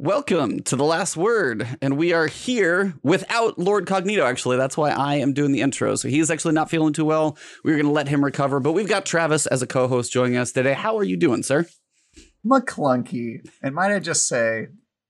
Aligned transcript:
Welcome 0.00 0.60
to 0.60 0.76
the 0.76 0.84
last 0.84 1.16
word, 1.16 1.66
and 1.82 1.98
we 1.98 2.12
are 2.12 2.28
here 2.28 2.94
without 3.02 3.58
Lord 3.58 3.84
Cognito. 3.84 4.22
Actually, 4.22 4.56
that's 4.56 4.76
why 4.76 4.90
I 4.90 5.16
am 5.16 5.32
doing 5.32 5.50
the 5.50 5.60
intro. 5.60 5.96
So 5.96 6.06
he's 6.06 6.30
actually 6.30 6.54
not 6.54 6.70
feeling 6.70 6.92
too 6.92 7.04
well. 7.04 7.36
We 7.64 7.72
are 7.72 7.74
going 7.74 7.86
to 7.86 7.90
let 7.90 8.06
him 8.06 8.24
recover, 8.24 8.60
but 8.60 8.74
we've 8.74 8.88
got 8.88 9.04
Travis 9.04 9.46
as 9.46 9.60
a 9.60 9.66
co-host 9.66 10.12
joining 10.12 10.36
us 10.36 10.52
today. 10.52 10.74
How 10.74 10.96
are 10.98 11.02
you 11.02 11.16
doing, 11.16 11.42
sir? 11.42 11.66
McClunky, 12.46 13.40
and 13.60 13.74
might 13.74 13.92
I 13.92 13.98
just 13.98 14.28
say, 14.28 14.68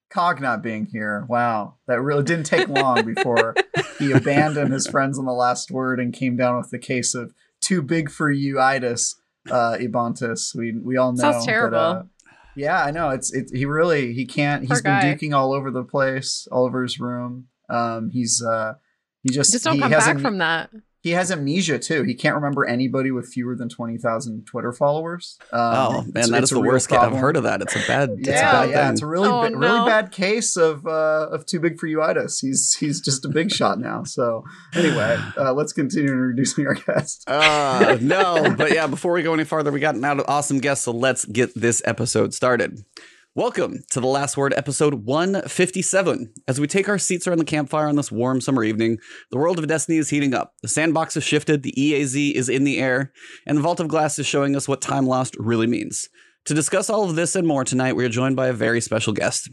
Cog 0.08 0.40
not 0.40 0.62
being 0.62 0.86
here. 0.86 1.26
Wow, 1.28 1.74
that 1.86 2.00
really 2.00 2.24
didn't 2.24 2.46
take 2.46 2.68
long 2.68 3.04
before 3.04 3.54
he 3.98 4.10
abandoned 4.12 4.72
his 4.72 4.86
friends 4.86 5.18
on 5.18 5.26
the 5.26 5.32
last 5.32 5.70
word 5.70 6.00
and 6.00 6.14
came 6.14 6.34
down 6.34 6.56
with 6.56 6.70
the 6.70 6.78
case 6.78 7.14
of 7.14 7.34
too 7.60 7.82
big 7.82 8.10
for 8.10 8.30
you 8.30 8.58
itis, 8.58 9.16
uh, 9.50 9.76
Ebontis. 9.78 10.54
We 10.54 10.72
we 10.82 10.96
all 10.96 11.12
know. 11.12 11.32
Sounds 11.32 11.44
terrible. 11.44 11.76
That, 11.76 11.78
uh, 11.78 12.02
yeah, 12.58 12.82
I 12.82 12.90
know. 12.90 13.10
It's 13.10 13.32
it. 13.32 13.50
He 13.52 13.64
really 13.64 14.12
he 14.12 14.26
can't. 14.26 14.62
He's 14.62 14.70
Poor 14.70 14.82
been 14.82 15.00
guy. 15.00 15.14
duking 15.14 15.34
all 15.34 15.52
over 15.52 15.70
the 15.70 15.84
place, 15.84 16.46
all 16.50 16.64
over 16.64 16.82
his 16.82 16.98
room. 16.98 17.46
Um, 17.70 18.10
he's 18.10 18.42
uh, 18.42 18.74
he 19.22 19.30
just 19.30 19.52
Just 19.52 19.64
don't 19.64 19.74
he 19.74 19.80
come 19.80 19.90
back 19.90 20.18
from 20.18 20.38
that. 20.38 20.70
He 21.00 21.10
has 21.10 21.30
amnesia 21.30 21.78
too. 21.78 22.02
He 22.02 22.14
can't 22.14 22.34
remember 22.34 22.64
anybody 22.66 23.10
with 23.10 23.28
fewer 23.28 23.54
than 23.54 23.68
twenty 23.68 23.98
thousand 23.98 24.44
Twitter 24.46 24.72
followers. 24.72 25.38
Um, 25.52 25.60
oh 25.60 26.02
man, 26.12 26.30
that 26.30 26.42
it's 26.42 26.44
is 26.44 26.52
a 26.52 26.54
the 26.56 26.60
worst. 26.60 26.88
Ca- 26.88 26.98
I've 27.00 27.16
heard 27.16 27.36
of 27.36 27.44
that. 27.44 27.62
It's 27.62 27.76
a 27.76 27.86
bad. 27.86 28.10
It's 28.18 28.28
a 28.28 28.32
Yeah, 28.32 28.52
bad 28.52 28.70
yeah, 28.70 28.84
thing. 28.84 28.92
it's 28.94 29.02
a 29.02 29.06
really, 29.06 29.28
Oh, 29.28 29.48
ba- 29.48 29.56
really 29.56 29.86
bad 29.86 30.10
case 30.10 30.56
of 30.56 30.86
uh, 30.86 31.28
of 31.30 31.46
too 31.46 31.60
big 31.60 31.78
for 31.78 31.86
you 31.86 32.02
itis. 32.02 32.40
He's 32.40 32.74
he's 32.74 33.00
just 33.00 33.24
a 33.24 33.28
big 33.28 33.50
shot 33.52 33.78
now. 33.78 34.02
So 34.04 34.44
anyway, 34.74 35.16
uh, 35.36 35.52
let's 35.54 35.72
continue 35.72 36.10
introducing 36.10 36.66
our 36.66 36.74
guest. 36.74 37.24
Uh, 37.28 37.98
no, 38.00 38.54
but 38.56 38.72
yeah, 38.74 38.86
before 38.86 39.12
we 39.12 39.22
go 39.22 39.32
any 39.34 39.44
farther, 39.44 39.70
we 39.70 39.80
got 39.80 39.94
an 39.94 40.04
awesome 40.04 40.58
guest, 40.58 40.82
so 40.84 40.92
let's 40.92 41.24
get 41.24 41.54
this 41.54 41.80
episode 41.84 42.34
started. 42.34 42.84
Welcome 43.38 43.84
to 43.90 44.00
the 44.00 44.08
Last 44.08 44.36
Word, 44.36 44.52
episode 44.56 45.04
157. 45.04 46.34
As 46.48 46.58
we 46.58 46.66
take 46.66 46.88
our 46.88 46.98
seats 46.98 47.24
around 47.24 47.38
the 47.38 47.44
campfire 47.44 47.86
on 47.86 47.94
this 47.94 48.10
warm 48.10 48.40
summer 48.40 48.64
evening, 48.64 48.98
the 49.30 49.38
world 49.38 49.60
of 49.60 49.68
Destiny 49.68 49.96
is 49.98 50.10
heating 50.10 50.34
up. 50.34 50.54
The 50.62 50.66
sandbox 50.66 51.14
has 51.14 51.22
shifted, 51.22 51.62
the 51.62 51.72
EAZ 51.78 52.32
is 52.32 52.48
in 52.48 52.64
the 52.64 52.78
air, 52.78 53.12
and 53.46 53.56
the 53.56 53.62
Vault 53.62 53.78
of 53.78 53.86
Glass 53.86 54.18
is 54.18 54.26
showing 54.26 54.56
us 54.56 54.66
what 54.66 54.80
time 54.80 55.06
lost 55.06 55.36
really 55.38 55.68
means. 55.68 56.08
To 56.46 56.52
discuss 56.52 56.90
all 56.90 57.08
of 57.08 57.14
this 57.14 57.36
and 57.36 57.46
more 57.46 57.62
tonight, 57.62 57.94
we 57.94 58.04
are 58.04 58.08
joined 58.08 58.34
by 58.34 58.48
a 58.48 58.52
very 58.52 58.80
special 58.80 59.12
guest. 59.12 59.48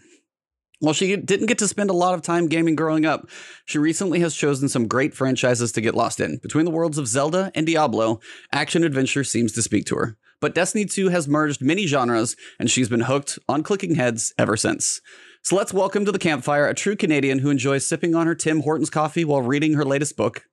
While 0.80 0.96
she 0.96 1.16
didn't 1.16 1.46
get 1.46 1.60
to 1.60 1.68
spend 1.68 1.92
a 1.92 1.94
lot 1.94 2.16
of 2.16 2.24
time 2.24 2.48
gaming 2.48 2.76
growing 2.76 3.06
up, 3.06 3.30
she 3.66 3.78
recently 3.78 4.20
has 4.22 4.34
chosen 4.34 4.68
some 4.68 4.88
great 4.88 5.14
franchises 5.14 5.72
to 5.74 5.82
get 5.82 5.94
lost 5.94 6.20
in. 6.20 6.40
Between 6.42 6.66
the 6.66 6.72
worlds 6.72 6.98
of 6.98 7.08
Zelda 7.08 7.52
and 7.54 7.68
Diablo, 7.68 8.20
action 8.52 8.84
adventure 8.84 9.24
seems 9.24 9.52
to 9.52 9.62
speak 9.62 9.86
to 9.86 9.96
her. 9.96 10.18
But 10.46 10.54
Destiny 10.54 10.86
2 10.86 11.10
has 11.10 11.28
merged 11.28 11.60
many 11.60 11.88
genres, 11.88 12.36
and 12.60 12.70
she's 12.70 12.88
been 12.88 13.00
hooked 13.00 13.40
on 13.50 13.64
clicking 13.64 13.96
heads 13.96 14.32
ever 14.38 14.56
since. 14.56 15.02
So 15.42 15.56
let's 15.56 15.74
welcome 15.74 16.06
to 16.06 16.12
the 16.12 16.20
campfire 16.20 16.68
a 16.68 16.76
true 16.76 16.96
Canadian 16.96 17.40
who 17.40 17.50
enjoys 17.50 17.88
sipping 17.88 18.14
on 18.14 18.28
her 18.28 18.36
Tim 18.36 18.60
Hortons 18.60 18.92
coffee 18.92 19.26
while 19.26 19.42
reading 19.42 19.74
her 19.74 19.84
latest 19.84 20.16
book, 20.16 20.44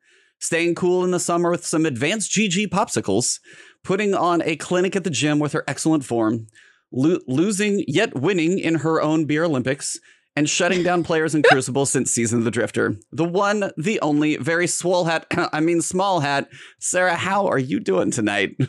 staying 0.40 0.76
cool 0.76 1.04
in 1.04 1.10
the 1.10 1.20
summer 1.20 1.50
with 1.50 1.66
some 1.66 1.84
advanced 1.84 2.32
GG 2.32 2.68
popsicles, 2.68 3.38
putting 3.84 4.14
on 4.14 4.40
a 4.46 4.56
clinic 4.56 4.96
at 4.96 5.04
the 5.04 5.10
gym 5.10 5.38
with 5.38 5.52
her 5.52 5.62
excellent 5.68 6.06
form, 6.06 6.46
lo- 6.90 7.20
losing 7.28 7.84
yet 7.86 8.18
winning 8.18 8.58
in 8.58 8.76
her 8.76 9.02
own 9.02 9.26
beer 9.26 9.44
Olympics, 9.44 9.98
and 10.34 10.48
shutting 10.48 10.82
down 10.82 11.04
players 11.04 11.34
in 11.34 11.42
Crucible 11.50 11.84
since 11.84 12.10
Season 12.10 12.38
of 12.38 12.46
the 12.46 12.50
Drifter. 12.50 12.96
The 13.10 13.24
one, 13.24 13.70
the 13.76 14.00
only, 14.00 14.38
very 14.38 14.68
swole 14.68 15.04
hat, 15.04 15.26
I 15.52 15.60
mean 15.60 15.82
small 15.82 16.20
hat. 16.20 16.48
Sara, 16.80 17.14
how 17.14 17.46
are 17.46 17.58
you 17.58 17.78
doing 17.78 18.10
tonight? 18.10 18.56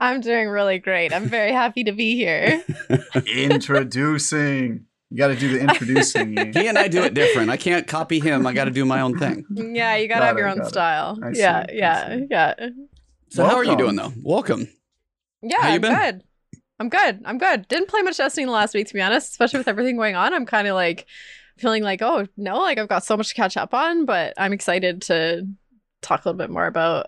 I'm 0.00 0.20
doing 0.20 0.48
really 0.48 0.78
great. 0.78 1.12
I'm 1.12 1.26
very 1.28 1.52
happy 1.52 1.84
to 1.84 1.92
be 1.92 2.16
here. 2.16 2.62
Introducing. 3.26 4.86
You 5.10 5.16
got 5.16 5.28
to 5.28 5.36
do 5.36 5.52
the 5.52 5.60
introducing. 5.60 6.36
Yi. 6.36 6.52
He 6.52 6.66
and 6.66 6.76
I 6.78 6.88
do 6.88 7.02
it 7.02 7.14
different. 7.14 7.50
I 7.50 7.56
can't 7.56 7.86
copy 7.86 8.18
him. 8.18 8.46
I 8.46 8.52
got 8.52 8.64
to 8.64 8.70
do 8.70 8.84
my 8.84 9.00
own 9.00 9.18
thing. 9.18 9.44
Yeah, 9.50 9.96
you 9.96 10.08
gotta 10.08 10.24
have 10.26 10.36
your 10.38 10.48
own 10.48 10.64
style. 10.64 11.18
I 11.22 11.32
see, 11.32 11.40
Yeah, 11.40 11.58
I 11.68 11.72
yeah, 11.72 12.16
see. 12.16 12.26
yeah. 12.30 12.54
So 13.28 13.44
how 13.44 13.56
are 13.56 13.64
you 13.64 13.76
doing 13.76 13.96
though? 13.96 14.12
Welcome. 14.22 14.68
Yeah, 15.42 15.60
How 15.60 15.68
you 15.68 15.74
I'm 15.76 15.80
been? 15.80 15.94
good. 15.94 16.22
I'm 16.80 16.88
good. 16.88 17.22
I'm 17.24 17.38
good. 17.38 17.68
Didn't 17.68 17.88
play 17.88 18.02
much 18.02 18.16
Destiny 18.16 18.42
in 18.42 18.48
the 18.48 18.52
last 18.52 18.74
week, 18.74 18.86
to 18.88 18.94
be 18.94 19.00
honest, 19.00 19.30
especially 19.30 19.58
with 19.58 19.68
everything 19.68 19.96
going 19.96 20.16
on. 20.16 20.34
I'm 20.34 20.44
kind 20.44 20.66
of 20.66 20.74
like 20.74 21.06
feeling 21.56 21.82
like, 21.82 22.02
oh 22.02 22.26
no, 22.36 22.58
like 22.58 22.78
I've 22.78 22.88
got 22.88 23.04
so 23.04 23.16
much 23.16 23.28
to 23.28 23.34
catch 23.34 23.56
up 23.56 23.72
on, 23.74 24.04
but 24.06 24.34
I'm 24.36 24.52
excited 24.52 25.02
to 25.02 25.46
talk 26.02 26.24
a 26.24 26.28
little 26.28 26.38
bit 26.38 26.50
more 26.50 26.66
about 26.66 27.06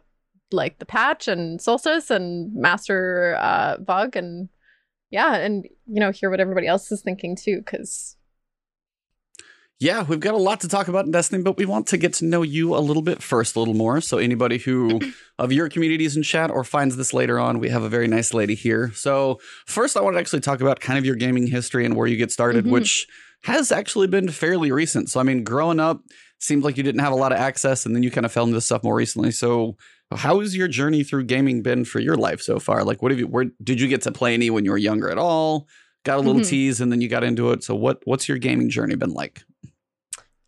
like 0.52 0.78
the 0.78 0.86
patch 0.86 1.28
and 1.28 1.60
Solstice 1.60 2.10
and 2.10 2.54
Master 2.54 3.36
uh 3.40 3.76
VOG 3.78 4.16
and 4.16 4.48
yeah, 5.10 5.36
and 5.36 5.64
you 5.86 6.00
know, 6.00 6.10
hear 6.10 6.30
what 6.30 6.40
everybody 6.40 6.66
else 6.66 6.90
is 6.92 7.00
thinking 7.02 7.34
too, 7.36 7.58
because 7.58 8.16
Yeah, 9.80 10.02
we've 10.02 10.20
got 10.20 10.34
a 10.34 10.38
lot 10.38 10.60
to 10.60 10.68
talk 10.68 10.88
about 10.88 11.04
in 11.06 11.12
Destiny, 11.12 11.42
but 11.42 11.56
we 11.56 11.64
want 11.64 11.86
to 11.88 11.96
get 11.96 12.12
to 12.14 12.24
know 12.24 12.42
you 12.42 12.74
a 12.74 12.80
little 12.80 13.02
bit 13.02 13.22
first, 13.22 13.54
a 13.54 13.60
little 13.60 13.74
more. 13.74 14.00
So, 14.00 14.18
anybody 14.18 14.58
who 14.58 15.00
of 15.38 15.52
your 15.52 15.68
communities 15.68 16.16
in 16.16 16.22
chat 16.24 16.50
or 16.50 16.64
finds 16.64 16.96
this 16.96 17.14
later 17.14 17.38
on, 17.38 17.60
we 17.60 17.68
have 17.68 17.82
a 17.84 17.88
very 17.88 18.08
nice 18.08 18.34
lady 18.34 18.54
here. 18.56 18.90
So, 18.94 19.38
first, 19.66 19.96
I 19.96 20.00
want 20.00 20.16
to 20.16 20.20
actually 20.20 20.40
talk 20.40 20.60
about 20.60 20.80
kind 20.80 20.98
of 20.98 21.04
your 21.06 21.14
gaming 21.16 21.46
history 21.46 21.84
and 21.86 21.94
where 21.96 22.06
you 22.08 22.16
get 22.16 22.32
started, 22.32 22.64
Mhm. 22.64 22.70
which 22.70 23.06
has 23.44 23.70
actually 23.70 24.08
been 24.08 24.28
fairly 24.30 24.72
recent. 24.72 25.10
So, 25.10 25.20
I 25.20 25.22
mean, 25.22 25.44
growing 25.44 25.78
up, 25.78 26.02
seemed 26.40 26.64
like 26.64 26.76
you 26.76 26.82
didn't 26.82 27.00
have 27.00 27.12
a 27.12 27.16
lot 27.16 27.30
of 27.32 27.38
access, 27.38 27.86
and 27.86 27.94
then 27.94 28.02
you 28.02 28.10
kind 28.10 28.26
of 28.26 28.32
fell 28.32 28.44
into 28.44 28.54
this 28.54 28.66
stuff 28.66 28.82
more 28.82 28.96
recently. 28.96 29.30
So, 29.30 29.76
how 30.14 30.40
has 30.40 30.56
your 30.56 30.68
journey 30.68 31.04
through 31.04 31.24
gaming 31.24 31.62
been 31.62 31.84
for 31.84 32.00
your 32.00 32.16
life 32.16 32.40
so 32.40 32.58
far? 32.58 32.82
Like, 32.84 33.02
what 33.02 33.10
have 33.12 33.18
you? 33.18 33.26
Where 33.26 33.46
did 33.62 33.80
you 33.80 33.88
get 33.88 34.02
to 34.02 34.12
play 34.12 34.34
any 34.34 34.50
when 34.50 34.64
you 34.64 34.70
were 34.70 34.78
younger 34.78 35.10
at 35.10 35.18
all? 35.18 35.66
Got 36.04 36.18
a 36.18 36.22
little 36.22 36.40
Mhm. 36.40 36.48
tease, 36.48 36.80
and 36.80 36.90
then 36.90 37.00
you 37.00 37.08
got 37.08 37.24
into 37.24 37.50
it. 37.50 37.62
So, 37.62 37.74
what 37.74 38.00
what's 38.04 38.28
your 38.28 38.38
gaming 38.38 38.70
journey 38.70 38.94
been 38.94 39.12
like? 39.12 39.42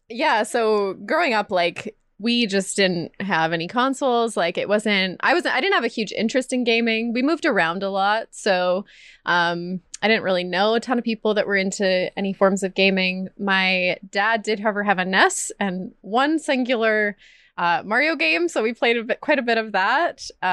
Yeah, 0.09 0.43
so 0.43 0.95
growing 1.07 1.35
up, 1.35 1.51
like 1.51 1.97
we 2.19 2.47
just 2.47 2.77
didn't 2.77 3.13
have 3.21 3.53
any 3.53 3.67
consoles. 3.67 4.37
Like 4.37 4.59
it 4.59 4.69
wasn't. 4.69 5.19
I 5.21 5.35
was. 5.35 5.47
I 5.47 5.61
didn't 5.61 5.75
have 5.75 5.85
a 5.85 5.89
huge 5.89 6.13
interest 6.13 6.53
in 6.53 6.65
gaming. 6.65 7.13
We 7.13 7.23
moved 7.23 7.45
around 7.47 7.83
a 7.83 7.91
lot, 7.91 8.29
so 8.31 8.85
um, 9.27 9.81
I 10.03 10.09
didn't 10.09 10.23
really 10.25 10.45
know 10.45 10.75
a 10.75 10.81
ton 10.81 10.99
of 10.99 11.05
people 11.05 11.35
that 11.35 11.47
were 11.47 11.57
into 11.57 12.11
any 12.19 12.33
forms 12.33 12.63
of 12.63 12.75
gaming. 12.75 13.29
My 13.39 13.99
dad 14.11 14.43
did, 14.43 14.61
however, 14.61 14.83
have 14.85 14.99
a 14.99 15.05
NES 15.05 15.53
and 15.61 15.93
one 16.01 16.39
singular. 16.39 17.17
Uh, 17.61 17.83
Mario 17.85 18.17
game, 18.17 18.49
so 18.49 18.63
we 18.63 18.73
played 18.73 18.97
a 18.97 19.05
bit, 19.05 19.21
quite 19.21 19.39
a 19.39 19.43
bit 19.43 19.59
of 19.59 19.73
that, 19.73 20.23
uh, 20.43 20.47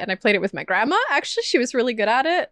and 0.00 0.10
I 0.10 0.14
played 0.14 0.34
it 0.34 0.40
with 0.40 0.54
my 0.54 0.64
grandma. 0.64 0.96
Actually, 1.10 1.42
she 1.42 1.58
was 1.58 1.74
really 1.74 1.92
good 1.92 2.08
at 2.08 2.24
it. 2.24 2.50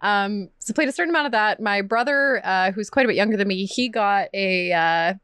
Um, 0.00 0.48
so 0.58 0.74
played 0.74 0.88
a 0.88 0.92
certain 0.92 1.10
amount 1.10 1.26
of 1.26 1.32
that. 1.32 1.60
My 1.60 1.80
brother, 1.80 2.40
uh, 2.44 2.72
who's 2.72 2.90
quite 2.90 3.04
a 3.04 3.08
bit 3.08 3.14
younger 3.14 3.36
than 3.36 3.46
me, 3.46 3.64
he 3.64 3.88
got 3.88 4.30
a 4.34 4.72
uh, 4.72 5.14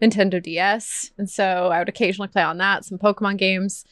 Nintendo 0.00 0.40
DS. 0.40 1.10
And 1.18 1.28
so 1.28 1.70
I 1.72 1.80
would 1.80 1.88
occasionally 1.88 2.28
play 2.28 2.42
on 2.42 2.58
that, 2.58 2.84
some 2.84 2.98
Pokemon 2.98 3.36
games. 3.36 3.84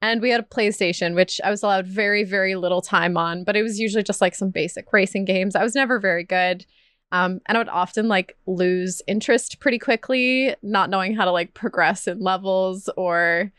And 0.00 0.20
we 0.20 0.30
had 0.30 0.40
a 0.40 0.42
PlayStation, 0.42 1.14
which 1.14 1.40
I 1.44 1.50
was 1.50 1.62
allowed 1.62 1.86
very, 1.86 2.24
very 2.24 2.56
little 2.56 2.82
time 2.82 3.16
on, 3.16 3.44
but 3.44 3.54
it 3.54 3.62
was 3.62 3.78
usually 3.78 4.02
just 4.02 4.20
like 4.20 4.34
some 4.34 4.50
basic 4.50 4.92
racing 4.92 5.24
games. 5.24 5.54
I 5.54 5.62
was 5.62 5.76
never 5.76 6.00
very 6.00 6.24
good. 6.24 6.66
Um, 7.12 7.40
and 7.46 7.56
I 7.56 7.60
would 7.60 7.68
often 7.68 8.08
like 8.08 8.36
lose 8.46 9.02
interest 9.06 9.60
pretty 9.60 9.78
quickly, 9.78 10.54
not 10.62 10.90
knowing 10.90 11.14
how 11.14 11.24
to 11.26 11.30
like 11.30 11.54
progress 11.54 12.08
in 12.08 12.20
levels 12.20 12.88
or 12.96 13.52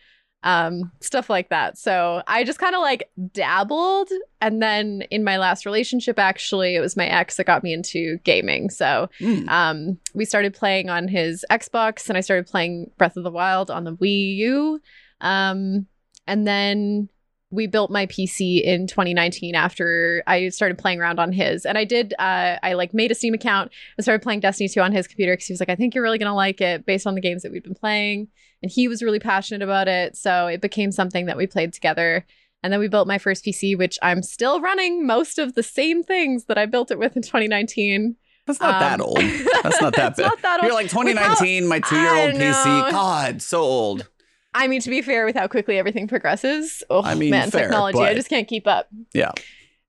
um, 0.46 0.92
stuff 1.00 1.30
like 1.30 1.50
that. 1.50 1.78
So 1.78 2.22
I 2.28 2.44
just 2.44 2.60
kind 2.60 2.76
of 2.76 2.82
like 2.82 3.10
dabbled. 3.32 4.10
And 4.42 4.62
then 4.62 5.04
in 5.10 5.24
my 5.24 5.38
last 5.38 5.66
relationship, 5.66 6.20
actually, 6.20 6.76
it 6.76 6.82
was 6.82 6.98
my 6.98 7.06
ex 7.06 7.38
that 7.38 7.46
got 7.46 7.64
me 7.64 7.72
into 7.72 8.18
gaming. 8.26 8.70
So 8.70 9.10
Hmm. 9.20 9.48
um, 9.48 9.98
we 10.14 10.26
started 10.26 10.54
playing 10.54 10.90
on 10.90 11.08
his 11.08 11.46
Xbox, 11.50 12.10
and 12.10 12.18
I 12.18 12.22
started 12.22 12.48
playing 12.48 12.92
Breath 12.98 13.16
of 13.16 13.24
the 13.24 13.32
Wild 13.32 13.72
on 13.72 13.86
the 13.86 13.96
Wii 13.96 14.36
U. 14.38 14.82
Um, 15.22 15.88
and 16.28 16.46
then 16.46 17.08
we 17.54 17.68
built 17.68 17.92
my 17.92 18.08
PC 18.08 18.64
in 18.64 18.88
2019 18.88 19.54
after 19.54 20.24
I 20.26 20.50
started 20.50 20.78
playing 20.80 21.00
around 21.00 21.20
on 21.20 21.32
his. 21.32 21.66
And 21.66 21.78
I 21.78 21.84
did, 21.86 22.14
uh, 22.18 22.58
I 22.64 22.74
like 22.74 22.94
made 22.94 23.12
a 23.12 23.16
Steam 23.16 23.34
account 23.36 23.72
and 23.96 24.04
started 24.04 24.24
playing 24.24 24.40
Destiny 24.40 24.68
2 24.68 24.82
on 24.82 24.92
his 24.92 25.08
computer 25.08 25.34
because 25.34 25.46
he 25.46 25.54
was 25.54 25.60
like, 25.60 25.70
I 25.70 25.76
think 25.76 25.94
you're 25.94 26.04
really 26.04 26.18
going 26.18 26.32
to 26.32 26.36
like 26.36 26.62
it 26.62 26.86
based 26.86 27.06
on 27.06 27.14
the 27.14 27.22
games 27.22 27.44
that 27.44 27.52
we've 27.52 27.64
been 27.64 27.76
playing. 27.76 28.28
And 28.64 28.72
he 28.72 28.88
was 28.88 29.04
really 29.04 29.20
passionate 29.20 29.62
about 29.62 29.88
it. 29.88 30.18
So 30.18 30.48
it 30.48 30.62
became 30.62 30.92
something 30.92 31.28
that 31.28 31.38
we 31.38 31.46
played 31.46 31.74
together. 31.74 32.26
And 32.64 32.74
then 32.74 32.80
we 32.80 32.88
built 32.88 33.08
my 33.08 33.18
first 33.20 33.46
PC, 33.46 33.78
which 33.78 34.00
I'm 34.02 34.24
still 34.24 34.60
running 34.60 35.06
most 35.06 35.38
of 35.38 35.54
the 35.54 35.62
same 35.64 36.02
things 36.02 36.46
that 36.46 36.58
I 36.58 36.66
built 36.66 36.90
it 36.90 36.98
with 36.98 37.16
in 37.16 37.22
2019. 37.22 38.16
That's 38.48 38.60
not 38.60 38.80
that 38.80 39.00
Um, 39.00 39.06
old. 39.08 39.18
That's 39.64 39.80
not 39.82 39.94
that 39.96 40.12
it's 40.12 40.18
bad. 40.18 40.28
not 40.28 40.42
that 40.42 40.60
old. 40.62 40.64
You're 40.68 40.74
like 40.74 40.90
2019, 40.90 41.68
my 41.68 41.80
two 41.80 41.96
year 41.96 42.16
old 42.16 42.34
PC. 42.34 42.92
God, 42.92 43.42
so 43.42 43.62
old. 43.62 44.08
I 44.56 44.68
mean, 44.68 44.82
to 44.82 44.90
be 44.90 45.02
fair, 45.02 45.26
with 45.26 45.36
how 45.36 45.48
quickly 45.48 45.78
everything 45.78 46.08
progresses, 46.08 46.84
oh 46.90 47.02
I 47.04 47.16
mean, 47.16 47.32
man, 47.32 47.50
fair, 47.52 47.62
technology, 47.64 48.00
I 48.00 48.14
just 48.14 48.30
can't 48.30 48.48
keep 48.48 48.68
up. 48.68 48.88
Yeah. 49.14 49.32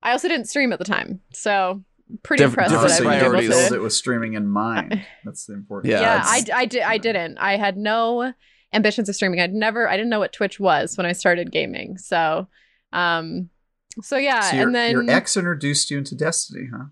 I 0.02 0.12
also 0.12 0.28
didn't 0.28 0.46
stream 0.46 0.72
at 0.72 0.78
the 0.78 0.84
time, 0.84 1.20
so 1.32 1.82
pretty 2.22 2.42
Diff- 2.42 2.50
impressed 2.50 2.70
different 2.72 2.88
that 2.90 2.94
I've 2.98 3.04
you 3.04 3.10
been 3.10 3.18
priorities. 3.20 3.50
able 3.58 3.68
to. 3.70 3.74
it 3.76 3.82
with 3.82 3.92
streaming 3.92 4.34
in 4.34 4.46
mind. 4.46 5.02
That's 5.24 5.46
the 5.46 5.54
important. 5.54 5.92
Yeah, 5.92 6.00
Yeah, 6.00 6.22
I, 6.24 6.44
I 6.54 6.64
did. 6.66 6.82
I 6.82 6.98
didn't. 6.98 7.38
I 7.38 7.56
had 7.56 7.76
no 7.76 8.32
ambitions 8.72 9.08
of 9.08 9.14
streaming. 9.16 9.40
I'd 9.40 9.52
never. 9.54 9.88
I 9.88 9.96
didn't 9.96 10.10
know 10.10 10.18
what 10.18 10.32
Twitch 10.32 10.60
was 10.60 10.96
when 10.96 11.06
I 11.06 11.12
started 11.12 11.50
gaming. 11.52 11.96
So, 11.96 12.48
um, 12.92 13.48
so 14.02 14.16
yeah, 14.18 14.40
So 14.50 14.56
and 14.58 14.74
then 14.74 14.90
your 14.92 15.10
ex 15.10 15.36
introduced 15.36 15.90
you 15.90 15.98
into 15.98 16.14
Destiny, 16.14 16.68
huh? 16.70 16.84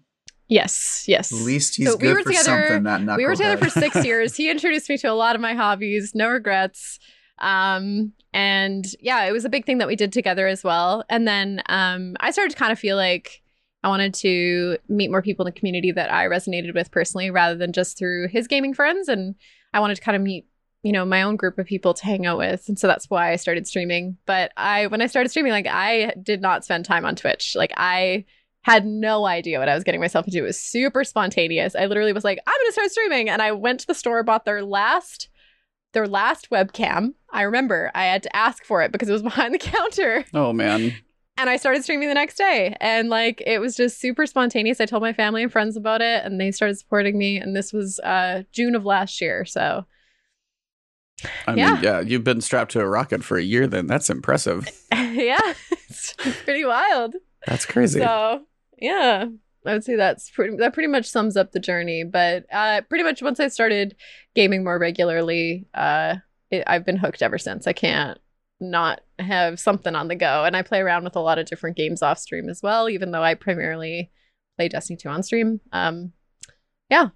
Yes, 0.48 1.04
yes. 1.06 1.32
At 1.32 1.38
least 1.40 1.76
he's 1.76 1.88
So 1.88 1.96
we 1.96 2.00
good 2.02 2.14
were 2.16 2.22
for 2.22 2.30
together- 2.30 2.44
something. 2.68 2.82
That 2.84 3.00
knucklehead. 3.00 3.16
we 3.16 3.24
were 3.26 3.36
together 3.36 3.56
for 3.64 3.70
six 3.70 4.04
years. 4.04 4.36
He 4.36 4.50
introduced 4.50 4.88
me 4.88 4.96
to 4.98 5.06
a 5.08 5.12
lot 5.12 5.34
of 5.34 5.40
my 5.42 5.54
hobbies. 5.54 6.12
No 6.14 6.28
regrets. 6.28 6.98
Um, 7.42 8.12
and 8.32 8.86
yeah, 9.00 9.24
it 9.24 9.32
was 9.32 9.44
a 9.44 9.50
big 9.50 9.66
thing 9.66 9.78
that 9.78 9.88
we 9.88 9.96
did 9.96 10.12
together 10.12 10.46
as 10.46 10.64
well. 10.64 11.04
And 11.10 11.28
then 11.28 11.62
um, 11.66 12.16
I 12.20 12.30
started 12.30 12.52
to 12.52 12.56
kind 12.56 12.72
of 12.72 12.78
feel 12.78 12.96
like 12.96 13.42
I 13.82 13.88
wanted 13.88 14.14
to 14.14 14.78
meet 14.88 15.10
more 15.10 15.22
people 15.22 15.44
in 15.44 15.52
the 15.52 15.58
community 15.58 15.92
that 15.92 16.12
I 16.12 16.26
resonated 16.26 16.74
with 16.74 16.90
personally, 16.90 17.30
rather 17.30 17.56
than 17.56 17.72
just 17.72 17.98
through 17.98 18.28
his 18.28 18.46
gaming 18.46 18.74
friends. 18.74 19.08
And 19.08 19.34
I 19.74 19.80
wanted 19.80 19.96
to 19.96 20.02
kind 20.02 20.16
of 20.16 20.22
meet, 20.22 20.46
you 20.82 20.92
know, 20.92 21.04
my 21.04 21.22
own 21.22 21.36
group 21.36 21.58
of 21.58 21.66
people 21.66 21.92
to 21.92 22.04
hang 22.04 22.24
out 22.24 22.38
with. 22.38 22.68
And 22.68 22.78
so 22.78 22.86
that's 22.86 23.10
why 23.10 23.32
I 23.32 23.36
started 23.36 23.66
streaming. 23.66 24.16
But 24.24 24.52
I, 24.56 24.86
when 24.86 25.02
I 25.02 25.08
started 25.08 25.30
streaming, 25.30 25.52
like 25.52 25.66
I 25.66 26.14
did 26.22 26.40
not 26.40 26.64
spend 26.64 26.84
time 26.84 27.04
on 27.04 27.16
Twitch. 27.16 27.56
Like 27.56 27.72
I 27.76 28.24
had 28.62 28.86
no 28.86 29.26
idea 29.26 29.58
what 29.58 29.68
I 29.68 29.74
was 29.74 29.82
getting 29.82 30.00
myself 30.00 30.26
into. 30.26 30.38
It 30.38 30.42
was 30.42 30.60
super 30.60 31.02
spontaneous. 31.02 31.74
I 31.74 31.86
literally 31.86 32.12
was 32.12 32.24
like, 32.24 32.38
I'm 32.46 32.54
gonna 32.62 32.72
start 32.72 32.90
streaming. 32.92 33.28
And 33.28 33.42
I 33.42 33.50
went 33.50 33.80
to 33.80 33.86
the 33.88 33.94
store, 33.94 34.22
bought 34.22 34.44
their 34.44 34.62
last 34.64 35.28
their 35.92 36.06
last 36.08 36.50
webcam. 36.50 37.14
I 37.30 37.42
remember 37.42 37.90
I 37.94 38.04
had 38.04 38.22
to 38.24 38.36
ask 38.36 38.64
for 38.64 38.82
it 38.82 38.92
because 38.92 39.08
it 39.08 39.12
was 39.12 39.22
behind 39.32 39.54
the 39.54 39.58
counter. 39.58 40.24
Oh 40.34 40.52
man. 40.52 40.94
And 41.38 41.48
I 41.48 41.56
started 41.56 41.82
streaming 41.82 42.08
the 42.08 42.14
next 42.14 42.36
day. 42.36 42.76
And 42.80 43.08
like 43.08 43.42
it 43.46 43.58
was 43.58 43.74
just 43.76 44.00
super 44.00 44.26
spontaneous. 44.26 44.80
I 44.80 44.86
told 44.86 45.02
my 45.02 45.12
family 45.12 45.42
and 45.42 45.50
friends 45.50 45.76
about 45.76 46.02
it 46.02 46.24
and 46.24 46.40
they 46.40 46.50
started 46.50 46.78
supporting 46.78 47.16
me. 47.18 47.36
And 47.38 47.56
this 47.56 47.72
was 47.72 47.98
uh 48.00 48.42
June 48.52 48.74
of 48.74 48.84
last 48.84 49.20
year. 49.20 49.44
So 49.44 49.86
I 51.46 51.54
Yeah. 51.54 51.74
mean, 51.74 51.82
yeah, 51.82 52.00
you've 52.00 52.24
been 52.24 52.40
strapped 52.40 52.72
to 52.72 52.80
a 52.80 52.86
rocket 52.86 53.22
for 53.24 53.38
a 53.38 53.42
year 53.42 53.66
then. 53.66 53.86
That's 53.86 54.10
impressive. 54.10 54.68
yeah, 54.92 55.54
it's 55.88 56.14
pretty 56.44 56.64
wild. 56.64 57.14
That's 57.46 57.64
crazy. 57.64 58.00
So 58.00 58.42
yeah, 58.78 59.26
I 59.66 59.72
would 59.72 59.84
say 59.84 59.96
that's 59.96 60.30
pretty. 60.30 60.56
That 60.56 60.74
pretty 60.74 60.88
much 60.88 61.06
sums 61.06 61.36
up 61.36 61.52
the 61.52 61.60
journey. 61.60 62.04
But 62.04 62.46
uh, 62.52 62.82
pretty 62.88 63.04
much 63.04 63.22
once 63.22 63.40
I 63.40 63.48
started 63.48 63.96
gaming 64.34 64.64
more 64.64 64.78
regularly, 64.78 65.66
uh, 65.74 66.16
it, 66.50 66.64
I've 66.66 66.84
been 66.84 66.96
hooked 66.96 67.22
ever 67.22 67.38
since. 67.38 67.66
I 67.66 67.72
can't 67.72 68.18
not 68.60 69.00
have 69.18 69.58
something 69.58 69.94
on 69.94 70.08
the 70.08 70.16
go, 70.16 70.44
and 70.44 70.56
I 70.56 70.62
play 70.62 70.80
around 70.80 71.04
with 71.04 71.16
a 71.16 71.20
lot 71.20 71.38
of 71.38 71.46
different 71.46 71.76
games 71.76 72.02
off 72.02 72.18
stream 72.18 72.48
as 72.48 72.60
well. 72.62 72.88
Even 72.88 73.10
though 73.10 73.22
I 73.22 73.34
primarily 73.34 74.10
play 74.56 74.68
Destiny 74.68 74.96
2 74.96 75.08
on 75.08 75.22
stream. 75.22 75.60
Um, 75.72 76.12
yeah. 76.90 77.08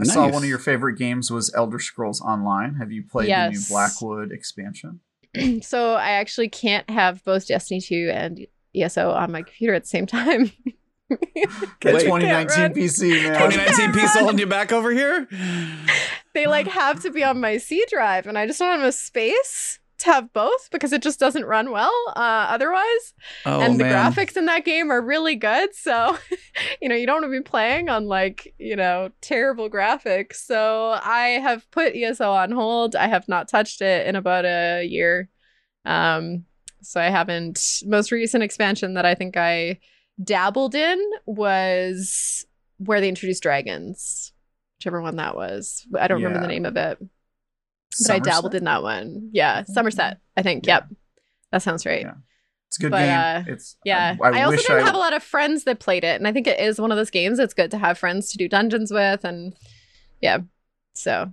I 0.00 0.04
saw 0.04 0.28
one 0.28 0.44
of 0.44 0.48
your 0.48 0.58
favorite 0.58 0.96
games 0.96 1.30
was 1.30 1.52
Elder 1.54 1.80
Scrolls 1.80 2.20
Online. 2.20 2.74
Have 2.76 2.92
you 2.92 3.02
played 3.02 3.30
the 3.30 3.50
new 3.50 3.60
Blackwood 3.68 4.30
expansion? 4.30 5.00
so 5.62 5.94
I 5.94 6.10
actually 6.12 6.48
can't 6.48 6.88
have 6.88 7.24
both 7.24 7.48
Destiny 7.48 7.80
2 7.80 8.10
and 8.12 8.46
ESO 8.76 9.10
on 9.10 9.32
my 9.32 9.42
computer 9.42 9.74
at 9.74 9.82
the 9.82 9.88
same 9.88 10.06
time. 10.06 10.52
Get 11.80 11.94
Wait. 11.94 12.04
2019. 12.04 12.74
PC, 12.74 13.10
man. 13.10 13.50
2019 13.50 13.92
piece 13.92 14.14
holding 14.14 14.38
you 14.38 14.46
back 14.46 14.72
over 14.72 14.90
here? 14.90 15.26
they 16.34 16.46
like 16.46 16.66
have 16.66 17.02
to 17.02 17.10
be 17.10 17.24
on 17.24 17.40
my 17.40 17.56
C 17.56 17.84
drive, 17.88 18.26
and 18.26 18.36
I 18.36 18.46
just 18.46 18.58
don't 18.58 18.70
have 18.70 18.80
enough 18.80 18.94
space 18.94 19.78
to 19.98 20.12
have 20.12 20.32
both 20.32 20.70
because 20.70 20.92
it 20.92 21.02
just 21.02 21.18
doesn't 21.18 21.44
run 21.44 21.70
well 21.70 21.92
uh, 22.08 22.46
otherwise. 22.48 23.14
Oh 23.44 23.60
and 23.60 23.80
the 23.80 23.84
man. 23.84 24.12
graphics 24.12 24.36
in 24.36 24.46
that 24.46 24.64
game 24.64 24.90
are 24.90 25.00
really 25.00 25.34
good, 25.34 25.74
so 25.74 26.18
you 26.82 26.88
know 26.88 26.94
you 26.94 27.06
don't 27.06 27.22
want 27.22 27.32
to 27.32 27.38
be 27.38 27.42
playing 27.42 27.88
on 27.88 28.06
like 28.06 28.54
you 28.58 28.76
know 28.76 29.10
terrible 29.20 29.70
graphics. 29.70 30.36
So 30.36 30.98
I 31.02 31.40
have 31.42 31.70
put 31.70 31.96
ESO 31.96 32.30
on 32.30 32.52
hold. 32.52 32.96
I 32.96 33.08
have 33.08 33.28
not 33.28 33.48
touched 33.48 33.80
it 33.82 34.06
in 34.06 34.14
about 34.14 34.44
a 34.44 34.84
year. 34.84 35.28
Um, 35.84 36.44
so 36.82 37.00
I 37.00 37.08
haven't. 37.08 37.82
Most 37.86 38.12
recent 38.12 38.44
expansion 38.44 38.94
that 38.94 39.06
I 39.06 39.14
think 39.14 39.36
I 39.36 39.78
dabbled 40.22 40.74
in 40.74 41.02
was 41.26 42.44
where 42.78 43.00
they 43.00 43.08
introduced 43.08 43.42
dragons, 43.42 44.32
whichever 44.78 45.00
one 45.02 45.16
that 45.16 45.36
was. 45.36 45.86
I 45.98 46.08
don't 46.08 46.22
remember 46.22 46.40
the 46.40 46.52
name 46.52 46.66
of 46.66 46.76
it, 46.76 46.98
but 46.98 48.10
I 48.10 48.18
dabbled 48.18 48.54
in 48.54 48.64
that 48.64 48.82
one. 48.82 49.30
Yeah. 49.32 49.64
Somerset. 49.64 50.18
I 50.36 50.42
think. 50.42 50.66
Yeah. 50.66 50.74
Yep, 50.74 50.88
that 51.52 51.62
sounds 51.62 51.84
right. 51.86 52.02
Yeah. 52.02 52.14
It's 52.68 52.78
a 52.78 52.80
good 52.82 52.90
But, 52.90 52.98
game. 52.98 53.18
uh, 53.18 53.44
it's 53.52 53.76
Yeah. 53.84 54.16
I, 54.22 54.28
I, 54.28 54.42
also 54.42 54.56
wish 54.56 54.66
didn't 54.66 54.82
I 54.82 54.84
have 54.86 54.94
a 54.94 54.98
lot 54.98 55.14
of 55.14 55.22
friends 55.22 55.64
that 55.64 55.80
played 55.80 56.04
it. 56.04 56.16
And 56.20 56.28
I 56.28 56.32
think 56.32 56.46
it 56.46 56.60
is 56.60 56.78
one 56.78 56.90
of 56.92 56.98
those 56.98 57.10
games 57.10 57.38
that's 57.38 57.54
good 57.54 57.70
to 57.70 57.78
have 57.78 57.96
friends 57.96 58.30
to 58.30 58.36
do 58.38 58.46
dungeons 58.46 58.92
with. 58.92 59.24
And 59.24 59.54
yeah. 60.20 60.38
So 60.92 61.32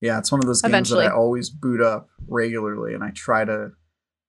Yeah, 0.00 0.18
it's 0.18 0.32
one 0.32 0.40
of 0.40 0.46
those 0.46 0.62
games 0.62 0.70
Eventually. 0.70 1.04
that 1.04 1.12
I 1.12 1.14
always 1.14 1.50
boot 1.50 1.82
up 1.82 2.08
regularly, 2.26 2.94
and 2.94 3.04
I 3.04 3.10
try 3.10 3.44
to 3.44 3.72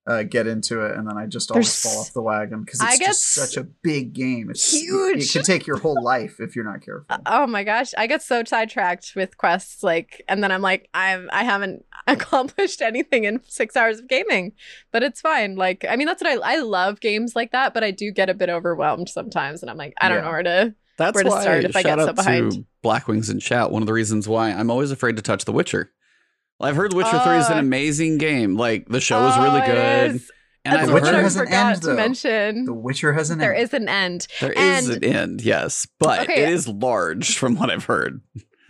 uh, 0.07 0.24
get 0.24 0.48
into 0.48 0.86
it, 0.86 0.95
and 0.98 1.06
then 1.07 1.18
I 1.18 1.25
just 1.25 1.51
always 1.51 1.68
There's- 1.68 1.83
fall 1.94 2.01
off 2.01 2.13
the 2.13 2.21
wagon 2.21 2.63
because 2.63 2.80
I 2.81 2.92
it's 2.92 3.00
get 3.00 3.07
just 3.07 3.33
such 3.33 3.57
a 3.57 3.63
big 3.63 4.13
game. 4.13 4.50
It's 4.50 4.71
Huge. 4.71 5.24
It 5.25 5.31
can 5.33 5.44
take 5.44 5.68
your 5.68 5.77
whole 5.77 6.01
life 6.01 6.39
if 6.39 6.56
you're 6.56 6.63
not 6.65 6.81
careful. 6.81 7.06
oh 7.25 7.45
my 7.45 7.63
gosh, 7.63 7.94
I 7.98 8.07
get 8.07 8.21
so 8.24 8.42
sidetracked 8.45 9.13
with 9.15 9.38
quests, 9.38 9.83
like 9.83 10.24
and 10.30 10.42
then 10.44 10.51
I'm 10.51 10.62
like, 10.62 10.89
I'm 10.94 11.30
I 11.33 11.44
haven't 11.44 11.83
accomplished 12.07 12.81
anything 12.81 13.25
in 13.25 13.42
six 13.48 13.75
hours 13.75 14.00
of 14.00 14.07
gaming. 14.07 14.54
But 14.92 15.04
it's 15.04 15.19
fine. 15.21 15.56
Like, 15.56 15.86
I 15.88 15.95
mean 15.98 16.07
that's 16.07 16.24
what 16.24 16.42
I 16.44 16.54
I 16.56 16.57
love 16.62 17.00
games 17.01 17.36
like 17.36 17.51
that, 17.51 17.74
but 17.74 17.83
I 17.83 17.92
do 17.92 18.12
get 18.12 18.30
a 18.30 18.33
bit 18.33 18.50
overwhelmed 18.50 19.09
sometimes 19.09 19.62
and 19.62 19.69
I'm 19.69 19.77
like, 19.77 19.94
I 20.00 20.09
don't 20.09 20.19
Yeah. 20.19 20.24
know 20.24 20.31
where 20.31 20.44
to 20.44 20.75
That's 20.98 21.15
where 21.15 21.24
to 21.25 21.30
why 21.30 21.42
start 21.42 21.63
if 21.65 21.75
I 21.75 21.81
shout 21.81 21.98
get 21.98 22.04
so 22.06 22.09
out 22.09 22.15
behind. 22.15 22.51
to 22.54 22.65
Blackwings 22.83 23.30
in 23.30 23.39
chat. 23.39 23.71
One 23.71 23.81
of 23.83 23.88
the 23.88 23.94
reasons 23.94 24.27
why 24.27 24.51
I'm 24.51 24.71
always 24.71 24.92
afraid 24.92 25.18
to 25.18 25.21
touch 25.21 25.44
The 25.45 25.51
Witcher. 25.51 25.92
Well, 26.59 26.69
I've 26.69 26.75
heard 26.75 26.94
Witcher 26.94 27.19
3 27.24 27.38
is 27.38 27.48
an 27.50 27.57
Uh, 27.57 27.59
amazing 27.59 28.18
game. 28.18 28.56
Like 28.56 28.88
the 28.88 29.01
show 29.01 29.27
is 29.27 29.38
really 29.38 29.62
good. 29.62 30.15
is. 30.15 30.31
And 30.65 30.74
That's 30.75 30.81
I've 30.83 30.88
The 30.89 30.94
Witcher 30.95 31.06
heard 31.15 31.24
has 31.24 31.36
an 31.38 31.48
end, 31.54 31.81
to 31.81 31.88
though. 31.88 31.95
mention. 31.95 32.65
The 32.65 32.74
Witcher 32.74 33.13
has 33.13 33.30
an 33.30 33.38
There 33.39 33.54
end. 33.56 33.63
is 33.63 33.74
an 33.74 33.88
end. 33.88 34.27
there 34.42 34.51
is 34.51 34.89
and- 34.89 35.04
an 35.04 35.13
end, 35.15 35.42
yes, 35.42 35.88
but 36.00 36.21
Okay. 36.30 36.44
it 36.44 36.50
is 36.50 36.68
large 36.68 37.38
from 37.38 37.56
what 37.56 37.69
I've 37.69 37.86
heard. 37.86 38.21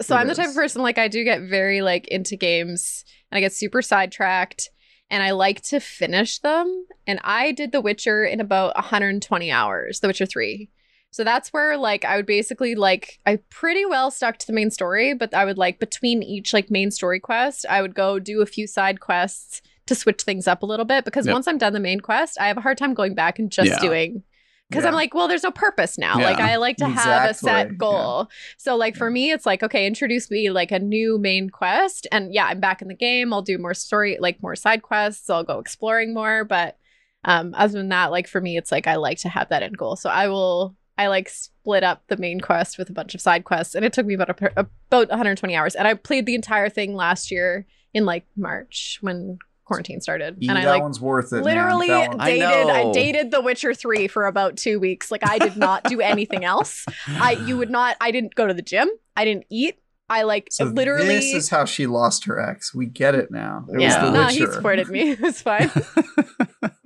So 0.02 0.16
It 0.16 0.20
I'm 0.20 0.28
the 0.28 0.36
type 0.36 0.50
of 0.50 0.54
person 0.56 0.84
like 0.84 1.00
I 1.00 1.08
do 1.08 1.24
get 1.24 1.42
very 1.42 1.82
like 1.82 2.08
into 2.10 2.36
games 2.36 3.04
and 3.32 3.38
I 3.38 3.42
get 3.42 3.52
super 3.54 3.82
sidetracked 3.82 4.70
and 5.10 5.24
I 5.24 5.32
like 5.32 5.62
to 5.70 5.80
finish 5.80 6.38
them. 6.38 6.86
And 7.08 7.20
I 7.24 7.52
did 7.52 7.72
The 7.72 7.82
Witcher 7.82 8.24
in 8.26 8.40
about 8.42 8.76
120 8.76 9.50
hours, 9.52 10.00
The 10.02 10.08
Witcher 10.08 10.28
3. 10.28 10.70
So 11.18 11.24
that's 11.24 11.50
where 11.52 11.78
like 11.78 12.06
I 12.06 12.16
would 12.16 12.28
basically 12.28 12.76
like 12.76 13.18
I 13.26 13.38
pretty 13.50 13.86
well 13.88 14.12
stuck 14.12 14.38
to 14.38 14.46
the 14.46 14.54
main 14.54 14.70
story, 14.70 15.16
but 15.16 15.34
I 15.34 15.46
would 15.46 15.58
like 15.58 15.80
between 15.80 16.22
each 16.22 16.54
like 16.54 16.70
main 16.70 16.92
story 16.92 17.20
quest, 17.20 17.66
I 17.68 17.82
would 17.82 17.96
go 17.96 18.20
do 18.20 18.42
a 18.44 18.46
few 18.46 18.68
side 18.68 19.00
quests 19.00 19.64
to 19.88 19.96
switch 19.96 20.22
things 20.22 20.48
up 20.48 20.62
a 20.62 20.66
little 20.68 20.86
bit 20.86 21.06
because 21.06 21.26
Yep. 21.26 21.34
once 21.34 21.48
I'm 21.48 21.58
done 21.58 21.74
the 21.74 21.80
main 21.80 22.02
quest, 22.02 22.40
I 22.40 22.48
have 22.50 22.58
a 22.58 22.62
hard 22.62 22.78
time 22.78 22.94
going 22.94 23.16
back 23.16 23.40
and 23.40 23.52
just 23.52 23.72
Yeah. 23.72 23.80
doing 23.80 24.22
because 24.70 24.84
Yeah. 24.84 24.90
I'm 24.90 24.94
like, 24.96 25.16
well, 25.16 25.28
there's 25.28 25.42
no 25.42 25.50
purpose 25.50 25.98
now. 25.98 26.20
Like 26.20 26.40
I 26.40 26.58
like 26.58 26.78
to 26.78 26.88
have 26.88 27.24
a 27.26 27.30
Exactly, 27.32 27.50
set 27.50 27.68
yeah. 27.70 27.74
goal. 27.78 28.30
So 28.58 28.76
like 28.76 28.96
for 28.96 29.10
me, 29.10 29.32
it's 29.32 29.46
like, 29.48 29.64
okay, 29.64 29.88
introduce 29.88 30.30
me 30.30 30.52
like 30.52 30.72
a 30.72 30.78
new 30.78 31.18
main 31.18 31.50
quest. 31.50 32.06
And 32.12 32.32
yeah, 32.32 32.46
I'm 32.46 32.60
back 32.60 32.84
in 32.84 32.90
the 32.90 32.94
game. 32.96 33.34
I'll 33.34 33.42
do 33.42 33.58
more 33.58 33.74
story, 33.74 34.18
like 34.20 34.44
more 34.44 34.56
side 34.56 34.84
quests. 34.84 35.32
I'll 35.32 35.44
go 35.44 35.58
exploring 35.58 36.14
more. 36.14 36.44
But 36.44 36.78
um 37.24 37.56
other 37.58 37.74
than 37.74 37.90
that, 37.90 38.12
like 38.12 38.28
for 38.28 38.40
me, 38.40 38.56
it's 38.58 38.72
like 38.72 38.86
I 38.86 38.98
like 38.98 39.18
to 39.20 39.30
have 39.30 39.50
that 39.50 39.64
end 39.64 39.78
goal. 39.80 39.96
So 39.96 40.10
I 40.12 40.28
will 40.28 40.76
I 40.98 41.08
like 41.08 41.30
split 41.30 41.84
up 41.84 42.04
the 42.08 42.18
main 42.18 42.40
quest 42.40 42.78
with 42.78 42.90
a 42.90 42.94
bunch 42.94 43.14
of 43.14 43.22
side 43.22 43.44
quests. 43.44 43.76
And 43.76 43.86
it 43.86 43.94
took 43.94 44.06
me 44.06 44.16
about 44.16 44.30
a, 44.30 44.60
about 44.60 45.10
120 45.10 45.56
hours. 45.56 45.76
And 45.76 45.88
I 45.88 45.94
played 45.94 46.26
the 46.26 46.36
entire 46.36 46.70
thing 46.70 46.96
last 46.96 47.30
year 47.32 47.66
in 47.94 48.06
like 48.06 48.26
March 48.36 48.98
when 49.02 49.38
quarantine 49.66 50.02
started. 50.02 50.42
E, 50.42 50.48
and 50.48 50.58
I 50.58 50.64
that 50.64 50.72
like 50.72 50.82
one's 50.82 51.00
worth 51.00 51.34
it. 51.34 51.44
literally 51.44 51.90
man. 51.90 52.00
That 52.00 52.18
one- 52.18 52.22
I 52.22 52.30
dated 52.30 52.48
I, 52.48 52.84
know. 52.84 52.94
dated 52.94 53.32
The 53.32 53.42
Witcher 53.42 53.74
3 53.74 54.08
for 54.08 54.26
about 54.26 54.58
2 54.58 54.80
weeks. 54.80 55.12
Like 55.12 55.28
I 55.30 55.38
did 55.38 55.58
not 55.58 55.84
do 55.84 56.00
anything 56.02 56.46
else. 56.46 56.86
I 57.08 57.34
you 57.34 57.58
would 57.58 57.70
not 57.70 57.98
I 58.02 58.12
didn't 58.12 58.34
go 58.36 58.48
to 58.48 58.54
the 58.54 58.62
gym. 58.62 58.90
I 59.16 59.26
didn't 59.26 59.46
eat. 59.50 59.80
I 60.10 60.24
like 60.24 60.48
so 60.52 60.64
literally 60.64 61.08
this 61.08 61.34
is 61.34 61.50
how 61.50 61.66
she 61.66 61.86
lost 61.86 62.24
her 62.26 62.40
ex. 62.40 62.74
We 62.74 62.86
get 62.86 63.14
it 63.14 63.30
now. 63.30 63.66
It 63.68 63.82
yeah, 63.82 64.04
was 64.06 64.14
no, 64.14 64.24
The 64.24 64.30
he 64.30 64.54
supported 64.54 64.88
me. 64.88 65.12
It 65.12 65.20
was 65.20 65.42
fine. 65.42 65.70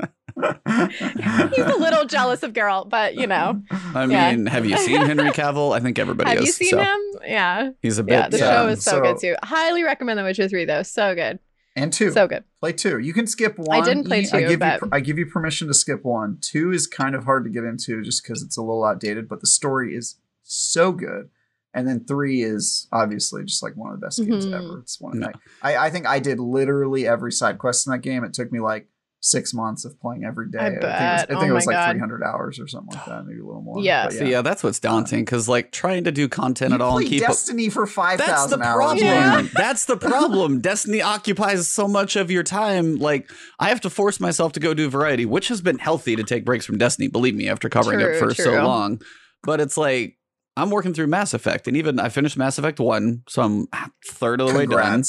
He's 0.68 1.66
a 1.66 1.78
little 1.80 2.06
jealous 2.06 2.44
of 2.44 2.54
Geralt, 2.54 2.90
but 2.90 3.16
you 3.16 3.28
know. 3.28 3.62
I 3.72 4.06
Yeah. 4.06 4.32
mean, 4.36 4.46
have 4.48 4.66
you 4.66 4.78
seen 4.78 5.02
Henry 5.02 5.30
Cavill? 5.32 5.76
I 5.76 5.80
think 5.80 6.00
everybody 6.00 6.30
has. 6.30 6.40
Have 6.40 6.48
is. 6.48 6.60
you 6.62 6.68
seen 6.68 6.70
so 6.72 6.80
him? 6.80 7.00
Yeah. 7.26 7.72
He's 7.82 7.98
a 7.98 8.04
bit. 8.04 8.14
Yeah, 8.14 8.30
the 8.30 8.38
Yeah. 8.38 8.52
show 8.64 8.68
is 8.70 8.84
so, 8.84 8.92
So- 8.92 9.02
good 9.02 9.18
too. 9.20 9.36
Highly 9.44 9.84
recommend 9.84 10.20
The 10.20 10.24
Witcher 10.24 10.48
3 10.48 10.66
though. 10.66 10.84
So 10.84 11.16
good. 11.16 11.40
and 11.76 11.94
two. 11.94 12.12
So 12.12 12.28
good. 12.28 12.44
Play 12.60 12.74
two. 12.74 13.00
You 13.00 13.14
can 13.14 13.26
skip 13.28 13.58
one. 13.58 13.82
I 13.82 13.84
didn't 13.86 14.04
play 14.06 14.22
E, 14.22 14.28
I 14.34 14.42
two, 14.42 14.48
give 14.50 14.60
but- 14.60 14.82
you 14.82 14.90
I 14.92 15.00
give 15.00 15.18
you 15.18 15.26
permission 15.26 15.68
to 15.70 15.74
skip 15.74 16.04
one. 16.04 16.38
Two 16.42 16.72
is 16.72 16.86
kind 16.86 17.16
of 17.16 17.24
hard 17.24 17.46
to 17.46 17.50
get 17.50 17.64
into 17.64 18.02
just 18.04 18.24
because 18.24 18.44
it's 18.44 18.58
a 18.58 18.62
little 18.62 18.84
outdated, 18.84 19.30
but 19.30 19.40
the 19.40 19.48
story 19.48 19.96
is 19.96 20.18
so 20.44 20.92
good. 20.92 21.30
And 21.74 21.88
then 21.88 22.04
three 22.04 22.42
is 22.42 22.90
obviously 22.92 23.46
just 23.46 23.64
like 23.64 23.78
one 23.78 23.94
of 23.94 24.00
the 24.02 24.06
best 24.06 24.20
games 24.20 24.46
Mhm. 24.46 24.54
ever. 24.54 24.80
It's 24.80 25.00
one 25.00 25.14
of 25.14 25.20
No. 25.20 25.32
I, 25.62 25.78
I 25.88 25.90
think 25.90 26.06
I 26.06 26.20
did 26.20 26.38
literally 26.42 27.08
every 27.08 27.32
side 27.32 27.58
quest 27.58 27.88
in 27.88 27.92
that 27.92 28.00
game. 28.00 28.26
It 28.26 28.34
took 28.34 28.52
me 28.52 28.60
like 28.60 28.90
six 29.24 29.54
months 29.54 29.86
of 29.86 30.00
playing 30.02 30.24
every 30.24 30.50
day. 30.50 30.58
I 30.58 30.70
think 30.70 30.82
it 30.82 30.84
oh 30.84 30.88
was, 30.88 30.98
bet. 31.00 31.20
I 31.22 31.26
think 31.26 31.42
Oh 31.42 31.46
it 31.46 31.52
was 31.54 31.66
like 31.68 31.76
God. 31.76 31.92
300 31.92 32.24
hours 32.24 32.60
or 32.60 32.68
something 32.68 32.96
like 32.96 33.06
that, 33.06 33.26
maybe 33.26 33.40
a 33.40 33.46
little 33.46 33.62
more. 33.62 33.80
Yeah. 33.80 34.06
But 34.06 34.14
So 34.14 34.24
yeah, 34.24 34.42
that's 34.42 34.64
what's 34.64 34.80
uh, 34.80 34.90
daunting 34.90 35.20
because 35.24 35.48
like 35.48 35.72
trying 35.72 36.06
to 36.06 36.12
do 36.12 36.28
content 36.28 36.72
You 36.72 36.76
at 36.76 36.82
all 36.82 36.98
and 36.98 37.08
keep. 37.08 37.22
Destiny 37.22 37.70
for 37.70 37.86
five 37.86 38.18
That's 38.18 38.48
the 38.48 38.60
hours. 38.60 38.76
problem. 38.76 38.98
Yeah. 38.98 39.48
That's 39.54 39.86
the 39.86 39.96
problem. 39.96 40.60
Destiny 40.60 41.02
occupies 41.04 41.68
so 41.68 41.88
much 41.88 42.16
of 42.16 42.32
your 42.32 42.44
time. 42.44 42.96
Like 42.98 43.30
I 43.60 43.70
have 43.70 43.82
to 43.82 43.90
force 43.92 44.20
myself 44.20 44.54
to 44.54 44.60
go 44.60 44.74
do 44.74 44.90
variety, 44.90 45.26
which 45.26 45.50
has 45.50 45.62
been 45.62 45.78
healthy 45.78 46.16
to 46.16 46.24
take 46.24 46.44
breaks 46.44 46.66
from 46.66 46.80
Destiny. 46.80 47.08
Believe 47.08 47.36
me, 47.36 47.48
after 47.48 47.70
covering 47.70 48.00
it 48.00 48.18
True, 48.18 48.30
for 48.30 48.34
so 48.34 48.64
long. 48.64 49.02
but 49.44 49.62
it's 49.62 49.78
like 49.78 50.18
I'm 50.58 50.70
working 50.72 50.94
through 50.94 51.08
Mass 51.08 51.34
Effect, 51.34 51.68
and 51.68 51.78
even 51.78 52.00
I 52.00 52.10
finished 52.10 52.38
Mass 52.38 52.58
Effect 52.58 52.80
one, 52.80 53.22
so 53.30 53.42
I'm 53.44 53.68
third 54.06 54.42
of 54.42 54.50
the 54.50 54.54
way 54.58 54.66
done. 54.66 55.04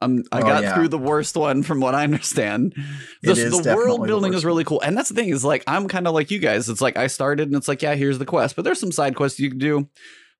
Congrats. 0.00 0.28
Um, 0.32 0.38
I 0.38 0.42
Oh, 0.42 0.46
got 0.46 0.62
yeah. 0.62 0.74
through 0.74 0.88
the 0.88 0.98
worst 0.98 1.36
one 1.36 1.62
from 1.62 1.80
what 1.80 1.94
I 1.94 2.04
understand. 2.04 2.74
The, 3.22 3.32
It 3.32 3.38
is 3.38 3.60
the 3.62 3.74
world 3.74 4.06
building 4.06 4.30
worst 4.32 4.38
is 4.38 4.44
really 4.44 4.64
cool. 4.64 4.80
And 4.80 4.96
that's 4.96 5.08
the 5.08 5.14
thing 5.14 5.28
is 5.28 5.44
like, 5.44 5.64
I'm 5.66 5.88
kind 5.88 6.06
of 6.06 6.14
like 6.14 6.30
you 6.30 6.38
guys. 6.38 6.68
It's 6.68 6.80
like 6.80 6.96
I 6.96 7.06
started 7.08 7.48
and 7.48 7.56
it's 7.56 7.68
like, 7.68 7.82
yeah, 7.82 7.94
here's 7.94 8.18
the 8.18 8.26
quest, 8.26 8.56
but 8.56 8.64
there's 8.64 8.80
some 8.80 8.92
side 8.92 9.16
quests 9.16 9.40
you 9.40 9.50
can 9.50 9.58
do. 9.58 9.88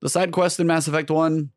The 0.00 0.08
side 0.08 0.30
quest 0.32 0.60
in 0.60 0.66
Mass 0.68 0.86
Effect 0.86 1.10
1, 1.10 1.50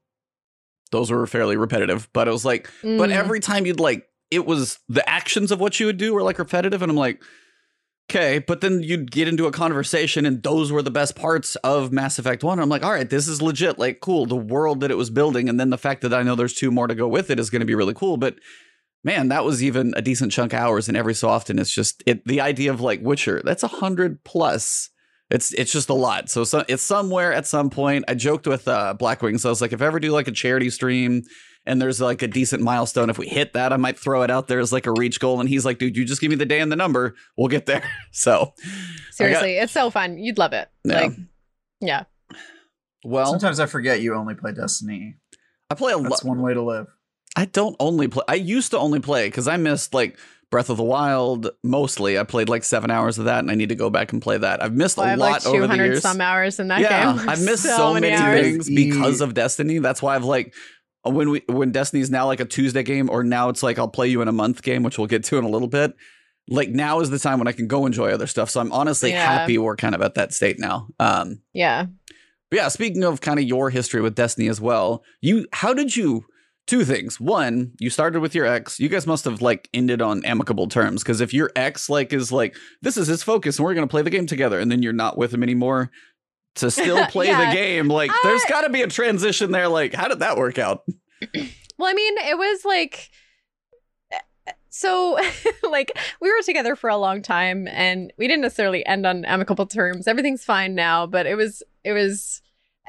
those 0.91 1.11
were 1.11 1.25
fairly 1.27 1.57
repetitive, 1.57 2.09
but 2.11 2.27
it 2.27 2.31
was 2.31 2.43
like, 2.43 2.69
but 2.81 3.09
Mm. 3.09 3.13
every 3.13 3.39
time 3.39 3.65
you'd 3.65 3.79
like, 3.79 4.07
it 4.31 4.45
was 4.45 4.79
the 4.89 5.07
actions 5.07 5.51
of 5.51 5.59
what 5.59 5.79
you 5.79 5.85
would 5.85 5.97
do 5.97 6.13
were 6.13 6.23
like 6.23 6.39
repetitive. 6.39 6.81
And 6.81 6.89
I'm 6.89 6.97
like, 6.97 7.21
okay, 8.09 8.39
but 8.39 8.61
then 8.61 8.83
you'd 8.83 9.11
get 9.11 9.27
into 9.27 9.45
a 9.45 9.51
conversation 9.51 10.25
and 10.25 10.43
those 10.43 10.71
were 10.71 10.81
the 10.81 10.91
best 10.91 11.15
parts 11.15 11.55
of 11.57 11.91
Mass 11.91 12.19
Effect 12.19 12.43
1. 12.43 12.59
I'm 12.59 12.69
like, 12.69 12.83
all 12.83 12.91
right, 12.91 13.09
this 13.09 13.27
is 13.27 13.41
legit. 13.41 13.79
Like, 13.79 14.01
cool. 14.01 14.25
The 14.25 14.35
world 14.35 14.81
that 14.81 14.91
it 14.91 14.97
was 14.97 15.09
building. 15.09 15.47
And 15.47 15.59
then 15.59 15.69
the 15.69 15.77
fact 15.77 16.01
that 16.01 16.13
I 16.13 16.23
know 16.23 16.35
there's 16.35 16.53
two 16.53 16.71
more 16.71 16.87
to 16.87 16.95
go 16.95 17.07
with 17.07 17.29
it 17.29 17.39
is 17.39 17.49
going 17.49 17.61
to 17.61 17.65
be 17.65 17.75
really 17.75 17.93
cool. 17.93 18.17
But 18.17 18.35
man, 19.03 19.29
that 19.29 19.45
was 19.45 19.63
even 19.63 19.93
a 19.95 20.01
decent 20.01 20.31
chunk 20.31 20.53
of 20.53 20.59
hours. 20.59 20.87
And 20.87 20.97
every 20.97 21.13
so 21.13 21.29
often, 21.29 21.59
it's 21.59 21.73
just 21.73 22.03
it. 22.05 22.25
The 22.25 22.41
idea 22.41 22.71
of 22.71 22.81
like 22.81 23.01
Witcher, 23.01 23.41
that's 23.43 23.63
a 23.63 23.67
hundred 23.67 24.23
plus. 24.23 24.89
It's 25.29 25.53
it's 25.53 25.71
just 25.71 25.89
a 25.89 25.93
lot. 25.93 26.29
So, 26.29 26.43
so 26.43 26.65
it's 26.67 26.83
somewhere 26.83 27.31
at 27.31 27.47
some 27.47 27.69
point. 27.69 28.05
I 28.07 28.15
joked 28.15 28.47
with 28.47 28.67
uh, 28.67 28.95
Blackwing, 28.99 29.39
so 29.39 29.47
I 29.47 29.51
was 29.51 29.61
like, 29.61 29.71
if 29.71 29.81
I 29.81 29.85
ever 29.85 29.99
do 29.99 30.11
like 30.11 30.27
a 30.27 30.33
charity 30.33 30.69
stream 30.69 31.23
and 31.65 31.81
there's 31.81 32.01
like 32.01 32.21
a 32.21 32.27
decent 32.27 32.63
milestone, 32.63 33.09
if 33.09 33.17
we 33.17 33.27
hit 33.27 33.53
that, 33.53 33.71
I 33.71 33.77
might 33.77 33.97
throw 33.99 34.23
it 34.23 34.31
out 34.31 34.47
there 34.47 34.59
as 34.59 34.73
like 34.73 34.87
a 34.87 34.91
reach 34.91 35.19
goal. 35.19 35.39
And 35.39 35.47
he's 35.47 35.65
like, 35.65 35.77
dude, 35.77 35.95
you 35.95 36.05
just 36.05 36.21
give 36.21 36.29
me 36.29 36.35
the 36.35 36.45
day 36.45 36.59
and 36.59 36.71
the 36.71 36.75
number, 36.75 37.15
we'll 37.37 37.49
get 37.49 37.65
there. 37.65 37.83
So, 38.13 38.53
Seriously, 39.11 39.57
it's 39.57 39.71
so 39.71 39.89
fun. 39.89 40.17
You'd 40.17 40.37
love 40.37 40.53
it. 40.53 40.69
Yeah. 40.83 40.99
Like, 41.01 41.11
yeah. 41.79 42.03
well, 43.03 43.27
Sometimes 43.27 43.59
I 43.59 43.65
forget 43.67 44.01
you 44.01 44.15
only 44.15 44.35
play 44.35 44.51
Destiny. 44.53 45.15
I 45.69 45.75
play 45.75 45.93
a 45.93 45.97
lot. 45.97 46.09
That's 46.09 46.23
one 46.23 46.41
way 46.41 46.53
to 46.53 46.61
live. 46.61 46.87
I 47.35 47.45
don't 47.45 47.75
only 47.79 48.07
play. 48.09 48.23
I 48.27 48.35
used 48.35 48.71
to 48.71 48.77
only 48.77 48.99
play 48.99 49.27
because 49.27 49.47
I 49.47 49.55
missed 49.57 49.93
like 49.93 50.17
Breath 50.51 50.69
of 50.69 50.75
the 50.77 50.83
Wild 50.83 51.49
mostly. 51.63 52.19
I 52.19 52.23
played 52.23 52.49
like 52.49 52.65
seven 52.65 52.91
hours 52.91 53.17
of 53.17 53.25
that, 53.25 53.39
and 53.39 53.49
I 53.49 53.55
need 53.55 53.69
to 53.69 53.75
go 53.75 53.89
back 53.89 54.11
and 54.11 54.21
play 54.21 54.37
that. 54.37 54.61
I've 54.61 54.73
missed 54.73 54.97
Well, 54.97 55.05
I 55.05 55.09
a 55.09 55.11
have 55.11 55.19
like 55.19 55.45
lot 55.45 55.55
over 55.55 55.67
the 55.67 55.75
years. 55.77 56.01
some 56.01 56.19
hours 56.19 56.59
in 56.59 56.67
that 56.67 56.81
yeah, 56.81 57.15
game. 57.15 57.19
I've 57.29 57.41
missed 57.41 57.63
so, 57.63 57.93
many, 57.93 58.11
hours. 58.11 58.41
things 58.41 58.69
because 58.69 59.21
of 59.21 59.33
Destiny. 59.33 59.79
That's 59.79 60.01
why 60.01 60.15
I've 60.15 60.25
like 60.25 60.53
when 61.03 61.29
we 61.29 61.41
when 61.47 61.71
Destiny's 61.71 62.09
now 62.11 62.25
like 62.27 62.39
a 62.39 62.45
Tuesday 62.45 62.83
game, 62.83 63.09
or 63.09 63.23
now 63.23 63.49
it's 63.49 63.63
like 63.63 63.79
I'll 63.79 63.87
play 63.87 64.07
you 64.07 64.21
in 64.21 64.27
a 64.27 64.31
month 64.33 64.61
game, 64.61 64.83
which 64.83 64.97
we'll 64.97 65.07
get 65.07 65.23
to 65.25 65.37
in 65.37 65.43
a 65.43 65.49
little 65.49 65.67
bit. 65.67 65.93
Like 66.49 66.69
now 66.69 66.99
is 66.99 67.09
the 67.09 67.19
time 67.19 67.39
when 67.39 67.47
I 67.47 67.51
can 67.53 67.67
go 67.67 67.85
enjoy 67.85 68.11
other 68.11 68.27
stuff. 68.27 68.49
So 68.49 68.59
I'm 68.59 68.71
honestly 68.71 69.11
Yeah. 69.11 69.23
happy 69.23 69.57
we're 69.57 69.75
kind 69.75 69.95
of 69.95 70.01
at 70.01 70.15
that 70.15 70.33
state 70.33 70.59
now. 70.59 70.87
Um, 70.99 71.41
Yeah. 71.53 71.85
but 72.49 72.57
yeah, 72.57 72.67
speaking 72.67 73.03
of 73.03 73.21
kind 73.21 73.39
of 73.39 73.45
your 73.45 73.69
history 73.69 74.01
with 74.01 74.15
Destiny 74.15 74.47
as 74.47 74.59
well, 74.59 75.03
you 75.21 75.45
how 75.53 75.73
did 75.73 75.95
you 75.95 76.25
two 76.67 76.85
things. 76.85 77.19
One, 77.19 77.71
you 77.79 77.89
started 77.89 78.19
with 78.21 78.35
your 78.35 78.45
ex. 78.45 78.79
You 78.79 78.87
guys 78.87 79.07
must 79.07 79.25
have 79.25 79.41
like 79.41 79.67
ended 79.73 80.01
on 80.01 80.23
amicable 80.25 80.67
terms 80.67 81.03
because 81.03 81.19
if 81.19 81.33
your 81.33 81.51
ex 81.55 81.89
like 81.89 82.13
is 82.13 82.31
like 82.31 82.55
this 82.81 82.97
is 82.97 83.07
his 83.07 83.23
focus 83.23 83.57
and 83.57 83.65
we're 83.65 83.73
going 83.73 83.87
to 83.87 83.91
play 83.91 84.01
the 84.03 84.09
game 84.11 84.27
together 84.27 84.59
and 84.59 84.71
then 84.71 84.81
you're 84.83 84.93
not 84.93 85.17
with 85.17 85.33
him 85.33 85.43
anymore 85.43 85.89
to 86.55 86.69
still 86.71 87.05
play 87.07 87.27
Yeah. 87.27 87.49
the 87.49 87.55
game, 87.55 87.87
like 87.87 88.11
there's 88.23 88.43
got 88.49 88.61
to 88.61 88.69
be 88.69 88.81
a 88.81 88.87
transition 88.87 89.51
there 89.51 89.67
like 89.67 89.93
how 89.93 90.07
did 90.07 90.19
that 90.19 90.37
work 90.37 90.57
out? 90.59 90.83
Well, 91.77 91.89
I 91.89 91.93
mean, 91.95 92.15
it 92.19 92.37
was 92.37 92.63
like 92.63 93.09
so 94.69 95.17
like 95.69 95.91
we 96.21 96.29
were 96.31 96.41
together 96.43 96.75
for 96.75 96.89
a 96.89 96.97
long 96.97 97.21
time 97.21 97.67
and 97.67 98.13
we 98.17 98.27
didn't 98.27 98.41
necessarily 98.43 98.85
end 98.85 99.05
on 99.07 99.25
amicable 99.25 99.65
terms. 99.65 100.07
Everything's 100.07 100.43
fine 100.43 100.75
now, 100.75 101.07
but 101.07 101.25
it 101.25 101.35
was 101.35 101.63
it 101.83 101.93
was 101.93 102.41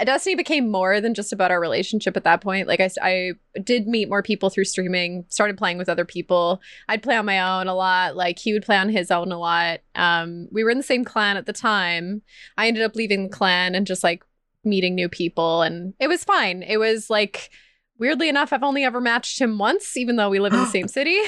Destiny 0.05 0.35
became 0.35 0.71
more 0.71 1.01
than 1.01 1.15
just 1.15 1.33
about 1.33 1.51
our 1.51 1.61
relationship 1.61 2.17
at 2.17 2.25
that 2.25 2.41
point. 2.41 2.67
Like 2.67 2.81
I, 2.81 2.91
I 3.03 3.33
did 3.63 3.87
meet 3.87 4.09
more 4.09 4.23
people 4.23 4.51
through 4.51 4.65
streaming, 4.65 5.25
started 5.29 5.59
playing 5.59 5.79
with 5.79 5.89
other 5.89 6.05
people. 6.05 6.61
I'd 6.89 7.03
play 7.03 7.17
on 7.17 7.27
my 7.27 7.41
own 7.41 7.69
a 7.69 7.75
lot. 7.75 8.17
Like 8.17 8.39
he 8.39 8.53
would 8.53 8.65
play 8.65 8.77
on 8.77 8.89
his 8.89 9.11
own 9.11 9.31
a 9.31 9.39
lot. 9.39 9.81
Um, 9.95 10.49
we 10.51 10.65
were 10.65 10.71
in 10.71 10.79
the 10.79 10.83
same 10.83 11.05
clan 11.05 11.37
at 11.37 11.47
the 11.47 11.53
time. 11.53 12.23
I 12.57 12.69
ended 12.69 12.83
up 12.83 12.97
leaving 12.97 13.25
the 13.25 13.29
clan 13.29 13.75
and 13.75 13.87
just 13.87 14.03
like 14.03 14.25
meeting 14.65 14.95
new 14.95 15.09
people, 15.09 15.63
and 15.63 15.95
it 16.01 16.09
was 16.09 16.25
fine. 16.25 16.63
It 16.63 16.79
was 16.79 17.11
like 17.11 17.51
weirdly 17.99 18.29
enough, 18.29 18.53
I've 18.53 18.63
only 18.63 18.85
ever 18.85 19.01
matched 19.01 19.41
him 19.41 19.59
once, 19.59 19.97
even 19.97 20.17
though 20.17 20.29
we 20.31 20.39
live 20.41 20.53
in 20.53 20.61
the 20.61 20.67
same 20.71 20.89
city. 20.89 21.19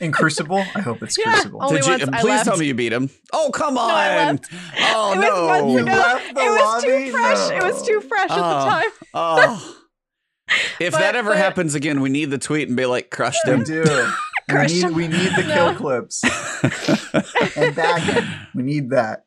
In 0.00 0.12
Crucible? 0.12 0.58
I 0.74 0.80
hope 0.80 1.02
it's 1.02 1.16
Yeah, 1.24 1.32
Crucible. 1.34 1.62
only 1.62 1.80
did 1.80 1.86
you 1.86 1.90
once 1.92 2.02
I 2.12 2.20
please 2.20 2.28
left. 2.30 2.44
tell 2.46 2.56
me 2.56 2.66
you 2.66 2.74
beat 2.74 2.92
him? 2.92 3.10
Oh, 3.32 3.50
come 3.52 3.78
on. 3.78 3.90
I 3.90 4.16
left. 4.32 4.46
Oh 4.80 5.12
It 5.12 5.16
was 5.18 5.24
no. 5.28 5.46
months 5.46 5.82
ago. 5.82 5.92
left 5.92 6.34
the 6.34 6.40
it 6.40 6.48
was 6.48 6.82
too 6.82 6.90
lobby? 6.90 7.10
fresh. 7.10 7.50
It 7.50 7.62
was 7.62 7.86
too 7.86 7.94
No. 7.94 8.00
fresh 8.00 8.30
at 8.30 8.38
Oh. 8.38 8.58
the 8.64 8.70
time. 8.70 8.90
Oh. 9.14 9.76
If 10.78 10.92
But- 10.92 10.98
that 11.00 11.16
ever 11.16 11.30
but- 11.30 11.38
happens 11.38 11.74
again, 11.74 12.00
we 12.02 12.10
need 12.10 12.26
the 12.30 12.36
tweet 12.38 12.68
and 12.68 12.76
be 12.76 12.84
like 12.86 13.10
crushed 13.10 13.40
We 13.46 13.64
do. 13.64 13.82
We 14.46 14.52
Crush 14.54 14.72
need, 14.74 14.82
him. 14.84 14.94
we 14.94 15.08
need 15.08 15.30
the 15.36 15.42
No. 15.42 15.54
kill 15.54 15.74
clips 15.76 16.22
and 17.56 17.74
bagging. 17.74 18.28
We 18.54 18.62
need 18.62 18.90
that. 18.90 19.24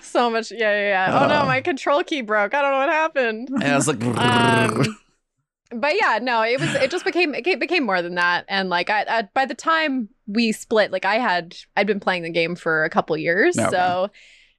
So 0.00 0.30
much. 0.30 0.50
Yeah, 0.50 0.58
yeah, 0.70 0.88
yeah. 0.88 1.20
Oh 1.20 1.24
Oh. 1.26 1.28
no, 1.28 1.44
my 1.44 1.60
control 1.60 2.02
key 2.02 2.22
broke. 2.22 2.54
I 2.54 2.62
don't 2.62 2.70
know 2.72 2.78
what 2.78 2.88
happened. 2.88 3.48
And 3.50 3.62
I 3.64 3.76
was 3.76 3.86
like, 3.86 4.02
Um, 4.02 4.98
but 5.80 5.94
yeah, 6.00 6.18
no, 6.20 6.42
it 6.42 6.60
was. 6.60 6.74
It 6.74 6.90
just 6.90 7.04
became. 7.04 7.34
It 7.34 7.60
became 7.60 7.84
more 7.84 8.02
than 8.02 8.14
that. 8.16 8.44
And 8.48 8.68
like, 8.68 8.90
I, 8.90 9.04
I 9.08 9.28
by 9.34 9.46
the 9.46 9.54
time 9.54 10.08
we 10.26 10.52
split, 10.52 10.90
like 10.90 11.04
I 11.04 11.16
had, 11.16 11.56
I'd 11.76 11.86
been 11.86 12.00
playing 12.00 12.22
the 12.22 12.30
game 12.30 12.56
for 12.56 12.84
a 12.84 12.90
couple 12.90 13.16
years. 13.16 13.58
Okay. 13.58 13.70
So, 13.70 14.10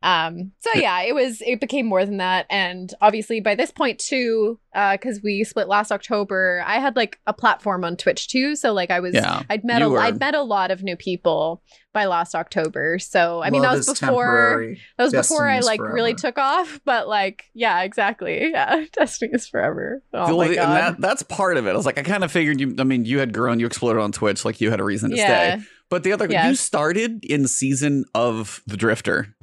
um, 0.06 0.52
so 0.60 0.70
yeah, 0.76 1.02
it 1.02 1.16
was. 1.16 1.42
It 1.42 1.60
became 1.60 1.86
more 1.88 2.06
than 2.06 2.18
that. 2.18 2.46
And 2.50 2.94
obviously, 3.02 3.40
by 3.42 3.56
this 3.56 3.72
point 3.72 3.98
too, 4.00 4.60
because 4.72 5.20
we 5.24 5.44
split 5.44 5.68
last 5.68 5.92
October, 5.92 6.64
I 6.66 6.80
had 6.80 6.96
like 6.96 7.20
a 7.26 7.34
platform 7.34 7.84
on 7.84 7.98
Twitch 7.98 8.28
too. 8.28 8.56
So 8.56 8.72
like, 8.72 8.92
I 8.92 9.00
was. 9.00 9.16
yeah. 9.16 9.42
I'd 9.50 9.64
met 9.64 9.80
You 9.80 9.88
a, 9.88 9.90
were- 9.90 10.00
I'd 10.00 10.20
met 10.20 10.36
a 10.36 10.44
lot 10.44 10.70
of 10.70 10.84
new 10.84 10.96
people 10.96 11.64
by 11.92 12.06
last 12.06 12.36
October. 12.36 13.00
So 13.00 13.42
I 13.42 13.50
mean 13.50 13.62
Love 13.62 13.72
that 13.72 13.78
was 13.78 14.00
before 14.00 14.26
temporary. 14.26 14.82
that 14.98 15.04
was 15.06 15.14
before 15.14 15.48
I 15.50 15.56
Destiny 15.56 15.76
is 15.76 15.80
like 15.80 15.94
really 15.94 16.14
took 16.14 16.38
off. 16.38 16.80
But 16.86 17.08
like 17.08 17.46
yeah, 17.56 17.82
exactly. 17.84 18.52
Yeah, 18.52 18.86
Destiny 18.94 19.32
is 19.34 19.48
forever. 19.48 20.04
Oh 20.14 20.36
Well, 20.36 20.48
my 20.50 20.54
god. 20.56 20.64
and 20.66 20.74
that, 20.74 21.02
that's 21.02 21.24
part 21.24 21.58
of 21.58 21.66
it. 21.68 21.72
I 21.72 21.74
was 21.76 21.86
like, 21.86 21.98
I 21.98 22.04
kind 22.04 22.24
of 22.24 22.32
figured 22.32 22.60
you. 22.60 22.76
I 22.78 22.84
mean, 22.84 23.06
you 23.06 23.20
had 23.20 23.34
grown, 23.34 23.60
you 23.60 23.66
exploded 23.66 24.02
on 24.02 24.12
Twitch, 24.12 24.46
like 24.46 24.62
you 24.62 24.70
had 24.72 24.80
a 24.80 24.84
reason 24.84 25.10
to 25.12 25.16
yeah. 25.16 25.56
stay. 25.58 25.66
But 25.90 26.04
the 26.04 26.12
other, 26.12 26.28
Yeah. 26.30 26.50
you 26.50 26.56
started 26.56 27.24
in 27.24 27.48
season 27.48 28.06
of 28.14 28.62
the 28.68 28.76
Drifter. 28.76 29.34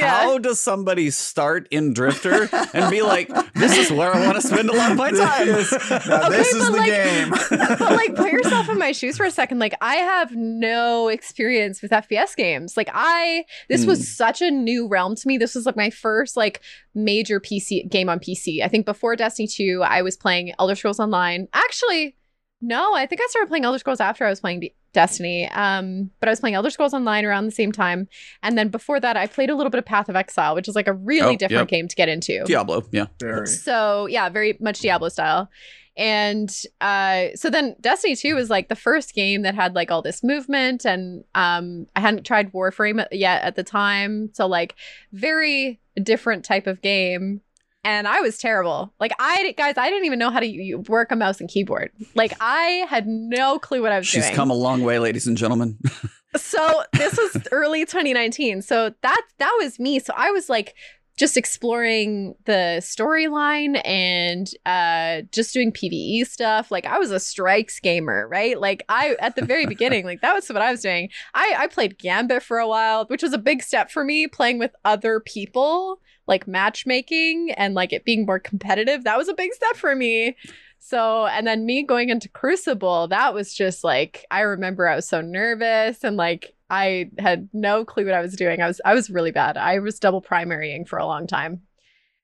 How 0.00 0.38
does 0.38 0.58
somebody 0.60 1.10
start 1.10 1.68
in 1.70 1.92
Drifter 1.92 2.48
and 2.74 2.90
be 2.90 3.02
like, 3.02 3.28
"This 3.54 3.76
is 3.76 3.90
where 3.92 4.14
I 4.14 4.24
want 4.24 4.40
to 4.40 4.46
spend 4.46 4.68
a 4.70 4.72
lot 4.76 4.92
of 4.92 4.96
my 4.96 5.10
time"? 5.10 5.46
This- 5.46 5.72
Okay, 5.72 6.28
this 6.30 6.52
is 6.54 6.66
the 6.66 6.72
like- 6.72 6.86
game. 6.90 7.30
but 7.78 7.80
like 7.92 8.14
put 8.14 8.32
yourself 8.32 8.68
in 8.68 8.78
my 8.78 8.92
shoes 8.92 9.16
for 9.16 9.24
a 9.26 9.30
second 9.30 9.58
like 9.58 9.74
i 9.80 9.96
have 9.96 10.34
no 10.34 11.08
experience 11.08 11.80
with 11.82 11.90
fps 11.90 12.34
games 12.36 12.76
like 12.76 12.88
i 12.92 13.44
this 13.68 13.82
Hmm. 13.82 13.88
was 13.88 14.16
such 14.16 14.40
a 14.42 14.50
new 14.50 14.88
realm 14.88 15.14
to 15.16 15.28
me 15.28 15.38
this 15.38 15.54
was 15.54 15.66
like 15.66 15.76
my 15.76 15.90
first 15.90 16.36
like 16.36 16.60
major 16.94 17.40
pc 17.40 17.88
game 17.90 18.08
on 18.08 18.18
pc 18.18 18.62
i 18.62 18.68
think 18.68 18.86
before 18.86 19.16
destiny 19.16 19.46
2 19.46 19.82
i 19.84 20.02
was 20.02 20.16
playing 20.16 20.52
elder 20.58 20.74
scrolls 20.74 21.00
online 21.00 21.48
actually 21.52 22.16
no 22.60 22.94
i 22.94 23.06
think 23.06 23.20
i 23.20 23.26
started 23.28 23.48
playing 23.48 23.64
elder 23.64 23.78
scrolls 23.78 24.00
after 24.00 24.24
i 24.24 24.30
was 24.30 24.40
playing 24.40 24.68
destiny 24.92 25.48
um 25.52 26.10
but 26.20 26.28
i 26.28 26.32
was 26.32 26.40
playing 26.40 26.54
elder 26.54 26.68
scrolls 26.70 26.92
online 26.92 27.24
around 27.24 27.46
the 27.46 27.50
same 27.50 27.72
time 27.72 28.06
and 28.42 28.58
then 28.58 28.68
before 28.68 29.00
that 29.00 29.16
i 29.16 29.26
played 29.26 29.48
a 29.50 29.54
little 29.54 29.70
bit 29.70 29.78
of 29.78 29.84
path 29.86 30.08
of 30.08 30.16
exile 30.16 30.54
which 30.54 30.68
is 30.68 30.74
like 30.74 30.86
a 30.86 30.92
really 30.92 31.34
Oh, 31.34 31.36
different 31.36 31.62
yep. 31.62 31.78
game 31.78 31.88
to 31.88 31.96
get 31.96 32.08
into 32.08 32.44
Diablo, 32.44 32.82
yeah. 32.92 33.06
Very. 33.20 33.46
so 33.46 34.06
yeah, 34.06 34.28
very 34.28 34.56
much 34.60 34.80
Diablo 34.80 35.08
style. 35.08 35.48
And 35.96 36.50
uh 36.80 37.26
so 37.34 37.50
then 37.50 37.76
Destiny 37.80 38.16
2 38.16 38.34
was 38.34 38.48
like 38.48 38.68
the 38.68 38.74
first 38.76 39.14
game 39.14 39.42
that 39.42 39.54
had 39.54 39.74
like 39.74 39.90
all 39.90 40.00
this 40.02 40.22
movement 40.22 40.84
and 40.86 41.24
um 41.34 41.86
I 41.94 42.00
hadn't 42.00 42.24
tried 42.24 42.52
Warframe 42.52 43.04
yet 43.12 43.42
at 43.42 43.56
the 43.56 43.62
time. 43.62 44.30
So 44.32 44.46
like 44.46 44.74
very 45.12 45.80
different 46.02 46.44
type 46.46 46.66
of 46.66 46.80
game. 46.80 47.42
And 47.84 48.06
I 48.06 48.20
was 48.20 48.38
terrible. 48.38 48.92
Like 49.00 49.12
I 49.18 49.54
guys, 49.56 49.76
I 49.76 49.88
didn't 49.90 50.04
even 50.04 50.18
know 50.18 50.30
how 50.30 50.40
to 50.40 50.76
work 50.88 51.10
a 51.10 51.16
mouse 51.16 51.40
and 51.40 51.48
keyboard. 51.48 51.90
Like 52.14 52.32
I 52.40 52.86
had 52.88 53.06
no 53.06 53.58
clue 53.58 53.82
what 53.82 53.92
I 53.92 53.98
was 53.98 54.06
She's 54.06 54.22
doing. 54.22 54.30
She's 54.30 54.36
come 54.36 54.50
a 54.50 54.54
long 54.54 54.82
way, 54.82 54.98
ladies 54.98 55.26
and 55.26 55.36
gentlemen. 55.36 55.78
So 56.36 56.82
this 56.94 57.16
was 57.16 57.36
early 57.52 57.84
2019. 57.84 58.62
So 58.62 58.94
that 59.02 59.20
that 59.38 59.54
was 59.58 59.78
me. 59.78 59.98
So 59.98 60.14
I 60.16 60.30
was 60.30 60.48
like 60.48 60.74
just 61.18 61.36
exploring 61.36 62.34
the 62.46 62.78
storyline 62.80 63.86
and 63.86 64.48
uh 64.64 65.22
just 65.30 65.52
doing 65.52 65.72
PvE 65.72 66.26
stuff. 66.26 66.70
Like 66.70 66.86
I 66.86 66.98
was 66.98 67.10
a 67.10 67.20
strikes 67.20 67.80
gamer, 67.80 68.26
right? 68.28 68.58
Like 68.58 68.82
I 68.88 69.16
at 69.20 69.36
the 69.36 69.44
very 69.44 69.66
beginning, 69.66 70.06
like 70.06 70.22
that 70.22 70.32
was 70.32 70.48
what 70.48 70.62
I 70.62 70.70
was 70.70 70.80
doing. 70.80 71.10
I 71.34 71.54
I 71.58 71.66
played 71.66 71.98
Gambit 71.98 72.42
for 72.42 72.58
a 72.58 72.68
while, 72.68 73.04
which 73.06 73.22
was 73.22 73.34
a 73.34 73.38
big 73.38 73.62
step 73.62 73.90
for 73.90 74.02
me 74.02 74.26
playing 74.26 74.58
with 74.58 74.74
other 74.86 75.20
people, 75.20 76.00
like 76.26 76.46
matchmaking 76.46 77.52
and 77.56 77.74
like 77.74 77.92
it 77.92 78.04
being 78.04 78.26
more 78.26 78.38
competitive. 78.38 79.04
That 79.04 79.18
was 79.18 79.28
a 79.28 79.34
big 79.34 79.52
step 79.52 79.76
for 79.76 79.94
me. 79.94 80.36
So, 80.78 81.26
and 81.26 81.46
then 81.46 81.64
me 81.64 81.84
going 81.84 82.08
into 82.08 82.28
Crucible, 82.28 83.08
that 83.08 83.34
was 83.34 83.54
just 83.54 83.84
like 83.84 84.26
I 84.30 84.40
remember 84.40 84.88
I 84.88 84.96
was 84.96 85.08
so 85.08 85.20
nervous 85.20 86.02
and 86.04 86.16
like 86.16 86.54
I 86.70 87.10
had 87.18 87.48
no 87.52 87.84
clue 87.84 88.04
what 88.06 88.14
I 88.14 88.20
was 88.20 88.34
doing. 88.34 88.60
I 88.60 88.66
was 88.66 88.80
I 88.84 88.94
was 88.94 89.10
really 89.10 89.30
bad. 89.30 89.56
I 89.56 89.78
was 89.78 89.98
double 89.98 90.22
primarying 90.22 90.88
for 90.88 90.98
a 90.98 91.06
long 91.06 91.26
time. 91.26 91.62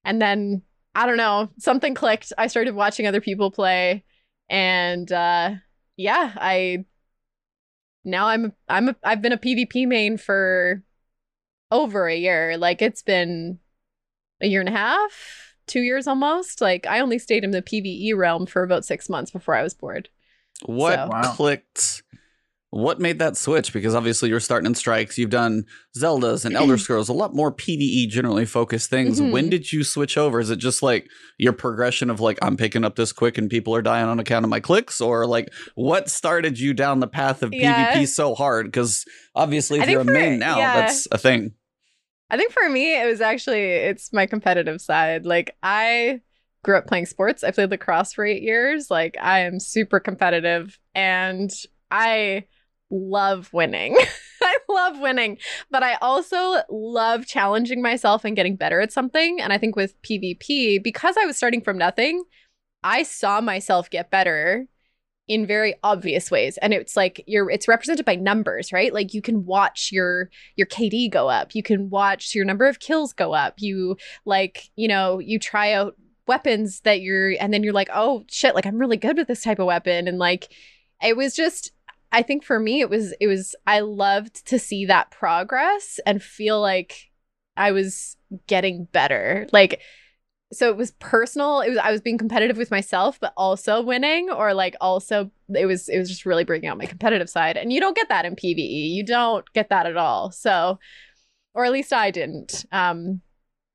And 0.04 0.20
then 0.20 0.62
I 0.94 1.06
don't 1.06 1.16
know, 1.16 1.50
something 1.58 1.94
clicked. 1.94 2.32
I 2.38 2.48
started 2.48 2.74
watching 2.74 3.06
other 3.06 3.20
people 3.20 3.50
play 3.50 4.04
and 4.48 5.10
uh 5.12 5.54
yeah, 5.96 6.32
I 6.36 6.84
now 8.04 8.26
I'm 8.28 8.52
I'm 8.68 8.88
a, 8.90 8.96
I've 9.04 9.22
been 9.22 9.32
a 9.32 9.38
PvP 9.38 9.86
main 9.86 10.16
for 10.16 10.82
over 11.70 12.08
a 12.08 12.16
year. 12.16 12.56
Like 12.56 12.82
it's 12.82 13.02
been 13.02 13.58
a 14.40 14.46
year 14.46 14.60
and 14.60 14.68
a 14.68 14.72
half, 14.72 15.54
2 15.66 15.80
years 15.80 16.06
almost. 16.06 16.60
Like 16.60 16.86
I 16.86 17.00
only 17.00 17.18
stayed 17.18 17.44
in 17.44 17.50
the 17.50 17.62
PvE 17.62 18.16
realm 18.16 18.46
for 18.46 18.62
about 18.62 18.84
6 18.84 19.08
months 19.08 19.30
before 19.30 19.54
I 19.54 19.62
was 19.62 19.74
bored. 19.74 20.08
What 20.66 20.94
So- 20.98 21.08
Wow. 21.08 21.32
clicked? 21.34 22.02
What 22.70 23.00
made 23.00 23.18
that 23.20 23.34
switch? 23.34 23.72
Because 23.72 23.94
obviously 23.94 24.28
you're 24.28 24.40
starting 24.40 24.66
in 24.66 24.74
strikes. 24.74 25.16
You've 25.16 25.30
done 25.30 25.64
Zeldas 25.96 26.44
and 26.44 26.54
Elder 26.56 26.76
Scrolls, 26.76 27.08
a 27.08 27.14
lot 27.14 27.34
more 27.34 27.50
PVE 27.50 28.08
generally 28.10 28.44
focused 28.44 28.90
things. 28.90 29.18
Mhm. 29.22 29.30
When 29.32 29.48
did 29.48 29.72
you 29.72 29.82
switch 29.82 30.18
over? 30.18 30.38
Is 30.38 30.50
it 30.50 30.56
just 30.58 30.82
like 30.82 31.06
your 31.38 31.54
progression 31.54 32.10
of 32.10 32.20
like 32.20 32.38
I'm 32.42 32.58
picking 32.58 32.84
up 32.84 32.96
this 32.96 33.10
quick 33.10 33.38
and 33.38 33.48
people 33.48 33.74
are 33.74 33.80
dying 33.80 34.06
on 34.06 34.20
account 34.20 34.44
of 34.44 34.50
my 34.50 34.60
clicks, 34.60 35.00
or 35.00 35.26
like 35.26 35.48
what 35.76 36.10
started 36.10 36.58
you 36.60 36.74
down 36.74 37.00
the 37.00 37.08
path 37.08 37.42
of 37.42 37.54
Yeah. 37.54 37.94
PvP 37.94 38.06
so 38.08 38.34
hard? 38.34 38.66
Because 38.66 39.06
obviously, 39.34 39.78
if 39.80 39.88
you're 39.88 40.02
a 40.02 40.04
think 40.04 40.14
for- 40.14 40.20
main 40.22 40.38
now, 40.38 40.58
yeah. 40.58 40.80
that's 40.80 41.08
a 41.10 41.16
thing. 41.16 41.54
I 42.30 42.36
think 42.36 42.52
for 42.52 42.68
me, 42.68 43.00
it 43.00 43.06
was 43.06 43.20
actually 43.20 43.62
it's 43.62 44.12
my 44.12 44.26
competitive 44.26 44.80
side. 44.80 45.24
Like 45.24 45.56
I 45.62 46.20
grew 46.62 46.76
up 46.76 46.86
playing 46.86 47.06
sports. 47.06 47.42
I 47.42 47.50
played 47.50 47.70
lacrosse 47.70 48.12
for 48.12 48.24
eight 48.24 48.42
years. 48.42 48.90
Like 48.90 49.16
I 49.20 49.40
am 49.40 49.60
super 49.60 50.00
competitive, 50.00 50.78
and 50.94 51.50
I 51.90 52.44
love 52.90 53.50
winning. 53.52 53.96
I 54.42 54.58
love 54.68 54.98
winning, 55.00 55.38
but 55.70 55.82
I 55.82 55.94
also 55.96 56.62
love 56.70 57.26
challenging 57.26 57.82
myself 57.82 58.24
and 58.24 58.36
getting 58.36 58.56
better 58.56 58.80
at 58.80 58.92
something. 58.92 59.40
And 59.40 59.52
I 59.52 59.58
think 59.58 59.76
with 59.76 60.00
PvP, 60.02 60.82
because 60.82 61.16
I 61.20 61.26
was 61.26 61.36
starting 61.36 61.60
from 61.60 61.76
nothing, 61.76 62.24
I 62.84 63.02
saw 63.02 63.40
myself 63.40 63.90
get 63.90 64.10
better 64.10 64.66
in 65.28 65.46
very 65.46 65.74
obvious 65.82 66.30
ways 66.30 66.58
and 66.62 66.72
it's 66.72 66.96
like 66.96 67.22
you're 67.26 67.50
it's 67.50 67.68
represented 67.68 68.04
by 68.04 68.14
numbers 68.14 68.72
right 68.72 68.94
like 68.94 69.12
you 69.12 69.20
can 69.20 69.44
watch 69.44 69.90
your 69.92 70.30
your 70.56 70.66
KD 70.66 71.10
go 71.10 71.28
up. 71.28 71.54
You 71.54 71.62
can 71.62 71.90
watch 71.90 72.34
your 72.34 72.44
number 72.44 72.66
of 72.66 72.80
kills 72.80 73.12
go 73.12 73.32
up. 73.32 73.54
You 73.58 73.96
like, 74.24 74.70
you 74.76 74.88
know, 74.88 75.18
you 75.18 75.38
try 75.38 75.72
out 75.72 75.96
weapons 76.26 76.80
that 76.80 77.00
you're 77.00 77.34
and 77.40 77.52
then 77.52 77.62
you're 77.62 77.72
like, 77.72 77.88
"Oh 77.92 78.24
shit, 78.28 78.54
like 78.54 78.66
I'm 78.66 78.78
really 78.78 78.96
good 78.96 79.16
with 79.16 79.28
this 79.28 79.42
type 79.42 79.58
of 79.58 79.66
weapon." 79.66 80.08
And 80.08 80.18
like 80.18 80.52
it 81.02 81.16
was 81.16 81.34
just 81.34 81.72
I 82.12 82.22
think 82.22 82.44
for 82.44 82.58
me 82.58 82.80
it 82.80 82.90
was 82.90 83.14
it 83.20 83.26
was 83.26 83.54
I 83.66 83.80
loved 83.80 84.46
to 84.48 84.58
see 84.58 84.86
that 84.86 85.10
progress 85.10 86.00
and 86.06 86.22
feel 86.22 86.60
like 86.60 87.10
I 87.56 87.72
was 87.72 88.16
getting 88.46 88.84
better. 88.84 89.46
Like 89.52 89.80
so 90.52 90.68
it 90.70 90.76
was 90.76 90.92
personal. 90.92 91.60
It 91.60 91.68
was 91.70 91.78
I 91.78 91.90
was 91.92 92.00
being 92.00 92.18
competitive 92.18 92.56
with 92.56 92.70
myself, 92.70 93.18
but 93.20 93.32
also 93.36 93.82
winning, 93.82 94.30
or 94.30 94.54
like 94.54 94.76
also 94.80 95.30
it 95.54 95.66
was 95.66 95.88
it 95.88 95.98
was 95.98 96.08
just 96.08 96.24
really 96.24 96.44
bringing 96.44 96.68
out 96.68 96.78
my 96.78 96.86
competitive 96.86 97.28
side. 97.28 97.56
And 97.56 97.72
you 97.72 97.80
don't 97.80 97.96
get 97.96 98.08
that 98.08 98.24
in 98.24 98.34
PVE. 98.36 98.90
You 98.90 99.04
don't 99.04 99.44
get 99.52 99.68
that 99.68 99.86
at 99.86 99.96
all. 99.96 100.30
So, 100.30 100.78
or 101.54 101.64
at 101.64 101.72
least 101.72 101.92
I 101.92 102.10
didn't. 102.10 102.64
Um, 102.72 103.20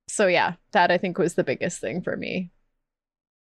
so 0.07 0.27
yeah, 0.27 0.53
that 0.71 0.91
I 0.91 0.97
think 0.97 1.17
was 1.17 1.35
the 1.35 1.43
biggest 1.43 1.79
thing 1.79 2.01
for 2.01 2.17
me. 2.17 2.51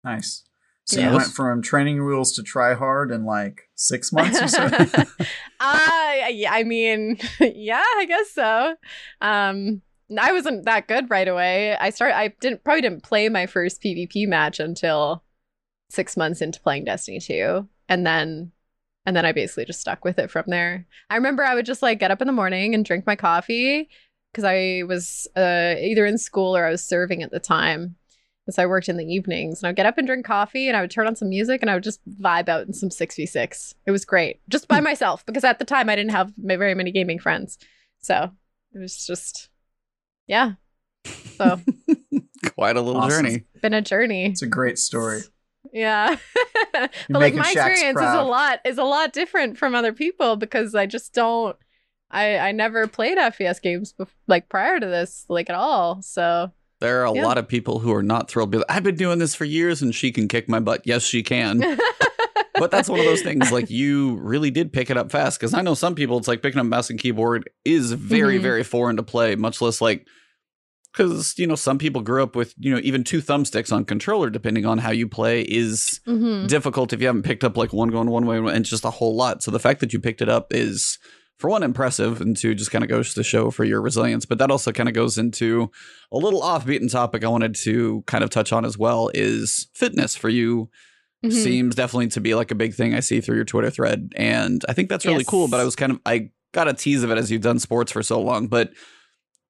Nice. 0.04 0.44
So 0.86 1.00
Yeah. 1.00 1.10
you 1.10 1.16
went 1.16 1.28
from 1.30 1.62
training 1.62 2.00
rules 2.00 2.34
to 2.34 2.42
try 2.42 2.74
hard 2.74 3.10
in 3.10 3.24
like 3.24 3.62
six 3.74 4.12
months 4.12 4.40
or 4.40 4.48
so. 4.48 4.64
uh, 5.60 6.12
yeah, 6.28 6.52
I 6.52 6.62
mean, 6.64 7.18
yeah, 7.40 7.82
I 7.96 8.04
guess 8.06 8.30
so. 8.32 8.76
Um, 9.22 9.80
I 10.18 10.32
wasn't 10.32 10.64
that 10.64 10.88
good 10.88 11.10
right 11.10 11.28
away. 11.28 11.76
I 11.76 11.90
started. 11.90 12.16
I 12.16 12.28
didn't 12.40 12.64
probably 12.64 12.82
didn't 12.82 13.02
play 13.02 13.28
my 13.28 13.46
first 13.46 13.82
PvP 13.82 14.26
match 14.26 14.60
until 14.60 15.24
six 15.90 16.16
months 16.16 16.40
into 16.40 16.60
playing 16.60 16.84
Destiny 16.84 17.20
2, 17.20 17.68
and 17.88 18.06
then 18.06 18.52
and 19.06 19.16
then 19.16 19.26
I 19.26 19.32
basically 19.32 19.66
just 19.66 19.80
stuck 19.80 20.04
with 20.04 20.18
it 20.18 20.30
from 20.30 20.44
there. 20.48 20.86
I 21.10 21.16
remember 21.16 21.44
I 21.44 21.54
would 21.54 21.66
just 21.66 21.82
like 21.82 21.98
get 21.98 22.10
up 22.10 22.20
in 22.20 22.26
the 22.26 22.32
morning 22.32 22.74
and 22.74 22.84
drink 22.84 23.06
my 23.06 23.16
coffee 23.16 23.88
because 24.32 24.44
I 24.44 24.82
was 24.86 25.28
uh, 25.36 25.74
either 25.78 26.06
in 26.06 26.18
school 26.18 26.56
or 26.56 26.64
I 26.64 26.70
was 26.70 26.82
serving 26.82 27.22
at 27.22 27.30
the 27.30 27.38
time. 27.38 27.96
So 28.50 28.62
I 28.62 28.66
worked 28.66 28.90
in 28.90 28.98
the 28.98 29.06
evenings 29.06 29.62
and 29.62 29.66
I 29.66 29.70
would 29.70 29.76
get 29.76 29.86
up 29.86 29.96
and 29.96 30.06
drink 30.06 30.26
coffee 30.26 30.68
and 30.68 30.76
I 30.76 30.82
would 30.82 30.90
turn 30.90 31.06
on 31.06 31.16
some 31.16 31.30
music 31.30 31.62
and 31.62 31.70
I 31.70 31.74
would 31.74 31.82
just 31.82 32.00
vibe 32.20 32.48
out 32.48 32.66
in 32.66 32.74
some 32.74 32.90
6v6. 32.90 33.74
It 33.86 33.90
was 33.90 34.04
great 34.04 34.40
just 34.50 34.68
by 34.68 34.80
myself 34.80 35.24
because 35.24 35.44
at 35.44 35.58
the 35.58 35.64
time 35.64 35.88
I 35.88 35.96
didn't 35.96 36.10
have 36.10 36.32
very 36.36 36.74
many 36.74 36.90
gaming 36.90 37.18
friends. 37.18 37.58
So 38.00 38.30
it 38.74 38.78
was 38.78 39.06
just, 39.06 39.48
yeah. 40.26 40.52
So 41.36 41.60
Quite 42.54 42.76
a 42.76 42.80
little 42.80 43.00
Awesome. 43.00 43.24
journey. 43.26 43.44
been 43.62 43.74
a 43.74 43.82
journey. 43.82 44.26
It's 44.26 44.42
a 44.42 44.46
great 44.46 44.78
story. 44.78 45.20
Yeah. 45.72 46.16
but 46.72 46.90
like 47.08 47.34
my 47.34 47.42
Shax 47.52 47.66
experience 47.70 47.98
is 48.00 48.04
a 48.14 48.22
lot 48.22 48.60
is 48.64 48.78
a 48.78 48.84
lot 48.84 49.12
different 49.12 49.58
from 49.58 49.74
other 49.74 49.92
people 49.92 50.36
because 50.36 50.74
I 50.74 50.86
just 50.86 51.12
don't 51.14 51.56
I 52.10 52.38
I 52.38 52.52
never 52.52 52.86
played 52.86 53.18
FPS 53.18 53.60
games 53.60 53.94
bef- 53.98 54.08
like 54.28 54.48
prior 54.48 54.78
to 54.78 54.86
this 54.86 55.24
like 55.28 55.48
at 55.50 55.56
all. 55.56 56.00
So 56.02 56.52
There 56.80 57.00
are 57.00 57.06
a 57.06 57.14
Yeah. 57.14 57.24
lot 57.24 57.38
of 57.38 57.48
people 57.48 57.78
who 57.80 57.92
are 57.94 58.02
not 58.02 58.30
thrilled. 58.30 58.50
Be 58.50 58.58
like, 58.58 58.66
I've 58.70 58.82
been 58.84 58.96
doing 58.96 59.18
this 59.18 59.34
for 59.34 59.44
years 59.46 59.82
and 59.82 59.94
she 59.94 60.12
can 60.12 60.28
kick 60.28 60.48
my 60.48 60.60
butt. 60.60 60.82
Yes, 60.84 61.02
she 61.02 61.22
can. 61.22 61.60
but 62.58 62.70
that's 62.70 62.88
one 62.88 62.98
of 63.00 63.04
those 63.06 63.22
things 63.22 63.50
like 63.52 63.68
you 63.70 64.16
really 64.16 64.50
did 64.50 64.72
pick 64.72 64.90
it 64.90 64.96
up 64.96 65.10
fast 65.10 65.38
because 65.38 65.54
i 65.54 65.60
know 65.62 65.74
some 65.74 65.94
people 65.94 66.16
it's 66.18 66.28
like 66.28 66.42
picking 66.42 66.60
up 66.60 66.66
mouse 66.66 66.90
and 66.90 66.98
keyboard 67.00 67.48
is 67.64 67.92
very 67.92 68.38
Mhm. 68.38 68.42
very 68.42 68.62
foreign 68.64 68.96
to 68.96 69.02
play 69.02 69.34
much 69.36 69.60
less 69.60 69.80
like 69.80 70.06
because 70.92 71.34
you 71.38 71.46
know 71.46 71.56
some 71.56 71.78
people 71.78 72.00
grew 72.02 72.22
up 72.22 72.36
with 72.36 72.54
you 72.58 72.72
know 72.72 72.80
even 72.84 73.02
two 73.04 73.20
thumbsticks 73.20 73.72
on 73.72 73.84
controller 73.84 74.30
depending 74.30 74.64
on 74.64 74.78
how 74.78 74.90
you 74.90 75.08
play 75.08 75.42
is 75.42 76.00
Mhm. 76.06 76.46
difficult 76.48 76.92
if 76.92 77.00
you 77.00 77.06
haven't 77.06 77.22
picked 77.24 77.44
up 77.44 77.56
like 77.56 77.72
one 77.72 77.88
going 77.90 78.08
one 78.10 78.26
way 78.26 78.38
and 78.38 78.64
just 78.64 78.84
a 78.84 78.90
whole 78.90 79.16
lot 79.16 79.42
so 79.42 79.50
the 79.50 79.58
fact 79.58 79.80
that 79.80 79.92
you 79.92 79.98
picked 80.00 80.22
it 80.22 80.28
up 80.28 80.52
is 80.54 80.98
for 81.38 81.50
one 81.50 81.64
impressive 81.64 82.20
and 82.20 82.36
two 82.36 82.54
just 82.54 82.70
kind 82.70 82.84
of 82.84 82.88
goes 82.90 83.12
to 83.14 83.24
show 83.24 83.50
for 83.50 83.64
your 83.64 83.82
resilience 83.82 84.24
but 84.24 84.38
that 84.38 84.52
also 84.52 84.70
kind 84.70 84.88
of 84.88 84.94
goes 84.94 85.18
into 85.18 85.68
a 86.12 86.16
little 86.16 86.42
off 86.42 86.64
beaten 86.64 86.88
topic 86.88 87.24
i 87.24 87.28
wanted 87.28 87.56
to 87.56 88.04
kind 88.06 88.22
of 88.22 88.30
touch 88.30 88.52
on 88.52 88.64
as 88.64 88.78
well 88.78 89.10
is 89.14 89.66
fitness 89.74 90.14
for 90.14 90.28
you 90.28 90.70
Mhm. 91.24 91.32
seems 91.32 91.74
definitely 91.74 92.08
to 92.08 92.20
be 92.20 92.34
like 92.34 92.50
a 92.50 92.54
big 92.54 92.74
thing 92.74 92.94
I 92.94 93.00
see 93.00 93.20
through 93.20 93.36
your 93.36 93.44
Twitter 93.44 93.70
thread. 93.70 94.12
And 94.16 94.64
I 94.68 94.72
think 94.72 94.88
that's 94.88 95.04
really 95.06 95.18
Yes. 95.18 95.26
cool. 95.28 95.48
But 95.48 95.60
I 95.60 95.64
was 95.64 95.76
kind 95.76 95.92
of, 95.92 96.00
I 96.06 96.30
got 96.52 96.68
a 96.68 96.74
tease 96.74 97.02
of 97.02 97.10
it 97.10 97.18
as 97.18 97.30
you've 97.30 97.42
done 97.42 97.58
sports 97.58 97.90
for 97.92 98.02
so 98.02 98.20
long. 98.20 98.46
But 98.48 98.72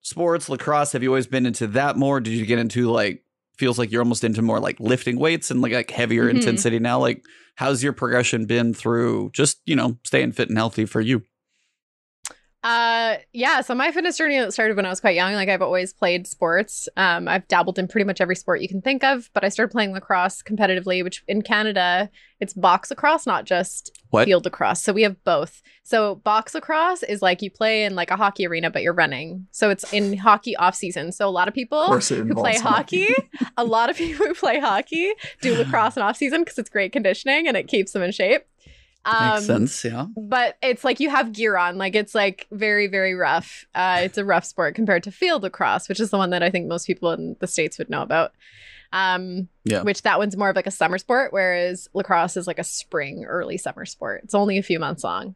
sports, 0.02 0.48
lacrosse, 0.48 0.92
have 0.92 1.02
you 1.02 1.08
always 1.10 1.26
been 1.26 1.46
into 1.46 1.66
that 1.68 1.96
more? 1.96 2.20
Did 2.20 2.32
you 2.34 2.46
get 2.46 2.58
into 2.58 2.90
like, 2.90 3.22
feels 3.58 3.78
like 3.78 3.92
you're 3.92 4.02
almost 4.02 4.24
into 4.24 4.42
more 4.42 4.58
like 4.60 4.78
lifting 4.80 5.18
weights 5.18 5.50
and 5.50 5.60
like, 5.60 5.72
like 5.72 5.90
heavier 5.90 6.26
Mhm. 6.26 6.36
intensity 6.36 6.78
now? 6.78 6.98
Like, 7.00 7.24
how's 7.56 7.82
your 7.82 7.92
progression 7.92 8.46
been 8.46 8.74
through 8.74 9.30
just, 9.32 9.58
you 9.64 9.76
know, 9.76 9.96
staying 10.04 10.32
fit 10.32 10.48
and 10.48 10.58
healthy 10.58 10.86
for 10.86 11.00
you? 11.00 11.22
Uh 12.64 13.16
yeah, 13.34 13.60
so 13.60 13.74
my 13.74 13.92
fitness 13.92 14.16
journey 14.16 14.50
started 14.50 14.74
when 14.74 14.86
I 14.86 14.88
was 14.88 14.98
quite 15.00 15.14
young. 15.14 15.34
Like 15.34 15.50
I've 15.50 15.60
always 15.60 15.92
played 15.92 16.26
sports. 16.26 16.88
Um 16.96 17.28
I've 17.28 17.46
dabbled 17.46 17.78
in 17.78 17.86
pretty 17.88 18.06
much 18.06 18.22
every 18.22 18.34
sport 18.34 18.62
you 18.62 18.68
can 18.68 18.80
think 18.80 19.04
of, 19.04 19.28
but 19.34 19.44
I 19.44 19.50
started 19.50 19.70
playing 19.70 19.92
lacrosse 19.92 20.42
competitively, 20.42 21.04
which 21.04 21.22
in 21.28 21.42
Canada 21.42 22.08
it's 22.40 22.54
box 22.54 22.90
lacrosse, 22.90 23.26
not 23.26 23.44
just 23.44 23.96
What? 24.10 24.24
field 24.24 24.46
lacrosse. 24.46 24.80
So 24.82 24.94
we 24.94 25.02
have 25.02 25.22
both. 25.24 25.60
So 25.82 26.16
box 26.16 26.54
lacrosse 26.54 27.02
is 27.02 27.20
like 27.20 27.42
you 27.42 27.50
play 27.50 27.84
in 27.84 27.94
like 27.94 28.10
a 28.10 28.16
hockey 28.16 28.46
arena, 28.46 28.70
but 28.70 28.82
you're 28.82 28.94
running. 28.94 29.46
So 29.50 29.68
it's 29.68 29.90
in 29.92 30.16
hockey 30.16 30.56
off 30.56 30.74
season. 30.74 31.12
So 31.12 31.28
a 31.28 31.30
lot 31.30 31.48
of 31.48 31.54
people 31.54 31.78
Of 31.78 32.08
who 32.08 32.32
play 32.34 32.56
involves 32.56 32.60
hockey, 32.62 33.08
a 33.58 33.64
lot 33.64 33.90
of 33.90 33.96
people 33.98 34.26
who 34.26 34.34
play 34.34 34.58
hockey 34.58 35.12
do 35.42 35.54
lacrosse 35.54 35.96
in 35.98 36.02
off 36.02 36.16
season 36.16 36.40
because 36.40 36.58
it's 36.58 36.70
great 36.70 36.92
conditioning 36.92 37.46
and 37.46 37.58
it 37.58 37.68
keeps 37.68 37.92
them 37.92 38.02
in 38.02 38.10
shape. 38.10 38.44
Um, 39.06 39.34
Makes 39.34 39.46
sense. 39.46 39.84
Yeah. 39.84 40.06
but 40.16 40.56
it's 40.62 40.82
like 40.84 40.98
you 41.00 41.10
have 41.10 41.32
gear 41.32 41.56
on 41.56 41.76
like 41.76 41.94
it's 41.94 42.14
like 42.14 42.46
very 42.50 42.86
very 42.86 43.14
rough 43.14 43.66
uh 43.74 44.00
it's 44.02 44.16
a 44.16 44.24
rough 44.24 44.44
sport 44.46 44.74
compared 44.74 45.02
to 45.02 45.10
field 45.10 45.42
lacrosse 45.42 45.88
which 45.90 46.00
is 46.00 46.08
the 46.10 46.16
one 46.16 46.30
that 46.30 46.42
i 46.42 46.48
think 46.48 46.68
most 46.68 46.86
people 46.86 47.10
in 47.12 47.36
the 47.40 47.46
states 47.46 47.76
would 47.78 47.90
know 47.90 48.00
about 48.02 48.32
um 48.94 49.48
Yeah. 49.64 49.82
which 49.82 50.02
that 50.02 50.18
one's 50.18 50.36
more 50.38 50.48
of 50.48 50.56
like 50.56 50.66
a 50.66 50.70
summer 50.70 50.96
sport 50.98 51.32
whereas 51.34 51.86
lacrosse 51.92 52.36
is 52.38 52.46
like 52.46 52.58
a 52.58 52.64
spring 52.64 53.24
early 53.26 53.58
summer 53.58 53.84
sport 53.84 54.22
it's 54.24 54.34
only 54.34 54.56
a 54.56 54.62
few 54.62 54.78
months 54.78 55.04
long 55.04 55.34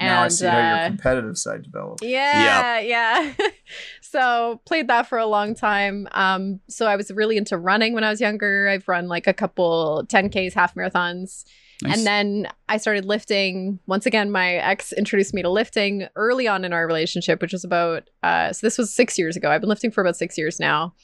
now 0.00 0.20
I 0.20 0.24
And, 0.24 0.32
see 0.32 0.46
how 0.46 0.58
uh, 0.58 0.76
your 0.78 0.86
competitive 0.88 1.38
side 1.38 1.62
developed. 1.62 2.02
yeah, 2.02 2.80
yeah. 2.80 3.32
so 4.00 4.60
played 4.66 4.88
that 4.88 5.06
for 5.06 5.18
a 5.18 5.26
long 5.26 5.54
time. 5.54 6.08
Um, 6.10 6.58
so 6.68 6.86
I 6.86 6.96
was 6.96 7.12
really 7.12 7.36
into 7.36 7.56
running 7.56 7.94
when 7.94 8.02
I 8.02 8.10
was 8.10 8.20
younger. 8.20 8.68
I've 8.68 8.88
run 8.88 9.06
like 9.06 9.28
a 9.28 9.32
couple 9.32 10.04
10Ks, 10.08 10.52
half 10.54 10.74
marathons. 10.74 11.44
Nice. 11.84 11.98
And 11.98 12.06
then 12.06 12.48
I 12.68 12.78
started 12.78 13.04
lifting. 13.04 13.78
Once 13.86 14.06
again, 14.06 14.30
my 14.30 14.54
ex 14.54 14.92
introduced 14.92 15.34
me 15.34 15.42
to 15.42 15.50
lifting 15.50 16.08
early 16.16 16.48
on 16.48 16.64
in 16.64 16.72
our 16.72 16.86
relationship, 16.86 17.42
which 17.42 17.52
was 17.52 17.64
about 17.64 18.08
uh 18.22 18.52
so 18.52 18.66
this 18.66 18.78
was 18.78 18.92
six 18.92 19.18
years 19.18 19.36
ago. 19.36 19.50
I've 19.50 19.60
been 19.60 19.68
lifting 19.68 19.90
for 19.90 20.00
about 20.00 20.16
six 20.16 20.38
years 20.38 20.58
now. 20.58 20.94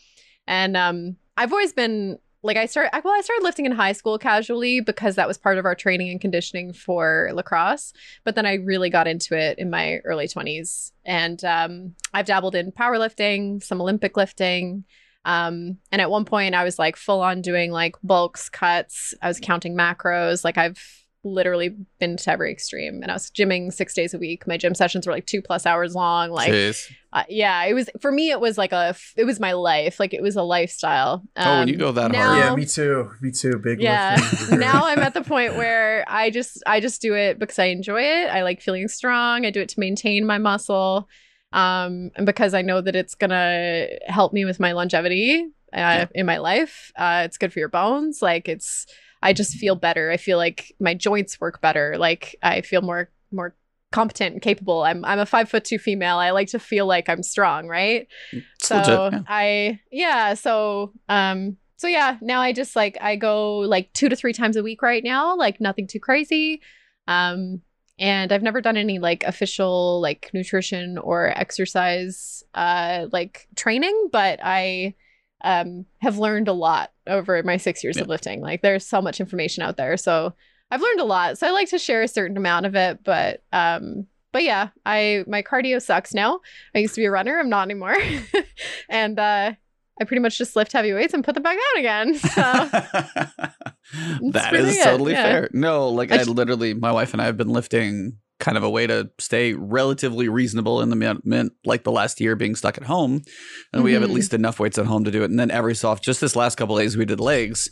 And 0.46 0.76
um 0.76 1.16
I've 1.36 1.52
always 1.52 1.74
been 1.74 2.18
like 2.42 2.56
I 2.56 2.64
started 2.64 2.90
well, 3.04 3.12
I 3.12 3.20
started 3.20 3.42
lifting 3.44 3.66
in 3.66 3.72
high 3.72 3.92
school 3.92 4.16
casually 4.16 4.80
because 4.80 5.16
that 5.16 5.28
was 5.28 5.36
part 5.36 5.58
of 5.58 5.66
our 5.66 5.74
training 5.74 6.08
and 6.10 6.20
conditioning 6.20 6.72
for 6.72 7.30
lacrosse. 7.34 7.92
But 8.24 8.34
then 8.34 8.46
I 8.46 8.54
really 8.54 8.88
got 8.88 9.06
into 9.06 9.36
it 9.36 9.58
in 9.58 9.68
my 9.68 9.98
early 10.06 10.28
20s. 10.28 10.92
And 11.04 11.44
um 11.44 11.94
I've 12.14 12.26
dabbled 12.26 12.54
in 12.54 12.72
powerlifting, 12.72 13.62
some 13.62 13.82
Olympic 13.82 14.16
lifting. 14.16 14.84
Um, 15.24 15.78
and 15.92 16.00
at 16.00 16.10
one 16.10 16.24
point, 16.24 16.54
I 16.54 16.64
was 16.64 16.78
like 16.78 16.96
full 16.96 17.20
on 17.20 17.42
doing 17.42 17.70
like 17.72 17.96
bulks, 18.02 18.48
cuts. 18.48 19.14
I 19.22 19.28
was 19.28 19.38
counting 19.40 19.76
macros. 19.76 20.44
Like 20.44 20.56
I've 20.58 20.78
literally 21.22 21.76
been 21.98 22.16
to 22.16 22.30
every 22.30 22.50
extreme, 22.50 23.02
and 23.02 23.10
I 23.10 23.14
was 23.14 23.30
gymming 23.30 23.70
six 23.70 23.92
days 23.92 24.14
a 24.14 24.18
week. 24.18 24.46
My 24.46 24.56
gym 24.56 24.74
sessions 24.74 25.06
were 25.06 25.12
like 25.12 25.26
two 25.26 25.42
plus 25.42 25.66
hours 25.66 25.94
long. 25.94 26.30
Like, 26.30 26.74
uh, 27.12 27.24
yeah, 27.28 27.62
it 27.64 27.74
was 27.74 27.90
for 28.00 28.10
me. 28.10 28.30
It 28.30 28.40
was 28.40 28.56
like 28.56 28.72
a, 28.72 28.96
it 29.18 29.24
was 29.24 29.38
my 29.38 29.52
life. 29.52 30.00
Like 30.00 30.14
it 30.14 30.22
was 30.22 30.36
a 30.36 30.42
lifestyle. 30.42 31.22
oh, 31.36 31.58
when 31.58 31.68
you 31.68 31.74
Um, 31.74 31.78
go 31.78 31.92
that 31.92 32.12
now- 32.12 32.24
hard. 32.32 32.38
Yeah, 32.38 32.54
me 32.56 32.64
too. 32.64 33.10
Me 33.20 33.30
too. 33.30 33.58
Big 33.58 33.82
yeah 33.82 34.16
now 34.52 34.86
i'm 34.86 35.00
at 35.00 35.12
the 35.12 35.20
point 35.34 35.56
where 35.56 36.04
i 36.08 36.30
just 36.30 36.62
i 36.66 36.80
just 36.80 37.02
do 37.02 37.14
it 37.14 37.38
because 37.38 37.58
i 37.58 37.64
enjoy 37.66 38.00
it 38.00 38.28
i 38.30 38.42
like 38.42 38.62
feeling 38.62 38.88
strong 38.88 39.44
i 39.44 39.50
do 39.50 39.60
it 39.60 39.68
to 39.68 39.78
maintain 39.80 40.24
my 40.24 40.38
muscle 40.38 41.08
um 41.52 42.10
and 42.16 42.26
because 42.26 42.54
i 42.54 42.62
know 42.62 42.80
that 42.80 42.94
it's 42.94 43.14
gonna 43.14 43.86
help 44.06 44.32
me 44.32 44.44
with 44.44 44.60
my 44.60 44.72
longevity 44.72 45.42
uh, 45.72 45.76
Yeah. 45.76 46.06
in 46.14 46.26
my 46.26 46.38
life 46.38 46.92
uh 46.96 47.22
it's 47.24 47.38
good 47.38 47.52
for 47.52 47.58
your 47.58 47.68
bones. 47.68 48.20
Like 48.22 48.48
it's 48.48 48.86
i 49.22 49.32
just 49.32 49.54
feel 49.56 49.74
better. 49.76 50.10
I 50.10 50.16
feel 50.16 50.38
like 50.38 50.72
my 50.80 50.94
joints 50.94 51.40
work 51.40 51.60
better. 51.60 51.96
Like 51.98 52.36
i 52.42 52.60
feel 52.60 52.82
more 52.82 53.10
more 53.32 53.54
competent 53.92 54.34
and 54.34 54.42
capable. 54.42 54.82
I'm 54.82 55.04
i'm 55.04 55.18
a 55.18 55.26
five 55.26 55.48
foot 55.48 55.64
two 55.64 55.78
female. 55.78 56.16
I 56.18 56.30
like 56.30 56.48
to 56.50 56.58
feel 56.58 56.86
like 56.86 57.08
i'm 57.08 57.22
strong 57.22 57.66
right? 57.68 58.06
It's 58.32 58.68
so 58.68 58.76
legit, 58.76 59.12
yeah. 59.12 59.20
I 59.28 59.80
yeah, 59.90 60.34
so 60.34 60.92
um 61.08 61.56
so 61.76 61.86
yeah, 61.88 62.18
now 62.20 62.40
I 62.42 62.52
just 62.52 62.76
like 62.76 62.98
I 63.00 63.16
go 63.16 63.58
like 63.60 63.90
2 63.94 64.10
to 64.10 64.16
3 64.16 64.32
times 64.34 64.56
a 64.56 64.62
week 64.62 64.82
right 64.82 65.02
now, 65.02 65.34
like 65.36 65.60
nothing 65.62 65.86
too 65.86 65.98
crazy. 65.98 66.60
Um 67.08 67.62
and 68.00 68.32
I've 68.32 68.42
never 68.42 68.60
done 68.60 68.76
any 68.76 68.98
like 68.98 69.22
official 69.24 70.00
like 70.00 70.30
nutrition 70.34 70.98
or 70.98 71.28
exercise 71.38 72.42
uh 72.54 73.06
like 73.12 73.46
training, 73.54 74.08
but 74.10 74.40
I 74.42 74.94
um 75.44 75.86
have 76.00 76.18
learned 76.18 76.48
a 76.48 76.52
lot 76.52 76.90
over 77.06 77.40
my 77.44 77.56
6 77.58 77.84
years 77.84 77.96
Yeah. 77.96 78.02
of 78.02 78.08
lifting. 78.08 78.40
Like 78.40 78.62
there's 78.62 78.84
so 78.86 79.00
much 79.00 79.20
information 79.20 79.62
out 79.62 79.76
there. 79.76 79.96
So 79.96 80.34
I've 80.72 80.82
learned 80.82 81.00
a 81.00 81.04
lot. 81.04 81.38
So 81.38 81.46
I 81.46 81.50
like 81.50 81.68
to 81.70 81.78
share 81.78 82.02
a 82.02 82.08
certain 82.08 82.36
amount 82.36 82.66
of 82.66 82.74
it, 82.74 83.04
but 83.04 83.42
um 83.52 84.06
but 84.32 84.44
yeah, 84.44 84.68
I 84.86 85.24
my 85.26 85.42
cardio 85.42 85.82
sucks 85.82 86.14
now. 86.14 86.40
I 86.74 86.78
used 86.78 86.94
to 86.94 87.00
be 87.00 87.06
a 87.06 87.10
runner. 87.10 87.38
I'm 87.38 87.48
not 87.48 87.62
anymore. 87.68 87.96
and 88.88 89.18
uh, 89.18 89.52
I 90.00 90.04
pretty 90.04 90.20
much 90.20 90.38
just 90.38 90.56
lift 90.56 90.72
heavy 90.72 90.92
weights 90.94 91.12
and 91.14 91.22
put 91.22 91.34
them 91.34 91.42
back 91.42 91.56
down 91.74 91.80
again. 91.80 92.14
So 93.92 94.30
that 94.30 94.54
it, 94.54 94.84
totally 94.84 95.12
yeah. 95.12 95.22
fair. 95.24 95.50
No, 95.52 95.88
like 95.88 96.12
I 96.12 96.22
literally, 96.22 96.74
my 96.74 96.92
wife 96.92 97.12
and 97.12 97.20
I 97.20 97.24
have 97.26 97.36
been 97.36 97.48
lifting 97.48 98.18
kind 98.38 98.56
of 98.56 98.62
a 98.62 98.70
way 98.70 98.86
to 98.86 99.10
stay 99.18 99.52
relatively 99.52 100.28
reasonable 100.28 100.80
in 100.80 100.88
the 100.90 101.20
mint 101.24 101.52
like 101.64 101.82
the 101.84 101.90
last 101.92 102.20
year 102.20 102.36
being 102.36 102.54
stuck 102.54 102.78
at 102.78 102.84
home. 102.84 103.22
And 103.72 103.82
we 103.82 103.92
have 103.92 104.02
at 104.02 104.08
Mhm. 104.08 104.14
least 104.14 104.32
enough 104.32 104.58
weights 104.60 104.78
at 104.78 104.86
home 104.86 105.04
to 105.04 105.10
do 105.10 105.22
it. 105.22 105.30
And 105.30 105.38
then 105.38 105.50
every 105.50 105.74
soft, 105.74 106.04
just 106.04 106.20
this 106.20 106.36
last 106.36 106.56
couple 106.56 106.78
days, 106.78 106.96
we 106.96 107.04
did 107.04 107.20
legs. 107.20 107.68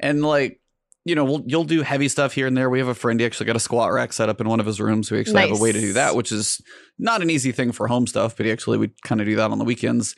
And 0.00 0.24
like, 0.24 0.60
you 1.04 1.14
know, 1.14 1.24
we'll, 1.24 1.42
you'll 1.46 1.64
do 1.64 1.82
heavy 1.82 2.08
stuff 2.08 2.32
here 2.32 2.46
and 2.46 2.56
there. 2.56 2.68
We 2.70 2.78
have 2.80 2.88
a 2.88 2.94
friend, 2.94 3.20
he 3.20 3.26
actually 3.26 3.46
got 3.46 3.56
a 3.56 3.60
squat 3.60 3.92
rack 3.92 4.12
set 4.12 4.28
up 4.28 4.40
in 4.40 4.48
one 4.48 4.58
of 4.60 4.66
his 4.66 4.80
rooms. 4.80 5.10
We 5.10 5.20
actually 5.20 5.40
have 5.42 5.58
a 5.58 5.62
way 5.62 5.72
to 5.72 5.80
do 5.80 5.92
that, 5.92 6.16
which 6.16 6.32
is 6.32 6.60
not 6.98 7.22
an 7.22 7.30
easy 7.30 7.52
thing 7.52 7.72
for 7.72 7.86
home 7.88 8.06
stuff, 8.06 8.36
but 8.36 8.46
he 8.46 8.52
actually 8.52 8.78
would 8.78 9.00
kind 9.02 9.20
of 9.20 9.26
do 9.26 9.36
that 9.36 9.50
on 9.50 9.58
the 9.58 9.64
weekends. 9.64 10.16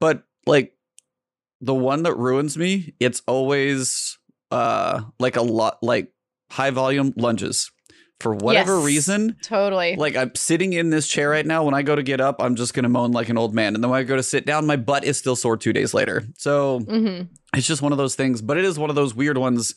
But 0.00 0.24
like 0.46 0.74
the 1.60 1.74
one 1.74 2.02
that 2.04 2.14
ruins 2.16 2.56
me, 2.56 2.94
it's 3.00 3.22
always 3.26 4.18
uh 4.50 5.02
like 5.18 5.36
a 5.36 5.42
lot 5.42 5.78
like 5.82 6.12
high 6.50 6.70
volume 6.70 7.12
lunges. 7.16 7.70
For 8.20 8.34
whatever 8.34 8.74
Yes. 8.76 8.84
reason, 8.84 9.36
totally. 9.42 9.94
like 9.94 10.16
I'm 10.16 10.34
sitting 10.34 10.72
in 10.72 10.90
this 10.90 11.06
chair 11.06 11.30
right 11.30 11.46
now. 11.46 11.62
When 11.62 11.74
I 11.74 11.82
go 11.82 11.94
to 11.94 12.02
get 12.02 12.20
up, 12.20 12.42
I'm 12.42 12.56
just 12.56 12.74
gonna 12.74 12.88
moan 12.88 13.12
like 13.12 13.28
an 13.28 13.38
old 13.38 13.54
man. 13.54 13.76
And 13.76 13.84
then 13.84 13.90
when 13.90 14.00
I 14.00 14.02
go 14.02 14.16
to 14.16 14.24
sit 14.24 14.44
down, 14.44 14.66
my 14.66 14.74
butt 14.74 15.04
is 15.04 15.16
still 15.18 15.36
sore 15.36 15.56
two 15.56 15.72
days 15.72 15.94
later. 15.94 16.24
So 16.36 16.80
hmm 16.80 17.22
it's 17.54 17.66
just 17.66 17.80
one 17.80 17.92
of 17.92 17.98
those 17.98 18.14
things, 18.16 18.42
but 18.42 18.56
it 18.58 18.64
is 18.64 18.76
one 18.78 18.90
of 18.90 18.96
those 18.96 19.14
weird 19.14 19.38
ones. 19.38 19.72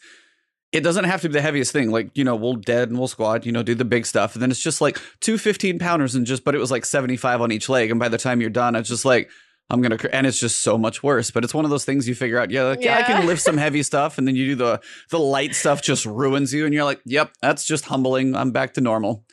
It 0.72 0.82
doesn't 0.82 1.04
have 1.06 1.22
to 1.22 1.30
be 1.30 1.34
the 1.34 1.42
heaviest 1.42 1.72
thing. 1.72 1.92
Like, 1.92 2.10
you 2.18 2.24
know, 2.24 2.36
we'll 2.36 2.56
dead 2.56 2.90
and 2.90 2.98
we'll 2.98 3.08
squat, 3.08 3.46
you 3.46 3.52
know, 3.52 3.62
do 3.64 3.76
the 3.76 3.86
big 3.86 4.06
stuff. 4.06 4.34
And 4.34 4.42
then 4.42 4.50
it's 4.52 4.60
just 4.60 4.82
like 4.82 4.98
two 5.20 5.38
15 5.38 5.78
pounders 5.80 6.16
and 6.16 6.26
just, 6.26 6.44
but 6.44 6.56
it 6.56 6.60
was 6.60 6.72
like 6.72 6.84
75 6.86 7.42
on 7.42 7.52
each 7.52 7.70
leg. 7.70 7.92
And 7.92 8.00
by 8.00 8.10
the 8.10 8.18
time 8.18 8.42
you're 8.42 8.50
done, 8.50 8.76
it's 8.76 8.90
just 8.90 9.06
like, 9.06 9.30
I'm 9.72 9.82
going 9.82 9.98
to, 9.98 10.14
and 10.16 10.28
it's 10.28 10.40
just 10.40 10.62
so 10.62 10.78
much 10.78 11.02
worse. 11.02 11.32
But 11.32 11.44
it's 11.44 11.54
one 11.54 11.66
of 11.66 11.72
those 11.72 11.86
things 11.86 12.08
you 12.08 12.14
figure 12.16 12.38
out, 12.38 12.52
yeah, 12.52 12.64
like, 12.64 12.84
yeah, 12.84 12.98
I 12.98 13.04
can 13.04 13.26
lift 13.26 13.42
some 13.42 13.58
heavy 13.66 13.82
stuff. 13.84 14.18
And 14.18 14.28
then 14.28 14.36
you 14.36 14.48
do 14.48 14.56
the, 14.56 14.82
the 15.10 15.20
light 15.20 15.56
stuff 15.56 15.82
just 15.82 16.06
ruins 16.06 16.54
you. 16.54 16.66
And 16.66 16.74
you're 16.74 16.84
like, 16.84 17.00
yep, 17.06 17.32
that's 17.42 17.66
just 17.66 17.86
humbling. 17.86 18.36
I'm 18.36 18.52
back 18.52 18.74
to 18.76 18.82
normal. 18.82 19.24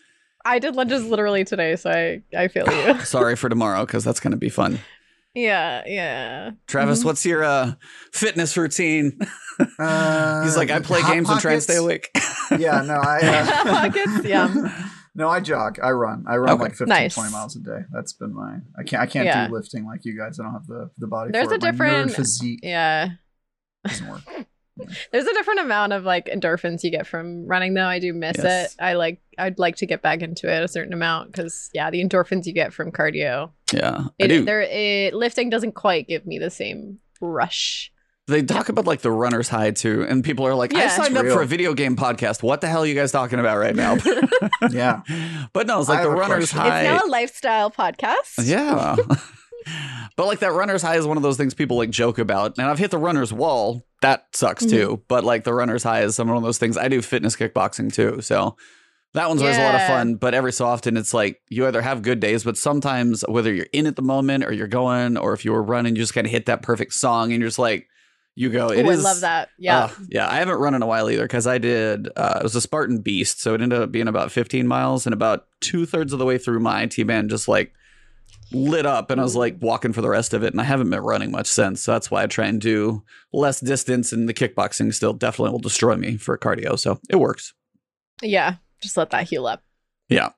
I 0.45 0.61
did 0.61 0.77
lunges 0.77 1.05
literally 1.05 1.45
today, 1.45 1.75
so 1.77 1.91
I, 1.91 2.23
I 2.37 2.49
feel 2.49 2.67
you. 2.73 3.01
Sorry 3.05 3.35
for 3.37 3.49
tomorrow 3.49 3.85
because 3.85 4.05
that's 4.05 4.21
going 4.21 4.31
to 4.31 4.37
be 4.39 4.49
fun. 4.49 4.79
yeah, 5.35 5.83
yeah. 5.87 6.51
Travis, 6.69 7.01
Mhm. 7.03 7.05
what's 7.05 7.27
your 7.27 7.43
uh, 7.45 7.73
fitness 8.13 8.57
routine? 8.57 9.19
Uh, 9.79 10.43
He's 10.45 10.57
like, 10.57 10.71
I 10.71 10.79
play 10.81 11.01
Hot 11.01 11.13
games 11.13 11.29
and 11.29 11.41
try 11.41 11.53
and 11.55 11.63
stay 11.63 11.77
awake. 11.77 12.09
Yeah, 12.57 12.81
no, 12.83 12.95
I. 12.95 13.19
Uh, 13.23 13.65
Pockets, 13.91 14.25
yum. 14.25 14.73
No, 15.19 15.29
I 15.29 15.41
jog. 15.41 15.81
I 15.83 15.91
run. 15.91 16.25
I 16.29 16.37
run 16.37 16.51
Okay. 16.55 16.63
like 16.63 16.71
15, 16.77 16.87
Nice. 16.89 17.15
20 17.15 17.33
miles 17.33 17.57
a 17.57 17.61
day. 17.61 17.81
That's 17.93 18.13
been 18.13 18.33
my. 18.35 18.59
I 18.79 18.85
can't. 18.85 19.03
I 19.03 19.07
can't 19.07 19.27
Yeah. 19.27 19.49
do 19.49 19.53
lifting 19.55 19.85
like 19.85 20.05
you 20.05 20.17
guys. 20.17 20.39
I 20.39 20.45
don't 20.45 20.53
have 20.53 20.67
the 20.69 20.91
the 20.97 21.09
body. 21.09 21.33
There's 21.33 21.49
for 21.49 21.55
a 21.55 21.57
it. 21.57 21.61
Different- 21.61 22.13
physique 22.13 22.61
Yeah. 22.63 23.09
doesn't 23.85 24.09
work. 24.09 24.21
There's 25.11 25.27
a 25.27 25.33
different 25.35 25.59
amount 25.59 25.93
of 25.93 26.05
like 26.05 26.27
endorphins 26.27 26.85
you 26.85 26.93
get 26.93 27.05
from 27.05 27.47
running 27.49 27.75
though. 27.75 27.87
I 27.87 27.99
do 27.99 28.13
miss 28.13 28.37
Yes. 28.39 28.75
it. 28.75 28.81
I 28.81 28.93
like 28.93 29.21
I'd 29.37 29.59
like 29.59 29.75
to 29.79 29.87
get 29.87 30.03
back 30.03 30.23
into 30.23 30.49
it 30.49 30.63
a 30.63 30.69
certain 30.69 30.93
amount 30.93 31.33
because 31.33 31.69
yeah, 31.75 31.91
the 31.91 32.01
endorphins 32.05 32.47
you 32.47 32.53
get 32.53 32.73
from 32.73 32.93
cardio. 32.93 33.51
yeah, 33.73 34.05
I 34.23 34.27
do. 34.29 34.45
there 34.45 34.61
it, 34.63 35.15
lifting 35.15 35.51
doesn't 35.51 35.73
quite 35.75 36.07
give 36.07 36.27
me 36.27 36.39
the 36.39 36.49
same 36.51 37.01
rush. 37.21 37.91
They 38.29 38.43
talk 38.43 38.69
about 38.69 38.87
like 38.87 39.01
the 39.01 39.11
runner's 39.11 39.49
high 39.49 39.71
too, 39.71 40.05
and 40.09 40.23
people 40.23 40.47
are 40.47 40.55
like, 40.55 40.75
"I 40.75 40.89
signed 40.89 41.17
It's 41.17 41.27
up 41.27 41.33
for 41.37 41.43
a 41.43 41.47
video 41.47 41.73
game 41.75 41.97
podcast. 41.97 42.43
What 42.43 42.61
the 42.61 42.69
hell 42.69 42.83
are 42.83 42.87
you 42.87 42.95
guys 42.95 43.11
talking 43.11 43.39
about 43.41 43.57
right 43.59 43.75
now?" 43.75 43.97
Yeah. 44.71 45.01
but 45.55 45.67
no, 45.67 45.81
it's 45.81 45.89
like 45.89 46.01
I 46.01 46.03
the 46.05 46.11
runner's 46.11 46.51
question. 46.53 46.59
high. 46.61 46.83
It's 46.83 47.03
now 47.03 47.09
a 47.09 47.11
lifestyle 47.11 47.71
podcast. 47.71 48.47
yeah, 48.47 48.97
but 50.17 50.27
like 50.27 50.41
that 50.41 50.53
runner's 50.53 50.83
high 50.83 50.97
is 50.97 51.07
one 51.07 51.17
of 51.17 51.23
those 51.23 51.37
things 51.37 51.55
people 51.55 51.77
like 51.79 51.91
joke 51.91 52.19
about, 52.19 52.59
and 52.59 52.67
I've 52.67 52.79
hit 52.79 52.91
the 52.91 52.99
runner's 52.99 53.33
wall. 53.33 53.83
That 54.03 54.27
sucks 54.33 54.65
Mm-hmm. 54.65 54.77
too. 54.77 55.03
But 55.09 55.25
like 55.25 55.45
the 55.45 55.55
runner's 55.55 55.83
high 55.83 56.03
is 56.03 56.15
some 56.15 56.29
one 56.29 56.37
of 56.37 56.43
those 56.43 56.59
things. 56.59 56.77
I 56.77 56.89
do 56.89 57.03
fitness 57.03 57.37
kickboxing 57.37 57.93
too, 57.93 58.21
so. 58.21 58.57
That 59.15 59.29
one's 59.31 59.41
always 59.41 59.57
a 59.57 59.63
lot 59.65 59.75
of 59.75 59.87
fun, 59.87 60.17
but 60.17 60.35
every 60.35 60.53
so 60.53 60.67
often 60.67 60.99
it's 60.99 61.15
like 61.15 61.41
you 61.49 61.67
either 61.67 61.81
have 61.81 62.03
good 62.03 62.21
days, 62.21 62.45
but 62.45 62.59
sometimes 62.59 63.25
whether 63.27 63.53
you're 63.53 63.67
in 63.73 63.87
at 63.87 63.97
the 63.97 64.03
moment 64.03 64.45
or 64.45 64.53
you're 64.53 64.67
going, 64.69 65.17
or 65.17 65.33
if 65.33 65.47
you 65.47 65.53
were 65.53 65.63
running, 65.63 65.97
you 65.97 66.03
just 66.03 66.13
kind 66.13 66.27
of 66.27 66.31
hit 66.31 66.45
that 66.45 66.61
perfect 66.61 66.93
song 66.93 67.33
and 67.33 67.41
you're 67.41 67.49
just 67.49 67.59
like, 67.59 67.89
you 68.39 68.51
go. 68.51 68.69
It 68.69 68.87
Ooh, 68.87 68.91
is. 68.91 69.05
I 69.05 69.09
love 69.09 69.21
that. 69.23 69.49
Yeah. 69.59 69.79
Uh, 69.79 69.91
yeah, 70.09 70.31
I 70.31 70.37
haven't 70.37 70.59
run 70.59 70.75
in 70.75 70.83
a 70.83 70.87
while 70.87 71.11
either 71.11 71.25
because 71.25 71.47
I 71.49 71.59
did. 71.59 72.09
Uh, 72.17 72.39
it 72.41 72.43
was 72.45 72.55
a 72.55 72.61
Spartan 72.61 73.01
Beast, 73.01 73.41
so 73.41 73.55
it 73.55 73.61
ended 73.61 73.81
up 73.81 73.91
being 73.91 74.07
about 74.07 74.31
15 74.31 74.67
miles, 74.67 75.07
and 75.07 75.13
about 75.13 75.47
two 75.61 75.87
thirds 75.87 76.13
of 76.13 76.21
the 76.21 76.25
way 76.25 76.39
through 76.39 76.61
my 76.61 76.87
T 76.87 77.03
band 77.03 77.31
just 77.31 77.49
like 77.49 77.73
lit 78.53 78.87
up, 78.87 79.11
and 79.11 79.21
I 79.21 79.25
was 79.25 79.35
like 79.35 79.57
walking 79.61 79.93
for 79.93 80.03
the 80.03 80.09
rest 80.09 80.35
of 80.35 80.45
it, 80.45 80.53
and 80.53 80.61
I 80.61 80.65
haven't 80.65 80.89
been 80.89 81.01
running 81.01 81.33
much 81.33 81.49
since. 81.49 81.83
So 81.83 81.93
that's 81.93 82.11
why 82.11 82.23
I 82.23 82.27
try 82.27 82.47
and 82.47 82.61
do 82.61 83.03
less 83.33 83.59
distance, 83.59 84.13
and 84.13 84.29
the 84.29 84.35
kickboxing 84.35 84.95
still 84.95 85.13
definitely 85.13 85.51
will 85.51 85.59
destroy 85.59 85.97
me 85.97 86.17
for 86.17 86.39
cardio, 86.39 86.79
so 86.79 87.01
it 87.11 87.17
works. 87.17 87.55
yeah. 88.23 88.55
Just 88.81 88.97
let 88.97 89.11
that 89.11 89.29
heal 89.29 89.49
up. 89.49 89.65
Yeah. 90.09 90.29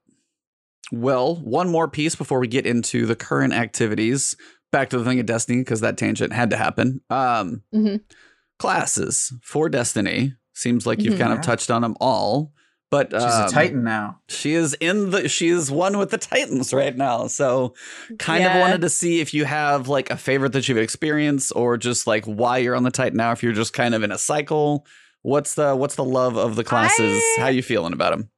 Well, 0.90 1.36
one 1.36 1.68
more 1.68 1.88
piece 1.88 2.16
before 2.16 2.40
we 2.40 2.48
get 2.48 2.66
into 2.66 3.04
the 3.04 3.14
current 3.14 3.52
activities. 3.52 4.34
Back 4.72 4.90
to 4.90 4.98
the 4.98 5.04
thing 5.04 5.18
of 5.18 5.26
Destiny 5.26 5.58
because 5.58 5.80
that 5.80 5.96
tangent 5.98 6.32
had 6.32 6.50
to 6.50 6.56
happen. 6.56 7.00
Um, 7.10 7.62
Mhm. 7.74 8.00
Classes 8.58 9.32
for 9.42 9.68
Destiny 9.68 10.34
seems 10.54 10.86
like 10.86 11.00
you've 11.02 11.14
Mhm. 11.14 11.18
kind 11.20 11.32
of 11.32 11.40
touched 11.40 11.70
on 11.70 11.82
them 11.82 11.96
all, 12.00 12.52
but 12.90 13.10
She's 13.10 13.22
um, 13.22 13.46
a 13.46 13.48
titan 13.48 13.82
now. 13.84 14.20
She 14.28 14.52
is 14.52 14.74
in 14.74 15.10
the. 15.10 15.28
She 15.28 15.48
is 15.48 15.70
one 15.70 15.96
with 15.98 16.10
the 16.10 16.18
Titans 16.18 16.72
right 16.74 16.94
now. 16.96 17.26
So, 17.26 17.74
kind 18.18 18.44
of 18.44 18.54
wanted 18.60 18.82
to 18.82 18.88
see 18.90 19.20
if 19.20 19.32
you 19.32 19.44
have 19.46 19.88
like 19.88 20.10
a 20.10 20.16
favorite 20.16 20.52
that 20.52 20.68
you've 20.68 20.76
experienced, 20.78 21.52
or 21.56 21.76
just 21.76 22.06
like 22.06 22.24
why 22.26 22.58
you're 22.58 22.76
on 22.76 22.82
the 22.82 22.90
Titan 22.90 23.16
now. 23.16 23.32
If 23.32 23.42
you're 23.42 23.52
just 23.54 23.72
kind 23.72 23.94
of 23.94 24.02
in 24.02 24.12
a 24.12 24.18
cycle, 24.18 24.86
what's 25.22 25.54
the 25.54 25.74
what's 25.74 25.94
the 25.94 26.04
love 26.04 26.36
of 26.36 26.56
the 26.56 26.64
classes? 26.64 27.20
I- 27.38 27.42
How 27.42 27.48
you 27.48 27.62
feeling 27.62 27.92
about 27.94 28.10
them? 28.10 28.28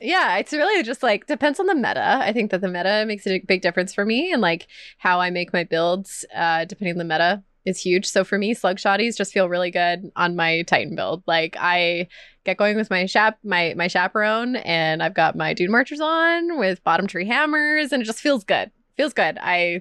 Yeah, 0.00 0.36
it's 0.36 0.52
really 0.52 0.82
just 0.82 1.02
like 1.02 1.26
depends 1.26 1.58
on 1.58 1.66
the 1.66 1.74
meta. 1.74 2.18
I 2.20 2.32
think 2.32 2.50
that 2.50 2.60
the 2.60 2.68
meta 2.68 3.04
makes 3.06 3.26
a 3.26 3.40
big 3.40 3.62
difference 3.62 3.94
for 3.94 4.04
me 4.04 4.30
and 4.30 4.42
like 4.42 4.66
how 4.98 5.20
I 5.20 5.30
make 5.30 5.52
my 5.54 5.64
builds, 5.64 6.24
uh, 6.34 6.66
depending 6.66 6.94
on 6.94 6.98
the 6.98 7.04
meta 7.04 7.42
is 7.64 7.80
huge. 7.80 8.06
So 8.06 8.22
for 8.22 8.36
me, 8.36 8.52
slug 8.52 8.76
shotties 8.76 9.16
just 9.16 9.32
feel 9.32 9.48
really 9.48 9.70
good 9.70 10.10
on 10.14 10.36
my 10.36 10.62
Titan 10.62 10.96
build. 10.96 11.22
Like 11.26 11.56
I 11.58 12.08
get 12.44 12.58
going 12.58 12.76
with 12.76 12.90
my 12.90 13.06
chap 13.06 13.38
my 13.42 13.74
my 13.76 13.88
chaperone 13.88 14.56
and 14.56 15.02
I've 15.02 15.14
got 15.14 15.34
my 15.34 15.54
dune 15.54 15.70
marchers 15.70 16.00
on 16.00 16.58
with 16.58 16.84
bottom 16.84 17.06
tree 17.06 17.26
hammers 17.26 17.90
and 17.90 18.02
it 18.02 18.06
just 18.06 18.20
feels 18.20 18.44
good. 18.44 18.70
Feels 18.98 19.14
good. 19.14 19.38
I 19.40 19.80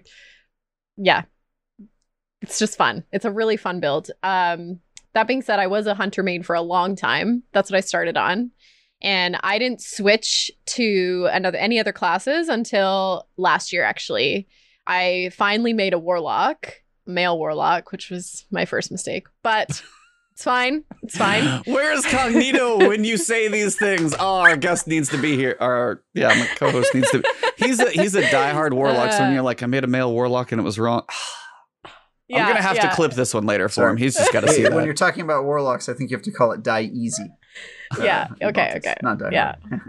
yeah. 0.98 1.24
It's 2.42 2.60
just 2.60 2.78
fun. 2.78 3.04
It's 3.12 3.26
a 3.26 3.32
really 3.32 3.58
fun 3.58 3.82
build. 3.82 4.12
Um 4.24 4.80
that 5.14 5.28
being 5.28 5.42
said, 5.42 5.60
I 5.60 5.68
was 5.68 5.88
a 5.88 5.94
hunter 5.94 6.24
main 6.24 6.44
for 6.44 6.56
a 6.56 6.62
long 6.62 6.96
time. 6.96 7.44
That's 7.54 7.72
what 7.72 7.78
I 7.78 7.82
started 7.82 8.18
on 8.18 8.52
and 9.02 9.38
I 9.44 9.60
didn't 9.60 9.82
switch 9.82 10.50
to 10.68 11.28
another 11.32 11.58
any 11.58 11.80
other 11.80 11.92
classes 11.92 12.50
until 12.50 13.28
last 13.38 13.72
year 13.74 13.84
actually. 13.84 14.48
I 14.88 15.32
finally 15.34 15.74
made 15.74 15.94
a 15.94 16.00
warlock 16.00 16.74
male 17.08 17.38
warlock, 17.38 17.92
which 17.92 18.10
was 18.10 18.46
my 18.52 18.66
first 18.66 18.92
mistake. 18.92 19.28
But 19.44 19.70
it's 20.34 20.44
fine. 20.44 20.84
It's 21.04 21.18
fine. 21.18 21.62
Where 21.66 21.92
is 21.94 22.06
Cognito 22.06 22.88
when 22.88 23.04
you 23.04 23.18
say 23.18 23.48
these 23.48 23.76
things? 23.76 24.14
Oh, 24.20 24.40
our 24.40 24.58
guest 24.58 24.88
needs 24.88 25.10
to 25.10 25.18
be 25.22 25.36
here. 25.36 25.58
Our 25.60 26.04
yeah, 26.14 26.30
my 26.30 26.48
co-host 26.56 26.94
needs 26.94 27.10
to. 27.12 27.20
Be. 27.20 27.30
He's 27.58 27.80
a 27.80 27.90
he's 27.92 28.16
a 28.16 28.24
diehard 28.24 28.74
warlock. 28.74 29.12
So 29.14 29.20
when 29.20 29.30
Uh. 29.30 29.34
you're 29.34 29.44
like, 29.44 29.64
I 29.64 29.66
made 29.66 29.84
a 29.84 29.88
male 29.88 30.12
warlock 30.12 30.52
and 30.52 30.60
it 30.60 30.64
was 30.64 30.78
wrong. 30.80 31.04
I'm 32.34 32.48
gonna 32.48 32.62
have 32.62 32.76
yeah. 32.76 32.90
to 32.90 32.96
clip 32.96 33.12
this 33.14 33.36
one 33.36 33.46
later 33.46 33.70
for 33.70 33.74
Sorry. 33.76 33.92
him. 33.92 33.98
He's 33.98 34.16
just 34.16 34.34
got 34.34 34.42
to 34.42 34.48
Hey, 34.48 34.64
see 34.64 34.70
when 34.70 34.84
you're 34.84 34.96
talking 34.96 35.22
about 35.22 35.46
warlocks, 35.46 35.88
I 35.88 35.94
think 35.94 36.10
you 36.10 36.18
have 36.18 36.24
to 36.24 36.32
call 36.32 36.52
it 36.54 36.64
die 36.64 36.90
easy. 36.92 37.32
Yeah, 38.02 38.28
Uh, 38.42 38.48
okay, 38.48 38.74
okay. 38.78 38.96
Not 39.02 39.20
die 39.20 39.30
Yeah. 39.32 39.56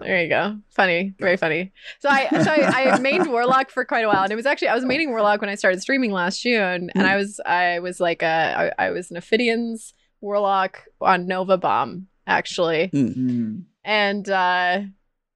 There 0.00 0.22
you 0.22 0.28
go. 0.30 0.56
Funny, 0.70 1.12
very 1.18 1.36
funny. 1.36 1.70
So 2.00 2.08
I, 2.08 2.26
so 2.42 2.50
I, 2.50 2.94
I 2.94 2.98
mained 2.98 3.26
Warlock 3.30 3.68
for 3.68 3.84
quite 3.84 4.06
a 4.06 4.08
while, 4.08 4.22
and 4.22 4.32
it 4.32 4.36
was 4.36 4.46
actually 4.46 4.68
I 4.68 4.74
was 4.74 4.84
maining 4.86 5.08
Warlock 5.10 5.42
when 5.42 5.50
I 5.50 5.54
started 5.54 5.82
streaming 5.82 6.12
last 6.12 6.40
June, 6.40 6.88
and 6.94 7.06
I 7.06 7.16
was 7.16 7.40
I 7.44 7.78
was 7.80 8.00
like 8.00 8.22
a 8.22 8.72
I, 8.78 8.86
I 8.86 8.90
was 8.90 9.10
an 9.10 9.18
Ophidians 9.18 9.92
Warlock 10.22 10.84
on 11.02 11.26
Nova 11.26 11.58
Bomb 11.58 12.06
actually, 12.26 12.86
Hmm. 12.86 13.60
and 13.84 14.26
uh, 14.30 14.80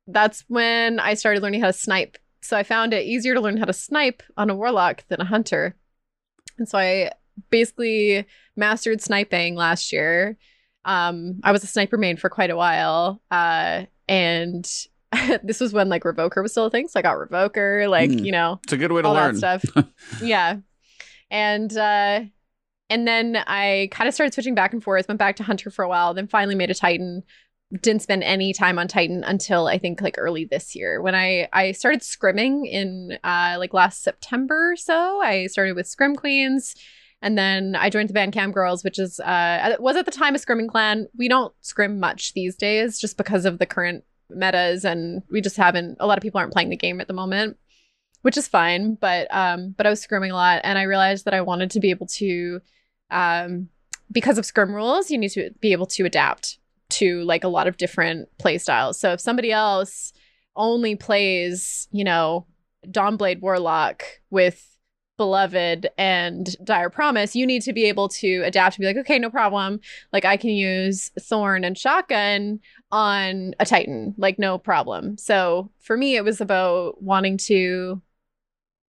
that's 0.06 0.42
when 0.48 1.00
I 1.00 1.12
started 1.14 1.42
learning 1.42 1.60
how 1.60 1.66
to 1.66 1.72
snipe. 1.74 2.16
So 2.40 2.56
I 2.56 2.62
found 2.62 2.94
it 2.94 3.04
easier 3.04 3.34
to 3.34 3.40
learn 3.42 3.58
how 3.58 3.66
to 3.66 3.74
snipe 3.74 4.22
on 4.38 4.48
a 4.48 4.54
Warlock 4.56 5.04
than 5.08 5.20
a 5.20 5.26
Hunter, 5.26 5.76
and 6.56 6.66
so 6.66 6.78
I 6.78 7.10
basically 7.50 8.24
mastered 8.56 9.02
sniping 9.02 9.54
last 9.54 9.92
year. 9.92 10.38
Um, 10.86 11.40
I 11.44 11.52
was 11.52 11.62
a 11.64 11.66
sniper 11.66 11.98
main 11.98 12.16
for 12.16 12.30
quite 12.30 12.50
a 12.50 12.56
while, 12.56 13.20
uh, 13.30 13.84
and 14.08 14.64
this 15.42 15.60
was 15.60 15.72
when 15.72 15.88
like 15.88 16.04
Revoker 16.04 16.42
was 16.42 16.52
still 16.52 16.66
a 16.66 16.70
thing. 16.70 16.88
So 16.88 16.98
I 16.98 17.02
got 17.02 17.16
Revoker, 17.18 17.88
like 17.90 18.10
Mm. 18.10 18.24
you 18.24 18.32
know, 18.32 18.60
It's 18.64 18.72
a 18.72 18.76
good 18.78 18.92
way 18.92 19.02
to 19.02 19.10
learn. 19.12 19.36
stuff. 19.36 19.64
yeah, 20.22 20.56
and 21.30 21.76
uh, 21.76 22.20
and 22.88 23.06
then 23.08 23.36
I 23.46 23.88
kind 23.90 24.06
of 24.08 24.14
started 24.14 24.32
switching 24.32 24.54
back 24.54 24.72
and 24.72 24.82
forth. 24.82 25.08
Went 25.08 25.18
back 25.18 25.36
to 25.36 25.42
Hunter 25.42 25.70
for 25.70 25.82
a 25.84 25.88
while, 25.88 26.14
then 26.14 26.28
finally 26.28 26.54
made 26.54 26.70
a 26.70 26.74
Titan. 26.74 27.22
Didn't 27.82 28.02
spend 28.02 28.22
any 28.22 28.52
time 28.52 28.78
on 28.78 28.86
Titan 28.86 29.24
until 29.24 29.66
I 29.66 29.76
think 29.78 30.00
like 30.00 30.14
early 30.18 30.44
this 30.44 30.76
year 30.76 31.02
when 31.02 31.16
I 31.16 31.48
I 31.52 31.72
started 31.72 32.02
scrimming 32.02 32.64
in 32.70 33.18
uh, 33.24 33.56
like 33.58 33.74
last 33.74 34.04
September 34.04 34.70
or 34.72 34.76
so. 34.76 35.20
I 35.20 35.48
started 35.48 35.74
with 35.74 35.88
Scrim 35.88 36.14
Queens. 36.14 36.76
And 37.26 37.36
then 37.36 37.74
I 37.74 37.90
joined 37.90 38.08
the 38.08 38.14
Band 38.14 38.32
Cam 38.32 38.52
Girls, 38.52 38.84
which 38.84 39.00
is 39.00 39.18
uh 39.18 39.74
was 39.80 39.96
at 39.96 40.04
the 40.04 40.12
time 40.12 40.36
a 40.36 40.38
scrimming 40.38 40.68
clan. 40.68 41.08
We 41.18 41.28
don't 41.28 41.52
scrim 41.60 41.98
much 41.98 42.34
these 42.34 42.54
days 42.54 43.00
just 43.00 43.16
because 43.16 43.44
of 43.44 43.58
the 43.58 43.66
current 43.66 44.04
metas 44.30 44.84
and 44.84 45.22
we 45.30 45.40
just 45.40 45.56
haven't 45.56 45.96
a 46.00 46.06
lot 46.06 46.18
of 46.18 46.22
people 46.22 46.38
aren't 46.38 46.52
playing 46.52 46.70
the 46.70 46.76
game 46.76 47.00
at 47.00 47.06
the 47.06 47.14
moment 47.14 47.56
which 48.22 48.36
is 48.36 48.48
fine 48.48 48.94
but 48.96 49.32
um 49.32 49.74
but 49.76 49.86
i 49.86 49.90
was 49.90 50.04
scrimming 50.04 50.30
a 50.30 50.34
lot 50.34 50.60
and 50.64 50.78
i 50.78 50.82
realized 50.82 51.24
that 51.24 51.34
i 51.34 51.40
wanted 51.40 51.70
to 51.70 51.80
be 51.80 51.90
able 51.90 52.06
to 52.06 52.60
um 53.10 53.68
because 54.10 54.38
of 54.38 54.46
scrim 54.46 54.74
rules 54.74 55.10
you 55.10 55.18
need 55.18 55.30
to 55.30 55.50
be 55.60 55.72
able 55.72 55.86
to 55.86 56.04
adapt 56.04 56.58
to 56.88 57.22
like 57.22 57.44
a 57.44 57.48
lot 57.48 57.68
of 57.68 57.76
different 57.76 58.28
play 58.38 58.58
styles 58.58 58.98
so 58.98 59.12
if 59.12 59.20
somebody 59.20 59.52
else 59.52 60.12
only 60.56 60.96
plays 60.96 61.88
you 61.92 62.04
know 62.04 62.46
dawnblade 62.88 63.40
warlock 63.40 64.02
with 64.30 64.75
beloved 65.16 65.88
and 65.96 66.56
dire 66.62 66.90
promise 66.90 67.34
you 67.34 67.46
need 67.46 67.62
to 67.62 67.72
be 67.72 67.84
able 67.84 68.08
to 68.08 68.42
adapt 68.44 68.76
and 68.76 68.82
be 68.82 68.86
like 68.86 68.96
okay 68.96 69.18
no 69.18 69.30
problem 69.30 69.80
like 70.12 70.24
i 70.24 70.36
can 70.36 70.50
use 70.50 71.10
thorn 71.18 71.64
and 71.64 71.78
shotgun 71.78 72.60
on 72.92 73.54
a 73.58 73.66
Titan, 73.66 74.14
like 74.16 74.38
no 74.38 74.58
problem. 74.58 75.18
So 75.18 75.70
for 75.80 75.96
me, 75.96 76.16
it 76.16 76.24
was 76.24 76.40
about 76.40 77.02
wanting 77.02 77.36
to 77.38 78.00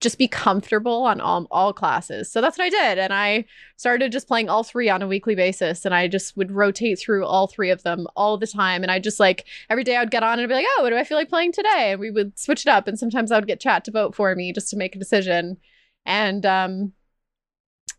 just 0.02 0.18
be 0.18 0.28
comfortable 0.28 1.04
on 1.04 1.22
all, 1.22 1.46
all 1.50 1.72
classes. 1.72 2.30
So 2.30 2.42
that's 2.42 2.58
what 2.58 2.64
I 2.64 2.68
did. 2.68 2.98
And 2.98 3.14
I 3.14 3.46
started 3.76 4.12
just 4.12 4.28
playing 4.28 4.50
all 4.50 4.62
three 4.62 4.90
on 4.90 5.00
a 5.00 5.08
weekly 5.08 5.34
basis. 5.34 5.86
And 5.86 5.94
I 5.94 6.06
just 6.06 6.36
would 6.36 6.52
rotate 6.52 6.98
through 6.98 7.24
all 7.24 7.46
three 7.46 7.70
of 7.70 7.82
them 7.82 8.06
all 8.14 8.36
the 8.36 8.46
time. 8.46 8.82
And 8.82 8.92
I 8.92 8.98
just 8.98 9.18
like 9.18 9.46
every 9.70 9.84
day 9.84 9.96
I 9.96 10.00
would 10.00 10.10
get 10.10 10.22
on 10.22 10.38
and 10.38 10.46
be 10.46 10.54
like, 10.54 10.66
oh, 10.76 10.82
what 10.82 10.90
do 10.90 10.96
I 10.96 11.04
feel 11.04 11.16
like 11.16 11.30
playing 11.30 11.52
today? 11.52 11.92
And 11.92 12.00
we 12.00 12.10
would 12.10 12.38
switch 12.38 12.66
it 12.66 12.70
up. 12.70 12.86
And 12.86 12.98
sometimes 12.98 13.32
I 13.32 13.38
would 13.38 13.48
get 13.48 13.58
chat 13.58 13.84
to 13.86 13.90
vote 13.90 14.14
for 14.14 14.34
me 14.34 14.52
just 14.52 14.68
to 14.70 14.76
make 14.76 14.94
a 14.94 14.98
decision. 14.98 15.56
And 16.06 16.46
um 16.46 16.92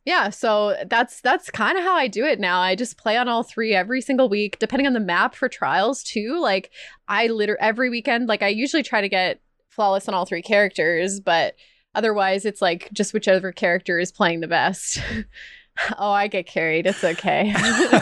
yeah, 0.08 0.30
so 0.30 0.78
that's 0.89 1.20
that's 1.20 1.52
kind 1.52 1.78
of 1.78 1.84
how 1.84 1.93
I 1.93 2.08
do 2.08 2.24
it 2.24 2.39
now. 2.39 2.62
I 2.62 2.76
just 2.76 2.98
play 2.98 3.17
on 3.17 3.28
all 3.28 3.43
three 3.43 3.76
every 3.76 4.00
single 4.00 4.30
week, 4.30 4.58
depending 4.58 4.88
on 4.88 4.93
the 4.93 5.02
map 5.02 5.36
for 5.36 5.50
trials 5.50 6.02
too. 6.02 6.39
Like 6.41 6.72
I 7.10 7.28
literally 7.28 7.60
every 7.60 7.89
weekend, 7.89 8.30
like 8.30 8.41
I 8.41 8.48
usually 8.48 8.84
try 8.84 9.02
to 9.02 9.10
get 9.10 9.41
flawless 9.70 10.08
on 10.08 10.13
all 10.13 10.26
three 10.26 10.41
characters, 10.41 11.20
but 11.20 11.56
otherwise 11.93 12.46
it's 12.46 12.62
like 12.62 12.89
just 12.93 13.13
whichever 13.13 13.52
character 13.52 14.00
is 14.00 14.13
playing 14.13 14.39
the 14.39 14.48
best. 14.48 15.02
oh, 15.98 16.12
I 16.12 16.28
get 16.28 16.48
carried. 16.48 16.88
It's 16.88 17.04
okay. 17.04 17.52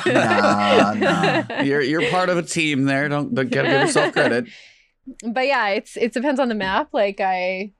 Nah, 0.06 0.94
nah. 0.94 1.44
You're 1.63 1.82
you're 1.82 2.10
part 2.12 2.30
of 2.30 2.38
a 2.38 2.44
team 2.44 2.84
there. 2.84 3.10
Don't 3.10 3.34
don't 3.34 3.50
give 3.50 3.65
yourself 3.65 4.13
credit. 4.13 4.46
but 5.28 5.48
yeah, 5.48 5.70
it's 5.70 5.98
it 5.98 6.13
depends 6.13 6.39
on 6.39 6.50
the 6.50 6.56
map. 6.56 6.89
Like 6.94 7.20
I 7.20 7.72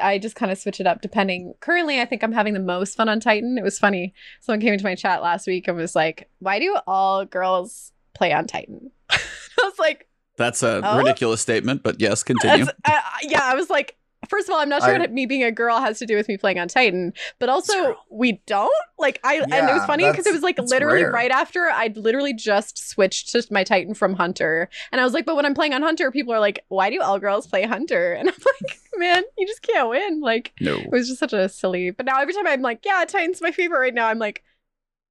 I 0.00 0.18
just 0.18 0.36
kind 0.36 0.50
of 0.52 0.58
switch 0.58 0.80
it 0.80 0.86
up 0.86 1.00
depending. 1.02 1.54
Currently, 1.60 2.00
I 2.00 2.04
think 2.04 2.22
I'm 2.22 2.32
having 2.32 2.54
the 2.54 2.60
most 2.60 2.96
fun 2.96 3.08
on 3.08 3.20
Titan. 3.20 3.58
It 3.58 3.64
was 3.64 3.78
funny. 3.78 4.14
Someone 4.40 4.60
came 4.60 4.72
into 4.72 4.84
my 4.84 4.94
chat 4.94 5.22
last 5.22 5.46
week 5.46 5.68
and 5.68 5.76
was 5.76 5.94
like, 5.96 6.28
"Why 6.38 6.58
do 6.58 6.76
all 6.86 7.24
girls 7.24 7.92
play 8.14 8.32
on 8.32 8.46
Titan?" 8.46 8.90
I 9.10 9.18
was 9.62 9.78
like, 9.78 10.08
That's 10.36 10.62
a 10.62 10.80
Oh? 10.84 10.98
ridiculous 10.98 11.40
statement, 11.40 11.82
but 11.82 12.00
yes, 12.00 12.22
continue. 12.22 12.66
Uh, 12.84 13.00
yeah, 13.22 13.40
I 13.42 13.54
was 13.54 13.70
like, 13.70 13.96
first 14.28 14.48
of 14.48 14.54
all, 14.54 14.60
I'm 14.60 14.68
not 14.68 14.82
sure 14.82 14.94
I- 14.94 14.98
what 14.98 15.12
me 15.12 15.26
being 15.26 15.42
a 15.44 15.52
girl 15.52 15.80
has 15.80 15.98
to 16.00 16.06
do 16.06 16.16
with 16.16 16.28
me 16.28 16.36
playing 16.36 16.58
on 16.58 16.68
Titan, 16.68 17.12
but 17.38 17.48
also 17.48 17.72
True. 17.72 17.94
we 18.10 18.40
don't 18.46 18.72
like 18.98 19.20
I 19.24 19.36
and 19.36 19.52
it 19.52 19.72
was 19.74 19.84
funny 19.86 20.08
because 20.10 20.26
it 20.26 20.32
was 20.32 20.42
like 20.42 20.58
literally 20.58 21.02
rare. 21.02 21.12
right 21.12 21.30
after 21.30 21.68
I'd 21.70 21.96
literally 21.96 22.32
just 22.34 22.78
switched 22.88 23.30
to 23.32 23.46
my 23.50 23.64
Titan 23.64 23.94
from 23.94 24.14
Hunter, 24.14 24.68
and 24.92 25.00
I 25.00 25.04
was 25.04 25.12
like, 25.12 25.26
but 25.26 25.36
when 25.36 25.44
I'm 25.46 25.54
playing 25.54 25.74
on 25.74 25.82
Hunter, 25.82 26.10
people 26.10 26.32
are 26.32 26.40
like, 26.40 26.64
why 26.68 26.90
do 26.90 27.00
all 27.02 27.18
girls 27.18 27.46
play 27.46 27.62
Hunter? 27.64 28.12
And 28.18 28.28
I'm 28.28 28.34
like, 28.62 28.78
man, 28.96 29.22
you 29.36 29.46
just 29.46 29.62
can't 29.62 29.88
win. 29.90 30.20
Like 30.20 30.52
No. 30.60 30.76
it 30.76 30.90
was 30.90 31.08
just 31.08 31.20
such 31.20 31.32
a 31.32 31.48
silly. 31.48 31.90
But 31.90 32.06
now 32.06 32.20
every 32.20 32.32
time 32.34 32.46
I'm 32.46 32.62
like, 32.62 32.80
yeah, 32.84 33.04
Titan's 33.06 33.42
my 33.42 33.52
favorite 33.52 33.78
right 33.80 33.94
now, 33.94 34.08
I'm 34.08 34.18
like 34.18 34.42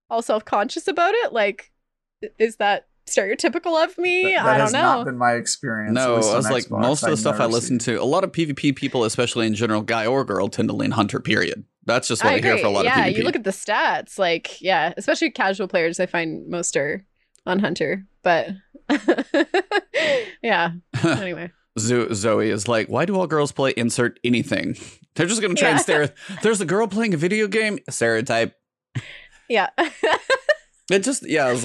all 0.09 0.21
self 0.21 0.43
conscious 0.45 0.87
about 0.87 1.13
it. 1.13 1.33
Like, 1.33 1.71
is 2.39 2.55
that 2.57 2.87
stereotypical 3.07 3.83
of 3.83 3.97
me? 3.97 4.23
That, 4.23 4.43
that 4.43 4.45
I 4.45 4.57
don't 4.57 4.61
has 4.61 4.73
know. 4.73 4.81
not 4.81 5.05
been 5.05 5.17
my 5.17 5.33
experience. 5.33 5.93
No, 5.93 6.15
I 6.15 6.35
was 6.35 6.49
like 6.49 6.65
Xbox. 6.65 6.81
most 6.81 7.03
of 7.03 7.07
the 7.07 7.11
I've 7.13 7.19
stuff 7.19 7.39
I 7.39 7.45
listen 7.45 7.79
to. 7.79 8.01
A 8.01 8.03
lot 8.03 8.23
of 8.23 8.31
PvP 8.31 8.75
people, 8.75 9.03
especially 9.03 9.47
in 9.47 9.53
general, 9.55 9.81
guy 9.81 10.05
or 10.05 10.23
girl, 10.23 10.47
tend 10.47 10.69
to 10.69 10.75
lean 10.75 10.91
hunter. 10.91 11.19
Period. 11.19 11.65
That's 11.85 12.07
just 12.07 12.23
what 12.23 12.33
I, 12.33 12.39
hear 12.39 12.57
for 12.57 12.67
a 12.67 12.69
lot 12.69 12.85
yeah, 12.85 12.91
of 12.91 13.05
PvP. 13.05 13.11
Yeah, 13.11 13.17
you 13.17 13.23
look 13.23 13.35
at 13.35 13.43
the 13.43 13.51
stats, 13.51 14.17
like 14.17 14.61
yeah, 14.61 14.93
especially 14.97 15.31
casual 15.31 15.67
players. 15.67 15.99
I 15.99 16.05
find 16.07 16.47
most 16.47 16.75
are 16.75 17.05
on 17.45 17.59
Hunter, 17.59 18.05
but 18.23 18.49
yeah. 20.41 20.71
Anyway, 21.03 21.51
Zo- 21.77 22.11
Zoe 22.13 22.49
is 22.49 22.67
like, 22.67 22.87
why 22.87 23.05
do 23.05 23.17
all 23.17 23.27
girls 23.27 23.51
play 23.51 23.73
insert 23.77 24.19
anything? 24.23 24.77
They're 25.15 25.27
just 25.27 25.41
gonna 25.41 25.55
try 25.55 25.69
and 25.69 25.79
stare. 25.79 26.13
There's 26.41 26.61
a 26.61 26.65
girl 26.65 26.87
playing 26.87 27.13
a 27.13 27.17
video 27.17 27.47
game. 27.47 27.79
Stereotype. 27.89 28.55
yeah, 29.47 29.69
It 30.91 30.99
just 31.03 31.27
yeah. 31.27 31.55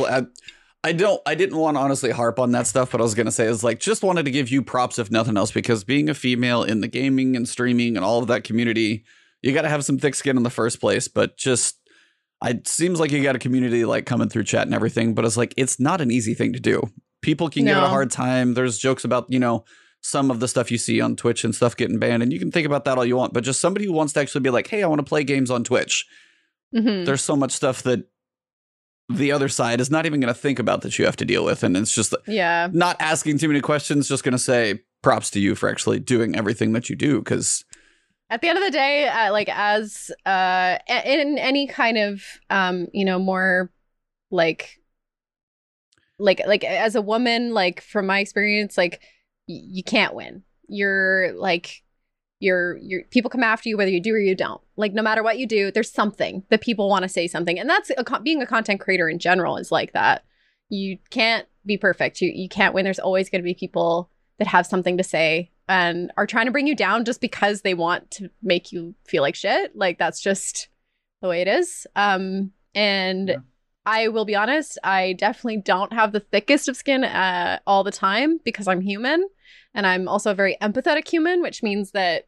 I, 0.82 0.88
was, 0.88 0.92
I, 0.92 0.96
I 0.96 0.98
don't. 0.98 1.22
I 1.26 1.34
didn't 1.34 1.56
want 1.58 1.76
to 1.76 1.80
honestly 1.80 2.10
harp 2.10 2.38
on 2.38 2.52
that 2.52 2.66
stuff, 2.66 2.92
but 2.92 3.00
I 3.00 3.04
was 3.04 3.14
gonna 3.14 3.32
say 3.32 3.46
is 3.46 3.62
like 3.64 3.80
just 3.80 4.02
wanted 4.02 4.24
to 4.24 4.30
give 4.30 4.50
you 4.50 4.62
props 4.62 4.98
if 4.98 5.10
nothing 5.10 5.36
else 5.36 5.52
because 5.52 5.84
being 5.84 6.08
a 6.08 6.14
female 6.14 6.62
in 6.62 6.80
the 6.80 6.88
gaming 6.88 7.36
and 7.36 7.48
streaming 7.48 7.96
and 7.96 8.04
all 8.04 8.20
of 8.20 8.28
that 8.28 8.44
community, 8.44 9.04
you 9.42 9.52
got 9.52 9.62
to 9.62 9.68
have 9.68 9.84
some 9.84 9.98
thick 9.98 10.14
skin 10.14 10.36
in 10.36 10.42
the 10.42 10.50
first 10.50 10.80
place. 10.80 11.08
But 11.08 11.36
just. 11.36 11.76
It 12.42 12.66
seems 12.66 12.98
like 12.98 13.10
you 13.10 13.22
got 13.22 13.36
a 13.36 13.38
community 13.38 13.84
like 13.84 14.06
coming 14.06 14.30
through 14.30 14.44
chat 14.44 14.62
and 14.62 14.74
everything, 14.74 15.12
but 15.12 15.26
it's 15.26 15.36
like 15.36 15.52
it's 15.58 15.78
not 15.78 16.00
an 16.00 16.10
easy 16.10 16.32
thing 16.32 16.54
to 16.54 16.58
do. 16.58 16.90
People 17.20 17.50
can 17.50 17.66
give 17.66 17.76
it 17.76 17.82
a 17.82 17.88
hard 17.88 18.10
time. 18.10 18.54
There's 18.54 18.78
jokes 18.78 19.04
about, 19.04 19.26
you 19.30 19.38
know, 19.38 19.66
some 20.00 20.30
of 20.30 20.40
the 20.40 20.48
stuff 20.48 20.70
you 20.70 20.78
see 20.78 21.02
on 21.02 21.16
Twitch 21.16 21.44
and 21.44 21.54
stuff 21.54 21.76
getting 21.76 21.98
banned, 21.98 22.22
and 22.22 22.32
you 22.32 22.38
can 22.38 22.50
think 22.50 22.64
about 22.66 22.86
that 22.86 22.96
all 22.96 23.04
you 23.04 23.14
want. 23.14 23.34
But 23.34 23.44
just 23.44 23.60
somebody 23.60 23.84
who 23.84 23.92
wants 23.92 24.14
to 24.14 24.20
actually 24.20 24.40
be 24.40 24.48
like, 24.48 24.68
hey, 24.68 24.82
I 24.82 24.86
want 24.86 25.00
to 25.00 25.04
play 25.04 25.22
games 25.22 25.50
on 25.50 25.64
Twitch. 25.64 26.06
Mhm. 26.74 27.04
There's 27.04 27.20
so 27.20 27.36
much 27.36 27.52
stuff 27.52 27.82
that 27.82 28.06
the 29.10 29.32
other 29.32 29.48
side 29.48 29.80
is 29.80 29.90
not 29.90 30.06
even 30.06 30.20
going 30.20 30.32
to 30.32 30.40
think 30.40 30.58
about 30.58 30.82
that 30.82 30.98
you 30.98 31.04
have 31.04 31.16
to 31.16 31.24
deal 31.24 31.44
with. 31.44 31.62
And 31.62 31.76
it's 31.76 31.94
just 31.94 32.14
yeah, 32.26 32.68
not 32.72 32.96
asking 33.00 33.38
too 33.38 33.48
many 33.48 33.60
questions, 33.60 34.08
just 34.08 34.24
going 34.24 34.32
to 34.32 34.38
say 34.38 34.80
props 35.02 35.30
to 35.30 35.40
you 35.40 35.54
for 35.54 35.68
actually 35.68 35.98
doing 35.98 36.36
everything 36.36 36.72
that 36.72 36.88
you 36.88 36.96
do. 36.96 37.18
Because 37.18 37.64
at 38.30 38.40
the 38.40 38.48
end 38.48 38.58
of 38.58 38.64
the 38.64 38.70
day 38.70 39.08
uh, 39.08 39.32
like 39.32 39.48
as 39.48 40.10
uh 40.24 40.78
in 40.88 41.36
any 41.36 41.66
kind 41.66 41.98
of 41.98 42.22
um 42.48 42.86
you 42.92 43.04
know 43.04 43.18
more 43.18 43.70
like 44.30 44.78
like 46.18 46.40
like 46.46 46.62
as 46.64 46.94
a 46.94 47.02
woman 47.02 47.52
like 47.52 47.80
from 47.80 48.06
my 48.06 48.20
experience 48.20 48.78
like 48.78 49.00
y- 49.48 49.60
you 49.62 49.82
can't 49.82 50.14
win 50.14 50.44
you're 50.68 51.32
like 51.32 51.82
you're 52.40 52.76
you're 52.78 53.04
people 53.10 53.30
come 53.30 53.42
after 53.44 53.68
you 53.68 53.76
whether 53.76 53.90
you 53.90 54.00
do 54.00 54.12
or 54.14 54.18
you 54.18 54.34
don't. 54.34 54.60
Like 54.76 54.92
no 54.92 55.02
matter 55.02 55.22
what 55.22 55.38
you 55.38 55.46
do 55.46 55.70
there's 55.70 55.92
something 55.92 56.42
that 56.48 56.60
people 56.62 56.88
want 56.88 57.04
to 57.04 57.08
say 57.08 57.28
something. 57.28 57.58
And 57.58 57.68
that's 57.70 57.90
a, 57.96 58.20
being 58.20 58.42
a 58.42 58.46
content 58.46 58.80
creator 58.80 59.08
in 59.08 59.18
general 59.18 59.56
is 59.56 59.70
like 59.70 59.92
that. 59.92 60.24
You 60.68 60.98
can't 61.10 61.46
be 61.64 61.76
perfect. 61.76 62.20
You 62.20 62.32
you 62.34 62.48
can't 62.48 62.74
win. 62.74 62.84
There's 62.84 62.98
always 62.98 63.30
going 63.30 63.42
to 63.42 63.44
be 63.44 63.54
people 63.54 64.10
that 64.38 64.48
have 64.48 64.66
something 64.66 64.96
to 64.96 65.04
say 65.04 65.50
and 65.68 66.10
are 66.16 66.26
trying 66.26 66.46
to 66.46 66.52
bring 66.52 66.66
you 66.66 66.74
down 66.74 67.04
just 67.04 67.20
because 67.20 67.60
they 67.60 67.74
want 67.74 68.10
to 68.12 68.30
make 68.42 68.72
you 68.72 68.94
feel 69.06 69.22
like 69.22 69.34
shit. 69.34 69.76
Like 69.76 69.98
that's 69.98 70.20
just 70.20 70.68
the 71.20 71.28
way 71.28 71.42
it 71.42 71.48
is. 71.48 71.86
Um, 71.94 72.52
and 72.74 73.28
Yeah. 73.28 73.36
I 73.86 74.08
will 74.08 74.24
be 74.24 74.36
honest, 74.36 74.78
I 74.84 75.14
definitely 75.14 75.58
don't 75.58 75.92
have 75.92 76.12
the 76.12 76.20
thickest 76.20 76.68
of 76.68 76.76
skin 76.76 77.02
uh, 77.02 77.58
all 77.66 77.82
the 77.82 77.90
time 77.90 78.38
because 78.44 78.68
I'm 78.68 78.80
human, 78.80 79.26
and 79.74 79.86
I'm 79.86 80.08
also 80.08 80.30
a 80.30 80.34
very 80.34 80.56
empathetic 80.60 81.08
human, 81.08 81.42
which 81.42 81.62
means 81.62 81.92
that 81.92 82.26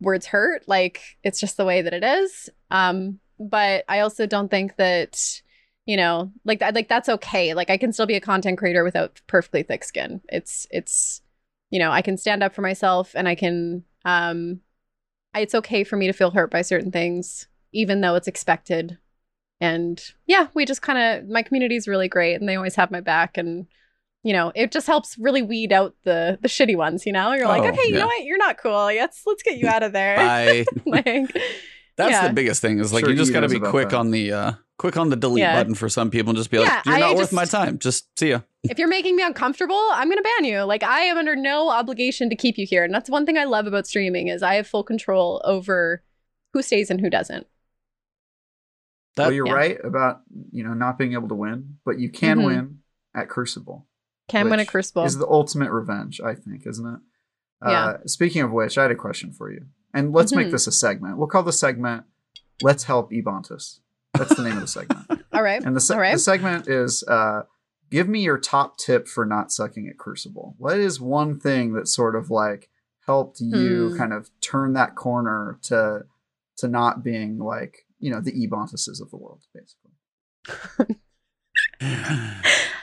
words 0.00 0.26
hurt. 0.26 0.66
Like 0.66 1.00
it's 1.22 1.40
just 1.40 1.56
the 1.56 1.64
way 1.64 1.82
that 1.82 1.92
it 1.92 2.04
is. 2.04 2.48
Um, 2.70 3.20
but 3.38 3.84
I 3.88 4.00
also 4.00 4.26
don't 4.26 4.50
think 4.50 4.76
that 4.76 5.18
you 5.86 5.96
know, 5.96 6.30
like 6.44 6.60
like 6.60 6.88
that's 6.88 7.08
okay. 7.08 7.54
Like 7.54 7.70
I 7.70 7.76
can 7.76 7.92
still 7.92 8.06
be 8.06 8.14
a 8.14 8.20
content 8.20 8.58
creator 8.58 8.84
without 8.84 9.20
perfectly 9.26 9.62
thick 9.62 9.82
skin. 9.82 10.20
It's 10.28 10.66
it's 10.70 11.22
you 11.70 11.78
know, 11.78 11.90
I 11.90 12.02
can 12.02 12.16
stand 12.16 12.42
up 12.42 12.54
for 12.54 12.62
myself 12.62 13.12
and 13.14 13.28
I 13.28 13.34
can 13.34 13.84
um 14.04 14.60
it's 15.34 15.54
okay 15.54 15.84
for 15.84 15.96
me 15.96 16.06
to 16.06 16.12
feel 16.12 16.30
hurt 16.30 16.50
by 16.50 16.62
certain 16.62 16.90
things 16.90 17.48
even 17.72 18.00
though 18.00 18.14
it's 18.14 18.28
expected. 18.28 18.98
And 19.60 20.02
yeah, 20.26 20.48
we 20.54 20.64
just 20.64 20.82
kind 20.82 20.98
of 20.98 21.28
my 21.28 21.42
community 21.42 21.76
is 21.76 21.88
really 21.88 22.08
great 22.08 22.34
and 22.34 22.48
they 22.48 22.56
always 22.56 22.76
have 22.76 22.90
my 22.90 23.00
back 23.00 23.36
and 23.36 23.66
you 24.22 24.32
know, 24.32 24.52
it 24.54 24.70
just 24.72 24.86
helps 24.86 25.16
really 25.18 25.42
weed 25.42 25.72
out 25.72 25.94
the 26.04 26.38
the 26.42 26.48
shitty 26.48 26.76
ones, 26.76 27.06
you 27.06 27.12
know? 27.12 27.32
You're 27.32 27.46
like, 27.48 27.62
Oh, 27.62 27.68
"Okay, 27.68 27.88
you 27.88 27.94
know 27.94 28.06
what? 28.06 28.24
You're 28.24 28.38
not 28.38 28.58
cool. 28.58 28.86
Let's 28.86 29.22
let's 29.26 29.42
get 29.42 29.56
you 29.58 29.66
out 29.74 29.82
of 29.82 29.92
there." 29.92 30.18
I 30.18 30.64
like 30.86 31.04
that's 31.96 32.12
Yeah. 32.12 32.28
the 32.28 32.34
biggest 32.34 32.60
thing 32.62 32.78
is 32.80 32.92
like 32.92 33.00
Sure 33.04 33.10
you 33.10 33.16
just 33.16 33.32
got 33.32 33.40
to 33.40 33.48
be 33.48 33.58
quick 33.60 33.90
that. 33.90 33.96
on 33.98 34.10
the 34.10 34.32
uh 34.32 34.52
quick 34.78 34.96
on 34.96 35.10
the 35.10 35.16
delete 35.16 35.40
Yeah. 35.42 35.56
button 35.56 35.74
for 35.74 35.88
some 35.90 36.10
people 36.10 36.30
and 36.30 36.36
just 36.38 36.50
be 36.50 36.58
like 36.58 36.68
Yeah, 36.68 36.82
you're 36.86 36.94
I 36.94 37.00
not 37.00 37.10
worth 37.16 37.24
just- 37.24 37.32
my 37.34 37.44
time. 37.44 37.78
Just 37.78 38.08
see 38.18 38.30
ya. 38.30 38.40
if 38.64 38.78
you're 38.78 38.88
making 38.88 39.16
me 39.16 39.22
uncomfortable, 39.22 39.88
I'm 39.92 40.08
going 40.08 40.16
to 40.18 40.22
ban 40.38 40.44
you. 40.46 40.62
Like 40.62 40.82
I 40.82 41.00
am 41.02 41.18
under 41.18 41.36
no 41.36 41.68
obligation 41.70 42.30
to 42.30 42.36
keep 42.36 42.56
you 42.58 42.66
here. 42.66 42.84
And 42.84 42.92
that's 42.94 43.10
one 43.10 43.26
thing 43.26 43.36
I 43.38 43.44
love 43.44 43.66
about 43.66 43.86
streaming 43.86 44.28
is 44.28 44.42
I 44.42 44.54
have 44.54 44.66
full 44.66 44.82
control 44.84 45.42
over 45.44 46.02
who 46.54 46.62
stays 46.62 46.90
and 46.90 47.00
who 47.00 47.10
doesn't. 47.10 47.46
That 49.16 49.24
well, 49.26 49.32
you're 49.32 49.46
yeah. 49.48 49.52
right 49.52 49.78
about 49.84 50.20
you 50.52 50.62
know 50.64 50.72
not 50.74 50.96
being 50.98 51.12
able 51.14 51.28
to 51.28 51.34
win, 51.34 51.78
but 51.84 51.98
you 51.98 52.08
can 52.10 52.38
Mhm. 52.38 52.44
win 52.46 52.78
at 53.14 53.28
Crucible. 53.28 53.86
Can 54.30 54.50
win 54.50 54.58
a 54.60 54.62
which 54.62 54.68
crucible. 54.68 55.04
Is 55.04 55.16
the 55.18 55.26
ultimate 55.28 55.70
revenge, 55.70 56.20
I 56.20 56.34
think, 56.34 56.66
isn't 56.66 56.86
it? 56.86 57.00
Yeah. 57.66 57.84
Uh, 57.84 57.98
speaking 58.06 58.42
of 58.42 58.52
which, 58.52 58.78
I 58.78 58.82
had 58.82 58.90
a 58.90 58.94
question 58.96 59.32
for 59.32 59.52
you, 59.52 59.66
and 59.92 60.12
let's 60.12 60.34
make 60.34 60.48
Mhm. 60.48 60.52
this 60.52 60.66
a 60.66 60.72
segment. 60.72 61.18
We'll 61.18 61.26
call 61.28 61.42
the 61.42 61.52
segment 61.52 62.04
"Let's 62.62 62.84
Help 62.84 63.10
Ebontis." 63.12 63.80
That's 64.14 64.34
the 64.36 64.42
name 64.42 64.54
of 64.56 64.62
the 64.62 64.66
segment. 64.68 65.06
All 65.32 65.42
right. 65.42 65.62
And 65.62 65.76
the, 65.76 65.80
se- 65.80 65.94
All 65.94 66.00
right. 66.00 66.12
the 66.14 66.18
segment 66.18 66.68
is 66.68 67.04
uh, 67.06 67.42
give 67.90 68.08
me 68.08 68.22
your 68.22 68.38
top 68.38 68.76
tip 68.78 69.06
for 69.08 69.24
not 69.26 69.52
sucking 69.52 69.88
at 69.88 69.98
Crucible. 69.98 70.54
What 70.58 70.78
is 70.78 71.00
one 71.00 71.38
thing 71.38 71.74
that 71.74 71.86
sort 71.88 72.16
of 72.16 72.30
like 72.30 72.70
helped 73.06 73.40
you 73.40 73.90
Hmm. 73.90 73.96
kind 73.98 74.12
of 74.12 74.30
turn 74.40 74.72
that 74.74 74.94
corner 74.96 75.58
to 75.64 76.04
to 76.58 76.68
not 76.68 77.02
being 77.04 77.38
like 77.38 77.86
you 77.98 78.10
know 78.10 78.20
the 78.20 78.32
Ebontises 78.32 79.00
of 79.00 79.10
the 79.10 79.16
world, 79.16 79.44
basically. 79.54 80.96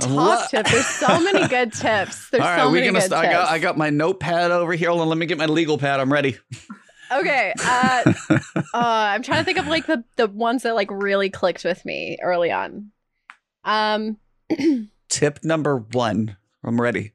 Top 0.00 0.10
What? 0.10 0.50
tip. 0.50 0.66
There's 0.66 0.86
so 0.86 1.20
many 1.20 1.46
good 1.48 1.72
tips. 1.74 2.30
There's 2.30 2.42
All 2.42 2.48
right, 2.48 2.60
so 2.60 2.68
we 2.70 2.74
many 2.80 2.86
gonna. 2.86 2.98
good 3.00 3.10
St- 3.10 3.12
I 3.18 3.22
tips. 3.26 3.34
got. 3.34 3.48
I 3.50 3.58
got 3.58 3.78
my 3.78 3.90
notepad 3.90 4.50
over 4.50 4.72
here. 4.72 4.88
Hold 4.90 5.00
on, 5.02 5.08
let 5.08 5.18
me 5.18 5.26
get 5.26 5.38
my 5.38 5.46
legal 5.46 5.78
pad. 5.78 6.00
I'm 6.00 6.12
ready. 6.12 6.36
Okay. 7.12 7.52
Uh, 7.64 8.02
uh, 8.30 8.38
I'm 8.74 9.22
trying 9.22 9.38
to 9.40 9.44
think 9.44 9.58
of 9.58 9.66
like 9.66 9.86
the 9.86 10.04
the 10.16 10.28
ones 10.28 10.62
that 10.62 10.74
like 10.76 10.88
really 10.90 11.28
clicked 11.30 11.64
with 11.64 11.84
me 11.84 12.18
early 12.22 12.50
on. 12.52 12.92
Um, 13.64 14.16
Tip 15.08 15.40
number 15.44 15.76
one. 15.76 16.36
I'm 16.62 16.80
ready. 16.80 17.12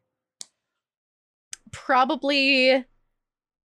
probably. 1.71 2.85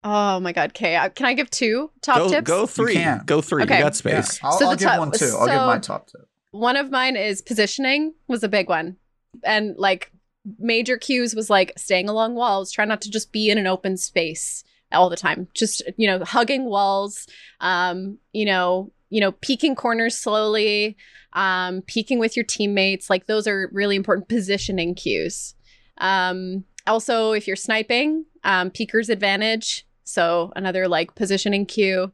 Oh 0.04 0.39
my 0.39 0.51
god. 0.51 0.69
Okay. 0.71 0.95
uh, 0.95 1.10
Can 1.10 1.25
I 1.25 1.34
give 1.34 1.49
two 1.49 1.91
top 2.01 2.17
go, 2.17 2.30
tips? 2.30 2.47
go 2.47 2.65
three. 2.67 2.93
can. 2.93 3.23
Go 3.25 3.41
three. 3.41 3.63
Okay. 3.63 3.78
You 3.78 3.84
got 3.84 3.88
Yeah, 4.06 4.21
space. 4.21 4.39
I'll, 4.43 4.51
So 4.60 4.65
I'll 4.69 4.75
give 4.75 4.88
top- 4.88 4.99
one 4.99 5.12
too. 5.12 5.36
I'll 5.38 5.47
give 5.47 5.56
my 5.56 5.80
top 5.80 6.08
tip. 6.08 6.21
One 6.51 6.78
of 6.78 6.89
mine 6.89 7.15
is 7.17 7.41
positioning 7.41 8.13
was 8.28 8.43
a 8.43 8.47
big 8.47 8.69
one. 8.69 8.97
And 9.43 9.76
like 9.78 10.12
major 10.60 10.98
cues 10.98 11.36
was 11.36 11.50
like 11.50 11.74
staying 11.78 12.10
along 12.10 12.36
walls, 12.36 12.71
try 12.71 12.86
not 12.86 13.02
to 13.02 13.12
just 13.12 13.32
be 13.32 13.50
in 13.50 13.58
an 13.58 13.67
open 13.67 13.98
space 13.98 14.63
all 14.91 15.10
the 15.10 15.15
time. 15.15 15.48
Just, 15.54 15.82
you 15.98 16.08
know, 16.08 16.24
hugging 16.24 16.65
walls, 16.65 17.28
um, 17.60 18.17
you 18.34 18.45
know, 18.45 18.91
you 19.10 19.21
know, 19.21 19.32
peeking 19.34 19.76
corners 19.76 20.17
slowly, 20.17 20.98
um, 21.34 21.82
peeking 21.84 22.19
with 22.19 22.36
your 22.36 22.45
teammates. 22.45 23.10
Like 23.10 23.28
those 23.28 23.48
are 23.48 23.69
really 23.71 23.95
important 23.95 24.28
positioning 24.28 24.95
cues. 24.95 25.56
Um, 25.98 26.65
also, 26.88 27.32
if 27.32 27.48
you're 27.48 27.56
sniping, 27.56 28.26
um, 28.43 28.69
peeker's 28.69 29.10
advantage. 29.10 29.86
So 30.04 30.52
another 30.56 30.88
like 30.88 31.15
positioning 31.15 31.65
cue. 31.65 32.12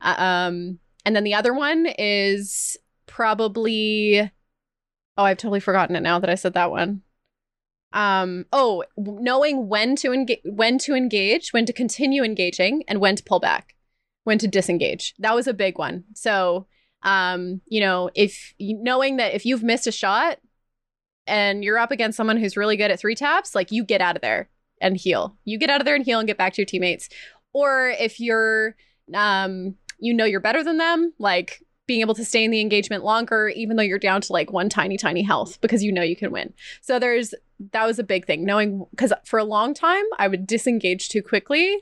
Uh, 0.00 0.14
um, 0.18 0.78
and 1.04 1.14
then 1.14 1.24
the 1.24 1.34
other 1.34 1.52
one 1.52 1.86
is 1.98 2.76
probably 3.06 4.30
oh 5.16 5.24
i've 5.24 5.38
totally 5.38 5.60
forgotten 5.60 5.96
it 5.96 6.02
now 6.02 6.18
that 6.18 6.30
i 6.30 6.34
said 6.34 6.54
that 6.54 6.70
one. 6.70 7.02
Um 7.92 8.46
oh 8.52 8.82
knowing 8.96 9.68
when 9.68 9.94
to 9.96 10.12
engage 10.12 10.40
when 10.44 10.78
to 10.78 10.94
engage 10.94 11.52
when 11.52 11.64
to 11.66 11.72
continue 11.72 12.24
engaging 12.24 12.82
and 12.88 13.00
when 13.00 13.14
to 13.14 13.22
pull 13.22 13.38
back 13.38 13.76
when 14.24 14.38
to 14.38 14.48
disengage. 14.48 15.14
That 15.20 15.34
was 15.34 15.46
a 15.46 15.54
big 15.54 15.78
one. 15.78 16.04
So 16.14 16.66
um 17.04 17.60
you 17.66 17.80
know 17.80 18.10
if 18.14 18.52
knowing 18.58 19.18
that 19.18 19.34
if 19.34 19.46
you've 19.46 19.62
missed 19.62 19.86
a 19.86 19.92
shot 19.92 20.40
and 21.28 21.62
you're 21.62 21.78
up 21.78 21.92
against 21.92 22.16
someone 22.16 22.36
who's 22.36 22.56
really 22.56 22.76
good 22.76 22.90
at 22.90 22.98
three 22.98 23.14
taps 23.14 23.54
like 23.54 23.70
you 23.70 23.84
get 23.84 24.00
out 24.00 24.16
of 24.16 24.22
there 24.22 24.50
and 24.80 24.96
heal. 24.96 25.36
You 25.44 25.56
get 25.56 25.70
out 25.70 25.80
of 25.80 25.84
there 25.84 25.94
and 25.94 26.04
heal 26.04 26.18
and 26.18 26.26
get 26.26 26.36
back 26.36 26.54
to 26.54 26.62
your 26.62 26.66
teammates. 26.66 27.08
Or 27.52 27.94
if 27.98 28.18
you're 28.18 28.74
um 29.14 29.76
you 30.00 30.14
know 30.14 30.24
you're 30.24 30.40
better 30.40 30.64
than 30.64 30.78
them 30.78 31.12
like 31.18 31.62
being 31.86 32.00
able 32.00 32.14
to 32.14 32.24
stay 32.24 32.44
in 32.44 32.50
the 32.50 32.60
engagement 32.60 33.04
longer 33.04 33.48
even 33.48 33.76
though 33.76 33.82
you're 33.82 33.98
down 33.98 34.20
to 34.22 34.32
like 34.32 34.52
one 34.52 34.68
tiny 34.68 34.96
tiny 34.96 35.22
health 35.22 35.60
because 35.60 35.82
you 35.82 35.92
know 35.92 36.02
you 36.02 36.16
can 36.16 36.32
win. 36.32 36.52
So 36.80 36.98
there's 36.98 37.34
that 37.72 37.86
was 37.86 37.98
a 37.98 38.04
big 38.04 38.26
thing 38.26 38.44
knowing 38.44 38.86
because 38.90 39.12
for 39.24 39.38
a 39.38 39.44
long 39.44 39.74
time 39.74 40.04
i 40.18 40.26
would 40.26 40.46
disengage 40.46 41.08
too 41.08 41.22
quickly. 41.22 41.78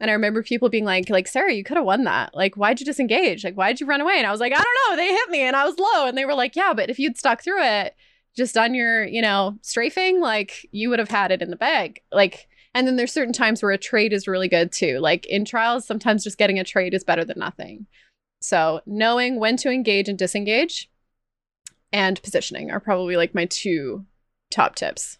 And 0.00 0.10
i 0.10 0.14
remember 0.14 0.42
people 0.42 0.68
being 0.68 0.84
like 0.84 1.10
like 1.10 1.26
Sara 1.26 1.52
you 1.52 1.64
could 1.64 1.76
have 1.76 1.86
won 1.86 2.04
that. 2.04 2.34
Like 2.34 2.56
why'd 2.56 2.80
you 2.80 2.86
disengage? 2.86 3.44
Like 3.44 3.54
why'd 3.54 3.80
you 3.80 3.86
run 3.86 4.00
away? 4.00 4.14
And 4.18 4.26
i 4.26 4.30
was 4.30 4.40
like 4.40 4.52
i 4.52 4.62
don't 4.62 4.90
know. 4.90 4.96
They 4.96 5.08
hit 5.12 5.30
me 5.30 5.40
and 5.42 5.56
i 5.56 5.64
was 5.64 5.78
low. 5.78 6.06
And 6.06 6.16
they 6.16 6.24
were 6.24 6.34
like 6.34 6.56
yeah 6.56 6.72
but 6.74 6.90
if 6.90 6.98
you'd 6.98 7.18
stuck 7.18 7.42
through 7.42 7.62
it 7.62 7.96
just 8.34 8.56
on 8.56 8.74
your 8.74 9.04
you 9.04 9.20
know 9.20 9.58
strafing 9.60 10.20
like 10.20 10.66
you 10.70 10.88
would 10.88 10.98
have 10.98 11.10
had 11.10 11.32
it 11.32 11.42
in 11.42 11.50
the 11.50 11.56
bag. 11.56 12.00
Like 12.12 12.48
and 12.74 12.86
then 12.86 12.96
there's 12.96 13.12
certain 13.12 13.34
times 13.34 13.62
where 13.62 13.72
a 13.72 13.76
trade 13.78 14.14
is 14.14 14.28
really 14.28 14.48
good 14.48 14.72
too. 14.72 14.98
Like 15.00 15.26
in 15.26 15.44
trials 15.44 15.84
sometimes 15.84 16.24
just 16.24 16.38
getting 16.38 16.58
a 16.58 16.64
trade 16.64 16.94
is 16.94 17.04
better 17.04 17.24
than 17.24 17.38
nothing 17.40 17.86
so 18.42 18.80
knowing 18.86 19.38
when 19.38 19.56
to 19.58 19.70
engage 19.70 20.08
and 20.08 20.18
disengage 20.18 20.90
and 21.92 22.22
positioning 22.22 22.70
are 22.70 22.80
probably 22.80 23.16
like 23.16 23.34
my 23.34 23.44
two 23.46 24.04
top 24.50 24.74
tips. 24.74 25.18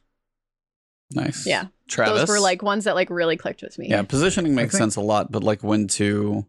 Nice. 1.12 1.46
Yeah. 1.46 1.66
Travis. 1.88 2.20
Those 2.20 2.28
were 2.28 2.40
like 2.40 2.62
ones 2.62 2.84
that 2.84 2.94
like 2.94 3.10
really 3.10 3.36
clicked 3.36 3.62
with 3.62 3.78
me. 3.78 3.88
Yeah, 3.90 4.02
positioning 4.02 4.54
makes 4.54 4.76
sense 4.76 4.96
a 4.96 5.00
lot, 5.02 5.30
but 5.30 5.44
like 5.44 5.62
when 5.62 5.86
to 5.88 6.46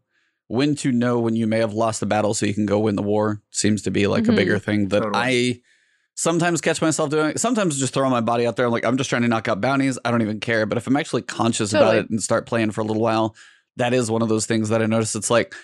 when 0.47 0.75
to 0.75 0.91
know 0.91 1.19
when 1.19 1.35
you 1.35 1.47
may 1.47 1.59
have 1.59 1.73
lost 1.73 1.99
the 1.99 2.05
battle 2.05 2.33
so 2.33 2.45
you 2.45 2.53
can 2.53 2.65
go 2.65 2.79
win 2.79 2.95
the 2.95 3.01
war 3.01 3.41
seems 3.51 3.81
to 3.81 3.91
be 3.91 4.07
like 4.07 4.27
a 4.27 4.31
Mhm. 4.31 4.35
bigger 4.35 4.59
thing 4.59 4.87
that 4.89 5.01
Totally. 5.01 5.51
I 5.51 5.61
sometimes 6.15 6.61
catch 6.61 6.81
myself 6.81 7.09
doing. 7.09 7.37
Sometimes 7.37 7.79
just 7.79 7.93
throw 7.93 8.09
my 8.09 8.21
body 8.21 8.45
out 8.45 8.55
there. 8.55 8.65
I'm 8.65 8.71
like, 8.71 8.85
I'm 8.85 8.97
just 8.97 9.09
trying 9.09 9.23
to 9.23 9.27
knock 9.27 9.47
out 9.47 9.61
bounties. 9.61 9.97
I 10.05 10.11
don't 10.11 10.21
even 10.21 10.39
care. 10.39 10.65
But 10.65 10.77
if 10.77 10.85
I'm 10.87 10.95
actually 10.95 11.23
conscious 11.23 11.73
about 11.73 11.95
it 11.95 12.09
and 12.09 12.21
start 12.21 12.45
playing 12.45 12.71
for 12.71 12.81
a 12.81 12.83
little 12.83 13.01
while, 13.01 13.35
that 13.77 13.93
is 13.93 14.11
one 14.11 14.21
of 14.21 14.29
those 14.29 14.45
things 14.45 14.69
that 14.69 14.81
I 14.81 14.85
notice. 14.85 15.15
It's 15.15 15.31
like, 15.31 15.55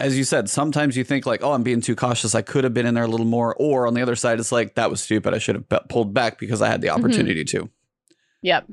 as 0.00 0.18
you 0.18 0.24
said, 0.24 0.50
sometimes 0.50 0.96
you 0.96 1.04
think 1.04 1.24
like, 1.26 1.42
oh, 1.42 1.52
I'm 1.52 1.62
being 1.62 1.80
too 1.80 1.94
cautious. 1.94 2.34
I 2.34 2.42
could 2.42 2.64
have 2.64 2.74
been 2.74 2.86
in 2.86 2.94
there 2.94 3.04
a 3.04 3.08
little 3.08 3.26
more. 3.26 3.54
Or 3.56 3.86
on 3.86 3.94
the 3.94 4.02
other 4.02 4.16
side, 4.16 4.40
it's 4.40 4.52
like 4.52 4.74
that 4.74 4.90
was 4.90 5.02
stupid. 5.02 5.34
I 5.34 5.38
should 5.38 5.54
have 5.54 5.68
pe- 5.68 5.86
pulled 5.88 6.12
back 6.12 6.38
because 6.38 6.60
I 6.62 6.68
had 6.68 6.80
the 6.80 6.88
Mhm. 6.88 6.98
opportunity 6.98 7.44
to. 7.44 7.70
Yep. 8.42 8.70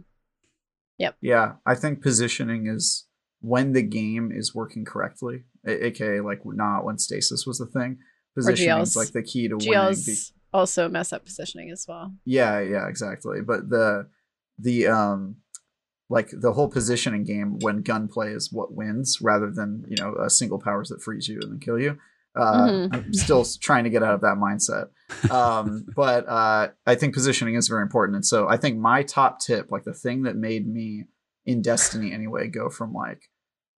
Yep. 0.97 1.15
Yeah, 1.21 1.53
I 1.65 1.75
think 1.75 2.01
positioning 2.01 2.67
is 2.67 3.07
when 3.39 3.73
the 3.73 3.81
game 3.81 4.31
is 4.31 4.53
working 4.53 4.85
correctly, 4.85 5.43
a- 5.65 5.87
aka 5.87 6.19
like 6.21 6.41
not 6.45 6.85
when 6.85 6.97
stasis 6.97 7.45
was 7.45 7.57
the 7.59 7.65
thing. 7.67 7.97
Positioning 8.35 8.81
is 8.81 8.95
like 8.95 9.11
the 9.11 9.23
key 9.23 9.47
to 9.47 9.57
winning. 9.57 9.95
be- 10.05 10.17
also 10.53 10.89
mess 10.89 11.13
up 11.13 11.23
positioning 11.25 11.69
as 11.71 11.85
well. 11.87 12.13
Yeah, 12.25 12.59
yeah, 12.59 12.87
exactly. 12.87 13.41
But 13.41 13.69
the 13.69 14.07
the 14.59 14.87
um 14.87 15.37
like 16.11 16.29
the 16.31 16.51
whole 16.53 16.67
positioning 16.67 17.23
game 17.23 17.57
when 17.61 17.81
gunplay 17.81 18.33
is 18.33 18.51
what 18.51 18.73
wins 18.73 19.19
rather 19.21 19.49
than 19.49 19.85
you 19.87 19.95
know 19.97 20.13
a 20.15 20.29
single 20.29 20.59
powers 20.59 20.89
that 20.89 21.01
freeze 21.01 21.27
you 21.27 21.39
and 21.41 21.51
then 21.53 21.59
kill 21.59 21.79
you. 21.79 21.97
Uh, 22.35 22.67
Mhm. 22.67 22.93
I'm 22.93 23.13
still 23.13 23.43
trying 23.61 23.83
to 23.85 23.89
get 23.89 24.03
out 24.03 24.15
of 24.15 24.21
that 24.21 24.37
mindset. 24.37 24.87
Um, 25.31 25.85
but 25.95 26.27
uh, 26.27 26.69
I 26.85 26.95
think 26.95 27.13
positioning 27.13 27.55
is 27.55 27.67
very 27.67 27.81
important, 27.81 28.15
and 28.15 28.25
so 28.25 28.47
I 28.47 28.57
think 28.57 28.77
my 28.77 29.03
top 29.03 29.39
tip, 29.39 29.71
like 29.71 29.83
the 29.83 29.93
thing 29.93 30.23
that 30.23 30.35
made 30.35 30.67
me 30.67 31.05
in 31.45 31.61
Destiny 31.61 32.13
anyway, 32.13 32.47
go 32.47 32.69
from 32.69 32.93
like 32.93 33.23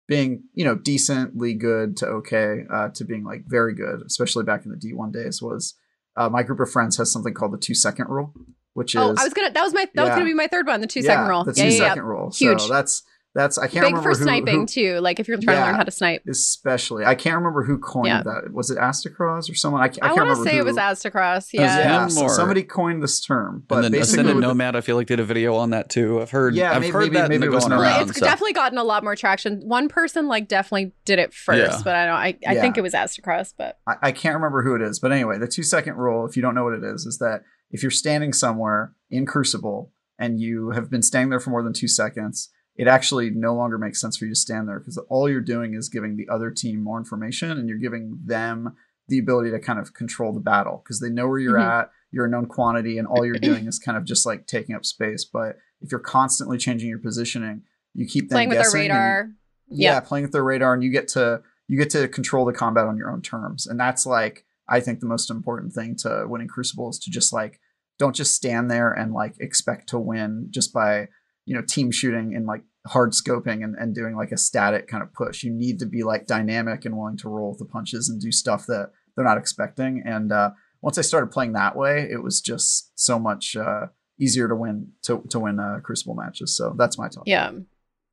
being 0.07 0.43
you 0.53 0.65
know 0.65 0.75
decently 0.75 1.53
good 1.53 1.95
to 1.97 2.05
okay 2.07 2.65
uh, 2.69 2.89
to 2.95 3.05
being 3.05 3.23
like 3.23 3.43
very 3.47 3.73
good, 3.73 4.01
especially 4.05 4.43
back 4.43 4.65
in 4.65 4.71
the 4.71 4.77
D1 4.77 5.11
days, 5.13 5.41
was 5.41 5.75
uh, 6.17 6.27
my 6.29 6.43
group 6.43 6.59
of 6.59 6.69
friends 6.71 6.97
has 6.97 7.11
something 7.11 7.33
called 7.33 7.53
the 7.53 7.57
two 7.57 7.75
second 7.75 8.07
rule, 8.09 8.33
which 8.73 8.95
is 8.95 9.01
Oh, 9.01 9.15
I 9.17 9.23
was 9.23 9.33
gonna 9.33 9.51
that 9.51 9.63
was 9.63 9.73
my 9.73 9.87
that 9.95 10.03
was 10.03 10.09
gonna 10.11 10.25
be 10.25 10.33
my 10.33 10.47
third 10.47 10.67
one, 10.67 10.81
the 10.81 10.87
two 10.87 11.01
second 11.01 11.25
yeah, 11.25 11.29
roll. 11.29 11.43
The 11.43 11.53
yeah, 11.55 11.63
two 11.63 11.69
yeah, 11.69 11.81
yeah. 11.81 11.87
second 11.89 12.03
rule. 12.03 12.31
Huge. 12.31 12.61
So 12.61 12.67
that's 12.67 13.03
That's 13.33 13.57
I 13.57 13.67
can't 13.67 13.85
remember. 13.85 13.87
Big 13.87 13.93
remember 13.95 14.13
for 14.13 14.19
who, 14.19 14.23
sniping 14.25 14.59
who- 14.61 14.65
too. 14.65 14.99
Like 14.99 15.19
if 15.21 15.27
you're 15.29 15.37
trying 15.37 15.55
to 15.57 15.63
learn 15.63 15.75
how 15.75 15.83
to 15.83 15.91
snipe. 15.91 16.23
especially. 16.27 17.05
I 17.05 17.15
can't 17.15 17.37
remember 17.37 17.63
who 17.63 17.77
coined 17.77 18.07
Yeah. 18.07 18.23
that. 18.23 18.51
Was 18.53 18.69
it 18.69 18.77
Aztecross 18.77 19.49
or 19.49 19.55
someone? 19.55 19.79
I, 19.81 19.85
I 19.85 19.87
I, 19.87 19.89
can't 19.89 20.01
remember. 20.03 20.11
I 20.11 20.25
want 20.25 20.29
remember 20.39 20.43
to 20.43 20.49
say 20.49 20.55
who. 20.57 20.61
it 20.61 20.65
was 20.65 20.75
Aztecross. 20.75 21.53
It 21.53 21.59
was 21.61 21.69
Yeah. 21.69 21.77
yeah, 21.79 22.07
so 22.07 22.27
somebody 22.27 22.63
coined 22.63 23.01
this 23.01 23.21
term, 23.21 23.63
but 23.69 23.75
and 23.75 23.83
then 23.85 23.91
basically, 23.93 24.23
Ascended 24.23 24.35
with- 24.35 24.43
Nomad, 24.43 24.75
I 24.75 24.81
feel 24.81 24.97
like 24.97 25.07
did 25.07 25.21
a 25.21 25.23
video 25.23 25.55
on 25.55 25.69
that 25.69 25.89
too. 25.89 26.19
I've 26.21 26.31
heard. 26.31 26.55
Yeah, 26.55 26.73
I've 26.73 26.81
maybe- 26.81 26.91
heard 26.91 26.99
maybe- 27.03 27.15
that 27.15 27.29
maybe 27.29 27.45
it 27.45 27.51
was 27.51 27.63
going 27.63 27.77
Nomad. 27.79 27.99
Around. 28.01 28.09
it's 28.09 28.19
so. 28.19 28.25
definitely 28.25 28.51
gotten 28.53 28.77
a 28.77 28.83
lot 28.83 29.01
more 29.01 29.15
traction. 29.15 29.61
One 29.65 29.87
person 29.87 30.27
like 30.27 30.49
definitely 30.49 30.91
did 31.05 31.17
it 31.19 31.33
first, 31.33 31.71
Yeah. 31.71 31.81
but 31.85 31.95
I 31.95 32.05
don't. 32.07 32.15
I, 32.15 32.27
I 32.45 32.53
Yeah. 32.55 32.61
think 32.61 32.77
it 32.77 32.81
was 32.81 32.93
Aztecross, 32.93 33.53
but 33.57 33.77
I, 33.87 33.95
I 34.01 34.11
can't 34.11 34.35
remember 34.35 34.61
who 34.61 34.75
it 34.75 34.81
is, 34.81 34.99
but 34.99 35.13
anyway, 35.13 35.37
the 35.37 35.47
two 35.47 35.63
second 35.63 35.95
rule, 35.95 36.25
if 36.25 36.35
you 36.35 36.41
don't 36.41 36.53
know 36.53 36.65
what 36.65 36.73
it 36.73 36.83
is, 36.83 37.05
is 37.05 37.17
that 37.19 37.43
if 37.71 37.81
you're 37.83 37.91
standing 37.91 38.33
somewhere 38.33 38.93
in 39.09 39.25
Crucible 39.25 39.91
and 40.19 40.39
you 40.39 40.71
have 40.71 40.89
been 40.89 41.01
standing 41.01 41.29
there 41.29 41.39
for 41.39 41.49
more 41.49 41.63
than 41.63 41.73
two 41.73 41.87
seconds, 41.87 42.49
it 42.75 42.87
actually 42.87 43.29
no 43.29 43.53
longer 43.55 43.77
makes 43.77 43.99
sense 43.99 44.17
for 44.17 44.25
you 44.25 44.31
to 44.31 44.35
stand 44.39 44.67
there 44.67 44.79
because 44.79 44.97
all 45.09 45.29
you're 45.29 45.41
doing 45.41 45.73
is 45.73 45.89
giving 45.89 46.15
the 46.17 46.27
other 46.29 46.51
team 46.51 46.83
more 46.83 46.97
information 46.97 47.51
and 47.51 47.67
you're 47.67 47.77
giving 47.77 48.19
them 48.25 48.75
the 49.07 49.19
ability 49.19 49.51
to 49.51 49.59
kind 49.59 49.79
of 49.79 49.93
control 49.93 50.31
the 50.33 50.39
battle 50.39 50.81
because 50.83 50.99
they 50.99 51.09
know 51.09 51.27
where 51.27 51.39
you're 51.39 51.57
Mhm. 51.57 51.81
at, 51.81 51.91
you're 52.11 52.25
a 52.25 52.29
known 52.29 52.45
quantity, 52.45 52.97
and 52.97 53.07
all 53.07 53.25
you're 53.25 53.35
doing 53.35 53.65
is 53.67 53.77
kind 53.79 53.97
of 53.97 54.05
just 54.05 54.25
like 54.25 54.47
taking 54.47 54.73
up 54.75 54.85
space. 54.85 55.25
But 55.25 55.57
if 55.81 55.91
you're 55.91 55.99
constantly 55.99 56.57
changing 56.57 56.87
your 56.89 56.99
positioning, 56.99 57.63
you 57.93 58.05
keep 58.05 58.29
them 58.29 58.35
playing 58.35 58.49
with 58.49 58.59
their 58.59 58.71
radar. 58.73 59.31
yeah, 59.67 59.93
Yeah. 59.95 59.99
playing 59.99 60.23
with 60.23 60.31
their 60.31 60.43
radar 60.43 60.73
and 60.73 60.83
you 60.83 60.91
get 60.91 61.07
to 61.09 61.41
you 61.67 61.77
get 61.77 61.89
to 61.91 62.07
control 62.09 62.43
the 62.45 62.51
combat 62.53 62.85
on 62.85 62.97
your 62.97 63.09
own 63.09 63.21
terms 63.21 63.65
and 63.65 63.79
that's 63.79 64.05
like 64.05 64.45
i 64.71 64.79
think 64.79 64.99
the 64.99 65.05
most 65.05 65.29
important 65.29 65.73
thing 65.73 65.95
to 65.95 66.25
winning 66.27 66.47
crucible 66.47 66.89
is 66.89 66.97
to 66.97 67.11
just 67.11 67.31
like 67.31 67.59
don't 67.99 68.15
just 68.15 68.33
stand 68.33 68.71
there 68.71 68.91
and 68.91 69.13
like 69.13 69.35
expect 69.39 69.89
to 69.89 69.99
win 69.99 70.47
just 70.49 70.73
by 70.73 71.07
you 71.45 71.55
know 71.55 71.61
team 71.61 71.91
shooting 71.91 72.33
and 72.35 72.45
like 72.45 72.63
hard 72.87 73.11
scoping 73.11 73.63
and, 73.63 73.75
and 73.75 73.93
doing 73.93 74.15
like 74.15 74.31
a 74.31 74.37
static 74.37 74.87
kind 74.87 75.03
of 75.03 75.13
push 75.13 75.43
you 75.43 75.51
need 75.51 75.77
to 75.79 75.85
be 75.85 76.01
like 76.01 76.25
dynamic 76.25 76.85
and 76.85 76.97
willing 76.97 77.17
to 77.17 77.29
roll 77.29 77.49
with 77.49 77.59
the 77.59 77.65
punches 77.65 78.09
and 78.09 78.19
do 78.19 78.31
stuff 78.31 78.65
that 78.65 78.89
they're 79.15 79.25
not 79.25 79.37
expecting 79.37 80.01
and 80.05 80.31
uh 80.31 80.49
once 80.81 80.97
i 80.97 81.01
started 81.01 81.27
playing 81.31 81.53
that 81.53 81.75
way 81.75 82.07
it 82.11 82.23
was 82.23 82.41
just 82.41 82.91
so 82.95 83.19
much 83.19 83.55
uh 83.55 83.85
easier 84.19 84.47
to 84.47 84.55
win 84.55 84.87
to, 85.03 85.23
to 85.29 85.39
win 85.39 85.59
uh 85.59 85.79
crucible 85.83 86.15
matches 86.15 86.55
so 86.57 86.73
that's 86.77 86.97
my 86.97 87.07
talk 87.07 87.23
Yeah. 87.25 87.51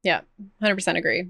Yeah. 0.02 0.20
100% 0.62 0.96
agree. 0.96 1.28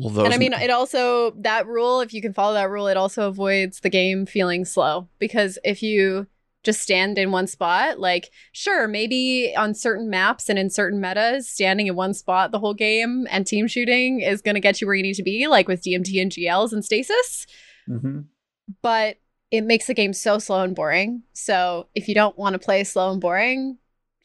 Well, 0.00 0.24
and 0.24 0.34
I 0.34 0.38
mean, 0.38 0.52
it 0.52 0.70
also, 0.70 1.32
that 1.38 1.66
rule, 1.66 2.00
if 2.00 2.12
you 2.14 2.22
can 2.22 2.32
follow 2.32 2.54
that 2.54 2.70
rule, 2.70 2.88
it 2.88 2.96
also 2.96 3.28
avoids 3.28 3.80
the 3.80 3.90
game 3.90 4.26
feeling 4.26 4.64
slow. 4.64 5.08
Because 5.18 5.58
if 5.64 5.82
you 5.82 6.26
just 6.62 6.82
stand 6.82 7.18
in 7.18 7.30
one 7.30 7.46
spot, 7.46 7.98
like, 7.98 8.30
sure, 8.52 8.86
maybe 8.88 9.54
on 9.56 9.74
certain 9.74 10.10
maps 10.10 10.48
and 10.48 10.58
in 10.58 10.70
certain 10.70 11.00
metas, 11.00 11.48
standing 11.48 11.86
in 11.86 11.96
one 11.96 12.14
spot 12.14 12.50
the 12.50 12.58
whole 12.58 12.74
game 12.74 13.26
and 13.30 13.46
team 13.46 13.66
shooting 13.66 14.20
is 14.20 14.42
going 14.42 14.54
to 14.54 14.60
get 14.60 14.80
you 14.80 14.86
where 14.86 14.96
you 14.96 15.02
need 15.02 15.14
to 15.14 15.22
be, 15.22 15.46
like 15.46 15.68
with 15.68 15.82
DMT 15.82 16.20
and 16.20 16.32
GLs 16.32 16.72
and 16.72 16.84
stasis. 16.84 17.46
mm-hmm. 17.88 18.20
But 18.82 19.16
it 19.50 19.62
makes 19.62 19.86
the 19.86 19.94
game 19.94 20.12
so 20.12 20.38
slow 20.38 20.62
and 20.62 20.76
boring. 20.76 21.22
So 21.32 21.88
if 21.94 22.08
you 22.08 22.14
don't 22.14 22.38
want 22.38 22.52
to 22.52 22.58
play 22.58 22.84
slow 22.84 23.10
and 23.10 23.20
boring, 23.20 23.78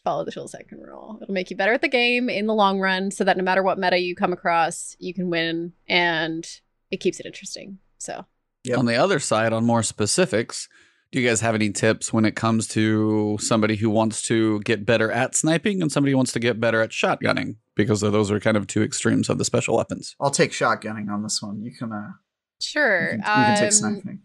follow 0.05 0.23
the 0.23 0.31
two 0.31 0.47
second 0.47 0.79
rule. 0.79 1.19
It'll 1.21 1.33
make 1.33 1.49
you 1.49 1.57
better 1.57 1.73
at 1.73 1.81
the 1.81 1.89
game 1.89 2.29
in 2.29 2.47
the 2.47 2.53
long 2.53 2.79
run 2.79 3.11
so 3.11 3.25
that 3.25 3.35
no 3.35 3.43
matter 3.43 3.61
what 3.63 3.77
meta 3.77 3.97
you 3.97 4.15
come 4.15 4.31
across, 4.31 4.95
you 4.99 5.13
can 5.13 5.29
win 5.29 5.73
and 5.89 6.47
it 6.91 7.01
keeps 7.01 7.19
it 7.19 7.25
interesting. 7.25 7.79
So 7.97 8.25
Yep. 8.65 8.79
On 8.79 8.85
the 8.85 8.95
other 8.95 9.19
side, 9.19 9.53
on 9.53 9.63
more 9.63 9.83
specifics, 9.83 10.67
do 11.11 11.21
you 11.21 11.27
guys 11.27 11.41
have 11.41 11.53
any 11.53 11.69
tips 11.71 12.11
when 12.11 12.25
it 12.25 12.35
comes 12.35 12.67
to 12.69 13.37
somebody 13.39 13.75
who 13.75 13.91
wants 13.91 14.23
to 14.23 14.59
get 14.61 14.85
better 14.87 15.11
at 15.11 15.35
sniping 15.35 15.81
and 15.83 15.91
somebody 15.91 16.11
who 16.11 16.17
wants 16.17 16.31
to 16.31 16.39
get 16.39 16.59
better 16.59 16.81
at 16.81 16.89
shotgunning? 16.89 17.57
Because 17.75 18.01
those 18.01 18.31
are 18.31 18.39
kind 18.39 18.57
of 18.57 18.65
two 18.65 18.81
extremes 18.81 19.29
of 19.29 19.37
the 19.37 19.45
special 19.45 19.77
weapons. 19.77 20.15
I'll 20.19 20.31
take 20.31 20.51
shotgunning 20.51 21.09
on 21.11 21.21
this 21.21 21.41
one. 21.43 21.61
You 21.61 21.71
can, 21.77 21.91
uh, 21.91 22.13
sure. 22.59 23.03
you 23.03 23.09
can, 23.09 23.17
you 23.19 23.23
can 23.23 23.55
take 23.57 23.65
Um, 23.65 23.71
sniping. 23.71 24.21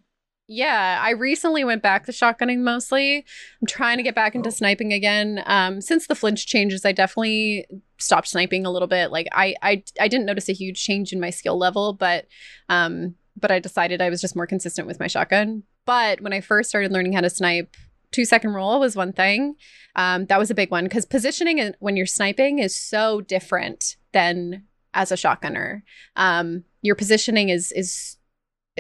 Yeah, 0.53 1.01
I 1.01 1.11
recently 1.11 1.63
went 1.63 1.81
back 1.81 2.07
to 2.07 2.13
shotgunning 2.13 2.59
mostly. 2.59 3.19
I'm 3.19 3.67
trying 3.69 3.99
to 3.99 4.03
get 4.03 4.17
back 4.17 4.35
into 4.35 4.49
Oh. 4.49 4.53
sniping 4.53 4.93
again. 4.93 5.45
Um, 5.47 5.81
since 5.81 6.09
the 6.09 6.17
flinch 6.17 6.45
changes, 6.45 6.85
I 6.85 6.91
definitely 6.91 7.67
stopped 7.99 8.27
sniping 8.27 8.67
a 8.67 8.71
little 8.73 8.89
bit. 8.89 9.13
Like 9.13 9.29
I, 9.31 9.55
I, 9.63 9.85
I 10.01 10.09
didn't 10.09 10.27
notice 10.27 10.49
a 10.49 10.53
huge 10.53 10.83
change 10.83 11.13
in 11.13 11.21
my 11.21 11.31
skill 11.31 11.57
level, 11.57 11.93
but, 11.93 12.27
um, 12.69 13.15
but 13.39 13.53
I 13.53 13.61
decided 13.61 14.03
I 14.03 14.11
was 14.11 14.21
just 14.21 14.35
more 14.35 14.47
consistent 14.49 14.89
with 14.89 14.99
my 14.99 15.07
shotgun. 15.07 15.63
But 15.87 16.21
when 16.21 16.33
I 16.33 16.41
first 16.41 16.69
started 16.69 16.91
learning 16.91 17.13
how 17.13 17.21
to 17.21 17.31
snipe, 17.31 17.77
two 18.11 18.25
second 18.25 18.51
roll 18.53 18.81
was 18.81 18.97
one 18.97 19.13
thing. 19.13 19.55
Um, 19.95 20.27
that 20.27 20.39
was 20.41 20.51
a 20.51 20.55
big 20.57 20.73
one 20.73 20.83
because 20.83 21.07
positioning 21.07 21.59
in- 21.59 21.77
when 21.79 21.97
you're 21.97 22.07
sniping 22.07 22.59
is 22.59 22.75
so 22.75 23.21
different 23.21 23.95
than 24.11 24.65
as 24.95 25.13
a 25.13 25.17
shotgunner. 25.17 25.83
Um, 26.17 26.65
your 26.83 26.97
positioning 26.97 27.51
is 27.51 27.71
is 27.71 28.17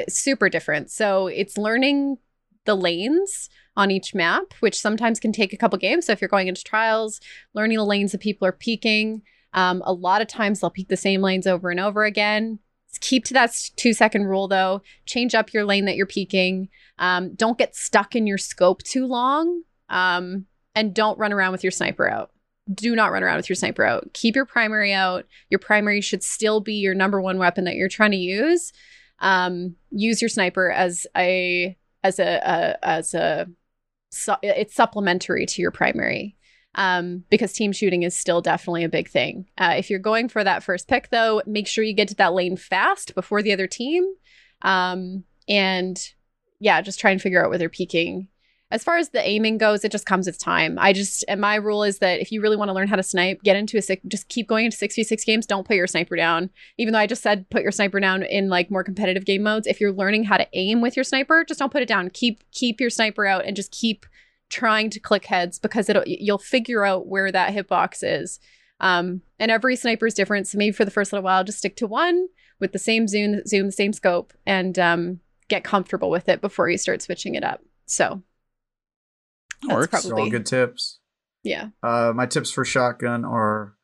super 0.08 0.48
different. 0.48 0.90
So 0.90 1.26
it's 1.26 1.58
learning 1.58 2.18
the 2.64 2.74
lanes 2.74 3.48
on 3.76 3.90
each 3.90 4.14
map, 4.14 4.52
which 4.60 4.78
sometimes 4.78 5.20
can 5.20 5.32
take 5.32 5.52
a 5.52 5.56
couple 5.56 5.78
games. 5.78 6.06
So 6.06 6.12
if 6.12 6.20
you're 6.20 6.28
going 6.28 6.48
into 6.48 6.64
trials, 6.64 7.20
learning 7.54 7.78
the 7.78 7.84
lanes 7.84 8.12
that 8.12 8.20
people 8.20 8.46
are 8.46 8.52
peeking. 8.52 9.22
Um, 9.52 9.82
a 9.84 9.92
lot 9.92 10.22
of 10.22 10.28
times 10.28 10.60
they'll 10.60 10.70
peek 10.70 10.88
the 10.88 10.96
same 10.96 11.22
lanes 11.22 11.46
over 11.46 11.70
and 11.70 11.80
over 11.80 12.04
again. 12.04 12.58
Keep 13.00 13.24
to 13.26 13.34
that 13.34 13.56
two 13.76 13.92
second 13.92 14.26
rule 14.26 14.48
though. 14.48 14.82
Change 15.06 15.34
up 15.34 15.52
your 15.52 15.64
lane 15.64 15.84
that 15.84 15.96
you're 15.96 16.06
peeking. 16.06 16.68
Um, 16.98 17.34
don't 17.34 17.56
get 17.56 17.74
stuck 17.76 18.14
in 18.14 18.26
your 18.26 18.38
scope 18.38 18.82
too 18.82 19.06
long. 19.06 19.62
Um, 19.88 20.46
and 20.74 20.94
don't 20.94 21.18
run 21.18 21.32
around 21.32 21.52
with 21.52 21.64
your 21.64 21.70
sniper 21.70 22.08
out. 22.08 22.30
Do 22.72 22.94
not 22.94 23.10
run 23.10 23.22
around 23.22 23.36
with 23.36 23.48
your 23.48 23.56
sniper 23.56 23.84
out. 23.84 24.12
Keep 24.12 24.36
your 24.36 24.44
primary 24.44 24.92
out. 24.92 25.26
Your 25.48 25.58
primary 25.58 26.00
should 26.00 26.22
still 26.22 26.60
be 26.60 26.74
your 26.74 26.94
number 26.94 27.20
one 27.20 27.38
weapon 27.38 27.64
that 27.64 27.74
you're 27.74 27.88
trying 27.88 28.12
to 28.12 28.16
use. 28.16 28.72
Um, 29.20 29.76
use 29.90 30.22
your 30.22 30.28
sniper 30.28 30.70
as 30.70 31.06
a 31.16 31.76
as 32.02 32.18
a, 32.18 32.24
a 32.24 32.84
as 32.84 33.14
a 33.14 33.46
su- 34.10 34.32
it's 34.42 34.74
supplementary 34.74 35.46
to 35.46 35.62
your 35.62 35.70
primary 35.70 36.36
um, 36.74 37.24
because 37.30 37.52
team 37.52 37.72
shooting 37.72 38.02
is 38.02 38.16
still 38.16 38.40
definitely 38.40 38.84
a 38.84 38.88
big 38.88 39.08
thing. 39.08 39.46
Uh, 39.58 39.74
if 39.76 39.90
you're 39.90 39.98
going 39.98 40.28
for 40.28 40.44
that 40.44 40.62
first 40.62 40.88
pick, 40.88 41.10
though, 41.10 41.42
make 41.46 41.66
sure 41.66 41.84
you 41.84 41.94
get 41.94 42.08
to 42.08 42.14
that 42.16 42.34
lane 42.34 42.56
fast 42.56 43.14
before 43.14 43.42
the 43.42 43.52
other 43.52 43.66
team. 43.66 44.04
Um, 44.62 45.24
and 45.48 46.00
yeah, 46.60 46.80
just 46.80 47.00
try 47.00 47.10
and 47.10 47.20
figure 47.20 47.42
out 47.42 47.48
where 47.48 47.58
they're 47.58 47.68
peeking. 47.68 48.28
As 48.70 48.84
far 48.84 48.98
as 48.98 49.08
the 49.08 49.26
aiming 49.26 49.58
goes, 49.58 49.84
it 49.84 49.90
just 49.90 50.06
comes 50.06 50.26
with 50.26 50.38
time. 50.38 50.78
I 50.78 50.92
just, 50.92 51.24
and 51.26 51.40
my 51.40 51.56
rule 51.56 51.82
is 51.82 51.98
that 51.98 52.20
if 52.20 52.30
you 52.30 52.40
really 52.40 52.56
want 52.56 52.68
to 52.68 52.72
learn 52.72 52.86
how 52.86 52.96
to 52.96 53.02
snipe, 53.02 53.42
get 53.42 53.56
into 53.56 53.76
a 53.76 53.82
six, 53.82 54.02
just 54.06 54.28
keep 54.28 54.46
going 54.46 54.64
into 54.64 54.76
6v6 54.76 55.24
games. 55.26 55.46
Don't 55.46 55.66
put 55.66 55.76
your 55.76 55.88
sniper 55.88 56.14
down. 56.14 56.50
Even 56.78 56.92
though 56.92 57.00
I 57.00 57.08
just 57.08 57.22
said 57.22 57.50
put 57.50 57.62
your 57.62 57.72
sniper 57.72 57.98
down 57.98 58.22
in 58.22 58.48
like 58.48 58.70
more 58.70 58.84
competitive 58.84 59.24
game 59.24 59.42
modes, 59.42 59.66
if 59.66 59.80
you're 59.80 59.92
learning 59.92 60.24
how 60.24 60.36
to 60.36 60.46
aim 60.52 60.80
with 60.80 60.96
your 60.96 61.04
sniper, 61.04 61.44
just 61.44 61.58
don't 61.58 61.72
put 61.72 61.82
it 61.82 61.88
down. 61.88 62.10
Keep, 62.10 62.44
keep 62.52 62.80
your 62.80 62.90
sniper 62.90 63.26
out 63.26 63.44
and 63.44 63.56
just 63.56 63.72
keep 63.72 64.06
trying 64.50 64.90
to 64.90 65.00
click 65.00 65.26
heads 65.26 65.58
because 65.58 65.88
it'll, 65.88 66.04
you'll 66.06 66.38
figure 66.38 66.84
out 66.84 67.08
where 67.08 67.32
that 67.32 67.52
hitbox 67.52 67.98
is. 68.02 68.38
Um, 68.78 69.22
and 69.38 69.50
every 69.50 69.74
sniper 69.76 70.06
is 70.06 70.14
different. 70.14 70.46
So 70.46 70.58
maybe 70.58 70.72
for 70.72 70.84
the 70.84 70.90
first 70.90 71.12
little 71.12 71.24
while, 71.24 71.44
just 71.44 71.58
stick 71.58 71.76
to 71.76 71.86
one 71.86 72.28
with 72.60 72.72
the 72.72 72.78
same 72.78 73.08
zoom, 73.08 73.44
zoom, 73.46 73.66
the 73.66 73.72
same 73.72 73.92
scope, 73.92 74.32
and 74.46 74.78
um, 74.78 75.20
get 75.48 75.64
comfortable 75.64 76.10
with 76.10 76.28
it 76.28 76.40
before 76.40 76.68
you 76.68 76.78
start 76.78 77.02
switching 77.02 77.34
it 77.34 77.42
up. 77.42 77.62
So 77.86 78.22
That 79.66 79.76
works. 79.76 79.92
That's 79.92 80.04
They're 80.04 80.18
all 80.18 80.30
good 80.30 80.46
tips. 80.46 80.98
yeah, 81.42 81.68
Uh, 81.82 82.12
my 82.14 82.26
tips 82.26 82.50
for 82.50 82.64
shotgun 82.64 83.24
are 83.24 83.76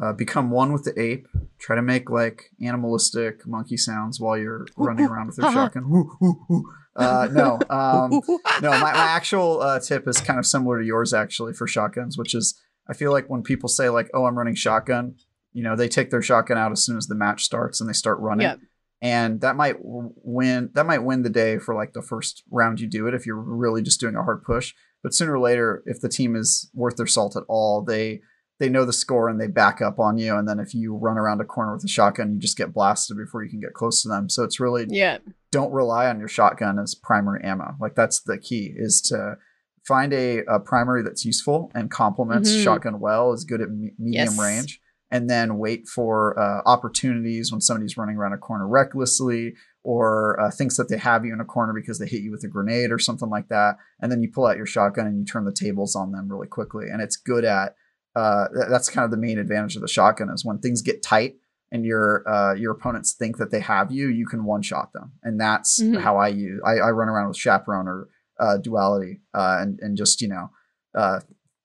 uh, 0.00 0.12
become 0.12 0.50
one 0.50 0.72
with 0.72 0.84
the 0.84 0.98
ape. 1.00 1.26
Try 1.58 1.76
to 1.76 1.82
make 1.82 2.08
like 2.10 2.50
animalistic 2.62 3.46
monkey 3.46 3.76
sounds 3.76 4.20
while 4.20 4.38
you're 4.38 4.66
running 4.76 5.06
around 5.06 5.28
with 5.28 5.38
your 5.38 5.52
shotgun. 5.52 5.90
Woo, 5.90 6.16
woo, 6.20 6.40
woo. 6.48 6.64
Uh, 6.94 7.28
no, 7.32 7.58
um, 7.70 8.20
no. 8.62 8.70
My, 8.70 8.80
my 8.80 8.92
actual 8.92 9.60
uh, 9.60 9.80
tip 9.80 10.06
is 10.06 10.20
kind 10.20 10.38
of 10.38 10.46
similar 10.46 10.80
to 10.80 10.86
yours 10.86 11.12
actually 11.12 11.52
for 11.52 11.66
shotguns, 11.66 12.16
which 12.16 12.34
is 12.34 12.60
I 12.88 12.94
feel 12.94 13.12
like 13.12 13.28
when 13.28 13.42
people 13.42 13.68
say 13.68 13.88
like, 13.88 14.08
"Oh, 14.14 14.24
I'm 14.26 14.38
running 14.38 14.54
shotgun," 14.54 15.16
you 15.52 15.62
know, 15.62 15.74
they 15.74 15.88
take 15.88 16.10
their 16.10 16.22
shotgun 16.22 16.58
out 16.58 16.72
as 16.72 16.84
soon 16.84 16.96
as 16.96 17.06
the 17.06 17.14
match 17.14 17.44
starts 17.44 17.80
and 17.80 17.88
they 17.88 17.94
start 17.94 18.18
running. 18.20 18.46
Yep. 18.46 18.60
And 19.00 19.40
that 19.42 19.56
might 19.56 19.76
win. 19.80 20.70
That 20.74 20.86
might 20.86 21.04
win 21.04 21.22
the 21.22 21.30
day 21.30 21.58
for 21.58 21.74
like 21.74 21.92
the 21.92 22.02
first 22.02 22.42
round 22.50 22.80
you 22.80 22.88
do 22.88 23.06
it 23.06 23.14
if 23.14 23.26
you're 23.26 23.36
really 23.36 23.82
just 23.82 24.00
doing 24.00 24.16
a 24.16 24.22
hard 24.22 24.42
push. 24.42 24.74
But 25.02 25.14
sooner 25.14 25.34
or 25.34 25.40
later, 25.40 25.82
if 25.86 26.00
the 26.00 26.08
team 26.08 26.34
is 26.36 26.70
worth 26.74 26.96
their 26.96 27.06
salt 27.06 27.36
at 27.36 27.44
all, 27.48 27.82
they 27.82 28.20
they 28.60 28.68
know 28.68 28.84
the 28.84 28.92
score 28.92 29.28
and 29.28 29.40
they 29.40 29.46
back 29.46 29.80
up 29.80 30.00
on 30.00 30.18
you. 30.18 30.34
And 30.36 30.48
then 30.48 30.58
if 30.58 30.74
you 30.74 30.96
run 30.96 31.16
around 31.16 31.40
a 31.40 31.44
corner 31.44 31.72
with 31.74 31.84
a 31.84 31.88
shotgun, 31.88 32.32
you 32.32 32.40
just 32.40 32.56
get 32.56 32.72
blasted 32.74 33.16
before 33.16 33.44
you 33.44 33.48
can 33.50 33.60
get 33.60 33.72
close 33.72 34.02
to 34.02 34.08
them. 34.08 34.28
So 34.28 34.42
it's 34.42 34.58
really 34.58 34.86
yeah, 34.90 35.18
don't 35.52 35.70
rely 35.72 36.08
on 36.08 36.18
your 36.18 36.26
shotgun 36.26 36.78
as 36.80 36.96
primary 36.96 37.40
ammo. 37.44 37.76
Like 37.80 37.94
that's 37.94 38.20
the 38.22 38.36
key 38.36 38.72
is 38.76 39.00
to 39.02 39.36
find 39.86 40.12
a, 40.12 40.38
a 40.48 40.58
primary 40.58 41.02
that's 41.04 41.24
useful 41.24 41.70
and 41.74 41.88
complements 41.88 42.50
Mhm. 42.50 42.64
shotgun 42.64 42.98
well, 43.00 43.32
is 43.32 43.44
good 43.44 43.60
at 43.60 43.70
me- 43.70 43.94
medium 43.98 44.24
Yes. 44.34 44.38
range, 44.38 44.80
and 45.12 45.30
then 45.30 45.56
wait 45.58 45.86
for 45.88 46.36
uh, 46.38 46.60
opportunities 46.66 47.52
when 47.52 47.60
somebody's 47.60 47.96
running 47.96 48.16
around 48.16 48.32
a 48.32 48.38
corner 48.38 48.66
recklessly 48.66 49.54
or 49.92 50.38
uh, 50.38 50.50
thinks 50.50 50.76
that 50.76 50.88
they 50.90 50.98
have 50.98 51.24
you 51.24 51.32
in 51.32 51.40
a 51.40 51.44
corner 51.46 51.72
because 51.72 51.98
they 51.98 52.06
hit 52.06 52.20
you 52.22 52.30
with 52.30 52.44
a 52.44 52.48
grenade 52.48 52.90
or 52.92 52.98
something 52.98 53.30
like 53.30 53.48
that, 53.48 53.76
and 54.00 54.12
then 54.12 54.20
you 54.22 54.30
pull 54.30 54.46
out 54.46 54.56
your 54.58 54.66
shotgun 54.66 55.06
and 55.06 55.18
you 55.18 55.24
turn 55.24 55.44
the 55.46 55.52
tables 55.64 55.96
on 55.96 56.12
them 56.12 56.28
really 56.28 56.46
quickly. 56.46 56.86
And 56.92 57.00
it's 57.00 57.16
good 57.16 57.44
at 57.44 57.74
uh, 58.14 58.48
th- 58.54 58.68
that's 58.68 58.90
kind 58.90 59.04
of 59.06 59.10
the 59.10 59.16
main 59.16 59.38
advantage 59.38 59.76
of 59.76 59.82
the 59.82 59.88
shotgun 59.88 60.28
is 60.28 60.44
when 60.44 60.58
things 60.58 60.82
get 60.82 61.02
tight 61.02 61.36
and 61.72 61.86
your 61.86 62.28
uh, 62.28 62.52
your 62.54 62.72
opponents 62.72 63.14
think 63.14 63.38
that 63.38 63.50
they 63.50 63.60
have 63.60 63.90
you, 63.90 64.08
you 64.08 64.26
can 64.26 64.44
one 64.44 64.60
shot 64.62 64.92
them, 64.92 65.12
and 65.22 65.40
that's 65.40 65.80
Mhm. 65.82 66.00
how 66.00 66.16
I 66.18 66.28
use. 66.28 66.60
I, 66.66 66.72
I 66.88 66.90
run 66.90 67.08
around 67.08 67.28
with 67.28 67.36
chaperone 67.38 67.88
or 67.88 68.08
uh, 68.38 68.58
duality, 68.58 69.20
uh, 69.32 69.56
and 69.60 69.78
and 69.80 69.96
just 69.96 70.20
you 70.20 70.28
know, 70.28 70.50
uh, 70.94 71.20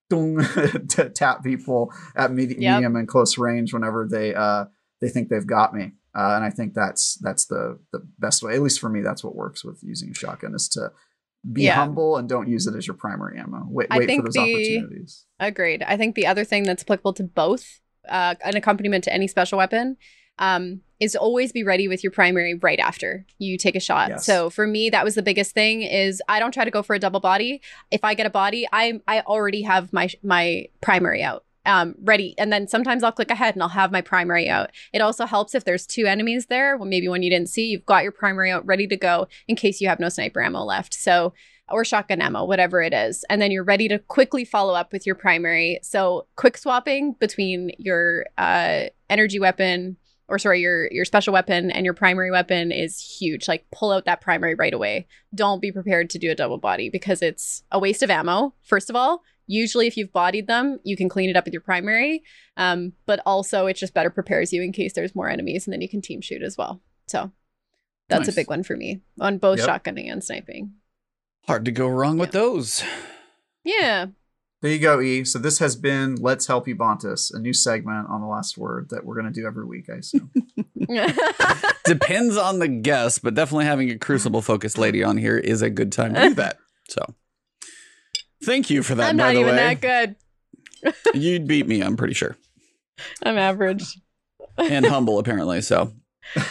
tap 1.15 1.43
people 1.43 1.91
at 2.15 2.31
medi- 2.31 2.55
Yep. 2.59 2.75
medium 2.75 2.95
and 2.95 3.07
close 3.07 3.37
range 3.37 3.73
whenever 3.73 4.07
they 4.09 4.33
uh, 4.33 4.65
they 5.01 5.09
think 5.09 5.29
they've 5.29 5.47
got 5.47 5.73
me. 5.73 5.91
Uh, 6.15 6.33
and 6.35 6.43
I 6.45 6.49
think 6.49 6.73
that's 6.73 7.17
that's 7.21 7.45
the 7.47 7.79
the 7.91 7.99
best 8.19 8.43
way. 8.43 8.53
At 8.53 8.61
least 8.61 8.79
for 8.79 8.89
me, 8.89 9.01
that's 9.01 9.23
what 9.23 9.35
works 9.35 9.63
with 9.65 9.79
using 9.83 10.11
a 10.11 10.13
shotgun 10.13 10.53
is 10.53 10.67
to 10.69 10.91
be 11.51 11.63
Yeah. 11.63 11.75
humble 11.75 12.15
and 12.17 12.29
don't 12.29 12.47
use 12.47 12.67
it 12.67 12.75
as 12.75 12.87
your 12.87 12.95
primary 12.95 13.37
ammo. 13.39 13.65
Wait, 13.69 13.87
I 13.91 13.97
wait 13.99 14.15
for 14.15 14.23
those 14.23 14.33
the- 14.33 14.39
opportunities. 14.41 15.25
Agreed. 15.39 15.83
I 15.83 15.97
think 15.97 16.15
the 16.15 16.27
other 16.27 16.43
thing 16.45 16.63
that's 16.63 16.83
applicable 16.83 17.13
to 17.13 17.23
both, 17.23 17.81
uh, 18.07 18.35
an 18.45 18.55
accompaniment 18.55 19.03
to 19.05 19.13
any 19.13 19.27
special 19.27 19.57
weapon, 19.57 19.97
um, 20.39 20.81
is 20.99 21.15
always 21.17 21.51
be 21.51 21.63
ready 21.63 21.87
with 21.89 22.01
your 22.03 22.11
primary 22.11 22.53
right 22.55 22.79
after 22.79 23.25
you 23.39 23.57
take 23.57 23.75
a 23.75 23.79
shot. 23.81 24.09
Yes. 24.09 24.25
So 24.25 24.49
for 24.49 24.65
me, 24.65 24.89
that 24.89 25.03
was 25.03 25.15
the 25.15 25.21
biggest 25.21 25.53
thing. 25.53 25.81
Is 25.81 26.21
I 26.29 26.39
don't 26.39 26.53
try 26.53 26.63
to 26.63 26.71
go 26.71 26.81
for 26.81 26.95
a 26.95 26.99
double 26.99 27.19
body. 27.19 27.61
If 27.91 28.03
I 28.05 28.13
get 28.13 28.25
a 28.25 28.29
body, 28.31 28.65
I 28.71 29.01
I 29.07 29.19
already 29.21 29.63
have 29.63 29.91
my 29.91 30.09
my 30.23 30.67
primary 30.81 31.21
out. 31.23 31.43
Um, 31.65 31.95
ready, 32.01 32.35
and 32.37 32.51
then 32.51 32.67
sometimes 32.67 33.03
I'll 33.03 33.13
click 33.13 33.31
ahead 33.31 33.55
and 33.55 33.63
I'll 33.63 33.69
have 33.69 33.91
my 33.91 34.01
primary 34.01 34.49
out. 34.49 34.71
It 34.91 35.01
also 35.01 35.25
helps 35.25 35.55
if 35.55 35.63
there's 35.63 35.87
two 35.87 36.05
enemies 36.05 36.47
there, 36.47 36.75
well, 36.75 36.89
maybe 36.89 37.07
one 37.07 37.23
you 37.23 37.29
didn't 37.29 37.47
see, 37.47 37.67
you've 37.67 37.85
got 37.85 38.03
your 38.03 38.11
primary 38.11 38.51
out 38.51 38.65
ready 38.65 38.85
to 38.87 38.97
go 38.97 39.27
in 39.47 39.55
case 39.55 39.79
you 39.79 39.87
have 39.87 39.99
no 39.99 40.09
sniper 40.09 40.41
ammo 40.41 40.63
left. 40.63 40.93
So 40.93 41.33
or 41.69 41.85
shotgun 41.85 42.21
ammo, 42.21 42.43
whatever 42.43 42.81
it 42.81 42.93
is. 42.93 43.23
And 43.29 43.41
then 43.41 43.51
you're 43.51 43.63
ready 43.63 43.87
to 43.87 43.99
quickly 43.99 44.45
follow 44.45 44.73
up 44.73 44.91
with 44.91 45.05
your 45.05 45.15
primary. 45.15 45.79
So 45.81 46.27
quick 46.35 46.57
swapping 46.57 47.13
between 47.13 47.71
your 47.77 48.25
uh, 48.37 48.85
energy 49.09 49.39
weapon 49.39 49.97
or 50.29 50.39
sorry, 50.39 50.61
your 50.61 50.89
your 50.91 51.05
special 51.05 51.33
weapon 51.33 51.69
and 51.69 51.85
your 51.85 51.93
primary 51.93 52.31
weapon 52.31 52.71
is 52.71 52.99
huge. 52.99 53.47
Like 53.47 53.65
pull 53.71 53.91
out 53.91 54.05
that 54.05 54.21
primary 54.21 54.55
right 54.55 54.73
away. 54.73 55.05
Don't 55.35 55.61
be 55.61 55.71
prepared 55.71 56.09
to 56.11 56.17
do 56.17 56.31
a 56.31 56.35
double 56.35 56.57
body 56.57 56.89
because 56.89 57.21
it's 57.21 57.63
a 57.71 57.79
waste 57.79 58.03
of 58.03 58.09
ammo. 58.09 58.53
First 58.63 58.89
of 58.89 58.95
all, 58.95 59.23
usually 59.47 59.87
if 59.87 59.97
you've 59.97 60.11
bodied 60.13 60.47
them, 60.47 60.79
you 60.83 60.95
can 60.97 61.09
clean 61.09 61.29
it 61.29 61.35
up 61.35 61.45
with 61.45 61.53
your 61.53 61.61
primary. 61.61 62.23
Um, 62.57 62.93
but 63.05 63.19
also 63.25 63.65
it 63.67 63.75
just 63.75 63.93
better 63.93 64.09
prepares 64.09 64.53
you 64.53 64.61
in 64.61 64.71
case 64.71 64.93
there's 64.93 65.15
more 65.15 65.29
enemies 65.29 65.65
and 65.65 65.73
then 65.73 65.81
you 65.81 65.89
can 65.89 66.01
team 66.01 66.21
shoot 66.21 66.41
as 66.41 66.57
well. 66.57 66.81
So 67.07 67.31
that's 68.09 68.27
Nice. 68.27 68.35
a 68.35 68.39
big 68.39 68.49
one 68.49 68.63
for 68.63 68.75
me 68.77 69.01
on 69.19 69.37
both 69.37 69.59
Yep. 69.59 69.67
shotgunning 69.83 70.11
and 70.11 70.23
sniping. 70.23 70.73
Hard 71.47 71.65
to 71.65 71.71
go 71.71 71.87
wrong 71.87 72.17
with 72.17 72.31
those. 72.31 72.83
Yeah. 73.63 74.07
There 74.61 74.71
you 74.71 74.79
go, 74.79 75.01
E. 75.01 75.25
So 75.25 75.39
this 75.39 75.59
has 75.59 75.75
been 75.75 76.15
Let's 76.15 76.47
Help 76.47 76.67
Ebontis, 76.67 77.33
a 77.33 77.39
new 77.39 77.51
segment 77.51 78.07
on 78.09 78.21
the 78.21 78.27
last 78.27 78.57
word 78.57 78.89
that 78.91 79.03
we're 79.05 79.15
going 79.19 79.31
to 79.33 79.41
do 79.41 79.45
every 79.45 79.65
week, 79.65 79.89
I 79.89 79.95
assume. 79.97 80.31
Depends 81.85 82.37
on 82.37 82.59
the 82.59 82.67
guest, 82.69 83.23
but 83.23 83.33
definitely 83.33 83.65
having 83.65 83.89
a 83.91 83.97
crucible 83.97 84.41
focused 84.41 84.77
lady 84.77 85.03
on 85.03 85.17
here 85.17 85.37
is 85.37 85.61
a 85.61 85.69
good 85.69 85.91
time 85.91 86.13
to 86.13 86.29
do 86.29 86.33
that. 86.35 86.57
So 86.87 87.01
thank 88.45 88.69
you 88.69 88.83
for 88.83 88.95
that. 88.95 89.09
I'm 89.09 89.17
by 89.17 89.23
not 89.23 89.33
the 89.33 89.39
even 89.39 89.55
way. 89.55 89.75
that 89.75 90.15
good. 90.83 90.93
You'd 91.13 91.47
beat 91.47 91.67
me, 91.67 91.81
I'm 91.81 91.95
pretty 91.97 92.13
sure. 92.13 92.35
I'm 93.23 93.37
average. 93.37 93.83
And 94.57 94.85
humble, 94.85 95.17
apparently. 95.19 95.61
So 95.61 95.91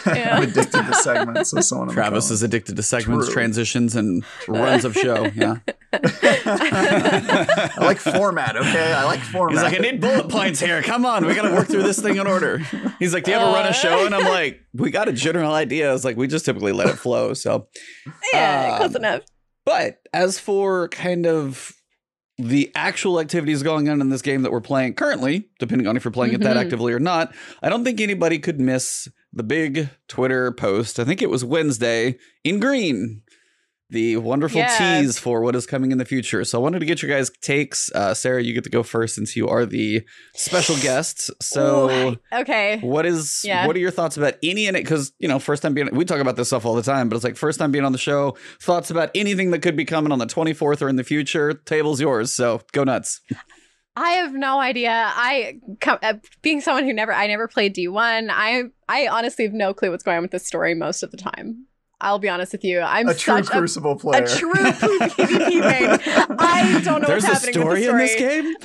Yeah. 0.05 0.37
I'm 0.37 0.43
addicted 0.43 0.85
to 0.85 0.93
segments, 0.95 1.51
so 1.51 1.61
someone 1.61 1.89
Travis 1.89 2.29
is 2.31 2.43
addicted 2.43 2.75
to 2.75 2.83
segments, 2.83 3.25
True. 3.27 3.33
transitions, 3.33 3.95
and 3.95 4.23
runs 4.47 4.85
of 4.85 4.93
show. 4.95 5.29
Yeah. 5.35 5.57
I 5.93 7.73
like 7.79 7.97
format, 7.99 8.55
okay? 8.55 8.93
I 8.93 9.03
like 9.05 9.19
format. 9.19 9.53
He's 9.53 9.63
like, 9.63 9.79
I 9.79 9.91
need 9.91 10.01
bullet 10.01 10.29
points 10.29 10.59
here. 10.59 10.81
Come 10.83 11.05
on, 11.05 11.25
we 11.25 11.33
got 11.35 11.47
to 11.47 11.53
work 11.53 11.67
through 11.67 11.83
this 11.83 11.99
thing 12.01 12.17
in 12.17 12.27
order. 12.27 12.59
He's 12.99 13.13
like, 13.13 13.23
Do 13.23 13.31
you 13.31 13.37
ever 13.37 13.45
run 13.45 13.67
a 13.67 13.73
show? 13.73 14.05
And 14.05 14.13
I'm 14.15 14.25
like, 14.25 14.61
We 14.73 14.91
got 14.91 15.07
a 15.07 15.13
general 15.13 15.53
idea. 15.53 15.93
It's 15.93 16.03
like 16.03 16.17
we 16.17 16.27
just 16.27 16.45
typically 16.45 16.71
let 16.71 16.89
it 16.89 16.97
flow. 16.97 17.33
So, 17.33 17.67
yeah, 18.33 18.71
Um, 18.73 18.77
close 18.77 18.95
enough. 18.95 19.21
but 19.65 19.99
as 20.13 20.39
for 20.39 20.87
kind 20.89 21.25
of 21.25 21.73
the 22.43 22.71
actual 22.75 23.19
activities 23.19 23.63
going 23.63 23.89
on 23.89 24.01
in 24.01 24.09
this 24.09 24.21
game 24.21 24.41
that 24.43 24.51
we're 24.51 24.61
playing 24.61 24.93
currently, 24.93 25.49
depending 25.59 25.87
on 25.87 25.97
if 25.97 26.05
you're 26.05 26.11
playing 26.11 26.33
it 26.33 26.41
that 26.41 26.55
Mhm. 26.55 26.61
actively 26.61 26.93
or 26.93 26.99
not, 26.99 27.33
I 27.61 27.69
don't 27.69 27.83
think 27.83 27.99
anybody 27.99 28.37
could 28.39 28.59
miss 28.59 29.07
the 29.31 29.43
big 29.43 29.89
Twitter 30.07 30.51
post. 30.51 30.99
I 30.99 31.03
think 31.05 31.21
it 31.21 31.29
was 31.29 31.43
Wednesday 31.43 32.17
in 32.43 32.59
green. 32.59 33.22
The 33.93 34.17
wonderful 34.17 34.59
Yeah. 34.59 34.99
tease 35.01 35.17
for 35.19 35.41
what 35.41 35.55
is 35.55 35.65
coming 35.65 35.91
in 35.91 35.97
the 35.99 36.05
future. 36.05 36.43
So 36.43 36.59
I 36.59 36.61
wanted 36.61 36.79
to 36.79 36.85
get 36.85 37.01
your 37.01 37.09
guys' 37.09 37.29
takes. 37.41 37.91
Uh, 37.93 38.13
Sara, 38.13 38.43
you 38.43 38.53
get 38.53 38.63
to 38.65 38.69
go 38.69 38.83
first 38.83 39.15
since 39.15 39.35
you 39.35 39.47
are 39.47 39.65
the 39.65 40.03
special 40.35 40.75
guest. 40.77 41.29
So 41.41 41.89
Ooh, 41.89 42.17
okay. 42.33 42.79
what 42.81 43.05
is 43.05 43.41
Yeah. 43.45 43.67
what 43.67 43.75
are 43.75 43.79
your 43.79 43.91
thoughts 43.91 44.17
about 44.17 44.33
any 44.43 44.65
in 44.65 44.75
it? 44.75 44.81
Because 44.81 45.13
you 45.19 45.27
know, 45.27 45.39
first 45.39 45.61
time 45.61 45.73
being 45.73 45.89
we 45.93 46.05
talk 46.05 46.19
about 46.19 46.35
this 46.35 46.47
stuff 46.47 46.65
all 46.65 46.75
the 46.75 46.81
time, 46.83 47.07
but 47.07 47.15
it's 47.15 47.23
like 47.23 47.37
first 47.37 47.59
time 47.59 47.71
being 47.71 47.85
on 47.85 47.91
the 47.91 47.97
show. 47.97 48.35
Thoughts 48.59 48.89
about 48.89 49.11
anything 49.15 49.51
that 49.51 49.59
could 49.61 49.75
be 49.77 49.85
coming 49.85 50.11
on 50.11 50.19
the 50.19 50.25
twenty 50.25 50.53
fourth 50.53 50.81
or 50.81 50.89
in 50.89 50.95
the 50.95 51.03
future? 51.03 51.53
Table's 51.53 52.01
yours. 52.01 52.31
So 52.31 52.61
go 52.71 52.83
nuts. 52.83 53.21
I 53.95 54.13
have 54.13 54.33
no 54.33 54.59
idea. 54.59 54.89
I 54.91 55.59
come, 55.79 55.99
uh, 56.01 56.15
being 56.41 56.61
someone 56.61 56.83
who 56.85 56.93
never 56.93 57.13
I 57.13 57.27
never 57.27 57.47
played 57.47 57.75
D1. 57.75 58.29
I 58.31 58.63
I 58.89 59.07
honestly 59.07 59.45
have 59.45 59.53
no 59.53 59.71
clue 59.73 59.91
what's 59.91 60.03
going 60.03 60.17
on 60.17 60.23
with 60.23 60.31
this 60.31 60.47
story 60.47 60.73
most 60.73 61.03
of 61.03 61.11
the 61.11 61.17
time. 61.17 61.67
I'll 62.03 62.19
be 62.19 62.29
honest 62.29 62.51
with 62.51 62.63
you. 62.63 62.81
I'm 62.81 63.07
a 63.07 63.13
true 63.13 63.37
such 63.37 63.47
a, 63.47 63.51
Crucible 63.51 63.95
player. 63.95 64.23
a 64.23 64.27
true 64.27 64.53
PvP 64.53 65.59
main. 65.59 66.37
I 66.37 66.81
don't 66.83 67.01
know 67.01 67.07
There's 67.07 67.23
a 67.23 67.27
what's 67.27 67.45
happening 67.45 67.53
story, 67.53 67.79
with 67.81 67.83
the 67.85 67.89
in 67.91 67.97
this 67.97 68.15
game. 68.15 68.55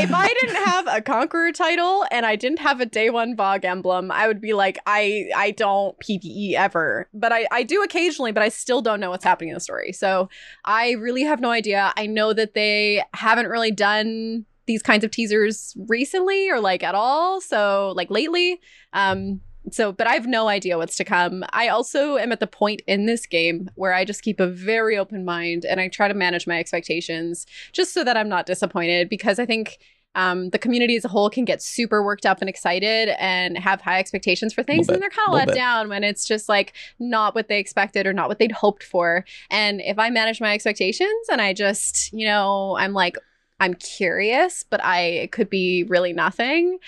if 0.00 0.12
I 0.12 0.28
didn't 0.28 0.56
have 0.64 0.86
a 0.88 1.00
conqueror 1.00 1.50
title 1.52 2.04
and 2.10 2.26
I 2.26 2.36
didn't 2.36 2.58
have 2.60 2.80
a 2.80 2.86
day 2.86 3.10
one 3.10 3.36
VOG 3.36 3.64
emblem, 3.64 4.12
I 4.12 4.26
would 4.28 4.40
be 4.40 4.52
like, 4.52 4.78
I 4.86 5.30
I 5.34 5.52
don't 5.52 5.98
PVE 5.98 6.52
ever. 6.54 7.08
But 7.14 7.32
I, 7.32 7.46
I 7.50 7.62
do 7.62 7.82
occasionally, 7.82 8.32
but 8.32 8.42
I 8.42 8.48
still 8.50 8.82
don't 8.82 9.00
know 9.00 9.10
what's 9.10 9.24
happening 9.24 9.48
in 9.48 9.54
the 9.54 9.60
story. 9.60 9.92
So 9.92 10.28
I 10.64 10.92
really 10.92 11.22
have 11.22 11.40
no 11.40 11.50
idea. 11.50 11.92
I 11.96 12.06
know 12.06 12.32
that 12.34 12.54
they 12.54 13.02
haven't 13.14 13.46
really 13.48 13.70
done 13.70 14.44
these 14.66 14.82
kinds 14.82 15.04
of 15.04 15.10
teasers 15.10 15.74
recently 15.88 16.48
or 16.50 16.60
like 16.60 16.82
at 16.82 16.94
all. 16.94 17.40
So 17.40 17.92
like 17.96 18.10
lately. 18.10 18.60
Um 18.92 19.40
so 19.70 19.92
but 19.92 20.06
I 20.06 20.14
have 20.14 20.26
no 20.26 20.48
idea 20.48 20.78
what's 20.78 20.96
to 20.96 21.04
come. 21.04 21.44
I 21.50 21.68
also 21.68 22.16
am 22.16 22.32
at 22.32 22.40
the 22.40 22.46
point 22.46 22.82
in 22.86 23.06
this 23.06 23.26
game 23.26 23.70
where 23.74 23.94
I 23.94 24.04
just 24.04 24.22
keep 24.22 24.40
a 24.40 24.46
very 24.46 24.96
open 24.96 25.24
mind 25.24 25.64
and 25.64 25.80
I 25.80 25.88
try 25.88 26.08
to 26.08 26.14
manage 26.14 26.46
my 26.46 26.58
expectations 26.58 27.46
just 27.72 27.92
so 27.92 28.04
that 28.04 28.16
I'm 28.16 28.28
not 28.28 28.46
disappointed 28.46 29.08
because 29.08 29.38
I 29.38 29.46
think 29.46 29.78
um, 30.14 30.50
the 30.50 30.58
community 30.58 30.96
as 30.96 31.04
a 31.04 31.08
whole 31.08 31.28
can 31.28 31.44
get 31.44 31.62
super 31.62 32.02
worked 32.04 32.24
up 32.24 32.40
and 32.40 32.48
excited 32.48 33.08
and 33.18 33.58
have 33.58 33.80
high 33.80 33.98
expectations 33.98 34.54
for 34.54 34.62
things, 34.62 34.88
and 34.88 35.02
they're 35.02 35.10
kind 35.10 35.28
of 35.28 35.34
let 35.34 35.48
bit. 35.48 35.56
down 35.56 35.88
when 35.88 36.04
it's 36.04 36.24
just 36.26 36.48
like 36.48 36.72
not 36.98 37.34
what 37.34 37.48
they 37.48 37.58
expected 37.58 38.06
or 38.06 38.12
not 38.12 38.28
what 38.28 38.38
they'd 38.38 38.52
hoped 38.52 38.84
for. 38.84 39.24
And 39.50 39.80
if 39.80 39.98
I 39.98 40.10
manage 40.10 40.40
my 40.40 40.54
expectations 40.54 41.28
and 41.30 41.40
I 41.40 41.52
just, 41.52 42.12
you 42.12 42.26
know, 42.26 42.76
I'm 42.78 42.92
like, 42.92 43.16
I'm 43.60 43.74
curious, 43.74 44.64
but 44.68 44.84
I 44.84 45.00
it 45.00 45.32
could 45.32 45.50
be 45.50 45.84
really 45.88 46.12
nothing, 46.12 46.78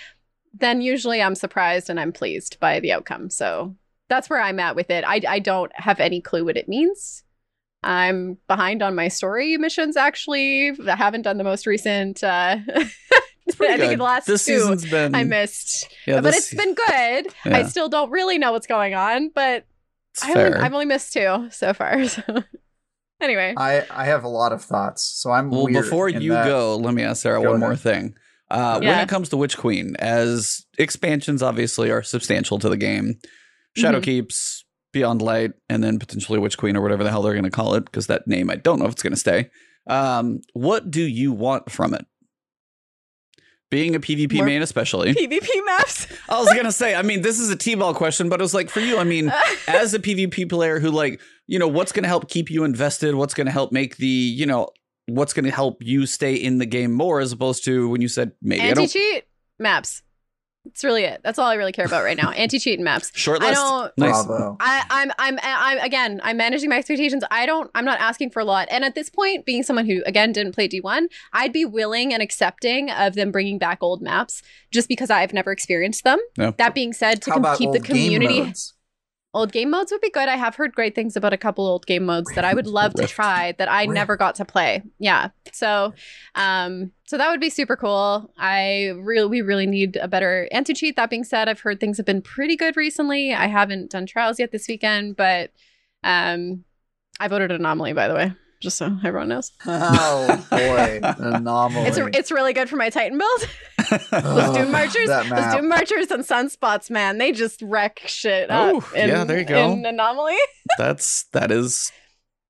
then 0.58 0.80
usually 0.80 1.20
I'm 1.22 1.34
surprised 1.34 1.90
and 1.90 1.98
I'm 2.00 2.12
pleased 2.12 2.58
by 2.60 2.80
the 2.80 2.92
outcome. 2.92 3.30
So 3.30 3.74
that's 4.08 4.30
where 4.30 4.40
I'm 4.40 4.60
at 4.60 4.76
with 4.76 4.90
it. 4.90 5.04
I, 5.06 5.20
I 5.28 5.38
don't 5.38 5.72
have 5.74 6.00
any 6.00 6.20
clue 6.20 6.44
what 6.44 6.56
it 6.56 6.68
means. 6.68 7.22
I'm 7.82 8.38
behind 8.48 8.82
on 8.82 8.94
my 8.94 9.08
story 9.08 9.56
missions 9.58 9.96
actually. 9.96 10.70
I 10.88 10.96
haven't 10.96 11.22
done 11.22 11.38
the 11.38 11.44
most 11.44 11.66
recent 11.66 12.24
uh 12.24 12.56
I 13.48 13.52
Pretty 13.56 13.76
think 13.78 13.90
good. 13.92 13.98
the 14.00 14.04
last 14.04 14.26
this 14.26 14.44
two 14.44 14.58
season's 14.58 14.90
been 14.90 15.14
I 15.14 15.22
missed. 15.24 15.88
Yeah, 16.06 16.16
but 16.20 16.32
this- 16.32 16.52
it's 16.52 16.54
been 16.60 16.74
good. 16.74 17.26
I 17.44 17.62
still 17.64 17.88
don't 17.88 18.10
really 18.10 18.38
know 18.38 18.50
what's 18.52 18.66
going 18.66 18.94
on, 18.94 19.30
but 19.34 19.66
I 20.22 20.30
only, 20.30 20.34
fair. 20.34 20.60
I've 20.62 20.72
only 20.72 20.86
missed 20.86 21.12
two 21.12 21.48
so 21.50 21.72
far. 21.74 22.02
So 23.18 23.24
anyway. 23.24 23.54
I, 23.56 23.84
I 23.90 24.04
have 24.06 24.24
a 24.24 24.28
lot 24.28 24.52
of 24.52 24.62
thoughts, 24.62 25.02
so 25.02 25.30
I'm 25.30 25.50
Well, 25.50 25.64
weird 25.64 25.84
before 25.84 26.08
you 26.08 26.32
that- 26.32 26.44
go, 26.46 26.76
let 26.76 26.92
me 26.92 27.02
ask 27.02 27.22
Sara 27.22 27.40
Go 27.40 27.52
one 27.52 27.60
more 27.60 27.74
thing. 27.76 28.14
Uh, 28.50 28.78
When 28.80 28.98
it 29.00 29.08
comes 29.08 29.28
to 29.30 29.36
Witch 29.36 29.56
Queen, 29.58 29.96
as 29.98 30.64
expansions 30.78 31.42
obviously 31.42 31.90
are 31.90 32.02
substantial 32.02 32.58
to 32.60 32.68
the 32.68 32.76
game, 32.76 33.18
Shadow 33.76 34.00
Mhm. 34.00 34.04
Keeps, 34.04 34.64
Beyond 34.92 35.20
Light, 35.20 35.52
and 35.68 35.82
then 35.82 35.98
potentially 35.98 36.38
Witch 36.38 36.56
Queen 36.56 36.76
or 36.76 36.80
whatever 36.80 37.02
the 37.04 37.10
hell 37.10 37.22
they're 37.22 37.32
going 37.34 37.44
to 37.44 37.50
call 37.50 37.74
it, 37.74 37.84
because 37.86 38.06
that 38.06 38.26
name 38.26 38.48
I 38.50 38.56
don't 38.56 38.78
know 38.78 38.86
if 38.86 38.92
it's 38.92 39.02
going 39.02 39.12
to 39.12 39.18
stay. 39.18 39.50
Um, 39.88 40.40
what 40.52 40.90
do 40.90 41.02
you 41.02 41.32
want 41.32 41.70
from 41.70 41.92
it? 41.94 42.06
Being 43.68 43.96
a 43.96 44.00
PvP 44.00 44.34
More 44.36 44.46
main, 44.46 44.62
especially. 44.62 45.12
PvP 45.12 45.48
maps. 45.64 46.06
I 46.28 46.38
was 46.40 46.52
gonna 46.54 46.70
say, 46.70 46.94
I 46.94 47.02
mean, 47.02 47.22
this 47.22 47.40
is 47.40 47.50
a 47.50 47.56
T-ball 47.56 47.94
question, 47.94 48.28
but 48.28 48.40
it 48.40 48.42
was 48.42 48.54
like 48.54 48.70
for 48.70 48.78
you, 48.78 48.96
I 48.98 49.02
mean, 49.04 49.32
as 49.66 49.92
a 49.92 49.98
PvP 49.98 50.48
player 50.48 50.78
who 50.78 50.90
like, 50.90 51.20
you 51.48 51.58
know, 51.58 51.66
what's 51.66 51.90
gonna 51.90 52.06
help 52.06 52.28
keep 52.30 52.48
you 52.48 52.62
invested? 52.62 53.16
What's 53.16 53.34
gonna 53.34 53.50
help 53.50 53.72
make 53.72 53.96
the, 53.96 54.06
you 54.06 54.46
know, 54.46 54.68
what's 55.06 55.32
gonna 55.32 55.50
help 55.50 55.82
you 55.82 56.06
stay 56.06 56.34
in 56.34 56.58
the 56.58 56.66
game 56.66 56.92
more 56.92 57.20
as 57.20 57.32
opposed 57.32 57.64
to 57.64 57.88
when 57.88 58.00
you 58.00 58.08
said 58.08 58.32
maybe 58.42 58.62
I 58.62 58.66
Anti 58.66 58.82
don't 58.82 58.90
cheat 58.90 59.24
maps. 59.58 60.02
That's 60.66 60.82
really 60.82 61.04
it. 61.04 61.20
That's 61.22 61.38
all 61.38 61.46
I 61.46 61.54
really 61.54 61.70
care 61.70 61.86
about 61.86 62.02
right 62.02 62.16
now. 62.16 62.30
Anti 62.32 62.58
cheat 62.58 62.80
maps. 62.80 63.12
Short 63.14 63.40
I 63.40 63.50
list. 63.50 63.60
don't. 63.60 63.98
Nice. 63.98 64.26
Bravo. 64.26 64.56
I, 64.58 64.84
I'm, 64.90 65.12
I'm, 65.16 65.38
I'm, 65.42 65.78
again, 65.78 66.20
I'm 66.24 66.36
managing 66.36 66.70
my 66.70 66.78
expectations. 66.78 67.22
I 67.30 67.46
don't, 67.46 67.70
I'm 67.74 67.84
not 67.84 68.00
asking 68.00 68.30
for 68.30 68.40
a 68.40 68.44
lot. 68.44 68.66
And 68.70 68.84
at 68.84 68.96
this 68.96 69.08
point, 69.08 69.46
being 69.46 69.62
someone 69.62 69.86
who, 69.86 70.02
again, 70.06 70.32
didn't 70.32 70.52
play 70.56 70.68
D1, 70.68 71.06
I'd 71.32 71.52
be 71.52 71.64
willing 71.64 72.12
and 72.12 72.20
accepting 72.20 72.90
of 72.90 73.14
them 73.14 73.30
bringing 73.30 73.58
back 73.58 73.78
old 73.80 74.02
maps 74.02 74.42
just 74.72 74.88
because 74.88 75.08
I've 75.08 75.32
never 75.32 75.52
experienced 75.52 76.02
them. 76.02 76.18
Yeah. 76.36 76.50
That 76.58 76.74
being 76.74 76.92
said, 76.92 77.22
to 77.22 77.30
com- 77.30 77.56
keep 77.56 77.70
the 77.70 77.80
community, 77.80 78.42
modes? 78.42 78.74
Old 79.36 79.52
game 79.52 79.70
modes 79.70 79.92
would 79.92 80.00
be 80.00 80.10
good. 80.10 80.28
I 80.28 80.36
have 80.36 80.56
heard 80.56 80.74
great 80.74 80.94
things 80.94 81.14
about 81.14 81.32
a 81.32 81.36
couple 81.36 81.66
old 81.66 81.86
game 81.86 82.04
modes 82.04 82.32
that 82.34 82.44
I 82.44 82.54
would 82.54 82.66
love 82.66 82.94
to 82.94 83.06
try 83.06 83.52
that 83.58 83.70
I 83.70 83.82
Rift. 83.82 83.92
never 83.92 84.16
got 84.16 84.34
to 84.36 84.44
play. 84.44 84.82
Yeah. 84.98 85.28
So, 85.52 85.92
um, 86.34 86.92
so 87.04 87.18
that 87.18 87.30
would 87.30 87.40
be 87.40 87.50
super 87.50 87.76
cool. 87.76 88.32
I 88.38 88.94
really, 88.96 89.28
we 89.28 89.42
really 89.42 89.66
need 89.66 89.96
a 89.96 90.08
better 90.08 90.48
anti 90.52 90.72
cheat. 90.72 90.96
That 90.96 91.10
being 91.10 91.24
said, 91.24 91.48
I've 91.48 91.60
heard 91.60 91.80
things 91.80 91.98
have 91.98 92.06
been 92.06 92.22
pretty 92.22 92.56
good 92.56 92.76
recently. 92.76 93.34
I 93.34 93.46
haven't 93.46 93.90
done 93.90 94.06
trials 94.06 94.38
yet 94.38 94.52
this 94.52 94.66
weekend, 94.68 95.16
but 95.16 95.50
um, 96.02 96.64
I 97.20 97.28
voted 97.28 97.52
anomaly 97.52 97.92
by 97.92 98.08
the 98.08 98.14
way, 98.14 98.32
just 98.60 98.76
so 98.78 98.96
everyone 99.04 99.28
knows. 99.28 99.52
Oh 99.66 100.46
boy, 100.50 101.00
anomaly. 101.02 101.86
It's 101.86 101.98
it's 101.98 102.30
really 102.32 102.52
good 102.52 102.68
for 102.68 102.76
my 102.76 102.90
Titan 102.90 103.18
build. 103.18 103.48
Those 104.10 104.56
Doom 104.56 104.70
Marchers, 104.72 105.08
those. 105.08 105.26
Dunemarchers 105.26 106.10
and 106.10 106.24
Sunspots, 106.24 106.90
man, 106.90 107.18
they 107.18 107.32
just 107.32 107.62
wreck 107.62 108.00
shit 108.06 108.50
up. 108.50 108.74
Oh, 108.74 108.92
in, 108.96 109.08
yeah, 109.08 109.24
there 109.24 109.38
you 109.38 109.44
go. 109.44 109.72
In 109.72 109.86
anomaly. 109.86 110.36
That's 110.78 111.24
that 111.32 111.50
is 111.52 111.92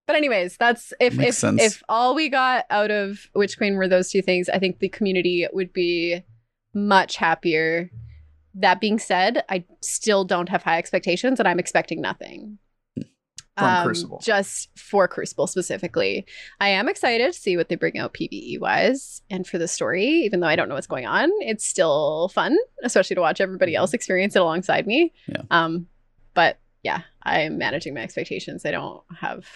But 0.06 0.16
anyways, 0.16 0.56
that's 0.56 0.92
if 1.00 1.18
if 1.20 1.34
sense. 1.34 1.60
if 1.62 1.82
all 1.88 2.14
we 2.14 2.28
got 2.28 2.64
out 2.70 2.90
of 2.90 3.26
Witch 3.34 3.58
Queen 3.58 3.74
were 3.76 3.88
those 3.88 4.10
two 4.10 4.22
things, 4.22 4.48
I 4.48 4.58
think 4.58 4.78
the 4.78 4.88
community 4.88 5.46
would 5.52 5.72
be 5.72 6.22
much 6.74 7.16
happier. 7.16 7.90
That 8.54 8.80
being 8.80 8.98
said, 8.98 9.44
I 9.50 9.64
still 9.82 10.24
don't 10.24 10.48
have 10.48 10.62
high 10.62 10.78
expectations, 10.78 11.38
and 11.38 11.46
I'm 11.46 11.58
expecting 11.58 12.00
nothing. 12.00 12.58
From 13.58 13.84
Crucible. 13.84 14.20
just 14.22 14.68
for 14.78 15.08
Crucible 15.08 15.46
specifically, 15.46 16.26
I 16.60 16.68
am 16.68 16.88
excited 16.88 17.32
to 17.32 17.38
see 17.38 17.56
what 17.56 17.68
they 17.68 17.74
bring 17.74 17.96
out 17.96 18.12
PVE 18.12 18.60
wise 18.60 19.22
and 19.30 19.46
for 19.46 19.56
the 19.56 19.66
story. 19.66 20.06
Even 20.06 20.40
though 20.40 20.46
I 20.46 20.56
don't 20.56 20.68
know 20.68 20.74
what's 20.74 20.86
going 20.86 21.06
on, 21.06 21.30
it's 21.40 21.64
still 21.64 22.28
fun, 22.34 22.56
especially 22.82 23.14
to 23.14 23.22
watch 23.22 23.40
everybody 23.40 23.74
else 23.74 23.94
experience 23.94 24.36
it 24.36 24.42
alongside 24.42 24.86
me. 24.86 25.12
Yeah. 25.26 25.42
Um, 25.50 25.86
but 26.34 26.58
yeah, 26.82 27.02
I'm 27.22 27.56
managing 27.56 27.94
my 27.94 28.02
expectations. 28.02 28.66
I 28.66 28.72
don't 28.72 29.02
have 29.20 29.46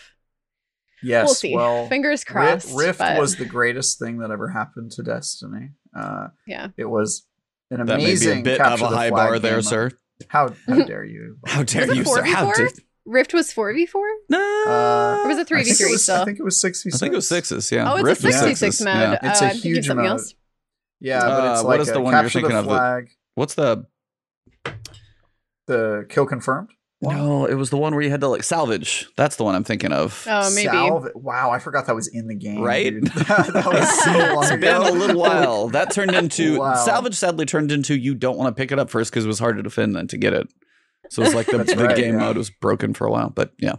yes. 1.02 1.26
we'll 1.26 1.34
see. 1.34 1.54
Well, 1.54 1.86
Fingers 1.88 2.24
crossed. 2.24 2.74
Rift 2.74 2.98
but- 3.00 3.18
was 3.18 3.36
the 3.36 3.44
greatest 3.44 3.98
thing 3.98 4.18
that 4.18 4.30
ever 4.30 4.48
happened 4.48 4.92
to 4.92 5.02
Destiny. 5.02 5.70
Uh, 5.94 6.28
yeah. 6.46 6.68
it 6.76 6.86
was 6.86 7.26
an 7.70 7.84
that 7.84 7.86
may 7.86 7.96
be 7.96 8.04
amazing 8.04 8.40
a 8.40 8.42
bit 8.42 8.60
of 8.60 8.80
a 8.80 8.88
high 8.88 9.10
bar 9.10 9.38
there, 9.38 9.60
sir. 9.62 9.90
How 10.28 10.54
how 10.66 10.82
dare 10.84 11.04
you? 11.04 11.36
How 11.46 11.62
dare 11.62 11.92
you, 11.94 12.04
sir? 12.04 12.22
How 12.24 12.46
4v4? 12.46 12.56
dare 12.56 12.68
Rift 13.10 13.34
was 13.34 13.52
four 13.52 13.72
v 13.74 13.86
four. 13.86 14.06
No. 14.28 14.38
Uh, 14.38 15.22
Or 15.24 15.28
was 15.28 15.38
it 15.38 15.50
I 15.52 15.62
think 15.64 15.76
3v3 15.78 15.90
was- 15.90 16.02
still? 16.02 16.16
I 16.16 16.24
think 16.24 16.38
it 16.38 16.44
was 16.44 16.56
6v6. 16.62 16.94
I 16.94 16.98
think 16.98 17.12
it 17.12 17.16
was 17.16 17.28
sixes, 17.28 17.72
yeah. 17.72 17.90
Oh, 17.92 17.96
it's 17.96 18.04
Rift 18.04 18.22
a 18.22 18.26
was 18.28 18.34
six 18.36 18.44
v 18.46 18.54
sixes, 18.54 18.78
six 18.78 18.84
mode. 18.84 18.94
yeah. 19.22 19.30
It's 19.30 19.42
oh, 19.42 19.44
a 19.44 19.48
I'm 19.48 19.52
thinking 19.54 19.70
huge 19.72 19.86
something 19.86 20.02
mode. 20.04 20.10
else. 20.12 20.34
Yeah, 21.00 21.20
but 21.20 21.26
Uh, 21.30 21.52
it's 21.52 21.62
what 21.64 21.70
like 21.70 21.80
is 21.80 21.88
a 21.88 21.92
the 21.92 22.00
one 22.00 22.12
you're 22.14 22.30
thinking 22.30 22.52
the 22.52 22.58
of 22.58 22.64
that- 22.66 22.70
flag, 22.70 23.08
What's 23.34 23.54
the 23.54 23.86
the 25.66 26.06
kill 26.08 26.26
confirmed. 26.26 26.70
No, 27.02 27.46
it 27.46 27.54
was 27.54 27.70
the 27.70 27.78
one 27.78 27.94
where 27.94 28.02
you 28.02 28.10
had 28.10 28.20
to 28.20 28.28
like 28.28 28.42
salvage. 28.42 29.08
That's 29.16 29.36
the 29.36 29.44
one 29.44 29.54
I'm 29.54 29.64
thinking 29.64 29.90
of. 29.90 30.26
Oh, 30.28 30.54
maybe. 30.54 30.68
Salve- 30.68 31.12
wow, 31.14 31.50
I 31.50 31.58
forgot 31.58 31.86
that 31.86 31.94
was 31.94 32.08
in 32.08 32.26
the 32.28 32.34
game. 32.34 32.60
Right? 32.60 32.92
dude. 32.92 33.04
that 33.28 33.62
was 33.66 34.04
so 34.04 34.10
long 34.34 34.42
It's 34.42 34.50
ago. 34.52 34.60
been 34.82 34.94
a 34.94 34.98
little 34.98 35.18
while. 35.18 35.68
That 35.68 35.92
turned 35.94 36.14
into 36.14 36.58
Wow. 36.58 36.74
salvage. 36.74 37.14
Sadly, 37.14 37.46
turned 37.46 37.72
into 37.72 37.96
you 37.96 38.14
don't 38.14 38.36
want 38.36 38.54
to 38.54 38.60
pick 38.60 38.70
it 38.70 38.78
up 38.78 38.90
first 38.90 39.10
because 39.10 39.24
it 39.24 39.28
was 39.28 39.38
harder 39.38 39.56
to 39.56 39.62
defend 39.62 39.96
than 39.96 40.08
to 40.08 40.18
get 40.18 40.34
it. 40.34 40.48
So 41.10 41.22
it's 41.22 41.34
like 41.34 41.46
the, 41.46 41.58
the 41.64 41.84
right, 41.84 41.96
game 41.96 42.14
yeah. 42.14 42.20
mode 42.20 42.36
was 42.36 42.50
broken 42.50 42.94
for 42.94 43.06
a 43.06 43.10
while. 43.10 43.30
But 43.30 43.52
yeah, 43.58 43.76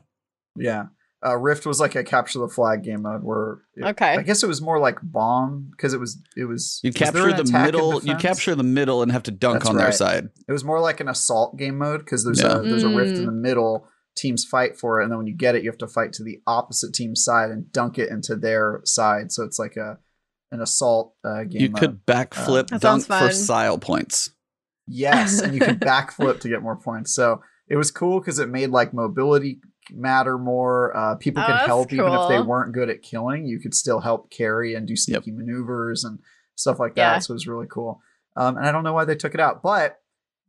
Yeah. 0.56 0.86
Uh, 1.24 1.38
Rift 1.38 1.68
was 1.68 1.80
like 1.80 1.94
a 1.94 2.04
capture 2.04 2.40
the 2.40 2.48
flag 2.48 2.84
game 2.84 3.04
mode 3.04 3.22
where 3.24 3.60
it- 3.76 3.84
Okay. 3.86 4.16
I 4.16 4.24
guess 4.24 4.42
it 4.42 4.48
was 4.48 4.60
more 4.60 4.80
like 4.80 4.98
bomb 5.04 5.68
because 5.70 5.94
it 5.94 6.00
was 6.00 6.20
it 6.36 6.46
was 6.46 6.80
you'd 6.84 6.96
capture 6.96 7.32
the 7.32 7.44
middle. 7.52 7.94
You 7.94 8.00
defense? 8.02 8.22
capture 8.24 8.56
the 8.56 8.64
middle 8.64 9.04
and 9.04 9.12
have 9.12 9.22
to 9.24 9.32
dunk 9.32 9.60
That's 9.60 9.70
on 9.70 9.78
their 9.78 9.92
side. 9.92 10.30
It 10.48 10.52
was 10.52 10.64
more 10.64 10.80
like 10.80 11.00
an 11.00 11.08
assault 11.08 11.58
game 11.58 11.78
mode 11.78 12.00
because 12.00 12.26
there's 12.26 12.42
Yeah. 12.42 12.58
a 12.58 12.62
there's 12.64 12.82
a 12.84 12.90
rift 12.90 13.18
in 13.18 13.24
Mm. 13.24 13.26
the 13.28 13.32
middle. 13.34 13.88
Teams 14.18 14.44
fight 14.44 14.78
for 14.78 15.00
it, 15.00 15.04
and 15.04 15.12
then 15.12 15.20
when 15.20 15.28
you 15.28 15.34
get 15.36 15.56
it, 15.56 15.64
you 15.64 15.70
have 15.70 15.78
to 15.78 15.88
fight 15.88 16.12
to 16.14 16.24
the 16.24 16.40
opposite 16.46 16.94
team's 16.94 17.24
side 17.24 17.50
and 17.52 17.72
dunk 17.72 17.98
it 17.98 18.10
into 18.10 18.36
their 18.36 18.82
side. 18.84 19.32
So 19.32 19.44
it's 19.44 19.58
like 19.60 19.78
a 19.78 20.00
an 20.52 20.60
assault 20.60 21.14
uh, 21.24 21.44
game. 21.44 21.62
You 21.62 21.70
mode. 21.70 21.80
could 21.80 22.06
backflip 22.06 22.68
That 22.70 22.82
dunk 22.82 23.06
for 23.06 23.32
style 23.32 23.78
points. 23.78 24.32
Yes, 24.88 25.40
and 25.42 25.54
you 25.54 25.60
can 25.60 25.80
backflip 25.80 26.40
to 26.42 26.50
get 26.50 26.62
more 26.62 26.76
points. 26.76 27.14
So 27.14 27.42
it 27.68 27.76
was 27.78 27.92
cool 27.92 28.20
because 28.20 28.40
it 28.40 28.50
made 28.50 28.70
like 28.70 28.94
mobility 28.94 29.62
matter 29.92 30.38
more. 30.38 30.96
Uh, 30.96 31.16
people 31.16 31.42
Oh, 31.44 31.46
could 31.46 31.54
that's 31.56 31.68
help 31.68 31.94
even 31.94 32.14
if 32.14 32.28
they 32.30 32.42
weren't 32.42 32.74
good 32.74 32.90
at 32.90 33.02
killing. 33.02 33.46
You 33.46 33.60
could 33.60 33.74
still 33.74 34.00
help 34.02 34.30
carry 34.32 34.74
and 34.76 34.88
do 34.88 34.96
sneaky 34.96 35.32
maneuvers 35.32 36.04
and 36.04 36.20
stuff 36.56 36.80
like 36.80 36.96
that. 36.96 37.14
Yeah. 37.14 37.20
So 37.20 37.32
it 37.32 37.36
was 37.36 37.48
really 37.48 37.68
cool. 37.70 38.02
Um, 38.36 38.58
and 38.58 38.66
I 38.68 38.72
don't 38.72 38.84
know 38.84 38.94
why 38.94 39.06
they 39.06 39.16
took 39.16 39.34
it 39.34 39.40
out, 39.40 39.62
but 39.64 40.00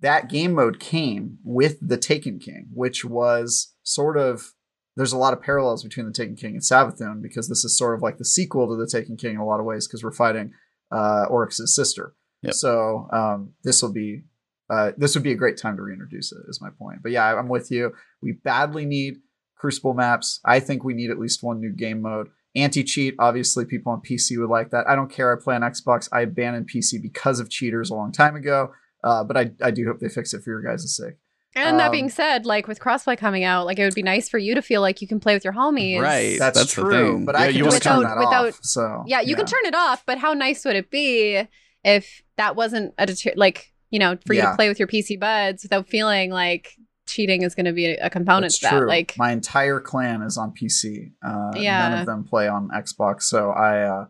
that 0.01 0.28
game 0.28 0.53
mode 0.53 0.80
came 0.80 1.39
with 1.45 1.78
the 1.80 1.97
Taken 1.97 2.39
King, 2.39 2.68
which 2.72 3.05
was 3.05 3.74
sort 3.83 4.16
of. 4.16 4.53
There's 4.95 5.12
a 5.14 5.18
lot 5.18 5.33
of 5.33 5.41
parallels 5.41 5.83
between 5.83 6.05
the 6.05 6.12
Taken 6.12 6.37
King 6.37 6.51
and 6.53 6.61
Savathun 6.61 7.22
because 7.22 7.49
this 7.49 7.64
is 7.64 7.78
sort 7.78 7.95
of 7.95 8.03
like 8.03 8.18
the 8.18 8.26
sequel 8.26 8.68
to 8.68 8.76
the 8.76 8.87
Taken 8.87 9.16
King 9.16 9.35
in 9.37 9.41
a 9.41 9.47
lot 9.47 9.59
of 9.59 9.64
ways 9.64 9.89
because 9.89 10.05
we're 10.05 10.12
fighting 10.12 10.53
uh, 10.91 11.24
Oryx's 11.30 11.74
sister. 11.74 12.14
Yep. 12.43 12.55
So 12.55 13.09
um, 13.12 13.53
this 13.64 13.82
will 13.82 13.93
be 13.93 14.22
uh, 14.70 14.93
this 14.97 15.14
would 15.14 15.22
be 15.24 15.32
a 15.32 15.36
great 15.36 15.57
time 15.59 15.76
to 15.76 15.82
reintroduce 15.82 16.32
it. 16.32 16.38
Is 16.49 16.61
my 16.61 16.70
point. 16.70 17.03
But 17.03 17.12
yeah, 17.12 17.24
I- 17.24 17.38
I'm 17.38 17.49
with 17.49 17.70
you. 17.70 17.93
We 18.22 18.32
badly 18.32 18.84
need 18.86 19.18
Crucible 19.57 19.95
maps. 19.95 20.40
I 20.45 20.59
think 20.61 20.82
we 20.82 20.95
need 20.95 21.11
at 21.11 21.18
least 21.18 21.43
one 21.43 21.61
new 21.61 21.72
game 21.72 22.03
mode. 22.03 22.28
Anti 22.57 22.82
cheat. 22.84 23.14
Obviously, 23.18 23.64
people 23.64 23.93
on 23.93 24.01
PC 24.01 24.38
would 24.38 24.51
like 24.51 24.70
that. 24.70 24.88
I 24.88 24.95
don't 24.97 25.11
care. 25.11 25.32
I 25.36 25.40
play 25.43 25.55
on 25.55 25.62
Xbox. 25.62 26.09
I 26.12 26.22
abandoned 26.22 26.68
PC 26.68 27.01
because 27.01 27.38
of 27.40 27.49
cheaters 27.49 27.90
a 27.90 27.95
long 27.95 28.12
time 28.12 28.34
ago. 28.36 28.72
Uh, 29.05 29.24
but 29.24 29.36
I, 29.36 29.51
I 29.62 29.70
do 29.70 29.84
hope 29.86 30.01
they 30.01 30.09
fix 30.09 30.32
it 30.34 30.43
for 30.43 30.51
your 30.51 30.62
guys' 30.62 30.97
sake. 30.97 31.14
And 31.55 31.78
that 31.78 31.86
Um, 31.86 31.93
being 31.93 32.09
said, 32.09 32.47
like 32.47 32.66
with 32.66 32.78
crossplay 32.80 33.16
coming 33.18 33.45
out, 33.45 33.66
like 33.66 33.78
it 33.78 33.84
would 33.84 33.95
be 33.95 34.03
nice 34.03 34.28
for 34.28 34.38
you 34.38 34.55
to 34.55 34.62
feel 34.62 34.80
like 34.80 35.01
you 35.03 35.09
can 35.09 35.20
play 35.20 35.34
with 35.34 35.45
your 35.45 35.53
homies. 35.53 36.01
Right. 36.01 36.38
That's, 36.38 36.59
That's 36.59 36.74
the 36.74 36.82
true. 36.82 36.90
thing. 37.12 37.24
But 37.26 37.34
Yeah, 37.34 37.40
I 37.43 37.47
you 37.49 37.53
can 37.55 37.62
wanna 37.64 37.70
just 37.72 37.82
turn 37.82 37.99
Without- 37.99 38.14
that 38.14 38.18
without- 38.18 38.49
off. 38.49 38.59
So 38.62 39.05
Yeah, 39.07 39.20
you 39.20 39.36
can 39.36 39.45
turn 39.47 39.64
it 39.66 39.74
off, 39.74 40.05
but 40.07 40.18
how 40.18 40.32
nice 40.34 40.64
would 40.64 40.76
it 40.76 40.90
be 40.90 41.43
if 41.84 42.22
that 42.43 42.57
wasn't 42.57 42.93
a 42.99 43.07
deter- 43.07 43.34
like 43.36 43.72
you 43.90 43.99
know 43.99 44.16
for 44.26 44.34
you 44.34 44.43
to 44.43 44.55
play 44.57 44.68
with 44.68 44.78
your 44.78 44.88
PC 44.88 45.18
buds 45.20 45.62
without 45.62 45.88
feeling 45.88 46.30
like 46.30 46.74
cheating 47.07 47.43
is 47.43 47.55
going 47.55 47.66
to 47.66 47.72
be 47.72 47.86
a, 47.86 48.07
a 48.07 48.11
component 48.11 48.45
That's 48.53 48.59
to 48.61 48.66
that? 48.66 48.78
true. 48.78 48.88
Like, 48.88 49.14
my 49.18 49.32
entire 49.32 49.80
clan 49.80 50.22
is 50.22 50.38
on 50.38 50.53
PC. 50.55 51.12
Uh, 51.22 51.51
None 51.55 51.99
of 51.99 52.07
them 52.07 52.24
play 52.24 52.47
on 52.49 52.70
Xbox. 52.74 53.22
So 53.22 53.51
I, 53.51 53.82
uh, 53.82 54.05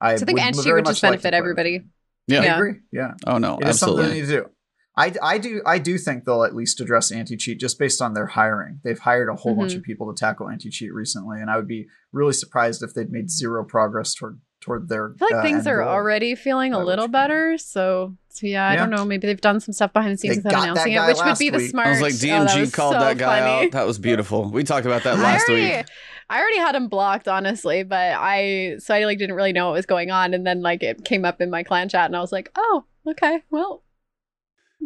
I, 0.00 0.14
so 0.16 0.22
I 0.22 0.26
think 0.26 0.38
would 0.38 0.42
anti 0.46 0.62
very 0.62 0.76
would 0.80 0.86
just 0.86 1.02
benefit 1.02 1.22
play 1.22 1.28
with 1.30 1.34
everybody. 1.34 1.70
you. 1.72 1.82
Yeah. 2.28 2.40
I 2.40 2.44
Yeah. 2.44 2.56
agree. 2.56 2.74
Yeah. 2.92 3.14
Oh 3.26 3.38
no, 3.38 3.58
It 3.58 3.66
is 3.68 3.78
something 3.80 3.98
absolutely. 3.98 4.06
they 4.06 4.14
need 4.20 4.26
to 4.28 4.42
do. 4.42 4.50
I, 4.96 5.12
I 5.22 5.38
do 5.38 5.62
I 5.66 5.78
do 5.78 5.98
think 5.98 6.24
they'll 6.24 6.42
at 6.44 6.54
least 6.56 6.80
address 6.80 7.10
anti 7.12 7.36
cheat 7.36 7.60
just 7.60 7.78
based 7.78 8.00
on 8.00 8.14
their 8.14 8.26
hiring. 8.26 8.80
They've 8.84 8.98
hired 8.98 9.28
a 9.28 9.34
whole 9.34 9.54
bunch 9.54 9.72
Mm-hmm. 9.72 9.78
of 9.78 9.84
people 9.84 10.12
to 10.12 10.18
tackle 10.18 10.48
anti 10.48 10.70
cheat 10.70 10.92
recently, 10.94 11.40
and 11.40 11.50
I 11.50 11.56
would 11.56 11.68
be 11.68 11.86
really 12.12 12.32
surprised 12.32 12.82
if 12.82 12.94
they'd 12.94 13.10
made 13.10 13.30
zero 13.30 13.64
progress 13.64 14.14
toward 14.14 14.40
toward 14.60 14.88
their. 14.88 15.12
I 15.14 15.18
feel 15.18 15.28
like 15.30 15.38
uh, 15.38 15.42
things 15.42 15.66
are 15.66 15.80
goal. 15.82 15.88
already 15.88 16.34
feeling 16.34 16.72
a 16.74 16.82
little 16.82 17.08
better. 17.08 17.56
So, 17.58 18.16
so 18.28 18.46
yeah, 18.46 18.66
I 18.68 18.74
Yeah. 18.74 18.80
don't 18.80 18.90
know. 18.90 19.04
Maybe 19.04 19.26
they've 19.26 19.40
done 19.40 19.60
some 19.60 19.72
stuff 19.72 19.92
behind 19.92 20.12
the 20.14 20.18
scenes 20.18 20.36
They 20.36 20.42
without 20.48 20.62
announcing 20.64 20.92
it, 20.92 21.00
which 21.06 21.16
would 21.16 21.26
last 21.26 21.38
be 21.38 21.50
the 21.50 21.58
week. 21.58 21.70
smart. 21.70 21.86
I 21.86 21.90
was 21.90 22.00
like, 22.00 22.12
oh, 22.14 22.44
that 22.44 22.50
DMG 22.56 22.60
was 22.60 22.74
called 22.74 22.94
so 22.94 23.00
that 23.00 23.18
guy 23.18 23.40
funny. 23.40 23.66
out. 23.66 23.72
That 23.72 23.86
was 23.86 23.98
beautiful. 23.98 24.50
We 24.50 24.64
talked 24.64 24.86
about 24.86 25.04
that 25.04 25.18
last 25.18 25.48
already, 25.48 25.76
week. 25.78 25.86
I 26.30 26.40
already 26.40 26.58
had 26.58 26.74
him 26.74 26.88
blocked, 26.88 27.28
honestly, 27.28 27.84
but 27.84 28.14
I 28.18 28.76
so 28.80 28.94
I 28.94 29.04
like 29.04 29.18
didn't 29.18 29.36
really 29.36 29.52
know 29.52 29.66
what 29.68 29.74
was 29.74 29.86
going 29.86 30.10
on, 30.10 30.34
and 30.34 30.46
then 30.46 30.60
like 30.62 30.82
it 30.82 31.04
came 31.04 31.24
up 31.24 31.40
in 31.40 31.50
my 31.50 31.62
clan 31.62 31.88
chat, 31.88 32.06
and 32.06 32.16
I 32.16 32.20
was 32.20 32.32
like, 32.32 32.50
oh, 32.56 32.84
okay, 33.06 33.42
well, 33.50 33.82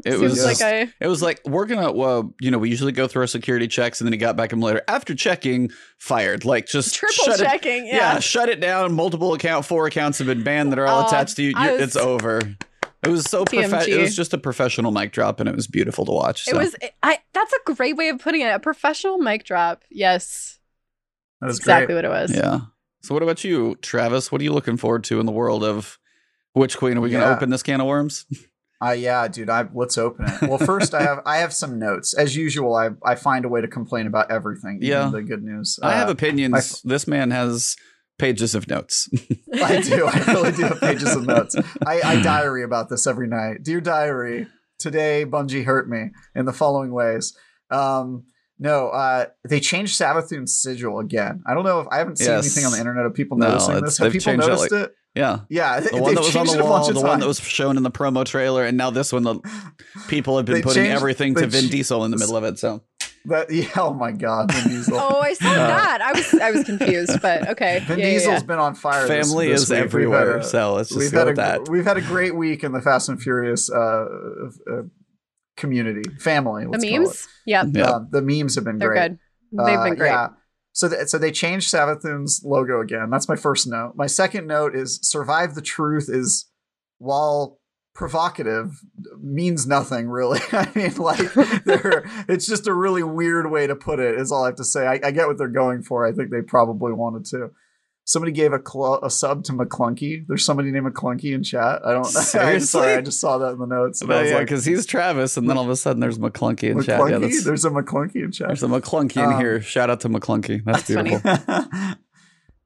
It 0.05 0.13
seems 0.13 0.23
was 0.23 0.45
like 0.45 0.63
I 0.63 0.93
It 1.01 1.07
was 1.09 1.21
like 1.23 1.41
we're 1.45 1.67
gonna, 1.67 1.93
well, 1.93 2.35
you 2.41 2.51
know, 2.51 2.59
we 2.59 2.71
usually 2.71 2.93
go 2.93 3.07
through 3.07 3.23
our 3.23 3.27
security 3.27 3.69
checks, 3.69 4.01
and 4.01 4.07
then 4.07 4.13
he 4.13 4.19
got 4.19 4.37
back 4.37 4.53
in 4.53 4.61
later 4.61 4.83
after 4.89 5.15
checking, 5.15 5.71
fired. 5.99 6.45
Like 6.45 6.67
just 6.67 6.95
triple 6.95 7.25
shut 7.27 7.41
It, 7.41 7.45
checking. 7.45 7.87
yeah. 7.87 7.97
yeah. 8.15 8.19
shut 8.19 8.49
it 8.49 8.61
down. 8.61 8.95
Multiple 8.95 9.35
account, 9.35 9.67
four 9.67 9.87
accounts 9.87 10.19
have 10.19 10.27
been 10.27 10.43
banned 10.43 10.73
that 10.73 10.79
are 10.79 10.87
all 10.87 11.03
Oh, 11.05 11.07
attached 11.07 11.37
to 11.37 11.43
you. 11.43 11.51
You- 11.51 11.73
was- 11.73 11.81
it's 11.83 11.97
over. 11.97 12.41
It 13.05 13.09
was 13.11 13.25
so 13.25 13.45
profe- 13.45 13.89
It 13.89 13.99
was 14.01 14.15
just 14.15 14.33
a 14.33 14.39
professional 14.39 14.93
mic 14.93 15.11
drop, 15.13 15.41
and 15.41 15.49
it 15.49 15.57
was 15.57 15.67
beautiful 15.67 16.05
to 16.07 16.13
watch. 16.13 16.47
It 16.49 16.55
was. 16.57 16.77
I. 17.03 17.19
That's 17.35 17.53
a 17.53 17.75
great 17.75 17.97
way 17.97 18.09
of 18.11 18.21
putting 18.21 18.43
it. 18.43 18.47
A 18.47 18.61
professional 18.61 19.19
mic 19.19 19.45
drop. 19.45 19.83
Yes, 19.91 20.59
That 21.41 21.49
was 21.49 21.59
exactly 21.59 21.87
great. 21.87 21.95
what 21.97 22.05
it 22.05 22.09
was. 22.11 22.35
yeah. 22.35 22.61
So 23.03 23.13
what 23.15 23.25
about 23.25 23.43
you, 23.43 23.75
Travis? 23.83 24.31
What 24.31 24.41
are 24.41 24.45
you 24.45 24.53
looking 24.53 24.77
forward 24.77 25.03
to 25.05 25.19
in 25.19 25.27
the 25.27 25.33
world 25.33 25.65
of 25.65 25.99
Witch 26.55 26.79
Queen? 26.79 26.97
Are 26.97 27.01
we 27.01 27.11
gonna 27.11 27.27
open 27.27 27.51
this 27.51 27.65
can 27.65 27.81
of 27.81 27.89
worms? 27.89 28.25
Uh, 28.85 28.91
yeah, 28.93 29.29
dude. 29.29 29.49
I 29.51 29.69
let's 29.75 29.97
open 29.97 30.27
it. 30.29 30.43
Well, 30.49 30.59
first 30.59 30.93
I 30.95 31.03
have 31.03 31.21
I 31.25 31.37
have 31.39 31.53
some 31.53 31.79
notes. 31.79 32.15
As 32.15 32.35
usual, 32.35 32.75
I 32.75 32.91
I 33.05 33.15
find 33.15 33.45
a 33.45 33.49
way 33.49 33.61
to 33.61 33.69
complain 33.69 34.07
about 34.07 34.31
everything. 34.31 34.77
even 34.79 34.89
Yeah. 34.89 35.11
the 35.11 35.23
good 35.23 35.43
news. 35.43 35.79
I 35.83 35.93
have 35.93 36.09
Uh, 36.09 36.13
opinions. 36.13 36.55
f- 36.57 36.81
this 36.85 37.07
man 37.07 37.31
has 37.31 37.77
pages 38.19 38.55
of 38.55 38.69
notes. 38.69 39.09
I 39.55 39.81
do. 39.81 40.07
I 40.07 40.25
really 40.33 40.53
do 40.53 40.63
have 40.63 40.81
pages 40.81 41.15
of 41.15 41.27
notes. 41.27 41.55
I, 41.87 42.01
I 42.03 42.23
diary 42.23 42.63
about 42.65 42.89
this 42.89 43.07
every 43.07 43.29
night. 43.29 43.63
Dear 43.63 43.81
diary, 43.81 44.47
today 44.79 45.25
Bungie 45.25 45.65
hurt 45.65 45.89
me 45.89 46.11
in 46.35 46.45
the 46.45 46.53
following 46.53 46.93
ways. 46.93 47.37
Um, 47.71 48.25
no, 48.59 48.89
uh, 48.89 49.27
they 49.49 49.59
changed 49.61 49.99
Savathun's 50.01 50.61
sigil 50.63 50.99
again. 51.01 51.43
I 51.47 51.55
don't 51.55 51.65
know 51.65 51.81
if 51.81 51.89
I 51.91 51.99
haven't 51.99 52.19
seen 52.19 52.29
Yes. 52.29 52.45
anything 52.45 52.65
on 52.67 52.73
the 52.73 52.79
internet 52.79 53.07
of 53.07 53.15
people 53.15 53.37
No, 53.39 53.49
noticing 53.49 53.81
this. 53.81 53.99
Have 53.99 54.13
people 54.13 54.25
changed 54.33 54.45
it, 54.45 54.49
noticed 54.49 54.73
like- 54.73 54.83
it? 54.91 54.95
Yeah. 55.15 55.41
Yeah, 55.51 55.81
The 55.81 55.91
they, 55.91 56.01
one 56.01 56.15
that 56.15 56.21
was 56.23 56.35
on 56.37 56.47
the 56.47 56.53
it 56.55 56.57
a 56.57 56.63
bunch 56.63 56.71
wall, 56.71 56.89
of 56.89 56.95
the 56.95 57.01
one 57.03 57.21
that 57.21 57.27
was 57.27 57.39
shown 57.41 57.77
in 57.77 57.83
the 57.83 57.91
promo 57.91 58.25
trailer, 58.25 58.65
and 58.65 58.77
now 58.79 58.91
this 58.91 59.13
one, 59.13 59.23
the 59.25 59.41
people 60.09 60.37
have 60.39 60.47
been 60.47 60.55
They 60.57 60.63
putting 60.63 60.85
changed- 60.85 60.97
everything 60.97 61.35
to 61.35 61.47
Vin 61.47 61.67
ch- 61.69 61.71
Diesel 61.71 62.05
in 62.05 62.11
the 62.11 62.17
middle 62.17 62.37
of 62.37 62.45
it. 62.45 62.59
So 62.59 62.83
That, 63.27 63.53
yeah, 63.53 63.69
oh 63.77 63.93
my 63.93 64.11
god, 64.13 64.51
Vin 64.53 64.69
Diesel. 64.71 64.97
Oh, 64.99 65.21
I 65.21 65.35
saw 65.35 65.53
that. 65.53 66.01
I 66.01 66.13
was 66.13 66.35
I 66.35 66.51
was 66.51 66.65
confused, 66.65 67.21
but 67.21 67.47
okay. 67.53 67.81
Vin 67.87 67.99
Yeah, 67.99 68.07
yeah, 68.07 68.11
Diesel's 68.13 68.41
yeah. 68.41 68.47
been 68.47 68.59
on 68.59 68.75
fire. 68.75 69.07
family 69.07 69.49
this 69.49 69.63
is 69.65 69.71
week. 69.71 69.79
Everywhere. 69.81 70.39
a- 70.39 70.45
so 70.45 70.75
let's 70.75 70.89
just 70.89 70.99
we've 70.99 71.13
go 71.13 71.19
had 71.19 71.27
with 71.29 71.39
a 71.39 71.43
that. 71.43 71.69
we've 71.69 71.85
had 71.85 71.99
a 71.99 72.03
great 72.03 72.35
week 72.35 72.65
in 72.65 72.73
the 72.73 72.81
Fast 72.81 73.09
and 73.11 73.21
Furious 73.23 73.71
uh, 73.71 73.77
uh, 73.77 74.83
community 75.59 76.09
family. 76.19 76.65
The 76.65 76.71
let's 76.71 76.85
memes? 76.85 77.29
Yep. 77.47 77.67
Yeah. 77.73 77.91
Um, 77.91 78.09
the 78.11 78.23
memes 78.23 78.55
have 78.55 78.65
been 78.65 78.79
They're 78.79 78.89
great. 78.89 79.11
good. 79.11 79.19
They've 79.67 79.79
Uh, 79.79 79.85
been 79.85 79.95
great. 79.97 80.09
Yeah. 80.11 80.29
So, 80.73 80.89
th- 80.89 81.09
so 81.09 81.19
they 81.19 81.31
changed 81.31 81.73
Savathun's 81.73 82.43
logo 82.45 82.81
again. 82.81 83.11
That's 83.11 83.29
my 83.29 83.37
first 83.37 83.67
note. 83.67 83.93
My 83.95 84.07
second 84.07 84.47
note 84.47 84.75
is 84.75 84.99
survive 85.03 85.55
the 85.55 85.63
truth 85.63 86.09
is 86.09 86.51
while 86.99 87.59
provocative 87.95 88.81
means 89.21 89.67
nothing 89.67 90.09
really. 90.09 90.41
I 90.53 90.71
mean, 90.75 90.95
like 90.97 91.33
they're, 91.65 92.05
it's 92.29 92.47
just 92.47 92.67
a 92.67 92.75
really 92.75 93.03
weird 93.03 93.51
way 93.51 93.67
to 93.67 93.77
put 93.77 94.01
it. 94.01 94.19
Is 94.19 94.33
all 94.33 94.45
I 94.45 94.49
have 94.49 94.57
to 94.57 94.65
say. 94.65 94.87
I, 94.87 95.01
I 95.05 95.11
get 95.11 95.27
what 95.27 95.39
they're 95.39 95.49
going 95.49 95.83
for. 95.83 96.07
I 96.07 96.13
think 96.13 96.31
they 96.31 96.43
probably 96.43 96.93
wanted 96.93 97.27
to. 97.27 97.51
Somebody 98.05 98.33
gave 98.33 98.53
a 98.53 98.59
cl- 98.59 98.99
a 99.03 99.09
sub 99.11 99.45
to 99.45 99.53
McClunky. 99.53 100.25
There's 100.27 100.45
somebody 100.45 100.73
named 100.73 100.87
McClunky 100.93 101.33
in 101.35 101.43
chat. 101.45 101.81
I 101.85 101.93
don't. 101.93 101.99
I'm 102.07 102.11
Seriously? 102.11 102.67
sorry. 102.67 102.95
I 102.95 103.01
just 103.01 103.21
saw 103.21 103.39
that 103.39 103.53
in 103.53 103.59
the 103.59 103.67
notes. 103.67 104.03
and 104.03 104.11
I 104.11 104.15
But 104.17 104.23
was 104.23 104.31
yeah, 104.31 104.37
like, 104.39 104.47
because 104.47 104.65
he's 104.65 104.87
Travis, 104.87 105.37
and 105.37 105.49
then 105.49 105.57
all 105.57 105.65
of 105.65 105.71
a 105.71 105.77
sudden 105.77 106.01
there's 106.01 106.19
McClunky 106.19 106.65
in 106.71 106.83
chat. 106.83 107.01
Yeah, 107.09 107.19
that's, 107.19 107.45
There's 107.45 107.65
a 107.65 107.71
McClunky 107.71 108.17
in 108.25 108.33
chat. 108.33 108.49
there's 108.49 108.63
a 108.65 108.67
McClunky 108.67 109.19
in 109.19 109.33
Um, 109.35 109.39
here. 109.41 109.61
Shout 109.61 109.89
out 109.89 110.01
to 110.01 110.09
McClunky. 110.09 110.65
That's, 110.65 110.83
That's 110.89 111.03
beautiful. 111.03 111.95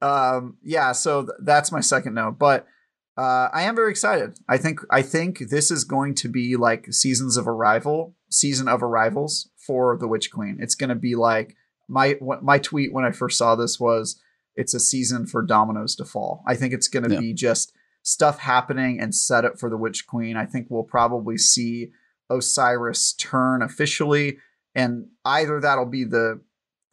um 0.01 0.57
yeah 0.63 0.91
so 0.91 1.21
th- 1.23 1.31
that's 1.43 1.71
my 1.71 1.79
second 1.79 2.13
note 2.13 2.37
but 2.37 2.67
uh 3.17 3.49
i 3.51 3.63
am 3.63 3.75
very 3.75 3.89
excited 3.89 4.37
i 4.47 4.55
think 4.55 4.79
i 4.91 5.01
think 5.01 5.39
this 5.49 5.71
is 5.71 5.83
going 5.83 6.13
to 6.13 6.29
be 6.29 6.55
like 6.55 6.85
seasons 6.93 7.35
of 7.35 7.47
arrival 7.47 8.13
season 8.29 8.67
of 8.67 8.83
arrivals 8.83 9.49
for 9.65 9.97
the 9.97 10.07
witch 10.07 10.29
queen 10.31 10.57
it's 10.59 10.75
going 10.75 10.89
to 10.89 10.95
be 10.95 11.15
like 11.15 11.55
my 11.89 12.11
what, 12.19 12.43
my 12.43 12.59
tweet 12.59 12.93
when 12.93 13.05
i 13.05 13.11
first 13.11 13.39
saw 13.39 13.55
this 13.55 13.79
was 13.79 14.21
it's 14.57 14.73
a 14.73 14.79
season 14.79 15.25
for 15.25 15.41
dominoes 15.41 15.95
to 15.95 16.03
fall 16.03 16.43
i 16.47 16.55
think 16.55 16.73
it's 16.73 16.87
going 16.87 17.07
to 17.07 17.13
Yeah. 17.13 17.19
be 17.19 17.33
just 17.33 17.73
stuff 18.03 18.39
happening 18.39 18.99
and 18.99 19.13
set 19.13 19.45
up 19.45 19.59
for 19.59 19.69
the 19.69 19.77
witch 19.77 20.05
queen 20.07 20.35
i 20.35 20.45
think 20.45 20.67
we'll 20.69 20.83
probably 20.83 21.37
see 21.37 21.91
osiris 22.29 23.13
turn 23.13 23.61
officially 23.61 24.37
and 24.75 25.07
either 25.25 25.59
that'll 25.59 25.85
be 25.85 26.03
the 26.03 26.41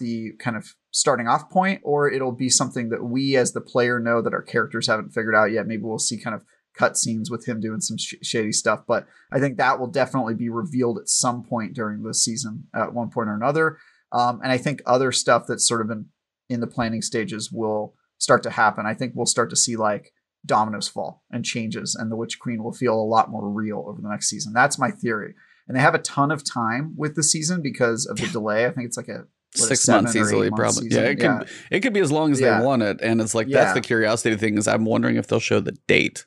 the 0.00 0.32
kind 0.38 0.56
of 0.56 0.74
starting 0.90 1.28
off 1.28 1.48
point, 1.50 1.80
or 1.84 2.10
it'll 2.10 2.32
be 2.32 2.48
something 2.48 2.88
that 2.88 3.04
we 3.04 3.36
as 3.36 3.52
the 3.52 3.60
player 3.60 4.00
know 4.00 4.20
that 4.20 4.34
our 4.34 4.42
characters 4.42 4.86
haven't 4.88 5.10
figured 5.10 5.34
out 5.34 5.52
yet. 5.52 5.66
Maybe 5.68 5.82
we'll 5.82 5.98
see 5.98 6.18
kind 6.20 6.34
of 6.34 6.44
cutscenes 6.78 7.30
with 7.30 7.46
him 7.46 7.60
doing 7.60 7.80
some 7.80 7.96
sh- 7.96 8.14
shady 8.22 8.50
stuff, 8.52 8.82
but 8.88 9.06
I 9.32 9.38
think 9.38 9.56
that 9.58 9.78
will 9.78 9.86
definitely 9.86 10.34
be 10.34 10.48
revealed 10.48 10.98
at 10.98 11.08
some 11.08 11.44
point 11.44 11.74
during 11.74 12.02
the 12.02 12.12
season 12.14 12.64
at 12.74 12.92
one 12.92 13.10
point 13.10 13.28
or 13.28 13.34
another. 13.34 13.78
Um, 14.12 14.40
and 14.42 14.50
I 14.50 14.58
think 14.58 14.82
other 14.84 15.12
stuff 15.12 15.44
that's 15.46 15.66
sort 15.66 15.80
of 15.80 15.88
been 15.88 16.06
in 16.54 16.60
the 16.60 16.66
planning 16.66 17.02
stages 17.02 17.50
will 17.52 17.94
start 18.18 18.42
to 18.44 18.50
happen. 18.50 18.86
I 18.86 18.94
think 18.94 19.12
we'll 19.14 19.26
start 19.26 19.50
to 19.50 19.56
see 19.56 19.76
like 19.76 20.12
dominoes 20.46 20.88
fall 20.88 21.22
and 21.30 21.44
changes, 21.44 21.94
and 21.94 22.10
the 22.10 22.16
Witch 22.16 22.38
Queen 22.38 22.62
will 22.62 22.72
feel 22.72 22.94
a 22.94 23.02
lot 23.04 23.30
more 23.30 23.48
real 23.50 23.84
over 23.86 24.00
the 24.00 24.08
next 24.08 24.28
season. 24.28 24.52
That's 24.52 24.78
my 24.78 24.90
theory. 24.90 25.34
And 25.66 25.76
they 25.76 25.80
have 25.80 25.94
a 25.94 25.98
ton 25.98 26.30
of 26.30 26.44
time 26.44 26.94
with 26.96 27.14
the 27.14 27.22
season 27.22 27.62
because 27.62 28.06
of 28.06 28.16
the 28.18 28.26
delay. 28.28 28.66
I 28.66 28.70
think 28.70 28.86
it's 28.86 28.96
like 28.96 29.08
a 29.08 29.24
what, 29.58 29.68
Six 29.68 29.86
months 29.88 30.16
easily, 30.16 30.50
month 30.50 30.60
probably. 30.60 30.88
season. 30.90 31.02
Yeah, 31.04 31.10
it 31.10 31.20
could 31.20 31.48
it 31.70 31.80
could 31.80 31.92
be 31.92 32.00
as 32.00 32.10
long 32.12 32.32
as 32.32 32.40
Yeah. 32.40 32.58
they 32.58 32.64
want 32.66 32.82
it, 32.82 33.00
and 33.02 33.20
it's 33.20 33.34
like 33.34 33.46
Yeah. 33.48 33.60
that's 33.64 33.74
the 33.74 33.80
curiosity 33.80 34.36
thing. 34.36 34.58
Is 34.58 34.66
I'm 34.68 34.84
wondering 34.84 35.16
if 35.16 35.26
they'll 35.28 35.40
show 35.40 35.60
the 35.60 35.76
date 35.88 36.26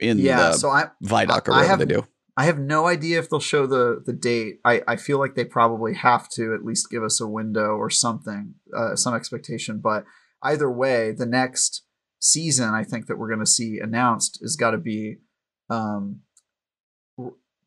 in 0.00 0.18
yeah. 0.18 0.36
the 0.50 0.52
So 0.54 0.70
I 0.70 0.86
Vidoc 1.04 1.46
or 1.48 1.52
whatever 1.52 1.66
have- 1.68 1.78
they 1.78 1.84
do. 1.86 2.04
I 2.36 2.44
have 2.46 2.58
no 2.58 2.86
idea 2.86 3.18
if 3.20 3.30
they'll 3.30 3.38
show 3.40 3.66
the 3.66 4.02
the 4.04 4.12
date. 4.12 4.60
I 4.64 4.82
I 4.88 4.96
feel 4.96 5.18
like 5.18 5.34
they 5.36 5.44
probably 5.44 5.94
have 5.94 6.28
to 6.30 6.52
at 6.54 6.64
least 6.64 6.90
give 6.90 7.02
us 7.04 7.20
a 7.20 7.26
window 7.28 7.76
or 7.76 7.90
something, 7.90 8.54
uh, 8.76 8.96
some 8.96 9.14
expectation. 9.14 9.78
But 9.78 10.04
either 10.42 10.70
way, 10.70 11.12
the 11.12 11.26
next 11.26 11.82
season 12.20 12.70
I 12.74 12.82
think 12.84 13.06
that 13.06 13.18
we're 13.18 13.28
going 13.28 13.44
to 13.44 13.46
see 13.46 13.78
announced 13.78 14.38
is 14.42 14.56
got 14.56 14.70
to 14.70 14.78
be, 14.78 15.18
um, 15.70 16.20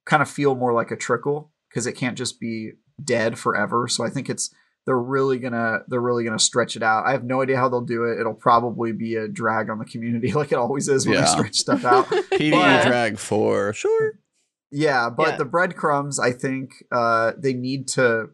kind 0.05 0.22
of 0.22 0.30
feel 0.30 0.55
more 0.55 0.74
like 0.74 0.91
a 0.91 0.95
trickle 0.95 1.51
because 1.70 1.86
it 1.88 1.93
can't 1.93 2.18
just 2.18 2.39
be 2.39 2.72
dead 3.03 3.38
forever. 3.38 3.88
So 3.88 4.03
I 4.05 4.09
think 4.09 4.30
it's 4.30 4.53
they're 4.86 4.97
really 4.97 5.38
gonna 5.38 5.80
they're 5.88 6.01
really 6.01 6.24
gonna 6.24 6.39
stretch 6.39 6.76
it 6.76 6.84
out. 6.84 7.05
I 7.05 7.11
have 7.11 7.24
no 7.24 7.41
idea 7.41 7.57
how 7.57 7.70
they'll 7.70 7.82
do 7.82 8.03
it. 8.05 8.20
It'll 8.20 8.34
probably 8.34 8.91
be 8.93 9.15
a 9.15 9.28
drag 9.28 9.70
on 9.70 9.80
the 9.80 9.86
community, 9.86 10.32
like 10.34 10.51
it 10.51 10.57
always 10.57 10.88
is 10.88 11.05
when 11.05 11.15
Yeah. 11.15 11.22
they 11.22 11.28
stretch 11.28 11.55
stuff 11.55 11.86
out. 11.86 12.07
But- 12.32 12.84
drag 12.88 13.18
for 13.18 13.74
sure. 13.74 14.20
Yeah, 14.72 15.09
but 15.09 15.30
Yeah. 15.30 15.38
the 15.38 15.45
breadcrumbs, 15.45 16.20
I 16.20 16.32
think 16.32 16.72
uh, 16.91 17.34
they 17.38 17.53
need 17.53 17.88
to. 17.89 18.30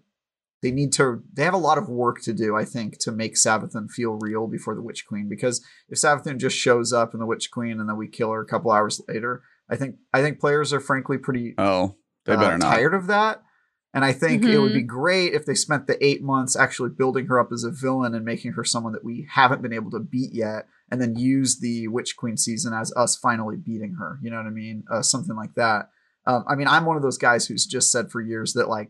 They 0.62 0.72
need 0.72 0.94
to. 0.94 1.22
They 1.34 1.44
have 1.44 1.54
a 1.54 1.58
lot 1.58 1.78
of 1.78 1.90
work 1.90 2.22
to 2.22 2.34
do, 2.34 2.56
I 2.56 2.64
think, 2.64 2.98
to 3.00 3.12
make 3.12 3.36
Savathun 3.36 3.92
feel 3.92 4.18
real 4.22 4.48
before 4.48 4.76
the 4.76 4.82
Witch 4.82 5.06
Queen. 5.06 5.28
Because 5.28 5.62
if 5.90 6.00
Savathun 6.00 6.38
just 6.38 6.58
shows 6.58 6.94
up 6.94 7.14
in 7.14 7.20
the 7.20 7.26
Witch 7.26 7.52
Queen 7.52 7.80
and 7.82 7.90
then 7.90 7.98
we 7.98 8.08
kill 8.08 8.32
her 8.32 8.40
a 8.42 8.46
couple 8.46 8.72
hours 8.72 9.02
later, 9.10 9.44
I 9.70 9.76
think 9.76 9.98
I 10.14 10.22
think 10.22 10.40
players 10.40 10.72
are 10.72 10.80
frankly 10.80 11.18
pretty 11.18 11.54
Oh, 11.58 11.98
they 12.26 12.34
uh, 12.34 12.40
better 12.40 12.58
not. 12.58 12.72
tired 12.76 12.94
of 12.94 13.08
that. 13.08 13.44
And 13.94 14.04
I 14.04 14.12
think 14.14 14.44
it 14.44 14.58
would 14.58 14.70
Mm-hmm. 14.72 14.78
be 14.80 14.84
great 14.84 15.34
if 15.34 15.46
they 15.46 15.54
spent 15.54 15.86
the 15.86 16.04
eight 16.04 16.24
months 16.24 16.56
actually 16.56 16.90
building 16.90 17.28
her 17.28 17.40
up 17.40 17.50
as 17.54 17.64
a 17.64 17.70
villain 17.70 18.16
and 18.16 18.26
making 18.26 18.54
her 18.54 18.64
someone 18.64 18.94
that 18.94 19.04
we 19.06 19.28
haven't 19.30 19.62
been 19.62 19.74
able 19.74 19.92
to 19.92 20.00
beat 20.00 20.34
yet, 20.34 20.66
and 20.90 21.00
then 21.00 21.16
use 21.16 21.60
the 21.60 21.88
Witch 21.90 22.16
Queen 22.18 22.36
season 22.38 22.74
as 22.74 22.92
us 22.96 23.16
finally 23.18 23.56
beating 23.58 23.96
her. 24.00 24.18
You 24.24 24.32
know 24.32 24.38
what 24.38 24.48
I 24.48 24.50
mean? 24.52 24.84
Uh, 24.90 25.04
something 25.04 25.36
like 25.36 25.54
that. 25.58 25.90
Um, 26.26 26.44
I 26.48 26.56
mean, 26.56 26.68
I'm 26.68 26.86
one 26.86 26.96
of 26.96 27.04
those 27.04 27.18
guys 27.18 27.46
who's 27.46 27.66
just 27.66 27.92
said 27.92 28.12
for 28.12 28.22
years 28.22 28.54
that 28.54 28.70
like 28.70 28.90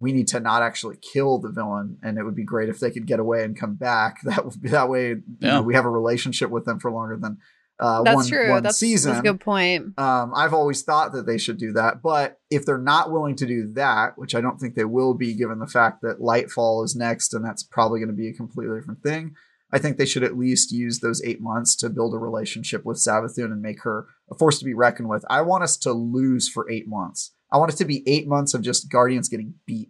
we 0.00 0.12
need 0.12 0.28
to 0.28 0.40
not 0.40 0.62
actually 0.62 0.96
kill 0.96 1.38
the 1.38 1.50
villain, 1.50 1.98
and 2.02 2.18
it 2.18 2.24
would 2.24 2.34
be 2.34 2.44
great 2.44 2.68
if 2.68 2.80
they 2.80 2.90
could 2.90 3.06
get 3.06 3.20
away 3.20 3.44
and 3.44 3.58
come 3.58 3.74
back. 3.74 4.18
That 4.24 4.44
would 4.44 4.60
be 4.60 4.68
that 4.70 4.88
way. 4.88 5.08
You 5.08 5.22
know, 5.40 5.62
we 5.62 5.74
have 5.74 5.84
a 5.84 5.90
relationship 5.90 6.50
with 6.50 6.64
them 6.64 6.80
for 6.80 6.90
longer 6.90 7.16
than 7.16 7.38
uh, 7.80 8.02
That's 8.02 8.14
one, 8.16 8.26
true. 8.28 8.50
one 8.50 8.62
That's, 8.62 8.78
season. 8.78 9.12
that's 9.12 9.20
a 9.20 9.32
good 9.32 9.40
point. 9.40 9.98
Um, 9.98 10.32
I've 10.34 10.54
always 10.54 10.82
thought 10.82 11.12
that 11.12 11.26
they 11.26 11.38
should 11.38 11.58
do 11.58 11.72
that, 11.72 12.02
but 12.02 12.38
if 12.50 12.64
they're 12.64 12.78
not 12.78 13.10
willing 13.10 13.34
to 13.36 13.46
do 13.46 13.72
that, 13.74 14.16
which 14.16 14.34
I 14.34 14.40
don't 14.40 14.58
think 14.58 14.74
they 14.74 14.84
will 14.84 15.14
be, 15.14 15.34
given 15.34 15.58
the 15.58 15.66
fact 15.66 16.02
that 16.02 16.20
Lightfall 16.20 16.84
is 16.84 16.94
next, 16.94 17.34
and 17.34 17.44
that's 17.44 17.64
probably 17.64 17.98
going 17.98 18.10
to 18.10 18.14
be 18.14 18.28
a 18.28 18.34
completely 18.34 18.78
different 18.78 19.02
thing, 19.02 19.34
I 19.74 19.78
think 19.78 19.96
they 19.96 20.06
should 20.06 20.22
at 20.22 20.38
least 20.38 20.70
use 20.70 21.00
those 21.00 21.20
eight 21.24 21.40
months 21.40 21.74
to 21.76 21.90
build 21.90 22.14
a 22.14 22.18
relationship 22.18 22.84
with 22.84 22.96
Savathun 22.96 23.46
and 23.46 23.60
make 23.60 23.82
her 23.82 24.06
a 24.30 24.36
force 24.36 24.60
to 24.60 24.64
be 24.64 24.72
reckoned 24.72 25.08
with. 25.08 25.24
I 25.28 25.42
want 25.42 25.64
us 25.64 25.76
to 25.78 25.92
lose 25.92 26.48
for 26.48 26.70
eight 26.70 26.86
months. 26.86 27.32
I 27.50 27.58
want 27.58 27.72
it 27.72 27.76
to 27.78 27.84
be 27.84 28.08
eight 28.08 28.28
months 28.28 28.54
of 28.54 28.62
just 28.62 28.88
Guardians 28.88 29.28
getting 29.28 29.54
beat 29.66 29.88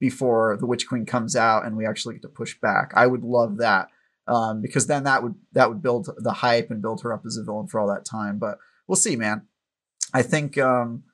before 0.00 0.56
the 0.58 0.64
Witch 0.64 0.88
Queen 0.88 1.04
comes 1.04 1.36
out 1.36 1.66
and 1.66 1.76
we 1.76 1.86
actually 1.86 2.14
get 2.14 2.22
to 2.22 2.28
push 2.28 2.58
back. 2.60 2.92
I 2.94 3.06
would 3.06 3.24
love 3.24 3.58
that 3.58 3.88
um, 4.26 4.62
because 4.62 4.86
then 4.86 5.04
that 5.04 5.22
would 5.22 5.34
that 5.52 5.68
would 5.68 5.82
build 5.82 6.08
the 6.16 6.32
hype 6.32 6.70
and 6.70 6.80
build 6.80 7.02
her 7.02 7.12
up 7.12 7.26
as 7.26 7.36
a 7.36 7.44
villain 7.44 7.66
for 7.66 7.78
all 7.78 7.88
that 7.88 8.06
time. 8.06 8.38
But 8.38 8.56
we'll 8.88 8.96
see, 8.96 9.16
man. 9.16 9.42
I 10.14 10.22
think 10.22 10.56
um, 10.56 11.04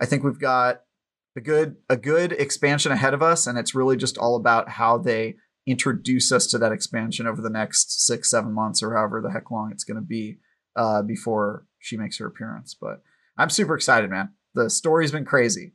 I 0.00 0.06
think 0.06 0.22
we've 0.22 0.38
got 0.38 0.82
a 1.34 1.40
good 1.40 1.76
a 1.88 1.96
good 1.96 2.30
expansion 2.30 2.92
ahead 2.92 3.12
of 3.12 3.22
us, 3.22 3.48
and 3.48 3.58
it's 3.58 3.74
really 3.74 3.96
just 3.96 4.18
all 4.18 4.36
about 4.36 4.68
how 4.68 4.98
they 4.98 5.34
introduce 5.66 6.32
us 6.32 6.46
to 6.48 6.58
that 6.58 6.72
expansion 6.72 7.26
over 7.26 7.40
the 7.40 7.50
next 7.50 8.04
six 8.04 8.30
seven 8.30 8.52
months 8.52 8.82
or 8.82 8.94
however 8.94 9.20
the 9.20 9.30
heck 9.30 9.50
long 9.50 9.70
it's 9.70 9.84
going 9.84 9.96
to 9.96 10.06
be 10.06 10.38
uh, 10.76 11.02
before 11.02 11.66
she 11.78 11.96
makes 11.96 12.18
her 12.18 12.26
appearance. 12.26 12.74
But 12.78 13.02
I'm 13.38 13.50
super 13.50 13.74
excited, 13.74 14.10
man. 14.10 14.30
The 14.54 14.70
story's 14.70 15.12
been 15.12 15.24
crazy. 15.24 15.74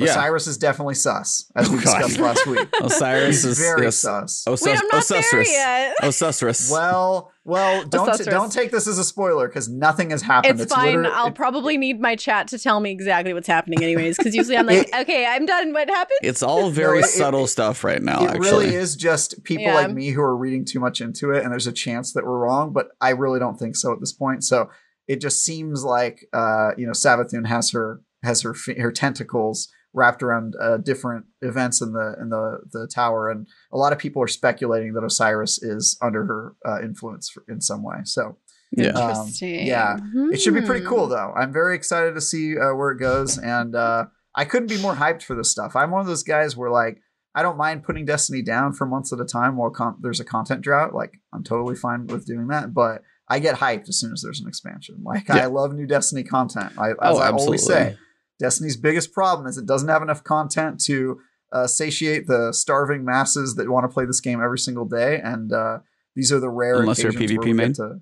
Yeah. 0.00 0.10
Osiris 0.10 0.46
is 0.46 0.58
definitely 0.58 0.94
sus, 0.94 1.50
as 1.56 1.68
we 1.68 1.78
Oh, 1.78 1.80
God. 1.82 1.98
discussed 1.98 2.18
last 2.18 2.46
week. 2.46 2.68
Osiris 2.82 3.26
He's 3.26 3.44
is 3.44 3.58
very 3.58 3.84
yes. 3.84 3.96
sus. 3.96 4.44
Osus- 4.46 4.66
Wait, 4.66 4.78
I'm 4.78 4.86
not 4.92 5.02
Osusrus. 5.04 5.30
there 5.30 5.42
yet. 5.42 5.96
Osusrus. 6.02 6.70
Well, 6.70 7.32
well, 7.44 7.84
don't 7.86 8.08
Osiris. 8.08 8.26
don't 8.28 8.52
take 8.52 8.70
this 8.70 8.86
as 8.86 8.98
a 8.98 9.04
spoiler 9.04 9.48
because 9.48 9.68
nothing 9.68 10.10
has 10.10 10.22
happened. 10.22 10.60
It's, 10.60 10.72
fine. 10.72 10.86
literally- 10.96 11.10
I'll 11.14 11.32
probably 11.32 11.76
need 11.78 12.00
my 12.00 12.16
chat 12.16 12.48
to 12.48 12.58
tell 12.58 12.80
me 12.80 12.90
exactly 12.90 13.32
what's 13.34 13.48
happening, 13.48 13.82
anyways. 13.82 14.16
Because 14.18 14.34
usually 14.34 14.56
I'm 14.56 14.66
like, 14.74 14.88
okay, 14.94 15.26
I'm 15.26 15.46
done. 15.46 15.72
What 15.72 15.88
happened? 15.88 16.18
it's 16.22 16.42
all 16.42 16.70
very 16.70 16.98
it- 17.00 17.04
it- 17.06 17.08
subtle 17.08 17.46
stuff 17.46 17.82
right 17.84 18.02
now. 18.02 18.22
it 18.24 18.30
actually, 18.30 18.40
really 18.40 18.74
is 18.74 18.96
just 18.96 19.42
people 19.44 19.64
Yeah. 19.64 19.74
like 19.74 19.90
me 19.92 20.10
who 20.10 20.20
are 20.22 20.36
reading 20.36 20.64
too 20.64 20.80
much 20.80 21.00
into 21.00 21.30
it, 21.32 21.42
and 21.42 21.50
there's 21.52 21.66
a 21.66 21.72
chance 21.72 22.12
that 22.12 22.24
we're 22.24 22.38
wrong, 22.38 22.72
but 22.72 22.88
I 23.00 23.10
really 23.10 23.38
don't 23.38 23.58
think 23.58 23.74
so 23.76 23.92
at 23.92 24.00
this 24.00 24.12
point. 24.12 24.44
So 24.44 24.70
it 25.08 25.20
just 25.20 25.44
seems 25.44 25.82
like 25.84 26.26
uh, 26.32 26.70
you 26.76 26.86
know 26.86 26.92
Savathun 26.92 27.46
has 27.46 27.70
her 27.72 28.00
has 28.22 28.42
her 28.42 28.54
her 28.78 28.92
tentacles 28.92 29.68
wrapped 29.92 30.22
around 30.22 30.54
uh, 30.60 30.76
different 30.76 31.24
events 31.42 31.80
in 31.82 31.92
the 31.92 32.14
in 32.20 32.28
the 32.30 32.60
the 32.72 32.86
tower, 32.86 33.30
and 33.30 33.46
a 33.72 33.76
lot 33.76 33.92
of 33.92 33.98
people 33.98 34.22
are 34.22 34.28
speculating 34.28 34.92
that 34.94 35.04
Osiris 35.04 35.62
is 35.62 35.96
under 36.00 36.24
her 36.26 36.54
uh, 36.66 36.80
influence 36.82 37.28
for, 37.28 37.44
in 37.48 37.60
some 37.60 37.82
way. 37.82 37.96
So 38.04 38.36
Yeah. 38.72 38.90
um, 38.90 39.10
Interesting. 39.26 39.66
yeah. 39.66 39.96
it 40.32 40.40
should 40.40 40.54
be 40.54 40.60
pretty 40.62 40.84
Hmm. 40.84 40.90
cool 40.90 41.06
though. 41.08 41.32
I'm 41.36 41.52
very 41.52 41.74
excited 41.74 42.14
to 42.14 42.20
see 42.20 42.56
uh, 42.58 42.74
where 42.74 42.90
it 42.92 42.98
goes, 43.00 43.36
and 43.38 43.74
uh, 43.74 44.06
I 44.34 44.44
couldn't 44.44 44.68
be 44.68 44.80
more 44.80 44.94
hyped 44.94 45.22
for 45.24 45.34
this 45.34 45.50
stuff. 45.50 45.74
I'm 45.74 45.90
one 45.90 46.00
of 46.00 46.06
those 46.06 46.22
guys 46.22 46.56
where 46.56 46.70
like 46.70 47.00
I 47.34 47.42
don't 47.42 47.56
mind 47.56 47.84
putting 47.84 48.04
Destiny 48.04 48.42
down 48.42 48.72
for 48.72 48.86
months 48.86 49.12
at 49.12 49.20
a 49.20 49.24
time 49.24 49.56
while 49.56 49.70
con- 49.70 49.98
there's 50.00 50.20
a 50.20 50.24
content 50.24 50.62
drought. 50.62 50.94
Like 50.94 51.14
I'm 51.32 51.42
totally 51.44 51.74
fine 51.76 52.06
with 52.06 52.26
doing 52.26 52.48
that, 52.48 52.72
but 52.74 53.02
I 53.28 53.38
get 53.38 53.56
hyped 53.56 53.88
as 53.88 53.98
soon 54.00 54.12
as 54.12 54.22
there's 54.22 54.40
an 54.40 54.48
expansion. 54.48 55.02
Like 55.04 55.28
Yeah. 55.28 55.36
I 55.44 55.46
love 55.46 55.72
new 55.74 55.86
Destiny 55.86 56.24
content. 56.24 56.72
I, 56.78 56.90
as 56.90 56.96
Oh, 57.00 57.18
I 57.18 57.28
absolutely. 57.28 57.44
always 57.46 57.66
say, 57.66 57.96
Destiny's 58.40 58.76
biggest 58.76 59.12
problem 59.12 59.46
is 59.46 59.56
it 59.58 59.66
doesn't 59.66 59.88
have 59.88 60.02
enough 60.02 60.24
content 60.24 60.80
to 60.86 61.20
uh, 61.52 61.66
satiate 61.68 62.26
the 62.26 62.52
starving 62.52 63.04
masses 63.04 63.54
that 63.56 63.68
want 63.70 63.84
to 63.84 63.88
play 63.92 64.04
this 64.06 64.20
game 64.20 64.40
every 64.42 64.58
single 64.58 64.86
day. 64.86 65.20
And 65.22 65.52
uh, 65.52 65.78
these 66.16 66.32
are 66.32 66.40
the 66.40 66.48
rare 66.48 66.80
Unless 66.80 67.02
you're 67.02 67.10
occasions 67.12 67.38
PvP 67.38 67.44
we 67.44 67.52
main. 67.52 67.72
to- 67.74 68.00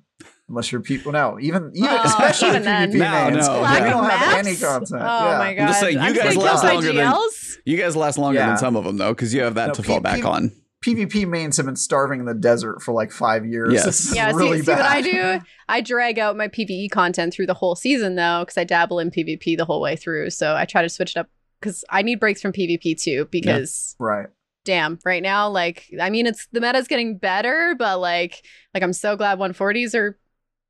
unless 0.51 0.73
you're 0.73 0.81
people, 0.81 1.13
no, 1.13 1.39
even 1.41 1.71
even 1.75 1.91
Oh, 1.91 2.03
especially 2.05 2.49
even 2.49 2.63
the 2.63 2.65
then. 2.67 2.91
PvP 2.93 2.99
No, 2.99 3.31
mains, 3.35 3.47
no, 3.49 3.55
we 3.57 3.61
yeah. 3.65 3.91
don't 3.91 4.05
have 4.09 4.21
Maps? 4.21 4.47
any 4.49 4.57
content. 4.57 5.03
Oh 5.03 5.31
yeah. 5.31 5.39
my 5.39 5.55
god! 5.55 5.61
I'm 5.63 5.69
just 5.69 5.81
saying, 5.81 5.95
you 5.95 6.01
I'm 6.01 6.15
guys 6.15 6.37
last 6.37 6.61
kill 6.63 6.69
my 6.71 6.75
longer 6.75 6.93
than- 6.95 7.15
You 7.67 7.77
guys 7.77 7.97
last 7.97 8.17
longer 8.19 8.39
Yeah. 8.39 8.47
than 8.49 8.57
some 8.59 8.77
of 8.77 8.85
them 8.85 8.97
though, 8.97 9.13
because 9.13 9.35
you 9.35 9.43
have 9.43 9.57
that 9.57 9.69
No, 9.69 9.75
to 9.75 9.83
P- 9.83 9.89
fall 9.89 10.01
back 10.01 10.17
P- 10.21 10.23
on. 10.23 10.53
PvP 10.85 11.27
mains 11.29 11.57
have 11.57 11.67
been 11.67 11.77
starving 11.77 12.21
in 12.21 12.27
the 12.27 12.35
desert 12.35 12.83
for 12.83 12.93
like 12.93 13.11
five 13.11 13.45
years. 13.45 13.73
Yes. 13.75 13.85
This 13.85 14.07
is 14.07 14.17
Yeah, 14.17 14.31
really 14.33 14.59
see, 14.59 14.65
see 14.65 14.73
what. 14.73 14.83
I 14.83 15.01
do? 15.01 15.41
I 15.69 15.81
drag 15.81 16.19
out 16.19 16.37
my 16.37 16.49
PVE 16.49 16.91
content 16.91 17.35
through 17.35 17.47
the 17.47 17.55
whole 17.55 17.75
season 17.75 18.15
though, 18.15 18.43
because 18.43 18.57
I 18.57 18.65
dabble 18.65 19.01
in 19.01 19.11
PvP 19.11 19.57
the 19.57 19.65
whole 19.65 19.81
way 19.81 19.97
through. 19.97 20.31
So 20.31 20.55
I 20.55 20.65
try 20.65 20.83
to 20.83 20.89
switch 20.89 21.17
it 21.17 21.21
up 21.21 21.29
because 21.61 21.85
I 21.91 22.03
need 22.03 22.21
breaks 22.21 22.41
from 22.41 22.53
PvP 22.53 23.01
too. 23.01 23.27
Because 23.31 23.97
Right. 23.99 24.29
damn, 24.65 25.01
right 25.05 25.23
now, 25.23 25.49
like 25.49 25.91
I 26.01 26.11
mean, 26.11 26.27
it's 26.27 26.47
the 26.53 26.61
meta's 26.61 26.87
getting 26.87 27.19
better, 27.19 27.75
but 27.77 27.99
like, 27.99 28.45
like 28.73 28.83
I'm 28.85 28.93
so 28.93 29.17
glad 29.17 29.39
140s 29.39 29.97
are 29.97 30.17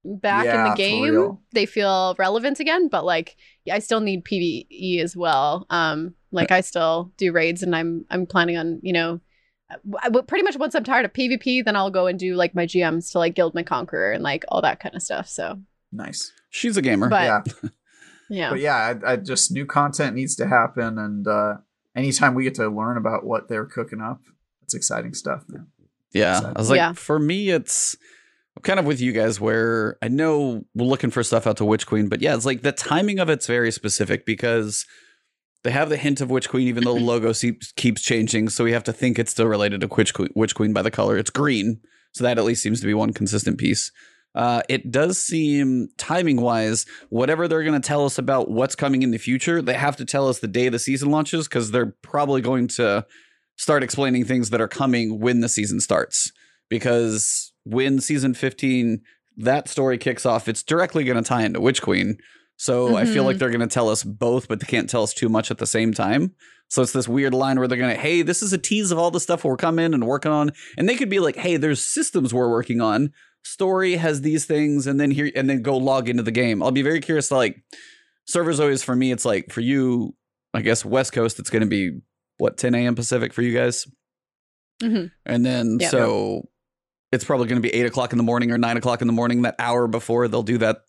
back 0.05 0.47
in 0.47 0.65
the 0.65 0.75
game. 0.75 1.39
They 1.53 1.67
feel 1.67 2.15
relevant 2.19 2.61
again, 2.61 2.89
but 2.89 3.05
like, 3.05 3.37
I 3.71 3.79
still 3.81 4.01
need 4.01 4.25
PVE 4.25 5.01
as 5.01 5.15
well. 5.15 5.67
Um, 5.69 6.15
like 6.31 6.51
I 6.51 6.63
still 6.63 7.13
do 7.19 7.31
raids, 7.33 7.63
and 7.63 7.77
I'm 7.77 8.07
I'm 8.11 8.25
planning 8.25 8.57
on 8.57 8.81
you 8.83 8.95
know. 8.95 9.21
I- 9.71 9.77
I- 10.03 10.21
pretty 10.23 10.43
much 10.45 10.57
once 10.57 10.75
I'm 10.75 10.85
tired 10.85 11.05
of 11.05 11.13
PvP, 11.13 11.65
then 11.65 11.77
I'll 11.77 11.91
go 11.91 12.07
and 12.07 12.19
do 12.19 12.35
like 12.37 12.55
my 12.55 12.67
GMs 12.67 13.13
to 13.13 13.19
like 13.19 13.35
gild 13.35 13.55
My 13.55 13.63
Conqueror 13.63 14.13
and 14.13 14.23
like 14.23 14.45
all 14.49 14.63
that 14.63 14.81
kind 14.81 14.95
of 14.95 15.03
stuff. 15.03 15.29
So 15.29 15.61
Nice. 15.93 16.33
She's 16.51 16.77
a 16.77 16.83
gamer. 16.83 17.09
But- 17.09 17.25
yeah. 17.25 17.69
yeah, 18.31 18.51
But 18.51 18.61
yeah, 18.61 18.95
I, 19.05 19.13
I 19.13 19.17
just 19.17 19.51
new 19.53 19.67
content 19.67 20.15
needs 20.17 20.37
to 20.37 20.47
happen, 20.47 20.99
and 20.99 21.27
uh, 21.27 21.57
anytime 21.97 22.35
we 22.35 22.45
get 22.45 22.55
to 22.57 22.69
learn 22.69 22.97
about 22.97 23.25
what 23.25 23.49
they're 23.49 23.65
cooking 23.67 24.01
up, 24.01 24.21
it's 24.63 24.75
exciting 24.75 25.15
stuff. 25.15 25.45
Man. 25.49 25.67
Yeah. 26.13 26.41
So- 26.41 26.53
I 26.55 26.59
was 26.59 26.71
like, 26.71 26.77
Yeah. 26.79 26.93
for 26.93 27.19
me, 27.19 27.51
it's 27.51 27.97
kind 28.63 28.79
of 28.81 28.87
with 28.87 29.01
you 29.01 29.13
guys 29.13 29.41
where 29.41 29.97
I 30.03 30.09
know 30.09 30.65
we're 30.75 30.85
looking 30.87 31.11
for 31.11 31.23
stuff 31.23 31.47
out 31.47 31.59
to 31.59 31.65
Witch 31.65 31.87
Queen, 31.87 32.09
but 32.09 32.21
yeah, 32.21 32.35
it's 32.35 32.45
like 32.47 32.63
the 32.63 32.73
timing 32.73 33.19
of 33.21 33.29
it's 33.31 33.47
very 33.47 33.71
specific 33.71 34.27
because 34.27 34.85
they 35.65 35.71
have 35.71 35.89
the 35.89 35.97
hint 35.97 36.21
of 36.21 36.31
Witch 36.31 36.49
Queen, 36.49 36.69
even 36.69 36.85
though 36.85 36.95
the 36.95 37.01
logo 37.05 37.33
keeps 37.77 38.03
changing. 38.03 38.49
So 38.49 38.65
we 38.65 38.73
have 38.73 38.85
to 38.85 38.93
think 38.93 39.19
it's 39.19 39.33
still 39.33 39.47
related 39.47 39.81
to 39.81 39.89
Witch 39.89 40.15
Queen, 40.15 40.31
Witch 40.35 40.55
Queen 40.55 40.73
by 40.73 40.83
the 40.83 40.91
color. 40.91 41.17
It's 41.17 41.31
green. 41.31 41.81
So 42.13 42.25
that 42.25 42.39
at 42.39 42.45
least 42.45 42.63
seems 42.63 42.81
to 42.81 42.87
be 42.87 42.95
one 42.95 43.13
consistent 43.13 43.59
piece. 43.59 43.93
Uh, 44.35 44.63
it 44.69 44.91
does 44.91 45.19
seem 45.19 45.89
timing 45.97 46.41
wise, 46.41 46.87
whatever 47.09 47.49
they're 47.49 47.65
going 47.65 47.81
to 47.81 47.87
tell 47.87 48.05
us 48.05 48.19
about 48.19 48.51
what's 48.51 48.77
coming 48.77 49.03
in 49.03 49.11
the 49.11 49.19
future, 49.19 49.61
they 49.61 49.75
have 49.75 49.97
to 49.97 50.05
tell 50.05 50.29
us 50.29 50.39
the 50.39 50.47
day 50.47 50.69
the 50.69 50.79
season 50.79 51.11
launches 51.11 51.49
because 51.49 51.71
they're 51.71 51.95
probably 52.03 52.41
going 52.41 52.69
to 52.69 53.05
start 53.57 53.83
explaining 53.83 54.25
things 54.25 54.51
that 54.51 54.61
are 54.61 54.69
coming 54.69 55.19
when 55.19 55.41
the 55.41 55.49
season 55.49 55.81
starts. 55.81 56.31
Because 56.69 57.53
when 57.65 58.01
season 58.01 58.35
15, 58.35 59.01
that 59.39 59.69
story 59.69 59.99
kicks 59.99 60.25
off, 60.25 60.47
it's 60.47 60.63
directly 60.63 61.05
going 61.05 61.23
to 61.23 61.29
tie 61.29 61.43
into 61.43 61.61
Witch 61.61 61.83
Queen. 61.83 62.19
So 62.61 62.97
I 62.97 63.05
feel 63.05 63.23
like 63.23 63.39
they're 63.39 63.51
going 63.51 63.61
to 63.61 63.67
tell 63.73 63.89
us 63.89 64.03
both, 64.03 64.49
but 64.49 64.59
they 64.59 64.67
can't 64.67 64.91
tell 64.91 65.05
us 65.05 65.15
too 65.15 65.29
much 65.29 65.51
at 65.53 65.59
the 65.59 65.67
same 65.67 65.95
time. 65.95 66.35
So 66.69 66.83
it's 66.83 66.93
this 66.93 67.07
weird 67.09 67.33
line 67.33 67.57
where 67.59 67.69
they're 67.69 67.79
going 67.79 67.95
to, 67.95 68.01
hey, 68.01 68.23
this 68.23 68.43
is 68.43 68.53
a 68.53 68.59
tease 68.59 68.91
of 68.91 68.99
all 68.99 69.11
the 69.13 69.21
stuff 69.21 69.45
we're 69.45 69.57
coming 69.57 69.95
and 69.95 70.05
working 70.07 70.33
on. 70.33 70.51
And 70.77 70.89
they 70.89 70.97
could 70.97 71.09
be 71.09 71.21
like, 71.21 71.37
hey, 71.37 71.57
there's 71.57 71.81
systems 71.83 72.35
we're 72.35 72.51
working 72.51 72.81
on. 72.81 73.13
Story 73.45 73.95
has 73.95 74.21
these 74.23 74.45
things, 74.45 74.87
and 74.89 75.01
then 75.01 75.13
here, 75.13 75.31
and 75.37 75.49
then 75.49 75.63
go 75.63 75.77
log 75.77 76.09
into 76.09 76.25
the 76.25 76.33
game. 76.33 76.61
I'll 76.63 76.73
be 76.73 76.83
very 76.83 77.01
curious 77.01 77.29
to 77.29 77.37
like, 77.37 77.63
servers 78.27 78.59
always 78.61 78.83
for 78.83 78.95
me, 78.97 79.13
it's 79.13 79.25
like 79.25 79.53
for 79.53 79.61
you, 79.61 80.15
I 80.53 80.61
guess 80.61 80.85
West 80.85 81.13
Coast, 81.13 81.39
it's 81.39 81.49
going 81.51 81.63
to 81.63 81.69
be 81.69 82.01
what, 82.39 82.59
10 82.59 82.75
a.m. 82.75 82.97
Pacific 82.97 83.33
for 83.33 83.43
you 83.43 83.57
guys? 83.57 83.87
Mhm. 84.83 85.11
And 85.25 85.47
then 85.47 85.79
Yeah. 85.81 85.89
so 85.91 86.49
it's 87.13 87.25
probably 87.25 87.47
going 87.47 87.63
to 87.63 87.67
be 87.67 87.73
eight 87.75 87.87
o'clock 87.87 88.13
in 88.13 88.19
the 88.19 88.25
morning 88.25 88.51
or 88.51 88.59
nine 88.59 88.77
o'clock 88.77 89.01
in 89.01 89.07
the 89.07 89.13
morning. 89.13 89.43
That 89.43 89.55
hour 89.59 89.87
before 89.87 90.29
they'll 90.29 90.43
do 90.43 90.59
that, 90.59 90.83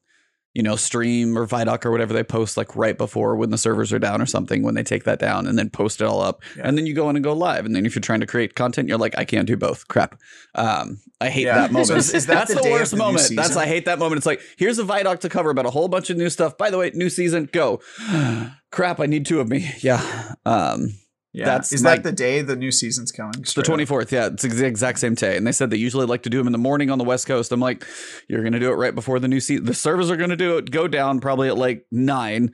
you 0.60 0.64
know, 0.64 0.76
stream 0.76 1.38
or 1.38 1.48
Vidoc 1.48 1.86
or 1.86 1.92
whatever 1.92 2.12
they 2.14 2.22
post 2.22 2.58
like 2.58 2.76
right 2.76 2.98
before 2.98 3.38
when 3.38 3.50
the 3.50 3.58
servers 3.58 3.94
are 3.94 4.00
down 4.00 4.22
or 4.22 4.26
something. 4.26 4.62
When 4.62 4.76
they 4.76 4.84
take 4.84 5.06
that 5.06 5.18
down 5.18 5.48
and 5.48 5.58
then 5.58 5.70
post 5.70 6.02
it 6.02 6.04
all 6.04 6.22
up, 6.22 6.44
Yeah. 6.58 6.64
and 6.68 6.78
then 6.78 6.86
you 6.86 6.94
go 6.94 7.10
in 7.10 7.16
and 7.16 7.24
go 7.24 7.32
live. 7.32 7.66
And 7.66 7.74
then 7.74 7.86
if 7.86 7.96
you're 7.96 8.02
trying 8.02 8.20
to 8.20 8.26
create 8.28 8.56
content, 8.56 8.90
you're 8.90 8.98
like, 8.98 9.18
I 9.18 9.24
can't 9.24 9.48
do 9.48 9.56
both. 9.56 9.88
Crap. 9.88 10.20
Um, 10.56 11.00
I 11.22 11.30
hate 11.30 11.46
Yeah. 11.46 11.56
that 11.60 11.72
moment. 11.78 11.88
So 11.88 11.96
is- 11.96 12.14
is 12.14 12.26
that 12.26 12.48
That's 12.50 12.56
the 12.56 12.62
the, 12.62 12.72
worst 12.72 12.92
the 12.92 12.98
moment. 12.98 13.32
That's? 13.34 13.56
I 13.56 13.68
hate 13.68 13.86
that 13.86 14.00
moment. 14.00 14.18
It's 14.18 14.26
like 14.26 14.42
here's 14.58 14.80
a 14.80 14.84
Vidoc 14.84 15.22
to 15.22 15.30
cover 15.30 15.50
about 15.50 15.66
a 15.66 15.70
whole 15.70 15.88
bunch 15.88 16.10
of 16.10 16.18
new 16.18 16.30
stuff. 16.30 16.58
By 16.58 16.70
the 16.70 16.78
way, 16.78 16.92
new 16.94 17.10
season, 17.10 17.48
go. 17.54 17.80
Crap, 18.72 19.00
I 19.00 19.06
need 19.06 19.26
two 19.26 19.40
of 19.40 19.48
me. 19.48 19.72
Yeah. 19.80 20.34
Um, 20.46 20.94
Yeah, 21.32 21.46
That's 21.46 21.72
is 21.72 21.84
my- 21.84 21.96
that 21.96 22.04
the 22.04 22.12
day 22.12 22.42
the 22.42 22.56
new 22.56 22.72
season's 22.72 23.12
coming? 23.12 23.42
the 23.42 23.46
Straight 23.48 23.70
up. 23.70 23.78
24th. 23.80 24.12
Yeah, 24.12 24.28
it's 24.28 24.42
the 24.44 24.66
exact 24.66 24.98
same 25.00 25.14
day. 25.14 25.38
And 25.38 25.46
they 25.46 25.52
said 25.52 25.70
they 25.70 25.78
usually 25.78 26.08
like 26.08 26.24
to 26.24 26.30
do 26.30 26.40
them 26.40 26.48
in 26.48 26.52
the 26.54 26.58
morning 26.58 26.90
on 26.90 26.98
the 26.98 27.04
West 27.04 27.28
Coast. 27.28 27.52
I'm 27.52 27.60
like, 27.60 27.86
you're 28.28 28.42
going 28.42 28.54
to 28.54 28.60
do 28.60 28.72
it 28.72 28.76
right 28.76 28.96
before 28.96 29.20
the 29.20 29.28
new 29.28 29.40
season. 29.40 29.66
The 29.66 29.76
servers 29.76 30.10
are 30.10 30.18
going 30.18 30.32
to 30.32 30.36
do 30.36 30.58
it, 30.58 30.72
go 30.72 30.88
down 30.88 31.20
probably 31.20 31.48
at 31.48 31.58
like 31.58 31.86
nine. 31.92 32.52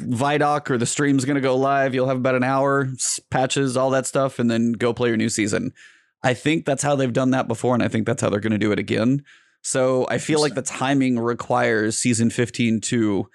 Vidoc 0.00 0.70
or 0.70 0.78
the 0.78 0.86
stream's 0.86 1.24
going 1.24 1.34
to 1.36 1.40
go 1.40 1.56
live. 1.56 1.94
You'll 1.94 2.06
have 2.08 2.18
about 2.18 2.34
an 2.36 2.44
hour, 2.44 2.88
patches, 3.30 3.76
all 3.76 3.90
that 3.90 4.06
stuff, 4.06 4.38
and 4.38 4.48
then 4.50 4.72
go 4.72 4.92
play 4.92 5.08
your 5.08 5.16
new 5.16 5.28
season. 5.28 5.72
I 6.22 6.34
think 6.34 6.64
that's 6.64 6.82
how 6.82 6.94
they've 6.96 7.12
done 7.12 7.30
that 7.30 7.48
before, 7.48 7.74
and 7.74 7.82
I 7.82 7.88
think 7.88 8.06
that's 8.06 8.22
how 8.22 8.30
they're 8.30 8.40
going 8.40 8.52
to 8.52 8.58
do 8.58 8.72
it 8.72 8.78
again. 8.78 9.24
So 9.62 10.06
I 10.08 10.18
feel 10.18 10.40
like 10.40 10.54
the 10.54 10.62
timing 10.62 11.18
requires 11.18 11.98
season 11.98 12.30
15 12.30 12.80
to, 12.82 13.28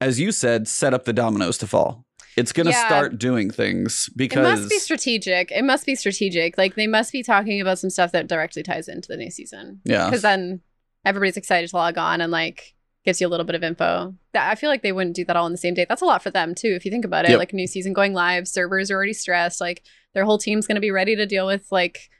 as 0.00 0.18
you 0.18 0.32
said, 0.32 0.66
set 0.68 0.94
up 0.94 1.04
the 1.04 1.12
dominoes 1.12 1.58
to 1.58 1.66
fall. 1.66 2.06
It's 2.36 2.52
going 2.52 2.66
to 2.66 2.72
Yeah. 2.72 2.86
start 2.86 3.18
doing 3.18 3.50
things 3.50 4.08
because 4.16 4.46
it 4.58 4.60
must 4.60 4.70
be 4.70 4.78
strategic. 4.78 5.50
It 5.50 5.62
must 5.64 5.86
be 5.86 5.94
strategic. 5.94 6.56
Like 6.58 6.74
they 6.74 6.86
must 6.86 7.12
be 7.12 7.22
talking 7.22 7.60
about 7.60 7.78
some 7.78 7.90
stuff 7.90 8.12
that 8.12 8.26
directly 8.28 8.62
ties 8.62 8.88
into 8.88 9.08
the 9.08 9.16
new 9.16 9.30
season. 9.30 9.80
yeah. 9.84 10.06
because 10.06 10.22
then 10.22 10.60
everybody's 11.04 11.36
excited 11.36 11.70
to 11.70 11.76
log 11.76 11.96
on 11.98 12.20
and 12.20 12.30
like 12.32 12.74
gives 13.04 13.20
you 13.20 13.26
a 13.26 13.30
little 13.30 13.46
bit 13.46 13.54
of 13.54 13.62
info. 13.64 14.14
That 14.34 14.50
I 14.50 14.54
feel 14.54 14.68
like 14.70 14.82
they 14.82 14.92
wouldn't 14.92 15.16
do 15.16 15.24
that 15.24 15.36
all 15.36 15.46
on 15.46 15.52
the 15.52 15.58
same 15.58 15.74
day. 15.74 15.86
That's 15.88 16.02
a 16.02 16.06
lot 16.06 16.22
for 16.22 16.30
them 16.30 16.54
too, 16.54 16.74
if 16.74 16.84
you 16.84 16.90
think 16.90 17.04
about 17.04 17.24
it. 17.24 17.30
Yep. 17.30 17.38
Like 17.38 17.52
new 17.54 17.66
season 17.66 17.92
going 17.92 18.12
live, 18.12 18.46
servers 18.46 18.90
are 18.90 18.94
already 18.96 19.14
stressed. 19.14 19.60
Like 19.60 19.82
their 20.14 20.24
whole 20.24 20.38
team's 20.38 20.66
going 20.66 20.76
to 20.76 20.80
be 20.80 20.90
ready 20.90 21.16
to 21.16 21.26
deal 21.26 21.46
with 21.46 21.66
like, 21.70 22.10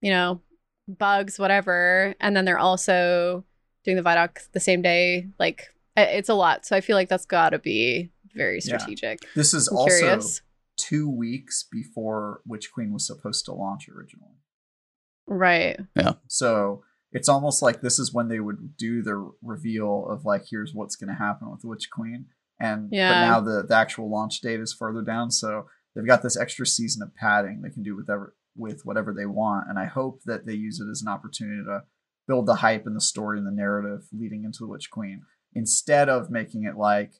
you 0.00 0.10
know, 0.10 0.40
bugs, 0.88 1.38
whatever, 1.38 2.14
and 2.20 2.36
then 2.36 2.44
they're 2.44 2.58
also 2.58 3.44
doing 3.84 3.96
the 3.96 4.02
Vidoc 4.02 4.50
the 4.52 4.60
same 4.60 4.82
day. 4.82 5.28
Like 5.38 5.68
it's 5.96 6.28
a 6.28 6.34
lot. 6.34 6.64
So 6.66 6.74
I 6.76 6.80
feel 6.80 6.96
like 6.96 7.08
that's 7.08 7.26
got 7.26 7.50
to 7.50 7.58
be 7.58 8.10
very 8.34 8.60
Yeah. 8.64 8.78
strategic. 8.78 9.20
This 9.34 9.54
is 9.54 9.68
I'm 9.68 9.76
also 9.78 9.98
curious. 9.98 10.40
two 10.76 11.08
weeks 11.08 11.64
before 11.70 12.40
Witch 12.46 12.72
Queen 12.72 12.92
was 12.92 13.06
supposed 13.06 13.44
to 13.46 13.52
launch 13.52 13.88
originally. 13.88 14.36
Right. 15.26 15.78
Yeah. 15.96 16.14
So 16.28 16.82
it's 17.12 17.28
almost 17.28 17.62
like 17.62 17.80
this 17.80 17.98
is 17.98 18.12
when 18.12 18.28
they 18.28 18.40
would 18.40 18.76
do 18.76 19.02
the 19.02 19.32
reveal 19.42 20.06
of 20.08 20.24
like, 20.24 20.44
here's 20.50 20.72
what's 20.74 20.96
going 20.96 21.08
to 21.08 21.14
happen 21.14 21.50
with 21.50 21.60
Witch 21.64 21.90
Queen. 21.90 22.26
And 22.58 22.88
Yeah. 22.90 23.12
but 23.12 23.20
now 23.26 23.40
the, 23.40 23.66
the 23.66 23.74
actual 23.76 24.10
launch 24.10 24.40
date 24.40 24.60
is 24.60 24.72
further 24.72 25.02
down, 25.02 25.30
so 25.30 25.66
they've 25.94 26.06
got 26.06 26.22
this 26.22 26.36
extra 26.38 26.66
season 26.66 27.02
of 27.02 27.14
padding 27.14 27.60
they 27.62 27.70
can 27.70 27.82
do 27.82 27.96
whatever 27.96 28.34
with 28.56 28.82
whatever 28.84 29.12
they 29.14 29.26
want. 29.26 29.68
And 29.68 29.78
I 29.78 29.86
hope 29.86 30.22
that 30.26 30.46
they 30.46 30.52
use 30.54 30.78
it 30.80 30.90
as 30.90 31.02
an 31.02 31.08
opportunity 31.08 31.62
to 31.64 31.82
build 32.28 32.46
the 32.46 32.56
hype 32.56 32.86
and 32.86 32.94
the 32.94 33.00
story 33.00 33.38
and 33.38 33.46
the 33.46 33.50
narrative 33.50 34.06
leading 34.12 34.44
into 34.44 34.58
the 34.60 34.68
Witch 34.68 34.90
Queen 34.90 35.22
instead 35.54 36.08
of 36.08 36.30
making 36.30 36.64
it 36.64 36.76
like 36.76 37.14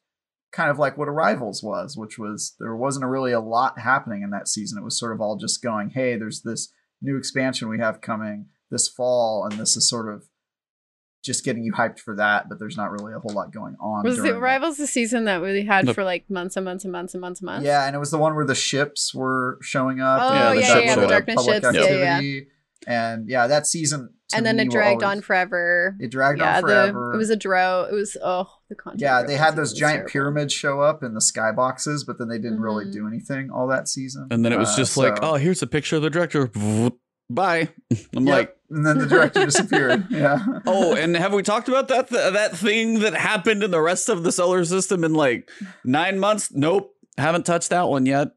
kind 0.52 0.70
of 0.70 0.78
like 0.78 0.98
what 0.98 1.08
Arrivals 1.08 1.62
was, 1.62 1.96
which 1.96 2.18
was 2.18 2.54
there 2.60 2.76
wasn't 2.76 3.06
really 3.06 3.32
a 3.32 3.40
lot 3.40 3.78
happening 3.78 4.22
in 4.22 4.30
that 4.30 4.48
season. 4.48 4.78
It 4.78 4.84
was 4.84 4.98
sort 4.98 5.12
of 5.12 5.20
all 5.20 5.36
just 5.36 5.62
going, 5.62 5.90
hey, 5.90 6.16
there's 6.16 6.42
this 6.42 6.72
new 7.00 7.16
expansion 7.16 7.68
we 7.68 7.78
have 7.78 8.00
coming 8.00 8.46
this 8.70 8.88
fall, 8.88 9.44
and 9.44 9.58
this 9.58 9.76
is 9.76 9.88
sort 9.88 10.12
of 10.12 10.24
just 11.24 11.44
getting 11.44 11.62
you 11.62 11.72
hyped 11.72 12.00
for 12.00 12.16
that, 12.16 12.48
but 12.48 12.58
there's 12.58 12.76
not 12.76 12.90
really 12.90 13.12
a 13.12 13.18
whole 13.18 13.32
lot 13.32 13.52
going 13.52 13.76
on. 13.80 14.02
Was 14.02 14.16
during 14.16 14.30
it 14.30 14.32
that. 14.34 14.40
Rivals 14.40 14.76
the 14.76 14.88
season 14.88 15.24
that 15.26 15.40
we 15.40 15.64
had 15.64 15.86
Nope. 15.86 15.94
for 15.94 16.04
like 16.04 16.28
months 16.28 16.56
and 16.56 16.64
months 16.64 16.84
and 16.84 16.90
months 16.92 17.14
and 17.14 17.20
months 17.20 17.40
and 17.40 17.46
months? 17.46 17.64
Yeah, 17.64 17.86
and 17.86 17.94
it 17.94 17.98
was 17.98 18.10
the 18.10 18.18
one 18.18 18.34
where 18.34 18.44
the 18.44 18.56
ships 18.56 19.14
were 19.14 19.58
showing 19.62 20.00
up. 20.00 20.20
Oh, 20.20 20.28
and 20.28 20.36
Yeah, 20.36 20.54
the 20.54 20.60
that 20.60 20.60
yeah, 20.60 20.84
yeah, 20.84 20.94
the 20.96 21.06
darkness 21.06 21.44
ships, 21.44 21.66
yeah, 21.72 21.80
yeah. 21.80 21.86
activity. 21.88 22.46
And 22.86 23.28
yeah, 23.28 23.46
that 23.46 23.66
season. 23.66 24.14
To 24.32 24.36
and 24.38 24.46
then 24.46 24.58
it 24.60 24.70
dragged 24.70 25.02
always- 25.02 25.18
on 25.18 25.22
forever. 25.22 25.96
It 26.00 26.10
dragged 26.10 26.40
yeah, 26.40 26.56
on 26.56 26.62
forever. 26.62 27.08
the 27.10 27.14
it 27.14 27.18
was 27.18 27.30
a 27.30 27.36
drought. 27.36 27.90
It 27.90 27.94
was 27.94 28.16
oh 28.22 28.48
the 28.68 28.74
content. 28.74 29.00
yeah, 29.00 29.22
they 29.22 29.36
had 29.36 29.56
those 29.56 29.72
giant 29.72 29.94
terrible. 30.08 30.10
pyramids 30.10 30.52
show 30.52 30.80
up 30.80 31.02
in 31.02 31.14
the 31.14 31.20
skyboxes, 31.20 32.06
but 32.06 32.18
then 32.18 32.28
they 32.28 32.38
didn't 32.38 32.60
really 32.60 32.86
Mhm. 32.86 32.92
do 32.92 33.06
anything 33.06 33.50
all 33.50 33.66
that 33.68 33.88
season. 33.88 34.28
And 34.30 34.44
then 34.44 34.52
it 34.52 34.58
was 34.58 34.70
Uh, 34.74 34.76
just 34.76 34.96
like, 34.96 35.16
so- 35.18 35.22
oh, 35.22 35.34
here's 35.34 35.62
a 35.62 35.66
picture 35.66 35.96
of 35.96 36.02
the 36.02 36.10
director. 36.10 36.50
Bye. 37.30 37.68
I'm 38.16 38.26
Yep, 38.26 38.36
like, 38.36 38.56
and 38.70 38.84
then 38.86 38.98
the 38.98 39.06
director 39.06 39.44
disappeared. 39.46 40.06
Yeah. 40.10 40.38
oh, 40.66 40.94
and 40.96 41.16
have 41.16 41.32
we 41.32 41.42
talked 41.42 41.68
about 41.68 41.88
that 41.88 42.08
th- 42.08 42.32
that 42.34 42.56
thing 42.56 43.00
that 43.00 43.14
happened 43.14 43.62
in 43.62 43.70
the 43.70 43.80
rest 43.80 44.08
of 44.08 44.22
the 44.22 44.32
solar 44.32 44.64
system 44.64 45.02
in 45.04 45.14
like 45.14 45.48
nine 45.84 46.18
months? 46.18 46.50
Nope. 46.52 46.94
Haven't 47.18 47.44
touched 47.46 47.70
that 47.70 47.88
one 47.88 48.06
yet. 48.06 48.28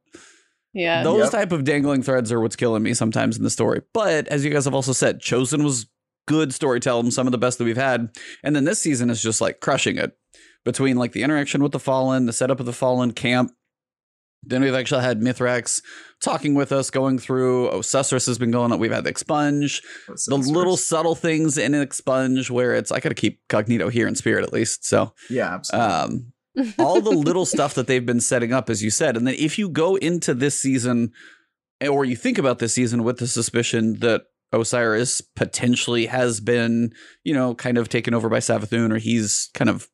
Yeah. 0.76 1.01
Those 1.03 1.23
Yep. 1.23 1.32
type 1.32 1.51
of 1.51 1.63
dangling 1.63 2.03
threads 2.03 2.32
are 2.32 2.39
what's 2.39 2.55
killing 2.55 2.84
me 2.84 2.93
sometimes 2.93 3.38
in 3.38 3.43
the 3.43 3.49
story. 3.49 3.82
But 3.93 4.28
as 4.28 4.43
you 4.45 4.51
guys 4.51 4.65
have 4.65 4.76
also 4.76 4.93
said, 4.93 5.21
Chosen 5.21 5.63
was 5.63 5.88
good 6.28 6.53
storytelling, 6.53 7.09
some 7.11 7.28
of 7.28 7.32
the 7.32 7.38
best 7.38 7.57
that 7.57 7.63
we've 7.63 7.78
had. 7.78 8.09
And 8.43 8.55
then 8.55 8.65
this 8.65 8.80
season 8.80 9.09
is 9.09 9.21
just 9.23 9.39
like 9.41 9.59
crushing 9.61 9.97
it 9.97 10.17
between 10.65 10.97
like 10.97 11.13
the 11.13 11.23
interaction 11.23 11.63
with 11.63 11.71
the 11.71 11.80
Fallen, 11.80 12.26
the 12.26 12.34
setup 12.34 12.59
of 12.59 12.65
the 12.65 12.73
Fallen 12.73 13.13
camp. 13.13 13.51
Then 14.47 14.61
we've 14.61 14.76
actually 14.76 15.01
had 15.01 15.21
Mithrax 15.21 15.82
talking 16.21 16.53
with 16.53 16.71
us, 16.71 16.91
going 16.91 17.17
through. 17.17 17.69
Oh, 17.69 17.80
Sussurus 17.80 18.28
has 18.28 18.38
been 18.38 18.51
going 18.51 18.71
up. 18.71 18.80
We've 18.80 18.91
had 18.91 19.03
the 19.03 19.09
Expunge, 19.09 19.82
What's 20.07 20.26
the 20.28 20.36
little 20.38 20.78
subtle 20.78 21.15
things 21.15 21.57
in 21.57 21.73
an 21.73 21.82
Expunge 21.82 22.51
where 22.51 22.76
it's, 22.76 22.91
I 22.91 22.99
got 22.99 23.09
to 23.09 23.15
keep 23.15 23.39
Cognito 23.49 23.89
here 23.91 24.07
in 24.07 24.13
spirit 24.13 24.43
at 24.43 24.53
least. 24.53 24.86
So, 24.86 25.13
Yeah, 25.32 25.55
absolutely. 25.55 25.88
um, 25.93 26.34
all 26.77 27.01
the 27.01 27.11
little 27.11 27.45
stuff 27.45 27.73
that 27.73 27.87
they've 27.87 28.05
been 28.05 28.21
setting 28.21 28.53
up, 28.53 28.69
as 28.69 28.83
you 28.83 28.89
said. 28.89 29.17
And 29.17 29.27
then 29.27 29.35
if 29.37 29.57
you 29.57 29.69
go 29.69 29.95
into 29.95 30.33
this 30.33 30.59
season, 30.59 31.11
eh, 31.81 31.87
or 31.87 32.05
you 32.05 32.15
think 32.15 32.37
about 32.37 32.59
this 32.59 32.73
season 32.73 33.03
with 33.03 33.17
the 33.17 33.27
suspicion 33.27 33.99
that 33.99 34.23
Osiris 34.51 35.21
potentially 35.21 36.05
has 36.05 36.39
been, 36.39 36.93
you 37.23 37.33
know, 37.33 37.55
kind 37.55 37.77
of 37.77 37.89
taken 37.89 38.13
over 38.13 38.29
by 38.29 38.39
Savathun, 38.39 38.91
or 38.91 38.97
he's 38.97 39.49
kind 39.53 39.69
of 39.69 39.89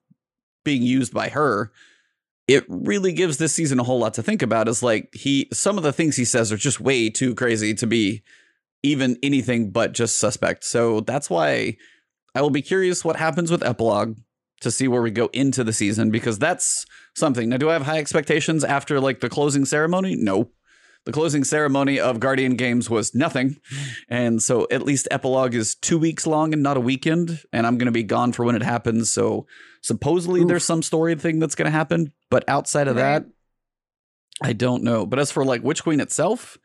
being 0.64 0.84
used 0.84 1.14
by 1.14 1.30
her. 1.30 1.72
It 2.48 2.66
really 2.68 3.14
gives 3.14 3.38
this 3.38 3.54
season 3.54 3.80
a 3.80 3.84
whole 3.84 4.00
lot 4.00 4.14
to 4.16 4.24
think 4.24 4.42
about. 4.42 4.68
Is 4.68 4.84
like 4.84 5.14
he, 5.14 5.48
some 5.54 5.78
of 5.78 5.84
the 5.84 5.94
things 5.94 6.16
he 6.16 6.26
says 6.26 6.52
are 6.52 6.58
just 6.58 6.82
way 6.82 7.10
too 7.10 7.34
crazy 7.34 7.74
to 7.76 7.88
be 7.88 8.24
even 8.84 9.18
anything 9.24 9.72
but 9.72 9.94
just 9.94 10.20
suspect. 10.20 10.64
So 10.64 11.02
that's 11.02 11.30
why 11.30 11.78
I 12.36 12.42
will 12.42 12.50
be 12.50 12.62
curious 12.62 13.06
what 13.06 13.16
happens 13.16 13.52
with 13.52 13.64
Epilogue 13.64 14.18
to 14.62 14.72
see 14.72 14.88
where 14.88 15.02
we 15.02 15.12
go 15.12 15.30
into 15.34 15.64
the 15.64 15.74
season 15.74 16.12
because 16.12 16.40
that's 16.40 16.86
something. 17.16 17.50
Now, 17.50 17.58
do 17.58 17.70
I 17.70 17.74
have 17.74 17.84
high 17.84 17.98
expectations 17.98 18.64
after 18.64 19.00
like 19.00 19.20
the 19.20 19.30
closing 19.30 19.66
ceremony? 19.66 20.16
No. 20.16 20.52
The 21.06 21.12
closing 21.12 21.44
ceremony 21.44 22.00
of 22.00 22.20
Guardian 22.20 22.56
Games 22.56 22.88
was 22.88 23.16
nothing. 23.16 23.58
And 24.08 24.42
so 24.42 24.68
at 24.70 24.84
least 24.84 25.08
Epilogue 25.10 25.56
is 25.56 25.74
two 25.74 25.98
weeks 25.98 26.28
long 26.28 26.54
and 26.54 26.62
not 26.62 26.78
a 26.78 26.82
weekend. 26.82 27.42
And 27.52 27.66
I'm 27.66 27.80
going 27.80 27.88
to 27.88 27.92
be 27.92 28.04
gone 28.04 28.34
for 28.34 28.46
when 28.46 28.56
it 28.56 28.62
happens. 28.62 29.12
So 29.12 29.48
supposedly 29.82 30.42
Oof. 30.42 30.48
there's 30.48 30.64
some 30.64 30.84
story 30.84 31.16
thing 31.16 31.40
that's 31.40 31.56
going 31.56 31.66
to 31.66 31.72
happen. 31.72 32.14
But 32.30 32.48
outside 32.48 32.88
of 32.88 32.98
that, 32.98 33.26
I 34.44 34.54
don't 34.54 34.84
know. 34.84 35.08
But 35.08 35.18
as 35.18 35.32
for 35.32 35.44
like 35.44 35.64
Witch 35.64 35.82
Queen 35.82 36.00
itself, 36.00 36.60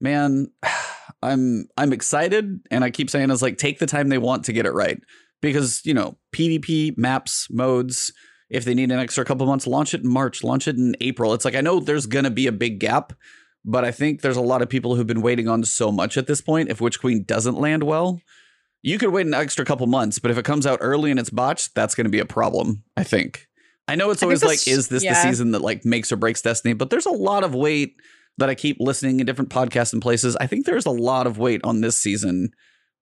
man, 0.00 0.48
I'm 1.22 1.66
I'm 1.78 1.94
excited, 1.94 2.60
and 2.70 2.84
I 2.84 2.90
keep 2.90 3.08
saying 3.08 3.30
is 3.30 3.40
like 3.40 3.56
take 3.56 3.78
the 3.78 3.86
time 3.86 4.10
they 4.10 4.18
want 4.18 4.44
to 4.44 4.52
get 4.52 4.66
it 4.66 4.74
right 4.74 5.00
because 5.50 5.84
you 5.84 5.94
know 5.94 6.16
PvP 6.32 6.96
maps 6.96 7.48
modes. 7.50 8.12
If 8.48 8.64
they 8.64 8.74
need 8.74 8.92
an 8.92 9.00
extra 9.00 9.24
couple 9.24 9.44
months, 9.46 9.66
launch 9.66 9.92
it 9.92 10.02
in 10.02 10.08
March, 10.08 10.44
launch 10.44 10.68
it 10.68 10.76
in 10.76 10.94
April. 11.00 11.34
It's 11.34 11.44
like 11.44 11.56
I 11.56 11.60
know 11.60 11.80
there's 11.80 12.06
gonna 12.06 12.30
be 12.30 12.46
a 12.46 12.52
big 12.52 12.78
gap, 12.78 13.12
but 13.64 13.84
I 13.84 13.90
think 13.90 14.20
there's 14.20 14.36
a 14.36 14.42
lot 14.42 14.62
of 14.62 14.68
people 14.68 14.94
who've 14.94 15.06
been 15.06 15.22
waiting 15.22 15.48
on 15.48 15.64
so 15.64 15.90
much 15.90 16.16
at 16.16 16.28
this 16.28 16.40
point. 16.40 16.70
If 16.70 16.80
Witch 16.80 17.00
Queen 17.00 17.24
doesn't 17.24 17.58
land 17.58 17.82
well, 17.82 18.20
you 18.82 18.98
could 18.98 19.10
wait 19.10 19.26
an 19.26 19.34
extra 19.34 19.64
couple 19.64 19.86
months, 19.88 20.20
but 20.20 20.30
if 20.30 20.38
it 20.38 20.44
comes 20.44 20.64
out 20.64 20.78
early 20.80 21.10
and 21.10 21.18
it's 21.18 21.30
botched, 21.30 21.74
that's 21.74 21.96
going 21.96 22.04
to 22.04 22.10
be 22.10 22.20
a 22.20 22.26
problem. 22.26 22.84
I 22.96 23.02
think. 23.02 23.48
I 23.88 23.96
know 23.96 24.10
it's 24.10 24.22
always 24.22 24.44
like, 24.44 24.66
is 24.66 24.88
this 24.88 25.02
the 25.02 25.14
season 25.14 25.52
that 25.52 25.62
like 25.62 25.84
makes 25.84 26.10
or 26.12 26.16
breaks 26.16 26.42
Destiny? 26.42 26.74
But 26.74 26.90
there's 26.90 27.06
a 27.06 27.10
lot 27.10 27.44
of 27.44 27.54
weight 27.54 27.96
that 28.38 28.50
I 28.50 28.54
keep 28.54 28.76
listening 28.80 29.20
in 29.20 29.26
different 29.26 29.50
podcasts 29.50 29.92
and 29.92 30.02
places. 30.02 30.36
I 30.36 30.46
think 30.46 30.66
there's 30.66 30.86
a 30.86 30.90
lot 30.90 31.26
of 31.26 31.38
weight 31.38 31.60
on 31.64 31.80
this 31.80 31.96
season, 31.96 32.50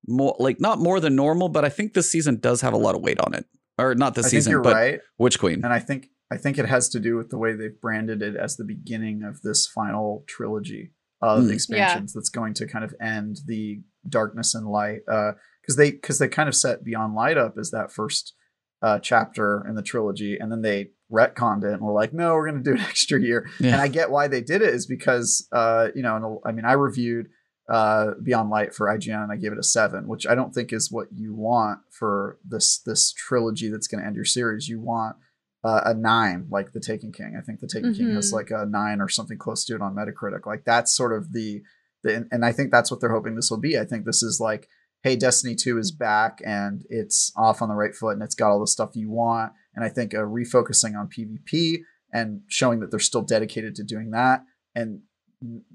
more 0.07 0.37
like 0.39 0.61
not 0.61 0.79
more 0.79 1.01
than 1.01 1.15
normal, 1.17 1.49
but 1.49 1.65
I 1.65 1.69
think 1.69 1.95
this 1.95 2.11
season 2.11 2.39
does 2.41 2.61
have 2.61 2.73
a 2.73 2.79
lot 2.79 2.95
of 2.95 3.01
weight 3.03 3.21
on 3.21 3.35
it, 3.35 3.47
or 3.79 3.95
not 3.95 4.15
this 4.15 4.27
I 4.27 4.29
think 4.31 4.39
season, 4.43 4.51
you're 4.53 4.63
but 4.63 4.75
right, 4.75 5.01
Witch 5.19 5.39
Queen. 5.39 5.61
and 5.65 5.73
I 5.73 5.79
think 5.81 6.09
I 6.33 6.37
think 6.37 6.59
it 6.59 6.67
has 6.67 6.89
to 6.91 7.01
do 7.01 7.17
with 7.17 7.31
the 7.31 7.39
way 7.39 7.55
they've 7.55 7.81
branded 7.81 8.23
it 8.23 8.35
as 8.37 8.57
the 8.57 8.65
beginning 8.65 9.23
of 9.23 9.43
this 9.43 9.67
final 9.67 10.25
trilogy 10.27 10.93
of 11.21 11.45
Mm. 11.45 11.53
expansions 11.53 12.13
that's 12.13 12.29
going 12.31 12.55
to 12.55 12.67
kind 12.67 12.85
of 12.85 12.95
end 13.01 13.39
the 13.47 13.83
darkness 14.09 14.55
and 14.55 14.67
light. 14.67 15.01
Because 15.07 15.77
they 15.77 15.91
because 15.93 16.19
they 16.19 16.29
kind 16.29 16.49
of 16.49 16.55
set 16.55 16.85
Beyond 16.85 17.15
Light 17.15 17.39
up 17.39 17.55
as 17.59 17.71
that 17.71 17.93
first 17.93 18.35
uh, 18.83 18.99
chapter 18.99 19.65
in 19.67 19.75
the 19.77 19.83
trilogy, 19.83 20.37
and 20.39 20.53
then 20.53 20.61
they 20.63 20.89
retconned 21.11 21.65
it 21.65 21.73
and 21.73 21.81
were 21.81 21.93
like, 21.93 22.13
no, 22.13 22.35
we're 22.35 22.51
going 22.51 22.63
to 22.63 22.71
do 22.71 22.77
it 22.79 22.83
extra 22.89 23.19
year. 23.21 23.49
Yeah. 23.61 23.73
And 23.73 23.81
I 23.81 23.89
get 23.89 24.11
why 24.11 24.29
they 24.29 24.43
did 24.43 24.61
it 24.61 24.75
is 24.75 24.87
because 24.87 25.47
uh, 25.53 25.89
you 25.95 26.03
know, 26.03 26.17
and 26.17 26.39
I 26.45 26.53
mean, 26.53 26.65
I 26.67 26.73
reviewed 26.73 27.29
uh, 27.69 28.12
Beyond 28.23 28.51
Light 28.51 28.75
for 28.75 28.87
IGN 28.89 29.23
and 29.23 29.33
I 29.33 29.37
gave 29.37 29.53
it 29.53 29.59
a 29.59 29.62
seven, 29.62 30.07
which 30.07 30.27
I 30.27 30.35
don't 30.35 30.53
think 30.55 30.73
is 30.73 30.93
what 30.93 31.09
you 31.12 31.35
want 31.35 31.81
for 31.91 32.39
this 32.47 32.79
this 32.79 33.12
trilogy 33.12 33.69
that's 33.71 33.87
going 33.87 34.01
to 34.03 34.07
end 34.07 34.17
your 34.17 34.25
series. 34.27 34.69
You 34.69 34.81
want 34.81 35.17
uh, 35.65 35.81
a 35.87 35.95
nine, 35.95 36.47
like 36.51 36.73
the 36.73 36.81
Taken 36.81 37.11
King. 37.11 37.37
I 37.39 37.43
think 37.43 37.61
the 37.61 37.67
Taken 37.67 37.95
King 37.95 38.15
has 38.15 38.31
Mhm. 38.31 38.35
like 38.35 38.51
a 38.51 38.67
nine 38.67 39.01
or 39.01 39.09
something 39.09 39.39
close 39.39 39.65
to 39.65 39.75
it 39.75 39.81
on 39.81 39.95
Metacritic. 39.95 40.45
Like 40.45 40.65
that's 40.67 40.93
sort 40.95 41.12
of 41.17 41.33
the 41.33 41.62
the, 42.03 42.27
and- 42.31 42.45
I 42.45 42.53
think 42.53 42.71
that's 42.71 42.91
what 42.91 43.01
they're 43.01 43.12
hoping 43.15 43.35
this 43.35 43.51
will 43.51 43.57
be. 43.61 43.79
I 43.79 43.87
think 43.87 44.05
this 44.05 44.23
is 44.23 44.39
like, 44.41 44.69
hey, 45.03 45.17
Destiny 45.17 45.55
Two 45.55 45.79
is 45.79 45.91
back 45.91 46.41
and 46.45 46.85
it's 46.91 47.33
off 47.35 47.62
on 47.62 47.71
the 47.71 47.75
right 47.75 47.95
foot 47.95 48.11
and 48.12 48.23
it's 48.23 48.35
got 48.35 48.51
all 48.51 48.61
the 48.61 48.67
stuff 48.67 48.91
you 48.95 49.09
want. 49.11 49.53
And 49.75 49.83
I 49.85 49.89
think 49.89 50.15
uh, 50.15 50.19
refocusing 50.19 50.95
on 50.99 51.09
PvP 51.09 51.79
and 52.12 52.43
showing 52.47 52.81
that 52.81 52.91
they're 52.91 53.01
still 53.01 53.23
dedicated 53.23 53.75
to 53.77 53.85
doing 53.85 54.11
that 54.11 54.45
and 54.75 55.01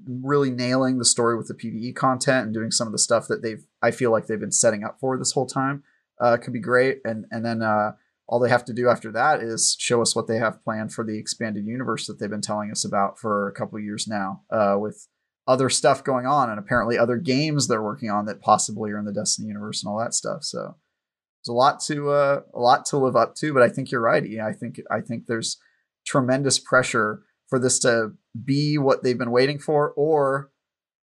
really 0.08 0.52
nailing 0.52 0.98
the 0.98 1.06
story 1.06 1.38
with 1.38 1.48
the 1.48 1.54
PVE 1.54 1.96
content 1.96 2.46
and 2.46 2.54
doing 2.54 2.72
some 2.72 2.88
of 2.88 2.92
the 2.92 3.00
stuff 3.00 3.28
that 3.28 3.42
they've 3.42 3.66
I 3.82 3.92
feel 3.92 4.12
like 4.12 4.28
they've 4.28 4.40
been 4.40 4.52
setting 4.52 4.84
up 4.84 5.00
for 5.00 5.18
this 5.18 5.34
whole 5.34 5.46
time 5.46 5.84
uh, 6.20 6.38
could 6.38 6.54
be 6.54 6.60
great. 6.60 7.00
And 7.06 7.26
and 7.32 7.46
then 7.46 7.62
uh, 7.62 7.94
all 8.28 8.40
they 8.40 8.50
have 8.50 8.66
to 8.66 8.74
do 8.74 8.90
after 8.90 9.12
that 9.12 9.42
is 9.42 9.76
show 9.80 10.02
us 10.02 10.16
what 10.16 10.28
they 10.28 10.38
have 10.38 10.64
planned 10.64 10.94
for 10.94 11.04
the 11.04 11.18
expanded 11.18 11.66
universe 11.66 12.08
that 12.08 12.20
they've 12.20 12.30
been 12.30 12.42
telling 12.42 12.72
us 12.72 12.86
about 12.86 13.18
for 13.18 13.48
a 13.48 13.54
couple 13.54 13.80
years 13.80 14.08
now, 14.08 14.44
uh, 14.52 14.76
with 14.80 15.08
other 15.48 15.70
stuff 15.70 16.04
going 16.04 16.28
on 16.28 16.50
and 16.50 16.60
apparently 16.60 16.98
other 16.98 17.18
games 17.18 17.68
they're 17.68 17.82
working 17.82 18.12
on 18.12 18.26
that 18.28 18.40
possibly 18.40 18.92
are 18.92 19.00
in 19.00 19.06
the 19.06 19.12
Destiny 19.12 19.48
universe 19.48 19.82
and 19.82 19.90
all 19.90 19.98
that 19.98 20.14
stuff. 20.14 20.44
So 20.44 20.76
there's 21.40 21.50
a 21.50 21.54
lot 21.54 21.80
to 21.88 22.12
uh, 22.12 22.42
a 22.54 22.60
lot 22.60 22.86
to 22.88 22.98
live 22.98 23.16
up 23.16 23.36
to. 23.36 23.54
But 23.54 23.64
I 23.64 23.70
think 23.70 23.92
you're 23.92 24.02
right. 24.02 24.28
Yeah, 24.28 24.46
I 24.46 24.54
think 24.54 24.80
I 24.92 25.02
think 25.02 25.26
there's 25.26 25.58
tremendous 26.06 26.60
pressure 26.60 27.24
for 27.48 27.60
this 27.60 27.80
to 27.80 28.14
be 28.46 28.78
what 28.78 29.04
they've 29.04 29.18
been 29.18 29.32
waiting 29.32 29.60
for, 29.60 29.92
or 29.92 30.52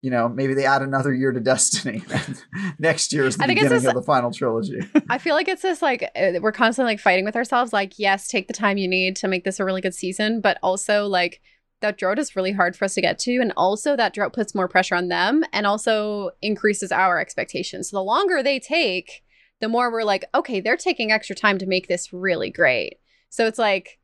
you 0.01 0.09
know, 0.09 0.27
maybe 0.27 0.55
they 0.55 0.65
add 0.65 0.81
another 0.81 1.13
year 1.13 1.31
to 1.31 1.39
Destiny. 1.39 2.01
Next 2.79 3.13
year 3.13 3.25
is 3.25 3.37
the 3.37 3.43
I 3.43 3.47
think 3.47 3.59
it's 3.59 3.65
beginning 3.65 3.83
just- 3.83 3.95
of 3.95 4.01
the 4.01 4.05
final 4.05 4.31
trilogy. 4.31 4.79
I 5.09 5.19
feel 5.19 5.35
like 5.35 5.47
it's 5.47 5.61
this 5.61 5.81
like 5.81 6.03
uh, 6.15 6.39
we're 6.41 6.51
constantly 6.51 6.93
like 6.93 6.99
fighting 6.99 7.23
with 7.25 7.35
ourselves. 7.35 7.71
Like, 7.71 7.99
yes, 7.99 8.27
take 8.27 8.47
the 8.47 8.53
time 8.53 8.77
you 8.77 8.87
need 8.87 9.15
to 9.17 9.27
make 9.27 9.43
this 9.43 9.59
a 9.59 9.65
really 9.65 9.81
good 9.81 9.93
season, 9.93 10.41
but 10.41 10.57
also 10.63 11.05
like 11.05 11.39
that 11.81 11.97
drought 11.97 12.17
is 12.19 12.35
really 12.35 12.51
hard 12.51 12.75
for 12.75 12.85
us 12.85 12.95
to 12.95 13.01
get 13.01 13.19
to, 13.19 13.37
and 13.39 13.53
also 13.55 13.95
that 13.95 14.13
drought 14.13 14.33
puts 14.33 14.55
more 14.55 14.67
pressure 14.67 14.95
on 14.95 15.07
them, 15.09 15.43
and 15.53 15.67
also 15.67 16.31
increases 16.41 16.91
our 16.91 17.19
expectations. 17.19 17.89
So 17.89 17.97
the 17.97 18.03
longer 18.03 18.41
they 18.41 18.59
take, 18.59 19.23
the 19.59 19.69
more 19.69 19.91
we're 19.91 20.03
like, 20.03 20.25
okay, 20.33 20.61
they're 20.61 20.77
taking 20.77 21.11
extra 21.11 21.35
time 21.35 21.59
to 21.59 21.67
make 21.67 21.87
this 21.87 22.11
really 22.11 22.49
great. 22.49 22.97
So 23.29 23.45
it's 23.45 23.59
like, 23.59 23.99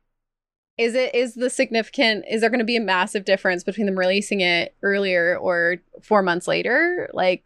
is 0.78 0.94
it 0.94 1.14
is 1.14 1.34
the 1.34 1.50
significant? 1.50 2.24
Is 2.30 2.40
there 2.40 2.50
going 2.50 2.60
to 2.60 2.64
be 2.64 2.76
a 2.76 2.80
massive 2.80 3.24
difference 3.24 3.64
between 3.64 3.86
them 3.86 3.98
releasing 3.98 4.40
it 4.40 4.76
earlier 4.82 5.36
or 5.36 5.78
four 6.00 6.22
months 6.22 6.46
later? 6.46 7.10
Like, 7.12 7.44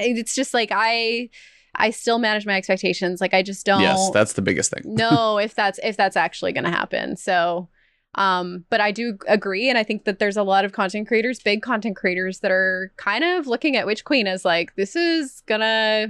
it's 0.00 0.34
just 0.34 0.54
like 0.54 0.70
I. 0.72 1.28
I 1.72 1.90
still 1.90 2.18
manage 2.18 2.46
my 2.46 2.56
expectations. 2.56 3.20
Like 3.20 3.32
I 3.32 3.44
just 3.44 3.64
don't 3.64 3.80
yes, 3.80 4.10
that's 4.10 4.32
the 4.32 4.42
biggest 4.42 4.72
thing. 4.72 4.82
no 4.84 5.38
if 5.42 5.54
that's 5.54 5.78
if 5.84 5.96
that's 5.96 6.16
actually 6.16 6.52
going 6.52 6.64
to 6.64 6.70
happen. 6.70 7.16
So, 7.16 7.68
um, 8.16 8.64
but 8.70 8.80
I 8.80 8.90
do 8.90 9.16
agree, 9.28 9.68
and 9.68 9.78
I 9.78 9.84
think 9.84 10.04
that 10.04 10.18
there's 10.18 10.36
a 10.36 10.42
lot 10.42 10.64
of 10.64 10.72
content 10.72 11.06
creators, 11.06 11.38
big 11.38 11.62
content 11.62 11.96
creators, 11.96 12.40
that 12.40 12.50
are 12.50 12.92
kind 12.96 13.22
of 13.22 13.46
looking 13.46 13.76
at 13.76 13.86
Witch 13.86 14.04
Queen 14.04 14.26
as 14.26 14.44
like 14.44 14.74
this 14.74 14.96
is 14.96 15.42
gonna, 15.46 16.08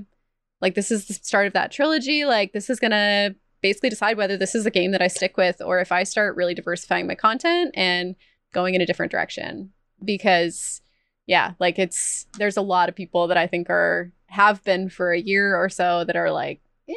like 0.62 0.74
this 0.74 0.90
is 0.90 1.06
the 1.06 1.14
start 1.14 1.46
of 1.46 1.52
that 1.52 1.70
trilogy. 1.70 2.24
Like 2.24 2.54
this 2.54 2.70
is 2.70 2.80
gonna 2.80 3.34
basically 3.62 3.90
decide 3.90 4.16
whether 4.16 4.36
this 4.36 4.54
is 4.54 4.66
a 4.66 4.70
game 4.70 4.92
that 4.92 5.02
I 5.02 5.08
stick 5.08 5.36
with 5.36 5.60
or 5.60 5.80
if 5.80 5.92
I 5.92 6.04
start 6.04 6.36
really 6.36 6.54
diversifying 6.54 7.06
my 7.06 7.14
content 7.14 7.72
and 7.74 8.16
going 8.52 8.74
in 8.74 8.80
a 8.80 8.86
different 8.86 9.12
direction. 9.12 9.72
Because 10.02 10.80
yeah, 11.26 11.52
like 11.58 11.78
it's 11.78 12.26
there's 12.38 12.56
a 12.56 12.62
lot 12.62 12.88
of 12.88 12.96
people 12.96 13.28
that 13.28 13.36
I 13.36 13.46
think 13.46 13.70
are 13.70 14.12
have 14.26 14.62
been 14.64 14.88
for 14.88 15.12
a 15.12 15.20
year 15.20 15.56
or 15.56 15.68
so 15.68 16.04
that 16.04 16.16
are 16.16 16.30
like, 16.30 16.60
yeah, 16.86 16.96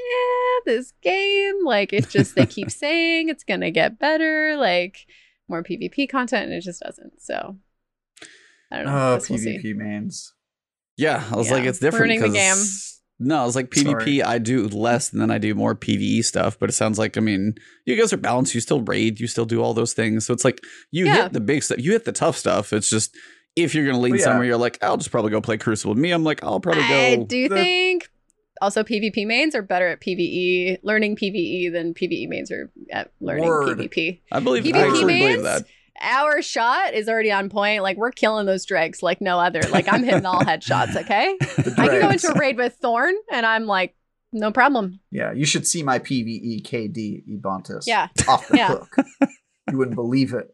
this 0.66 0.94
game, 1.02 1.66
like 1.66 1.94
it's 1.94 2.12
just 2.12 2.36
they 2.36 2.46
keep 2.46 2.72
saying 2.72 3.30
it's 3.30 3.44
gonna 3.44 3.72
get 3.72 4.00
better, 4.00 4.56
like 4.58 5.06
more 5.48 5.64
PvP 5.64 6.10
content, 6.10 6.46
and 6.46 6.54
it 6.54 6.62
just 6.62 6.82
doesn't. 6.82 7.22
So 7.22 7.58
I 8.72 8.78
don't 8.78 8.86
know. 8.86 8.92
Oh, 8.92 9.22
we'll. 9.30 9.40
PvP 9.40 9.76
mains. 9.76 10.34
Yeah, 10.98 11.24
I 11.32 11.36
was 11.36 11.52
like, 11.52 11.66
it's 11.66 11.80
different 11.80 12.06
ruining 12.06 12.22
the 12.22 12.30
because 12.30 13.02
no, 13.20 13.42
I 13.42 13.46
was 13.46 13.56
like 13.56 13.70
PvP. 13.70 13.84
Sorry. 13.92 14.24
I 14.24 14.38
do 14.38 14.68
less 14.68 15.12
and 15.14 15.22
then 15.22 15.32
I 15.32 15.38
do 15.38 15.56
more 15.56 15.76
PVE 15.76 16.24
stuff. 16.26 16.58
But 16.60 16.70
it 16.70 16.74
sounds 16.74 16.98
like 17.00 17.18
I 17.18 17.22
mean, 17.22 17.56
you 17.86 17.96
guys 17.96 18.12
are 18.14 18.18
balanced. 18.18 18.54
You 18.56 18.62
still 18.62 18.82
raid. 18.82 19.20
You 19.20 19.28
still 19.28 19.46
do 19.46 19.62
all 19.62 19.74
those 19.74 19.94
things. 19.94 20.26
So 20.26 20.34
it's 20.34 20.44
like 20.46 20.62
you 20.92 21.06
Yeah. 21.06 21.24
hit 21.24 21.34
the 21.34 21.40
big 21.40 21.64
stuff. 21.64 21.80
You 21.80 21.92
hit 21.92 22.06
the 22.06 22.12
tough 22.12 22.38
stuff. 22.38 22.74
It's 22.74 22.90
just 22.90 23.16
if 23.56 23.76
you're 23.76 23.86
gonna 23.86 24.00
lean 24.00 24.12
Well, 24.14 24.20
yeah. 24.20 24.26
somewhere, 24.26 24.46
you're 24.46 24.58
like, 24.58 24.80
I'll 24.84 24.98
just 24.98 25.12
probably 25.12 25.32
go 25.32 25.40
play 25.42 25.58
Crucible. 25.58 25.94
With 25.94 26.02
me, 26.02 26.12
I'm 26.12 26.24
like, 26.24 26.44
I'll 26.44 26.60
probably 26.60 26.82
go. 26.88 26.96
I 26.96 27.16
go. 27.18 27.26
do 27.26 27.50
the- 27.50 27.56
think 27.56 28.10
also 28.62 28.84
PvP 28.84 29.26
mains 29.28 29.54
are 29.56 29.62
better 29.62 29.88
at 29.88 30.00
PvE, 30.02 30.78
learning 30.84 31.16
PvE 31.16 31.72
than 31.72 31.94
PvE 31.94 32.28
mains 32.30 32.52
are 32.52 32.72
at 32.92 33.12
learning 33.22 33.46
Word. 33.46 33.78
PvP. 33.78 34.22
I 34.32 34.40
believe. 34.40 34.66
I 34.66 34.70
PvP 34.70 34.76
actually 34.76 35.06
mains 35.06 35.26
believe 35.26 35.44
that. 35.44 35.66
Our 36.04 36.42
shot 36.42 36.94
is 36.94 37.08
already 37.10 37.32
on 37.32 37.50
point. 37.50 37.82
Like 37.84 37.98
we're 37.98 38.12
killing 38.12 38.46
those 38.46 38.66
dregs 38.66 39.02
like 39.02 39.22
no 39.22 39.40
other. 39.40 39.62
Like 39.72 39.92
I'm 39.92 40.04
hitting 40.04 40.26
all 40.26 40.42
headshots. 40.42 40.96
Okay, 40.96 41.38
I 41.78 41.88
can 41.88 42.02
go 42.02 42.10
into 42.10 42.32
a 42.32 42.38
raid 42.38 42.58
with 42.58 42.76
Thorn, 42.76 43.16
and 43.32 43.46
I'm 43.46 43.66
like, 43.66 43.96
no 44.32 44.52
problem. 44.52 45.00
Yeah, 45.12 45.32
you 45.32 45.46
should 45.46 45.66
see 45.66 45.84
my 45.84 46.00
PVE 46.00 46.64
KD 46.64 47.24
Ebontis. 47.30 47.84
Yeah. 47.88 48.08
Off 48.28 48.48
the 48.48 48.58
Yeah. 48.58 48.68
hook. 48.70 48.96
You 49.72 49.78
wouldn't 49.78 49.96
believe 49.96 50.34
it. 50.34 50.48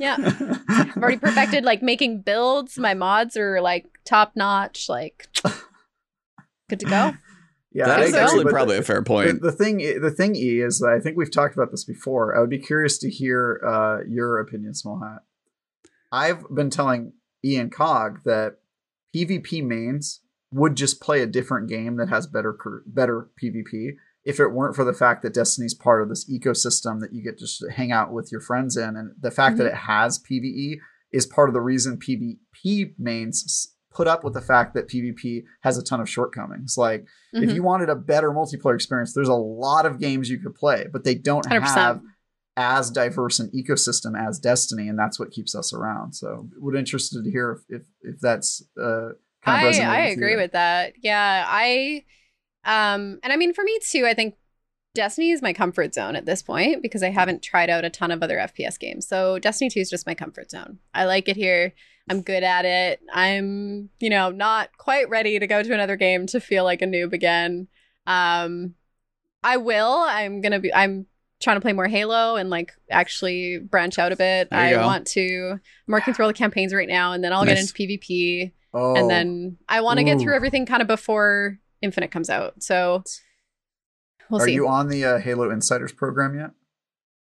Yeah, 0.00 0.16
I've 0.68 0.96
already 0.96 1.18
perfected 1.18 1.64
like 1.64 1.80
making 1.82 2.22
builds. 2.22 2.76
My 2.78 2.94
mods 2.94 3.36
are 3.36 3.60
like 3.60 3.86
top 4.04 4.32
notch. 4.34 4.88
Like 4.88 5.28
good 6.68 6.80
to 6.80 6.86
go. 6.86 7.14
Yeah, 7.76 7.88
that 7.88 8.00
I 8.00 8.02
is 8.04 8.08
agree, 8.10 8.20
actually 8.20 8.44
but 8.44 8.52
probably 8.52 8.76
the, 8.76 8.80
a 8.80 8.84
fair 8.84 9.02
point. 9.02 9.42
the 9.42 9.52
thing. 9.52 9.78
The 10.00 10.10
thing 10.10 10.34
E 10.34 10.60
is, 10.60 10.78
that 10.78 10.96
I 10.96 10.98
think 10.98 11.16
we've 11.16 11.30
talked 11.30 11.54
about 11.54 11.70
this 11.70 11.84
before. 11.84 12.34
I 12.36 12.40
would 12.40 12.48
be 12.48 12.58
curious 12.58 12.96
to 12.98 13.10
hear 13.10 13.60
uh, 13.66 13.98
your 14.08 14.38
opinion, 14.38 14.72
Small 14.74 15.00
Hat. 15.00 15.18
I've 16.10 16.42
been 16.54 16.70
telling 16.70 17.12
Ian 17.44 17.68
Cog 17.68 18.20
that 18.24 18.56
PvP 19.14 19.62
mains 19.62 20.20
would 20.52 20.74
just 20.76 21.02
play 21.02 21.20
a 21.20 21.26
different 21.26 21.68
game 21.68 21.96
that 21.96 22.08
has 22.08 22.26
better 22.26 22.56
better 22.86 23.28
PvP 23.42 23.96
if 24.24 24.40
it 24.40 24.48
weren't 24.48 24.74
for 24.74 24.84
the 24.84 24.94
fact 24.94 25.22
that 25.22 25.34
Destiny's 25.34 25.74
part 25.74 26.02
of 26.02 26.08
this 26.08 26.28
ecosystem 26.30 27.00
that 27.00 27.12
you 27.12 27.22
get 27.22 27.38
just 27.38 27.60
to 27.60 27.70
hang 27.70 27.92
out 27.92 28.12
with 28.12 28.32
your 28.32 28.40
friends 28.40 28.76
in, 28.76 28.96
and 28.96 29.12
the 29.20 29.30
fact 29.30 29.58
that 29.58 29.66
it 29.66 29.74
has 29.74 30.18
PVE 30.18 30.78
is 31.12 31.26
part 31.26 31.48
of 31.48 31.54
the 31.54 31.60
reason 31.60 31.98
PvP 31.98 32.94
mains 32.98 33.44
s- 33.46 33.75
put 33.96 34.06
up 34.06 34.22
with 34.24 34.34
the 34.34 34.40
fact 34.42 34.74
that 34.74 34.88
PvP 34.88 35.42
has 35.62 35.78
a 35.78 35.82
ton 35.82 36.00
of 36.00 36.08
shortcomings. 36.08 36.76
Like 36.76 37.06
if 37.32 37.50
Mhm. 37.50 37.54
you 37.54 37.62
wanted 37.62 37.88
a 37.88 37.94
better 37.96 38.30
multiplayer 38.30 38.74
experience, 38.74 39.14
there's 39.14 39.28
a 39.28 39.34
lot 39.34 39.86
of 39.86 39.98
games 39.98 40.28
you 40.28 40.38
could 40.38 40.54
play, 40.54 40.86
but 40.92 41.02
they 41.04 41.14
don't 41.14 41.46
100%. 41.46 41.62
have 41.76 42.00
as 42.58 42.90
diverse 42.90 43.38
an 43.38 43.50
ecosystem 43.54 44.12
as 44.18 44.38
Destiny, 44.38 44.88
and 44.88 44.98
that's 44.98 45.18
what 45.18 45.30
keeps 45.30 45.54
us 45.54 45.72
around. 45.72 46.12
So, 46.14 46.48
would 46.58 46.74
interested 46.76 47.24
to 47.24 47.30
hear 47.30 47.52
if 47.70 47.80
if, 47.80 47.86
if 48.02 48.20
that's 48.20 48.62
uh, 48.80 49.10
kind 49.42 49.62
of 49.66 49.74
I 49.74 49.80
I 49.84 50.00
with 50.08 50.12
agree 50.18 50.32
you. 50.32 50.36
with 50.38 50.52
that. 50.52 50.92
Yeah, 51.02 51.44
I 51.48 52.04
um 52.64 53.18
and 53.22 53.32
I 53.32 53.36
mean 53.36 53.52
for 53.54 53.64
me 53.64 53.78
too, 53.82 54.06
I 54.06 54.14
think 54.14 54.34
Destiny 54.96 55.30
is 55.30 55.42
my 55.42 55.52
comfort 55.52 55.94
zone 55.94 56.16
at 56.16 56.26
this 56.26 56.42
point 56.42 56.82
because 56.82 57.02
I 57.02 57.10
haven't 57.10 57.42
tried 57.42 57.70
out 57.70 57.84
a 57.84 57.90
ton 57.90 58.10
of 58.10 58.22
other 58.22 58.38
FPS 58.38 58.78
games. 58.78 59.06
So 59.06 59.38
Destiny 59.38 59.70
2 59.70 59.80
is 59.80 59.90
just 59.90 60.06
my 60.06 60.14
comfort 60.14 60.50
zone. 60.50 60.78
I 60.94 61.04
like 61.04 61.28
it 61.28 61.36
here. 61.36 61.72
I'm 62.08 62.22
good 62.22 62.42
at 62.42 62.64
it. 62.64 63.00
I'm, 63.12 63.90
you 64.00 64.10
know, 64.10 64.30
not 64.30 64.76
quite 64.78 65.08
ready 65.08 65.38
to 65.38 65.46
go 65.46 65.62
to 65.62 65.74
another 65.74 65.96
game 65.96 66.26
to 66.28 66.40
feel 66.40 66.64
like 66.64 66.82
a 66.82 66.86
noob 66.86 67.12
again. 67.12 67.68
Um 68.06 68.74
I 69.44 69.58
will. 69.58 70.04
I'm 70.08 70.40
going 70.40 70.52
to 70.52 70.58
be 70.58 70.74
I'm 70.74 71.06
trying 71.40 71.56
to 71.56 71.60
play 71.60 71.72
more 71.72 71.86
Halo 71.86 72.34
and 72.34 72.50
like 72.50 72.72
actually 72.90 73.58
branch 73.58 73.98
out 73.98 74.10
a 74.10 74.16
bit. 74.16 74.48
I 74.50 74.72
go. 74.72 74.84
want 74.84 75.06
to 75.08 75.52
I'm 75.52 75.92
working 75.92 76.14
through 76.14 76.24
all 76.24 76.30
the 76.30 76.34
campaigns 76.34 76.74
right 76.74 76.88
now 76.88 77.12
and 77.12 77.22
then 77.22 77.32
I'll 77.32 77.44
get 77.44 77.58
into 77.58 77.72
PvP 77.72 78.52
Oh, 78.76 78.94
and 78.94 79.08
then 79.08 79.56
I 79.68 79.80
want 79.80 79.98
to 79.98 80.04
get 80.04 80.20
through 80.20 80.34
everything 80.34 80.66
kind 80.66 80.82
of 80.82 80.88
before 80.88 81.58
Infinite 81.80 82.10
comes 82.10 82.28
out. 82.28 82.62
So 82.62 83.02
we'll 84.30 84.40
are 84.42 84.46
see. 84.46 84.54
you 84.54 84.68
on 84.68 84.88
the 84.88 85.04
uh, 85.04 85.18
Halo 85.18 85.50
Insiders 85.50 85.92
program 85.92 86.38
yet? 86.38 86.50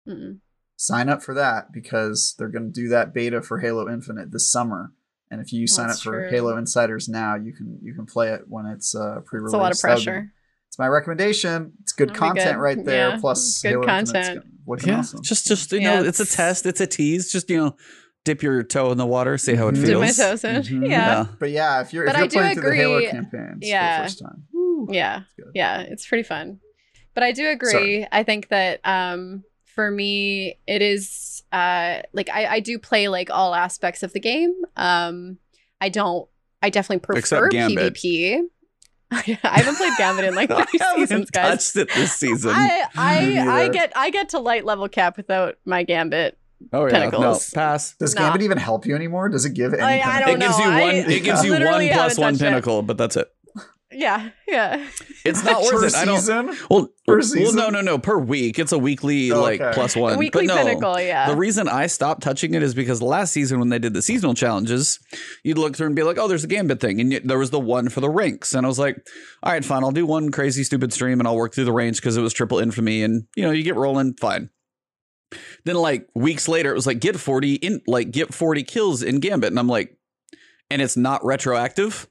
Mm-mm. 0.08 0.38
Sign 0.76 1.08
up 1.08 1.22
for 1.22 1.34
that 1.34 1.72
because 1.72 2.34
they're 2.38 2.48
going 2.48 2.72
to 2.72 2.80
do 2.80 2.88
that 2.88 3.12
beta 3.12 3.42
for 3.42 3.58
Halo 3.60 3.88
Infinite 3.88 4.32
this 4.32 4.50
summer. 4.50 4.92
And 5.30 5.40
if 5.40 5.52
you 5.52 5.66
sign 5.66 5.90
up 5.90 5.98
for 5.98 6.22
true. 6.22 6.30
Halo 6.30 6.56
Insiders 6.56 7.08
now, 7.08 7.36
you 7.36 7.52
can 7.52 7.78
you 7.82 7.94
can 7.94 8.06
play 8.06 8.30
it 8.32 8.42
when 8.48 8.66
it's 8.66 8.94
uh, 8.94 9.20
pre-released. 9.24 9.54
It's 9.54 9.54
a 9.54 9.58
lot 9.58 9.72
of 9.72 9.80
That 9.80 9.88
would 9.88 9.98
be- 9.98 10.04
pressure. 10.04 10.32
It's 10.68 10.78
my 10.78 10.86
recommendation. 10.86 11.72
It's 11.82 11.92
good 11.92 12.10
That'll 12.10 12.28
content 12.28 12.56
good. 12.56 12.62
right 12.62 12.84
there. 12.84 13.08
Yeah, 13.10 13.18
Plus, 13.20 13.60
good 13.62 13.68
Halo 13.70 13.82
content. 13.86 14.44
looking 14.66 14.88
Yeah, 14.90 14.98
awesome. 15.00 15.22
just 15.22 15.46
just 15.46 15.70
you 15.72 15.80
Yeah, 15.80 16.00
know, 16.00 16.04
it's 16.08 16.20
a 16.20 16.26
test, 16.26 16.64
it's 16.66 16.80
a 16.80 16.86
tease. 16.86 17.30
Just 17.30 17.50
you 17.50 17.56
know, 17.58 17.76
dip 18.24 18.42
your 18.42 18.62
toe 18.62 18.90
in 18.92 18.98
the 18.98 19.06
water, 19.06 19.36
see 19.36 19.54
how 19.54 19.68
it 19.68 19.76
feels. 19.76 19.88
Dip 19.88 19.98
my 19.98 20.10
toes 20.12 20.44
in. 20.44 20.62
Mhm. 20.62 20.88
Yeah. 20.88 21.26
But 21.38 21.50
yeah, 21.50 21.80
if 21.80 21.92
you're 21.92 22.06
But 22.06 22.14
if 22.14 22.18
you're 22.18 22.24
I 22.24 22.28
do 22.28 22.36
playing 22.38 22.54
through 22.60 22.70
the 22.70 22.76
Halo 22.76 22.96
agree- 22.96 23.10
campaigns 23.10 23.58
yeah. 23.62 23.96
for 23.96 24.02
the 24.02 24.08
first 24.08 24.18
time, 24.20 24.42
woo, 24.52 24.88
Yeah. 24.90 25.20
Yeah. 25.54 25.80
It's 25.82 26.06
pretty 26.06 26.22
fun. 26.24 26.60
But 27.14 27.22
I 27.24 27.32
do 27.32 27.48
agree. 27.48 28.06
I 28.10 28.22
think 28.22 28.48
that 28.48 28.80
um 28.84 29.44
for 29.64 29.90
me 29.90 30.58
it 30.66 30.82
is 30.82 31.42
uh 31.52 32.00
like 32.12 32.28
I, 32.30 32.46
I 32.46 32.60
do 32.60 32.78
play 32.78 33.08
like 33.08 33.30
all 33.30 33.54
aspects 33.54 34.02
of 34.02 34.12
the 34.12 34.20
game. 34.20 34.54
Um 34.76 35.38
I 35.80 35.88
don't 35.88 36.28
I 36.62 36.70
definitely 36.70 37.00
prefer 37.00 37.48
PvP. 37.50 38.40
I 39.12 39.22
haven't 39.42 39.76
played 39.76 39.92
Gambit 39.98 40.24
in 40.26 40.34
like 40.36 40.50
I 40.52 40.64
three 40.66 40.78
haven't 40.78 41.00
seasons, 41.08 41.30
guys. 41.30 41.72
touched 41.72 41.76
it 41.76 41.94
this 41.94 42.12
season. 42.14 42.52
I 42.54 42.84
I 42.96 43.38
I 43.64 43.68
get 43.68 43.92
I 43.96 44.10
get 44.10 44.28
to 44.30 44.38
light 44.38 44.64
level 44.64 44.88
cap 44.88 45.16
without 45.16 45.56
my 45.64 45.82
Gambit. 45.82 46.38
oh 46.72 46.86
yeah, 46.86 47.08
no, 47.10 47.38
pass. 47.54 47.94
Does 47.96 48.14
Nah. 48.14 48.20
Gambit 48.22 48.42
even 48.42 48.58
help 48.58 48.86
you 48.86 48.94
anymore? 48.94 49.28
Does 49.28 49.44
it 49.46 49.54
give 49.54 49.72
any? 49.74 49.82
I- 49.82 49.98
I 49.98 50.00
kind 50.00 50.22
of- 50.22 50.26
don't 50.26 50.36
It 50.36 50.40
gives 50.46 50.58
know. 50.58 50.64
you 50.64 50.70
I 50.70 50.80
one. 50.82 50.94
It 50.94 51.24
gives 51.24 51.44
you 51.44 51.50
one 51.52 51.60
literally 51.62 51.88
plus 51.88 51.98
haven't 52.00 52.18
one 52.22 52.32
touched 52.34 52.42
it. 52.42 52.44
pinnacle, 52.44 52.82
but 52.82 52.98
that's 52.98 53.16
it. 53.16 53.32
Yeah, 53.92 54.30
yeah. 54.46 54.86
It's 55.24 55.42
not 55.42 55.64
per 55.68 55.74
worth 55.74 55.94
it. 55.94 55.96
I 55.96 56.04
don't. 56.04 56.18
season? 56.18 56.56
Well, 56.70 56.88
Per 57.08 57.20
well, 57.36 57.52
no, 57.54 57.70
no, 57.70 57.80
no. 57.80 57.98
Per 57.98 58.18
week, 58.18 58.58
it's 58.60 58.70
a 58.70 58.78
weekly 58.78 59.32
Oh, 59.32 59.42
like 59.42 59.60
okay. 59.60 59.74
plus 59.74 59.96
one. 59.96 60.16
Weekly 60.16 60.46
but 60.46 60.54
no, 60.54 60.62
pinnacle, 60.62 61.00
yeah. 61.00 61.28
The 61.28 61.36
reason 61.36 61.66
I 61.68 61.88
stopped 61.88 62.22
touching 62.22 62.54
it 62.54 62.62
is 62.62 62.72
because 62.72 63.02
last 63.02 63.32
season 63.32 63.58
when 63.58 63.68
they 63.68 63.80
did 63.80 63.92
the 63.92 64.02
seasonal 64.02 64.34
challenges, 64.34 65.00
you'd 65.42 65.58
look 65.58 65.76
through 65.76 65.88
and 65.88 65.96
be 65.96 66.04
like, 66.04 66.18
"Oh, 66.18 66.28
there's 66.28 66.44
a 66.44 66.46
gambit 66.46 66.80
thing," 66.80 67.00
and 67.00 67.10
yet 67.12 67.26
there 67.26 67.38
was 67.38 67.50
the 67.50 67.58
one 67.58 67.88
for 67.88 68.00
the 68.00 68.08
ranks, 68.08 68.54
and 68.54 68.64
I 68.64 68.68
was 68.68 68.78
like, 68.78 69.04
"All 69.42 69.52
right, 69.52 69.64
fine, 69.64 69.82
I'll 69.82 69.90
do 69.90 70.06
one 70.06 70.30
crazy 70.30 70.62
stupid 70.62 70.92
stream 70.92 71.18
and 71.18 71.26
I'll 71.26 71.36
work 71.36 71.52
through 71.52 71.64
the 71.64 71.72
range 71.72 71.96
because 71.96 72.16
it 72.16 72.22
was 72.22 72.32
triple 72.32 72.60
infamy, 72.60 73.02
and 73.02 73.24
you 73.34 73.42
know, 73.42 73.50
you 73.50 73.64
get 73.64 73.74
rolling, 73.76 74.14
fine." 74.14 74.50
Then 75.64 75.74
like 75.76 76.06
weeks 76.14 76.46
later, 76.46 76.70
it 76.70 76.74
was 76.74 76.86
like 76.86 77.00
get 77.00 77.18
forty 77.18 77.54
in, 77.54 77.80
like 77.88 78.12
get 78.12 78.32
forty 78.32 78.62
kills 78.62 79.02
in 79.02 79.18
gambit, 79.18 79.50
and 79.50 79.58
I'm 79.58 79.68
like, 79.68 79.96
and 80.70 80.80
it's 80.80 80.96
not 80.96 81.24
retroactive. 81.24 82.08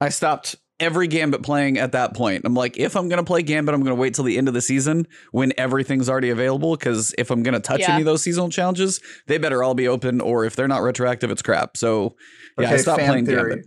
I 0.00 0.08
stopped 0.08 0.56
every 0.82 1.06
Gambit 1.08 1.42
playing 1.42 1.78
at 1.78 1.92
that 1.92 2.14
point. 2.14 2.42
I'm 2.44 2.54
like, 2.54 2.76
if 2.76 2.96
I'm 2.96 3.08
gonna 3.08 3.24
play 3.24 3.42
Gambit, 3.42 3.74
I'm 3.74 3.82
gonna 3.82 3.94
wait 3.94 4.14
till 4.14 4.24
the 4.24 4.36
end 4.36 4.48
of 4.48 4.54
the 4.54 4.60
season 4.60 5.06
when 5.30 5.52
everything's 5.56 6.08
already 6.08 6.30
available. 6.30 6.76
Because 6.76 7.14
if 7.16 7.30
I'm 7.30 7.42
gonna 7.42 7.60
touch 7.60 7.80
Yeah. 7.80 7.92
any 7.92 8.02
of 8.02 8.06
those 8.06 8.22
seasonal 8.22 8.48
challenges, 8.50 9.00
they 9.26 9.38
better 9.38 9.62
all 9.62 9.74
be 9.74 9.88
open. 9.88 10.20
Or 10.20 10.44
if 10.44 10.56
they're 10.56 10.68
not 10.68 10.82
retroactive, 10.82 11.30
it's 11.30 11.42
crap. 11.42 11.76
So 11.76 12.16
yeah, 12.58 12.70
I 12.70 12.76
stopped 12.76 13.00
fan 13.00 13.08
playing 13.10 13.26
theory. 13.26 13.50
Gambit. 13.56 13.66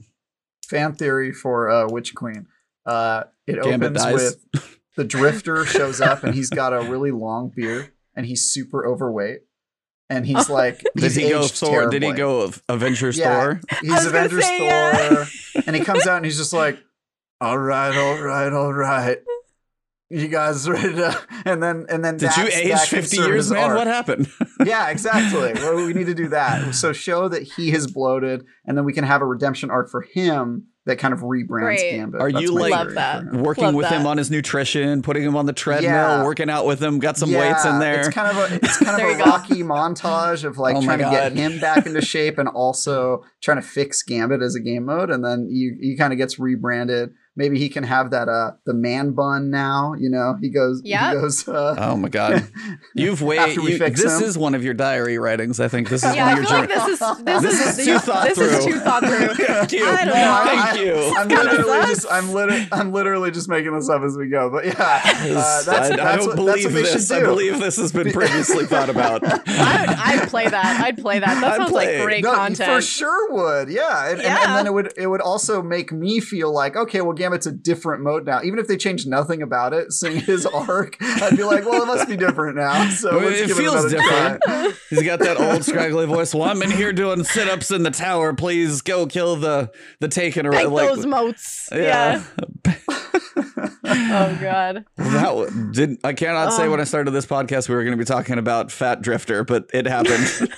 Fan 0.69 0.93
theory 0.93 1.31
for 1.31 1.69
uh, 1.69 1.87
Witch 1.89 2.13
Queen. 2.15 2.47
Uh, 2.85 3.23
it 3.47 3.61
Gambit 3.63 3.97
opens 3.97 4.03
dies. 4.03 4.13
with 4.53 4.79
the 4.95 5.03
Drifter 5.03 5.65
shows 5.65 6.01
up 6.01 6.23
and 6.23 6.35
he's 6.35 6.49
got 6.49 6.73
a 6.73 6.81
really 6.89 7.11
long 7.11 7.51
beard 7.55 7.91
and 8.15 8.25
he's 8.25 8.43
super 8.51 8.87
overweight 8.87 9.39
and 10.09 10.25
he's 10.25 10.49
like 10.49 10.79
Did 10.95 11.03
he's 11.03 11.15
he 11.15 11.29
go 11.29 11.41
aged 11.43 11.53
Thor? 11.55 11.89
Did 11.89 12.03
he 12.03 12.13
go 12.13 12.51
Avengers 12.69 13.17
Yeah. 13.17 13.39
Thor? 13.41 13.61
He's 13.81 13.91
I 13.91 13.95
was 13.95 14.05
gonna 14.05 14.17
Avengers 14.17 14.45
say, 14.45 14.57
Thor, 14.59 14.67
yeah. 14.69 15.61
and 15.67 15.75
he 15.75 15.81
comes 15.83 16.05
out 16.07 16.17
and 16.17 16.25
he's 16.25 16.37
just 16.37 16.53
like, 16.53 16.77
"All 17.41 17.57
right, 17.57 17.95
all 17.95 18.21
right, 18.21 18.51
all 18.53 18.73
right." 18.73 19.17
You 20.09 20.27
guys 20.27 20.69
ready 20.69 20.93
to? 20.95 21.19
And 21.45 21.61
then, 21.63 21.87
and 21.89 22.05
then, 22.05 22.17
Did 22.17 22.35
you 22.37 22.47
age 22.53 22.79
50 22.79 23.17
years, 23.17 23.49
man? 23.51 23.71
arc. 23.71 23.77
What 23.79 23.87
happened? 23.87 24.27
yeah, 24.65 24.89
exactly. 24.89 25.53
Well, 25.55 25.77
we 25.85 25.93
need 25.93 26.05
to 26.05 26.13
do 26.13 26.27
that. 26.29 26.75
So 26.75 26.93
show 26.93 27.27
that 27.27 27.41
he 27.41 27.71
has 27.71 27.87
bloated, 27.87 28.45
and 28.65 28.77
then 28.77 28.85
we 28.85 28.93
can 28.93 29.03
have 29.03 29.21
a 29.21 29.25
redemption 29.25 29.71
arc 29.71 29.89
for 29.89 30.01
him 30.01 30.67
that 30.85 30.99
kind 30.99 31.11
of 31.15 31.21
rebrands 31.21 31.47
Great. 31.77 31.91
Gambit. 31.93 32.21
Are 32.21 32.31
That's 32.31 32.43
you, 32.43 32.51
like- 32.51 32.71
Love 32.71 32.93
that. 32.93 33.23
Working 33.33 33.63
Love 33.63 33.73
with 33.73 33.87
him 33.87 34.05
on 34.05 34.19
his 34.19 34.29
nutrition, 34.29 35.01
putting 35.01 35.23
him 35.23 35.35
on 35.35 35.47
the 35.47 35.53
treadmill, 35.53 35.89
Yeah. 35.91 36.23
working 36.23 36.47
out 36.51 36.67
with 36.67 36.81
him, 36.83 36.99
got 36.99 37.17
some 37.17 37.31
weights 37.31 37.65
in 37.65 37.79
there. 37.79 38.01
It's 38.01 38.09
kind 38.09 38.37
of 38.37 38.51
a 38.51 38.55
it's 38.57 38.77
kind 38.77 39.01
of 39.01 39.19
a 39.19 39.23
rocky 39.23 39.63
montage 39.63 40.43
of 40.43 40.59
like 40.59 40.75
Oh 40.75 40.83
trying 40.83 40.99
to 40.99 41.05
get 41.09 41.31
him 41.33 41.59
back 41.59 41.87
into 41.87 42.01
shape 42.03 42.37
and 42.37 42.47
also 42.47 43.23
trying 43.41 43.57
to 43.59 43.63
fix 43.67 44.03
Gambit 44.03 44.43
as 44.43 44.53
a 44.53 44.59
game 44.59 44.85
mode, 44.85 45.09
and 45.09 45.25
then 45.25 45.47
you 45.49 45.75
he 45.81 45.97
kind 45.97 46.13
of 46.13 46.17
gets 46.19 46.37
rebranded. 46.37 47.09
Maybe 47.37 47.59
he 47.59 47.67
can 47.67 47.83
have 47.83 48.11
that 48.11 48.29
uh 48.29 48.51
the 48.65 48.73
man 48.73 49.11
bun 49.11 49.49
now. 49.51 49.93
You 49.99 50.09
know, 50.09 50.35
he 50.39 50.49
goes 50.49 50.81
Yep. 50.85 51.13
he 51.15 51.19
goes. 51.19 51.47
Uh, 51.47 51.75
oh 51.77 51.97
my 51.97 52.07
god. 52.09 52.47
You've 52.95 53.21
way. 53.21 53.37
After 53.37 53.61
we 53.61 53.73
you- 53.73 53.77
this 53.79 54.03
him. 54.21 54.23
is 54.23 54.37
one 54.37 54.55
of 54.55 54.63
your 54.63 54.73
diary 54.73 55.17
writings. 55.17 55.59
I 55.59 55.67
think 55.67 55.89
this 55.89 56.03
is 56.03 56.15
yeah, 56.15 56.27
I 56.27 56.33
one 56.33 56.43
of 56.43 56.47
feel 56.47 56.57
your. 56.59 56.67
like 56.67 56.69
this 56.69 56.87
is 56.87 56.99
this, 57.25 57.41
This 57.41 57.67
is, 57.67 57.79
is 57.79 57.85
too 57.85 57.99
thought 57.99 58.23
this 58.27 58.37
is 58.37 58.63
through. 58.63 58.71
too 58.73 58.79
thought 58.79 59.03
through. 59.03 59.27
Thank 59.45 59.71
you. 59.73 59.85
I 59.85 60.05
don't 60.05 60.07
No, 60.07 60.13
know. 60.13 60.31
I- 60.31 60.71
Thank 60.71 60.85
you. 60.85 60.95
I'm 61.17 61.27
literally 61.27 61.87
just 61.87 62.05
I'm 62.09 62.31
literally 62.31 62.67
I'm 62.71 62.91
literally 62.93 63.31
just 63.31 63.49
making 63.49 63.73
this 63.75 63.89
up 63.89 64.01
as 64.03 64.15
we 64.17 64.29
go. 64.29 64.49
But 64.49 64.65
yeah, 64.65 64.71
uh, 64.79 65.01
that's, 65.03 65.67
I, 65.67 65.89
that's, 65.89 65.91
I 66.01 66.15
don't 66.15 66.27
what, 66.27 66.35
believe 66.37 66.63
what 66.65 66.73
this. 66.73 67.07
should 67.07 67.17
I 67.17 67.21
believe 67.21 67.59
this 67.59 67.75
has 67.77 67.91
been 67.91 68.11
previously 68.11 68.65
thought 68.65 68.89
about. 68.89 69.23
I 69.25 69.81
would, 69.81 69.89
I'd 69.89 70.29
play 70.29 70.47
that. 70.47 70.81
I'd 70.81 70.97
play 70.97 71.19
that. 71.19 71.41
That 71.41 71.43
I'd 71.43 71.57
sounds 71.57 71.71
play 71.71 71.97
like 71.97 72.05
great 72.05 72.23
No, 72.23 72.33
content. 72.33 72.69
for 72.71 72.81
sure 72.81 73.31
would. 73.33 73.69
Yeah. 73.69 74.05
And, 74.09 74.13
and, 74.19 74.23
Yeah. 74.23 74.43
and 74.47 74.55
then 74.55 74.67
it 74.67 74.73
would 74.73 74.93
it 74.97 75.07
would 75.07 75.21
also 75.21 75.61
make 75.61 75.91
me 75.91 76.19
feel 76.19 76.53
like, 76.53 76.75
okay, 76.75 77.01
well, 77.01 77.13
Gambit's 77.25 77.47
a 77.47 77.51
different 77.51 78.03
mode 78.03 78.25
now. 78.25 78.41
Even 78.43 78.59
if 78.59 78.67
they 78.67 78.77
changed 78.77 79.07
nothing 79.07 79.41
about 79.41 79.73
it, 79.73 79.91
seeing 79.91 80.19
his 80.21 80.45
arc, 80.53 80.95
I'd 81.01 81.35
be 81.35 81.43
like, 81.43 81.65
well, 81.65 81.81
it 81.81 81.85
must 81.87 82.07
be 82.07 82.15
different 82.15 82.55
now. 82.55 82.87
So 82.89 83.17
Well, 83.17 83.25
let's 83.25 83.39
it 83.41 83.47
give 83.47 83.57
feels 83.57 83.85
it 83.85 83.93
another 83.93 84.09
different. 84.09 84.41
try. 84.43 84.71
He's 84.91 85.03
got 85.03 85.19
that 85.19 85.39
old 85.39 85.63
scraggly 85.65 86.05
voice. 86.05 86.33
Well, 86.35 86.43
I'm 86.43 86.61
in 86.61 86.69
here 86.71 86.93
doing 86.93 87.23
sit-ups 87.23 87.71
in 87.71 87.81
the 87.83 87.89
tower. 87.91 88.33
Please 88.33 88.81
go 88.81 89.07
kill 89.07 89.35
the 89.37 89.71
the 89.99 90.07
taken 90.07 90.45
or 90.45 90.51
Take 90.51 90.69
like 90.69 90.87
those 90.89 91.05
moats. 91.05 91.67
Yeah. 91.71 92.23
oh 93.87 94.37
god. 94.41 94.85
that 94.97 95.23
w- 95.25 95.71
did 95.71 95.97
I 96.03 96.13
cannot 96.13 96.53
say 96.53 96.65
Oh. 96.65 96.71
when 96.71 96.79
I 96.79 96.83
started 96.83 97.11
this 97.11 97.25
podcast 97.25 97.69
we 97.69 97.75
were 97.75 97.83
going 97.83 97.97
to 97.97 98.01
be 98.01 98.05
talking 98.05 98.37
about 98.37 98.71
Fat 98.71 99.01
Drifter, 99.01 99.43
but 99.43 99.69
it 99.73 99.85
happened. 99.87 100.49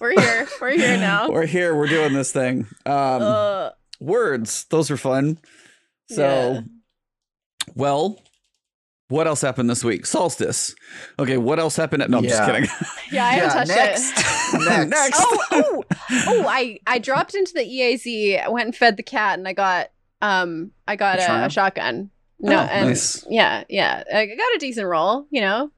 We're 0.00 0.18
here. 0.20 0.48
We're 0.60 0.70
here 0.70 0.96
now. 0.96 1.28
we're 1.30 1.46
here. 1.46 1.74
We're 1.74 1.86
doing 1.88 2.12
this 2.14 2.32
thing. 2.32 2.66
Um, 2.86 3.22
Ugh. 3.22 3.72
Words. 4.00 4.64
Those 4.70 4.90
are 4.90 4.96
fun. 4.96 5.38
So, 6.10 6.52
Yeah. 6.54 6.60
well, 7.74 8.20
what 9.08 9.26
else 9.26 9.40
happened 9.40 9.68
this 9.68 9.82
week? 9.84 10.06
Solstice. 10.06 10.74
Okay, 11.18 11.36
what 11.36 11.58
else 11.58 11.76
happened? 11.76 12.02
At, 12.02 12.10
no, 12.10 12.18
I'm 12.18 12.24
just 12.24 12.44
kidding. 12.44 12.64
yeah, 13.12 13.26
I 13.26 13.32
haven't 13.32 13.50
touched 13.50 13.68
next. 13.68 14.12
it. 14.54 14.60
next. 14.68 14.90
Next. 14.90 15.20
oh, 15.20 15.44
oh, 15.52 15.84
oh! 16.28 16.46
I 16.48 16.78
I 16.86 16.98
dropped 16.98 17.34
into 17.34 17.52
the 17.52 17.60
EAZ. 17.64 18.44
I 18.44 18.48
went 18.48 18.66
and 18.66 18.76
fed 18.76 18.96
the 18.96 19.02
cat, 19.02 19.38
and 19.38 19.46
I 19.48 19.52
got 19.52 19.88
um 20.22 20.70
I 20.86 20.96
got 20.96 21.18
A 21.18 21.42
a, 21.42 21.46
a 21.46 21.50
shotgun. 21.50 22.10
No, 22.38 22.56
Oh, 22.56 22.60
and 22.62 22.88
nice. 22.88 23.26
yeah, 23.28 23.64
yeah, 23.68 24.02
I 24.14 24.26
got 24.26 24.54
a 24.54 24.58
decent 24.58 24.86
roll, 24.86 25.26
you 25.30 25.40
know, 25.42 25.70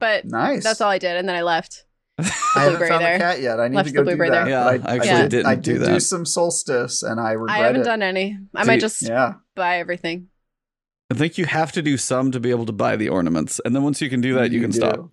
but 0.00 0.24
Nice. 0.26 0.62
that's 0.64 0.80
all 0.80 0.90
I 0.90 0.98
did, 0.98 1.16
and 1.16 1.28
then 1.28 1.36
I 1.36 1.42
left. 1.42 1.84
I 2.18 2.22
haven't 2.54 2.70
blueberry 2.70 2.88
found 2.88 3.04
there. 3.04 3.18
the 3.18 3.24
cat 3.24 3.40
yet. 3.40 3.60
I 3.60 3.68
need 3.68 3.76
Left 3.76 3.88
to 3.88 3.92
the 3.92 4.04
go 4.04 4.10
do 4.10 4.16
that. 4.16 4.30
there. 4.30 4.48
Yeah, 4.48 4.64
but 4.78 4.88
I 4.88 4.92
I, 4.92 4.96
actually 4.96 5.20
did, 5.22 5.30
didn't 5.30 5.46
I 5.46 5.54
do 5.54 5.72
did 5.74 5.82
that. 5.82 5.92
do 5.94 6.00
some 6.00 6.26
solstice, 6.26 7.02
and 7.02 7.20
I 7.20 7.32
regret 7.32 7.56
I 7.56 7.64
haven't 7.66 7.80
it. 7.82 7.84
done 7.84 8.02
any. 8.02 8.38
I 8.54 8.62
So 8.62 8.66
might 8.66 8.74
you- 8.74 8.80
just 8.80 9.02
Yeah. 9.02 9.34
buy 9.54 9.78
everything. 9.78 10.28
I 11.10 11.14
think 11.14 11.38
you 11.38 11.46
have 11.46 11.72
to 11.72 11.80
do 11.82 11.96
some 11.96 12.32
to 12.32 12.40
be 12.40 12.50
able 12.50 12.66
to 12.66 12.72
buy 12.72 12.96
the 12.96 13.08
ornaments, 13.08 13.60
and 13.64 13.74
then 13.74 13.82
once 13.82 14.02
you 14.02 14.10
can 14.10 14.20
do 14.20 14.34
that, 14.34 14.50
you, 14.50 14.60
can 14.60 14.70
do. 14.70 14.76
stop. 14.76 15.10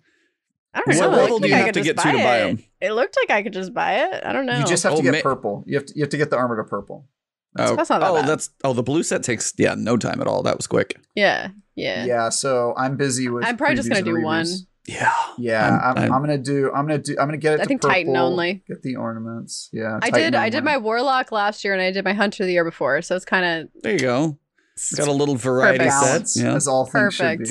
I 0.74 0.82
don't 0.82 0.88
What 0.88 0.96
know. 0.98 1.04
It 1.04 1.16
level 1.22 1.38
do 1.38 1.48
you 1.48 1.54
like 1.54 1.64
have 1.64 1.74
to 1.74 1.80
get 1.80 1.96
to 1.96 2.02
to 2.12 2.12
buy 2.18 2.38
them? 2.40 2.58
It 2.82 2.92
looked 2.92 3.16
like 3.16 3.30
I 3.30 3.42
could 3.42 3.54
just 3.54 3.72
buy 3.72 3.94
it. 4.04 4.22
I 4.26 4.32
don't 4.34 4.44
know. 4.44 4.58
You 4.58 4.66
just 4.66 4.82
have 4.82 4.92
Oh, 4.92 4.96
to 4.96 5.02
get 5.02 5.12
ma- 5.14 5.20
purple. 5.22 5.64
You 5.66 5.76
have 5.78 5.86
to 5.86 5.94
you 5.96 6.02
have 6.02 6.10
to 6.10 6.18
get 6.18 6.28
the 6.30 6.36
armor 6.36 6.56
to 6.62 6.68
purple. 6.68 7.06
Oh, 7.58 7.74
That's 7.76 7.88
not 7.88 8.00
that 8.00 8.10
oh, 8.10 8.14
bad. 8.16 8.28
that's 8.28 8.50
oh, 8.64 8.74
the 8.74 8.82
blue 8.82 9.02
set 9.02 9.22
takes 9.22 9.54
yeah 9.56 9.74
no 9.74 9.96
time 9.96 10.20
at 10.20 10.26
all. 10.26 10.42
That 10.42 10.58
was 10.58 10.66
quick. 10.66 11.00
yeah, 11.14 11.48
yeah. 11.76 12.04
Yeah. 12.04 12.28
so 12.28 12.74
I'm 12.76 12.98
busy 12.98 13.30
with. 13.30 13.46
I'm 13.46 13.56
probably 13.56 13.76
just 13.76 13.88
gonna 13.88 14.00
and 14.00 14.04
do 14.04 14.12
reviews. 14.12 14.26
one. 14.26 14.46
Yeah, 14.88 15.12
Yeah, 15.38 15.64
I'm- 15.64 15.74
I'm, 15.82 16.04
I'm, 16.04 16.12
I'm- 16.12 16.22
gonna 16.22 16.38
do. 16.38 16.70
I'm 16.72 16.86
gonna 16.86 16.98
do. 16.98 17.16
I'm 17.18 17.26
gonna 17.26 17.38
get 17.38 17.54
it. 17.54 17.60
I 17.60 17.62
to 17.64 17.68
think 17.68 17.80
Titan 17.82 18.16
only. 18.16 18.62
Get 18.68 18.82
the 18.82 18.96
ornaments. 18.96 19.68
Yeah. 19.72 19.98
I 20.02 20.10
Titan 20.10 20.32
did. 20.32 20.34
I 20.36 20.48
did 20.48 20.62
my 20.64 20.76
warlock 20.78 21.32
last 21.32 21.64
year, 21.64 21.72
and 21.72 21.82
I 21.82 21.90
did 21.90 22.04
my 22.04 22.12
hunter 22.12 22.44
the 22.44 22.52
year 22.52 22.64
before. 22.64 23.02
So 23.02 23.16
it's 23.16 23.24
kind 23.24 23.44
of 23.64 23.82
There 23.82 23.92
you 23.94 23.98
go. 23.98 24.38
It's 24.74 24.94
Got 24.94 25.08
a 25.08 25.12
little 25.12 25.34
variety 25.36 25.84
Perfect. 25.86 26.28
set. 26.28 26.42
Yeah. 26.44 26.54
as 26.54 26.68
all 26.68 26.84
things 26.86 27.14
should 27.14 27.38
be. 27.38 27.44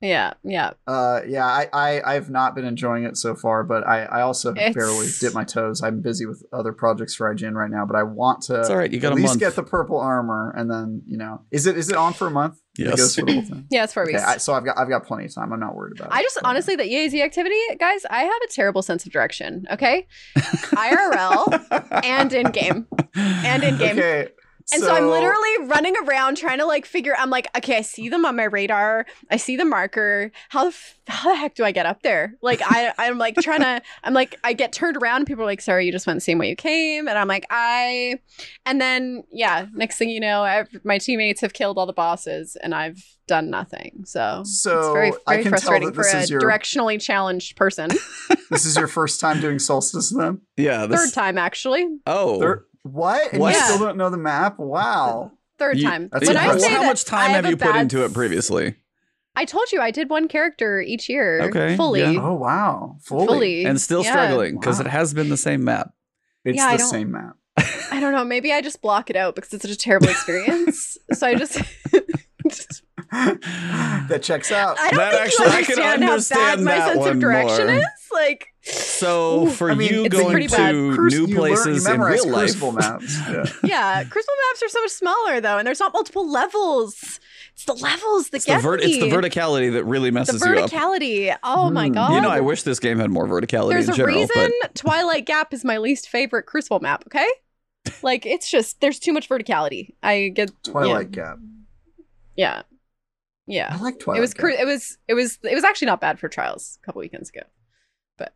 Perfect. 0.00 0.08
Yeah, 0.10 0.32
yeah. 0.44 0.70
Uh, 0.86 1.20
yeah, 1.26 1.44
I, 1.46 1.68
I, 1.72 2.14
I've 2.14 2.30
not 2.30 2.54
been 2.54 2.64
enjoying 2.64 3.04
it 3.04 3.16
so 3.16 3.34
far, 3.34 3.64
but 3.64 3.86
I, 3.86 4.04
I 4.04 4.20
also 4.22 4.52
It's- 4.52 4.74
barely 4.74 5.08
dip 5.20 5.34
my 5.34 5.44
toes. 5.44 5.82
I'm 5.82 6.00
busy 6.00 6.26
with 6.26 6.42
other 6.52 6.72
projects 6.72 7.14
for 7.14 7.32
IGN 7.34 7.54
right 7.54 7.70
now, 7.70 7.84
but 7.86 7.96
I 7.96 8.02
want 8.04 8.42
to 8.44 8.60
It's 8.60 8.70
all 8.70 8.76
right. 8.76 8.90
You 8.92 9.00
got 9.00 9.08
at 9.08 9.12
a 9.12 9.16
least 9.16 9.28
month. 9.28 9.40
get 9.40 9.56
the 9.56 9.62
purple 9.62 9.98
armor, 9.98 10.54
and 10.56 10.70
then 10.70 11.02
you 11.06 11.16
know, 11.18 11.42
is 11.50 11.66
it 11.66 11.76
is 11.76 11.90
it 11.90 11.96
on 11.96 12.12
for 12.12 12.26
a 12.26 12.30
month? 12.30 12.58
It 12.78 12.86
Yes. 12.86 12.96
goes 12.96 13.14
for 13.16 13.22
the 13.22 13.32
whole 13.32 13.42
thing. 13.42 13.66
Yeah, 13.70 13.82
it's 13.84 13.92
four 13.92 14.04
Okay, 14.04 14.12
weeks. 14.12 14.24
I, 14.24 14.36
so 14.36 14.52
I've 14.54 14.64
got 14.64 14.78
I've 14.78 14.88
got 14.88 15.04
plenty 15.04 15.24
of 15.24 15.34
time. 15.34 15.52
I'm 15.52 15.58
not 15.58 15.74
worried 15.74 15.98
about 15.98 16.12
it. 16.12 16.14
I 16.14 16.22
just 16.22 16.38
honestly, 16.44 16.76
the 16.76 16.84
EAZ 16.84 17.20
activity, 17.22 17.56
guys, 17.80 18.06
I 18.08 18.20
have 18.22 18.40
a 18.48 18.52
terrible 18.52 18.82
sense 18.82 19.04
of 19.04 19.10
direction. 19.12 19.66
Okay, 19.72 20.06
IRL 20.36 22.04
and 22.04 22.32
in 22.32 22.50
game, 22.52 22.86
and 23.16 23.64
in 23.64 23.78
game. 23.78 23.98
Okay. 23.98 24.28
And 24.72 24.82
so, 24.82 24.94
I'm 24.94 25.06
literally 25.08 25.66
running 25.66 25.94
around 26.04 26.36
trying 26.36 26.58
to 26.58 26.66
like 26.66 26.84
figure. 26.84 27.14
I'm 27.16 27.30
like, 27.30 27.48
okay, 27.56 27.78
I 27.78 27.80
see 27.80 28.08
them 28.10 28.26
on 28.26 28.36
my 28.36 28.44
radar. 28.44 29.06
I 29.30 29.38
see 29.38 29.56
the 29.56 29.64
marker. 29.64 30.30
How 30.50 30.64
the 30.64 30.68
f- 30.68 30.98
how 31.06 31.30
the 31.30 31.36
heck 31.36 31.54
do 31.54 31.64
I 31.64 31.72
get 31.72 31.86
up 31.86 32.02
there? 32.02 32.34
Like 32.42 32.60
I 32.62 32.92
I'm 32.98 33.16
like 33.16 33.36
trying 33.36 33.60
to. 33.60 33.80
I'm 34.04 34.12
like 34.12 34.38
I 34.44 34.52
get 34.52 34.72
turned 34.72 34.96
around. 34.98 35.16
and 35.18 35.26
People 35.26 35.44
are 35.44 35.46
like, 35.46 35.62
sorry, 35.62 35.86
you 35.86 35.92
just 35.92 36.06
went 36.06 36.18
the 36.18 36.20
same 36.20 36.36
way 36.38 36.50
you 36.50 36.56
came. 36.56 37.08
And 37.08 37.16
I'm 37.18 37.28
like, 37.28 37.46
I. 37.50 38.18
And 38.66 38.78
then 38.80 39.24
yeah, 39.32 39.66
next 39.72 39.96
thing 39.96 40.10
you 40.10 40.20
know, 40.20 40.42
I've, 40.42 40.68
my 40.84 40.98
teammates 40.98 41.40
have 41.40 41.54
killed 41.54 41.78
all 41.78 41.86
the 41.86 41.92
bosses, 41.94 42.56
and 42.62 42.74
I've 42.74 43.02
done 43.26 43.48
nothing. 43.50 44.02
So 44.04 44.42
so 44.44 44.78
it's 44.78 44.86
So, 44.86 44.92
very 44.92 45.12
I 45.26 45.32
very 45.34 45.42
can 45.44 45.52
tell 45.52 45.60
frustrating 45.60 45.88
that 45.88 45.94
for 45.94 46.04
this 46.04 46.28
a 46.28 46.32
your- 46.32 46.40
directionally 46.42 47.00
challenged 47.00 47.56
person. 47.56 47.88
this 48.50 48.66
is 48.66 48.76
your 48.76 48.86
first 48.88 49.18
time 49.20 49.40
doing 49.40 49.58
solstice 49.58 50.10
then. 50.14 50.42
yeah. 50.58 50.84
This, 50.86 51.04
Third 51.06 51.14
time 51.14 51.38
actually. 51.38 51.86
Oh, 52.06 52.38
Third, 52.40 52.64
what? 52.82 53.32
And 53.32 53.40
What? 53.40 53.54
you 53.54 53.58
Yeah. 53.60 53.64
still 53.66 53.78
don't 53.78 53.96
know 53.96 54.10
the 54.10 54.16
map? 54.16 54.58
Wow. 54.58 55.32
Third 55.58 55.78
You- 55.78 55.88
time. 55.88 56.08
That's 56.12 56.26
when 56.28 56.36
I 56.36 56.44
impressive. 56.44 56.62
say 56.68 56.74
how 56.74 56.82
much 56.84 57.04
time 57.04 57.30
I 57.30 57.34
have 57.34 57.44
a 57.44 57.50
you 57.50 57.56
put 57.56 57.72
bad 57.72 57.80
into 57.82 58.04
it 58.04 58.12
previously? 58.14 58.76
I 59.36 59.44
told 59.44 59.70
you 59.72 59.80
I 59.80 59.90
did 59.90 60.10
one 60.10 60.26
character 60.28 60.80
each 60.80 61.08
year. 61.08 61.42
Okay, 61.42 61.76
Fully. 61.76 62.00
yeah. 62.00 62.20
Oh 62.20 62.34
wow. 62.34 62.96
Fully. 63.02 63.26
Fully. 63.26 63.64
And 63.66 63.80
still 63.80 64.02
Yeah. 64.02 64.10
struggling 64.12 64.58
because 64.58 64.78
Wow. 64.80 64.86
it 64.86 64.90
has 64.90 65.14
been 65.14 65.28
the 65.28 65.36
same 65.36 65.62
map. 65.64 65.92
It's 66.44 66.56
Yeah, 66.56 66.76
the 66.76 66.82
same 66.82 67.12
map. 67.12 67.36
I 67.90 67.98
don't 68.00 68.12
know. 68.12 68.24
Maybe 68.24 68.52
I 68.52 68.60
just 68.60 68.80
block 68.82 69.10
it 69.10 69.16
out 69.16 69.34
because 69.34 69.52
it's 69.52 69.62
such 69.62 69.70
a 69.70 69.76
terrible 69.76 70.08
experience. 70.10 70.96
so 71.12 71.26
I 71.26 71.34
just, 71.34 71.60
just- 72.48 72.82
that 73.12 74.20
checks 74.22 74.50
out. 74.52 74.78
I 74.78 74.90
don't 74.90 74.98
That 74.98 75.12
think 75.12 75.22
actually- 75.24 75.46
you 75.46 75.52
I 75.52 75.62
can 75.62 76.02
understand, 76.02 76.02
how 76.02 76.06
bad 76.06 76.10
understand 76.10 76.64
my 76.64 76.78
sense 76.78 77.06
of 77.06 77.18
direction 77.20 77.66
more. 77.66 77.74
is. 77.76 77.84
Like, 78.10 78.46
So 78.62 79.44
Ooh, 79.46 79.50
for 79.50 79.70
I 79.70 79.74
mean, 79.74 79.92
you 79.92 80.08
going 80.08 80.48
to. 80.48 80.56
Cruci- 80.56 81.10
new 81.10 81.20
you 81.20 81.26
learn- 81.26 81.36
places 81.36 81.86
you 81.86 81.94
in 81.94 82.00
real 82.00 82.28
life, 82.28 82.40
Crucible 82.58 82.72
maps. 82.72 83.18
Yeah. 83.28 83.44
yeah, 83.62 84.04
Crucible 84.04 84.34
maps 84.50 84.62
are 84.62 84.68
so 84.68 84.80
much 84.82 84.90
smaller 84.90 85.40
though, 85.40 85.58
and 85.58 85.66
there's 85.66 85.80
not 85.80 85.92
multiple 85.92 86.28
levels. 86.30 87.20
It's 87.54 87.64
the 87.64 87.74
levels 87.74 88.30
that 88.30 88.36
it's 88.38 88.44
the, 88.46 88.52
get 88.52 88.62
vert- 88.62 88.80
me. 88.80 88.86
it's 88.86 88.98
the 88.98 89.10
verticality 89.10 89.72
that 89.72 89.84
really 89.84 90.10
The 90.10 90.14
messes 90.14 90.44
you 90.44 90.52
up. 90.58 90.70
verticality. 90.70 91.36
Oh 91.42 91.70
my 91.70 91.88
Hmm. 91.88 91.94
god! 91.94 92.14
You 92.14 92.20
know, 92.20 92.30
I 92.30 92.40
wish 92.40 92.62
this 92.62 92.78
game 92.80 92.98
had 92.98 93.10
more 93.10 93.26
verticality 93.26 93.70
there's 93.70 93.88
in 93.88 93.94
a 93.94 93.96
general, 93.96 94.16
reason 94.20 94.52
Twilight 94.74 95.26
Gap 95.26 95.52
is 95.52 95.64
my 95.64 95.78
least 95.78 96.08
favorite 96.08 96.44
Crucible 96.46 96.80
map. 96.80 97.04
Okay, 97.08 97.26
like 98.02 98.24
it's 98.26 98.50
just 98.50 98.80
there's 98.80 98.98
too 98.98 99.12
much 99.12 99.28
verticality. 99.28 99.94
I 100.02 100.28
get 100.34 100.50
Twilight 100.64 101.10
Gap. 101.12 101.38
Yeah, 102.36 102.62
yeah. 103.48 103.68
I 103.72 103.78
like 103.82 103.98
Twilight 103.98 104.18
it 104.18 104.20
was 104.20 104.34
Gap. 104.34 104.40
cru- 104.40 104.54
it 104.54 104.66
was 104.66 104.96
it 105.08 105.14
was 105.14 105.38
it 105.42 105.54
was 105.54 105.64
actually 105.64 105.86
not 105.86 106.00
bad 106.00 106.20
for 106.20 106.28
trials 106.28 106.78
a 106.82 106.86
couple 106.86 107.00
weekends 107.00 107.30
ago. 107.30 107.40
but 108.18 108.32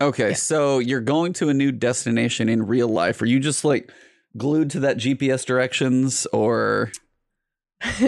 okay. 0.00 0.28
Yeah. 0.30 0.34
So 0.36 0.78
you're 0.78 1.00
going 1.02 1.32
to 1.34 1.48
a 1.50 1.54
new 1.54 1.72
destination 1.72 2.48
in 2.48 2.66
real 2.66 2.88
life. 2.88 3.20
Are 3.20 3.26
you 3.26 3.40
just 3.40 3.64
like 3.64 3.90
glued 4.36 4.70
to 4.70 4.80
that 4.80 4.96
GPS 4.98 5.44
directions, 5.44 6.26
or 6.32 6.90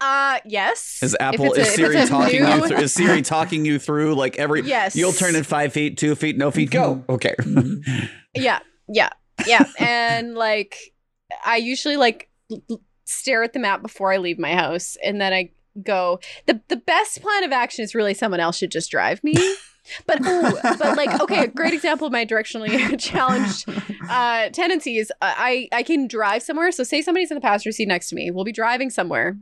uh 0.00 0.38
yes. 0.46 0.98
is 1.02 1.14
Apple 1.20 1.52
a- 1.52 1.58
is 1.60 1.74
Siri 1.74 2.06
talking 2.06 2.42
new- 2.42 2.48
you 2.48 2.68
through? 2.68 2.78
Is 2.78 2.92
Siri 2.94 3.22
talking 3.22 3.64
you 3.64 3.78
through 3.78 4.14
like 4.14 4.38
every? 4.38 4.62
Yes. 4.62 4.96
You'll 4.96 5.12
turn 5.12 5.36
in 5.36 5.44
five 5.44 5.72
feet, 5.72 5.98
two 5.98 6.14
feet, 6.14 6.38
no 6.38 6.50
feet, 6.50 6.70
go. 6.70 7.04
Okay. 7.08 7.34
Mhm. 7.38 8.08
Yeah, 8.34 8.60
yeah, 8.88 9.10
yeah. 9.46 9.64
and 9.78 10.34
like 10.34 10.76
I 11.44 11.56
usually 11.56 11.96
like 11.96 12.30
l- 12.50 12.62
l- 12.70 12.80
stare 13.10 13.42
at 13.42 13.52
the 13.52 13.58
map 13.58 13.82
before 13.82 14.12
I 14.12 14.16
leave 14.18 14.38
my 14.38 14.54
house, 14.54 14.96
and 15.04 15.20
then 15.20 15.32
I 15.32 15.50
go. 15.82 16.20
the 16.46 16.60
The 16.68 16.76
best 16.76 17.20
plan 17.22 17.44
of 17.44 17.52
action 17.52 17.84
is 17.84 17.94
really 17.94 18.14
someone 18.14 18.40
else 18.40 18.56
should 18.56 18.70
just 18.70 18.90
drive 18.90 19.22
me. 19.24 19.34
But 20.06 20.18
oh, 20.22 20.60
but 20.78 20.96
like 20.98 21.20
okay, 21.22 21.44
a 21.44 21.48
great 21.48 21.72
example 21.72 22.06
of 22.06 22.12
my 22.12 22.26
directionally 22.26 23.00
challenged 23.00 23.66
uh, 24.10 24.50
tendencies. 24.50 25.10
uh, 25.22 25.34
I 25.36 25.68
I 25.72 25.82
can 25.82 26.06
drive 26.06 26.42
somewhere. 26.42 26.70
So 26.70 26.84
say 26.84 27.00
somebody's 27.00 27.30
in 27.30 27.34
the 27.34 27.40
passenger 27.40 27.72
seat 27.72 27.88
next 27.88 28.10
to 28.10 28.14
me. 28.14 28.30
We'll 28.30 28.44
be 28.44 28.52
driving 28.52 28.90
somewhere. 28.90 29.38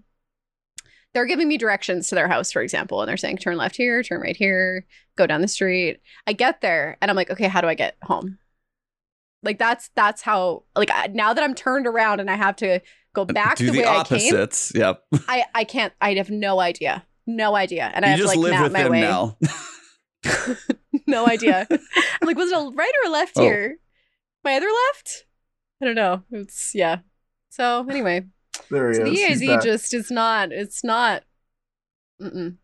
They're 1.13 1.27
giving 1.27 1.49
me 1.49 1.59
directions 1.59 2.07
to 2.09 2.15
their 2.15 2.29
house, 2.29 2.53
for 2.53 2.63
example, 2.63 3.01
and 3.03 3.09
they're 3.09 3.17
saying 3.17 3.39
turn 3.39 3.57
left 3.57 3.77
here, 3.77 4.03
turn 4.03 4.21
right 4.21 4.37
here, 4.37 4.87
go 5.17 5.27
down 5.27 5.41
the 5.43 5.49
street. 5.49 6.01
I 6.27 6.35
get 6.35 6.61
there 6.61 6.97
and 7.03 7.11
I'm 7.11 7.17
like, 7.17 7.31
okay, 7.31 7.49
how 7.49 7.61
do 7.61 7.67
I 7.67 7.75
get 7.75 7.97
home? 8.03 8.39
Like 9.43 9.59
that's 9.59 9.91
that's 9.97 10.23
how 10.23 10.63
like 10.77 10.91
I- 10.93 11.09
now 11.09 11.35
that 11.35 11.43
I'm 11.43 11.55
turned 11.55 11.87
around 11.87 12.21
and 12.21 12.31
I 12.31 12.37
have 12.37 12.57
to 12.57 12.81
go 13.27 13.33
back 13.33 13.57
Do 13.57 13.67
the, 13.67 13.73
the 13.73 13.79
way 13.79 13.85
opposites. 13.85 14.73
Yep. 14.75 15.03
I 15.13 15.17
came. 15.17 15.25
I 15.29 15.45
I 15.55 15.65
can't. 15.65 15.93
I 16.01 16.15
have 16.15 16.31
no 16.31 16.61
idea. 16.61 17.05
No 17.27 17.55
idea. 17.55 17.91
And 17.95 18.05
I 18.05 18.09
have 18.09 18.19
just 18.19 18.33
to 18.33 18.39
like 18.41 18.51
live 18.51 18.53
map 18.53 18.63
with 18.65 18.73
my 18.73 18.83
them 18.85 18.93
way. 18.93 19.01
now. 19.01 19.37
no 21.07 21.27
idea. 21.27 21.67
I'm 21.71 22.27
like, 22.27 22.37
was 22.37 22.51
it 22.51 22.57
a 22.57 22.71
right 22.75 22.93
or 23.05 23.09
a 23.09 23.13
left 23.13 23.33
Oh. 23.37 23.43
here? 23.43 23.77
My 24.45 24.55
other 24.55 24.67
left? 24.67 25.25
I 25.83 25.87
don't 25.87 25.95
know. 25.95 26.23
It's 26.33 26.75
yeah. 26.75 26.99
So 27.51 27.87
anyway, 27.89 28.25
There 28.71 28.89
he 28.89 28.95
so 28.95 29.05
the 29.05 29.11
is. 29.13 29.41
He's 29.41 29.49
EAZ 29.51 29.63
just 29.63 29.95
is 29.95 30.11
not. 30.11 30.53
It's 30.53 30.83
not. 30.85 31.25
Mm-mm. 32.23 32.57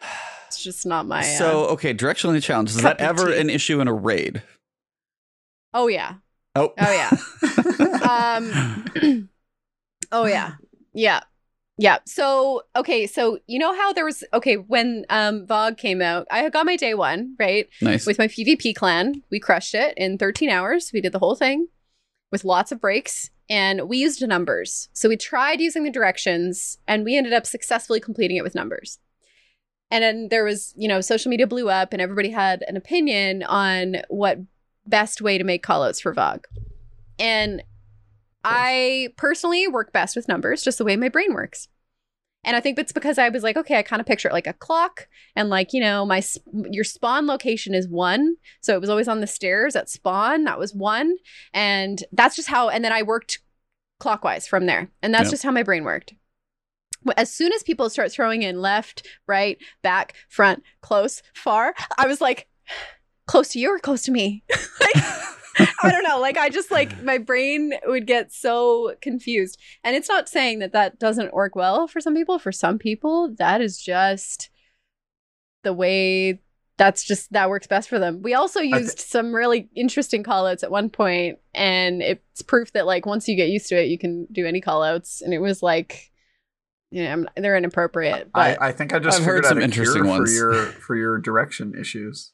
It's 0.48 0.62
just 0.62 0.86
not 0.86 1.06
my. 1.06 1.20
uh, 1.20 1.22
So 1.22 1.66
okay, 1.68 1.92
directionally 1.94 2.42
challenged. 2.42 2.70
Is 2.76 2.82
that 2.82 3.00
ever 3.00 3.26
tea. 3.32 3.38
an 3.38 3.50
issue 3.50 3.80
in 3.80 3.88
a 3.88 3.92
raid? 3.92 4.42
oh 5.74 5.86
yeah. 5.88 6.14
Oh. 6.58 6.74
Oh 6.78 6.92
yeah. 6.92 7.10
Um. 8.02 9.28
oh 10.12 10.26
yeah. 10.26 10.54
Yeah. 10.92 11.20
Yeah. 11.76 11.98
So 12.06 12.62
okay. 12.74 13.06
So 13.06 13.38
you 13.46 13.58
know 13.58 13.74
how 13.74 13.92
there 13.92 14.04
was 14.04 14.24
okay 14.32 14.56
when 14.56 15.04
um 15.10 15.46
VOG 15.46 15.78
came 15.78 16.02
out. 16.02 16.26
I 16.30 16.48
got 16.50 16.66
my 16.66 16.76
day 16.76 16.94
one 16.94 17.36
right. 17.38 17.68
nice. 17.80 18.06
with 18.06 18.18
my 18.18 18.28
PvP 18.28 18.74
clan. 18.74 19.22
We 19.30 19.38
crushed 19.38 19.74
it 19.74 19.94
in 19.96 20.18
13 20.18 20.50
hours. 20.50 20.90
We 20.92 21.00
did 21.00 21.12
the 21.12 21.18
whole 21.20 21.36
thing 21.36 21.68
with 22.32 22.44
lots 22.44 22.72
of 22.72 22.80
breaks 22.80 23.30
and 23.48 23.88
we 23.88 23.98
used 23.98 24.26
numbers. 24.26 24.88
So 24.92 25.08
we 25.08 25.16
tried 25.16 25.60
using 25.60 25.84
the 25.84 25.90
directions 25.90 26.78
and 26.86 27.04
we 27.04 27.16
ended 27.16 27.32
up 27.32 27.46
successfully 27.46 28.00
completing 28.00 28.36
it 28.36 28.44
with 28.44 28.54
numbers. 28.54 28.98
And 29.90 30.04
then 30.04 30.28
there 30.28 30.44
was, 30.44 30.74
you 30.76 30.86
know, 30.86 31.00
social 31.00 31.30
media 31.30 31.46
blew 31.46 31.70
up 31.70 31.92
and 31.92 32.02
everybody 32.02 32.30
had 32.30 32.62
an 32.68 32.76
opinion 32.76 33.42
on 33.42 34.02
what 34.08 34.38
best 34.88 35.20
way 35.20 35.38
to 35.38 35.44
make 35.44 35.64
callouts 35.64 36.00
for 36.00 36.14
VOG. 36.14 36.44
And 37.18 37.62
I 38.44 39.08
personally 39.16 39.68
work 39.68 39.92
best 39.92 40.16
with 40.16 40.28
numbers, 40.28 40.62
just 40.62 40.78
the 40.78 40.84
way 40.84 40.96
my 40.96 41.08
brain 41.08 41.34
works. 41.34 41.68
And 42.44 42.56
I 42.56 42.60
think 42.60 42.76
that's 42.76 42.92
because 42.92 43.18
I 43.18 43.28
was 43.28 43.42
like, 43.42 43.56
okay, 43.56 43.78
I 43.78 43.82
kind 43.82 44.00
of 44.00 44.06
picture 44.06 44.28
it 44.28 44.32
like 44.32 44.46
a 44.46 44.52
clock, 44.52 45.08
and 45.34 45.50
like 45.50 45.72
you 45.72 45.80
know, 45.80 46.06
my 46.06 46.22
your 46.70 46.84
spawn 46.84 47.26
location 47.26 47.74
is 47.74 47.88
one, 47.88 48.36
so 48.60 48.74
it 48.74 48.80
was 48.80 48.88
always 48.88 49.08
on 49.08 49.20
the 49.20 49.26
stairs 49.26 49.74
at 49.74 49.90
spawn. 49.90 50.44
That 50.44 50.58
was 50.58 50.72
one, 50.74 51.16
and 51.52 52.02
that's 52.12 52.36
just 52.36 52.48
how. 52.48 52.68
And 52.68 52.84
then 52.84 52.92
I 52.92 53.02
worked 53.02 53.40
clockwise 53.98 54.46
from 54.46 54.66
there, 54.66 54.88
and 55.02 55.12
that's 55.12 55.28
Yep. 55.28 55.32
just 55.32 55.42
how 55.42 55.50
my 55.50 55.64
brain 55.64 55.82
worked. 55.84 56.14
As 57.16 57.32
soon 57.32 57.52
as 57.52 57.62
people 57.62 57.90
start 57.90 58.12
throwing 58.12 58.42
in 58.42 58.60
left, 58.60 59.06
right, 59.26 59.58
back, 59.82 60.14
front, 60.28 60.62
close, 60.80 61.22
far, 61.34 61.74
I 61.98 62.06
was 62.06 62.20
like, 62.20 62.48
close 63.28 63.48
to 63.50 63.60
you 63.60 63.72
or 63.72 63.78
close 63.78 64.02
to 64.02 64.10
me? 64.10 64.42
like, 64.80 64.96
I 65.82 65.90
don't 65.90 66.02
know. 66.02 66.18
Like 66.18 66.36
I 66.36 66.48
just 66.48 66.70
like 66.70 67.02
my 67.02 67.18
brain 67.18 67.72
would 67.86 68.06
get 68.06 68.32
so 68.32 68.94
confused. 69.00 69.58
And 69.84 69.94
it's 69.94 70.08
not 70.08 70.28
saying 70.28 70.58
that 70.58 70.72
that 70.72 70.98
doesn't 70.98 71.34
work 71.34 71.54
well 71.54 71.86
for 71.86 72.00
some 72.00 72.14
people. 72.14 72.38
For 72.38 72.52
some 72.52 72.78
people, 72.78 73.34
that 73.38 73.60
is 73.60 73.80
just 73.80 74.50
the 75.62 75.72
way 75.72 76.40
that's 76.76 77.04
just 77.04 77.32
that 77.32 77.50
works 77.50 77.66
best 77.66 77.88
for 77.88 77.98
them. 77.98 78.22
We 78.22 78.34
also 78.34 78.60
thi- 78.60 78.68
used 78.68 79.00
some 79.00 79.34
really 79.34 79.68
interesting 79.74 80.22
callouts 80.22 80.62
at 80.62 80.70
one 80.70 80.90
point 80.90 81.38
and 81.52 82.02
it's 82.02 82.42
proof 82.42 82.72
that 82.72 82.86
like 82.86 83.04
once 83.04 83.28
you 83.28 83.36
get 83.36 83.48
used 83.48 83.68
to 83.68 83.80
it, 83.80 83.88
you 83.88 83.98
can 83.98 84.26
do 84.30 84.46
any 84.46 84.60
callouts 84.60 85.20
and 85.20 85.34
it 85.34 85.40
was 85.40 85.62
like 85.62 86.10
yeah, 86.90 87.12
I'm, 87.12 87.28
they're 87.36 87.56
inappropriate. 87.56 88.30
I, 88.34 88.52
But 88.54 88.62
I 88.62 88.72
think 88.72 88.94
I 88.94 88.98
just 88.98 89.20
I've 89.20 89.26
heard 89.26 89.44
some 89.44 89.60
interesting 89.60 90.06
ones. 90.06 90.30
for 90.30 90.34
your 90.34 90.54
for 90.66 90.96
your 90.96 91.18
direction 91.18 91.74
issues. 91.78 92.32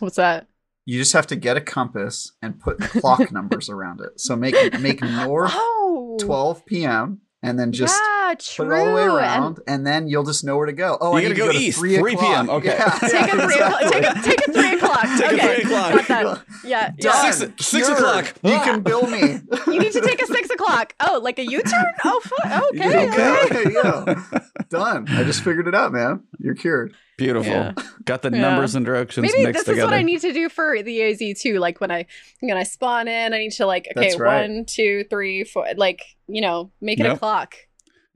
What's 0.00 0.16
that? 0.16 0.46
You 0.86 0.98
just 0.98 1.12
have 1.14 1.26
to 1.28 1.36
get 1.36 1.56
a 1.56 1.60
compass 1.62 2.32
and 2.42 2.60
put 2.60 2.78
clock 2.80 3.32
numbers 3.32 3.68
around 3.70 4.00
it. 4.00 4.20
So 4.20 4.36
make 4.36 4.54
make 4.80 5.00
north 5.02 5.52
Oh, 5.54 6.18
12 6.20 6.66
p.m. 6.66 7.20
and 7.42 7.58
then 7.58 7.72
just 7.72 7.94
yeah, 7.94 8.34
put 8.56 8.66
it 8.66 8.72
all 8.72 8.84
the 8.86 8.92
way 8.94 9.02
around, 9.04 9.60
and, 9.66 9.86
then 9.86 10.08
you'll 10.08 10.24
just 10.24 10.44
know 10.44 10.56
where 10.58 10.66
to 10.66 10.72
go. 10.72 10.98
Oh, 11.00 11.16
You 11.16 11.16
I 11.16 11.22
gotta 11.22 11.28
need 11.28 11.34
to 11.34 11.46
go 11.46 11.52
to 11.52 11.58
east, 11.58 11.78
3, 11.78 11.96
3 11.98 12.16
p.m., 12.16 12.48
o'clock. 12.48 12.64
okay. 12.64 12.76
Yeah, 12.76 12.98
take 13.08 13.32
a 13.32 13.46
three 13.46 13.54
o'clock. 13.58 13.80
Take 13.80 14.04
a, 14.04 14.22
take 14.22 14.46
a 14.48 14.52
three 14.52 14.72
o'clock. 14.74 15.02
Take 15.02 15.20
a 15.20 15.34
okay. 15.34 15.54
three 15.54 15.64
o'clock. 15.64 15.92
Got 15.94 16.08
that. 16.08 16.44
Yeah. 16.64 16.90
yeah. 16.98 17.12
Done. 17.22 17.32
Six- 17.32 17.66
six 17.66 17.88
o'clock. 17.88 18.34
You 18.42 18.52
Ah. 18.54 18.64
can 18.64 18.82
bill 18.82 19.06
me. 19.06 19.40
You 19.66 19.78
need 19.80 19.92
to 19.92 20.00
take 20.02 20.20
a 20.22 20.26
six 20.26 20.50
o'clock. 20.50 20.94
Oh, 21.00 21.20
like 21.22 21.38
a 21.38 21.44
U 21.46 21.62
turn? 21.62 21.84
Oh, 22.04 22.20
fu- 22.22 22.76
okay. 22.78 23.08
Okay. 23.08 23.44
okay, 23.60 23.72
yeah. 23.72 24.40
Done. 24.68 25.06
I 25.08 25.24
just 25.24 25.42
figured 25.42 25.66
it 25.68 25.74
out, 25.74 25.92
man. 25.92 26.22
You're 26.38 26.54
cured. 26.54 26.94
Beautiful. 27.16 27.52
Yeah. 27.52 27.72
Got 28.04 28.22
the 28.22 28.30
Yeah. 28.30 28.40
numbers 28.40 28.74
and 28.74 28.84
directions 28.84 29.22
Maybe 29.32 29.46
mixed 29.46 29.66
this 29.66 29.76
is 29.78 29.84
what 29.84 29.94
I 29.94 30.02
need 30.02 30.20
to 30.22 30.32
do 30.32 30.48
for 30.48 30.82
the 30.82 31.02
AZ 31.02 31.40
too. 31.40 31.58
Like 31.58 31.80
when 31.80 31.90
I 31.90 32.06
when 32.40 32.56
I 32.56 32.64
spawn 32.64 33.06
in, 33.08 33.32
I 33.32 33.38
need 33.38 33.52
to 33.52 33.66
like 33.66 33.88
okay, 33.96 34.16
right. 34.16 34.42
one, 34.50 34.64
two, 34.66 35.04
three, 35.10 35.44
four. 35.44 35.66
Like 35.76 36.02
you 36.26 36.40
know, 36.40 36.70
make 36.80 36.98
it 36.98 37.04
Yep. 37.04 37.16
a 37.16 37.18
clock. 37.18 37.54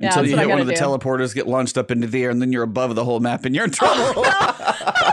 Yeah, 0.01 0.09
Until 0.09 0.27
you 0.27 0.37
hit 0.37 0.49
one 0.49 0.61
of 0.61 0.67
the 0.69 0.75
do. 0.75 0.81
teleporters, 0.81 1.35
get 1.35 1.49
launched 1.49 1.77
up 1.77 1.91
into 1.91 2.07
the 2.07 2.23
air, 2.23 2.31
and 2.31 2.41
then 2.41 2.53
you're 2.53 2.63
above 2.63 2.95
the 2.95 3.05
whole 3.05 3.19
map 3.19 3.45
and 3.45 3.53
you're 3.55 3.65
in 3.65 3.71
trouble. 3.73 4.25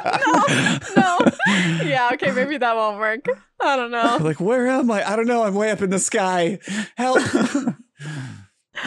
Oh, 0.08 0.78
no, 0.96 1.84
Yeah. 1.84 2.10
Okay. 2.14 2.32
Maybe 2.32 2.58
that 2.58 2.76
won't 2.76 3.00
work. 3.00 3.26
I 3.62 3.76
don't 3.76 3.90
know. 3.92 4.18
like, 4.22 4.40
where 4.40 4.68
am 4.68 4.92
I? 4.92 5.08
I 5.10 5.16
don't 5.16 5.26
know. 5.28 5.44
I'm 5.44 5.56
way 5.56 5.72
up 5.72 5.82
in 5.82 5.90
the 5.90 5.98
sky. 6.00 6.60
Help. 6.96 7.20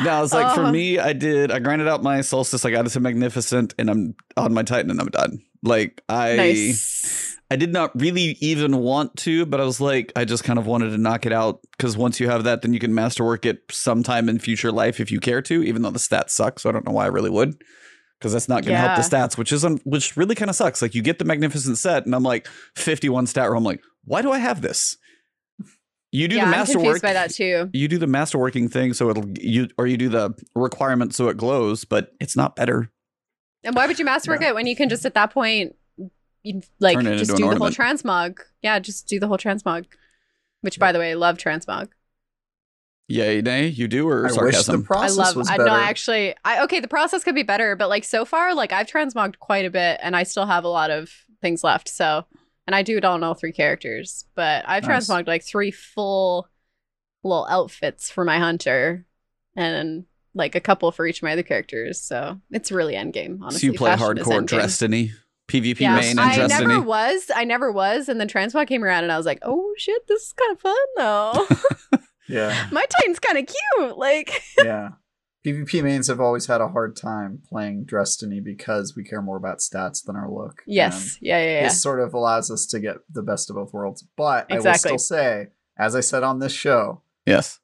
no, 0.03 0.23
it's 0.23 0.33
like 0.33 0.55
for 0.55 0.65
Uh. 0.65 0.73
me, 0.73 0.99
I 0.99 1.13
did, 1.13 1.51
I 1.51 1.59
grinded 1.59 1.89
out 1.89 2.03
my 2.03 2.21
solstice. 2.21 2.65
I 2.65 2.71
got 2.71 2.87
it 2.87 2.91
to 2.91 3.01
magnificent 3.01 3.75
and 3.79 3.91
I'm 3.91 4.15
on 4.37 4.53
my 4.55 4.63
Titan 4.63 4.91
and 4.91 5.01
I'm 5.01 5.09
done. 5.09 5.41
Like, 5.63 6.03
I. 6.09 6.37
nice. 6.37 7.37
I 7.51 7.57
did 7.57 7.73
not 7.73 7.99
really 7.99 8.37
even 8.43 8.77
want 8.77 9.17
to, 9.19 9.47
but 9.47 9.59
I 9.59 9.65
was 9.65 9.81
like, 9.81 10.13
I 10.15 10.27
just 10.27 10.45
kind 10.45 10.59
of 10.59 10.67
wanted 10.67 10.91
to 10.91 10.99
knock 10.99 11.25
it 11.25 11.33
out 11.33 11.61
because 11.73 11.97
once 11.97 12.21
you 12.21 12.29
have 12.29 12.45
that, 12.45 12.61
then 12.61 12.75
you 12.75 12.79
can 12.79 12.95
masterwork 12.95 13.47
it 13.47 13.63
sometime 13.71 14.29
in 14.29 14.39
future 14.39 14.71
life 14.71 15.01
if 15.01 15.11
you 15.11 15.19
care 15.19 15.41
to, 15.41 15.63
even 15.65 15.81
though 15.81 15.91
the 15.91 15.99
stats 15.99 16.31
suck. 16.31 16.59
So 16.59 16.69
I 16.69 16.73
don't 16.73 16.85
know 16.85 16.93
why 16.93 17.05
I 17.05 17.09
really 17.09 17.31
would, 17.31 17.55
because 18.19 18.35
that's 18.35 18.51
not 18.51 18.65
going 18.67 18.75
to 18.75 18.81
help 18.87 18.97
the 18.97 19.17
stats, 19.17 19.39
which 19.39 19.51
isn't, 19.53 19.81
which 19.87 20.15
really 20.15 20.35
kind 20.35 20.51
of 20.51 20.57
sucks. 20.57 20.83
Like 20.83 20.95
you 20.95 21.01
get 21.01 21.19
the 21.19 21.25
magnificent 21.25 21.79
set, 21.79 22.05
and 22.05 22.15
I'm 22.15 22.23
like 22.23 22.47
51 22.77 23.27
stat 23.27 23.49
roll. 23.49 23.57
I'm 23.57 23.65
like, 23.65 23.81
why 24.05 24.21
do 24.21 24.31
I 24.31 24.39
have 24.41 24.61
this? 24.61 24.99
You 26.11 26.27
do 26.29 26.37
yeah, 26.37 26.43
the 26.43 26.47
I'm 26.47 26.51
masterwork. 26.53 26.85
confused 26.85 27.03
by 27.03 27.13
that 27.13 27.31
too. 27.31 27.69
You 27.73 27.87
do 27.89 27.99
the 27.99 28.07
masterworking 28.07 28.71
thing, 28.71 28.95
so 28.95 29.11
it'll 29.11 29.29
you, 29.39 29.69
or 29.77 29.87
you 29.87 29.97
do 29.99 30.09
the 30.09 30.31
requirement 30.55 31.15
so 31.15 31.29
it 31.29 31.37
glows, 31.37 31.85
but 31.85 32.13
it's 32.21 32.35
not 32.37 32.57
better. 32.57 32.91
And 33.63 33.75
why 33.75 33.87
would 33.87 33.99
you 33.99 34.05
masterwork 34.07 34.41
Yeah. 34.41 34.49
it 34.51 34.55
when 34.55 34.67
you 34.67 34.75
can 34.77 34.89
just 34.89 35.05
at 35.05 35.15
that 35.15 35.33
point, 35.33 35.75
you 36.43 36.63
like 36.81 36.99
just 37.01 37.37
do 37.37 37.45
an 37.45 37.51
the 37.51 37.57
whole 37.57 37.65
ornament. 37.67 37.77
transmog? 37.77 38.39
Yeah, 38.63 38.79
just 38.79 39.07
do 39.07 39.21
the 39.21 39.29
whole 39.29 39.37
transmog. 39.39 39.85
Which, 40.63 40.79
by 40.79 40.93
the 40.93 40.99
way, 40.99 41.11
I 41.11 41.15
love 41.15 41.37
transmog. 41.37 41.89
Yay, 43.11 43.41
nay, 43.41 43.67
you 43.67 43.89
do 43.89 44.07
or 44.09 44.21
I 44.21 44.23
wish 44.23 44.35
the 44.35 44.63
sarcasm? 44.63 44.85
process 44.85 45.19
I 45.19 45.23
love. 45.23 45.37
was 45.37 45.49
I 45.49 45.57
better. 45.57 45.69
know. 45.71 45.75
Actually, 45.77 46.35
I 46.45 46.63
okay. 46.65 46.81
The 46.81 46.89
process 46.89 47.25
could 47.25 47.35
be 47.35 47.43
better, 47.43 47.75
but 47.77 47.89
like 47.89 48.05
so 48.05 48.25
far, 48.25 48.55
like 48.55 48.73
I've 48.73 48.87
transmogged 48.87 49.39
quite 49.39 49.65
a 49.65 49.71
bit, 49.71 49.99
and 50.03 50.15
I 50.17 50.25
still 50.25 50.47
have 50.47 50.65
a 50.65 50.69
lot 50.69 50.91
of 50.91 51.11
things 51.41 51.65
left. 51.65 51.89
So, 51.89 52.27
and 52.69 52.75
I 52.75 52.83
do 52.83 52.99
it 52.99 53.05
on 53.07 53.25
all 53.25 53.33
three 53.33 53.53
characters, 53.53 54.27
but 54.35 54.63
I've 54.69 54.87
Nice. 54.87 55.09
transmogged 55.09 55.27
like 55.27 55.43
three 55.43 55.71
full 55.71 56.47
little 57.25 57.47
outfits 57.49 58.11
for 58.11 58.27
my 58.27 58.39
hunter, 58.39 59.07
and 59.57 60.05
like 60.35 60.55
a 60.55 60.61
couple 60.61 60.93
for 60.93 61.07
each 61.07 61.21
of 61.21 61.23
my 61.23 61.33
other 61.33 61.43
characters. 61.43 61.99
So 61.99 62.39
it's 62.51 62.71
really 62.71 62.93
endgame. 62.93 63.41
Honestly, 63.41 63.61
so 63.61 63.67
you 63.69 63.73
play 63.73 63.91
Fashion 63.93 64.19
hardcore 64.19 64.43
endgame. 64.43 64.59
Destiny, 64.61 65.13
PvP 65.49 65.81
Yeah, 65.81 65.95
main 65.97 66.11
and 66.11 66.21
I 66.21 66.37
Destiny. 66.37 66.69
never 66.75 66.83
was. 66.83 67.31
I 67.35 67.45
never 67.45 67.73
was, 67.73 68.11
and 68.11 68.21
then 68.21 68.29
transmog 68.29 68.67
came 68.67 68.85
around, 68.85 69.03
and 69.05 69.13
I 69.13 69.17
was 69.17 69.25
like, 69.25 69.39
"Oh 69.41 69.73
shit, 69.79 70.07
this 70.07 70.25
is 70.27 70.33
kind 70.35 70.53
of 70.53 70.61
fun 70.61 70.77
though. 70.99 71.47
Yeah, 72.29 72.69
My 72.71 72.85
Titan's 72.85 73.19
kind 73.19 73.39
of 73.39 73.47
cute." 73.47 73.97
Like, 73.97 74.43
yeah. 74.63 74.91
PvP 75.53 75.83
mains 75.83 76.07
have 76.09 76.21
always 76.21 76.47
had 76.47 76.61
a 76.61 76.69
hard 76.69 76.97
time 76.97 77.43
playing 77.49 77.85
Destiny 77.85 78.41
because 78.41 78.95
we 78.97 79.05
care 79.05 79.23
more 79.23 79.37
about 79.37 79.59
stats 79.59 80.05
than 80.05 80.17
our 80.17 80.31
look. 80.31 80.63
yes, 80.67 81.19
yeah, 81.21 81.37
yeah, 81.39 81.43
And 81.45 81.53
yeah. 81.53 81.63
This 81.69 81.83
sort 81.83 82.01
of 82.01 82.15
allows 82.15 82.51
us 82.51 82.67
to 82.67 82.81
get 82.81 82.97
the 83.13 83.23
best 83.23 83.51
of 83.51 83.57
both 83.57 83.73
worlds. 83.73 84.05
But 84.17 84.47
I 84.51 84.59
will 84.61 84.75
still 84.75 84.99
say, 84.99 85.49
as 85.79 85.95
I 85.95 86.01
said 86.01 86.23
on 86.23 86.39
this 86.39 86.53
show, 86.53 87.03
yes. 87.27 87.61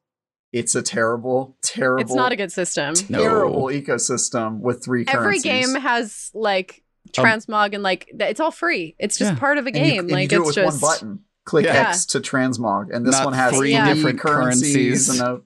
it's 0.52 0.74
a 0.74 0.82
terrible, 0.82 1.56
terrible, 1.62 2.02
It's 2.02 2.14
not 2.14 2.32
a 2.32 2.36
good 2.36 2.52
system. 2.52 2.94
No. 3.08 3.18
terrible 3.20 3.64
ecosystem 3.66 4.60
with 4.60 4.84
three 4.84 5.04
Every 5.08 5.40
currencies. 5.40 5.42
game 5.42 5.74
has 5.80 6.30
like 6.34 6.82
Um, 7.18 7.24
transmog 7.24 7.74
and 7.74 7.82
like 7.82 8.08
it's 8.18 8.40
all 8.40 8.50
free. 8.50 8.94
It's 8.98 9.18
just 9.18 9.32
Yeah. 9.34 9.38
part 9.38 9.58
of 9.58 9.66
a 9.66 9.68
And 9.68 9.76
you- 9.76 9.82
game. 9.84 9.98
and 10.00 10.10
you, 10.10 10.14
like 10.16 10.28
do 10.30 10.40
it's 10.48 10.56
it 10.56 10.64
with 10.64 10.74
just 10.74 10.82
one 10.82 10.90
button. 10.90 11.18
Click 11.44 11.66
Yeah. 11.66 11.88
X 11.90 12.06
to 12.06 12.20
transmog, 12.20 12.86
and 12.90 13.04
this 13.06 13.12
Not 13.16 13.26
one 13.26 13.34
has 13.34 13.54
three 13.54 13.72
Yeah. 13.72 13.92
different 13.92 14.18
currencies. 14.18 15.10
and 15.10 15.20
a, 15.20 15.40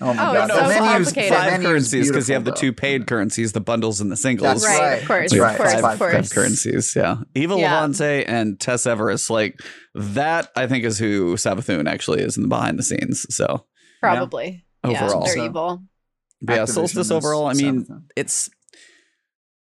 oh 0.00 0.14
my 0.14 0.30
Oh, 0.30 0.32
god! 0.34 0.50
so 0.50 0.56
the 0.56 0.62
menu's, 0.62 0.78
complicated. 1.12 1.32
the 1.32 1.36
five 1.36 1.60
currencies 1.62 2.08
because 2.08 2.28
you 2.28 2.34
have 2.34 2.44
the 2.44 2.52
two 2.52 2.72
paid 2.72 3.06
currencies, 3.06 3.52
the 3.52 3.60
bundles 3.60 4.00
and 4.00 4.10
the 4.10 4.16
singles. 4.16 4.62
That's 4.62 4.78
right, 4.78 4.80
right. 4.90 5.02
of 5.02 5.08
course, 5.08 5.30
That's 5.32 5.42
of 5.52 5.56
course, 5.56 5.72
Five- 5.74 5.84
of 5.92 5.98
course. 5.98 6.12
five 6.14 6.30
currencies. 6.30 6.92
Yeah, 6.96 7.16
Eva 7.34 7.56
Yeah. 7.58 7.74
Levante 7.74 8.24
and 8.24 8.58
Tess 8.60 8.84
Everis, 8.84 9.30
like 9.30 9.60
that. 9.94 10.50
I 10.56 10.66
think 10.66 10.84
is 10.84 10.98
who 10.98 11.34
Savathun 11.36 11.88
actually 11.88 12.22
is 12.22 12.36
in 12.36 12.42
the 12.44 12.48
behind 12.48 12.78
the 12.78 12.82
scenes. 12.82 13.26
So, 13.34 13.66
probably 14.00 14.64
yeah, 14.84 15.04
Overall. 15.04 15.24
they're 15.24 15.34
So- 15.34 15.44
evil. 15.44 15.82
but 16.40 16.54
yeah, 16.56 16.64
Solstice 16.64 17.10
overall. 17.10 17.46
I 17.46 17.54
mean, 17.54 17.84
Savathun. 17.84 18.02
it's 18.16 18.50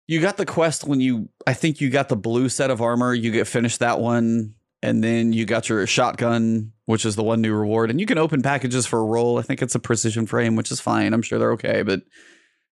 you 0.06 0.20
got 0.20 0.36
the 0.38 0.46
quest 0.46 0.84
when 0.84 1.00
you. 1.00 1.28
I 1.46 1.52
think 1.54 1.80
you 1.80 1.90
got 1.90 2.08
the 2.08 2.16
blue 2.16 2.48
set 2.48 2.70
of 2.70 2.80
armor. 2.80 3.12
You 3.14 3.30
get 3.30 3.46
finished 3.46 3.80
that 3.80 4.00
one, 4.00 4.54
and 4.82 5.02
then 5.02 5.32
you 5.32 5.44
got 5.44 5.68
your 5.68 5.86
shotgun, 5.86 6.72
which 6.86 7.04
is 7.04 7.16
the 7.16 7.22
one 7.24 7.40
new 7.40 7.54
reward. 7.54 7.90
And 7.90 7.98
you 8.00 8.06
can 8.06 8.18
open 8.18 8.42
packages 8.42 8.86
for 8.86 8.98
a 9.00 9.04
roll. 9.04 9.38
I 9.38 9.42
think 9.42 9.62
it's 9.62 9.74
a 9.74 9.78
precision 9.80 10.26
frame, 10.26 10.56
which 10.56 10.70
is 10.70 10.80
fine. 10.80 11.12
I'm 11.12 11.22
sure 11.22 11.38
they're 11.38 11.52
okay, 11.52 11.82
but. 11.82 12.02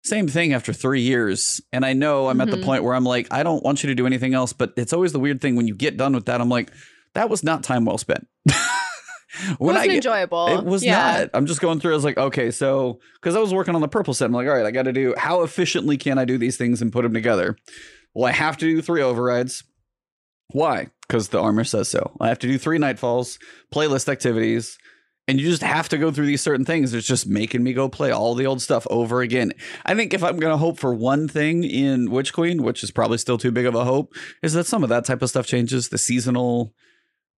Same 0.04 0.28
thing 0.28 0.52
after 0.52 0.72
three 0.72 1.00
years. 1.00 1.60
And 1.72 1.84
I 1.84 1.92
know 1.92 2.28
I'm 2.28 2.40
at 2.40 2.48
the 2.48 2.58
Mhm. 2.58 2.62
point 2.64 2.84
where 2.84 2.94
I'm 2.94 3.02
like, 3.02 3.26
I 3.32 3.42
don't 3.42 3.64
want 3.64 3.82
you 3.82 3.88
to 3.88 3.94
do 3.96 4.06
anything 4.06 4.34
else. 4.34 4.52
But 4.52 4.72
it's 4.76 4.92
always 4.92 5.10
the 5.12 5.18
weird 5.18 5.40
thing 5.40 5.56
when 5.56 5.66
you 5.66 5.74
get 5.74 5.96
done 5.96 6.12
with 6.12 6.26
that. 6.26 6.40
I'm 6.40 6.48
like, 6.48 6.70
that 7.14 7.28
was 7.28 7.42
not 7.42 7.64
time 7.64 7.84
well 7.84 7.98
spent. 7.98 8.24
It 8.46 8.54
when 9.58 9.74
wasn't 9.74 9.78
I 9.82 9.86
get, 9.88 9.96
enjoyable. 9.96 10.46
it 10.60 10.64
was 10.64 10.84
yeah. 10.84 11.18
not. 11.22 11.30
I'm 11.34 11.46
just 11.46 11.60
going 11.60 11.80
through. 11.80 11.90
I 11.90 11.96
was 11.96 12.04
like, 12.04 12.18
okay, 12.18 12.52
so 12.52 13.00
because 13.20 13.34
I 13.34 13.40
was 13.40 13.52
working 13.52 13.74
on 13.74 13.80
the 13.80 13.88
purple 13.88 14.14
set, 14.14 14.26
I'm 14.26 14.32
like, 14.32 14.46
all 14.46 14.54
right, 14.54 14.64
I 14.64 14.70
got 14.70 14.84
to 14.84 14.92
do 14.92 15.12
how 15.18 15.42
efficiently 15.42 15.96
can 15.96 16.18
I 16.18 16.24
do 16.24 16.38
these 16.38 16.56
things 16.56 16.80
and 16.80 16.92
put 16.92 17.02
them 17.02 17.12
together? 17.12 17.56
Well, 18.14 18.26
I 18.26 18.32
have 18.32 18.56
to 18.58 18.64
do 18.66 18.80
three 18.82 19.02
overrides. 19.02 19.64
Why? 20.52 20.88
Because 21.06 21.28
the 21.28 21.40
armor 21.40 21.64
says 21.64 21.88
so. 21.88 22.12
I 22.20 22.28
have 22.28 22.38
to 22.40 22.46
do 22.46 22.58
three 22.58 22.78
nightfalls, 22.78 23.38
playlist 23.74 24.08
activities, 24.08 24.78
and 25.28 25.40
you 25.40 25.48
just 25.48 25.62
have 25.62 25.88
to 25.88 25.98
go 25.98 26.12
through 26.12 26.26
these 26.26 26.40
certain 26.40 26.64
things. 26.64 26.94
It's 26.94 27.06
just 27.06 27.26
making 27.26 27.62
me 27.64 27.72
go 27.72 27.88
play 27.88 28.12
all 28.12 28.34
the 28.36 28.46
old 28.46 28.62
stuff 28.62 28.86
over 28.90 29.22
again. 29.22 29.52
I 29.84 29.94
think 29.94 30.14
if 30.14 30.22
I'm 30.22 30.38
going 30.38 30.52
to 30.52 30.56
hope 30.56 30.78
for 30.78 30.94
one 30.94 31.26
thing 31.26 31.64
in 31.64 32.10
Witch 32.12 32.32
Queen, 32.32 32.62
which 32.62 32.84
is 32.84 32.92
probably 32.92 33.18
still 33.18 33.38
too 33.38 33.50
big 33.50 33.66
of 33.66 33.74
a 33.74 33.84
hope, 33.84 34.14
is 34.42 34.52
that 34.52 34.66
some 34.66 34.82
of 34.84 34.88
that 34.88 35.04
type 35.04 35.22
of 35.22 35.28
stuff 35.28 35.46
changes. 35.46 35.88
The 35.88 35.98
seasonal 35.98 36.72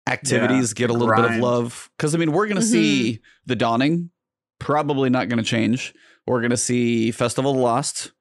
activities 0.06 0.74
get 0.74 0.90
a 0.90 0.92
little 0.92 1.14
bit 1.14 1.24
of 1.24 1.36
love. 1.38 1.90
Because, 1.96 2.14
I 2.14 2.18
mean, 2.18 2.32
we're 2.32 2.46
going 2.46 2.60
to 2.60 2.62
Mhm. 2.66 2.70
see 2.70 3.20
the 3.46 3.56
dawning, 3.56 4.10
probably 4.58 5.08
not 5.10 5.28
going 5.28 5.38
to 5.42 5.44
change. 5.48 5.94
We're 6.26 6.40
going 6.40 6.50
to 6.50 6.56
see 6.58 7.10
Festival 7.10 7.52
of 7.52 7.56
Lost. 7.58 8.12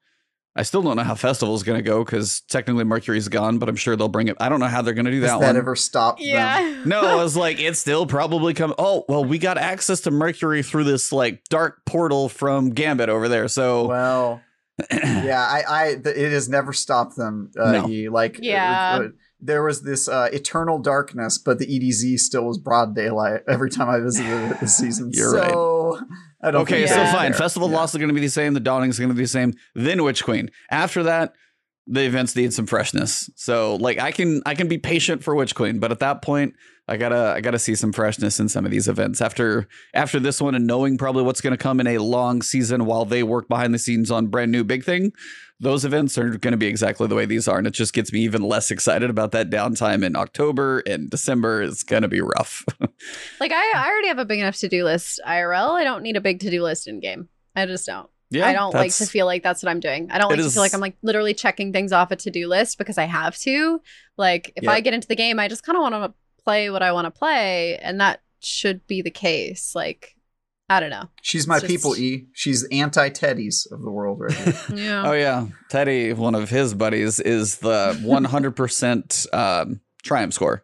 I 0.58 0.64
still 0.64 0.82
don't 0.82 0.96
know 0.98 1.04
how 1.04 1.14
festival's 1.16 1.62
going 1.64 1.78
to 1.78 1.84
go 1.84 2.04
because 2.04 2.42
technically 2.50 2.84
Mercury's 2.84 3.28
gone, 3.30 3.60
but 3.60 3.70
I'm 3.70 3.76
sure 3.76 3.96
they'll 3.96 4.08
bring 4.08 4.28
it. 4.28 4.36
I 4.40 4.50
don't 4.50 4.60
know 4.60 4.66
how 4.68 4.82
they're 4.82 4.94
going 4.96 5.06
to 5.06 5.12
do 5.12 5.22
Has 5.22 5.32
that 5.32 5.40
that 5.42 5.46
one. 5.48 5.56
ever 5.58 5.76
stopped 5.76 6.20
them? 6.20 6.28
Yeah. 6.30 6.82
no, 6.86 7.02
I 7.02 7.16
was 7.16 7.38
like, 7.38 7.60
it's 7.60 7.80
still 7.80 8.06
probably 8.08 8.54
come. 8.54 8.74
Oh, 8.80 9.06
well, 9.08 9.24
we 9.24 9.38
got 9.38 9.58
access 9.58 10.02
to 10.02 10.12
Mercury 10.12 10.64
through 10.64 10.86
this 10.86 11.12
like 11.12 11.44
dark 11.50 11.86
portal 11.86 12.28
from 12.28 12.72
Gambit 12.72 13.08
over 13.10 13.28
there. 13.30 13.48
So 13.48 13.88
Well, 13.88 14.42
yeah, 14.92 15.40
I, 15.48 15.64
I, 15.70 15.86
th- 15.96 16.16
it 16.18 16.32
has 16.32 16.50
never 16.50 16.74
stopped 16.74 17.16
them. 17.16 17.52
Uh, 17.58 17.72
No. 17.72 17.88
E. 17.90 18.10
Like, 18.10 18.40
Yeah. 18.42 18.98
uh, 19.00 19.04
uh, 19.04 19.08
there 19.40 19.62
was 19.64 19.84
this 19.84 20.08
uh, 20.08 20.30
eternal 20.34 20.80
darkness, 20.80 21.38
but 21.38 21.60
the 21.60 21.68
EDZ 21.68 22.18
still 22.20 22.46
was 22.46 22.58
broad 22.58 22.96
daylight 22.96 23.42
every 23.48 23.70
time 23.70 23.88
I 23.90 24.00
visited 24.00 24.52
it 24.52 24.60
this 24.60 24.76
season. 24.76 25.12
You're 25.14 25.32
so, 25.32 25.42
I 25.44 25.48
don't. 25.50 26.08
Okay, 26.44 26.86
so 26.88 26.96
Yeah. 26.96 27.12
fine. 27.12 27.34
Festival 27.34 27.70
Yeah. 27.70 27.78
Lost 27.78 27.96
is 27.96 28.00
going 28.00 28.10
to 28.10 28.14
be 28.14 28.22
the 28.22 28.30
same. 28.30 28.54
The 28.54 28.60
Dawning 28.60 28.90
is 28.90 29.00
going 29.00 29.10
to 29.10 29.16
be 29.16 29.24
the 29.24 29.28
same. 29.28 29.54
Then 29.76 30.04
Witch 30.04 30.24
Queen. 30.24 30.50
After 30.72 31.04
that, 31.04 31.34
the 31.88 32.04
events 32.06 32.36
need 32.36 32.54
some 32.54 32.66
freshness. 32.68 33.30
So 33.36 33.76
like 33.76 33.98
I 34.00 34.12
can 34.12 34.42
I 34.46 34.56
can 34.56 34.68
be 34.68 34.78
patient 34.78 35.24
for 35.24 35.34
Witch 35.36 35.56
Queen, 35.56 35.80
but 35.80 35.92
at 35.92 36.00
that 36.00 36.22
point 36.22 36.54
I 36.90 36.96
gotta 36.98 37.34
I 37.36 37.42
gotta 37.42 37.60
see 37.60 37.76
some 37.76 37.92
freshness 37.92 38.40
in 38.40 38.48
some 38.48 38.64
of 38.66 38.72
these 38.72 38.88
events 38.88 39.20
after 39.22 39.68
after 39.94 40.20
this 40.20 40.40
one 40.42 40.56
and 40.56 40.66
knowing 40.66 40.98
probably 40.98 41.24
what's 41.24 41.42
going 41.42 41.52
to 41.52 41.58
come 41.58 41.80
in 41.82 41.88
a 41.88 41.98
long 41.98 42.42
season 42.42 42.86
while 42.86 43.04
they 43.04 43.24
work 43.24 43.50
behind 43.50 43.74
the 43.74 43.80
scenes 43.80 44.10
on 44.10 44.28
brand 44.28 44.52
new 44.52 44.64
big 44.64 44.84
thing. 44.86 45.12
Those 45.60 45.84
events 45.84 46.18
are 46.20 46.30
going 46.38 46.52
to 46.52 46.58
be 46.58 46.68
exactly 46.68 47.08
the 47.08 47.16
way 47.16 47.26
these 47.26 47.48
are, 47.48 47.58
and 47.58 47.66
it 47.66 47.72
just 47.74 47.92
gets 47.92 48.14
me 48.14 48.20
even 48.22 48.44
less 48.44 48.70
excited 48.70 49.10
about 49.10 49.32
that 49.32 49.50
downtime 49.50 50.06
in 50.06 50.16
October 50.16 50.84
and 50.86 51.10
December. 51.10 51.64
It's 51.64 51.82
going 51.84 52.04
to 52.04 52.08
be 52.08 52.22
rough. 52.22 52.64
Like 53.40 53.52
I, 53.52 53.72
I 53.76 53.88
already 53.90 54.08
have 54.08 54.20
a 54.20 54.26
big 54.26 54.40
enough 54.40 54.58
to 54.58 54.68
do 54.70 54.84
list 54.84 55.20
IRL. 55.28 55.72
I 55.72 55.84
don't 55.84 56.04
need 56.04 56.16
a 56.16 56.22
big 56.22 56.40
to 56.42 56.50
do 56.50 56.64
list 56.64 56.88
in 56.88 57.00
game. 57.00 57.28
I 57.56 57.66
just 57.66 57.86
don't. 57.86 58.10
yeah, 58.30 58.48
I 58.48 58.54
don't 58.54 58.74
like 58.74 58.94
to 58.94 59.06
feel 59.06 59.26
like 59.26 59.44
that's 59.44 59.62
what 59.64 59.70
I'm 59.70 59.80
doing. 59.80 60.10
I 60.12 60.18
don't 60.20 60.30
like 60.30 60.40
to 60.40 60.50
feel 60.50 60.62
like 60.62 60.74
I'm 60.74 60.80
like 60.82 60.96
literally 61.04 61.34
checking 61.34 61.72
things 61.74 61.92
off 61.92 62.12
a 62.12 62.16
to 62.18 62.32
do 62.32 62.48
list 62.48 62.78
because 62.78 62.98
I 62.98 63.06
have 63.06 63.38
to. 63.40 63.82
Like 64.18 64.54
if 64.56 64.64
Yeah. 64.64 64.72
I 64.72 64.80
get 64.80 64.94
into 64.94 65.08
the 65.08 65.16
game, 65.16 65.40
I 65.40 65.48
just 65.48 65.64
kind 65.64 65.76
of 65.76 65.82
want 65.82 65.94
to 65.96 66.14
play 66.48 66.69
what 66.69 66.82
I 66.82 66.91
want 66.94 67.06
to 67.06 67.11
play, 67.11 67.78
and 67.78 67.99
that 67.99 68.22
should 68.40 68.86
be 68.88 69.02
the 69.02 69.11
case. 69.11 69.74
Like 69.76 70.15
I 70.69 70.80
don't 70.80 70.90
know. 70.90 71.10
She's 71.22 71.48
my 71.48 71.56
just- 71.60 71.68
people, 71.68 71.95
E. 71.98 72.28
She's 72.34 72.64
anti 72.72 73.10
Teddies 73.10 73.72
of 73.72 73.82
the 73.82 73.91
world 73.91 74.19
right 74.22 74.34
here. 74.34 74.53
Yeah. 74.76 75.03
Oh 75.10 75.14
yeah, 75.14 75.48
Teddy, 75.69 76.14
one 76.14 76.36
of 76.36 76.49
his 76.49 76.74
buddies, 76.74 77.19
is 77.19 77.57
the 77.57 77.98
100% 78.02 79.34
um, 79.34 79.82
triumph 80.03 80.34
score. 80.34 80.64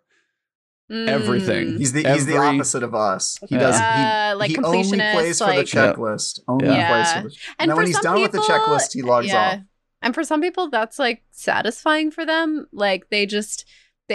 everything. 0.89 1.67
Mm. 1.69 1.77
He's 1.79 1.91
the 1.93 2.03
he's 2.13 2.25
the 2.25 2.37
opposite 2.37 2.83
of 2.83 2.93
us. 2.93 3.37
He 3.49 3.55
Yeah. 3.55 3.59
does 3.61 3.75
Uh, 3.79 4.37
like 4.37 4.51
he 4.51 4.57
only 4.57 4.83
completionist, 4.83 5.13
plays 5.13 5.37
for 5.39 5.45
like- 5.45 5.57
the 5.57 5.63
checklist. 5.77 6.39
Only 6.47 6.67
Yeah. 6.67 6.89
plays 6.91 7.13
for 7.13 7.29
the 7.29 7.35
And 7.59 7.69
then 7.69 7.77
when 7.77 7.85
he's 7.87 7.95
some 7.95 8.03
done 8.03 8.21
with 8.21 8.31
the 8.31 8.39
checklist, 8.39 8.93
he 8.93 9.01
logs 9.01 9.33
off. 9.33 9.59
And 10.01 10.13
for 10.13 10.23
some 10.23 10.41
people, 10.41 10.69
that's 10.69 10.99
like 10.99 11.23
satisfying 11.31 12.11
for 12.11 12.25
them. 12.25 12.67
Like 12.73 13.09
they 13.09 13.25
just, 13.25 13.65
they 13.65 13.67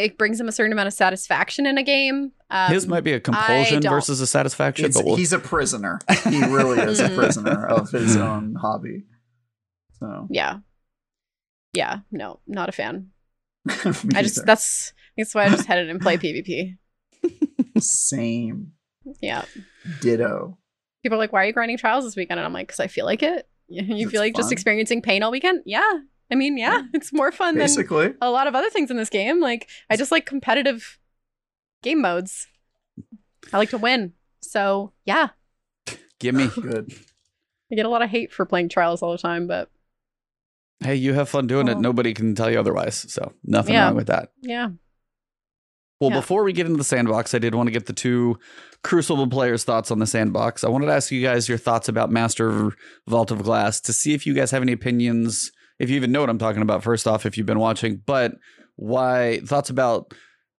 it 0.04 0.18
brings 0.18 0.40
him 0.40 0.48
a 0.48 0.52
certain 0.52 0.72
amount 0.72 0.86
of 0.88 0.92
satisfaction 0.94 1.66
in 1.66 1.78
a 1.78 1.82
game. 1.82 2.32
Um, 2.50 2.72
his 2.72 2.86
might 2.86 3.04
be 3.04 3.12
a 3.12 3.20
compulsion 3.20 3.82
versus 3.82 4.20
a 4.20 4.26
satisfaction, 4.26 4.86
It's, 4.86 4.96
but 4.96 5.04
we'll, 5.06 5.16
he's 5.16 5.32
a 5.32 5.38
prisoner. 5.38 5.98
He 6.24 6.42
really 6.44 6.78
is 6.80 7.00
a 7.00 7.08
Mm. 7.08 7.16
prisoner 7.16 7.66
of 7.66 7.90
his 7.90 8.16
own 8.16 8.54
hobby. 8.54 9.04
So 9.98 10.26
Yeah. 10.30 10.58
Yeah. 11.74 12.00
No, 12.10 12.40
not 12.46 12.68
a 12.68 12.72
fan. 12.72 13.10
I 13.68 13.72
just 13.74 14.06
either. 14.38 14.42
that's 14.46 14.92
that's 15.16 15.34
why 15.34 15.44
I 15.44 15.48
just 15.50 15.66
headed 15.66 15.90
and 15.90 16.00
play 16.00 16.16
PvP. 16.18 16.76
same 17.78 18.72
Yeah. 19.20 19.44
ditto. 20.00 20.58
People 21.02 21.16
are 21.16 21.18
like, 21.18 21.32
"Why 21.32 21.42
are 21.42 21.46
you 21.46 21.52
grinding 21.52 21.76
trials 21.78 22.04
this 22.04 22.16
weekend?" 22.16 22.40
And 22.40 22.46
I'm 22.46 22.52
like, 22.52 22.68
"Cause 22.68 22.80
I 22.80 22.86
feel 22.88 23.04
like 23.04 23.22
it. 23.22 23.48
You 23.68 23.84
It's 24.06 24.10
feel 24.10 24.20
like 24.20 24.34
just 24.34 24.50
experiencing 24.52 25.02
pain 25.02 25.22
all 25.22 25.30
weekend? 25.30 25.62
Yeah. 25.66 25.84
I 26.30 26.34
mean, 26.34 26.58
yeah, 26.58 26.82
it's 26.92 27.12
more 27.12 27.32
fun 27.32 27.54
than 27.54 27.64
Basically, 27.64 28.14
a 28.20 28.30
lot 28.30 28.46
of 28.46 28.54
other 28.54 28.70
things 28.70 28.90
in 28.90 28.96
this 28.96 29.08
game. 29.10 29.40
Like, 29.40 29.68
I 29.88 29.96
just 29.96 30.12
like 30.12 30.26
competitive 30.26 30.98
game 31.82 32.00
modes. 32.02 32.46
I 33.52 33.56
like 33.58 33.70
to 33.70 33.78
win. 33.78 34.12
So 34.42 34.92
yeah, 35.04 35.28
give 36.18 36.34
me. 36.34 36.48
good. 36.60 36.92
I 37.72 37.74
get 37.74 37.86
a 37.86 37.90
lot 37.90 38.02
of 38.02 38.10
hate 38.10 38.32
for 38.32 38.44
playing 38.46 38.68
trials 38.70 39.02
all 39.02 39.12
the 39.12 39.18
time, 39.18 39.46
but 39.46 39.70
Hey, 40.80 40.94
you 40.94 41.12
have 41.14 41.28
fun 41.28 41.46
doing 41.48 41.66
it. 41.68 41.76
Oh. 41.76 41.80
Nobody 41.80 42.14
can 42.14 42.34
tell 42.36 42.50
you 42.50 42.58
otherwise. 42.60 43.10
So 43.12 43.32
nothing 43.42 43.74
Yeah. 43.74 43.86
wrong 43.86 43.96
with 43.96 44.06
that. 44.06 44.30
yeah. 44.40 44.68
Well, 46.00 46.10
Yeah. 46.10 46.16
before 46.20 46.44
we 46.44 46.52
get 46.52 46.66
into 46.66 46.78
the 46.78 46.84
sandbox, 46.84 47.34
I 47.34 47.38
did 47.40 47.54
want 47.56 47.66
to 47.66 47.72
get 47.72 47.86
the 47.86 47.92
two 47.92 48.38
Crucible 48.84 49.26
players' 49.26 49.64
thoughts 49.64 49.90
on 49.90 49.98
the 49.98 50.06
sandbox. 50.06 50.62
I 50.62 50.68
wanted 50.68 50.86
to 50.86 50.92
ask 50.92 51.10
you 51.10 51.20
guys 51.20 51.48
your 51.48 51.58
thoughts 51.58 51.88
about 51.88 52.12
Master 52.12 52.70
Vault 53.08 53.32
of 53.32 53.42
Glass 53.42 53.80
to 53.80 53.92
see 53.92 54.14
if 54.14 54.24
you 54.24 54.32
guys 54.34 54.52
have 54.52 54.62
any 54.62 54.70
opinions, 54.70 55.50
if 55.78 55.90
you 55.90 55.96
even 55.96 56.12
know 56.12 56.20
what 56.20 56.30
I'm 56.30 56.38
talking 56.38 56.62
about, 56.62 56.82
first 56.82 57.06
off, 57.06 57.26
if 57.26 57.36
you've 57.36 57.46
been 57.46 57.58
watching, 57.58 58.02
but 58.04 58.34
why 58.76 59.40
thoughts 59.44 59.70
about, 59.70 60.12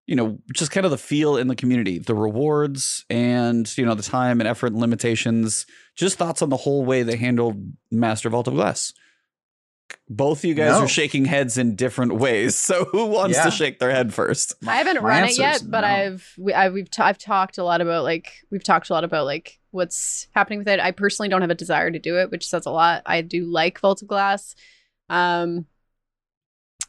you 0.08 0.16
know, 0.16 0.40
just 0.56 0.72
kind 0.72 0.86
of 0.86 0.91
the 0.91 0.98
feel 0.98 1.38
in 1.38 1.48
the 1.48 1.56
community, 1.56 2.00
the 2.00 2.16
rewards 2.16 3.06
and, 3.10 3.72
you 3.78 3.86
know, 3.86 3.96
the 3.96 4.04
time 4.04 4.40
and 4.41 4.48
effort 4.48 4.68
and 4.72 4.82
limitations, 4.82 5.66
just 5.96 6.18
thoughts 6.18 6.41
on 6.41 6.50
the 6.50 6.58
whole 6.58 6.84
way 6.86 7.04
they 7.04 7.16
handled 7.18 7.74
Master 7.91 8.30
Vault 8.30 8.48
of 8.48 8.56
Glass. 8.56 8.94
Both 10.08 10.40
of 10.40 10.46
you 10.46 10.54
guys 10.54 10.74
No. 10.74 10.82
are 10.84 10.88
shaking 10.88 11.26
heads 11.26 11.58
in 11.58 11.76
different 11.76 12.16
ways. 12.16 12.56
So 12.56 12.86
who 12.86 13.06
wants 13.08 13.38
Yeah. 13.38 13.46
to 13.46 13.52
shake 13.52 13.80
their 13.80 13.90
head 13.91 14.14
first? 14.14 14.54
I 14.68 14.78
haven't 14.78 15.02
My 15.02 15.10
run 15.22 15.24
it 15.30 15.38
yet, 15.38 15.64
but 15.68 15.82
no. 15.82 15.88
I've 15.88 16.34
we, 16.38 16.54
I, 16.54 16.70
we've 16.70 16.90
t- 16.90 17.02
I've 17.02 17.18
talked 17.18 17.58
a 17.58 17.64
lot 17.64 17.82
about 17.82 18.04
like 18.04 18.32
we've 18.52 18.64
talked 18.64 18.90
a 18.90 18.94
lot 18.94 19.04
about 19.04 19.26
like 19.26 19.60
what's 19.72 20.28
happening 20.36 20.60
with 20.60 20.68
it. 20.68 20.80
I 20.80 20.91
personally 20.91 21.30
don't 21.30 21.41
have 21.41 21.50
a 21.50 21.56
desire 21.56 21.90
to 21.90 21.98
do 22.00 22.20
it, 22.20 22.30
which 22.32 22.48
says 22.48 22.66
a 22.68 22.72
lot. 22.72 23.02
I 23.08 23.22
do 23.22 23.46
like 23.46 23.80
Vault 23.80 24.02
of 24.04 24.08
Glass. 24.08 24.54
Um, 25.10 25.65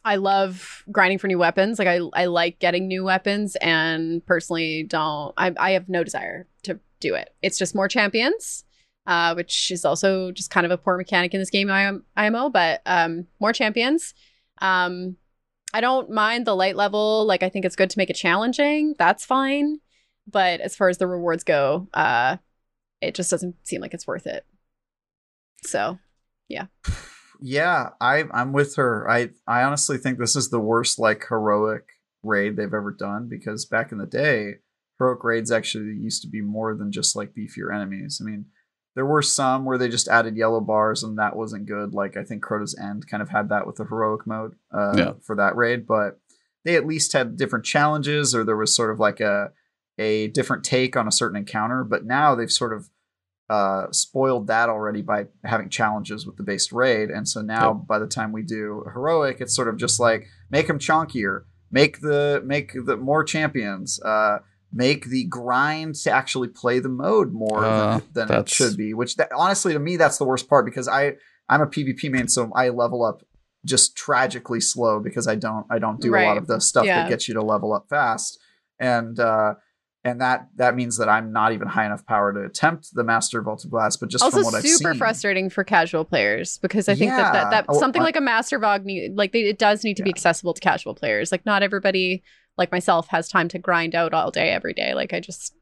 I 0.03 0.15
love 0.15 0.83
grinding 0.91 1.19
for 1.19 1.27
new 1.27 1.37
weapons. 1.37 1.77
Like 1.77 1.87
I 1.87 1.99
I 2.13 2.25
like 2.25 2.59
getting 2.59 2.87
new 2.87 3.03
weapons, 3.03 3.55
and 3.57 4.25
personally 4.25 4.83
don't. 4.83 5.33
I 5.37 5.53
I 5.59 5.71
have 5.71 5.89
no 5.89 6.03
desire 6.03 6.47
to 6.63 6.79
do 6.99 7.13
it. 7.15 7.33
It's 7.41 7.57
just 7.57 7.75
more 7.75 7.87
champions. 7.87 8.63
Uh, 9.07 9.33
which 9.33 9.71
is 9.71 9.83
also 9.83 10.31
just 10.31 10.51
kind 10.51 10.63
of 10.63 10.71
a 10.71 10.77
poor 10.77 10.95
mechanic 10.95 11.33
in 11.33 11.39
this 11.39 11.49
game 11.49 11.71
IM- 11.71 12.05
IMO, 12.15 12.49
but 12.49 12.81
um, 12.85 13.25
more 13.39 13.51
champions. 13.51 14.13
Um, 14.59 15.17
I 15.73 15.81
don't 15.81 16.11
mind 16.11 16.45
the 16.45 16.55
light 16.55 16.75
level. 16.75 17.25
Like 17.25 17.43
I 17.43 17.49
think 17.49 17.65
it's 17.65 17.75
good 17.75 17.89
to 17.89 17.97
make 17.97 18.09
it 18.09 18.15
challenging. 18.15 18.95
That's 18.99 19.25
fine. 19.25 19.79
But 20.27 20.61
as 20.61 20.75
far 20.75 20.89
as 20.89 20.97
the 20.97 21.07
rewards 21.07 21.43
go, 21.43 21.87
uh 21.93 22.37
it 23.01 23.15
just 23.15 23.31
doesn't 23.31 23.55
seem 23.67 23.81
like 23.81 23.93
it's 23.93 24.05
worth 24.07 24.27
it. 24.27 24.45
So 25.63 25.99
Yeah, 26.47 26.67
I 27.99 28.25
I'm 28.31 28.53
with 28.53 28.75
her. 28.75 29.09
I 29.09 29.29
I 29.47 29.63
honestly 29.63 29.97
think 29.97 30.19
this 30.19 30.35
is 30.35 30.49
the 30.49 30.59
worst 30.59 30.99
like 30.99 31.25
heroic 31.27 31.89
raid 32.23 32.55
they've 32.55 32.73
ever 32.73 32.91
done 32.91 33.27
because 33.27 33.65
back 33.65 33.91
in 33.91 33.97
the 33.97 34.05
day, 34.05 34.55
heroic 34.99 35.23
raids 35.23 35.51
actually 35.51 35.95
used 35.95 36.21
to 36.21 36.27
be 36.29 36.41
more 36.41 36.75
than 36.75 36.91
just 36.91 37.15
like 37.15 37.33
beefier 37.33 37.73
enemies. 37.73 38.21
I 38.21 38.25
mean, 38.29 38.45
there 38.95 39.05
were 39.05 39.21
some 39.23 39.65
where 39.65 39.77
they 39.77 39.89
just 39.89 40.07
added 40.07 40.37
yellow 40.37 40.59
bars 40.61 41.01
and 41.03 41.17
that 41.17 41.35
wasn't 41.35 41.65
good. 41.65 41.93
Like 41.93 42.15
I 42.17 42.23
think 42.23 42.43
Crota's 42.43 42.77
End 42.79 43.07
kind 43.07 43.23
of 43.23 43.29
had 43.29 43.49
that 43.49 43.65
with 43.65 43.77
the 43.77 43.85
heroic 43.85 44.27
mode 44.27 44.55
uh, 44.73 44.93
Yeah. 44.95 45.13
for 45.25 45.35
that 45.35 45.55
raid, 45.55 45.87
but 45.87 46.19
they 46.63 46.75
at 46.75 46.85
least 46.85 47.13
had 47.13 47.37
different 47.37 47.65
challenges 47.65 48.35
or 48.35 48.43
there 48.43 48.57
was 48.57 48.75
sort 48.75 48.91
of 48.91 48.99
like 48.99 49.19
a 49.19 49.51
a 49.97 50.27
different 50.27 50.63
take 50.63 50.95
on 50.95 51.07
a 51.07 51.11
certain 51.11 51.37
encounter. 51.37 51.83
But 51.83 52.05
now 52.05 52.35
they've 52.35 52.51
sort 52.51 52.73
of 52.73 52.89
uh, 53.55 53.83
spoiled 53.91 54.47
that 54.47 54.67
already 54.69 55.01
by 55.01 55.19
having 55.43 55.69
challenges 55.69 56.25
with 56.25 56.37
the 56.37 56.43
base 56.51 56.71
raid. 56.71 57.09
And 57.09 57.27
so 57.27 57.41
now, 57.41 57.73
by 57.73 57.99
the 57.99 58.07
time 58.17 58.31
we 58.31 58.43
do 58.43 58.83
heroic, 58.93 59.37
it's 59.41 59.55
sort 59.55 59.67
of 59.67 59.75
just 59.77 59.99
like 59.99 60.21
make 60.49 60.67
them 60.67 60.79
chonkier, 60.79 61.35
make 61.69 61.99
the 62.07 62.41
make 62.53 62.67
the 62.89 62.95
more 63.09 63.23
champions, 63.23 63.99
uh, 64.13 64.37
make 64.71 65.01
the 65.15 65.25
grind 65.25 65.95
to 66.03 66.09
actually 66.11 66.47
play 66.61 66.79
the 66.79 66.93
mode 67.05 67.33
more 67.33 67.65
Uh, 67.65 67.99
than, 68.13 68.27
than 68.27 68.39
it 68.41 68.49
should 68.49 68.77
be. 68.77 68.93
Which 68.93 69.17
that, 69.17 69.29
honestly, 69.43 69.73
to 69.73 69.79
me, 69.79 69.97
that's 69.97 70.17
the 70.17 70.25
worst 70.31 70.47
part 70.49 70.63
because 70.65 70.87
I 70.87 71.01
I'm 71.49 71.61
a 71.61 71.67
PvP 71.67 72.09
main, 72.09 72.27
so 72.29 72.49
I 72.55 72.69
level 72.69 73.03
up 73.03 73.17
just 73.65 73.95
tragically 73.95 74.61
slow 74.61 74.99
because 75.07 75.27
I 75.27 75.35
don't 75.35 75.65
I 75.69 75.77
don't 75.83 75.99
do 76.01 76.15
a 76.15 76.23
lot 76.29 76.37
of 76.37 76.47
the 76.47 76.59
stuff 76.61 76.85
Yeah. 76.85 77.01
that 77.01 77.09
gets 77.09 77.27
you 77.27 77.33
to 77.39 77.43
level 77.53 77.73
up 77.73 77.85
fast. 77.89 78.39
And 78.79 79.19
uh, 79.19 79.55
and 80.03 80.19
that 80.21 80.47
that 80.55 80.75
means 80.75 80.97
that 80.97 81.07
I'm 81.09 81.31
not 81.31 81.53
even 81.53 81.67
high 81.67 81.85
enough 81.85 82.05
power 82.05 82.33
to 82.33 82.43
attempt 82.43 82.89
the 82.93 83.03
Master 83.03 83.41
Vault 83.41 83.63
of 83.65 83.71
Glass. 83.71 83.97
But 83.97 84.09
just 84.09 84.23
also 84.23 84.37
from 84.37 84.45
what 84.45 84.55
I've 84.55 84.63
super 84.65 84.91
seen, 84.93 84.97
frustrating 84.97 85.49
for 85.49 85.63
casual 85.63 86.05
players 86.05 86.57
because 86.57 86.89
I 86.89 86.95
think 86.95 87.11
that 87.11 87.33
that, 87.33 87.51
that 87.51 87.65
Oh, 87.69 87.79
something 87.79 88.01
I- 88.01 88.05
like 88.05 88.15
a 88.15 88.21
master 88.21 88.57
vog 88.59 88.83
need 88.85 89.15
like 89.15 89.31
they, 89.31 89.41
it 89.41 89.59
does 89.59 89.83
need 89.83 89.97
to 89.97 90.03
be 90.03 90.09
accessible 90.09 90.53
to 90.53 90.59
casual 90.61 90.95
players. 90.95 91.31
Like 91.31 91.45
not 91.45 91.61
everybody 91.63 92.23
like 92.57 92.71
myself 92.71 93.07
has 93.09 93.29
time 93.29 93.47
to 93.49 93.59
grind 93.59 93.93
out 93.95 94.13
all 94.13 94.31
day 94.31 94.49
every 94.49 94.73
day. 94.73 94.93
Like 94.93 95.13
I 95.13 95.19
just 95.19 95.53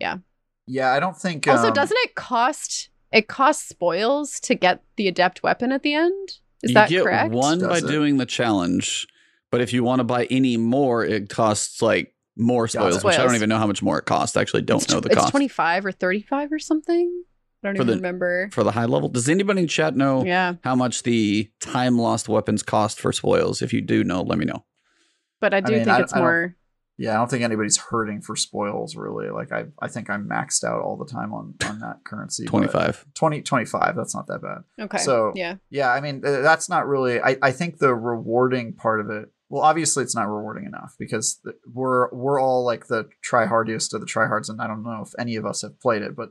Yeah, 0.00 0.18
yeah 0.66 0.92
I 0.92 1.00
don't 1.00 1.16
think. 1.16 1.46
also 1.46 1.68
um, 1.68 1.74
doesn't 1.74 1.98
it 2.00 2.14
cost 2.14 2.88
it 3.12 3.28
costs 3.28 3.68
spoils 3.68 4.40
to 4.40 4.54
get 4.54 4.82
the 4.96 5.06
adept 5.06 5.42
weapon 5.42 5.70
at 5.70 5.82
the 5.82 5.94
end? 5.94 6.30
Is 6.62 6.70
you 6.70 6.74
that 6.74 6.88
get 6.88 7.04
correct? 7.04 7.32
one 7.34 7.60
by 7.60 7.76
it? 7.78 7.86
doing 7.86 8.16
the 8.16 8.24
challenge, 8.26 9.06
but 9.50 9.60
if 9.60 9.72
you 9.74 9.84
want 9.84 10.00
to 10.00 10.04
buy 10.04 10.24
any 10.30 10.56
more, 10.56 11.04
it 11.04 11.28
costs 11.28 11.82
like 11.82 12.13
more 12.36 12.66
spoils, 12.68 13.04
which 13.04 13.18
I 13.18 13.24
don't 13.24 13.34
even 13.34 13.48
know 13.48 13.58
how 13.58 13.66
much 13.66 13.82
more 13.82 13.98
it 13.98 14.06
costs. 14.06 14.36
I 14.36 14.40
actually 14.40 14.62
don't 14.62 14.82
it's, 14.82 14.92
know 14.92 15.00
the 15.00 15.08
it's 15.10 15.16
cost. 15.18 15.30
25 15.30 15.86
or 15.86 15.92
35 15.92 16.52
or 16.52 16.58
something. 16.58 17.22
I 17.62 17.68
don't 17.68 17.76
For 17.76 17.82
even 17.82 17.86
the- 17.86 17.94
remember. 17.96 18.50
for 18.52 18.62
the 18.64 18.72
high 18.72 18.84
level. 18.84 19.08
Does 19.08 19.28
anybody 19.28 19.62
in 19.62 19.68
chat 19.68 19.96
know 19.96 20.24
Yeah, 20.24 20.54
how 20.62 20.74
much 20.74 21.02
the 21.04 21.50
time 21.60 21.96
lost 21.98 22.28
weapons 22.28 22.62
cost 22.62 23.00
for 23.00 23.12
spoils? 23.12 23.62
If 23.62 23.72
you 23.72 23.80
do 23.80 24.04
know, 24.04 24.20
let 24.22 24.38
me 24.38 24.44
know. 24.44 24.64
but 25.40 25.54
I 25.54 25.60
do 25.60 25.72
mean, 25.72 25.84
think 25.84 25.96
I- 25.96 26.00
it's 26.02 26.14
I 26.14 26.18
more. 26.18 26.56
Yeah, 26.96 27.14
I 27.14 27.16
don't 27.16 27.28
think 27.28 27.42
anybody's 27.42 27.76
hurting 27.76 28.20
for 28.20 28.36
spoils 28.36 28.94
really. 28.94 29.28
Like 29.28 29.50
I, 29.50 29.64
I 29.82 29.88
think 29.88 30.08
I'm 30.08 30.28
maxed 30.28 30.62
out 30.62 30.80
all 30.80 30.96
the 30.96 31.06
time 31.10 31.32
on 31.34 31.54
on 31.68 31.80
that 31.80 32.04
currency. 32.04 32.44
but 32.44 32.50
25. 32.50 33.06
20, 33.14 33.42
25, 33.42 33.96
That's 33.96 34.14
not 34.14 34.28
that 34.28 34.40
bad. 34.42 34.58
Okay. 34.84 34.98
So- 34.98 35.32
yeah, 35.34 35.56
Yeah, 35.70 35.90
I 35.92 36.00
mean 36.00 36.20
that's 36.20 36.68
not 36.68 36.86
really. 36.86 37.20
I, 37.20 37.36
I 37.42 37.50
think 37.50 37.78
the 37.78 37.94
rewarding 37.94 38.74
part 38.74 39.00
of 39.00 39.10
it. 39.10 39.28
Well, 39.50 39.62
obviously 39.62 40.02
it's 40.02 40.16
not 40.16 40.28
rewarding 40.28 40.64
enough 40.64 40.94
because 40.98 41.40
we're 41.72 42.08
we're 42.12 42.40
all 42.40 42.64
like 42.64 42.86
the 42.86 43.08
tryhardiest 43.28 43.92
of 43.94 44.00
the 44.00 44.06
tryhards, 44.06 44.48
and 44.48 44.60
I 44.60 44.66
don't 44.66 44.82
know 44.82 45.02
if 45.02 45.12
any 45.18 45.36
of 45.36 45.44
us 45.46 45.62
have 45.62 45.78
played 45.80 46.02
it, 46.02 46.16
but 46.16 46.30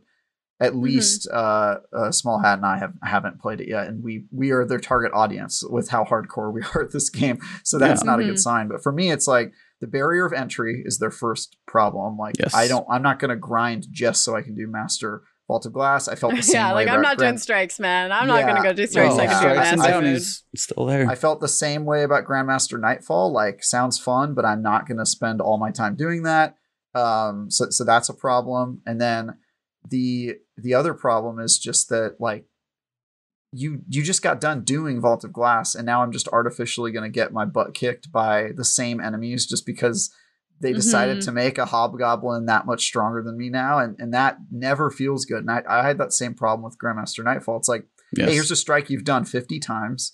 at 0.59 0.71
Mm-hmm. 0.73 0.81
least 0.83 1.27
uh, 1.31 1.77
uh, 1.91 2.11
Small 2.11 2.39
Hat 2.39 2.57
and 2.57 2.65
I 2.65 2.77
have 2.77 2.93
haven't 3.03 3.41
played 3.41 3.59
it 3.59 3.67
yet, 3.67 3.87
and 3.87 4.03
we 4.03 4.25
we 4.31 4.51
are 4.51 4.65
their 4.65 4.79
target 4.79 5.11
audience 5.13 5.63
with 5.67 5.89
how 5.89 6.03
hardcore 6.05 6.53
we 6.53 6.61
are 6.75 6.83
at 6.83 6.91
this 6.91 7.09
game. 7.09 7.39
So 7.63 7.77
that's 7.79 8.03
Yeah. 8.03 8.11
not 8.11 8.19
a 8.19 8.23
Mhm. 8.23 8.27
good 8.27 8.39
sign. 8.39 8.67
But 8.67 8.81
for 8.83 8.91
me, 8.91 9.11
it's 9.11 9.27
like 9.27 9.51
the 9.81 9.87
barrier 9.87 10.25
of 10.25 10.31
entry 10.33 10.81
is 10.85 10.99
their 10.99 11.11
first 11.11 11.57
problem. 11.67 12.17
Like 12.17 12.35
Yes. 12.39 12.53
I 12.55 12.67
don't, 12.67 12.85
I'm 12.89 13.01
not 13.01 13.19
going 13.19 13.29
to 13.29 13.35
grind 13.35 13.87
just 13.91 14.23
so 14.23 14.35
I 14.35 14.41
can 14.41 14.55
do 14.55 14.65
Master 14.67 15.23
Vault 15.47 15.65
of 15.65 15.73
Glass. 15.73 16.07
I 16.07 16.15
felt 16.15 16.35
the 16.35 16.41
same 16.43 16.55
yeah. 16.55 16.69
way 16.69 16.85
Like 16.85 16.87
I'm 16.87 17.01
not 17.01 17.17
Grand- 17.17 17.33
doing 17.33 17.37
strikes, 17.39 17.79
man. 17.79 18.11
I'm 18.11 18.27
not 18.27 18.45
gonna 18.45 18.63
go 18.63 18.73
do 18.73 18.87
strikes. 18.87 19.15
Well, 19.15 19.21
I 19.21 19.23
yeah. 19.23 19.29
can 19.29 19.41
do 19.41 19.49
Strikes 19.53 19.71
and 19.71 19.79
massive 19.81 19.95
I- 19.95 20.01
food. 20.01 20.59
Still 20.59 20.85
there. 20.85 21.09
I 21.09 21.15
felt 21.15 21.41
the 21.41 21.47
same 21.47 21.85
way 21.85 22.03
about 22.03 22.25
Grandmaster 22.25 22.79
Nightfall. 22.79 23.31
Like, 23.31 23.63
sounds 23.63 23.99
fun, 23.99 24.33
but 24.33 24.45
I'm 24.45 24.61
not 24.61 24.87
going 24.87 24.99
to 24.99 25.05
spend 25.05 25.41
all 25.41 25.57
my 25.57 25.71
time 25.71 25.95
doing 25.95 26.23
that. 26.23 26.55
Um, 26.95 27.49
so, 27.49 27.65
so 27.71 27.83
that's 27.83 28.07
a 28.09 28.13
problem. 28.13 28.81
And 28.85 29.01
then 29.01 29.37
the 29.89 30.35
the 30.57 30.73
other 30.73 30.93
problem 30.93 31.39
is 31.39 31.57
just 31.57 31.89
that 31.89 32.15
like 32.19 32.45
you 33.51 33.81
you 33.89 34.01
just 34.01 34.21
got 34.21 34.39
done 34.39 34.63
doing 34.63 35.01
Vault 35.01 35.23
of 35.23 35.33
Glass, 35.33 35.75
and 35.75 35.85
now 35.85 36.01
I'm 36.03 36.11
just 36.11 36.27
artificially 36.29 36.91
going 36.91 37.03
to 37.03 37.09
get 37.13 37.33
my 37.33 37.45
butt 37.45 37.73
kicked 37.73 38.11
by 38.11 38.49
the 38.55 38.65
same 38.65 38.99
enemies 38.99 39.45
just 39.45 39.65
because 39.65 40.13
they 40.63 40.73
decided 40.73 41.17
Mhm. 41.19 41.25
to 41.25 41.31
make 41.31 41.57
a 41.59 41.65
hobgoblin 41.65 42.47
that 42.47 42.65
much 42.65 42.83
stronger 42.83 43.21
than 43.21 43.37
me 43.37 43.49
now, 43.49 43.77
and 43.77 43.95
and 43.99 44.11
that 44.13 44.37
never 44.51 44.89
feels 44.89 45.25
good. 45.25 45.39
And 45.39 45.51
I, 45.51 45.61
I 45.69 45.83
had 45.85 45.99
that 45.99 46.11
same 46.13 46.33
problem 46.33 46.63
with 46.63 46.77
Grandmaster 46.83 47.23
Nightfall. 47.23 47.57
It's 47.57 47.67
like 47.69 47.85
yes. 48.17 48.29
hey, 48.29 48.33
here's 48.33 48.49
a 48.51 48.55
strike 48.55 48.89
you've 48.89 49.03
done 49.03 49.25
50 49.25 49.59
times, 49.59 50.13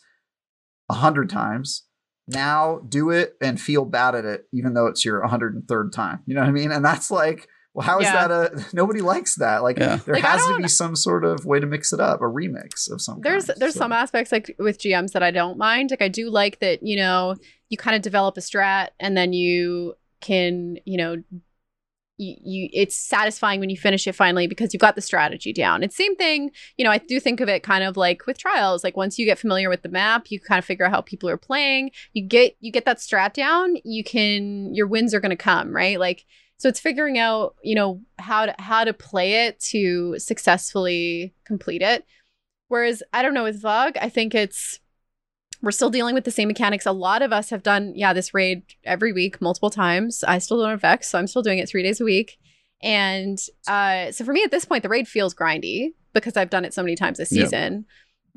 100 0.88 1.30
times. 1.30 1.86
Now 2.28 2.82
do 2.88 3.10
it 3.10 3.36
and 3.42 3.60
feel 3.60 3.86
bad 3.86 4.14
at 4.16 4.26
it, 4.26 4.46
even 4.54 4.74
though 4.74 4.88
it's 4.88 5.04
your 5.04 5.22
103rd 5.26 5.92
time. 5.94 6.20
You 6.26 6.36
know 6.36 6.42
what 6.42 6.50
I 6.50 6.52
mean? 6.52 6.72
And 6.72 6.86
that's 6.86 7.10
like, 7.10 7.48
well, 7.74 7.86
how 7.88 8.00
is 8.00 8.04
Yeah. 8.06 8.28
that 8.28 8.32
a 8.32 8.66
nobody 8.74 9.02
likes 9.02 9.36
that? 9.36 9.64
Like, 9.64 9.80
Yeah. 9.80 9.96
there 10.06 10.14
Like, 10.16 10.24
has 10.24 10.46
to 10.46 10.58
be 10.58 10.68
some 10.68 10.96
sort 10.96 11.26
of 11.26 11.46
way 11.46 11.60
to 11.60 11.66
mix 11.66 11.92
it 11.92 12.00
up, 12.00 12.22
a 12.22 12.26
remix 12.26 12.92
of 12.92 13.02
some 13.02 13.20
there's 13.24 13.46
kind. 13.46 13.60
there's 13.60 13.74
So- 13.74 13.80
some 13.80 13.92
aspects 13.92 14.32
like 14.32 14.56
with 14.60 14.80
GMs 14.80 15.12
that 15.14 15.24
I 15.24 15.32
don't 15.32 15.58
mind. 15.58 15.90
Like 15.90 16.04
I 16.04 16.08
do 16.08 16.30
like 16.30 16.60
that, 16.60 16.84
you 16.84 16.98
know, 16.98 17.36
you 17.70 17.78
kind 17.78 17.96
of 17.96 18.02
develop 18.04 18.38
a 18.38 18.42
strat 18.42 18.90
and 19.00 19.18
then 19.18 19.34
you 19.34 19.96
can, 20.22 20.78
you 20.86 20.98
know, 20.98 21.24
you, 22.20 22.36
you 22.44 22.70
it's 22.74 22.98
satisfying 22.98 23.60
when 23.60 23.70
you 23.70 23.78
finish 23.78 24.06
it 24.06 24.14
finally 24.14 24.46
because 24.46 24.74
you've 24.74 24.82
got 24.82 24.96
the 24.96 25.02
strategy 25.02 25.54
down. 25.54 25.84
It's 25.84 25.96
same 25.96 26.16
thing, 26.16 26.52
you 26.78 26.84
know, 26.84 26.92
I 26.92 26.98
do 26.98 27.20
think 27.20 27.40
of 27.40 27.48
it 27.48 27.64
kind 27.64 27.84
of 27.84 27.96
like 27.98 28.26
with 28.28 28.38
trials. 28.38 28.84
Like 28.84 28.98
once 28.98 29.18
you 29.18 29.26
get 29.26 29.40
familiar 29.40 29.70
with 29.70 29.82
the 29.82 29.90
map, 29.90 30.30
you 30.30 30.40
kind 30.40 30.60
of 30.60 30.66
figure 30.66 30.86
out 30.86 30.92
how 30.92 31.02
people 31.02 31.30
are 31.30 31.38
playing. 31.38 31.92
You 32.14 32.24
get 32.24 32.56
you 32.60 32.72
get 32.72 32.86
that 32.86 32.98
strat 32.98 33.34
down, 33.34 33.78
you 33.84 34.04
can 34.04 34.76
your 34.76 34.88
wins 34.88 35.14
are 35.14 35.22
going 35.22 35.30
to 35.32 35.38
come, 35.38 35.74
right? 35.74 36.00
Like 36.00 36.26
so 36.58 36.68
it's 36.68 36.80
figuring 36.80 37.18
out, 37.18 37.56
you 37.64 37.74
know, 37.74 38.02
how 38.20 38.46
to 38.46 38.56
how 38.60 38.84
to 38.84 38.94
play 38.94 39.46
it 39.46 39.60
to 39.72 40.20
successfully 40.20 41.34
complete 41.46 41.82
it. 41.82 42.06
Whereas 42.68 43.02
I 43.14 43.22
don't 43.22 43.34
know 43.34 43.44
with 43.44 43.62
Vogue, 43.62 43.96
I 44.00 44.10
think 44.10 44.36
it's 44.36 44.80
we're 45.62 45.72
still 45.72 45.90
dealing 45.90 46.16
with 46.16 46.24
the 46.24 46.32
same 46.32 46.48
mechanics. 46.48 46.86
A 46.86 46.92
lot 46.92 47.22
of 47.22 47.34
us 47.34 47.50
have 47.50 47.64
done, 47.64 47.94
yeah, 47.96 48.14
this 48.14 48.34
raid 48.34 48.64
every 48.86 49.12
week, 49.12 49.42
multiple 49.42 49.70
times. 49.70 50.24
I 50.24 50.38
still 50.40 50.60
don't 50.60 50.70
have 50.70 50.82
Vex, 50.82 51.10
so 51.10 51.20
I'm 51.20 51.28
still 51.28 51.42
doing 51.42 51.60
it 51.60 51.68
three 51.70 51.84
days 51.84 52.00
a 52.00 52.06
week. 52.06 52.38
And 52.82 53.38
uh, 53.68 54.12
so 54.12 54.24
for 54.24 54.32
me 54.32 54.44
at 54.44 54.52
this 54.52 54.64
point, 54.66 54.84
the 54.84 54.90
raid 54.90 55.08
feels 55.08 55.36
grindy 55.36 55.90
because 56.14 56.38
I've 56.38 56.50
done 56.50 56.64
it 56.66 56.74
so 56.74 56.82
many 56.82 56.96
times 56.96 57.18
this 57.18 57.32
Yeah. 57.32 57.44
season. 57.44 57.86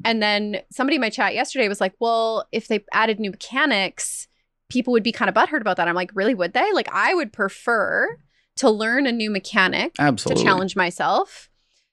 And 0.05 0.21
then 0.23 0.63
somebody 0.73 0.97
in 0.97 1.01
my 1.01 1.11
chat 1.11 1.35
yesterday 1.35 1.69
was 1.69 1.81
like, 1.81 1.95
well, 2.01 2.47
if 2.51 2.67
they 2.67 2.85
added 2.93 3.21
new 3.21 3.31
mechanics, 3.31 4.27
people 4.69 4.93
would 4.93 5.03
be 5.05 5.13
kind 5.13 5.29
of 5.29 5.35
butthurt 5.35 5.61
about 5.61 5.77
that. 5.77 5.87
I'm 5.87 5.95
like, 5.95 6.11
really, 6.15 6.35
would 6.35 6.55
they? 6.55 6.73
Like, 6.73 6.89
I 6.93 7.15
would 7.15 7.33
prefer 7.33 8.19
to 8.57 8.71
learn 8.71 9.07
a 9.07 9.13
new 9.13 9.31
mechanic 9.31 9.95
Absolutely. 9.99 10.43
to 10.43 10.49
challenge 10.49 10.75
myself 10.77 11.51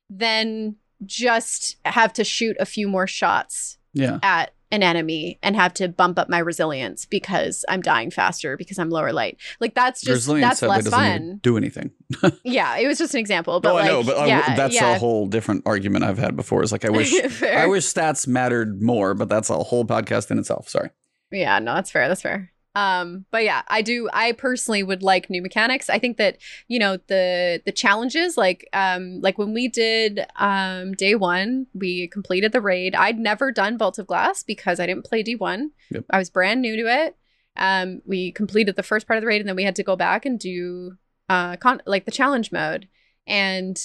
than 0.10 0.78
just 1.06 1.76
have 1.86 2.14
to 2.14 2.24
shoot 2.24 2.58
a 2.60 2.66
few 2.66 2.88
more 2.88 3.06
shots 3.06 3.78
Yeah. 3.94 4.20
at 4.24 4.54
an 4.72 4.84
enemy 4.84 5.40
and 5.42 5.56
have 5.56 5.74
to 5.74 5.88
bump 5.88 6.20
up 6.20 6.30
my 6.30 6.38
resilience 6.38 7.06
because 7.06 7.66
I'm 7.68 7.82
dying 7.82 8.12
faster 8.12 8.56
because 8.56 8.78
I'm 8.78 8.90
lower 8.90 9.12
light. 9.12 9.38
Like 9.60 9.74
that's 9.74 10.02
just 10.02 10.28
Resilience 10.28 10.60
that's 10.60 10.62
less 10.62 10.84
doesn't 10.86 10.92
fun. 11.00 11.40
do 11.42 11.58
anything. 11.58 11.92
Yeah, 12.44 12.78
it 12.78 12.88
was 12.88 12.98
just 12.98 13.14
an 13.14 13.20
example. 13.20 13.60
But 13.60 13.70
no, 13.70 13.76
like, 13.76 13.86
I 13.86 13.88
know, 13.88 14.04
but 14.04 14.18
I- 14.18 14.26
yeah, 14.28 14.56
that's 14.56 14.76
yeah. 14.76 14.96
a 14.96 15.00
whole 15.00 15.28
different 15.28 15.64
argument 15.66 16.04
I've 16.04 16.18
had 16.18 16.36
before. 16.36 16.64
Is 16.64 16.72
like 16.72 16.86
I 16.86 16.90
wish 16.90 17.14
I 17.44 17.68
wish 17.68 17.86
stats 17.86 18.28
mattered 18.28 18.82
more, 18.82 19.14
but 19.14 19.30
that's 19.30 19.50
a 19.50 19.58
whole 19.58 19.86
podcast 19.86 20.32
in 20.32 20.40
itself. 20.40 20.70
Sorry. 20.70 20.90
Yeah, 21.32 21.60
no, 21.60 21.76
that's 21.76 21.92
fair. 21.92 22.08
That's 22.08 22.22
fair. 22.22 22.52
Um, 22.80 23.26
but 23.30 23.44
yeah, 23.44 23.64
I 23.68 23.82
do. 23.82 24.10
I 24.14 24.32
personally 24.32 24.84
would 24.84 25.04
like 25.04 25.30
new 25.30 25.42
mechanics. 25.42 25.90
I 25.90 26.00
think 26.00 26.16
that 26.18 26.38
you 26.70 26.80
know 26.80 26.98
the 27.08 27.62
the 27.66 27.74
challenges, 27.74 28.38
like 28.38 28.68
um, 28.72 29.20
like 29.22 29.38
when 29.38 29.54
we 29.54 29.68
did 29.68 30.26
um 30.38 30.94
day 30.94 31.16
one, 31.16 31.68
we 31.74 32.08
completed 32.08 32.54
the 32.54 32.62
raid. 32.62 32.96
I'd 32.96 33.20
never 33.20 33.52
done 33.52 33.78
Vault 33.78 34.00
of 34.00 34.08
Glass 34.08 34.44
because 34.44 34.80
I 34.80 34.86
didn't 34.86 35.06
play 35.06 35.24
D 35.24 35.36
one. 35.36 35.72
Yep. 35.92 36.06
I 36.10 36.18
was 36.18 36.30
brand 36.30 36.62
new 36.62 36.78
to 36.78 36.88
it. 36.88 37.18
Um, 37.58 38.02
we 38.06 38.32
completed 38.32 38.78
the 38.78 38.84
first 38.84 39.08
part 39.08 39.18
of 39.18 39.22
the 39.22 39.28
raid, 39.28 39.42
and 39.42 39.50
then 39.50 39.58
we 39.58 39.66
had 39.66 39.76
to 39.76 39.84
go 39.84 39.98
back 39.98 40.26
and 40.26 40.40
do 40.40 40.94
uh 41.28 41.58
con- 41.58 41.82
like 41.86 42.06
the 42.06 42.12
challenge 42.12 42.50
mode, 42.50 42.88
and 43.28 43.78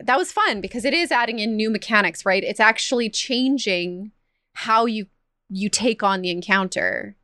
that 0.00 0.18
was 0.18 0.32
fun 0.32 0.60
because 0.60 0.84
it 0.84 0.94
is 0.94 1.12
adding 1.12 1.38
in 1.38 1.54
new 1.54 1.70
mechanics. 1.70 2.26
Right, 2.26 2.42
it's 2.42 2.58
actually 2.58 3.10
changing 3.10 4.10
how 4.54 4.86
you 4.86 5.06
you 5.48 5.68
take 5.68 6.02
on 6.02 6.22
the 6.22 6.30
encounter. 6.30 7.16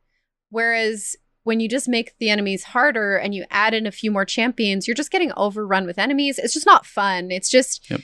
Whereas 0.49 1.15
when 1.43 1.59
you 1.59 1.69
just 1.69 1.87
make 1.87 2.17
the 2.19 2.29
enemies 2.29 2.63
harder 2.65 3.15
and 3.15 3.33
you 3.33 3.45
add 3.49 3.73
in 3.73 3.87
a 3.87 3.91
few 3.91 4.11
more 4.11 4.25
champions, 4.25 4.87
you're 4.87 4.95
just 4.95 5.11
getting 5.11 5.31
overrun 5.37 5.85
with 5.85 5.97
enemies. 5.97 6.39
It's 6.39 6.53
just 6.53 6.65
not 6.65 6.85
fun. 6.85 7.31
It's 7.31 7.49
just 7.49 7.89
Yep. 7.89 8.01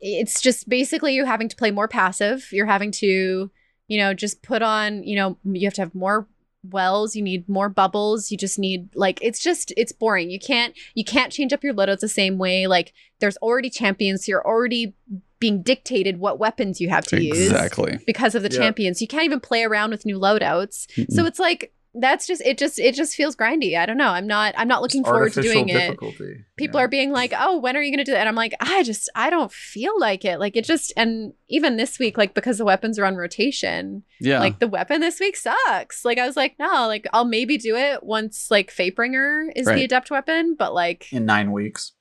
it's 0.00 0.40
just 0.40 0.68
basically 0.68 1.14
you 1.14 1.24
having 1.24 1.48
to 1.48 1.56
play 1.56 1.70
more 1.70 1.88
passive. 1.88 2.48
You're 2.52 2.66
having 2.66 2.92
to, 2.92 3.50
you 3.88 3.98
know, 3.98 4.14
just 4.14 4.42
put 4.42 4.62
on, 4.62 5.02
you 5.02 5.16
know, 5.16 5.38
you 5.44 5.66
have 5.66 5.74
to 5.74 5.82
have 5.82 5.94
more 5.94 6.28
wells, 6.70 7.14
you 7.14 7.22
need 7.22 7.46
more 7.48 7.68
bubbles, 7.68 8.30
you 8.30 8.38
just 8.38 8.58
need 8.58 8.88
like 8.94 9.18
it's 9.20 9.40
just 9.40 9.72
it's 9.76 9.92
boring. 9.92 10.30
You 10.30 10.38
can't 10.38 10.74
you 10.94 11.04
can't 11.04 11.32
change 11.32 11.52
up 11.52 11.62
your 11.64 11.74
loadouts 11.74 12.00
the 12.00 12.08
same 12.08 12.38
way. 12.38 12.66
Like 12.66 12.92
there's 13.20 13.36
already 13.38 13.68
champions, 13.70 14.24
so 14.24 14.30
you're 14.30 14.46
already 14.46 14.94
being 15.40 15.62
dictated 15.62 16.18
what 16.18 16.38
weapons 16.38 16.80
you 16.80 16.88
have 16.88 17.04
to 17.06 17.22
use 17.22 17.38
Exactly. 17.38 17.98
because 18.06 18.34
of 18.34 18.42
the 18.42 18.50
Yeah. 18.50 18.58
champions. 18.58 19.00
You 19.02 19.08
can't 19.08 19.24
even 19.24 19.40
play 19.40 19.62
around 19.64 19.90
with 19.90 20.06
new 20.06 20.18
loadouts. 20.18 20.86
So 21.10 21.22
Mm-mm. 21.22 21.28
it's 21.28 21.38
like 21.38 21.72
that's 21.96 22.26
just 22.26 22.42
it 22.42 22.58
just 22.58 22.80
it 22.80 22.92
just 22.92 23.14
feels 23.14 23.36
grindy. 23.36 23.78
I 23.78 23.86
don't 23.86 23.96
know. 23.96 24.08
I'm 24.08 24.26
not 24.26 24.52
I'm 24.58 24.66
not 24.66 24.82
looking 24.82 25.02
Just 25.02 25.10
forward 25.12 25.32
to 25.34 25.38
artificial 25.38 25.64
doing 25.64 25.68
it. 25.68 26.44
People 26.56 26.80
Yeah. 26.80 26.84
are 26.84 26.88
being 26.88 27.12
like, 27.12 27.32
"Oh, 27.38 27.60
when 27.60 27.76
are 27.76 27.82
you 27.82 27.92
going 27.92 27.98
to 27.98 28.04
do 28.04 28.10
that?" 28.10 28.18
And 28.18 28.28
I'm 28.28 28.34
like, 28.34 28.52
"I 28.58 28.82
just 28.82 29.08
I 29.14 29.30
don't 29.30 29.52
feel 29.52 29.92
like 30.00 30.24
it." 30.24 30.40
Like 30.40 30.56
it 30.56 30.64
just 30.64 30.92
and 30.96 31.34
even 31.48 31.76
this 31.76 32.00
week 32.00 32.18
like 32.18 32.34
because 32.34 32.58
the 32.58 32.64
weapons 32.64 32.98
are 32.98 33.04
on 33.04 33.14
rotation, 33.14 34.02
yeah. 34.20 34.40
like 34.40 34.58
the 34.58 34.66
weapon 34.66 35.00
this 35.02 35.20
week 35.20 35.36
sucks. 35.36 36.04
Like 36.04 36.18
I 36.18 36.26
was 36.26 36.36
like, 36.36 36.56
"No, 36.58 36.88
like 36.88 37.06
I'll 37.12 37.24
maybe 37.24 37.58
do 37.58 37.76
it 37.76 38.02
once 38.02 38.50
like 38.50 38.72
Fatebringer 38.74 39.50
is 39.54 39.66
Right. 39.66 39.76
the 39.76 39.84
adept 39.84 40.10
weapon, 40.10 40.56
but 40.58 40.74
like 40.74 41.12
in 41.12 41.24
nine 41.26 41.52
weeks. 41.52 41.92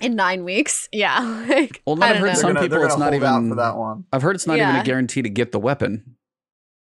In 0.00 0.16
9 0.16 0.44
weeks." 0.44 0.88
Yeah. 0.92 1.44
Like 1.48 1.82
Well, 1.86 1.96
not 1.96 2.10
I 2.10 2.14
I've 2.14 2.16
heard 2.20 2.26
know. 2.28 2.34
Some 2.34 2.52
gonna, 2.54 2.60
people 2.68 2.84
it's 2.84 2.98
not 2.98 3.14
even 3.14 3.50
for 3.50 3.56
that 3.56 3.76
one. 3.76 4.04
I've 4.12 4.22
heard 4.22 4.36
it's 4.36 4.46
not 4.46 4.56
even 4.58 4.76
a 4.76 4.84
guarantee 4.84 5.22
to 5.22 5.28
get 5.30 5.52
the 5.52 5.58
weapon. 5.60 6.16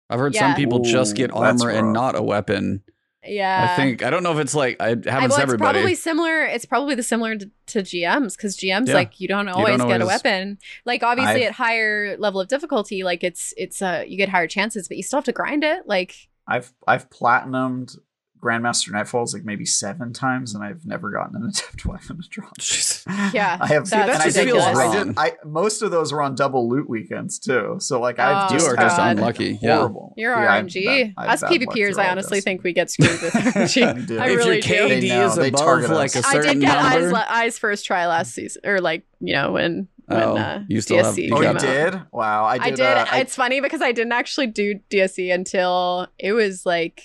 I've 0.10 0.20
heard 0.20 0.36
some 0.36 0.52
Yeah. 0.52 0.56
people 0.56 0.80
just 0.80 1.16
get 1.16 1.32
armor 1.34 1.70
and 1.70 1.92
not 1.94 2.16
a 2.16 2.22
weapon. 2.22 2.84
yeah. 3.26 3.70
I 3.72 3.76
think 3.76 4.04
I 4.04 4.12
don't 4.12 4.22
know 4.22 4.32
if 4.34 4.38
it's 4.40 4.54
like 4.54 4.80
I 4.80 4.90
happens 4.90 5.08
I, 5.08 5.18
well, 5.20 5.26
it's 5.26 5.38
everybody. 5.40 5.78
probably 5.80 5.96
similar. 5.96 6.44
It's 6.46 6.66
probably 6.66 6.94
the 6.96 7.02
similar 7.04 7.36
to, 7.38 7.50
to 7.68 7.80
GMs 7.80 8.38
because 8.38 8.56
GMs 8.56 8.88
Yeah. 8.88 8.94
like 8.94 9.20
you 9.20 9.28
don't 9.28 9.48
always 9.50 9.78
don't 9.80 9.88
get 9.88 10.02
a 10.02 10.06
weapon. 10.06 10.60
Like 10.86 11.02
obviously 11.02 11.34
I've- 11.38 11.46
at 11.46 11.52
higher 11.54 12.16
level 12.18 12.40
of 12.40 12.48
difficulty, 12.50 13.04
like 13.04 13.24
it's 13.24 13.52
it's 13.58 13.82
uh 13.82 14.04
you 14.08 14.16
get 14.16 14.30
higher 14.30 14.48
chances, 14.48 14.88
but 14.88 14.96
you 14.98 15.02
still 15.04 15.18
have 15.18 15.26
to 15.26 15.32
grind 15.34 15.64
it. 15.64 15.88
Like 15.88 16.16
I've 16.48 16.72
I've 16.88 17.10
platinumed 17.10 17.98
Grandmaster 18.44 18.90
Nightfalls 18.92 19.34
like 19.34 19.44
maybe 19.44 19.66
seven 19.66 20.14
times, 20.14 20.54
and 20.54 20.64
I've 20.64 20.86
never 20.86 21.10
gotten 21.12 21.36
an 21.36 21.44
adept 21.50 21.86
weapon 21.86 22.22
to 22.22 22.30
draw. 22.30 22.48
Jeez. 22.60 23.04
Yeah, 23.34 23.58
I 23.62 23.68
have. 23.68 23.88
See, 23.88 23.96
that 23.96 24.10
and 24.10 24.22
I 24.22 24.26
just 24.26 24.36
did, 24.38 24.46
feels 24.46 24.64
I 24.64 25.04
did. 25.04 25.14
I 25.18 25.34
most 25.44 25.82
of 25.82 25.90
those 25.92 26.14
were 26.14 26.22
on 26.22 26.36
double 26.36 26.70
loot 26.70 26.88
weekends 26.90 27.40
too. 27.40 27.78
So 27.80 28.00
like 28.00 28.20
I've 28.20 28.52
Oh, 28.52 28.54
just 28.54 28.66
You 28.68 28.74
are 28.74 28.76
just 28.76 28.98
had 29.00 29.18
unlucky, 29.18 29.58
yeah. 29.62 29.78
Horrible. 29.78 30.14
you're 30.18 30.32
Yeah, 30.32 30.54
I've 30.54 30.66
RNG. 30.66 30.86
bad- 30.86 31.14
I 31.18 31.24
have 31.32 31.44
Us 31.44 31.50
PvPers, 31.50 31.98
I 31.98 32.10
honestly 32.10 32.38
this. 32.38 32.44
think 32.44 32.64
we 32.64 32.74
get 32.74 32.92
screwed 32.92 33.20
with 33.22 33.34
RNG. 33.34 34.20
I 34.20 34.30
if 34.30 34.38
really 34.38 34.54
your 34.56 34.62
do. 34.62 34.70
KD 34.70 35.02
They 35.02 35.08
know, 35.10 35.26
is 35.26 35.36
they 35.36 35.48
above 35.48 35.60
target 35.62 35.90
like 35.92 36.16
a 36.16 36.20
us. 36.20 36.26
I 36.28 36.42
did 36.42 36.60
get 36.62 36.78
eyes, 36.78 37.14
eyes 37.14 37.58
first 37.58 37.86
try 37.86 38.06
last 38.06 38.34
season, 38.34 38.62
or 38.66 38.80
like 38.80 39.04
you 39.22 39.34
know 39.34 39.54
when 39.54 39.88
when 40.08 40.22
Oh, 40.22 40.38
uh, 40.38 40.60
you 40.68 40.82
still 40.82 41.04
have- 41.04 41.16
DSC 41.16 41.30
you 41.30 41.36
Oh, 41.36 41.42
you 41.42 41.48
out. 41.48 41.60
did? 41.60 42.00
Wow, 42.12 42.46
I 42.46 42.58
did. 42.60 42.64
I 42.68 42.70
did. 42.70 42.80
uh, 42.82 43.06
I- 43.12 43.20
it's 43.22 43.36
funny 43.36 43.60
because 43.60 43.82
I 43.82 43.92
didn't 43.92 44.12
actually 44.14 44.48
do 44.48 44.76
DSC 44.92 45.34
until 45.34 46.08
it 46.20 46.34
was 46.34 46.64
like 46.64 47.02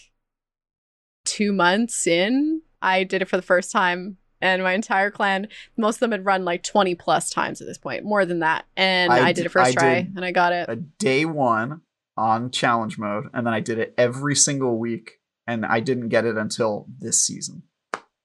two 1.24 1.52
months 1.52 2.06
in. 2.06 2.62
I 2.82 3.04
did 3.04 3.22
it 3.22 3.28
for 3.28 3.36
the 3.36 3.42
first 3.42 3.70
time, 3.72 4.16
and 4.40 4.62
my 4.62 4.72
entire 4.72 5.10
clan, 5.10 5.48
most 5.76 5.96
of 5.96 6.00
them 6.00 6.12
had 6.12 6.24
run 6.24 6.44
like 6.44 6.62
twenty 6.62 6.94
plus 6.94 7.30
times 7.30 7.60
at 7.60 7.66
this 7.66 7.78
point, 7.78 8.04
more 8.04 8.24
than 8.24 8.38
that. 8.40 8.64
And 8.76 9.12
I 9.12 9.32
did 9.32 9.46
it 9.46 9.50
first 9.50 9.70
I 9.70 9.80
try, 9.80 9.94
and 10.14 10.24
I 10.24 10.32
got 10.32 10.52
it. 10.52 10.68
a 10.68 10.76
day 10.76 11.24
one 11.24 11.82
on 12.16 12.50
challenge 12.50 12.98
mode, 12.98 13.24
and 13.32 13.46
then 13.46 13.54
I 13.54 13.60
did 13.60 13.78
it 13.78 13.94
every 13.98 14.34
single 14.36 14.78
week, 14.78 15.20
and 15.46 15.64
I 15.66 15.80
didn't 15.80 16.08
get 16.08 16.24
it 16.24 16.36
until 16.36 16.86
this 16.98 17.24
season. 17.24 17.62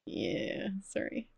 yeah, 0.05 0.67
sorry. 0.87 1.29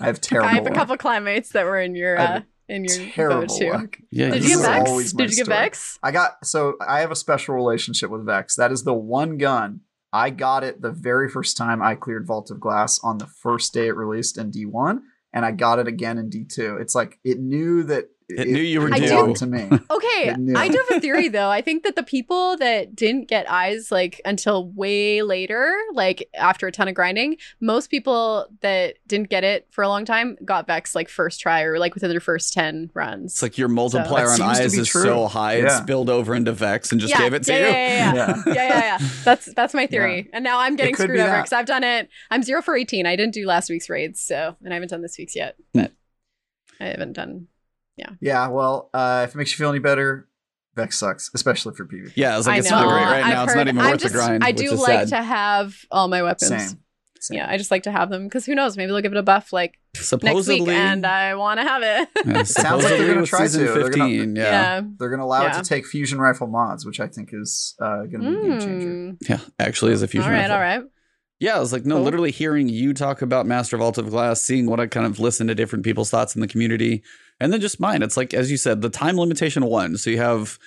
I 0.00 0.06
have 0.06 0.20
terrible. 0.20 0.48
I 0.48 0.52
have 0.54 0.66
a 0.66 0.70
luck. 0.70 0.74
couple 0.74 0.96
clanmates 0.96 1.48
that 1.50 1.64
were 1.64 1.80
in 1.80 1.94
your 1.94 2.18
uh, 2.18 2.40
in 2.68 2.84
your 2.84 2.96
boat 2.98 3.12
terrible 3.14 3.46
too. 3.58 3.70
luck. 3.70 3.98
Yeah, 4.10 4.30
Did 4.30 4.44
you 4.44 4.50
is 4.58 4.66
get 4.66 4.84
Vex? 4.84 5.12
Did 5.12 5.30
you 5.30 5.36
get 5.36 5.44
story. 5.46 5.58
Vex? 5.58 5.98
I 6.02 6.10
got 6.12 6.44
so 6.46 6.74
I 6.86 7.00
have 7.00 7.10
a 7.10 7.16
special 7.16 7.54
relationship 7.54 8.10
with 8.10 8.24
Vex. 8.26 8.56
That 8.56 8.70
is 8.72 8.84
the 8.84 8.94
one 8.94 9.36
gun 9.38 9.80
I 10.12 10.30
got 10.30 10.64
it 10.64 10.80
the 10.80 10.92
very 10.92 11.28
first 11.28 11.56
time 11.56 11.82
I 11.82 11.94
cleared 11.94 12.26
Vault 12.26 12.50
of 12.50 12.60
Glass 12.60 12.98
on 13.02 13.18
the 13.18 13.26
first 13.26 13.74
day 13.74 13.88
it 13.88 13.96
released 13.96 14.38
in 14.38 14.50
D1, 14.50 15.00
and 15.32 15.44
I 15.44 15.52
got 15.52 15.78
it 15.78 15.86
again 15.86 16.18
in 16.18 16.30
D2. 16.30 16.80
It's 16.80 16.94
like 16.94 17.18
it 17.24 17.38
knew 17.38 17.82
that 17.84 18.06
It 18.30 18.48
knew 18.48 18.60
you 18.60 18.82
were 18.82 18.92
I 18.92 18.98
due. 18.98 19.34
to 19.34 19.46
me. 19.46 19.68
Okay, 19.90 20.30
I 20.54 20.68
do 20.68 20.84
have 20.88 20.98
a 20.98 21.00
theory 21.00 21.28
though. 21.28 21.48
I 21.48 21.62
think 21.62 21.82
that 21.84 21.96
the 21.96 22.02
people 22.02 22.56
that 22.58 22.94
didn't 22.94 23.28
get 23.28 23.50
eyes 23.50 23.90
like 23.90 24.20
until 24.24 24.68
way 24.68 25.22
later, 25.22 25.74
like 25.94 26.28
after 26.34 26.66
a 26.66 26.72
ton 26.72 26.88
of 26.88 26.94
grinding, 26.94 27.38
most 27.60 27.90
people 27.90 28.46
that 28.60 28.96
didn't 29.06 29.30
get 29.30 29.44
it 29.44 29.66
for 29.70 29.82
a 29.82 29.88
long 29.88 30.04
time 30.04 30.36
got 30.44 30.66
Vex 30.66 30.94
like 30.94 31.08
first 31.08 31.40
try 31.40 31.62
or 31.62 31.78
like 31.78 31.94
within 31.94 32.10
their 32.10 32.20
first 32.20 32.52
10 32.52 32.90
runs. 32.92 33.32
It's 33.32 33.42
like 33.42 33.56
your 33.56 33.68
multiplier 33.68 34.26
That 34.26 34.40
on 34.40 34.50
eyes 34.50 34.76
is 34.76 34.88
true. 34.88 35.02
so 35.02 35.26
high 35.26 35.54
it 35.54 35.70
spilled 35.70 36.10
over 36.10 36.34
into 36.34 36.52
Vex 36.52 36.92
and 36.92 37.00
just 37.00 37.12
yeah, 37.12 37.20
gave 37.20 37.34
it 37.34 37.44
to 37.44 37.52
yeah, 37.52 37.58
you. 37.58 37.64
Yeah, 37.64 37.72
yeah, 37.72 38.14
yeah. 38.14 38.14
Yeah. 38.14 38.42
yeah, 38.46 38.52
yeah, 38.54 38.98
yeah. 39.00 39.08
That's 39.24 39.46
that's 39.54 39.72
my 39.72 39.86
theory. 39.88 40.28
And 40.32 40.44
now 40.44 40.58
I'm 40.58 40.76
getting 40.76 40.94
screwed 40.94 41.12
be 41.12 41.20
over 41.20 41.36
because 41.36 41.52
I've 41.52 41.66
done 41.66 41.84
it. 41.84 42.08
I'm 42.30 42.42
zero 42.42 42.60
for 42.60 42.76
18. 42.76 43.06
I 43.06 43.16
didn't 43.16 43.34
do 43.34 43.46
last 43.46 43.70
week's 43.70 43.88
raids, 43.88 44.20
so 44.20 44.56
and 44.62 44.72
I 44.72 44.74
haven't 44.74 44.90
done 44.90 45.02
this 45.02 45.16
week's 45.18 45.34
yet. 45.34 45.56
But 45.72 45.92
I 46.80 46.86
haven't 46.86 47.14
done. 47.14 47.48
Yeah, 47.98 48.10
Yeah. 48.20 48.48
well, 48.48 48.88
uh, 48.94 49.22
if 49.28 49.34
it 49.34 49.38
makes 49.38 49.50
you 49.52 49.56
feel 49.58 49.70
any 49.70 49.78
better, 49.80 50.28
Vex 50.76 50.96
sucks, 50.98 51.30
especially 51.34 51.74
for 51.74 51.84
PvP. 51.86 52.12
Yeah, 52.14 52.34
I 52.34 52.36
was 52.36 52.46
like, 52.46 52.54
I 52.56 52.58
it's 52.60 52.70
know. 52.70 52.82
not 52.82 52.88
great 52.88 53.02
right 53.02 53.24
I've 53.24 53.34
now. 53.34 53.42
It's 53.44 53.52
heard- 53.52 53.58
not 53.58 53.68
even 53.68 53.80
I'm 53.80 53.90
worth 53.90 54.00
just- 54.00 54.12
the 54.14 54.18
grind. 54.20 54.44
I 54.44 54.48
which 54.50 54.56
do 54.58 54.72
is 54.72 54.80
like 54.80 55.08
sad. 55.08 55.08
to 55.08 55.22
have 55.22 55.74
all 55.90 56.06
my 56.08 56.22
weapons. 56.22 56.48
Same. 56.48 56.78
Same. 57.20 57.38
Yeah, 57.38 57.50
I 57.50 57.56
just 57.56 57.72
like 57.72 57.82
to 57.82 57.90
have 57.90 58.10
them 58.10 58.24
because 58.28 58.46
who 58.46 58.54
knows? 58.54 58.76
Maybe 58.76 58.92
they'll 58.92 59.00
give 59.00 59.10
it 59.10 59.18
a 59.18 59.24
buff 59.24 59.52
like 59.52 59.80
next 60.22 60.46
week, 60.46 60.68
and 60.68 61.04
I 61.04 61.34
want 61.34 61.58
to 61.58 61.64
have 61.66 61.82
it. 61.82 62.08
yeah, 62.26 62.42
Sounds 62.44 62.84
like 62.84 62.92
they're 62.96 63.12
gonna 63.12 63.26
try 63.26 63.40
season 63.40 63.66
to. 63.66 63.72
They're 63.72 63.90
gonna- 63.90 64.04
15. 64.08 64.36
yeah. 64.36 64.42
yeah. 64.42 64.80
They're 65.00 65.08
going 65.08 65.18
to 65.18 65.24
allow 65.24 65.44
it 65.46 65.54
to 65.54 65.62
take 65.68 65.84
fusion 65.84 66.20
rifle 66.20 66.46
mods, 66.46 66.86
which 66.86 67.00
I 67.00 67.08
think 67.08 67.30
is 67.32 67.74
uh, 67.80 68.04
going 68.04 68.20
to 68.20 68.30
be 68.30 68.36
a 68.36 68.42
game 68.50 68.60
changer. 68.60 68.88
Mm. 68.88 69.16
Yeah, 69.28 69.40
actually 69.58 69.92
is 69.94 70.02
a 70.02 70.06
fusion 70.06 70.30
All 70.30 70.32
right, 70.36 70.42
rifle. 70.48 70.54
all 70.54 70.60
right. 70.60 70.82
Yeah, 71.40 71.56
I 71.56 71.60
was 71.60 71.72
like, 71.72 71.84
no, 71.84 71.96
Cool. 71.96 72.04
literally 72.04 72.30
hearing 72.30 72.68
you 72.68 72.94
talk 72.94 73.20
about 73.22 73.46
Master 73.46 73.76
Vault 73.76 73.98
of 73.98 74.10
Glass, 74.10 74.40
seeing 74.42 74.66
what 74.66 74.78
I 74.78 74.86
kind 74.86 75.04
of 75.06 75.18
listened 75.18 75.48
to 75.48 75.54
different 75.56 75.84
people's 75.84 76.10
thoughts 76.10 76.36
in 76.36 76.40
the 76.40 76.48
community, 76.48 77.02
and 77.40 77.52
then 77.52 77.60
just 77.60 77.80
mine. 77.80 78.02
It's 78.02 78.16
like, 78.16 78.34
as 78.34 78.50
you 78.50 78.56
said, 78.56 78.80
the 78.82 78.90
time 78.90 79.16
limitation 79.18 79.64
one. 79.64 79.96
So 79.96 80.10
you 80.10 80.18
have 80.18 80.58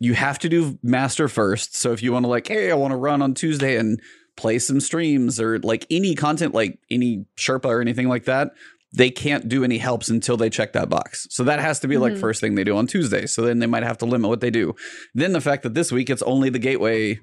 you 0.00 0.14
have 0.14 0.38
to 0.40 0.48
do 0.48 0.78
Master 0.82 1.28
first. 1.28 1.76
So 1.76 1.92
if 1.92 2.02
you 2.02 2.12
want 2.12 2.24
to 2.24 2.28
like, 2.28 2.48
hey, 2.48 2.70
I 2.70 2.74
want 2.74 2.90
to 2.92 2.96
run 2.96 3.22
on 3.22 3.32
Tuesday 3.32 3.76
and 3.76 4.00
play 4.36 4.58
some 4.58 4.80
streams 4.80 5.40
or 5.40 5.60
like 5.60 5.86
any 5.88 6.16
content, 6.16 6.52
like 6.52 6.80
any 6.90 7.26
Sherpa 7.38 7.66
or 7.66 7.80
anything 7.80 8.08
like 8.08 8.24
that, 8.24 8.50
they 8.92 9.10
can't 9.10 9.48
do 9.48 9.62
any 9.62 9.78
helps 9.78 10.08
until 10.08 10.36
they 10.36 10.50
check 10.50 10.72
that 10.72 10.88
box. 10.88 11.28
So 11.30 11.44
that 11.44 11.60
has 11.60 11.78
to 11.80 11.88
be 11.88 11.96
like 11.96 12.14
Mhm. 12.14 12.20
first 12.20 12.40
thing 12.40 12.56
they 12.56 12.64
do 12.64 12.76
on 12.76 12.88
Tuesday. 12.88 13.26
So 13.26 13.42
then 13.42 13.60
they 13.60 13.66
might 13.66 13.84
have 13.84 13.98
to 13.98 14.04
limit 14.04 14.28
what 14.28 14.40
they 14.40 14.50
do. 14.50 14.74
Then 15.14 15.32
the 15.32 15.40
fact 15.40 15.62
that 15.62 15.74
this 15.74 15.92
week 15.92 16.10
it's 16.10 16.22
only 16.22 16.50
the 16.50 16.58
gateway 16.58 17.20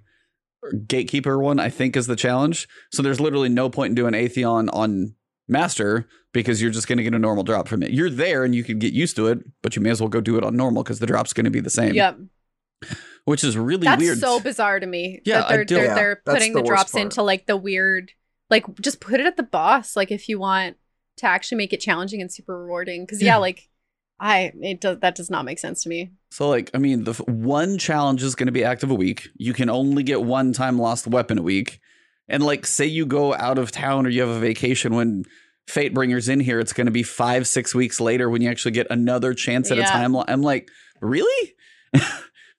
gatekeeper 0.87 1.39
one, 1.39 1.59
I 1.59 1.69
think, 1.69 1.97
is 1.97 2.07
the 2.07 2.15
challenge. 2.15 2.67
So 2.93 3.01
there's 3.01 3.19
literally 3.19 3.49
no 3.49 3.69
point 3.69 3.91
in 3.91 3.95
doing 3.95 4.13
Atheon 4.13 4.69
on 4.73 5.15
Master 5.47 6.07
because 6.33 6.61
you're 6.61 6.71
just 6.71 6.87
going 6.87 6.97
to 6.97 7.03
get 7.03 7.13
a 7.13 7.19
normal 7.19 7.43
drop 7.43 7.67
from 7.67 7.83
it. 7.83 7.91
You're 7.91 8.09
there 8.09 8.43
and 8.43 8.55
you 8.55 8.63
can 8.63 8.79
get 8.79 8.93
used 8.93 9.15
to 9.17 9.27
it, 9.27 9.39
but 9.61 9.75
you 9.75 9.81
may 9.81 9.89
as 9.89 9.99
well 9.99 10.07
go 10.09 10.21
do 10.21 10.37
it 10.37 10.43
on 10.43 10.55
normal 10.55 10.83
because 10.83 10.99
the 10.99 11.05
drop's 11.07 11.33
going 11.33 11.45
to 11.45 11.51
be 11.51 11.59
the 11.59 11.69
same. 11.69 11.93
Yep. 11.93 12.19
Which 13.25 13.43
is 13.43 13.57
really 13.57 13.85
That's 13.85 14.01
weird. 14.01 14.17
so 14.17 14.39
bizarre 14.39 14.79
to 14.79 14.85
me. 14.87 15.21
Yeah, 15.25 15.41
that 15.41 15.49
they're 15.49 15.65
do. 15.65 15.75
they're, 15.75 15.85
Yeah, 15.85 15.95
they're 15.95 16.21
that's 16.25 16.37
putting 16.37 16.53
the 16.53 16.61
the, 16.61 16.67
drops 16.67 16.91
part. 16.93 17.03
into 17.03 17.21
like 17.21 17.45
the 17.45 17.57
weird, 17.57 18.11
like 18.49 18.65
just 18.79 18.99
put 18.99 19.19
it 19.19 19.25
at 19.27 19.37
the 19.37 19.43
boss. 19.43 19.95
Like 19.95 20.09
if 20.11 20.27
you 20.27 20.39
want 20.39 20.77
to 21.17 21.27
actually 21.27 21.57
make 21.59 21.73
it 21.73 21.81
challenging 21.81 22.21
and 22.21 22.31
super 22.31 22.59
rewarding, 22.59 23.03
because 23.05 23.21
yeah. 23.21 23.33
Yeah. 23.33 23.37
like 23.37 23.69
I 24.19 24.53
it 24.61 24.81
does 24.81 24.99
that 25.01 25.15
does 25.15 25.29
not 25.29 25.45
make 25.45 25.59
sense 25.59 25.83
to 25.83 25.89
me. 25.89 26.11
So, 26.31 26.47
like, 26.47 26.71
I 26.73 26.77
mean, 26.77 27.03
the 27.03 27.11
f- 27.11 27.27
one 27.27 27.77
challenge 27.77 28.23
is 28.23 28.35
going 28.35 28.45
to 28.47 28.51
be 28.53 28.63
active 28.63 28.89
a 28.89 28.95
week. 28.95 29.29
You 29.35 29.53
can 29.53 29.69
only 29.69 30.01
get 30.01 30.23
one 30.23 30.53
Timelost 30.53 31.07
weapon 31.07 31.37
a 31.37 31.41
week. 31.41 31.79
And, 32.31 32.41
like, 32.41 32.65
say 32.65 32.85
you 32.87 33.05
go 33.05 33.35
out 33.35 33.57
of 33.59 33.71
town 33.71 34.07
or 34.07 34.09
you 34.09 34.21
have 34.21 34.29
a 34.29 34.39
vacation 34.39 34.95
when 34.95 35.25
Fatebringer's 35.69 36.29
in 36.29 36.39
here, 36.39 36.59
it's 36.59 36.73
going 36.73 36.85
to 36.87 36.91
be 36.91 37.03
five, 37.03 37.45
six 37.45 37.75
weeks 37.75 37.99
later 37.99 38.29
when 38.29 38.41
you 38.41 38.49
actually 38.49 38.71
get 38.71 38.87
another 38.89 39.33
chance 39.35 39.69
at 39.69 39.77
a 39.77 39.81
Yeah. 39.81 39.91
time. 39.91 40.13
lo- 40.13 40.25
I'm 40.27 40.41
like, 40.41 40.67
really? 41.01 41.53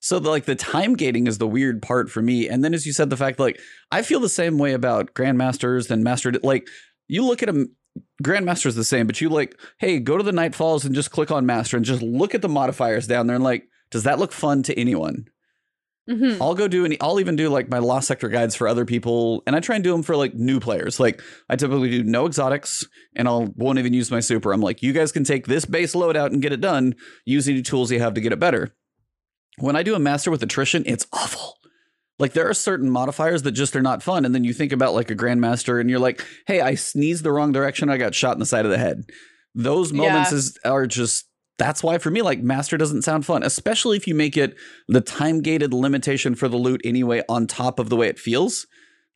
so, 0.01 0.19
the, 0.19 0.31
like, 0.31 0.44
the 0.44 0.55
time 0.55 0.94
gating 0.94 1.27
is 1.27 1.39
the 1.39 1.49
weird 1.49 1.82
part 1.82 2.11
for 2.11 2.23
me. 2.23 2.49
And 2.49 2.62
then, 2.62 2.74
as 2.74 2.86
you 2.86 2.93
said, 2.93 3.11
the 3.11 3.16
fact, 3.16 3.40
like, 3.40 3.59
I 3.90 4.03
feel 4.03 4.20
the 4.20 4.28
same 4.28 4.59
way 4.59 4.73
about 4.73 5.15
Grandmasters 5.15 5.90
and 5.90 6.05
Master. 6.05 6.32
Like, 6.43 6.69
you 7.09 7.24
look 7.24 7.43
at 7.43 7.47
them. 7.47 7.74
Grandmaster 8.23 8.66
is 8.66 8.74
the 8.74 8.85
same, 8.85 9.07
but 9.07 9.20
you 9.20 9.28
like, 9.28 9.59
hey, 9.78 9.99
go 9.99 10.16
to 10.16 10.23
the 10.23 10.32
Night 10.32 10.55
Falls 10.55 10.85
and 10.86 10.94
just 10.94 11.11
click 11.11 11.31
on 11.31 11.44
Master 11.44 11.77
and 11.77 11.85
just 11.85 12.01
look 12.01 12.35
at 12.35 12.40
the 12.40 12.49
modifiers 12.49 13.07
down 13.07 13.27
there 13.27 13.35
and 13.36 13.44
like, 13.44 13.65
does 13.90 14.05
that 14.05 14.19
look 14.19 14.32
fun 14.32 14.62
to 14.62 14.78
anyone? 14.81 15.27
Mhm. 16.11 16.39
I'll 16.41 16.55
go 16.55 16.66
do 16.66 16.85
any. 16.85 17.01
I'll 17.01 17.20
even 17.20 17.37
do 17.37 17.49
like 17.49 17.69
my 17.69 17.79
Lost 17.79 18.09
Sector 18.09 18.29
guides 18.29 18.57
for 18.57 18.66
other 18.66 18.85
people, 18.85 19.43
and 19.47 19.55
I 19.55 19.61
try 19.61 19.77
and 19.77 19.85
do 19.85 19.93
them 19.93 20.03
for 20.03 20.16
like 20.16 20.35
new 20.35 20.59
players. 20.59 20.99
Like 20.99 21.23
I 21.49 21.55
typically 21.57 21.91
do 21.91 22.03
no 22.03 22.27
exotics, 22.27 22.85
and 23.15 23.29
I'll 23.29 23.53
won't 23.57 23.79
even 23.79 23.93
use 23.95 24.11
my 24.11 24.19
super. 24.20 24.53
I'm 24.53 24.61
like, 24.61 24.83
you 24.83 24.93
guys 24.93 25.12
can 25.12 25.23
take 25.23 25.47
this 25.47 25.65
base 25.65 25.95
loadout 25.95 26.33
and 26.33 26.43
get 26.43 26.53
it 26.53 26.61
done. 26.61 26.97
Use 27.24 27.49
any 27.49 27.62
tools 27.62 27.93
you 27.93 28.01
have 28.01 28.15
to 28.15 28.20
get 28.20 28.33
it 28.33 28.41
better. 28.41 28.74
When 29.59 29.77
I 29.77 29.83
do 29.85 29.95
a 29.95 29.99
master 30.01 30.31
with 30.33 30.43
attrition, 30.43 30.83
it's 30.87 31.07
awful. 31.12 31.55
Like 32.19 32.33
there 32.33 32.49
are 32.49 32.55
certain 32.55 32.91
modifiers 32.91 33.43
that 33.43 33.53
just 33.53 33.77
are 33.77 33.83
not 33.83 34.03
fun, 34.03 34.24
and 34.24 34.35
then 34.35 34.43
you 34.45 34.53
think 34.53 34.73
about 34.73 34.95
like 34.95 35.11
a 35.11 35.16
grandmaster, 35.16 35.81
and 35.81 35.89
you're 35.89 35.99
like, 36.01 36.24
hey, 36.49 36.61
I 36.61 36.74
sneezed 36.74 37.23
the 37.23 37.31
wrong 37.33 37.53
direction, 37.53 37.89
I 37.89 37.97
got 37.97 38.15
shot 38.15 38.35
in 38.35 38.41
the 38.41 38.47
side 38.47 38.65
of 38.65 38.70
the 38.73 38.79
head. 38.79 39.05
Those 39.55 39.93
moments 39.93 40.33
Yeah. 40.33 40.39
is 40.39 40.59
are 40.65 40.87
just 40.87 41.27
that's 41.59 41.83
why 41.83 41.99
for 41.99 42.11
me 42.11 42.23
like 42.23 42.41
master 42.43 42.77
doesn't 42.77 43.03
sound 43.03 43.24
fun 43.27 43.43
especially 43.43 43.97
if 43.97 44.07
you 44.07 44.15
make 44.15 44.37
it 44.37 44.57
the 44.89 45.01
time 45.01 45.41
gated 45.43 45.73
limitation 45.74 46.35
for 46.35 46.49
the 46.49 46.57
loot 46.57 46.81
anyway 46.85 47.23
on 47.29 47.47
top 47.47 47.79
of 47.79 47.89
the 47.91 47.97
way 47.97 48.09
it 48.09 48.19
feels 48.19 48.66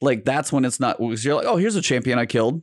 like 0.01 0.25
that's 0.25 0.53
when 0.53 0.65
it's 0.65 0.79
not 0.79 0.99
because 0.99 1.25
you're 1.25 1.35
like 1.37 1.47
oh 1.47 1.57
here's 1.57 1.77
a 1.77 1.83
champion 1.83 2.19
i 2.19 2.27
killed 2.27 2.63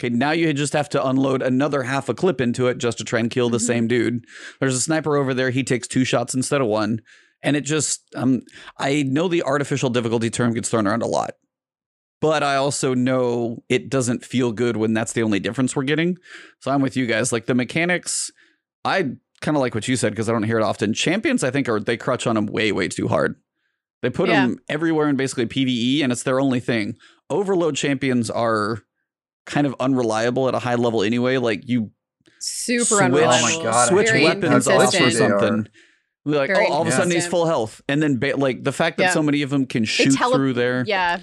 okay 0.00 0.08
now 0.12 0.32
you 0.32 0.52
just 0.52 0.72
have 0.72 0.88
to 0.88 1.06
unload 1.06 1.40
another 1.42 1.84
half 1.84 2.08
a 2.08 2.14
clip 2.14 2.40
into 2.40 2.66
it 2.66 2.78
just 2.78 2.98
to 2.98 3.04
try 3.04 3.20
and 3.20 3.30
kill 3.30 3.48
the 3.48 3.58
Mhm. 3.58 3.66
same 3.66 3.86
dude 3.88 4.24
there's 4.60 4.74
a 4.74 4.80
sniper 4.80 5.16
over 5.16 5.32
there 5.32 5.50
he 5.50 5.62
takes 5.62 5.86
two 5.86 6.04
shots 6.04 6.34
instead 6.34 6.60
of 6.60 6.66
one 6.66 7.00
and 7.42 7.56
it 7.56 7.62
just 7.62 8.02
um 8.16 8.40
i 8.78 9.02
know 9.04 9.28
the 9.28 9.42
artificial 9.44 9.88
difficulty 9.90 10.30
term 10.30 10.52
gets 10.52 10.68
thrown 10.68 10.86
around 10.86 11.02
a 11.02 11.06
lot 11.06 11.32
but 12.20 12.44
I 12.44 12.54
also 12.54 12.94
know 12.94 13.64
it 13.68 13.90
doesn't 13.90 14.24
feel 14.24 14.52
good 14.52 14.76
when 14.76 14.94
that's 14.94 15.12
the 15.12 15.24
only 15.24 15.40
difference 15.40 15.74
we're 15.74 15.82
getting. 15.82 16.18
So 16.60 16.70
I'm 16.70 16.80
with 16.80 16.96
you 16.96 17.04
guys. 17.04 17.32
Like 17.32 17.46
the 17.46 17.54
mechanics, 17.56 18.30
I 18.84 19.02
kind 19.40 19.56
of 19.56 19.60
like 19.60 19.74
what 19.74 19.88
you 19.88 19.96
said 19.96 20.12
because 20.12 20.28
I 20.28 20.32
don't 20.32 20.42
hear 20.44 20.58
it 20.58 20.62
often. 20.62 20.92
Champions, 20.94 21.42
I 21.44 21.50
think, 21.50 21.68
are 21.68 21.80
they 21.80 21.96
crutch 21.96 22.26
on 22.26 22.34
them 22.36 22.46
way, 22.46 22.72
way 22.72 22.88
too 22.88 23.08
hard. 23.08 23.36
They 24.02 24.10
put 24.10 24.28
Yeah. 24.28 24.46
them 24.46 24.58
everywhere 24.68 25.08
in 25.08 25.16
basically 25.16 25.46
PVE, 25.46 26.02
and 26.02 26.10
it's 26.12 26.22
their 26.24 26.40
only 26.40 26.60
thing. 26.60 26.96
Overload 27.30 27.76
champions 27.76 28.30
are 28.30 28.80
kind 29.46 29.66
of 29.66 29.74
unreliable 29.80 30.48
at 30.48 30.54
a 30.54 30.58
high 30.60 30.74
level 30.76 31.02
anyway. 31.02 31.36
Like 31.38 31.62
you 31.68 31.90
Super 32.40 32.84
switch, 32.84 33.00
unreliable. 33.02 33.48
Oh 33.48 33.58
my 33.58 33.62
God, 33.64 33.88
switch 33.88 34.10
weapons 34.12 34.66
off 34.68 34.94
or 35.00 35.10
something. 35.10 35.68
Like, 36.24 36.48
Very 36.50 36.66
oh, 36.68 36.72
all 36.72 36.82
of 36.82 36.88
a 36.88 36.92
sudden 36.92 37.10
he's 37.12 37.26
full 37.26 37.46
health, 37.46 37.80
and 37.88 38.00
then 38.02 38.18
ba- 38.18 38.36
like 38.36 38.62
the 38.62 38.72
fact 38.72 38.98
that 38.98 39.04
Yeah. 39.04 39.10
so 39.10 39.22
many 39.22 39.42
of 39.42 39.50
them 39.50 39.66
can 39.66 39.84
shoot 39.84 40.14
tele- 40.16 40.34
through 40.34 40.52
there. 40.54 40.84
Yeah. 40.86 41.18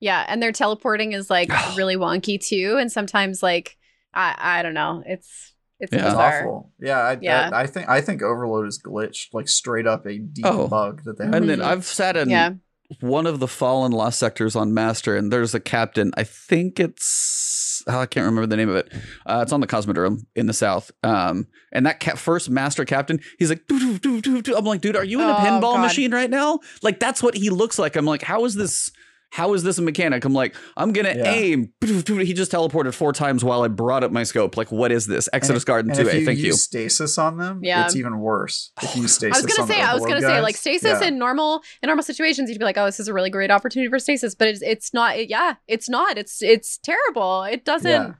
Yeah. 0.00 0.24
And 0.28 0.40
their 0.42 0.52
teleporting 0.52 1.12
is 1.12 1.28
like 1.30 1.48
really 1.76 1.96
wonky 1.96 2.40
too. 2.44 2.76
And 2.78 2.90
sometimes 2.90 3.42
like 3.42 3.76
I 4.12 4.34
I 4.38 4.62
don't 4.62 4.74
know. 4.74 5.02
It's 5.06 5.52
it's 5.80 5.92
Yeah. 5.92 6.06
It's 6.06 6.14
awful. 6.14 6.72
Yeah, 6.80 6.98
I, 6.98 7.18
Yeah. 7.20 7.50
I, 7.52 7.62
I 7.62 7.66
think 7.66 7.88
I 7.88 8.00
think 8.00 8.22
Overload 8.22 8.66
is 8.66 8.80
glitched, 8.84 9.28
like 9.32 9.48
straight 9.48 9.86
up 9.86 10.06
a 10.06 10.18
deep 10.18 10.46
Oh. 10.46 10.68
bug 10.68 11.02
that 11.04 11.18
they 11.18 11.24
have. 11.24 11.34
And 11.34 11.48
then. 11.48 11.60
I've 11.62 11.84
sat 11.84 12.16
in 12.16 12.30
Yeah. 12.30 12.52
one 13.00 13.26
of 13.26 13.40
the 13.40 13.48
fallen 13.48 13.92
lost 13.92 14.18
sectors 14.18 14.54
on 14.54 14.72
Master, 14.74 15.16
and 15.16 15.32
there's 15.32 15.54
a 15.54 15.60
captain. 15.60 16.12
I 16.16 16.24
think 16.24 16.78
it's 16.80 17.82
oh, 17.88 17.98
I 18.00 18.06
can't 18.06 18.24
remember 18.24 18.46
the 18.46 18.56
name 18.56 18.68
of 18.68 18.76
it. 18.76 18.92
Uh, 19.26 19.40
it's 19.42 19.52
on 19.52 19.60
the 19.60 19.66
Cosmodrome 19.66 20.24
in 20.34 20.46
the 20.46 20.52
south. 20.52 20.90
Um, 21.02 21.48
and 21.72 21.84
that 21.86 21.98
ca- 22.00 22.14
first 22.14 22.48
Master 22.48 22.84
captain, 22.84 23.20
he's 23.38 23.50
like, 23.50 23.66
doo, 23.66 23.78
doo, 23.78 23.98
doo, 23.98 24.20
doo, 24.20 24.42
doo. 24.42 24.56
I'm 24.56 24.64
like, 24.64 24.80
dude, 24.80 24.96
are 24.96 25.04
you 25.04 25.20
in 25.20 25.28
a 25.28 25.32
Oh, 25.32 25.36
pinball 25.36 25.74
God. 25.74 25.80
machine 25.82 26.12
right 26.12 26.30
now? 26.30 26.60
Like 26.82 27.00
that's 27.00 27.22
what 27.22 27.34
he 27.34 27.50
looks 27.50 27.78
like. 27.78 27.96
I'm 27.96 28.06
like, 28.06 28.22
how 28.22 28.44
is 28.44 28.54
this? 28.54 28.90
How 29.34 29.52
is 29.52 29.64
this 29.64 29.78
a 29.78 29.82
mechanic? 29.82 30.24
I'm 30.24 30.32
like, 30.32 30.54
I'm 30.76 30.92
gonna 30.92 31.12
Yeah. 31.16 31.24
aim. 31.24 31.72
He 31.82 32.32
just 32.34 32.52
teleported 32.52 32.94
four 32.94 33.12
times 33.12 33.42
while 33.42 33.62
I 33.62 33.68
brought 33.68 34.04
up 34.04 34.12
my 34.12 34.22
scope. 34.22 34.56
Like, 34.56 34.70
what 34.70 34.92
is 34.92 35.08
this? 35.08 35.28
Exodus 35.32 35.64
Garden 35.64 35.92
Two 35.92 36.08
A. 36.08 36.24
Thank 36.24 36.38
use 36.38 36.44
you. 36.44 36.52
stasis 36.52 37.18
on 37.18 37.38
them, 37.38 37.58
Yeah. 37.60 37.84
it's 37.84 37.96
even 37.96 38.20
worse. 38.20 38.70
If 38.80 38.94
you 38.94 39.02
use 39.02 39.20
I 39.24 39.30
was 39.30 39.44
gonna 39.44 39.62
on 39.62 39.66
say, 39.68 39.80
I 39.80 39.92
was 39.92 40.06
gonna 40.06 40.20
say, 40.20 40.40
like 40.40 40.56
stasis 40.56 41.00
yeah. 41.00 41.08
in 41.08 41.18
normal 41.18 41.64
in 41.82 41.88
normal 41.88 42.04
situations, 42.04 42.48
you'd 42.48 42.60
be 42.60 42.64
like, 42.64 42.78
oh, 42.78 42.84
this 42.84 43.00
is 43.00 43.08
a 43.08 43.12
really 43.12 43.30
great 43.30 43.50
opportunity 43.50 43.90
for 43.90 43.98
stasis, 43.98 44.36
but 44.36 44.46
it's 44.46 44.62
it's 44.62 44.94
not. 44.94 45.16
It, 45.16 45.28
yeah, 45.30 45.54
it's 45.66 45.88
not. 45.88 46.16
It's 46.16 46.40
it's 46.40 46.78
terrible. 46.78 47.42
It 47.42 47.64
doesn't. 47.64 47.90
Yeah. 47.90 48.12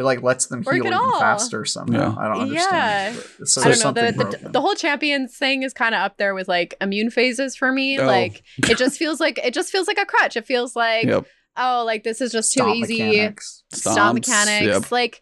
It 0.00 0.04
like 0.04 0.22
lets 0.22 0.46
them 0.46 0.62
Work 0.62 0.74
heal 0.76 0.84
at 0.86 0.88
even 0.88 0.98
all. 0.98 1.20
faster 1.20 1.64
somehow. 1.64 2.14
Yeah. 2.14 2.14
I 2.18 2.28
don't 2.28 2.40
understand. 2.42 3.16
It's 3.38 3.52
so 3.54 3.60
I 3.60 3.64
don't 3.64 3.70
there's 3.70 3.84
know. 3.84 3.92
The, 3.92 4.22
something 4.22 4.42
the, 4.44 4.48
the 4.48 4.60
whole 4.60 4.74
champions 4.74 5.36
thing 5.36 5.62
is 5.62 5.72
kind 5.74 5.94
of 5.94 6.00
up 6.00 6.16
there 6.16 6.34
with 6.34 6.48
like 6.48 6.74
immune 6.80 7.10
phases 7.10 7.54
for 7.54 7.70
me. 7.70 7.98
Oh. 8.00 8.06
Like 8.06 8.42
it 8.68 8.78
just 8.78 8.98
feels 8.98 9.20
like 9.20 9.38
it 9.38 9.52
just 9.54 9.70
feels 9.70 9.86
like 9.86 9.98
a 9.98 10.06
crutch. 10.06 10.36
It 10.36 10.46
feels 10.46 10.74
like 10.74 11.04
Yep. 11.06 11.26
oh, 11.58 11.84
like 11.86 12.02
this 12.02 12.20
is 12.20 12.32
just 12.32 12.52
too 12.52 12.60
Stomp 12.60 12.76
easy. 12.76 12.98
mechanics. 13.02 13.62
Stomp 13.72 14.14
mechanics. 14.14 14.66
yep. 14.66 14.90
Like 14.90 15.20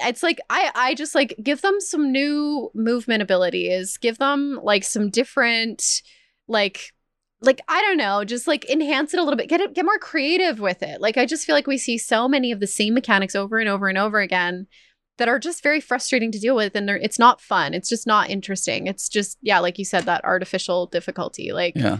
it's 0.00 0.22
like 0.22 0.40
I 0.50 0.70
I 0.74 0.94
just 0.94 1.14
like 1.14 1.34
give 1.42 1.62
them 1.62 1.80
some 1.80 2.10
new 2.12 2.70
movement 2.74 3.22
abilities. 3.22 3.96
Give 3.96 4.18
them 4.18 4.58
like 4.62 4.82
some 4.84 5.08
different 5.08 6.02
like 6.48 6.92
like 7.40 7.60
I 7.68 7.80
don't 7.82 7.96
know, 7.96 8.24
just 8.24 8.46
like 8.46 8.68
enhance 8.70 9.12
it 9.14 9.20
a 9.20 9.22
little 9.22 9.36
bit. 9.36 9.48
Get 9.48 9.60
it 9.60 9.74
get 9.74 9.84
more 9.84 9.98
creative 9.98 10.58
with 10.60 10.82
it. 10.82 11.00
Like 11.00 11.16
I 11.16 11.26
just 11.26 11.46
feel 11.46 11.54
like 11.54 11.66
we 11.66 11.78
see 11.78 11.98
so 11.98 12.28
many 12.28 12.52
of 12.52 12.60
the 12.60 12.66
same 12.66 12.94
mechanics 12.94 13.34
over 13.34 13.58
and 13.58 13.68
over 13.68 13.88
and 13.88 13.98
over 13.98 14.20
again 14.20 14.66
that 15.18 15.28
are 15.28 15.38
just 15.38 15.62
very 15.62 15.80
frustrating 15.80 16.30
to 16.32 16.38
deal 16.38 16.56
with 16.56 16.74
and 16.74 16.88
they're 16.88 16.96
it's 16.96 17.18
not 17.18 17.40
fun. 17.40 17.74
It's 17.74 17.88
just 17.88 18.06
not 18.06 18.30
interesting. 18.30 18.86
It's 18.86 19.08
just 19.08 19.38
yeah, 19.42 19.58
like 19.58 19.78
you 19.78 19.84
said 19.84 20.04
that 20.04 20.24
artificial 20.24 20.86
difficulty. 20.86 21.52
Like 21.52 21.74
Yeah. 21.76 21.98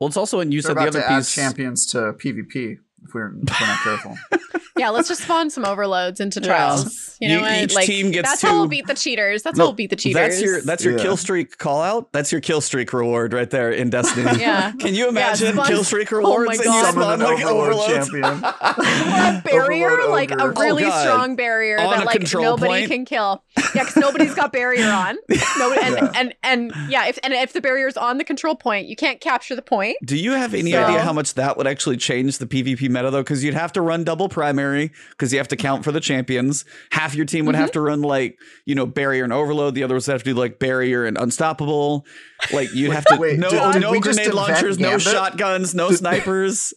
Well, 0.00 0.08
it's 0.08 0.16
also, 0.16 0.40
and 0.40 0.52
you 0.52 0.60
They're 0.60 0.70
said 0.70 0.76
the 0.76 0.88
other 0.88 1.00
to 1.00 1.10
add 1.10 1.18
piece. 1.18 1.34
champions 1.34 1.86
to 1.86 1.98
PvP 2.14 2.78
if 3.04 3.14
we're, 3.14 3.28
if 3.28 3.60
we're 3.60 3.66
not 3.66 3.78
careful. 3.82 4.16
yeah, 4.76 4.90
let's 4.90 5.08
just 5.08 5.22
spawn 5.22 5.50
some 5.50 5.64
overloads 5.64 6.20
into 6.20 6.40
Yeah. 6.40 6.46
trials. 6.46 7.16
You 7.20 7.28
know 7.28 7.34
You- 7.36 7.40
what? 7.42 7.62
each 7.62 7.74
like 7.74 7.86
team 7.86 8.10
gets 8.10 8.28
that's 8.28 8.40
to- 8.40 8.48
how 8.48 8.54
we'll 8.56 8.66
beat 8.68 8.86
the 8.86 8.94
cheaters. 8.94 9.42
That's 9.42 9.56
No, 9.56 9.64
how 9.64 9.68
we'll 9.68 9.74
beat 9.76 9.90
the 9.90 9.96
cheaters. 9.96 10.20
That's 10.20 10.42
your 10.42 10.60
that's 10.62 10.84
your 10.84 10.96
Yeah. 10.96 11.02
kill 11.02 11.16
streak 11.16 11.58
call 11.58 11.80
out. 11.82 12.12
That's 12.12 12.32
your 12.32 12.40
kill 12.40 12.60
streak 12.60 12.92
reward 12.92 13.32
right 13.32 13.48
there 13.48 13.70
in 13.70 13.90
Destiny. 13.90 14.30
Yeah. 14.40 14.72
Can 14.78 14.94
you 14.94 15.08
imagine 15.08 15.52
spawn- 15.54 15.66
kill 15.66 15.84
streak 15.84 16.12
Oh 16.12 16.16
rewards 16.18 16.48
my 16.48 16.54
and 16.54 16.64
God. 16.64 16.76
you 16.76 16.84
Summon 16.86 17.02
spawn 17.02 17.12
an 17.12 17.20
like 17.20 17.44
overload 17.44 17.72
overloads? 17.72 18.08
champion. 18.10 18.24
or 18.44 19.38
a 19.38 19.42
barrier, 19.44 19.90
Overload 19.90 20.10
like 20.10 20.30
a 20.32 20.50
really 20.50 20.84
Oh, 20.84 21.00
strong 21.02 21.36
barrier 21.36 21.78
On 21.78 21.90
that 21.90 22.06
like 22.06 22.32
nobody 22.32 22.66
point? 22.66 22.90
can 22.90 23.04
kill. 23.04 23.44
Yeah, 23.74 23.84
because 23.84 23.96
nobody's 23.96 24.34
got 24.34 24.52
barrier 24.52 24.88
on. 24.90 25.16
Nobody, 25.58 25.80
and, 25.82 25.94
Yeah. 25.96 26.12
and 26.16 26.34
and 26.42 26.72
yeah, 26.88 27.06
if 27.06 27.18
and 27.22 27.32
if 27.32 27.52
the 27.52 27.60
barrier's 27.60 27.96
on 27.96 28.18
the 28.18 28.24
control 28.24 28.54
point, 28.56 28.86
you 28.88 28.96
can't 28.96 29.20
capture 29.20 29.54
the 29.56 29.62
point. 29.62 29.96
Do 30.04 30.16
you 30.16 30.32
have 30.32 30.52
any 30.54 30.72
So- 30.72 30.82
idea 30.84 31.00
how 31.00 31.12
much 31.12 31.34
that 31.34 31.56
would 31.56 31.66
actually 31.66 31.96
change 31.96 32.38
the 32.38 32.46
PvP 32.46 32.88
meta 32.94 33.10
though? 33.10 33.22
Because 33.22 33.44
you'd 33.44 33.52
have 33.54 33.72
to 33.72 33.82
run 33.82 34.04
double 34.04 34.30
primary 34.30 34.90
because 35.10 35.32
you 35.32 35.38
have 35.38 35.48
to 35.48 35.56
count 35.56 35.84
for 35.84 35.92
the 35.92 36.00
champions. 36.00 36.64
Half 36.90 37.14
your 37.14 37.26
team 37.26 37.44
would 37.44 37.54
Mm-hmm. 37.54 37.60
have 37.62 37.72
to 37.72 37.80
run 37.82 38.00
like 38.00 38.38
you 38.64 38.74
know 38.74 38.86
barrier 38.86 39.24
and 39.24 39.32
overload. 39.32 39.74
The 39.74 39.82
others 39.82 40.06
have 40.06 40.22
to 40.22 40.32
do 40.32 40.34
like 40.34 40.58
barrier 40.58 41.04
and 41.04 41.18
unstoppable. 41.18 42.06
Like 42.52 42.72
you'd 42.74 42.92
have 42.92 43.04
to 43.06 43.16
Wait, 43.16 43.38
no 43.38 43.50
did- 43.50 43.72
did 43.74 43.82
no 43.82 43.90
we 43.90 44.00
just 44.00 44.16
grenade 44.18 44.34
launchers, 44.34 44.78
no 44.78 44.96
shotguns, 44.98 45.74
no 45.74 45.90
snipers. 45.90 46.72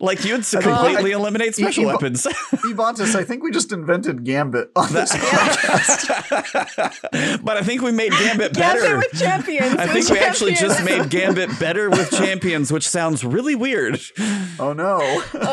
like 0.00 0.24
you'd 0.24 0.44
think- 0.46 0.64
completely 0.64 1.12
I- 1.12 1.16
eliminate 1.18 1.54
special 1.54 1.84
Evo- 1.84 1.92
weapons. 1.92 2.26
Ebontis, 2.26 3.14
I 3.14 3.24
think 3.24 3.42
we 3.42 3.50
just 3.50 3.72
invented 3.72 4.24
Gambit 4.24 4.70
on 4.76 4.92
this 4.92 5.12
podcast. 5.12 7.40
but 7.44 7.56
I 7.56 7.62
think 7.62 7.82
we 7.82 7.92
made 7.92 8.12
Gambit 8.12 8.54
better. 8.54 8.80
Gambit 8.80 9.10
with 9.12 9.20
champions. 9.20 9.74
I 9.76 9.86
think 9.86 10.08
we 10.10 10.18
actually 10.18 10.54
just 10.54 10.84
made 10.84 11.08
Gambit 11.10 11.58
better 11.58 11.90
with 11.90 12.10
champions, 12.10 12.72
which 12.72 12.88
sounds 12.88 13.24
really 13.24 13.54
weird. 13.54 14.00
Oh 14.58 14.72
no. 14.72 14.98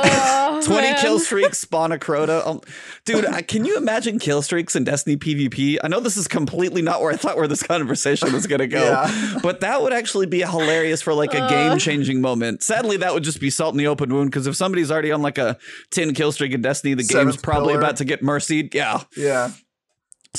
Oh, 0.03 0.61
20 0.65 0.81
man. 0.81 0.99
kill 1.01 1.19
streaks, 1.19 1.59
spawn 1.59 1.91
a 1.91 1.97
Crota. 1.97 2.45
Um, 2.45 2.61
dude, 3.05 3.25
I, 3.25 3.41
can 3.41 3.65
you 3.65 3.77
imagine 3.77 4.19
kill 4.19 4.41
streaks 4.41 4.75
in 4.75 4.83
Destiny 4.83 5.17
PvP? 5.17 5.77
I 5.83 5.87
know 5.87 5.99
this 5.99 6.17
is 6.17 6.27
completely 6.27 6.81
not 6.81 7.01
where 7.01 7.11
I 7.11 7.15
thought 7.15 7.37
where 7.37 7.47
this 7.47 7.63
conversation 7.63 8.31
was 8.33 8.47
going 8.47 8.59
to 8.59 8.67
go, 8.67 8.83
Yeah. 8.83 9.39
but 9.41 9.61
that 9.61 9.81
would 9.81 9.93
actually 9.93 10.25
be 10.25 10.41
hilarious 10.41 11.01
for 11.01 11.13
like 11.13 11.33
a 11.33 11.43
Uh. 11.43 11.49
game 11.49 11.77
changing 11.79 12.21
moment. 12.21 12.63
Sadly, 12.63 12.97
that 12.97 13.13
would 13.13 13.23
just 13.23 13.39
be 13.39 13.49
salt 13.49 13.73
in 13.73 13.77
the 13.77 13.87
open 13.87 14.13
wound 14.13 14.31
because 14.31 14.47
if 14.47 14.55
somebody's 14.55 14.91
already 14.91 15.11
on 15.11 15.21
like 15.21 15.37
a 15.37 15.57
10 15.91 16.13
kill 16.13 16.31
streak 16.31 16.51
in 16.53 16.61
Destiny, 16.61 16.93
the 16.93 17.03
game's 17.03 17.37
probably 17.37 17.73
pillar. 17.73 17.79
about 17.79 17.97
to 17.97 18.05
get 18.05 18.21
mercied. 18.21 18.73
Yeah. 18.73 19.01
Yeah. 19.15 19.51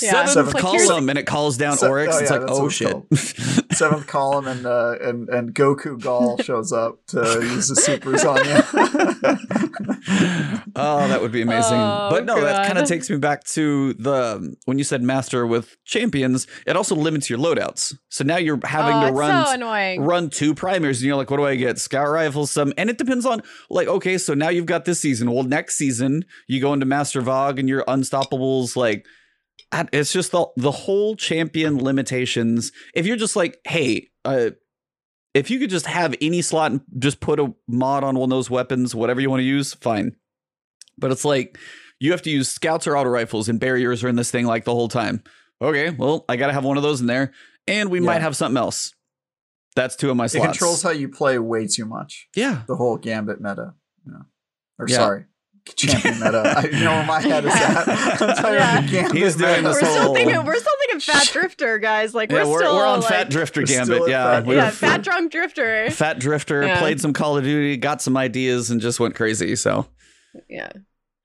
Yeah. 0.01 0.11
Seventh 0.11 0.31
Seventh 0.31 0.53
Like, 0.55 0.63
column 0.63 1.09
and 1.09 1.17
it 1.17 1.23
calls 1.25 1.55
down 1.55 1.77
Se- 1.77 1.87
Oryx. 1.87 2.15
oh, 2.15 2.19
it's 2.19 2.29
yeah, 2.29 2.37
like, 2.37 2.49
oh 2.49 2.67
shit. 2.67 2.97
Seventh 3.71 4.07
column 4.07 4.45
and 4.45 4.65
uh, 4.65 4.95
and 5.01 5.29
and 5.29 5.55
Goku 5.55 6.01
Gall 6.01 6.37
shows 6.43 6.73
up 6.73 7.05
to 7.07 7.19
use 7.41 7.69
the 7.69 7.77
supers 7.77 8.25
on 8.25 8.37
you. 8.45 8.61
oh, 10.75 11.07
that 11.07 11.21
would 11.21 11.31
be 11.31 11.41
amazing. 11.41 11.77
Oh, 11.77 12.09
but 12.11 12.25
no, 12.25 12.41
that 12.41 12.67
kind 12.67 12.77
of 12.77 12.87
takes 12.87 13.09
me 13.09 13.17
back 13.17 13.45
to 13.45 13.93
the 13.93 14.55
when 14.65 14.77
you 14.77 14.83
said 14.83 15.01
master 15.01 15.47
with 15.47 15.77
champions, 15.85 16.45
it 16.67 16.75
also 16.75 16.95
limits 16.95 17.29
your 17.29 17.39
loadouts. 17.39 17.97
So 18.09 18.25
now 18.25 18.37
you're 18.37 18.59
having 18.65 18.95
oh, 18.95 19.07
to 19.07 19.13
run 19.13 19.59
so 19.59 20.01
run 20.03 20.29
two 20.29 20.53
primaries 20.53 21.01
and 21.01 21.07
you're 21.07 21.15
like, 21.15 21.31
what 21.31 21.37
do 21.37 21.45
I 21.45 21.55
get? 21.55 21.79
Scout 21.79 22.09
rifles, 22.09 22.51
some 22.51 22.73
and 22.77 22.89
it 22.89 22.97
depends 22.97 23.25
on 23.25 23.41
like, 23.69 23.87
okay, 23.87 24.17
so 24.17 24.33
now 24.33 24.49
you've 24.49 24.65
got 24.65 24.83
this 24.83 24.99
season. 24.99 25.31
Well, 25.31 25.43
next 25.43 25.77
season 25.77 26.25
you 26.47 26.59
go 26.59 26.73
into 26.73 26.85
Master 26.85 27.21
VOG 27.21 27.59
and 27.59 27.69
your 27.69 27.85
unstoppables, 27.85 28.75
like 28.75 28.99
at- 28.99 29.05
it's 29.91 30.13
just 30.13 30.31
the 30.31 30.45
the 30.55 30.71
whole 30.71 31.15
champion 31.15 31.83
limitations. 31.83 32.71
If 32.93 33.05
you're 33.05 33.17
just 33.17 33.35
like, 33.35 33.59
hey, 33.65 34.09
uh 34.23 34.51
if 35.33 35.49
you 35.51 35.59
could 35.59 35.69
just 35.69 35.85
have 35.87 36.15
any 36.21 36.41
slot 36.41 36.71
and 36.71 36.81
just 36.97 37.19
put 37.19 37.39
a 37.41 37.53
mod 37.67 38.05
on 38.05 38.15
one 38.17 38.31
of 38.31 38.35
those 38.37 38.49
weapons, 38.49 38.95
whatever 38.95 39.19
you 39.19 39.29
want 39.29 39.41
to 39.41 39.45
use, 39.45 39.73
fine. 39.73 40.15
But 40.97 41.11
it's 41.11 41.25
like 41.25 41.57
you 41.99 42.11
have 42.11 42.21
to 42.21 42.29
use 42.29 42.47
scouts 42.49 42.87
or 42.87 42.95
auto 42.95 43.09
rifles 43.09 43.49
and 43.49 43.59
barriers 43.59 44.01
are 44.03 44.07
in 44.07 44.15
this 44.15 44.31
thing 44.31 44.45
like 44.45 44.63
the 44.63 44.73
whole 44.73 44.87
time. 44.87 45.23
Okay, 45.61 45.89
well, 45.89 46.23
I 46.29 46.35
gotta 46.37 46.53
have 46.53 46.63
one 46.63 46.77
of 46.77 46.83
those 46.83 47.01
in 47.01 47.07
there. 47.07 47.33
And 47.67 47.89
we 47.89 47.99
Yeah. 47.99 48.05
might 48.05 48.21
have 48.21 48.35
something 48.35 48.57
else. 48.57 48.93
That's 49.75 49.95
two 49.97 50.09
of 50.09 50.15
my 50.15 50.25
It 50.25 50.29
slots. 50.29 50.47
controls 50.47 50.83
how 50.83 50.91
you 50.91 51.09
play 51.09 51.37
way 51.37 51.67
too 51.67 51.85
much. 51.85 52.29
yeah. 52.35 52.63
The 52.67 52.75
whole 52.77 52.97
Gambit 52.97 53.41
meta. 53.41 53.73
Yeah. 54.07 54.13
Or 54.79 54.87
Yeah. 54.87 54.95
sorry, 54.97 55.25
champion 55.75 56.15
meta. 56.19 56.53
I, 56.57 56.65
you 56.67 56.83
know 56.83 56.91
where 56.91 57.05
my 57.05 57.21
head 57.21 57.45
is 57.45 57.53
at. 57.53 57.87
I'm 57.87 58.17
talking 58.35 58.53
Yeah. 58.53 58.79
about 58.79 58.85
the 58.85 58.91
Gambit 58.91 59.15
He's 59.17 59.35
doing 59.35 59.63
this 59.63 59.81
we're 59.81 59.87
still 59.89 60.01
whole- 60.03 60.15
thinking. 60.15 60.45
We're 60.45 60.55
still 60.59 60.73
thinking 60.81 60.99
Fat 60.99 61.27
Drifter, 61.31 61.79
guys. 61.79 62.13
Like 62.13 62.31
Yeah, 62.31 62.43
we're, 62.43 62.51
we're, 62.51 62.59
still 62.59 62.75
we're 62.75 62.85
on 62.85 62.99
like, 63.01 63.09
Fat 63.09 63.29
Drifter 63.29 63.63
Gambit. 63.63 64.03
at 64.03 64.07
Yeah. 64.09 64.41
Fat 64.41 64.47
Yeah, 64.47 64.69
Fat 64.69 65.01
Drunk 65.01 65.31
Drifter. 65.31 65.89
Fat 65.91 66.19
Drifter 66.19 66.63
Yeah. 66.63 66.79
played 66.79 67.01
some 67.01 67.13
Call 67.13 67.37
of 67.37 67.43
Duty, 67.43 67.77
got 67.77 68.01
some 68.01 68.15
ideas, 68.17 68.69
and 68.69 68.79
just 68.79 68.99
went 68.99 69.15
crazy. 69.15 69.55
So, 69.55 69.87
Yeah. 70.49 70.69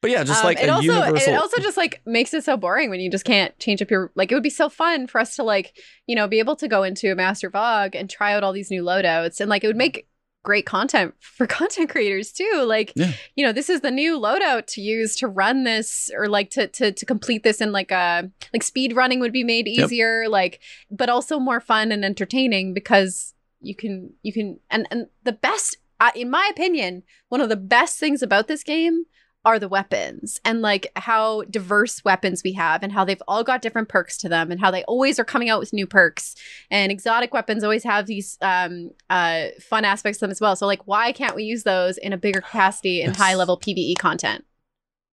but 0.02 0.10
yeah, 0.10 0.24
just 0.24 0.40
Um, 0.40 0.46
like 0.46 0.60
it 0.62 0.68
a 0.68 0.72
also 0.72 0.82
universal. 0.92 1.32
it 1.34 1.36
also 1.36 1.60
just 1.60 1.76
like 1.76 2.00
makes 2.06 2.32
it 2.32 2.42
so 2.44 2.56
boring 2.56 2.88
when 2.90 3.00
you 3.00 3.10
just 3.10 3.24
can't 3.26 3.56
change 3.58 3.82
up 3.82 3.90
your 3.90 4.10
like 4.14 4.32
it 4.32 4.34
would 4.34 4.42
be 4.42 4.48
so 4.50 4.68
fun 4.70 5.06
for 5.06 5.20
us 5.20 5.36
to 5.36 5.42
like 5.42 5.76
you 6.06 6.16
know 6.16 6.26
be 6.26 6.38
able 6.38 6.56
to 6.56 6.66
go 6.68 6.82
into 6.82 7.12
a 7.12 7.14
master 7.14 7.50
VOG 7.50 7.94
and 7.94 8.08
try 8.08 8.32
out 8.34 8.42
all 8.42 8.52
these 8.52 8.70
new 8.70 8.82
loadouts 8.82 9.40
and 9.40 9.50
like 9.50 9.62
it 9.62 9.66
would 9.66 9.76
make 9.76 10.06
great 10.42 10.64
content 10.66 11.14
for 11.20 11.46
content 11.46 11.90
creators 11.90 12.32
too 12.32 12.64
like 12.66 12.92
Yeah. 12.96 13.12
you 13.36 13.44
know 13.44 13.52
this 13.52 13.68
is 13.68 13.82
the 13.82 13.90
new 13.90 14.18
loadout 14.18 14.66
to 14.68 14.80
use 14.80 15.14
to 15.16 15.28
run 15.28 15.64
this 15.64 16.10
or 16.16 16.28
like 16.28 16.50
to 16.50 16.66
to 16.68 16.92
to 16.92 17.06
complete 17.06 17.42
this 17.42 17.60
in 17.60 17.72
like 17.72 17.90
a 17.90 18.30
like 18.52 18.62
speed 18.62 18.96
running 18.96 19.20
would 19.20 19.32
be 19.32 19.44
made 19.44 19.66
Yep. 19.68 19.84
easier 19.86 20.28
like 20.28 20.60
but 20.90 21.08
also 21.10 21.38
more 21.38 21.60
fun 21.60 21.92
and 21.92 22.04
entertaining 22.04 22.72
because 22.74 23.34
you 23.60 23.74
can 23.74 24.14
you 24.22 24.32
can 24.32 24.58
and 24.70 24.86
and 24.90 25.08
the 25.24 25.32
best 25.32 25.76
in 26.14 26.30
my 26.30 26.48
opinion 26.50 27.02
one 27.28 27.42
of 27.42 27.50
the 27.50 27.56
best 27.56 27.98
things 27.98 28.22
about 28.22 28.48
this 28.48 28.62
game 28.64 29.04
are 29.44 29.58
the 29.58 29.68
weapons 29.68 30.38
and 30.44 30.60
like 30.60 30.92
how 30.96 31.42
diverse 31.44 32.04
weapons 32.04 32.42
we 32.44 32.52
have 32.52 32.82
and 32.82 32.92
how 32.92 33.04
they've 33.04 33.22
all 33.26 33.42
got 33.42 33.62
different 33.62 33.88
perks 33.88 34.18
to 34.18 34.28
them 34.28 34.50
and 34.50 34.60
how 34.60 34.70
they 34.70 34.84
always 34.84 35.18
are 35.18 35.24
coming 35.24 35.48
out 35.48 35.58
with 35.58 35.72
new 35.72 35.86
perks 35.86 36.34
and 36.70 36.92
exotic 36.92 37.32
weapons 37.32 37.64
always 37.64 37.84
have 37.84 38.06
these 38.06 38.36
um 38.42 38.90
uh 39.08 39.46
fun 39.58 39.84
aspects 39.84 40.18
to 40.18 40.24
them 40.24 40.30
as 40.30 40.40
well 40.40 40.54
so 40.54 40.66
like 40.66 40.86
why 40.86 41.10
can't 41.10 41.34
we 41.34 41.42
use 41.42 41.62
those 41.62 41.96
in 41.96 42.12
a 42.12 42.18
bigger 42.18 42.42
capacity 42.42 43.00
in 43.00 43.08
Yes. 43.10 43.16
high 43.16 43.34
level 43.34 43.58
pve 43.58 43.96
content 43.98 44.44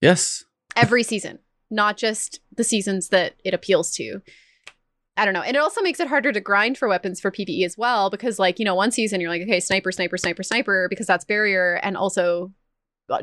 yes. 0.02 0.44
every 0.76 1.04
season 1.04 1.40
not 1.72 1.96
just 1.96 2.42
the 2.54 2.66
seasons 2.66 3.10
that 3.10 3.36
it 3.46 3.54
appeals 3.54 3.92
to 3.94 4.22
I 5.20 5.26
don't 5.26 5.34
know. 5.34 5.42
And 5.42 5.56
it 5.56 5.60
also 5.60 5.82
makes 5.82 6.00
it 6.00 6.08
harder 6.08 6.32
to 6.32 6.40
grind 6.40 6.78
for 6.78 6.88
weapons 6.88 7.20
for 7.20 7.32
PvE 7.32 7.66
as 7.66 7.76
well 7.76 8.12
because 8.12 8.38
like, 8.38 8.60
you 8.60 8.66
know, 8.66 8.76
one 8.76 8.92
season 8.92 9.20
you're 9.20 9.32
like, 9.32 9.42
okay, 9.42 9.60
sniper, 9.60 9.92
sniper, 9.92 10.16
sniper, 10.16 10.44
sniper 10.44 10.86
because 10.92 11.08
that's 11.08 11.26
barrier 11.26 11.80
and 11.82 11.98
also 11.98 12.52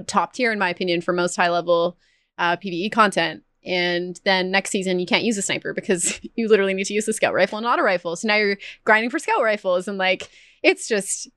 top 0.07 0.33
tier 0.33 0.53
in 0.53 0.59
my 0.59 0.71
opinion 0.71 1.01
for 1.01 1.13
most 1.13 1.37
high 1.37 1.51
level 1.51 1.97
uh, 2.39 2.57
PvE 2.57 2.93
content. 2.93 3.43
And 3.65 4.21
then 4.25 4.51
next 4.51 4.71
season 4.71 4.99
you 4.99 5.07
can't 5.07 5.25
use 5.25 5.39
a 5.39 5.43
sniper 5.43 5.73
because 5.73 6.21
you 6.35 6.49
literally 6.49 6.75
need 6.75 6.87
to 6.87 6.95
use 6.95 7.07
the 7.07 7.13
scout 7.13 7.35
rifle 7.35 7.59
and 7.59 7.67
auto 7.67 7.83
rifle. 7.83 8.17
So 8.17 8.29
now 8.29 8.37
you're 8.37 8.59
grinding 8.85 9.11
for 9.11 9.19
scout 9.19 9.43
rifles 9.43 9.89
and 9.89 9.99
like 9.99 10.29
it's 10.63 10.87
just 10.89 11.29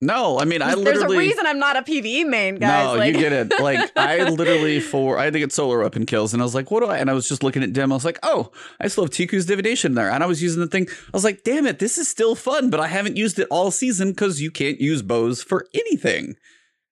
No, 0.00 0.38
I 0.38 0.44
mean 0.44 0.60
I 0.60 0.74
There's 0.74 0.78
literally 0.78 1.16
There's 1.16 1.16
a 1.16 1.30
reason 1.30 1.46
I'm 1.46 1.58
not 1.58 1.76
a 1.76 1.82
PvE 1.82 2.26
main, 2.26 2.56
guys. 2.56 2.84
No, 2.84 2.96
like, 2.96 3.14
you 3.14 3.20
get 3.20 3.32
it. 3.32 3.58
Like 3.58 3.90
I 3.96 4.28
literally 4.28 4.80
for 4.92 5.18
I 5.18 5.24
had 5.24 5.32
to 5.32 5.38
get 5.38 5.52
solar 5.52 5.82
up 5.82 5.94
kills, 6.06 6.34
and 6.34 6.42
I 6.42 6.44
was 6.44 6.54
like, 6.54 6.70
"What 6.70 6.80
do 6.80 6.86
I?" 6.86 6.98
And 6.98 7.08
I 7.08 7.14
was 7.14 7.26
just 7.28 7.42
looking 7.42 7.62
at 7.62 7.72
dim. 7.72 7.90
I 7.92 7.94
was 7.94 8.04
like, 8.04 8.18
"Oh, 8.22 8.50
I 8.80 8.88
still 8.88 9.04
have 9.04 9.10
Ticuu's 9.12 9.46
Divination 9.46 9.94
there," 9.94 10.10
and 10.10 10.22
I 10.22 10.26
was 10.26 10.42
using 10.42 10.60
the 10.60 10.66
thing. 10.66 10.88
I 10.90 11.10
was 11.14 11.24
like, 11.24 11.42
"Damn 11.44 11.66
it, 11.66 11.78
this 11.78 11.96
is 11.96 12.08
still 12.08 12.34
fun," 12.34 12.68
but 12.68 12.80
I 12.80 12.88
haven't 12.88 13.16
used 13.16 13.38
it 13.38 13.48
all 13.50 13.70
season 13.70 14.10
because 14.10 14.42
you 14.42 14.50
can't 14.50 14.80
use 14.80 15.00
bows 15.00 15.42
for 15.42 15.66
anything. 15.72 16.36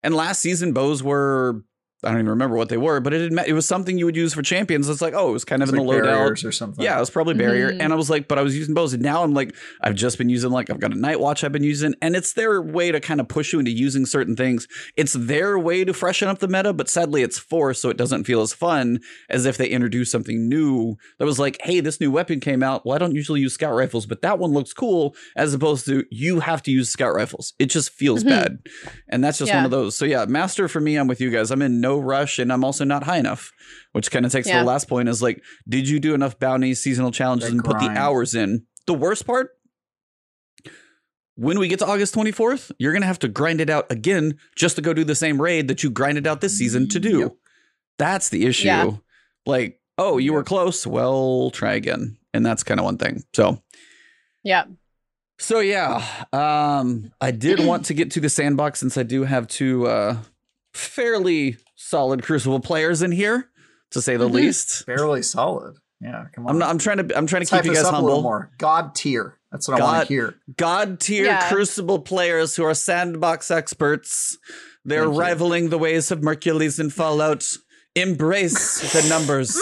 And 0.03 0.15
last 0.15 0.41
season, 0.41 0.73
bows 0.73 1.03
were 1.03 1.63
I 2.03 2.09
don't 2.09 2.17
even 2.17 2.29
remember 2.29 2.55
what 2.55 2.69
they 2.69 2.77
were, 2.77 2.99
but 2.99 3.13
it 3.13 3.31
had, 3.31 3.47
it 3.47 3.53
was 3.53 3.67
something 3.67 3.97
you 3.97 4.05
would 4.05 4.15
use 4.15 4.33
for 4.33 4.41
champions. 4.41 4.89
It's 4.89 5.01
like, 5.01 5.13
oh, 5.15 5.29
it 5.29 5.33
was 5.33 5.45
kind 5.45 5.61
of 5.61 5.69
It's 5.69 5.77
in 5.77 5.85
like 5.85 5.97
the 5.97 6.01
loadout. 6.01 6.11
barriers 6.11 6.43
or 6.43 6.51
something. 6.51 6.83
Yeah, 6.83 6.97
it 6.97 6.99
was 6.99 7.11
probably 7.11 7.35
barrier. 7.35 7.71
Mhm. 7.73 7.79
And 7.79 7.93
I 7.93 7.95
was 7.95 8.09
like, 8.09 8.27
but 8.27 8.39
I 8.39 8.41
was 8.41 8.57
using 8.57 8.73
bows. 8.73 8.93
And 8.93 9.03
now 9.03 9.21
I'm 9.23 9.35
like, 9.35 9.55
I've 9.81 9.93
just 9.93 10.17
been 10.17 10.27
using 10.29 10.49
like 10.49 10.71
I've 10.71 10.79
got 10.79 10.93
a 10.93 10.95
Nightwatch 10.95 11.43
I've 11.43 11.51
been 11.51 11.63
using, 11.63 11.93
and 12.01 12.15
it's 12.15 12.33
their 12.33 12.59
way 12.61 12.91
to 12.91 12.99
kind 12.99 13.19
of 13.19 13.27
push 13.27 13.53
you 13.53 13.59
into 13.59 13.69
using 13.71 14.07
certain 14.07 14.35
things. 14.35 14.67
It's 14.97 15.13
their 15.13 15.59
way 15.59 15.83
to 15.85 15.93
freshen 15.93 16.27
up 16.27 16.39
the 16.39 16.47
meta, 16.47 16.73
but 16.73 16.89
sadly 16.89 17.21
it's 17.21 17.37
forced, 17.37 17.81
so 17.83 17.89
it 17.89 17.97
doesn't 17.97 18.23
feel 18.23 18.41
as 18.41 18.51
fun 18.51 18.99
as 19.29 19.45
if 19.45 19.57
they 19.57 19.67
introduced 19.67 20.11
something 20.11 20.49
new 20.49 20.97
that 21.19 21.25
was 21.25 21.37
like, 21.37 21.57
hey, 21.61 21.81
this 21.81 21.99
new 22.01 22.09
weapon 22.09 22.39
came 22.39 22.63
out. 22.63 22.83
Well, 22.83 22.95
I 22.95 22.97
don't 22.97 23.13
usually 23.13 23.41
use 23.41 23.53
scout 23.53 23.75
rifles, 23.75 24.07
but 24.07 24.23
that 24.23 24.39
one 24.39 24.51
looks 24.53 24.73
cool, 24.73 25.15
as 25.35 25.53
opposed 25.53 25.85
to 25.85 26.05
you 26.09 26.39
have 26.39 26.63
to 26.63 26.71
use 26.71 26.89
scout 26.89 27.13
rifles. 27.13 27.53
It 27.59 27.67
just 27.67 27.91
feels 27.91 28.23
Mhm. 28.23 28.29
bad. 28.29 28.57
And 29.07 29.23
that's 29.23 29.37
just 29.37 29.53
one 29.53 29.65
of 29.65 29.71
those. 29.71 29.95
So 29.95 30.05
yeah, 30.05 30.25
master 30.25 30.67
for 30.67 30.79
me, 30.81 30.95
I'm 30.95 31.07
with 31.07 31.21
you 31.21 31.29
guys. 31.29 31.51
I'm 31.51 31.61
in 31.61 31.79
no 31.79 31.90
rush 31.97 32.39
and 32.39 32.51
I'm 32.51 32.63
also 32.63 32.83
not 32.83 33.03
high 33.03 33.17
enough. 33.17 33.51
Which 33.91 34.09
kind 34.11 34.25
of 34.25 34.31
takes 34.31 34.47
to 34.47 34.53
Yeah. 34.53 34.59
the 34.59 34.65
last 34.65 34.87
point 34.87 35.09
is 35.09 35.21
like, 35.21 35.41
did 35.67 35.87
you 35.89 35.99
do 35.99 36.13
enough 36.13 36.39
bounties, 36.39 36.81
seasonal 36.81 37.11
challenges, 37.11 37.49
That 37.49 37.55
and 37.55 37.63
put 37.63 37.79
the 37.79 37.89
hours 37.89 38.35
in? 38.35 38.65
The 38.87 38.93
worst 38.93 39.25
part, 39.25 39.51
when 41.35 41.59
we 41.59 41.67
get 41.67 41.79
to 41.79 41.85
August 41.87 42.13
24th, 42.15 42.71
you're 42.77 42.93
gonna 42.93 43.05
have 43.05 43.19
to 43.19 43.27
grind 43.27 43.61
it 43.61 43.69
out 43.69 43.91
again 43.91 44.37
just 44.55 44.75
to 44.75 44.81
go 44.81 44.93
do 44.93 45.03
the 45.03 45.15
same 45.15 45.41
raid 45.41 45.67
that 45.67 45.83
you 45.83 45.89
grinded 45.89 46.27
out 46.27 46.41
this 46.41 46.57
season 46.57 46.87
to 46.89 46.99
do. 46.99 47.19
Yep. 47.19 47.31
That's 47.97 48.29
the 48.29 48.45
issue. 48.45 48.67
Yeah. 48.67 48.91
Like, 49.45 49.79
oh, 49.97 50.17
you 50.17 50.33
were 50.33 50.43
close. 50.43 50.85
Well, 50.85 51.51
try 51.51 51.73
again. 51.73 52.17
And 52.33 52.45
that's 52.45 52.63
kind 52.63 52.79
of 52.79 52.83
one 52.85 52.97
thing. 52.97 53.23
So 53.33 53.61
yeah. 54.43 54.65
so 55.39 55.59
yeah, 55.59 56.03
um, 56.31 57.11
I 57.19 57.31
did 57.31 57.59
want 57.65 57.85
to 57.85 57.93
get 57.93 58.11
to 58.11 58.19
the 58.19 58.29
sandbox 58.29 58.79
since 58.79 58.97
I 58.97 59.03
do 59.03 59.23
have 59.23 59.47
two 59.47 59.87
uh, 59.87 60.17
fairly 60.73 61.57
solid 61.75 62.23
Crucible 62.23 62.59
players 62.59 63.01
in 63.01 63.11
here, 63.11 63.49
to 63.91 64.01
say 64.01 64.17
the 64.17 64.27
Mhm. 64.29 64.33
least. 64.33 64.85
Fairly 64.85 65.21
solid. 65.21 65.75
Yeah, 66.01 66.25
come 66.33 66.45
on. 66.47 66.51
I'm 66.53 66.57
not. 66.59 66.69
I'm 66.69 66.77
trying 66.79 66.97
to. 67.07 67.17
I'm 67.17 67.27
trying 67.27 67.45
to 67.45 67.53
Let's 67.53 67.63
keep 67.65 67.71
you 67.71 67.75
guys 67.75 67.85
up 67.85 67.93
a 67.93 67.97
little 67.97 68.09
humble. 68.17 68.21
more. 68.23 68.51
God 68.57 68.95
tier. 68.95 69.37
That's 69.51 69.67
what 69.67 69.79
I 69.79 69.83
want 69.83 69.97
God- 69.97 70.01
to 70.07 70.13
hear. 70.13 70.35
God 70.57 70.99
tier 70.99 71.25
Yeah. 71.25 71.47
Crucible 71.49 71.99
players 71.99 72.55
who 72.55 72.63
are 72.63 72.73
sandbox 72.73 73.51
experts. 73.51 74.37
They're 74.85 75.03
Thank 75.03 75.13
you. 75.13 75.19
rivaling 75.19 75.69
the 75.69 75.77
ways 75.77 76.09
of 76.09 76.23
Mercules 76.23 76.79
and 76.79 76.91
Fallout. 76.91 77.45
Embrace 77.93 78.93
the 78.93 79.07
numbers. 79.09 79.59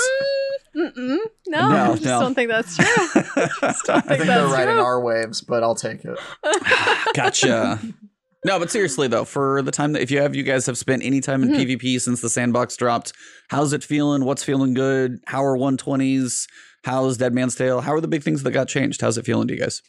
Mm, 0.75 0.93
mm-mm. 0.95 1.17
No, 1.47 1.69
No, 1.69 1.75
I 1.75 1.91
just 1.93 2.03
no. 2.03 2.19
don't 2.21 2.35
think 2.35 2.51
that's 2.51 2.77
true. 2.77 2.85
Just 3.61 3.85
don't 3.85 3.97
I 3.97 4.01
think 4.01 4.07
think 4.07 4.07
they're 4.07 4.25
that's 4.27 4.53
riding 4.53 4.75
true. 4.75 4.83
our 4.83 5.01
waves, 5.01 5.41
but 5.41 5.63
I'll 5.63 5.73
take 5.75 6.05
it. 6.05 6.17
gotcha. 7.15 7.79
No, 8.45 8.57
but 8.57 8.71
seriously 8.71 9.07
though, 9.07 9.25
for 9.25 9.61
the 9.61 9.71
time 9.71 9.91
that 9.93 10.01
if 10.01 10.09
you 10.11 10.21
have 10.21 10.33
you 10.33 10.43
guys 10.43 10.65
have 10.65 10.77
spent 10.77 11.03
any 11.03 11.19
time 11.19 11.43
in 11.43 11.49
Mhm. 11.49 11.57
PvP 11.77 11.99
since 11.99 12.21
the 12.21 12.29
sandbox 12.29 12.77
dropped, 12.77 13.11
how's 13.49 13.73
it 13.73 13.83
feeling? 13.83 14.23
What's 14.23 14.43
feeling 14.43 14.73
good? 14.73 15.19
How 15.27 15.43
are 15.43 15.57
120s? 15.57 16.47
How's 16.85 17.17
Dead 17.17 17.33
Man's 17.33 17.55
Tale? 17.55 17.81
How 17.81 17.93
are 17.93 17.99
the 18.01 18.07
big 18.07 18.23
things 18.23 18.43
that 18.43 18.51
got 18.51 18.69
changed? 18.69 19.01
How's 19.01 19.17
it 19.17 19.25
feeling 19.25 19.47
to 19.49 19.53
you 19.53 19.59
guys? 19.59 19.81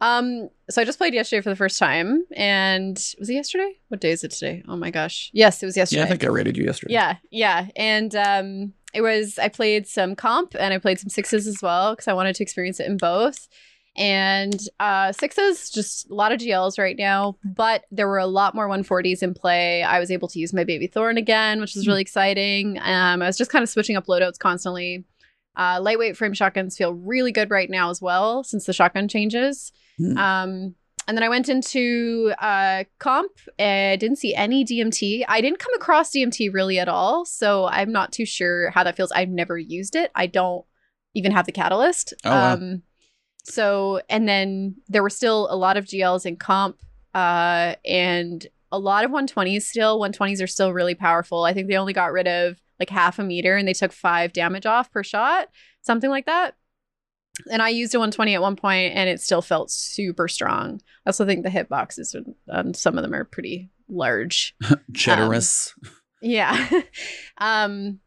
Um, 0.00 0.50
so 0.68 0.82
I 0.82 0.84
just 0.84 0.98
played 0.98 1.14
yesterday 1.14 1.40
for 1.40 1.48
the 1.48 1.56
first 1.56 1.78
time, 1.78 2.24
and 2.36 2.96
was 3.18 3.30
it 3.30 3.34
yesterday? 3.34 3.78
What 3.88 4.00
day 4.00 4.10
is 4.10 4.22
it 4.24 4.32
today? 4.32 4.62
Oh 4.68 4.76
my 4.76 4.90
gosh! 4.90 5.30
Yes, 5.32 5.62
it 5.62 5.66
was 5.66 5.76
yesterday. 5.76 6.00
Yeah, 6.00 6.06
I 6.06 6.08
think 6.08 6.24
I 6.24 6.26
rated 6.26 6.56
you 6.58 6.64
yesterday. 6.64 6.92
Yeah, 6.92 7.16
yeah, 7.30 7.68
and 7.76 8.14
um, 8.14 8.74
it 8.92 9.00
was 9.00 9.38
I 9.38 9.48
played 9.48 9.86
some 9.86 10.14
comp 10.16 10.54
and 10.58 10.74
I 10.74 10.78
played 10.78 10.98
some 10.98 11.08
sixes 11.08 11.46
as 11.46 11.58
well 11.62 11.92
because 11.94 12.08
I 12.08 12.12
wanted 12.12 12.34
to 12.36 12.42
experience 12.42 12.80
it 12.80 12.86
in 12.86 12.98
both. 12.98 13.48
And 13.96 14.60
uh, 14.80 15.12
sixes, 15.12 15.70
just 15.70 16.10
a 16.10 16.14
lot 16.14 16.32
of 16.32 16.40
GLs 16.40 16.78
right 16.78 16.96
now, 16.98 17.36
but 17.44 17.84
there 17.92 18.08
were 18.08 18.18
a 18.18 18.26
lot 18.26 18.54
more 18.54 18.68
140s 18.68 19.22
in 19.22 19.34
play. 19.34 19.84
I 19.84 20.00
was 20.00 20.10
able 20.10 20.26
to 20.28 20.38
use 20.40 20.52
my 20.52 20.64
baby 20.64 20.88
thorn 20.88 21.16
again, 21.16 21.60
which 21.60 21.76
was 21.76 21.86
really 21.86 22.02
exciting. 22.02 22.78
Um, 22.82 23.22
I 23.22 23.26
was 23.26 23.36
just 23.36 23.52
kind 23.52 23.62
of 23.62 23.68
switching 23.68 23.96
up 23.96 24.06
loadouts 24.06 24.38
constantly. 24.38 25.04
Uh, 25.56 25.78
lightweight 25.80 26.16
frame 26.16 26.34
shotguns 26.34 26.76
feel 26.76 26.92
really 26.92 27.30
good 27.30 27.50
right 27.50 27.70
now 27.70 27.88
as 27.88 28.02
well 28.02 28.42
since 28.42 28.66
the 28.66 28.72
shotgun 28.72 29.06
changes. 29.06 29.70
Hmm. 29.98 30.18
Um, 30.18 30.74
and 31.06 31.16
then 31.16 31.22
I 31.22 31.28
went 31.28 31.48
into 31.48 32.32
uh, 32.38 32.84
comp. 32.98 33.30
I 33.58 33.96
didn't 34.00 34.16
see 34.16 34.34
any 34.34 34.64
DMT. 34.64 35.24
I 35.28 35.40
didn't 35.40 35.58
come 35.58 35.74
across 35.74 36.10
DMT 36.10 36.52
really 36.52 36.78
at 36.78 36.88
all, 36.88 37.24
so 37.24 37.66
I'm 37.66 37.92
not 37.92 38.10
too 38.10 38.24
sure 38.24 38.70
how 38.70 38.84
that 38.84 38.96
feels. 38.96 39.12
I've 39.12 39.28
never 39.28 39.58
used 39.58 39.96
it. 39.96 40.10
I 40.14 40.26
don't 40.26 40.64
even 41.14 41.32
have 41.32 41.46
the 41.46 41.52
catalyst. 41.52 42.14
Oh, 42.24 42.30
wow. 42.30 42.54
Um, 42.54 42.82
so 43.44 44.00
and 44.08 44.28
then 44.28 44.76
there 44.88 45.02
were 45.02 45.10
still 45.10 45.48
a 45.50 45.56
lot 45.56 45.76
of 45.76 45.84
GLs 45.84 46.26
in 46.26 46.36
comp, 46.36 46.78
uh, 47.14 47.74
and 47.84 48.46
a 48.72 48.78
lot 48.78 49.04
of 49.04 49.10
120s 49.10 49.62
still. 49.62 50.00
120s 50.00 50.42
are 50.42 50.48
still 50.48 50.72
really 50.72 50.94
powerful. 50.94 51.44
I 51.44 51.52
think 51.52 51.68
they 51.68 51.76
only 51.76 51.92
got 51.92 52.12
rid 52.12 52.26
of 52.26 52.60
like 52.80 52.90
half 52.90 53.18
a 53.18 53.22
meter, 53.24 53.56
and 53.56 53.68
they 53.68 53.74
took 53.74 53.92
five 53.92 54.32
damage 54.32 54.66
off 54.66 54.90
per 54.90 55.02
shot, 55.04 55.48
something 55.82 56.10
like 56.10 56.26
that. 56.26 56.56
And 57.50 57.60
I 57.60 57.68
used 57.68 57.94
a 57.94 57.98
120 57.98 58.34
at 58.34 58.42
one 58.42 58.56
point, 58.56 58.94
and 58.94 59.08
it 59.08 59.20
still 59.20 59.42
felt 59.42 59.70
super 59.70 60.28
strong. 60.28 60.80
I 61.04 61.10
also 61.10 61.26
think 61.26 61.42
the 61.44 61.50
hitboxes 61.50 62.14
on- 62.50 62.74
some 62.74 62.96
of 62.96 63.02
them 63.02 63.14
are 63.14 63.24
pretty 63.24 63.70
large. 63.88 64.56
Generous. 64.92 65.74
Yeah. 66.22 66.68
um 67.38 68.00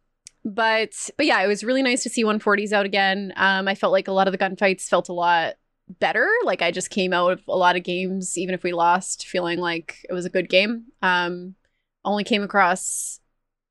but 0.47 1.09
but 1.17 1.25
yeah, 1.25 1.41
it 1.41 1.47
was 1.47 1.63
really 1.63 1.83
nice 1.83 2.03
to 2.03 2.09
see 2.09 2.23
140s 2.23 2.71
out 2.71 2.85
again. 2.85 3.33
Um 3.35 3.67
I 3.67 3.75
felt 3.75 3.91
like 3.91 4.07
a 4.07 4.13
lot 4.13 4.27
of 4.27 4.31
the 4.31 4.37
gunfights 4.37 4.87
felt 4.87 5.09
a 5.09 5.13
lot 5.13 5.55
better. 5.99 6.27
Like 6.45 6.61
I 6.61 6.71
just 6.71 6.89
came 6.89 7.11
out 7.11 7.33
of 7.33 7.41
a 7.49 7.57
lot 7.57 7.75
of 7.75 7.83
games 7.83 8.37
even 8.37 8.55
if 8.55 8.63
we 8.63 8.71
lost 8.71 9.27
feeling 9.27 9.59
like 9.59 10.05
it 10.09 10.13
was 10.13 10.25
a 10.25 10.29
good 10.29 10.49
game. 10.49 10.85
Um 11.01 11.55
only 12.05 12.23
came 12.23 12.43
across 12.43 13.19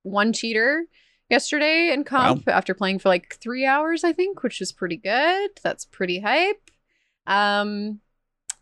one 0.02 0.34
cheater 0.34 0.84
yesterday 1.30 1.90
in 1.92 2.04
comp 2.04 2.46
after 2.46 2.74
playing 2.74 2.98
for 2.98 3.08
like 3.08 3.36
3 3.40 3.64
hours 3.64 4.04
I 4.04 4.12
think, 4.12 4.42
which 4.42 4.60
is 4.60 4.70
pretty 4.70 4.98
good. 4.98 5.50
That's 5.62 5.86
pretty 5.86 6.20
hype. 6.20 6.70
Um 7.26 8.00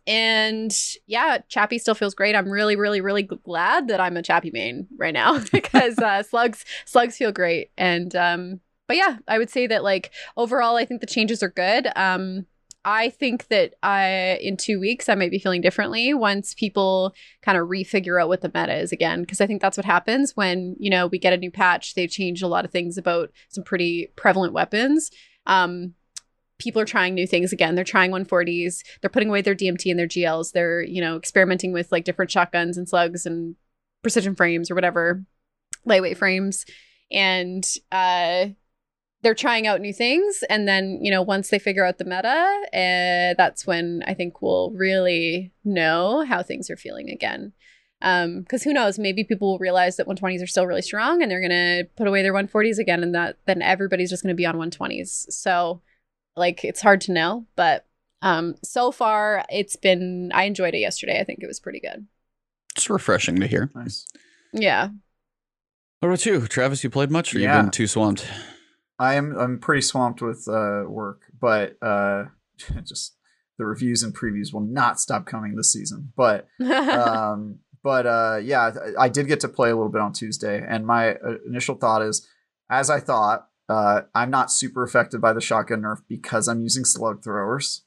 and 0.07 0.71
yeah, 1.07 1.39
Chappie 1.47 1.79
still 1.79 1.95
feels 1.95 2.13
great. 2.13 2.35
I'm 2.35 2.49
really, 2.49 2.75
really, 2.75 3.01
really 3.01 3.23
glad 3.23 3.87
that 3.87 3.99
I'm 3.99 4.17
a 4.17 4.21
Chappie 4.21 4.51
main 4.51 4.87
right 4.97 5.13
now 5.13 5.39
because 5.51 5.97
uh, 5.97 6.23
slugs 6.29 6.65
slugs 6.85 7.17
feel 7.17 7.31
great. 7.31 7.71
And 7.77 8.15
um, 8.15 8.59
but 8.87 8.97
yeah, 8.97 9.17
I 9.27 9.37
would 9.37 9.49
say 9.49 9.67
that 9.67 9.83
like 9.83 10.11
overall, 10.37 10.75
I 10.75 10.85
think 10.85 11.01
the 11.01 11.07
changes 11.07 11.41
are 11.41 11.49
good. 11.49 11.87
Um, 11.95 12.45
I 12.87 13.09
think 13.09 13.47
that 13.47 13.73
I 13.81 14.37
in 14.41 14.57
two 14.57 14.79
weeks 14.79 15.09
I 15.09 15.15
might 15.15 15.31
be 15.31 15.39
feeling 15.39 15.61
differently 15.61 16.13
once 16.13 16.53
people 16.53 17.15
kind 17.41 17.57
of 17.57 17.67
refigure 17.67 18.21
out 18.21 18.27
what 18.27 18.41
the 18.41 18.51
meta 18.53 18.75
is 18.77 18.91
again 18.91 19.21
because 19.21 19.41
I 19.41 19.47
think 19.47 19.59
that's 19.59 19.75
what 19.75 19.87
happens 19.87 20.33
when 20.35 20.75
you 20.77 20.91
know 20.91 21.07
we 21.07 21.17
get 21.17 21.33
a 21.33 21.37
new 21.37 21.49
patch. 21.49 21.95
They 21.95 22.05
change 22.05 22.43
a 22.43 22.47
lot 22.47 22.63
of 22.63 22.71
things 22.71 22.95
about 22.99 23.31
some 23.49 23.63
pretty 23.63 24.11
prevalent 24.15 24.53
weapons. 24.53 25.09
Um, 25.47 25.95
people 26.59 26.81
are 26.81 26.85
trying 26.85 27.13
new 27.13 27.27
things 27.27 27.51
again. 27.51 27.75
They're 27.75 27.83
trying 27.83 28.11
140s. 28.11 28.83
They're 29.01 29.09
putting 29.09 29.29
away 29.29 29.41
their 29.41 29.55
DMT 29.55 29.89
and 29.89 29.99
their 29.99 30.07
GLs. 30.07 30.51
They're, 30.51 30.81
you 30.81 31.01
know, 31.01 31.17
experimenting 31.17 31.73
with 31.73 31.91
like 31.91 32.05
different 32.05 32.31
shotguns 32.31 32.77
and 32.77 32.87
slugs 32.87 33.25
and 33.25 33.55
precision 34.01 34.35
frames 34.35 34.69
or 34.69 34.75
whatever, 34.75 35.23
lightweight 35.85 36.17
frames. 36.17 36.65
And 37.11 37.65
uh 37.91 38.47
they're 39.21 39.33
trying 39.33 39.65
out 39.65 39.81
new 39.81 39.93
things 39.93 40.43
and 40.51 40.67
then, 40.67 40.99
you 41.01 41.09
know, 41.09 41.21
once 41.23 41.49
they 41.49 41.57
figure 41.57 41.83
out 41.83 41.97
the 41.97 42.05
meta, 42.05 42.27
uh, 42.67 43.33
that's 43.35 43.65
when 43.65 44.03
I 44.05 44.13
think 44.13 44.39
we'll 44.39 44.69
really 44.69 45.51
know 45.63 46.23
how 46.25 46.43
things 46.43 46.69
are 46.69 46.77
feeling 46.77 47.09
again. 47.09 47.51
Um, 48.03 48.41
because 48.41 48.61
who 48.61 48.71
knows, 48.71 48.99
maybe 48.99 49.23
people 49.23 49.49
will 49.49 49.57
realize 49.57 49.97
that 49.97 50.05
120s 50.05 50.43
are 50.43 50.47
still 50.47 50.67
really 50.67 50.83
strong 50.83 51.23
and 51.23 51.31
they're 51.31 51.41
gonna 51.41 51.85
put 51.95 52.07
away 52.07 52.21
their 52.21 52.33
140s 52.33 52.77
again, 52.77 53.01
and 53.01 53.15
that 53.15 53.37
then 53.47 53.63
everybody's 53.63 54.11
just 54.11 54.21
gonna 54.21 54.35
be 54.35 54.45
on 54.45 54.57
120s. 54.57 55.25
So 55.33 55.81
like 56.35 56.63
it's 56.65 56.81
hard 56.81 57.01
to 57.01 57.11
know 57.11 57.45
but 57.55 57.85
um 58.21 58.55
so 58.63 58.91
far 58.91 59.43
it's 59.49 59.75
been 59.75 60.31
i 60.33 60.43
enjoyed 60.43 60.73
it 60.73 60.79
yesterday 60.79 61.19
i 61.19 61.23
think 61.23 61.39
it 61.41 61.47
was 61.47 61.59
pretty 61.59 61.79
good 61.79 62.05
It's 62.75 62.89
refreshing 62.89 63.39
to 63.39 63.47
hear. 63.47 63.69
Nice. 63.75 64.07
yeah 64.53 64.89
What 65.99 66.09
about 66.09 66.25
you, 66.25 66.45
Travis? 66.47 66.83
You 66.83 66.89
played 66.89 67.09
much, 67.11 67.33
or 67.33 67.39
Yeah. 67.39 67.55
you've 67.55 67.63
been 67.65 67.71
too 67.71 67.87
swamped? 67.87 68.27
I 68.99 69.15
am 69.15 69.37
I'm 69.37 69.59
pretty 69.59 69.81
swamped 69.81 70.21
with 70.21 70.47
uh, 70.47 70.83
work, 70.87 71.21
but 71.39 71.77
uh, 71.81 72.25
just 72.83 73.15
the 73.57 73.65
reviews 73.65 74.03
and 74.03 74.13
previews 74.15 74.53
will 74.53 74.61
not 74.81 74.99
stop 74.99 75.25
coming 75.25 75.55
this 75.55 75.71
season. 75.73 76.11
But 76.15 76.47
um, 76.61 77.59
but 77.83 78.05
uh, 78.05 78.39
yeah, 78.43 78.71
I 78.99 79.05
I 79.05 79.09
did 79.09 79.27
get 79.27 79.39
to 79.41 79.47
play 79.49 79.69
a 79.69 79.75
little 79.75 79.91
bit 79.91 80.01
on 80.01 80.13
Tuesday, 80.13 80.63
and 80.67 80.85
my 80.85 81.15
uh, 81.15 81.37
initial 81.47 81.75
thought 81.75 82.01
is, 82.01 82.27
as 82.69 82.89
I 82.89 82.99
thought, 82.99 83.47
uh, 83.69 84.01
I'm 84.13 84.29
not 84.29 84.51
super 84.51 84.83
affected 84.83 85.21
by 85.21 85.33
the 85.33 85.41
shotgun 85.41 85.81
nerf 85.81 86.01
because 86.07 86.47
I'm 86.47 86.61
using 86.61 86.85
slug 86.85 87.23
throwers. 87.23 87.83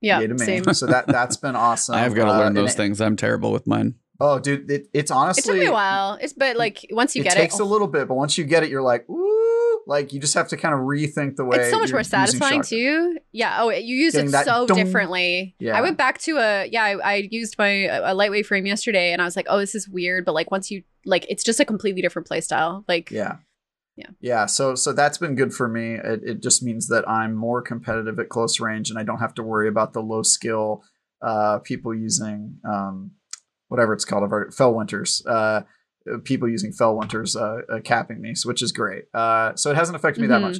Yeah, 0.00 0.20
to 0.24 0.38
same. 0.38 0.64
So 0.74 0.86
that 0.86 1.06
that's 1.08 1.36
been 1.36 1.56
awesome. 1.68 1.96
I've 1.96 2.14
got 2.14 2.26
to 2.26 2.30
Uh, 2.32 2.38
learn 2.38 2.46
and 2.48 2.56
those 2.56 2.74
it- 2.74 2.76
things. 2.76 3.00
I'm 3.00 3.16
terrible 3.16 3.50
with 3.52 3.66
mine. 3.66 3.94
Oh, 4.20 4.40
dude, 4.40 4.68
it, 4.68 4.88
it's 4.92 5.12
honestly 5.12 5.42
It 5.42 5.54
took 5.54 5.60
me 5.62 5.66
a 5.68 5.72
while. 5.72 6.18
It's 6.20 6.32
but 6.32 6.56
like 6.56 6.84
once 6.90 7.14
you 7.14 7.22
it 7.22 7.24
get 7.24 7.34
takes 7.34 7.38
it, 7.38 7.42
takes 7.50 7.60
a 7.60 7.64
little 7.64 7.86
bit, 7.86 8.08
but 8.08 8.14
once 8.16 8.36
you 8.36 8.42
get 8.44 8.64
it, 8.64 8.68
you're 8.68 8.82
like, 8.82 9.08
ooh, 9.08 9.80
like 9.86 10.12
you 10.12 10.18
just 10.18 10.34
have 10.34 10.48
to 10.48 10.56
kind 10.56 10.74
of 10.74 10.80
rethink 10.80 11.36
the 11.36 11.44
way. 11.44 11.56
it's 11.58 11.70
so 11.70 11.78
much 11.78 11.90
you're 11.90 11.98
more 11.98 12.02
satisfying 12.02 12.62
too. 12.62 13.16
Yeah. 13.30 13.58
Oh, 13.62 13.70
you 13.70 13.94
use 13.94 14.14
Getting 14.14 14.34
it 14.34 14.44
so 14.44 14.66
dong. 14.66 14.76
differently. 14.76 15.54
Yeah. 15.60 15.76
I 15.78 15.82
went 15.82 15.96
back 15.98 16.18
to 16.22 16.36
a 16.38 16.66
yeah. 16.66 16.82
I, 16.82 16.96
I 16.98 17.28
used 17.30 17.56
my 17.58 17.68
a 17.86 18.12
lightweight 18.12 18.46
frame 18.46 18.66
yesterday, 18.66 19.12
and 19.12 19.22
I 19.22 19.24
was 19.24 19.36
like, 19.36 19.46
oh, 19.48 19.58
this 19.58 19.76
is 19.76 19.88
weird. 19.88 20.24
But 20.24 20.34
like 20.34 20.50
once 20.50 20.68
you 20.68 20.82
like, 21.04 21.24
it's 21.28 21.44
just 21.44 21.60
a 21.60 21.64
completely 21.64 22.02
different 22.02 22.26
play 22.26 22.40
style. 22.40 22.84
Like 22.88 23.12
Yeah. 23.12 23.36
Yeah. 23.98 24.10
Yeah. 24.20 24.46
So 24.46 24.74
so 24.76 24.92
that's 24.92 25.18
been 25.18 25.34
good 25.34 25.52
for 25.52 25.66
me. 25.68 25.94
It, 25.94 26.20
it 26.24 26.42
just 26.42 26.62
means 26.62 26.86
that 26.88 27.08
I'm 27.08 27.34
more 27.34 27.60
competitive 27.62 28.18
at 28.20 28.28
close 28.28 28.60
range 28.60 28.90
and 28.90 28.98
I 28.98 29.02
don't 29.02 29.18
have 29.18 29.34
to 29.34 29.42
worry 29.42 29.68
about 29.68 29.92
the 29.92 30.00
low 30.00 30.22
skill 30.22 30.84
uh, 31.20 31.58
people 31.58 31.92
using 31.92 32.58
um, 32.64 33.10
whatever 33.66 33.92
it's 33.92 34.04
called, 34.04 34.22
I've 34.22 34.30
Felwinters. 34.30 35.22
Uh, 35.26 35.62
people 36.24 36.48
using 36.48 36.72
Felwinters 36.72 37.34
uh, 37.36 37.74
uh, 37.74 37.80
capping 37.80 38.20
me, 38.20 38.34
which 38.44 38.62
is 38.62 38.70
great. 38.72 39.04
Uh, 39.12 39.54
so 39.56 39.70
it 39.72 39.76
hasn't 39.76 39.96
affected 39.96 40.20
me 40.20 40.28
that 40.28 40.38
Mhm. 40.40 40.42
much. 40.42 40.58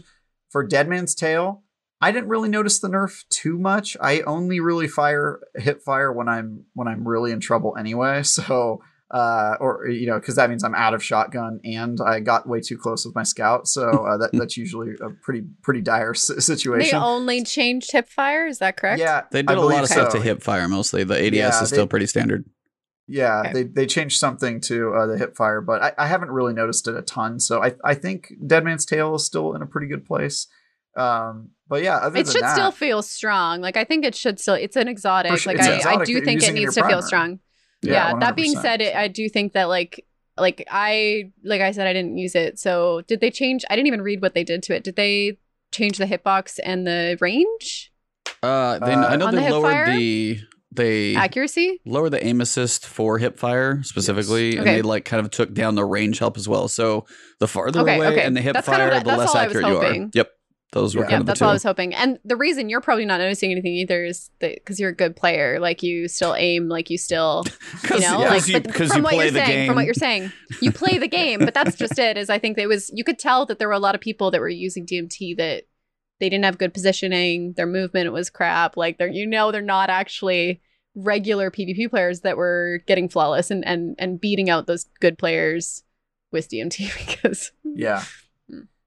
For 0.50 0.64
Dead 0.66 0.88
Man's 0.88 1.14
Tale, 1.14 1.62
I 2.00 2.10
didn't 2.10 2.28
really 2.28 2.48
notice 2.48 2.80
the 2.80 2.88
nerf 2.88 3.24
too 3.28 3.56
much. 3.58 3.96
I 4.00 4.20
only 4.22 4.58
really 4.60 4.88
fire 4.88 5.40
hit 5.54 5.80
fire 5.82 6.12
when 6.12 6.28
I'm 6.28 6.64
when 6.74 6.88
I'm 6.88 7.06
really 7.06 7.30
in 7.32 7.40
trouble 7.40 7.76
anyway. 7.78 8.22
So 8.38 8.80
uh, 9.10 9.56
or 9.60 9.88
you 9.88 10.06
know, 10.06 10.18
because 10.20 10.34
that 10.36 10.50
means 10.50 10.62
I'm 10.62 10.74
out 10.74 10.92
of 10.94 11.02
shotgun 11.02 11.60
and 11.64 11.98
I 12.04 12.20
got 12.20 12.46
way 12.46 12.60
too 12.60 12.76
close 12.76 13.06
with 13.06 13.14
my 13.14 13.22
scout. 13.22 13.66
So 13.66 13.88
uh, 14.06 14.16
that 14.18 14.30
that's 14.34 14.56
usually 14.56 14.92
a 15.00 15.10
pretty 15.22 15.44
pretty 15.62 15.80
dire 15.80 16.10
s- 16.10 16.28
they 16.28 16.40
situation. 16.40 16.98
only 16.98 17.42
changed 17.44 17.90
hip 17.92 18.08
fire. 18.08 18.46
Is 18.46 18.58
that 18.58 18.76
correct? 18.76 19.00
Yeah, 19.00 19.22
They 19.30 19.42
did 19.42 19.56
a 19.56 19.60
lot 19.60 19.82
of 19.82 19.88
stuff 19.88 20.12
so. 20.12 20.18
to 20.18 20.24
hip 20.24 20.42
fire 20.42 20.68
mostly. 20.68 21.04
The 21.04 21.14
ADS 21.26 21.34
Yeah, 21.36 21.62
is 21.62 21.68
still 21.68 21.84
they- 21.86 21.88
pretty 21.88 22.06
standard. 22.06 22.44
Yeah, 23.10 23.40
Okay. 23.40 23.52
they 23.54 23.62
they 23.62 23.86
changed 23.86 24.18
something 24.18 24.60
to 24.62 24.92
uh, 24.92 25.06
the 25.06 25.16
hip 25.16 25.34
fire, 25.34 25.62
but 25.62 25.82
I, 25.82 25.92
I 25.96 26.06
haven't 26.06 26.30
really 26.30 26.52
noticed 26.52 26.86
it 26.88 26.94
a 26.94 27.00
ton. 27.00 27.40
So 27.40 27.62
I 27.64 27.72
I 27.82 27.94
think 27.94 28.30
Dead 28.46 28.64
Man's 28.64 28.84
Tale 28.84 29.14
is 29.14 29.24
still 29.24 29.54
in 29.54 29.62
a 29.62 29.66
pretty 29.66 29.86
good 29.86 30.04
place. 30.04 30.46
Um, 30.94 31.50
but 31.68 31.82
yeah, 31.82 31.96
other 31.96 32.18
It 32.18 32.24
than 32.26 32.32
should 32.34 32.42
that, 32.42 32.54
still 32.54 32.70
feel 32.70 33.00
strong. 33.00 33.62
Like 33.62 33.78
I 33.78 33.84
think 33.84 34.04
it 34.04 34.14
should 34.14 34.38
still. 34.38 34.54
It's 34.54 34.76
an 34.76 34.88
exotic. 34.88 35.38
Sure. 35.38 35.54
Like 35.54 35.64
It's 35.66 35.86
I, 35.86 35.94
I 35.94 36.04
do 36.04 36.12
you're 36.12 36.24
think 36.24 36.42
it 36.42 36.52
needs 36.52 36.76
your 36.76 36.84
to 36.84 36.90
feel 36.90 37.00
strong. 37.00 37.38
Yeah, 37.82 38.10
Yeah. 38.12 38.18
that 38.20 38.36
being 38.36 38.54
said, 38.54 38.80
it, 38.80 38.94
I 38.96 39.08
do 39.08 39.28
think 39.28 39.52
that 39.52 39.64
like 39.68 40.04
like 40.36 40.66
I 40.70 41.32
like 41.44 41.60
I 41.60 41.70
said 41.72 41.86
I 41.86 41.92
didn't 41.92 42.16
use 42.18 42.34
it. 42.34 42.58
So 42.58 43.02
did 43.08 43.20
they 43.20 43.30
change? 43.30 43.64
I 43.70 43.76
didn't 43.76 43.88
even 43.88 44.02
read 44.02 44.22
what 44.22 44.34
they 44.34 44.44
did 44.44 44.62
to 44.64 44.74
it. 44.74 44.84
Did 44.84 44.96
they 44.96 45.38
change 45.72 45.98
the 45.98 46.06
hitbox 46.06 46.58
and 46.64 46.86
the 46.86 47.18
range 47.20 47.92
Uh, 48.42 48.78
they, 48.78 48.92
Uh, 48.92 49.06
I 49.08 49.16
know 49.16 49.30
the 49.30 49.36
they 49.38 49.42
hip 49.42 49.50
lowered 49.52 49.64
fire? 49.72 49.86
the 49.96 50.38
they 50.72 51.14
accuracy? 51.16 51.80
lower 51.84 52.08
the 52.08 52.24
aim 52.24 52.40
assist 52.40 52.86
for 52.86 53.18
hip 53.18 53.36
fire 53.38 53.82
specifically, 53.82 54.50
and 54.52 54.60
Okay. 54.60 54.76
they 54.76 54.82
like 54.82 55.04
kind 55.04 55.24
of 55.24 55.30
took 55.32 55.52
down 55.54 55.74
the 55.74 55.84
range 55.84 56.20
help 56.20 56.36
as 56.36 56.48
well. 56.48 56.68
So 56.68 57.04
the 57.40 57.48
farther 57.48 57.80
Okay, 57.80 57.96
away 57.96 58.06
okay. 58.08 58.22
and 58.22 58.36
the 58.36 58.40
hip 58.40 58.54
That's 58.54 58.66
kind 58.66 58.78
fire, 58.78 58.90
of- 58.92 59.02
the 59.04 59.08
less 59.16 59.30
all 59.30 59.36
I 59.38 59.46
was 59.48 59.56
accurate 59.56 59.66
you 59.66 59.76
are. 60.04 60.08
Yep, 60.14 60.30
those 60.72 60.94
were 60.94 61.00
Yeah. 61.02 61.04
kind 61.06 61.12
Yeah, 61.12 61.16
of 61.20 61.26
the 61.26 61.30
that's 61.30 61.40
what 61.40 61.48
I 61.48 61.52
was 61.54 61.62
hoping. 61.62 61.94
And 61.94 62.18
the 62.24 62.36
reason 62.36 62.68
you're 62.68 62.80
probably 62.82 63.06
not 63.06 63.20
noticing 63.20 63.50
anything 63.50 63.72
either 63.74 64.04
is 64.04 64.30
that 64.40 64.54
because 64.56 64.78
you're 64.78 64.90
a 64.90 64.94
good 64.94 65.16
player, 65.16 65.58
like 65.60 65.82
you 65.82 66.08
still 66.08 66.34
aim, 66.36 66.68
like 66.68 66.90
you 66.90 66.98
still, 66.98 67.44
you 67.90 68.00
know, 68.00 68.20
yeah, 68.20 68.28
like 68.28 68.42
'cause 68.42 68.48
you, 68.48 68.60
from 68.60 68.96
you 68.98 69.02
what 69.02 69.14
play 69.14 69.24
you're 69.24 69.30
the 69.32 69.38
saying, 69.38 69.48
game. 69.50 69.66
from 69.66 69.76
what 69.76 69.84
you're 69.86 69.94
saying, 69.94 70.30
you 70.60 70.70
play 70.72 70.98
the 70.98 71.08
game. 71.08 71.40
But 71.40 71.54
that's 71.54 71.74
just 71.76 71.98
it. 71.98 72.18
Is 72.18 72.28
I 72.28 72.38
think 72.38 72.56
there 72.56 72.68
was 72.68 72.90
you 72.94 73.02
could 73.04 73.18
tell 73.18 73.46
that 73.46 73.58
there 73.58 73.68
were 73.68 73.74
a 73.74 73.78
lot 73.78 73.94
of 73.94 74.00
people 74.02 74.30
that 74.30 74.40
were 74.40 74.48
using 74.48 74.84
DMT 74.86 75.36
that 75.38 75.64
they 76.20 76.28
didn't 76.28 76.44
have 76.44 76.58
good 76.58 76.74
positioning, 76.74 77.54
their 77.56 77.66
movement 77.66 78.12
was 78.12 78.28
crap. 78.28 78.76
Like 78.76 78.98
they're 78.98 79.08
you 79.08 79.26
know 79.26 79.50
they're 79.52 79.62
not 79.62 79.88
actually 79.88 80.60
regular 80.94 81.50
PvP 81.50 81.88
players 81.88 82.20
that 82.22 82.36
were 82.36 82.82
getting 82.86 83.08
flawless 83.08 83.50
and 83.50 83.64
and 83.66 83.94
and 83.98 84.20
beating 84.20 84.50
out 84.50 84.66
those 84.66 84.84
good 85.00 85.16
players 85.16 85.82
with 86.32 86.50
DMT 86.50 86.90
because 87.06 87.52
Yeah. 87.64 88.02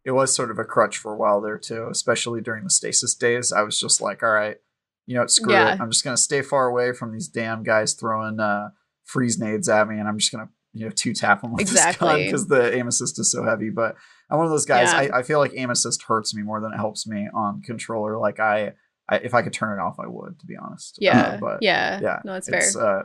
It 0.04 0.12
was 0.12 0.34
sort 0.36 0.50
of 0.52 0.58
a 0.60 0.64
crutch 0.64 0.98
for 0.98 1.14
a 1.14 1.18
while 1.18 1.42
there 1.42 1.58
too, 1.58 1.88
especially 1.92 2.42
during 2.42 2.64
the 2.64 2.70
stasis 2.70 3.14
days. 3.16 3.52
I 3.52 3.62
was 3.62 3.80
just 3.80 4.02
like, 4.02 4.24
all 4.24 4.32
right, 4.32 4.58
you 5.06 5.16
know, 5.16 5.28
screw 5.28 5.54
Yeah. 5.54 5.74
it. 5.76 5.82
I'm 5.82 5.92
just 5.92 6.04
gonna 6.04 6.18
stay 6.18 6.42
far 6.42 6.68
away 6.68 6.94
from 6.94 7.12
these 7.12 7.28
damn 7.28 7.64
guys 7.64 7.94
throwing 7.94 8.40
uh 8.40 8.70
freeze 9.04 9.38
nades 9.40 9.68
at 9.70 9.88
me 9.88 10.00
and 10.00 10.08
I'm 10.08 10.18
just 10.18 10.32
gonna, 10.32 10.50
you 10.74 10.86
know, 10.86 10.92
two 10.92 11.14
tap 11.14 11.42
them 11.42 11.52
with 11.52 11.62
Exactly. 11.62 12.26
because 12.26 12.48
the 12.48 12.76
aim 12.76 12.88
assist 12.88 13.20
is 13.20 13.32
so 13.32 13.44
heavy. 13.44 13.70
But 13.70 13.96
I'm 14.30 14.38
one 14.38 14.46
of 14.48 14.52
those 14.52 14.66
guys, 14.66 14.92
Yeah. 14.92 15.10
I, 15.14 15.20
I 15.20 15.24
feel 15.24 15.40
like 15.40 15.52
aim 15.56 15.70
assist 15.70 16.04
hurts 16.04 16.34
me 16.34 16.42
more 16.44 16.62
than 16.62 16.74
it 16.74 16.78
helps 16.78 17.06
me 17.06 17.28
on 17.34 17.62
controller. 17.62 18.18
Like 18.18 18.40
I, 18.40 18.74
I 19.10 19.18
if 19.18 19.34
I 19.34 19.42
could 19.42 19.54
turn 19.54 19.78
it 19.78 19.82
off, 19.82 19.98
I 20.00 20.08
would, 20.08 20.40
to 20.40 20.46
be 20.46 20.56
honest. 20.56 20.96
Uh, 20.96 21.06
yeah, 21.06 21.38
but 21.42 21.58
yeah, 21.62 22.00
yeah, 22.02 22.20
no, 22.24 22.34
that's 22.34 22.48
fair. 22.50 22.60
it's 22.60 22.76
uh 22.76 23.04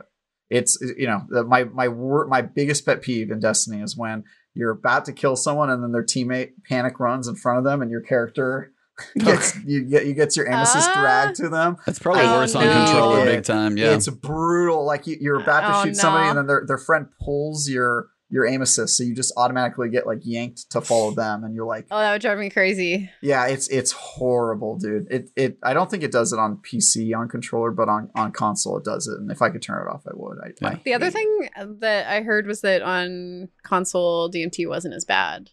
it's 0.49 0.77
you 0.97 1.05
know 1.07 1.23
the, 1.27 1.43
my 1.43 1.65
my 1.65 1.89
wor- 1.89 2.27
my 2.27 2.41
biggest 2.41 2.85
pet 2.85 3.01
peeve 3.01 3.29
in 3.31 3.39
destiny 3.41 3.81
is 3.83 3.97
when 3.97 4.23
you're 4.57 4.71
about 4.71 5.05
to 5.05 5.13
kill 5.13 5.35
someone 5.35 5.69
and 5.69 5.83
then 5.83 5.91
their 5.91 6.03
teammate 6.03 6.51
panic 6.67 6.99
runs 6.99 7.27
in 7.27 7.35
front 7.35 7.59
of 7.59 7.63
them 7.63 7.81
and 7.81 7.91
your 7.91 8.01
character 8.01 8.71
gets 9.19 9.55
you 9.63 9.83
get 9.83 10.05
you 10.07 10.13
gets 10.15 10.35
your 10.35 10.47
aim 10.47 10.59
assist 10.59 10.89
Ah. 10.95 10.99
dragged 11.01 11.35
to 11.37 11.49
them 11.49 11.77
That's 11.85 11.99
probably 11.99 12.23
Oh, 12.23 12.33
worse 12.39 12.55
on 12.55 12.65
no. 12.65 12.73
controller, 12.85 13.19
Yeah. 13.19 13.25
big 13.25 13.43
time. 13.43 13.77
Yeah, 13.77 13.93
it's 13.93 14.07
brutal 14.09 14.83
like 14.85 15.05
you, 15.05 15.17
you're 15.21 15.39
about 15.39 15.61
to 15.61 15.79
Oh, 15.79 15.83
shoot 15.85 15.95
somebody 15.95 16.27
and 16.29 16.37
then 16.37 16.47
their, 16.47 16.63
their 16.67 16.79
friend 16.79 17.07
pulls 17.23 17.69
your 17.69 18.07
your 18.29 18.45
aim 18.45 18.61
assist 18.61 18.97
so 18.97 19.03
you 19.03 19.15
just 19.15 19.31
automatically 19.37 19.89
get 19.89 20.05
like 20.05 20.19
yanked 20.23 20.69
to 20.69 20.81
follow 20.81 21.11
them 21.11 21.43
and 21.45 21.55
you're 21.55 21.65
like 21.65 21.87
Oh, 21.89 21.97
that 21.97 22.11
would 22.11 22.21
drive 22.21 22.37
me 22.39 22.49
crazy. 22.49 23.09
yeah 23.21 23.47
it's 23.47 23.67
it's 23.69 23.91
horrible 23.93 24.77
dude 24.77 25.07
it 25.09 25.29
it 25.35 25.57
i 25.63 25.73
don't 25.73 25.89
think 25.89 26.03
it 26.03 26.11
does 26.11 26.33
it 26.33 26.39
on 26.39 26.57
pc 26.57 27.15
on 27.17 27.29
controller 27.29 27.71
but 27.71 27.87
on 27.87 28.09
on 28.15 28.31
console 28.31 28.77
it 28.77 28.83
does 28.83 29.07
it 29.07 29.17
and 29.19 29.31
if 29.31 29.41
i 29.41 29.49
could 29.49 29.61
turn 29.61 29.87
it 29.87 29.89
off 29.89 30.03
i 30.07 30.11
would 30.13 30.37
I, 30.43 30.47
Yeah. 30.61 30.67
I 30.69 30.81
The 30.83 30.93
other 30.93 31.05
hate 31.05 31.15
it. 31.15 31.51
thing 31.55 31.77
that 31.79 32.07
I 32.07 32.21
heard 32.21 32.47
was 32.47 32.61
that 32.61 32.81
on 32.81 33.49
console 33.63 34.29
DMT 34.31 34.67
wasn't 34.67 34.93
as 34.93 35.05
bad. 35.05 35.51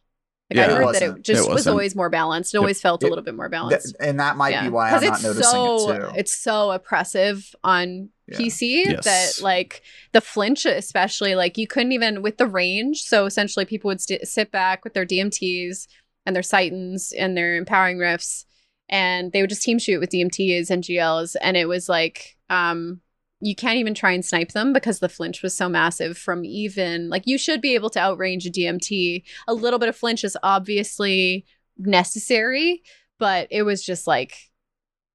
Like 0.50 0.56
Yeah, 0.58 0.62
I 0.62 0.64
it 0.66 0.76
heard 0.84 0.94
that 0.94 1.02
it 1.02 1.22
just 1.22 1.48
It 1.48 1.52
was 1.52 1.66
always 1.66 1.96
more 1.96 2.10
balanced. 2.10 2.52
It 2.54 2.58
Yep. 2.58 2.60
always 2.62 2.80
felt 2.80 3.02
a 3.02 3.06
little 3.06 3.24
bit 3.24 3.34
more 3.34 3.46
Th- 3.48 3.52
balanced. 3.52 3.96
and 3.98 4.20
that 4.20 4.36
might 4.36 4.50
Yeah. 4.50 4.64
be 4.64 4.68
why 4.68 4.88
i'm 4.88 4.92
'Cause 4.94 5.02
not 5.02 5.14
it's 5.14 5.22
noticing 5.22 5.42
so, 5.50 5.90
it 5.90 5.98
too 6.00 6.12
It's 6.16 6.34
so 6.38 6.70
oppressive 6.70 7.54
on 7.64 8.10
Yeah. 8.28 8.38
PC 8.38 8.84
Yes. 8.86 9.04
that 9.04 9.42
like 9.42 9.82
the 10.12 10.20
flinch, 10.20 10.64
especially 10.66 11.34
like 11.34 11.56
you 11.58 11.66
couldn't 11.66 11.92
even 11.92 12.20
with 12.22 12.36
the 12.38 12.46
range. 12.46 13.02
So 13.02 13.24
essentially, 13.26 13.64
people 13.64 13.88
would 13.88 14.00
st- 14.00 14.26
sit 14.28 14.50
back 14.50 14.84
with 14.84 14.92
their 14.94 15.04
DMTs 15.06 15.86
and 16.26 16.34
their 16.36 16.42
Sightons 16.42 17.12
and 17.18 17.36
their 17.36 17.56
empowering 17.56 17.98
rifts, 17.98 18.46
and 18.88 19.32
they 19.32 19.40
would 19.42 19.50
just 19.50 19.62
team 19.62 19.78
shoot 19.78 19.98
with 20.00 20.10
DMTs 20.10 20.70
and 20.70 20.82
GLs, 20.82 21.36
and 21.40 21.56
it 21.56 21.68
was 21.68 21.88
like 21.88 22.36
um 22.50 23.00
you 23.44 23.54
can't 23.54 23.76
even 23.76 23.94
try 23.94 24.12
and 24.12 24.24
snipe 24.24 24.52
them 24.52 24.72
because 24.72 24.98
the 25.00 25.08
flinch 25.08 25.42
was 25.42 25.56
so 25.56 25.68
massive 25.68 26.16
from 26.16 26.44
even 26.44 27.08
like 27.10 27.22
you 27.26 27.36
should 27.38 27.60
be 27.60 27.74
able 27.74 27.90
to 27.90 27.98
outrange 27.98 28.46
a 28.46 28.50
DMT. 28.50 29.22
A 29.46 29.54
little 29.54 29.78
bit 29.78 29.88
of 29.88 29.96
flinch 29.96 30.24
is 30.24 30.36
obviously 30.42 31.44
necessary, 31.76 32.82
but 33.18 33.46
it 33.50 33.62
was 33.62 33.84
just 33.84 34.06
like 34.06 34.34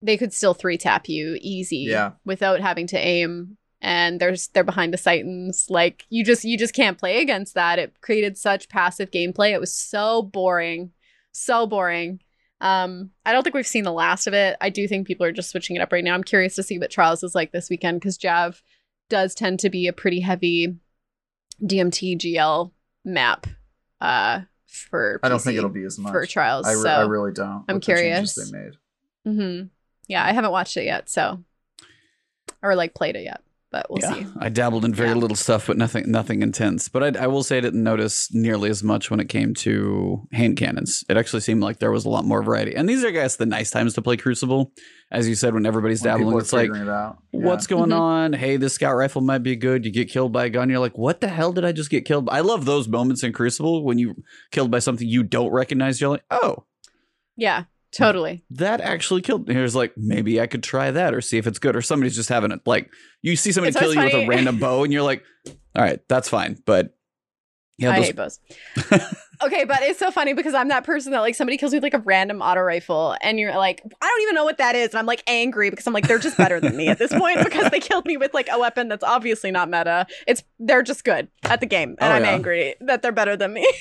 they 0.01 0.15
could 0.18 0.34
still 0.34 0.53
three 0.53 0.77
tap 0.77 1.10
you 1.10 1.38
easy 1.41 1.85
Yeah. 1.89 2.11
without 2.23 2.61
having 2.61 2.88
to 2.88 2.97
aim 2.97 3.57
and 3.81 4.19
there's 4.19 4.47
they're 4.49 4.64
behind 4.64 4.93
the 4.93 4.97
Titans. 4.97 5.65
Like 5.69 6.06
you 6.10 6.23
just 6.23 6.43
you 6.43 6.57
just 6.57 6.73
can't 6.73 6.97
play 6.97 7.22
against 7.22 7.53
that. 7.56 7.80
It 7.80 7.99
created 8.01 8.38
such 8.38 8.69
passive 8.69 9.10
gameplay. 9.11 9.51
It 9.53 9.60
was 9.60 9.73
so 9.73 10.22
boring. 10.22 10.91
So 11.31 11.65
boring. 11.68 12.19
Um, 12.61 13.11
I 13.26 13.31
don't 13.31 13.44
think 13.44 13.53
we've 13.56 13.65
seen 13.65 13.84
the 13.86 13.91
last 13.91 14.27
of 14.27 14.34
it. 14.34 14.57
I 14.60 14.69
do 14.69 14.88
think 14.88 15.07
people 15.07 15.26
are 15.26 15.31
just 15.31 15.49
switching 15.49 15.76
it 15.76 15.81
up 15.81 15.91
right 15.94 16.03
now. 16.03 16.14
I'm 16.14 16.23
curious 16.23 16.56
to 16.56 16.64
see 16.64 16.77
what 16.80 16.91
Trials 16.91 17.23
is 17.23 17.34
like 17.36 17.52
this 17.52 17.69
weekend 17.69 17.99
because 18.02 18.18
Jav 18.18 18.61
does 19.10 19.34
tend 19.34 19.60
to 19.61 19.69
be 19.69 19.88
a 19.88 19.94
pretty 19.94 20.19
heavy 20.19 20.76
DMT 21.64 22.18
GL 22.19 22.72
map 23.06 23.48
uh 24.02 24.41
for 24.68 25.19
i 25.23 25.30
don't 25.30 25.41
think 25.41 25.57
it'll 25.57 25.69
be 25.69 25.84
as 25.84 25.98
much 25.98 26.11
for 26.11 26.26
Trials. 26.26 26.65
I, 26.68 26.72
re- 26.72 26.77
so 26.84 26.90
I 26.90 27.02
really 27.02 27.31
don't 27.31 27.65
I'm 27.68 27.76
with 27.76 27.86
the 27.86 27.94
curious. 27.94 28.36
they 28.36 28.52
made 28.52 28.73
hmm 29.26 29.61
Yeah, 30.07 30.23
I 30.23 30.31
haven't 30.34 30.52
watched 30.52 30.77
it 30.77 30.84
yet, 30.86 31.10
so 31.10 31.44
or 32.61 32.76
like 32.76 32.94
played 32.94 33.15
it 33.15 33.23
yet, 33.23 33.41
but 33.72 33.86
we'll 33.90 34.00
yeah. 34.02 34.14
see. 34.14 34.26
I 34.40 34.50
dabbled 34.50 34.84
in 34.86 34.94
very 34.94 35.10
Yeah. 35.10 35.16
little 35.16 35.36
stuff, 35.36 35.68
but 35.68 35.78
nothing, 35.78 36.10
nothing 36.12 36.41
intense. 36.41 36.90
But 36.90 37.18
I, 37.18 37.24
I 37.24 37.28
will 37.28 37.44
say 37.44 37.58
I 37.58 37.62
didn't 37.62 37.84
notice 37.84 38.34
nearly 38.34 38.70
as 38.70 38.84
much 38.84 39.12
when 39.12 39.20
it 39.20 39.30
came 39.30 39.54
to 39.56 40.28
hand 40.32 40.58
cannons. 40.58 41.04
It 41.08 41.18
actually 41.18 41.41
seemed 41.41 41.62
like 41.62 41.80
there 41.80 41.91
was 41.91 42.06
a 42.06 42.10
lot 42.10 42.26
more 42.26 42.41
variety. 42.41 42.76
And 42.76 42.90
these 42.90 43.04
are, 43.04 43.10
I 43.10 43.12
guess, 43.12 43.36
the 43.36 43.46
nice 43.46 43.70
times 43.70 43.94
to 43.94 44.02
play 44.02 44.18
Crucible, 44.18 44.72
as 45.12 45.30
you 45.30 45.36
said, 45.36 45.54
when 45.54 45.66
everybody's 45.66 46.02
When 46.02 46.18
dabbling. 46.18 46.38
It's 46.40 46.52
like, 46.54 46.70
it. 46.72 46.76
Yeah. 46.86 47.12
what's 47.32 47.68
going 47.68 47.91
Mhm. 47.91 48.00
on? 48.00 48.34
Hey, 48.34 48.58
this 48.58 48.74
scout 48.74 48.96
rifle 48.96 49.22
might 49.22 49.44
be 49.44 49.56
good. 49.56 49.86
You 49.86 49.91
get 49.91 50.10
killed 50.10 50.32
by 50.32 50.46
a 50.46 50.50
gun. 50.50 50.70
You're 50.70 50.80
like, 50.80 50.98
what 50.98 51.22
the 51.22 51.28
hell 51.28 51.54
did 51.54 51.64
I 51.66 51.72
just 51.72 51.90
get 51.91 52.06
killed? 52.06 52.26
by? 52.26 52.38
I 52.38 52.41
love 52.41 52.66
those 52.66 52.88
moments 52.88 53.24
in 53.24 53.34
Crucible 53.34 53.84
when 53.84 53.98
you 54.00 54.16
killed 54.52 54.72
by 54.72 54.80
something 54.80 55.08
you 55.08 55.22
don't 55.24 55.52
recognize. 55.52 56.02
You're 56.02 56.10
like, 56.12 56.24
oh, 56.32 56.66
Yeah, 57.38 57.66
totally. 57.91 58.44
that 58.52 58.82
actually 58.82 59.22
killed. 59.22 59.48
me. 59.48 59.53
Here's 59.53 59.76
like, 59.76 59.94
maybe 59.98 60.40
I 60.41 60.48
could 60.48 60.64
try 60.64 60.91
that 60.91 61.14
or 61.14 61.22
see 61.22 61.38
if 61.38 61.48
it's 61.48 61.60
good. 61.60 61.76
Or 61.76 61.82
somebody's 61.82 62.16
just 62.16 62.30
having 62.30 62.52
it. 62.52 62.61
Like, 62.66 62.90
you 63.22 63.36
see 63.36 63.52
somebody 63.52 63.70
It's 63.70 63.80
kill 63.80 63.94
you 63.94 63.99
always 63.99 64.14
with 64.14 64.24
a 64.24 64.28
random 64.28 64.60
bow, 64.60 64.84
and 64.84 64.94
you're 64.94 65.03
like, 65.03 65.24
all 65.76 65.84
right, 65.84 65.99
that's 66.07 66.30
fine, 66.30 66.57
but 66.66 66.95
Yeah, 67.78 67.91
I 67.91 68.02
hate 68.02 68.16
bows. 68.16 68.40
okay, 69.41 69.64
but 69.66 69.82
it's 69.84 69.99
so 69.99 70.11
funny 70.11 70.34
because 70.34 70.53
I'm 70.53 70.68
that 70.70 70.84
person 70.84 71.11
that 71.14 71.20
like 71.22 71.36
somebody 71.36 71.57
kills 71.57 71.72
me 71.72 71.78
with 71.78 71.84
like 71.84 71.94
a 71.94 71.99
random 71.99 72.41
auto 72.41 72.61
rifle, 72.61 73.16
and 73.22 73.40
you're 73.40 73.56
like, 73.56 73.82
I 74.02 74.06
don't 74.07 74.22
even 74.24 74.36
know 74.36 74.44
what 74.45 74.57
that 74.57 74.76
is, 74.76 74.90
and 74.90 74.99
I'm 74.99 75.06
like 75.06 75.24
angry 75.28 75.70
because 75.70 75.86
I'm 75.88 75.94
like 75.94 76.07
they're 76.07 76.20
just 76.20 76.38
better 76.38 76.60
than 76.60 76.76
me 76.76 76.88
at 76.88 76.98
this 76.99 77.14
point 77.14 77.40
because 77.44 77.70
they 77.72 77.80
killed 77.80 78.06
me 78.06 78.18
with 78.18 78.34
like 78.34 78.48
a 78.52 78.60
weapon 78.60 78.88
that's 78.90 79.03
obviously 79.03 79.52
not 79.52 79.70
meta. 79.70 80.07
It's 80.28 80.44
they're 80.60 80.84
just 80.84 81.03
good 81.03 81.28
at 81.44 81.60
the 81.61 81.66
game, 81.66 81.95
and 81.99 82.11
Oh, 82.11 82.16
I'm 82.16 82.24
yeah. 82.24 82.32
angry 82.32 82.76
that 82.82 83.02
they're 83.02 83.11
better 83.14 83.36
than 83.38 83.53
me. 83.53 83.72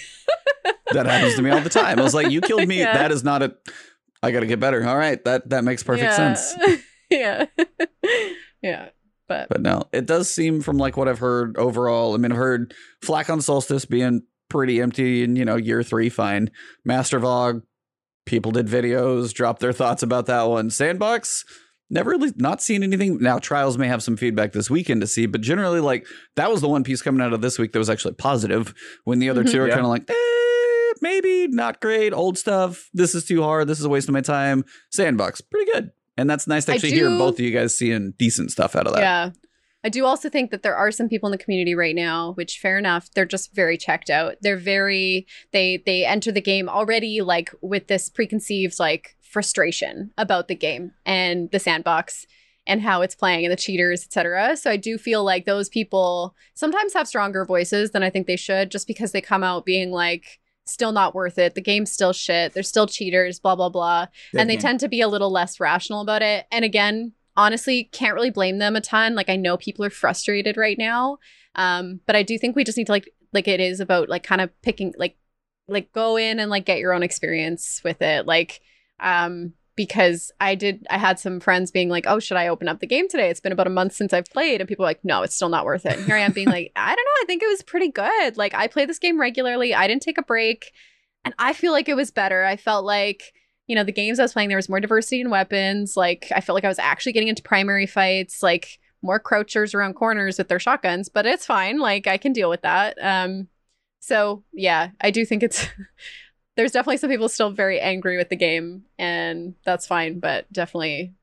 that 0.92 1.06
happens 1.06 1.34
to 1.36 1.42
me 1.42 1.50
all 1.50 1.60
the 1.60 1.68
time. 1.68 1.98
I 1.98 2.02
was 2.02 2.14
like, 2.14 2.30
you 2.30 2.40
killed 2.40 2.66
me. 2.68 2.78
Yeah. 2.78 2.96
That 2.96 3.10
is 3.12 3.24
not 3.24 3.42
a. 3.42 3.54
I 4.22 4.30
got 4.32 4.40
to 4.40 4.46
get 4.46 4.60
better. 4.60 4.84
All 4.86 4.96
right, 4.96 5.22
that 5.24 5.48
that 5.50 5.64
makes 5.64 5.82
perfect 5.82 6.10
Yeah. 6.12 6.34
sense. 6.34 6.54
yeah, 7.10 7.44
yeah, 8.62 8.88
but 9.28 9.48
But 9.48 9.60
no, 9.60 9.84
it 9.92 10.06
does 10.06 10.28
seem 10.32 10.60
from 10.60 10.76
like 10.78 10.96
what 10.96 11.08
I've 11.08 11.18
heard 11.20 11.56
overall. 11.56 12.14
I 12.14 12.18
mean, 12.18 12.32
I've 12.32 12.38
heard 12.38 12.74
Flack 13.02 13.30
on 13.30 13.40
Solstice 13.40 13.84
being 13.84 14.22
pretty 14.50 14.80
empty 14.80 15.22
in 15.22 15.36
you 15.36 15.44
know 15.44 15.56
year 15.56 15.82
three, 15.82 16.08
fine. 16.08 16.50
Master 16.84 17.20
Vog, 17.20 17.62
people 18.26 18.50
did 18.52 18.66
videos, 18.66 19.32
dropped 19.32 19.60
their 19.60 19.72
thoughts 19.72 20.02
about 20.02 20.26
that 20.26 20.44
one. 20.48 20.70
Sandbox, 20.70 21.44
never 21.90 22.10
really 22.10 22.32
not 22.36 22.60
seen 22.62 22.82
anything. 22.82 23.18
Now 23.18 23.38
Trials 23.38 23.78
may 23.78 23.88
have 23.88 24.02
some 24.02 24.16
feedback 24.16 24.52
this 24.52 24.68
weekend 24.70 25.00
to 25.02 25.06
see, 25.06 25.26
but 25.26 25.40
generally 25.42 25.80
like 25.80 26.06
that 26.36 26.50
was 26.50 26.60
the 26.60 26.68
one 26.68 26.82
piece 26.82 27.02
coming 27.02 27.20
out 27.24 27.32
of 27.32 27.40
this 27.42 27.58
week 27.58 27.72
that 27.72 27.78
was 27.78 27.90
actually 27.90 28.14
positive. 28.14 28.74
When 29.04 29.18
the 29.18 29.30
other 29.30 29.44
Mhm. 29.44 29.50
two 29.52 29.60
are 29.62 29.68
Yeah. 29.68 29.74
kind 29.74 29.84
of 29.86 29.90
like, 29.90 30.10
eh, 30.10 30.14
maybe 31.02 31.48
not 31.48 31.80
great, 31.80 32.12
old 32.12 32.38
stuff. 32.38 32.88
This 32.92 33.14
is 33.14 33.24
too 33.24 33.42
hard. 33.42 33.68
This 33.68 33.78
is 33.78 33.84
a 33.84 33.88
waste 33.88 34.08
of 34.08 34.12
my 34.12 34.20
time. 34.20 34.64
Sandbox, 34.90 35.40
pretty 35.40 35.70
good. 35.70 35.90
And 36.16 36.28
that's 36.28 36.46
nice 36.46 36.64
to 36.64 36.72
actually 36.72 36.92
hear 36.92 37.08
both 37.10 37.34
of 37.34 37.40
you 37.40 37.52
guys 37.52 37.76
seeing 37.76 38.12
decent 38.18 38.50
stuff 38.50 38.74
out 38.74 38.86
of 38.86 38.94
that. 38.94 39.00
Yeah. 39.00 39.30
I 39.84 39.88
do 39.88 40.04
also 40.04 40.28
think 40.28 40.50
that 40.50 40.64
there 40.64 40.74
are 40.74 40.90
some 40.90 41.08
people 41.08 41.28
in 41.28 41.30
the 41.30 41.42
community 41.42 41.74
right 41.74 41.94
now, 41.94 42.32
which 42.32 42.58
fair 42.58 42.78
enough, 42.78 43.08
they're 43.14 43.24
just 43.24 43.54
very 43.54 43.78
checked 43.78 44.10
out. 44.10 44.34
They're 44.40 44.56
very 44.56 45.26
they 45.52 45.82
they 45.86 46.04
enter 46.04 46.32
the 46.32 46.40
game 46.40 46.68
already 46.68 47.20
like 47.20 47.54
with 47.62 47.86
this 47.86 48.08
preconceived 48.08 48.80
like 48.80 49.16
frustration 49.22 50.10
about 50.18 50.48
the 50.48 50.56
game 50.56 50.92
and 51.06 51.50
the 51.52 51.60
sandbox 51.60 52.26
and 52.66 52.82
how 52.82 53.02
it's 53.02 53.14
playing 53.14 53.44
and 53.44 53.52
the 53.52 53.56
cheaters, 53.56 54.04
etc. 54.04 54.56
So 54.56 54.70
I 54.70 54.76
do 54.76 54.98
feel 54.98 55.22
like 55.22 55.46
those 55.46 55.68
people 55.68 56.34
sometimes 56.54 56.92
have 56.94 57.08
stronger 57.08 57.44
voices 57.44 57.92
than 57.92 58.02
I 58.02 58.10
think 58.10 58.26
they 58.26 58.36
should 58.36 58.70
just 58.70 58.86
because 58.86 59.12
they 59.12 59.20
come 59.20 59.44
out 59.44 59.64
being 59.64 59.90
like 59.90 60.40
still 60.68 60.92
not 60.92 61.14
worth 61.14 61.38
it. 61.38 61.54
The 61.54 61.60
game's 61.60 61.92
still 61.92 62.12
shit. 62.12 62.52
They're 62.52 62.62
still 62.62 62.86
cheaters, 62.86 63.38
blah 63.38 63.56
blah 63.56 63.68
blah 63.68 64.06
Dead 64.32 64.40
and 64.40 64.50
they 64.50 64.54
game. 64.54 64.62
tend 64.62 64.80
to 64.80 64.88
be 64.88 65.00
a 65.00 65.08
little 65.08 65.30
less 65.30 65.60
rational 65.60 66.00
about 66.00 66.22
it. 66.22 66.46
And 66.52 66.64
again, 66.64 67.12
honestly, 67.36 67.84
can't 67.84 68.14
really 68.14 68.30
blame 68.30 68.58
them 68.58 68.76
a 68.76 68.80
ton. 68.80 69.14
Like 69.14 69.28
I 69.30 69.36
know 69.36 69.56
people 69.56 69.84
are 69.84 69.90
frustrated 69.90 70.56
right 70.56 70.78
now, 70.78 71.18
um, 71.54 72.00
but 72.06 72.16
I 72.16 72.22
do 72.22 72.38
think 72.38 72.56
we 72.56 72.64
just 72.64 72.78
need 72.78 72.86
to 72.86 72.92
like 72.92 73.10
like 73.32 73.48
it 73.48 73.60
is 73.60 73.80
about 73.80 74.08
like 74.08 74.22
kind 74.22 74.40
of 74.40 74.50
picking 74.62 74.94
like 74.98 75.16
like 75.68 75.92
go 75.92 76.16
in 76.16 76.38
and 76.40 76.50
like 76.50 76.64
get 76.64 76.78
your 76.78 76.92
own 76.92 77.02
experience 77.02 77.80
with 77.84 78.00
it. 78.02 78.26
Like 78.26 78.60
um 79.00 79.52
because 79.78 80.32
I 80.40 80.56
did 80.56 80.84
I 80.90 80.98
had 80.98 81.20
some 81.20 81.38
friends 81.38 81.70
being 81.70 81.88
like, 81.88 82.04
"Oh, 82.08 82.18
should 82.18 82.36
I 82.36 82.48
open 82.48 82.66
up 82.66 82.80
the 82.80 82.86
game 82.86 83.08
today? 83.08 83.30
It's 83.30 83.38
been 83.40 83.52
about 83.52 83.68
a 83.68 83.70
month 83.70 83.92
since 83.92 84.12
I've 84.12 84.26
played." 84.26 84.60
And 84.60 84.66
people 84.66 84.82
were 84.82 84.88
like, 84.88 85.04
"No, 85.04 85.22
it's 85.22 85.36
still 85.36 85.48
not 85.48 85.64
worth 85.64 85.86
it." 85.86 85.96
And 85.96 86.04
here 86.04 86.16
I 86.16 86.20
am 86.20 86.32
being 86.32 86.48
like, 86.48 86.72
"I 86.74 86.88
don't 86.88 86.96
know, 86.96 87.22
I 87.22 87.24
think 87.26 87.44
it 87.44 87.48
was 87.48 87.62
pretty 87.62 87.92
good. 87.92 88.36
Like 88.36 88.54
I 88.54 88.66
play 88.66 88.86
this 88.86 88.98
game 88.98 89.20
regularly. 89.20 89.72
I 89.72 89.86
didn't 89.86 90.02
take 90.02 90.18
a 90.18 90.22
break, 90.22 90.72
and 91.24 91.32
I 91.38 91.52
feel 91.52 91.70
like 91.70 91.88
it 91.88 91.94
was 91.94 92.10
better. 92.10 92.44
I 92.44 92.56
felt 92.56 92.84
like 92.84 93.32
you 93.68 93.76
know, 93.76 93.84
the 93.84 93.92
games 93.92 94.18
I 94.18 94.22
was 94.22 94.32
playing, 94.32 94.48
there 94.48 94.56
was 94.56 94.70
more 94.70 94.80
diversity 94.80 95.20
in 95.20 95.30
weapons. 95.30 95.94
Like, 95.94 96.32
I 96.34 96.40
felt 96.40 96.54
like 96.54 96.64
I 96.64 96.68
was 96.68 96.78
actually 96.78 97.12
getting 97.12 97.28
into 97.28 97.42
primary 97.42 97.86
fights, 97.86 98.42
like 98.42 98.80
more 99.02 99.20
crouchers 99.20 99.74
around 99.74 99.92
corners 99.92 100.38
with 100.38 100.48
their 100.48 100.58
shotguns, 100.58 101.10
but 101.10 101.26
it's 101.26 101.44
fine. 101.44 101.78
Like, 101.78 102.06
I 102.06 102.16
can 102.16 102.32
deal 102.32 102.48
with 102.48 102.62
that. 102.62 102.96
Um, 103.00 103.48
so 104.00 104.42
yeah, 104.54 104.90
I 105.02 105.10
do 105.10 105.26
think 105.26 105.42
it's 105.42 105.66
there's 106.58 106.72
definitely 106.72 106.96
some 106.96 107.08
people 107.08 107.28
still 107.28 107.50
very 107.50 107.78
angry 107.78 108.16
with 108.16 108.30
the 108.30 108.36
game, 108.36 108.82
and 108.98 109.54
that's 109.64 109.86
fine, 109.86 110.18
but 110.18 110.52
definitely 110.52 111.14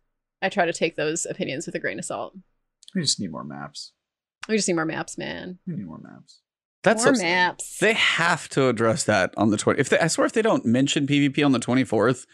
I 0.42 0.48
try 0.48 0.66
to 0.66 0.72
take 0.72 0.96
those 0.96 1.26
opinions 1.26 1.66
with 1.66 1.76
a 1.76 1.80
grain 1.80 2.00
of 2.00 2.06
salt. 2.06 2.38
We 2.96 3.02
just 3.02 3.20
need 3.20 3.34
more 3.34 3.44
maps. 3.44 3.92
We 4.48 4.56
just 4.56 4.70
need 4.70 4.76
more 4.76 4.86
maps, 4.86 5.18
man. 5.18 5.60
We 5.68 5.76
need 5.76 5.88
more 5.88 6.00
maps. 6.02 6.40
That's 6.84 7.04
more 7.04 7.16
so- 7.16 7.22
maps. 7.22 7.80
They 7.80 7.92
have 7.94 8.48
to 8.50 8.70
address 8.70 9.04
that 9.04 9.34
on 9.36 9.50
the 9.52 9.58
20. 9.58 9.78
If 9.78 9.90
they, 9.90 10.00
I 10.00 10.08
swear, 10.08 10.26
if 10.26 10.32
they 10.32 10.42
don't 10.42 10.66
mention 10.66 11.06
PvP 11.06 11.46
on 11.46 11.52
the 11.52 11.60
24th, 11.60 12.26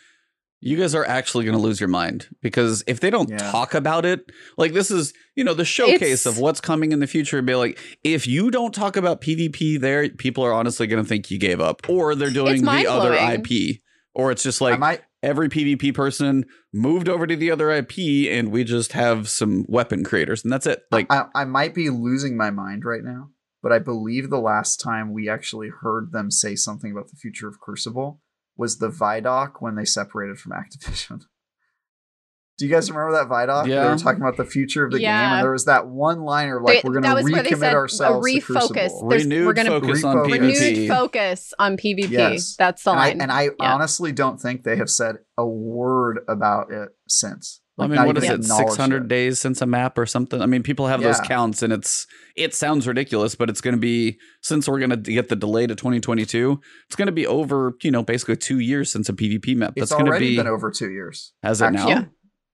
you 0.62 0.78
guys 0.78 0.94
are 0.96 1.06
actually 1.06 1.44
going 1.44 1.58
to 1.58 1.62
lose 1.62 1.80
your 1.80 1.90
mind 1.90 2.28
because 2.42 2.84
if 2.88 3.00
they 3.00 3.10
don't 3.10 3.30
Yeah. 3.30 3.38
talk 3.52 3.74
about 3.74 4.06
it, 4.06 4.32
like 4.58 4.74
this 4.74 4.92
is, 4.92 5.12
you 5.36 5.44
know, 5.44 5.54
the 5.56 5.66
showcase 5.66 6.02
It's- 6.02 6.26
of 6.28 6.38
what's 6.38 6.62
coming 6.62 6.92
in 6.92 7.00
the 7.00 7.08
future. 7.08 7.40
and 7.40 7.48
Be 7.48 7.56
like, 7.56 7.80
if 8.04 8.28
you 8.28 8.52
don't 8.52 8.74
talk 8.74 8.96
about 8.96 9.22
PvP 9.22 9.80
there, 9.80 10.08
people 10.10 10.44
are 10.46 10.54
honestly 10.54 10.86
going 10.88 11.04
to 11.04 11.08
think 11.08 11.32
you 11.32 11.40
gave 11.40 11.60
up, 11.60 11.82
or 11.90 12.14
they're 12.16 12.30
doing 12.30 12.64
the 12.64 12.88
other. 12.88 13.14
IP, 13.14 13.82
or 14.14 14.32
it's 14.32 14.44
just 14.44 14.62
like 14.62 14.80
might 14.80 15.02
every 15.24 15.50
PvP 15.50 15.94
person 15.94 16.46
moved 16.74 17.08
over 17.10 17.26
to 17.28 17.36
the 17.36 17.50
other 17.52 17.72
IP, 17.72 18.28
and 18.30 18.52
we 18.52 18.64
just 18.64 18.92
have 18.94 19.30
some 19.30 19.66
weapon 19.68 20.04
creators, 20.04 20.44
and 20.44 20.52
that's 20.54 20.66
it. 20.68 20.82
Like, 20.92 21.08
I, 21.12 21.26
I 21.36 21.46
might 21.46 21.74
be 21.74 21.90
losing 21.90 22.36
my 22.38 22.50
mind 22.52 22.84
right 22.86 23.04
now, 23.04 23.30
but 23.64 23.72
I 23.72 23.80
believe 23.80 24.30
the 24.30 24.40
last 24.40 24.78
time 24.78 25.14
we 25.14 25.28
actually 25.30 25.70
heard 25.82 26.12
them 26.12 26.30
say 26.32 26.56
something 26.56 26.92
about 26.92 27.10
the 27.10 27.16
future 27.18 27.48
of 27.48 27.60
Crucible 27.60 28.20
was 28.62 28.78
the 28.78 28.90
Vidoc 28.90 29.54
when 29.60 29.76
they 29.76 29.84
separated 29.86 30.38
from 30.40 30.54
Activision. 30.54 31.24
Do 32.58 32.68
you 32.68 32.72
guys 32.72 32.92
remember 32.92 33.14
that 33.14 33.28
Vidoc? 33.28 33.66
They 33.66 33.76
were 33.76 33.98
talking 33.98 34.22
about 34.22 34.38
the 34.38 34.46
future 34.46 34.86
of 34.86 34.92
the 34.92 35.00
game, 35.00 35.10
and 35.10 35.44
there 35.44 35.52
was 35.52 35.66
that 35.66 35.88
one 35.88 36.22
liner 36.22 36.62
like, 36.62 36.84
They- 36.84 36.88
"We're 36.88 36.94
going 36.94 37.02
that 37.04 37.10
to 37.16 37.24
was 37.24 37.32
where 37.32 37.42
they 37.42 37.50
recommit 37.50 37.58
said 37.60 37.74
a 37.74 37.76
ourselves 37.76 38.28
to 38.32 38.40
refocus. 38.40 38.72
Crucible." 38.72 39.08
Renewed 39.10 39.46
we're 39.48 39.54
gonna- 39.54 39.70
focus 39.82 40.04
on 40.04 40.18
Refocus. 40.18 40.28
PvP. 40.30 40.60
Renewed 40.62 40.88
focus 40.90 41.54
on 41.58 41.76
PvP. 41.78 42.10
Yes. 42.12 42.56
That's 42.60 42.84
the 42.84 42.92
And 42.92 43.00
I, 43.00 43.08
line. 43.08 43.22
and 43.22 43.32
I 43.32 43.44
Yeah. 43.46 43.52
honestly 43.74 44.12
don't 44.12 44.40
think 44.40 44.64
they 44.64 44.76
have 44.76 44.92
said 44.92 45.16
a 45.40 45.48
word 45.48 46.20
about 46.28 46.72
it 46.72 46.90
since. 47.08 47.61
I 47.82 47.88
mean, 47.88 48.06
what 48.06 48.18
is 48.18 48.24
it? 48.30 48.44
Six 48.44 48.76
hundred 48.76 49.08
days 49.08 49.40
since 49.40 49.62
a 49.62 49.66
map 49.66 49.98
or 49.98 50.06
something. 50.06 50.42
I 50.42 50.46
mean, 50.46 50.64
people 50.64 50.88
have 50.88 51.02
those 51.02 51.20
counts, 51.22 51.62
and 51.64 51.74
it's 51.74 52.08
it 52.36 52.54
sounds 52.54 52.88
ridiculous, 52.88 53.36
but 53.36 53.50
it's 53.50 53.62
going 53.62 53.76
to 53.76 53.80
be 53.80 54.20
since 54.42 54.68
we're 54.68 54.80
going 54.80 54.92
to 54.92 54.98
get 54.98 55.30
the 55.30 55.36
delay 55.36 55.68
to 55.68 55.76
2022. 55.76 56.60
It's 56.88 56.96
going 56.96 57.08
to 57.08 57.12
be 57.12 57.28
over, 57.28 57.76
you 57.82 57.92
know, 57.92 58.04
basically 58.04 58.38
two 58.38 58.60
years 58.60 58.92
since 58.92 59.10
a 59.10 59.14
PvP 59.14 59.56
map. 59.56 59.74
It's 59.76 59.90
That's 59.90 59.92
going 59.92 60.06
to 60.06 60.12
already 60.12 60.30
be 60.30 60.38
been 60.38 60.48
over 60.48 60.72
two 60.72 60.92
years. 60.92 61.34
has 61.44 61.62
it 61.62 61.72
now? 61.72 61.90
actually. 61.90 62.10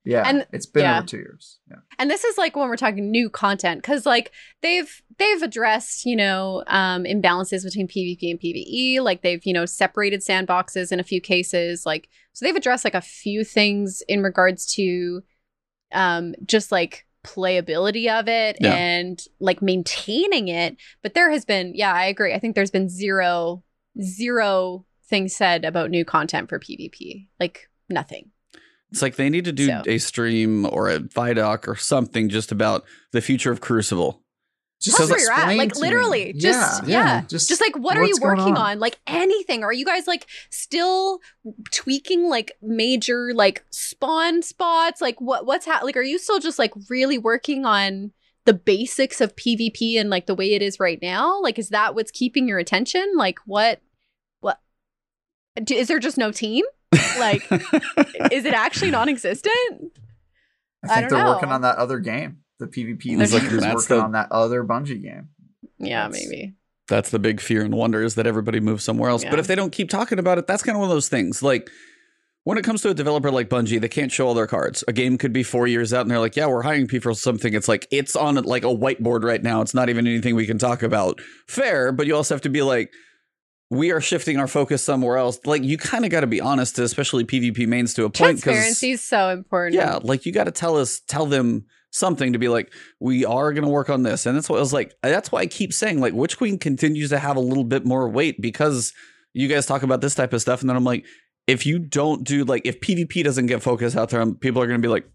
Yeah, 0.08 0.24
And- 0.28 0.48
it's 0.54 0.66
been 0.66 0.84
yeah. 0.84 0.98
over 1.00 1.08
two 1.08 1.18
years. 1.18 1.60
Yeah. 1.70 1.78
and 2.00 2.10
this 2.10 2.24
is 2.24 2.38
like 2.38 2.56
when 2.56 2.70
we're 2.70 2.78
talking 2.78 3.12
new 3.12 3.30
content 3.30 3.82
because 3.82 4.06
like 4.06 4.32
they've 4.62 5.02
they've 5.20 5.42
addressed 5.42 6.06
you 6.06 6.16
know 6.16 6.64
um 6.68 7.04
imbalances 7.04 7.64
between 7.64 7.88
pvp 7.88 8.32
and 8.32 8.40
pve 8.40 9.02
like 9.02 9.22
they've 9.22 9.46
you 9.46 9.54
know 9.54 9.66
separated 9.66 10.22
sandboxes 10.22 10.92
in 10.92 11.00
a 11.00 11.04
few 11.04 11.20
cases 11.20 11.86
like 11.86 12.08
so 12.34 12.46
they've 12.46 12.56
addressed 12.56 12.86
like 12.86 12.96
a 12.96 13.02
few 13.02 13.44
things 13.44 14.02
in 14.08 14.24
regards 14.24 14.66
to 14.76 15.22
um 15.94 16.34
just 16.46 16.72
like 16.72 17.06
playability 17.26 18.08
of 18.10 18.28
it 18.30 18.58
Yeah. 18.62 18.74
and 18.76 19.20
like 19.40 19.62
maintaining 19.62 20.48
it 20.48 20.78
but 21.04 21.14
there 21.16 21.30
has 21.32 21.44
been 21.44 21.74
yeah 21.76 21.94
i 21.94 22.06
agree 22.06 22.34
i 22.34 22.40
think 22.40 22.56
there's 22.56 22.72
been 22.72 22.88
zero 22.90 23.64
zero 24.02 24.86
things 25.10 25.36
said 25.36 25.66
about 25.66 25.90
new 25.90 26.06
content 26.06 26.48
for 26.50 26.60
pvp 26.60 27.28
like 27.40 27.70
nothing 27.90 28.32
It's 28.92 29.02
like 29.02 29.16
they 29.18 29.30
need 29.30 29.46
to 29.46 29.52
do 29.52 29.68
So. 29.68 29.84
a 29.86 29.98
stream 29.98 30.66
or 30.66 30.90
a 30.90 31.00
Vidoc 31.00 31.68
or 31.68 31.76
something 31.76 32.30
just 32.30 32.52
about 32.52 32.86
the 33.12 33.22
future 33.22 33.52
of 33.52 33.60
Crucible. 33.62 34.22
Just 34.80 35.00
where 35.10 35.20
you're 35.20 35.32
at. 35.34 35.58
Like 35.58 35.74
to 35.74 35.82
me. 35.82 35.88
literally. 35.88 36.34
Just 36.34 36.86
yeah. 36.88 37.24
Just, 37.28 37.50
Just, 37.50 37.62
like 37.62 37.76
what 37.76 37.98
are 37.98 38.06
you 38.06 38.16
working 38.22 38.56
on? 38.56 38.58
on? 38.58 38.80
Like 38.80 39.00
anything. 39.08 39.64
Are 39.64 39.74
you 39.74 39.84
guys 39.84 40.06
like 40.06 40.28
still 40.52 41.20
tweaking 41.72 42.30
like 42.30 42.52
major 42.62 43.34
like 43.34 43.66
spawn 43.72 44.44
spots? 44.44 45.02
Like 45.02 45.20
what 45.20 45.46
what's 45.48 45.66
ha- 45.66 45.82
like 45.84 45.98
are 45.98 46.04
you 46.04 46.20
still 46.20 46.40
just 46.40 46.60
like 46.60 46.74
really 46.90 47.18
working 47.18 47.66
on 47.66 48.12
the 48.46 48.54
basics 48.54 49.20
of 49.20 49.36
PvP 49.36 50.00
and 50.00 50.12
like 50.12 50.28
the 50.28 50.36
way 50.36 50.54
it 50.54 50.62
is 50.62 50.80
right 50.80 51.00
now? 51.02 51.42
Like 51.42 51.58
is 51.58 51.70
that 51.70 51.96
what's 51.96 52.12
keeping 52.12 52.48
your 52.48 52.60
attention? 52.60 53.14
Like 53.18 53.40
what 53.48 53.82
what 54.42 54.60
d- 55.62 55.76
is 55.76 55.88
there 55.88 56.00
just 56.00 56.20
no 56.20 56.32
team? 56.32 56.64
Like 57.20 57.44
is 58.32 58.46
it 58.46 58.54
actually 58.54 58.92
non-existent? 58.92 59.52
I 60.84 60.88
I 60.94 60.96
think 61.00 61.10
don't 61.10 61.20
they're 61.20 61.28
working 61.28 61.50
on 61.52 61.62
that 61.62 61.78
other 61.78 62.00
game. 62.00 62.40
The 62.60 62.68
PvP 62.68 63.20
It's 63.22 63.34
league 63.34 63.44
like, 63.44 63.52
is 63.52 63.62
working 63.64 63.98
the- 63.98 64.02
on 64.04 64.12
that 64.14 64.32
other 64.32 64.64
Bungie 64.64 65.02
game. 65.02 65.30
Yeah, 65.80 66.08
That's- 66.08 66.26
maybe. 66.30 66.56
That's 66.88 67.10
the 67.10 67.20
big 67.20 67.42
fear 67.42 67.64
and 67.64 67.74
wonder 67.74 68.02
is 68.02 68.16
that 68.16 68.26
everybody 68.26 68.62
moves 68.62 68.82
somewhere 68.86 69.10
else. 69.10 69.26
But 69.26 69.40
if 69.40 69.48
they 69.48 69.56
don't 69.56 69.72
keep 69.74 69.90
talking 69.90 70.20
about 70.20 70.38
it, 70.38 70.48
that's 70.48 70.64
kind 70.64 70.78
of 70.78 70.80
one 70.80 70.90
of 70.90 70.96
those 70.96 71.10
things. 71.10 71.44
Like 71.44 71.70
when 72.46 72.58
it 72.58 72.64
comes 72.64 72.82
to 72.84 72.90
a 72.90 72.94
developer 72.94 73.30
like 73.30 73.50
Bungie, 73.50 73.82
they 73.82 73.90
can't 73.90 74.10
show 74.10 74.26
all 74.26 74.34
their 74.34 74.48
cards. 74.48 74.86
A 74.88 74.94
game 74.94 75.18
could 75.18 75.34
be 75.34 75.44
four 75.44 75.68
years 75.68 75.92
out, 75.92 76.04
and 76.04 76.10
they're 76.12 76.20
like, 76.22 76.38
"Yeah, 76.38 76.48
we're 76.48 76.62
hiring 76.62 76.88
people 76.88 77.12
for 77.14 77.20
something." 77.20 77.54
It's 77.54 77.68
like 77.68 77.88
it's 77.92 78.16
on 78.16 78.36
like 78.36 78.64
a 78.64 78.68
whiteboard 78.68 79.26
right 79.26 79.44
now. 79.44 79.60
It's 79.62 79.74
not 79.74 79.90
even 79.90 80.08
anything 80.08 80.34
we 80.34 80.46
can 80.46 80.58
talk 80.58 80.82
about. 80.82 81.20
Fair, 81.50 81.92
but 81.92 82.08
you 82.08 82.16
also 82.16 82.34
have 82.36 82.42
to 82.44 82.50
be 82.50 82.62
like, 82.62 82.90
we 83.70 83.92
are 83.92 84.02
shifting 84.02 84.38
our 84.38 84.48
focus 84.48 84.84
somewhere 84.84 85.18
else. 85.18 85.40
Like 85.46 85.64
you 85.64 85.78
kind 85.78 86.06
of 86.06 86.12
got 86.12 86.22
to 86.22 86.28
be 86.28 86.40
honest, 86.40 86.80
especially 86.80 87.26
PvP 87.26 87.68
mains 87.68 87.94
to 87.96 88.06
a 88.06 88.10
point. 88.10 88.42
Transparency 88.42 88.92
is 88.92 89.02
so 89.02 89.30
important. 89.30 89.76
yeah, 89.76 90.00
like 90.02 90.26
you 90.26 90.32
got 90.32 90.46
to 90.46 90.52
tell 90.52 90.78
us, 90.78 91.00
tell 91.02 91.26
them 91.26 91.66
something 91.92 92.34
to 92.34 92.40
be 92.40 92.48
like, 92.48 92.72
we 93.00 93.26
are 93.26 93.52
going 93.54 93.64
to 93.64 93.70
work 93.70 93.90
on 93.90 94.04
this. 94.04 94.26
And 94.26 94.36
that's 94.36 94.50
what 94.50 94.58
I 94.58 94.60
was 94.60 94.74
like, 94.74 94.94
that's 95.02 95.32
why 95.32 95.42
I 95.42 95.46
keep 95.48 95.74
saying, 95.74 96.00
like, 96.00 96.14
Witch 96.14 96.38
Queen 96.38 96.58
continues 96.58 97.10
to 97.10 97.20
have 97.20 97.36
a 97.36 97.42
little 97.42 97.64
bit 97.64 97.86
more 97.86 98.08
weight 98.10 98.42
because 98.42 98.94
you 99.34 99.48
guys 99.48 99.66
talk 99.66 99.84
about 99.84 100.02
this 100.02 100.16
type 100.16 100.34
of 100.34 100.42
stuff. 100.42 100.62
And 100.62 100.70
then 100.70 100.78
I'm 100.78 100.84
like, 100.84 101.06
if 101.48 101.66
you 101.66 101.80
don't 101.80 102.24
do, 102.24 102.44
like, 102.44 102.64
if 102.66 102.80
PvP 102.80 103.24
doesn't 103.24 103.48
get 103.48 103.64
focused 103.64 103.96
out 103.96 104.10
there, 104.10 104.22
um, 104.22 104.36
people 104.36 104.62
are 104.62 104.68
going 104.68 104.82
to 104.82 104.86
be 104.86 104.92
like, 104.92 105.10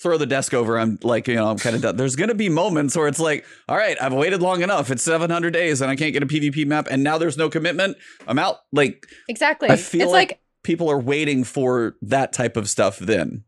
throw 0.00 0.16
the 0.16 0.26
desk 0.26 0.54
over. 0.54 0.78
I'm 0.78 0.98
like, 1.02 1.26
you 1.28 1.34
know, 1.34 1.50
I'm 1.50 1.58
kind 1.58 1.74
of 1.74 1.82
done. 1.82 1.96
There's 1.96 2.16
going 2.16 2.28
to 2.28 2.34
be 2.34 2.48
moments 2.48 2.96
where 2.96 3.08
it's 3.08 3.18
like, 3.18 3.44
all 3.68 3.76
right, 3.76 4.00
I've 4.00 4.12
waited 4.12 4.40
long 4.40 4.62
enough. 4.62 4.90
It's 4.90 5.02
700 5.02 5.52
days 5.52 5.80
and 5.80 5.90
I 5.90 5.96
can't 5.96 6.12
get 6.12 6.22
a 6.22 6.26
PvP 6.26 6.66
map. 6.66 6.86
And 6.90 7.02
now 7.02 7.18
there's 7.18 7.36
no 7.36 7.50
commitment. 7.50 7.96
I'm 8.26 8.38
out. 8.38 8.58
Like, 8.72 9.06
Exactly. 9.28 9.68
I 9.70 9.76
feel 9.76 10.02
it's 10.02 10.12
like, 10.12 10.30
like 10.30 10.40
people 10.62 10.88
are 10.90 11.00
waiting 11.00 11.42
for 11.44 11.96
that 12.02 12.32
type 12.32 12.56
of 12.56 12.68
stuff 12.68 12.98
then. 12.98 13.44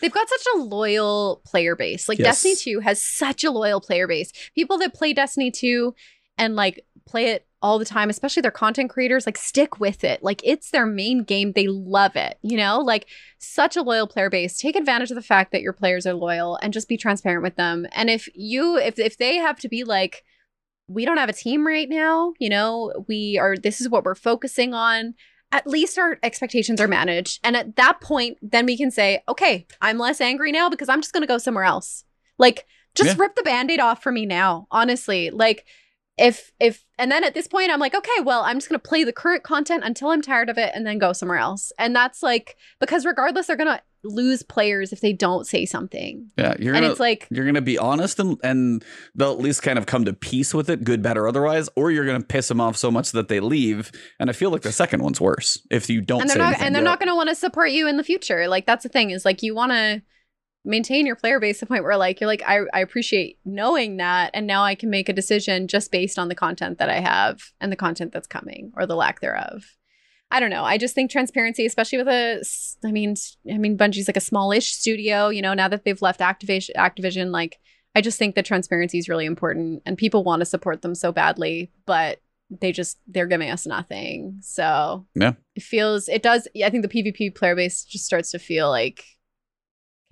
they've 0.00 0.12
got 0.12 0.28
such 0.28 0.46
a 0.54 0.58
loyal 0.58 1.42
player 1.44 1.74
base. 1.74 2.08
Like 2.08 2.18
Yes. 2.18 2.42
Destiny 2.42 2.76
2 2.76 2.80
has 2.80 3.02
such 3.02 3.42
a 3.42 3.50
loyal 3.50 3.80
player 3.80 4.06
base. 4.06 4.32
People 4.54 4.78
that 4.78 4.94
play 4.94 5.12
Destiny 5.12 5.50
2 5.50 5.92
and 6.38 6.54
like 6.54 6.84
play 7.06 7.26
it 7.26 7.46
all 7.64 7.78
the 7.78 7.84
time, 7.86 8.10
especially 8.10 8.42
their 8.42 8.50
content 8.50 8.90
creators, 8.90 9.24
like 9.24 9.38
stick 9.38 9.80
with 9.80 10.04
it. 10.04 10.22
Like 10.22 10.42
it's 10.44 10.70
their 10.70 10.84
main 10.84 11.22
game. 11.22 11.52
They 11.52 11.66
love 11.66 12.14
it, 12.14 12.38
you 12.42 12.58
know? 12.58 12.78
Like 12.78 13.06
such 13.38 13.74
a 13.74 13.80
loyal 13.82 14.06
player 14.06 14.28
base. 14.28 14.58
Take 14.58 14.76
advantage 14.76 15.10
of 15.10 15.14
the 15.14 15.22
fact 15.22 15.50
that 15.52 15.62
your 15.62 15.72
players 15.72 16.06
are 16.06 16.12
loyal 16.12 16.58
and 16.60 16.74
just 16.74 16.90
be 16.90 16.98
transparent 16.98 17.42
with 17.42 17.56
them. 17.56 17.86
And 17.92 18.10
if 18.10 18.28
you 18.34 18.76
if 18.76 18.98
if 18.98 19.16
they 19.16 19.36
have 19.38 19.58
to 19.60 19.68
be 19.70 19.82
like 19.82 20.22
we 20.88 21.06
don't 21.06 21.16
have 21.16 21.30
a 21.30 21.32
team 21.32 21.66
right 21.66 21.88
now, 21.88 22.34
you 22.38 22.50
know, 22.50 22.92
we 23.08 23.38
are 23.40 23.56
this 23.56 23.80
is 23.80 23.88
what 23.88 24.04
we're 24.04 24.14
focusing 24.14 24.74
on 24.74 25.14
at 25.50 25.66
least 25.66 25.98
our 25.98 26.18
expectations 26.22 26.80
are 26.82 26.88
managed. 26.88 27.40
And 27.44 27.56
at 27.56 27.76
that 27.76 28.00
point, 28.02 28.36
then 28.42 28.66
we 28.66 28.76
can 28.76 28.90
say, 28.90 29.22
okay, 29.28 29.66
I'm 29.80 29.98
less 29.98 30.20
angry 30.20 30.52
now 30.52 30.68
because 30.68 30.90
I'm 30.90 31.00
just 31.00 31.14
going 31.14 31.22
to 31.22 31.28
go 31.28 31.38
somewhere 31.38 31.64
else. 31.64 32.04
Like, 32.38 32.66
just 32.96 33.16
Yeah. 33.16 33.22
rip 33.22 33.36
the 33.36 33.42
band 33.44 33.70
aid 33.70 33.78
off 33.78 34.02
for 34.02 34.10
me 34.10 34.26
now, 34.26 34.66
honestly. 34.72 35.30
Like, 35.30 35.64
if, 36.16 36.52
if, 36.60 36.84
and 36.98 37.10
then 37.10 37.24
at 37.24 37.34
this 37.34 37.48
point, 37.48 37.70
I'm 37.70 37.80
like, 37.80 37.94
okay, 37.94 38.20
well, 38.22 38.42
I'm 38.42 38.56
just 38.56 38.68
going 38.68 38.80
to 38.80 38.88
play 38.88 39.04
the 39.04 39.12
current 39.12 39.42
content 39.42 39.82
until 39.84 40.08
I'm 40.08 40.22
tired 40.22 40.48
of 40.48 40.58
it 40.58 40.72
and 40.74 40.86
then 40.86 40.98
go 40.98 41.12
somewhere 41.12 41.38
else. 41.38 41.72
And 41.78 41.94
that's 41.94 42.22
like, 42.22 42.56
because 42.80 43.04
regardless, 43.04 43.46
they're 43.46 43.56
going 43.56 43.74
to 43.74 43.82
lose 44.04 44.42
players 44.42 44.92
if 44.92 45.00
they 45.00 45.12
don't 45.12 45.46
say 45.46 45.64
something. 45.64 46.30
Yeah, 46.36 46.54
you're 46.58 46.74
and 46.74 46.82
gonna 46.82 46.92
it's 46.92 47.00
like, 47.00 47.26
you're 47.30 47.46
gonna 47.46 47.62
be 47.62 47.78
honest 47.78 48.20
and 48.20 48.36
and 48.44 48.84
they'll 49.14 49.32
at 49.32 49.38
least 49.38 49.62
kind 49.62 49.78
of 49.78 49.86
come 49.86 50.04
to 50.04 50.12
peace 50.12 50.52
with 50.52 50.68
it, 50.68 50.84
good, 50.84 51.02
bad, 51.02 51.16
or 51.16 51.26
otherwise, 51.26 51.68
or 51.74 51.90
you're 51.90 52.04
gonna 52.04 52.20
piss 52.20 52.48
them 52.48 52.60
off 52.60 52.76
so 52.76 52.90
much 52.90 53.12
that 53.12 53.28
they 53.28 53.40
leave. 53.40 53.90
And 54.20 54.28
I 54.28 54.34
feel 54.34 54.50
like 54.50 54.62
the 54.62 54.72
second 54.72 55.02
one's 55.02 55.20
worse 55.20 55.58
if 55.70 55.88
you 55.88 56.00
don't 56.00 56.20
and 56.20 56.30
they're 56.30 56.36
not 56.36 56.60
and 56.60 56.74
they're 56.74 56.82
not 56.82 56.98
going 56.98 57.08
to 57.08 57.14
want 57.14 57.30
to 57.30 57.34
support 57.34 57.70
you 57.70 57.88
in 57.88 57.96
the 57.96 58.04
future 58.04 58.46
like 58.48 58.66
that's 58.66 58.82
the 58.82 58.88
thing 58.88 59.10
is 59.10 59.24
like 59.24 59.42
you 59.42 59.54
want 59.54 59.72
to 59.72 60.02
maintain 60.64 61.06
your 61.06 61.16
player 61.16 61.38
base 61.40 61.58
to 61.60 61.64
the 61.64 61.68
point 61.68 61.84
where 61.84 61.96
like 61.96 62.20
you're 62.20 62.28
like 62.28 62.42
I, 62.46 62.60
I 62.72 62.80
appreciate 62.80 63.38
knowing 63.44 63.98
that 63.98 64.30
and 64.34 64.46
now 64.46 64.64
i 64.64 64.74
can 64.74 64.90
make 64.90 65.08
a 65.08 65.12
decision 65.12 65.68
just 65.68 65.92
based 65.92 66.18
on 66.18 66.28
the 66.28 66.34
content 66.34 66.78
that 66.78 66.88
i 66.90 67.00
have 67.00 67.52
and 67.60 67.70
the 67.70 67.76
content 67.76 68.12
that's 68.12 68.26
coming 68.26 68.72
or 68.76 68.86
the 68.86 68.96
lack 68.96 69.20
thereof. 69.20 69.64
I 70.30 70.40
don't 70.40 70.50
know. 70.50 70.64
I 70.64 70.78
just 70.78 70.94
think 70.96 71.10
transparency 71.10 71.64
especially 71.66 71.98
with 71.98 72.08
a 72.08 72.42
i 72.84 72.90
mean 72.90 73.14
i 73.52 73.58
mean 73.58 73.76
bungie's 73.78 74.08
like 74.08 74.16
a 74.16 74.20
smallish 74.20 74.72
studio 74.72 75.28
you 75.28 75.42
know 75.42 75.54
now 75.54 75.68
that 75.68 75.84
they've 75.84 76.02
left 76.02 76.20
activation 76.20 76.74
activision 76.76 77.30
like 77.30 77.58
i 77.94 78.00
just 78.00 78.18
think 78.18 78.34
that 78.34 78.44
transparency 78.44 78.98
is 78.98 79.08
really 79.08 79.26
important 79.26 79.82
and 79.86 79.96
people 79.96 80.24
want 80.24 80.40
to 80.40 80.46
support 80.46 80.82
them 80.82 80.94
so 80.94 81.12
badly 81.12 81.70
but 81.86 82.20
they 82.60 82.72
just 82.72 82.98
they're 83.06 83.26
giving 83.26 83.50
us 83.50 83.66
nothing. 83.66 84.38
So 84.42 85.06
Yeah. 85.14 85.32
it 85.54 85.62
feels 85.62 86.08
it 86.08 86.22
does 86.22 86.46
i 86.64 86.68
think 86.70 86.82
the 86.86 86.88
pvp 87.02 87.34
player 87.34 87.54
base 87.56 87.84
just 87.84 88.04
starts 88.04 88.30
to 88.32 88.38
feel 88.38 88.68
like 88.70 89.04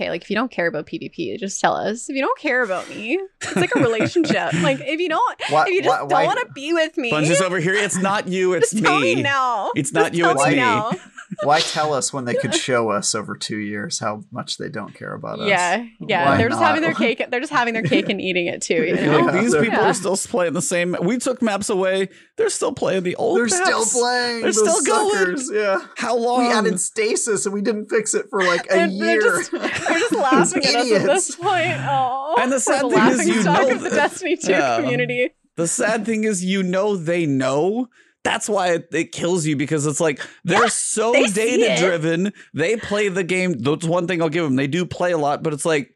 okay 0.02 0.10
like 0.10 0.22
if 0.22 0.30
you 0.30 0.36
don't 0.36 0.50
care 0.50 0.66
about 0.66 0.86
pvp 0.86 1.38
just 1.38 1.60
tell 1.60 1.74
us 1.74 2.08
if 2.08 2.16
you 2.16 2.22
don't 2.22 2.38
care 2.38 2.62
about 2.62 2.88
me 2.88 3.20
it's 3.40 3.56
like 3.56 3.74
a 3.74 3.80
relationship 3.80 4.52
like 4.62 4.80
if 4.80 5.00
you 5.00 5.08
don't 5.08 5.40
Why, 5.48 5.62
if 5.64 5.68
you 5.68 5.82
just 5.82 6.02
why- 6.08 6.24
don't 6.24 6.26
want 6.36 6.40
to 6.46 6.52
be 6.52 6.72
with 6.72 6.96
me 6.96 7.10
Bunch 7.10 7.28
is 7.28 7.40
over 7.40 7.58
here. 7.58 7.74
It's 7.74 7.96
not 7.96 8.28
you, 8.28 8.54
it's 8.54 8.70
just 8.72 8.82
tell 8.84 9.00
me 9.00 9.16
me. 9.16 9.22
now 9.22 9.70
It's 9.74 9.90
Just 9.90 9.94
not 9.94 10.14
you, 10.14 10.24
tell 10.24 10.32
it's 10.32 10.46
me 10.46 10.56
me. 10.56 11.00
Now. 11.40 11.46
Why 11.48 11.60
tell 11.60 11.94
us 11.94 12.12
when 12.12 12.24
they 12.24 12.34
could 12.34 12.54
show 12.68 12.90
us 12.90 13.14
over 13.14 13.36
two 13.36 13.58
years 13.58 13.98
how 13.98 14.22
much 14.30 14.58
they 14.58 14.68
don't 14.68 14.94
care 14.94 15.14
about 15.14 15.40
us? 15.40 15.48
yeah 15.48 15.86
yeah 16.00 16.30
Why 16.30 16.36
they're 16.36 16.48
just 16.48 16.60
not? 16.60 16.66
having 16.68 16.82
their 16.82 16.94
cake 17.06 17.22
they're 17.30 17.40
just 17.40 17.52
having 17.52 17.74
their 17.74 17.82
cake 17.82 18.08
and 18.08 18.20
eating 18.20 18.46
it 18.46 18.62
too 18.62 18.82
you 18.84 18.94
know 18.96 19.20
Like, 19.20 19.34
these 19.40 19.54
people 19.54 19.66
Yeah. 19.68 19.90
are 19.90 19.94
still 19.94 20.16
playing 20.16 20.52
the 20.52 20.62
same. 20.62 20.96
We 21.02 21.18
took 21.18 21.40
maps 21.42 21.68
away. 21.70 22.08
They're 22.36 22.50
still 22.50 22.72
playing 22.72 23.02
the 23.04 23.16
old 23.16 23.38
They're 23.38 23.44
maps. 23.46 23.90
still 23.90 24.02
playing. 24.02 24.42
They're 24.42 24.52
those 24.52 24.80
still 24.82 24.82
going. 24.84 25.36
Yeah. 25.52 25.86
How 25.96 26.16
long? 26.16 26.46
We 26.46 26.52
added 26.52 26.80
stasis 26.80 27.46
and 27.46 27.52
we 27.54 27.60
didn't 27.62 27.88
fix 27.88 28.14
it 28.14 28.26
for 28.30 28.42
like 28.42 28.66
a 28.70 28.74
they're 28.74 28.86
year. 28.88 29.20
just- 29.20 29.50
they're 29.52 29.98
just 29.98 30.12
laughing 30.26 30.64
at 30.64 30.74
us 30.76 30.92
at 30.92 31.02
this 31.06 31.36
point 31.36 31.76
oh 31.80 32.36
And 32.40 32.50
the 32.52 32.60
sad 32.60 32.84
the 32.84 32.90
thing 32.90 33.08
is 33.08 33.28
you 33.28 33.42
know 33.42 33.70
of 33.70 33.80
the 33.80 33.90
destiny 33.90 34.36
2 34.36 34.50
Yeah. 34.50 34.80
community 34.80 35.30
The 35.56 35.68
sad 35.68 36.06
thing 36.06 36.24
is, 36.24 36.42
you 36.44 36.62
know, 36.62 36.96
they 36.96 37.26
know. 37.26 37.88
That's 38.24 38.48
why 38.48 38.74
it, 38.74 38.88
it 38.92 39.12
kills 39.12 39.46
you 39.46 39.56
because 39.56 39.86
it's 39.86 40.00
like 40.00 40.20
they're 40.44 40.68
so 40.68 41.12
they 41.12 41.26
data 41.26 41.76
driven. 41.80 42.32
They 42.54 42.76
play 42.76 43.08
the 43.08 43.24
game. 43.24 43.54
That's 43.58 43.84
one 43.84 44.06
thing 44.06 44.22
I'll 44.22 44.28
give 44.28 44.44
them. 44.44 44.56
They 44.56 44.68
do 44.68 44.86
play 44.86 45.12
a 45.12 45.18
lot, 45.18 45.42
but 45.42 45.52
it's 45.52 45.64
like, 45.64 45.90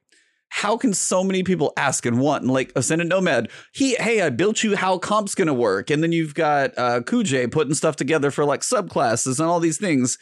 how 0.49 0.77
can 0.77 0.93
so 0.93 1.23
many 1.23 1.43
people 1.43 1.73
ask 1.77 2.05
and 2.07 2.19
want? 2.19 2.43
And 2.43 2.53
like 2.53 2.73
Ascendant 2.75 3.11
Nomad, 3.11 3.51
he, 3.73 3.95
hey, 3.97 4.23
I 4.23 4.31
built 4.31 4.63
you 4.63 4.77
how 4.77 4.99
comp's 4.99 5.35
gonna 5.35 5.55
work, 5.55 5.91
and 5.91 6.03
then 6.03 6.13
you've 6.13 6.35
got 6.35 6.77
uh, 6.77 7.01
Kuj 7.01 7.51
putting 7.53 7.75
stuff 7.75 7.97
together 7.97 8.31
for 8.31 8.45
like 8.45 8.61
subclasses 8.61 9.39
and 9.39 9.49
all 9.49 9.61
these 9.61 9.79
things. 9.79 10.19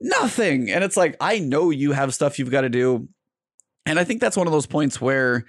Nothing, 0.00 0.70
and 0.70 0.84
it's 0.84 0.96
like 0.96 1.16
I 1.20 1.38
know 1.38 1.70
you 1.70 1.92
have 1.92 2.14
stuff 2.14 2.38
you've 2.38 2.50
got 2.50 2.62
to 2.62 2.68
do, 2.68 3.08
and 3.86 3.98
I 3.98 4.04
think 4.04 4.20
that's 4.20 4.36
one 4.36 4.46
of 4.46 4.52
those 4.52 4.66
points 4.66 5.00
where, 5.00 5.44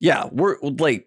yeah, 0.00 0.28
we're 0.32 0.56
like 0.60 1.06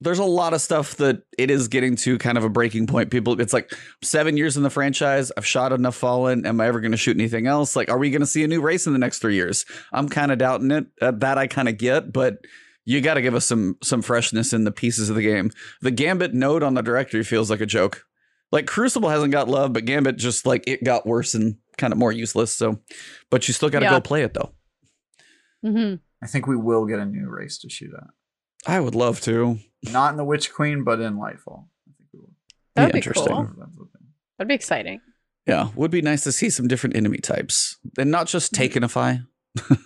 there's 0.00 0.18
a 0.18 0.24
lot 0.24 0.54
of 0.54 0.60
stuff 0.60 0.96
that 0.96 1.22
it 1.36 1.50
is 1.50 1.68
getting 1.68 1.94
to 1.96 2.16
kind 2.18 2.38
of 2.38 2.44
a 2.44 2.48
breaking 2.48 2.86
point. 2.86 3.10
People, 3.10 3.40
it's 3.40 3.52
like 3.52 3.70
seven 4.02 4.36
years 4.36 4.56
in 4.56 4.62
the 4.62 4.70
franchise. 4.70 5.30
I've 5.36 5.46
shot 5.46 5.72
enough 5.72 5.94
Fallen. 5.96 6.46
Am 6.46 6.60
I 6.60 6.66
ever 6.68 6.80
going 6.80 6.92
to 6.92 6.96
shoot 6.96 7.16
anything 7.16 7.46
else? 7.46 7.76
Like, 7.76 7.90
are 7.90 7.98
we 7.98 8.10
going 8.10 8.20
to 8.22 8.26
see 8.26 8.42
a 8.42 8.48
new 8.48 8.60
race 8.62 8.86
in 8.86 8.92
the 8.94 8.98
next 8.98 9.18
three 9.18 9.34
years? 9.34 9.66
I'm 9.92 10.08
kind 10.08 10.32
of 10.32 10.38
doubting 10.38 10.70
it. 10.70 10.86
Uh, 11.02 11.10
that 11.18 11.36
I 11.38 11.46
kind 11.46 11.68
of 11.68 11.76
get, 11.76 12.12
but 12.12 12.38
you 12.86 13.00
got 13.02 13.14
to 13.14 13.22
give 13.22 13.34
us 13.34 13.44
some 13.44 13.76
some 13.82 14.00
freshness 14.00 14.52
in 14.54 14.64
the 14.64 14.72
pieces 14.72 15.10
of 15.10 15.16
the 15.16 15.22
game. 15.22 15.50
The 15.82 15.90
Gambit 15.90 16.32
node 16.34 16.62
on 16.62 16.74
the 16.74 16.82
directory 16.82 17.22
feels 17.22 17.50
like 17.50 17.60
a 17.60 17.66
joke. 17.66 18.04
Like 18.52 18.66
Crucible 18.66 19.10
hasn't 19.10 19.32
got 19.32 19.48
love, 19.48 19.72
but 19.74 19.84
Gambit 19.84 20.16
just 20.16 20.46
like 20.46 20.64
it 20.66 20.82
got 20.82 21.06
worse 21.06 21.34
and 21.34 21.56
kind 21.76 21.92
of 21.92 21.98
more 21.98 22.10
useless. 22.10 22.52
So, 22.52 22.80
but 23.30 23.46
you 23.46 23.54
still 23.54 23.68
got 23.68 23.80
to 23.80 23.84
Yeah. 23.84 23.90
go 23.92 24.00
play 24.00 24.22
it 24.22 24.32
though. 24.34 24.52
hmm 25.62 25.94
I 26.22 26.26
think 26.26 26.46
we 26.46 26.56
will 26.56 26.86
get 26.86 26.98
a 26.98 27.04
new 27.06 27.28
race 27.28 27.58
to 27.58 27.68
shoot 27.70 27.92
at. 27.96 28.08
I 28.66 28.80
would 28.80 28.94
love 28.94 29.20
to. 29.22 29.58
Not 29.90 30.10
in 30.12 30.16
the 30.16 30.24
Witch 30.24 30.52
Queen, 30.52 30.84
but 30.84 31.00
in 31.00 31.14
Lightfall. 31.16 31.64
I 31.66 31.92
think 31.96 32.08
we 32.12 32.20
will. 32.20 32.30
That'd 32.74 32.88
Yeah, 32.88 32.92
be 32.92 32.98
interesting. 32.98 33.26
cool. 33.34 33.44
That's 33.58 33.72
the 33.76 33.84
thing. 33.84 34.06
That'd 34.38 34.48
be 34.48 34.54
exciting. 34.54 35.00
Yeah, 35.46 35.70
would 35.74 35.90
be 35.90 36.02
nice 36.02 36.22
to 36.24 36.32
see 36.32 36.50
some 36.50 36.68
different 36.68 36.94
enemy 36.96 37.18
types 37.18 37.78
and 37.98 38.10
not 38.10 38.26
just 38.26 38.52
Takenify. 38.52 39.26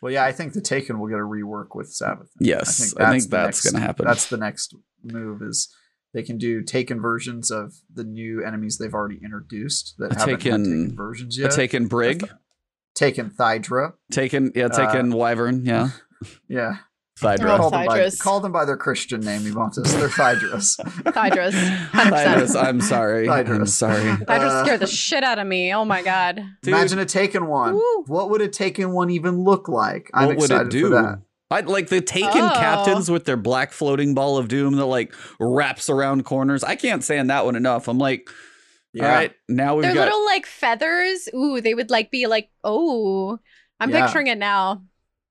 Well, 0.00 0.12
yeah, 0.12 0.24
I 0.24 0.30
think 0.30 0.52
the 0.52 0.60
Taken 0.60 1.00
will 1.00 1.08
get 1.08 1.16
a 1.18 1.22
rework 1.22 1.74
with 1.74 1.92
Sabbath. 1.92 2.28
Yes, 2.38 2.94
I 2.98 3.10
think 3.10 3.24
the 3.24 3.28
that's 3.30 3.64
next- 3.64 3.72
gonna 3.72 3.84
happen. 3.84 4.06
That's 4.06 4.28
the 4.28 4.36
next 4.36 4.72
move 5.02 5.42
is 5.42 5.74
they 6.14 6.22
can 6.22 6.38
do 6.38 6.62
Taken 6.62 7.00
versions 7.00 7.50
of 7.50 7.74
the 7.92 8.04
new 8.04 8.40
enemies 8.44 8.78
they've 8.78 8.94
already 8.94 9.18
introduced 9.24 9.96
that 9.98 10.12
A 10.12 10.18
haven't 10.20 10.30
had 10.34 10.40
Taken- 10.40 10.64
Taken 10.64 10.96
versions 10.96 11.36
A 11.38 11.42
yet. 11.42 11.50
Taken 11.50 11.88
Brig, 11.88 12.30
Taken 12.94 13.28
Thydra. 13.30 13.94
Taken 14.12 14.52
yeah, 14.54 14.66
Uh, 14.66 14.68
Taken 14.68 15.10
Wyvern, 15.10 15.64
yeah, 15.64 15.88
Yeah. 16.48 16.76
Thydra. 17.18 17.54
Oh, 17.54 17.56
Call 17.58 17.70
them, 17.70 17.86
by, 17.86 18.10
call 18.18 18.40
them 18.40 18.52
by 18.52 18.64
their 18.64 18.76
Christian 18.76 19.20
name, 19.20 19.40
Ebontis. 19.42 19.92
They're 19.98 20.08
Thydras. 20.08 20.76
Hydras. 21.06 21.54
100%. 21.54 22.10
Thydras, 22.10 22.56
I'm 22.56 22.80
sorry, 22.80 23.28
I'm 23.28 23.66
sorry. 23.66 24.08
Hydras 24.08 24.52
Uh, 24.52 24.64
scared 24.64 24.80
the 24.80 24.86
shit 24.86 25.24
out 25.24 25.38
of 25.38 25.46
me. 25.46 25.74
Oh 25.74 25.84
my 25.84 26.02
god. 26.02 26.36
Dude, 26.62 26.74
Imagine 26.74 26.98
a 27.00 27.04
Taken 27.04 27.46
one. 27.48 27.74
Woo. 27.74 28.04
What 28.06 28.30
would 28.30 28.40
a 28.40 28.48
Taken 28.48 28.92
one 28.92 29.10
even 29.10 29.42
look 29.44 29.68
like? 29.68 30.10
I'm 30.14 30.26
what 30.28 30.36
would 30.36 30.44
excited 30.50 30.68
it 30.68 30.70
do? 30.70 30.82
for 30.84 30.88
that. 30.90 31.22
I'd 31.50 31.66
like 31.66 31.88
the 31.88 32.00
Taken 32.00 32.42
Oh. 32.42 32.50
captains 32.54 33.10
with 33.10 33.24
their 33.24 33.36
black 33.38 33.72
floating 33.72 34.14
ball 34.14 34.36
of 34.36 34.48
doom 34.48 34.76
that 34.76 34.84
like 34.86 35.14
wraps 35.40 35.88
around 35.88 36.24
corners. 36.24 36.62
I 36.62 36.76
can't 36.76 37.02
stand 37.02 37.30
that 37.30 37.44
one 37.44 37.56
enough. 37.56 37.88
I'm 37.88 37.98
like, 37.98 38.28
Yeah. 38.92 39.06
all 39.06 39.12
right, 39.14 39.32
now 39.48 39.74
we've 39.74 39.82
Their 39.84 39.94
got 39.94 40.04
little 40.04 40.24
like 40.26 40.46
feathers. 40.46 41.28
Ooh, 41.34 41.60
they 41.60 41.74
would 41.74 41.90
like 41.90 42.10
be 42.10 42.26
like, 42.26 42.50
oh. 42.64 43.38
I'm 43.80 43.90
Yeah. 43.90 44.06
picturing 44.06 44.26
it 44.26 44.38
now. 44.38 44.82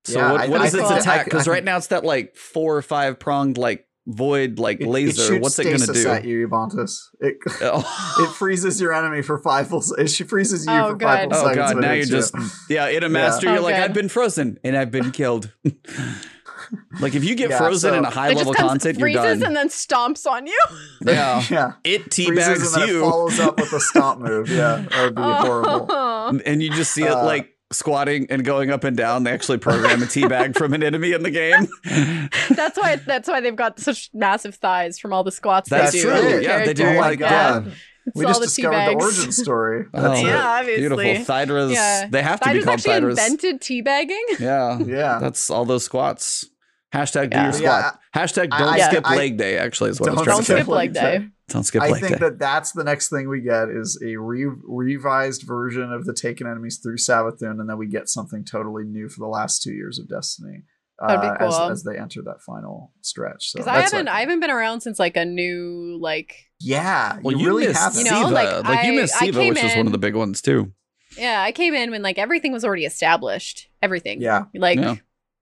So 0.08 0.18
Yeah, 0.18 0.32
what, 0.32 0.40
I- 0.40 0.48
what 0.48 0.60
I 0.62 0.66
is 0.66 0.74
its 0.74 0.90
attack? 0.90 1.06
I- 1.18 1.20
I 1.20 1.24
Because 1.24 1.48
right 1.48 1.64
now 1.64 1.76
it's 1.76 1.88
that 1.88 2.04
like 2.04 2.36
four 2.36 2.76
or 2.76 2.82
five 2.82 3.18
pronged 3.18 3.58
like 3.58 3.84
void 4.06 4.58
like 4.58 4.80
It- 4.80 4.84
it 4.84 4.88
laser. 4.88 5.22
shoots 5.22 5.42
What's 5.42 5.58
it 5.58 5.64
gonna 5.64 5.92
do? 5.92 6.08
At 6.08 6.24
you, 6.24 6.48
Ebontis. 6.48 6.96
It, 7.20 7.36
Oh. 7.60 8.16
it 8.20 8.34
freezes 8.34 8.80
your 8.80 8.94
enemy 8.94 9.20
for 9.22 9.38
five 9.38 9.68
full. 9.68 9.84
It 9.98 10.08
freezes 10.28 10.64
you 10.64 10.72
Oh, 10.72 10.92
for 10.94 10.98
five 10.98 11.28
good. 11.28 11.36
full 11.36 11.44
Oh, 11.46 11.48
seconds. 11.52 11.72
God, 11.74 11.80
now 11.82 11.88
you're 11.92 12.04
you. 12.04 12.06
just- 12.06 12.34
yeah, 12.70 12.88
in 12.88 13.02
a 13.04 13.08
master, 13.10 13.48
Oh, 13.48 13.52
you're 13.52 13.62
like, 13.62 13.76
good. 13.76 13.84
I've 13.84 13.92
been 13.94 14.08
frozen 14.08 14.58
and 14.64 14.76
I've 14.76 14.90
been 14.90 15.10
killed. 15.12 15.52
like 17.00 17.14
if 17.14 17.24
you 17.24 17.34
get 17.34 17.50
Yeah, 17.50 17.58
frozen 17.58 17.90
so- 17.92 17.98
in 17.98 18.04
a 18.04 18.10
high 18.10 18.28
level 18.28 18.52
just 18.52 18.56
comes, 18.56 18.70
content, 18.70 18.98
you're 18.98 19.04
freezes 19.08 19.40
done. 19.40 19.42
and 19.48 19.56
then 19.56 19.68
stomps 19.68 20.26
on 20.26 20.46
you. 20.46 20.58
yeah, 21.06 21.42
yeah. 21.50 21.72
it 21.84 22.12
Freezes 22.14 22.28
and 22.28 22.36
teabags 22.38 22.74
then 22.74 22.88
it 22.88 22.92
you, 22.92 23.00
follows 23.02 23.40
up 23.40 23.58
with 23.60 23.72
a 23.74 23.80
stomp 23.80 24.20
move. 24.20 24.48
Yeah, 24.48 24.84
that 24.90 25.02
would 25.04 25.14
be 25.16 25.22
horrible. 25.22 25.86
Oh. 25.90 26.40
and 26.44 26.62
you 26.62 26.70
just 26.70 26.92
see 26.92 27.02
it 27.04 27.10
Uh, 27.10 27.24
like 27.24 27.54
squatting 27.70 28.26
and 28.30 28.44
going 28.44 28.70
up 28.70 28.84
and 28.84 28.96
down. 28.96 29.24
They 29.24 29.30
actually 29.32 29.58
program 29.58 30.02
a 30.02 30.06
teabag 30.06 30.56
from 30.56 30.72
an 30.74 30.82
enemy 30.82 31.12
in 31.12 31.22
the 31.22 31.30
game. 31.30 31.68
That's 32.56 32.78
why 32.78 32.96
that's 32.96 33.28
why 33.28 33.40
they've 33.40 33.54
got 33.56 33.78
such 33.78 34.10
massive 34.14 34.54
thighs 34.54 34.98
from 34.98 35.12
all 35.12 35.22
the 35.24 35.32
squats 35.32 35.68
That's 35.68 35.92
they 35.92 35.98
do. 35.98 36.04
true. 36.04 36.14
with 36.14 36.22
their 36.24 36.42
Yeah, 36.42 36.64
they 36.64 36.74
do 36.74 36.82
character. 36.84 36.98
Oh 36.98 37.00
my 37.02 37.08
like 37.10 37.18
god. 37.18 37.64
that. 37.66 37.72
We 38.14 38.24
just 38.24 38.40
the 38.40 38.46
discovered 38.46 38.86
the 38.98 39.04
origin 39.04 39.32
story. 39.32 39.84
Oh, 39.94 40.00
That's 40.00 40.22
Yeah, 40.22 40.46
obviously. 40.46 40.88
Beautiful. 40.88 41.24
Thydras, 41.26 41.72
Yeah. 41.72 42.06
they 42.08 42.22
have 42.22 42.40
to 42.40 42.52
be 42.54 42.62
called 42.62 42.78
actually 42.78 42.92
Thydras. 42.94 43.18
invented 43.18 43.60
teabagging. 43.60 44.40
Yeah. 44.40 44.78
Yeah. 44.78 45.18
That's 45.20 45.50
all 45.50 45.66
those 45.66 45.84
squats. 45.84 46.46
Hashtag 46.94 47.30
do 47.30 47.36
Yeah. 47.36 47.44
your 47.44 47.52
squat. 47.52 47.98
Yeah, 48.14 48.22
Hashtag 48.22 48.48
I- 48.52 48.58
don't 48.58 48.68
I- 48.68 48.78
skip 48.78 49.06
I- 49.06 49.16
leg 49.16 49.36
day, 49.36 49.58
actually, 49.58 49.90
is 49.90 50.00
what 50.00 50.08
I 50.08 50.12
was 50.12 50.16
Don't 50.18 50.24
trying 50.24 50.34
Don't 50.36 50.44
to 50.44 50.52
say. 50.52 50.54
skip 50.56 50.68
leg 50.68 50.92
day. 50.94 51.28
Don't 51.48 51.64
skip 51.64 51.80
leg 51.82 51.88
day. 51.88 51.90
I 51.90 51.92
leg 51.92 52.02
think 52.02 52.20
day. 52.20 52.28
that 52.28 52.38
that's 52.38 52.72
the 52.72 52.84
next 52.84 53.08
thing 53.10 53.28
we 53.28 53.40
get 53.42 53.68
is 53.68 54.00
a 54.04 54.16
re- 54.16 54.46
revised 54.64 55.42
version 55.42 55.92
of 55.92 56.04
the 56.06 56.14
Taken 56.14 56.46
enemies 56.46 56.78
through 56.82 56.96
Savathun, 56.96 57.60
and 57.60 57.68
then 57.68 57.76
we 57.78 57.86
get 57.86 58.08
something 58.08 58.44
totally 58.44 58.84
new 58.84 59.08
for 59.08 59.20
the 59.20 59.26
last 59.28 59.62
two 59.62 59.72
years 59.72 59.98
of 59.98 60.08
Destiny. 60.08 60.62
That'd 61.00 61.20
be 61.20 61.26
uh, 61.28 61.36
cool. 61.36 61.54
as, 61.54 61.70
as 61.70 61.82
they 61.84 61.96
enter 61.96 62.22
that 62.22 62.40
final 62.42 62.92
stretch. 63.02 63.50
So 63.50 63.58
Because 63.58 63.68
I 63.68 63.80
haven't 63.82 64.06
what- 64.06 64.14
I 64.14 64.20
haven't 64.20 64.40
been 64.40 64.50
around 64.50 64.80
since 64.80 64.98
like 64.98 65.16
a 65.16 65.24
new 65.24 65.96
like 66.00 66.34
yeah, 66.60 67.18
well, 67.22 67.36
you, 67.36 67.42
you, 67.42 67.46
really 67.48 67.66
missed 67.68 67.78
haven't. 67.80 68.04
You 68.04 68.10
know, 68.10 68.22
Siva. 68.24 68.34
like, 68.34 68.64
Like, 68.64 68.86
you 68.86 68.92
missed 68.94 69.14
I 69.14 69.26
Siva, 69.26 69.38
came 69.40 69.54
which 69.54 69.62
was 69.62 69.76
one 69.76 69.86
of 69.86 69.92
the 69.92 69.98
big 69.98 70.16
ones 70.16 70.42
too. 70.42 70.72
yeah 71.16 71.40
I 71.42 71.52
came 71.52 71.72
in 71.74 71.90
when 71.92 72.02
like 72.02 72.18
everything 72.18 72.52
was 72.52 72.64
already 72.64 72.84
established 72.84 73.68
everything 73.80 74.20
Yeah. 74.20 74.46
like 74.54 74.78
Yeah. 74.80 74.96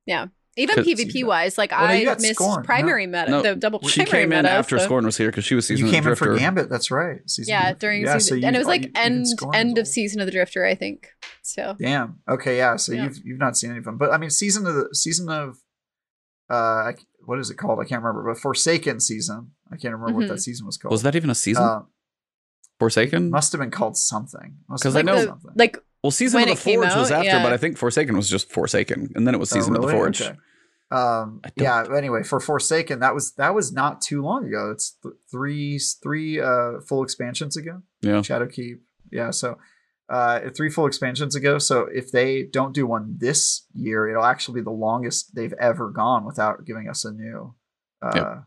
yeah, 0.04 0.26
even 0.56 0.76
'Cause- 0.76 0.86
PvP 0.86 1.24
wise 1.24 1.58
like 1.58 1.70
Well, 1.70 1.80
I 1.84 2.02
missed 2.04 2.34
Scorn, 2.36 2.60
no. 2.62 2.64
primary 2.64 3.06
meta 3.06 3.30
No, 3.30 3.42
the 3.42 3.54
double 3.56 3.80
She 3.88 4.00
primary 4.04 4.24
came 4.24 4.32
in 4.32 4.42
meta, 4.44 4.50
after 4.54 4.78
so- 4.78 4.84
Scorn 4.86 5.04
was 5.04 5.16
here 5.16 5.28
because 5.28 5.44
she 5.44 5.54
was 5.54 5.66
season 5.66 5.84
you 5.86 5.90
of 5.90 5.94
came 5.94 6.04
the 6.04 6.10
in 6.10 6.16
for 6.16 6.36
Gambit. 6.36 6.68
That's 6.70 6.90
right. 6.90 7.20
Season 7.28 7.50
yeah 7.52 7.70
of- 7.70 7.78
during 7.78 8.02
yeah, 8.02 8.14
season 8.18 8.28
so 8.28 8.34
you- 8.36 8.46
and 8.46 8.56
it 8.56 8.58
was 8.58 8.66
oh, 8.66 8.70
like 8.70 8.82
you- 8.82 8.88
you 8.88 8.92
end 9.02 9.26
end 9.54 9.78
of 9.78 9.86
season 9.86 10.20
of 10.20 10.26
the 10.26 10.32
Drifter 10.32 10.64
I 10.64 10.74
think 10.74 11.08
so 11.42 11.76
Damn. 11.78 12.20
Okay. 12.28 12.56
Yeah. 12.56 12.76
So 12.76 12.92
Yeah. 12.92 13.04
you've 13.04 13.18
you've 13.24 13.38
not 13.38 13.56
seen 13.56 13.70
any 13.70 13.78
of 13.78 13.84
them, 13.84 13.98
but 13.98 14.12
I 14.12 14.18
mean, 14.18 14.30
season 14.30 14.66
of 14.66 14.74
the 14.74 14.88
season 14.94 15.28
of, 15.28 15.58
uh, 16.50 16.92
what 17.24 17.38
is 17.38 17.50
it 17.50 17.56
called? 17.56 17.78
I 17.80 17.84
can't 17.84 18.02
remember. 18.02 18.32
But 18.32 18.40
Forsaken 18.40 19.00
season. 19.00 19.52
I 19.70 19.76
can't 19.76 19.94
remember 19.94 20.14
what 20.20 20.26
Mhm. 20.26 20.28
that 20.28 20.40
season 20.40 20.64
was 20.66 20.76
called. 20.76 20.92
Was 20.92 21.02
that 21.02 21.14
even 21.16 21.28
a 21.30 21.34
season? 21.34 21.62
Uh, 21.64 21.82
Forsaken? 22.78 23.30
must 23.30 23.52
have 23.52 23.60
been 23.60 23.70
called 23.70 23.96
something. 23.96 24.56
Must 24.68 24.82
'Cause 24.82 24.94
have 24.94 25.00
I 25.00 25.02
know- 25.02 25.20
the, 25.20 25.26
something. 25.28 25.50
like 25.56 25.78
well, 26.06 26.10
season 26.10 26.40
when 26.40 26.48
of 26.48 26.56
the 26.58 26.62
came 26.64 26.80
Forge 26.80 26.94
was 26.96 27.10
after, 27.10 27.26
yeah. 27.26 27.42
but 27.42 27.52
I 27.52 27.56
think 27.56 27.76
Forsaken 27.78 28.16
was 28.16 28.28
just 28.28 28.50
Forsaken, 28.50 29.12
and 29.14 29.26
then 29.26 29.34
it 29.34 29.38
was 29.38 29.52
Oh, 29.52 29.56
season 29.56 29.76
of 29.76 29.82
the? 29.82 29.88
Forge. 29.88 30.22
Okay. 30.22 30.36
Um, 30.90 31.40
yeah. 31.56 31.84
Anyway, 31.96 32.22
for 32.22 32.38
Forsaken, 32.40 33.00
that 33.00 33.14
was 33.14 33.32
that 33.34 33.54
was 33.54 33.72
not 33.72 34.00
too 34.00 34.22
long 34.22 34.46
ago. 34.46 34.70
It's 34.70 34.96
th- 35.02 35.14
three 35.30 35.78
three 36.02 36.40
uh 36.40 36.80
full 36.86 37.02
expansions 37.02 37.56
ago. 37.56 37.82
Yeah. 38.02 38.20
Shadowkeep. 38.20 38.78
Yeah. 39.10 39.30
So. 39.30 39.58
Uh, 40.08 40.50
three 40.56 40.70
full 40.70 40.86
expansions 40.86 41.34
ago. 41.34 41.58
So 41.58 41.88
if 41.92 42.12
they 42.12 42.44
don't 42.44 42.72
do 42.72 42.86
one 42.86 43.16
this 43.18 43.66
year, 43.74 44.08
it'll 44.08 44.22
actually 44.24 44.60
be 44.60 44.64
the 44.64 44.70
longest 44.70 45.34
they've 45.34 45.52
ever 45.60 45.90
gone 45.90 46.24
without 46.24 46.64
giving 46.64 46.88
us 46.88 47.04
a 47.04 47.10
new, 47.10 47.56
uh, 48.00 48.12
Yep. 48.14 48.44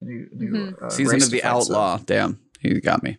new, 0.00 0.26
new 0.32 0.52
Mhm. 0.72 0.82
uh, 0.82 0.88
Season 0.88 1.16
of 1.22 1.30
the 1.30 1.40
fight, 1.40 1.62
so- 1.64 1.74
Outlaw. 1.74 1.98
Damn, 2.06 2.40
he 2.60 2.80
got 2.80 3.02
me. 3.02 3.18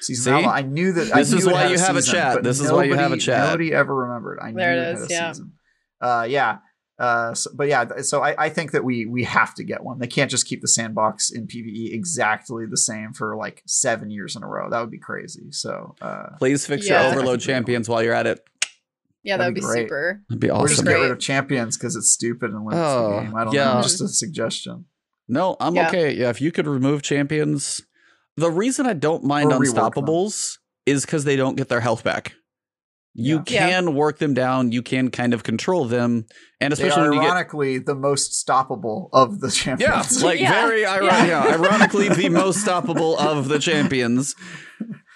Season 0.00 0.24
See? 0.24 0.30
of 0.30 0.36
Outlaw. 0.36 0.52
I 0.52 0.62
knew 0.62 0.92
that. 0.92 1.14
I 1.14 1.20
This 1.20 1.32
knew 1.32 1.38
is 1.38 1.46
why 1.46 1.68
you 1.68 1.78
have 1.78 1.96
a 1.96 2.02
season, 2.02 2.14
chat. 2.20 2.34
but 2.36 2.44
This 2.44 2.60
is 2.60 2.70
why 2.70 2.84
you 2.84 2.94
have 2.94 3.12
a 3.12 3.16
chat. 3.16 3.46
Nobody 3.48 3.72
ever 3.72 3.94
remembered. 3.94 4.38
I 4.40 4.52
There 4.52 4.74
knew 4.74 4.80
it 4.82 4.88
it 4.88 4.92
is, 4.94 5.00
had 5.02 5.10
a 5.10 5.12
yeah. 5.14 5.32
season. 5.32 5.52
Uh, 6.00 6.26
yeah. 6.28 6.58
Uh, 6.98 7.32
so, 7.32 7.50
but 7.54 7.68
yeah, 7.68 7.84
so 8.02 8.20
I, 8.22 8.46
I 8.46 8.48
think 8.48 8.72
that 8.72 8.82
we 8.84 9.06
we 9.06 9.22
have 9.24 9.54
to 9.54 9.62
get 9.64 9.84
one. 9.84 10.00
They 10.00 10.08
can't 10.08 10.30
just 10.30 10.46
keep 10.48 10.60
the 10.62 10.68
sandbox 10.68 11.30
in 11.30 11.46
PVE 11.46 11.92
exactly 11.94 12.66
the 12.66 12.76
same 12.76 13.12
for 13.12 13.36
like 13.36 13.62
seven 13.66 14.10
years 14.10 14.34
in 14.34 14.42
a 14.42 14.48
row. 14.48 14.68
That 14.68 14.80
would 14.80 14.90
be 14.90 14.98
crazy. 14.98 15.52
So 15.52 15.94
uh, 16.02 16.30
Please 16.38 16.66
fix 16.66 16.88
Yeah. 16.88 17.02
your 17.04 17.12
overload 17.12 17.40
champions 17.40 17.88
while 17.88 18.02
you're 18.02 18.14
at 18.14 18.26
it. 18.26 18.40
yeah 19.22 19.36
that 19.36 19.44
That'd 19.44 19.54
be 19.54 19.60
be 19.60 19.66
great. 19.66 19.82
super 19.84 20.22
That'd 20.28 20.40
be 20.40 20.48
we're 20.50 20.62
just 20.66 20.74
awesome. 20.80 20.84
get 20.86 20.94
rid 21.00 21.10
of 21.12 21.20
champions 21.20 21.76
because 21.78 21.94
it's 21.94 22.10
stupid 22.10 22.50
and 22.50 22.64
limits 22.64 22.82
Oh, 22.84 23.10
the 23.16 23.20
game. 23.22 23.36
I 23.36 23.44
don't 23.44 23.54
yeah. 23.54 23.74
know. 23.74 23.82
Just 23.82 24.00
a 24.00 24.08
suggestion. 24.08 24.86
No, 25.28 25.56
I'm 25.60 25.76
Yeah. 25.76 25.88
okay. 25.88 26.14
Yeah, 26.14 26.30
if 26.30 26.40
you 26.40 26.50
could 26.50 26.66
remove 26.66 27.02
champions, 27.02 27.80
the 28.38 28.50
reason 28.50 28.86
I 28.86 28.94
don't 28.94 29.24
mind 29.24 29.52
Or 29.52 29.58
rework 29.58 29.94
them. 29.94 30.04
unstoppables 30.04 30.58
is 30.86 31.04
because 31.04 31.24
they 31.24 31.36
don't 31.36 31.56
get 31.56 31.68
their 31.68 31.80
health 31.80 32.04
back. 32.04 32.34
You 33.14 33.42
Yeah. 33.48 33.66
Yeah. 33.66 33.68
can 33.70 33.94
work 33.94 34.18
them 34.18 34.32
down. 34.32 34.70
You 34.70 34.80
can 34.82 35.10
kind 35.10 35.34
of 35.34 35.42
control 35.42 35.86
them, 35.86 36.26
and 36.60 36.70
They 36.70 36.74
especially 36.74 37.02
are 37.06 37.10
when 37.10 37.14
you 37.14 37.20
get 37.20 37.30
ironically 37.30 37.78
the 37.78 37.94
most 37.96 38.46
stoppable 38.46 39.08
of 39.12 39.40
the 39.40 39.50
champions. 39.50 39.80
yeah, 39.90 40.02
champions. 40.02 40.22
like 40.22 40.40
Yeah. 40.40 40.52
very 40.66 40.82
iro- 40.84 41.04
Yeah. 41.06 41.26
yeah, 41.26 41.42
ironically 41.54 42.08
the 42.08 42.28
most 42.28 42.64
stoppable 42.64 43.18
of 43.18 43.48
the 43.48 43.58
champions. 43.58 44.34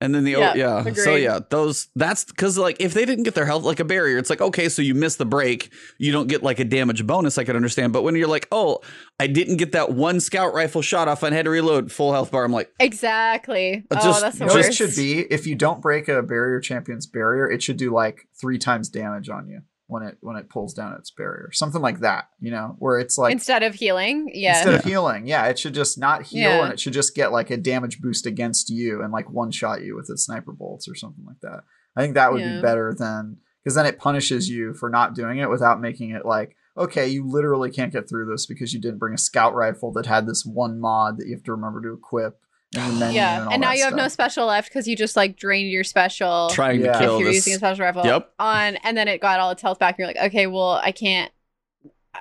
And 0.00 0.14
then 0.14 0.24
the 0.24 0.32
Yeah, 0.32 0.54
yeah, 0.54 0.92
so 0.92 1.14
yeah, 1.14 1.40
those 1.48 1.88
that's 1.96 2.24
because 2.24 2.58
like 2.58 2.76
if 2.80 2.92
they 2.92 3.06
didn't 3.06 3.24
get 3.24 3.34
their 3.34 3.46
health 3.46 3.64
like 3.64 3.80
a 3.80 3.84
barrier, 3.84 4.18
it's 4.18 4.28
like 4.28 4.42
okay, 4.42 4.68
so 4.68 4.82
you 4.82 4.94
miss 4.94 5.16
the 5.16 5.24
break, 5.24 5.72
you 5.96 6.12
don't 6.12 6.26
get 6.26 6.42
like 6.42 6.58
a 6.58 6.64
damage 6.64 7.06
bonus. 7.06 7.38
I 7.38 7.44
could 7.44 7.56
understand, 7.56 7.94
but 7.94 8.02
when 8.02 8.14
you're 8.14 8.28
like, 8.28 8.46
oh, 8.52 8.80
I 9.18 9.26
didn't 9.26 9.56
get 9.56 9.72
that 9.72 9.92
one 9.92 10.20
scout 10.20 10.52
rifle 10.52 10.82
shot 10.82 11.08
off, 11.08 11.24
I 11.24 11.30
had 11.30 11.46
to 11.46 11.50
reload 11.50 11.90
full 11.90 12.12
health 12.12 12.30
bar. 12.30 12.44
I'm 12.44 12.52
like, 12.52 12.70
exactly 12.78 13.84
Uh, 13.90 13.96
oh 13.98 14.04
just- 14.04 14.20
that's 14.20 14.38
the 14.38 14.44
You 14.44 14.48
know 14.48 14.54
what 14.54 14.66
it 14.66 14.74
should 14.74 14.94
be? 14.94 15.20
If 15.20 15.46
you 15.46 15.54
don't 15.54 15.80
break 15.80 16.08
a 16.08 16.22
barrier 16.22 16.60
champion's 16.60 17.06
barrier, 17.06 17.50
it 17.50 17.62
should 17.62 17.78
do 17.78 17.90
like 17.90 18.28
three 18.38 18.58
times 18.58 18.90
damage 18.90 19.30
on 19.30 19.48
you 19.48 19.62
when 19.88 20.02
it 20.02 20.16
when 20.20 20.36
it 20.36 20.48
pulls 20.48 20.74
down 20.74 20.94
its 20.94 21.10
barrier. 21.10 21.50
Something 21.52 21.80
like 21.80 22.00
that, 22.00 22.28
you 22.40 22.50
know, 22.50 22.76
where 22.78 22.98
it's 22.98 23.16
like 23.16 23.32
instead 23.32 23.62
of 23.62 23.74
healing 23.74 24.30
yeah 24.34 24.56
instead 24.58 24.74
of 24.74 24.84
healing, 24.84 25.26
yeah, 25.26 25.46
it 25.46 25.58
should 25.58 25.74
just 25.74 25.96
not 25.98 26.22
heal 26.22 26.50
Yeah. 26.50 26.64
and 26.64 26.72
it 26.72 26.80
should 26.80 26.92
just 26.92 27.14
get 27.14 27.32
like 27.32 27.50
a 27.50 27.56
damage 27.56 28.00
boost 28.00 28.26
against 28.26 28.68
you 28.70 29.02
and 29.02 29.12
like 29.12 29.30
one 29.30 29.50
shot 29.50 29.82
you 29.82 29.94
with 29.94 30.10
its 30.10 30.24
sniper 30.26 30.52
bolts 30.52 30.88
or 30.88 30.94
something 30.94 31.24
like 31.24 31.40
that. 31.42 31.60
I 31.96 32.02
think 32.02 32.14
that 32.14 32.32
would 32.32 32.42
Yeah. 32.42 32.56
be 32.56 32.62
better 32.62 32.94
than 32.98 33.38
because 33.62 33.74
then 33.76 33.86
it 33.86 33.98
punishes 33.98 34.48
you 34.48 34.74
for 34.74 34.90
not 34.90 35.14
doing 35.14 35.38
it 35.38 35.50
without 35.50 35.80
making 35.80 36.10
it 36.10 36.26
like 36.26 36.56
okay, 36.78 37.08
you 37.08 37.26
literally 37.26 37.70
can't 37.70 37.90
get 37.90 38.06
through 38.06 38.26
this 38.30 38.44
because 38.44 38.74
you 38.74 38.78
didn't 38.80 38.98
bring 38.98 39.14
a 39.14 39.18
scout 39.18 39.54
rifle 39.54 39.90
that 39.92 40.04
had 40.04 40.26
this 40.26 40.44
one 40.44 40.78
mod 40.78 41.16
that 41.16 41.26
you 41.26 41.34
have 41.34 41.42
to 41.42 41.52
remember 41.52 41.80
to 41.80 41.94
equip. 41.94 42.38
And, 42.78 43.00
the 43.02 43.12
yeah 43.12 43.42
and, 43.44 43.52
and 43.54 43.60
now 43.62 43.68
that 43.70 43.78
you 43.78 43.84
have 43.84 43.94
no 43.94 44.08
special 44.08 44.46
left 44.46 44.68
because 44.68 44.86
you 44.88 44.96
just 44.96 45.16
like 45.16 45.36
drained 45.36 45.70
your 45.70 45.84
special 45.84 46.48
trying 46.50 46.80
Yeah. 46.80 46.92
to 46.92 46.92
if 46.94 47.00
kill 47.00 47.18
you're 47.20 47.28
this. 47.28 47.36
using 47.46 47.54
a 47.54 47.58
special 47.58 47.84
rifle 47.84 48.04
Yep. 48.04 48.32
on 48.38 48.76
and 48.76 48.96
then 48.96 49.08
it 49.08 49.20
got 49.20 49.40
all 49.40 49.50
its 49.50 49.62
health 49.62 49.78
back 49.78 49.94
and 49.94 50.00
you're 50.00 50.08
like 50.08 50.30
okay 50.32 50.46
well 50.46 50.80
i 50.82 50.92
can't 50.92 51.30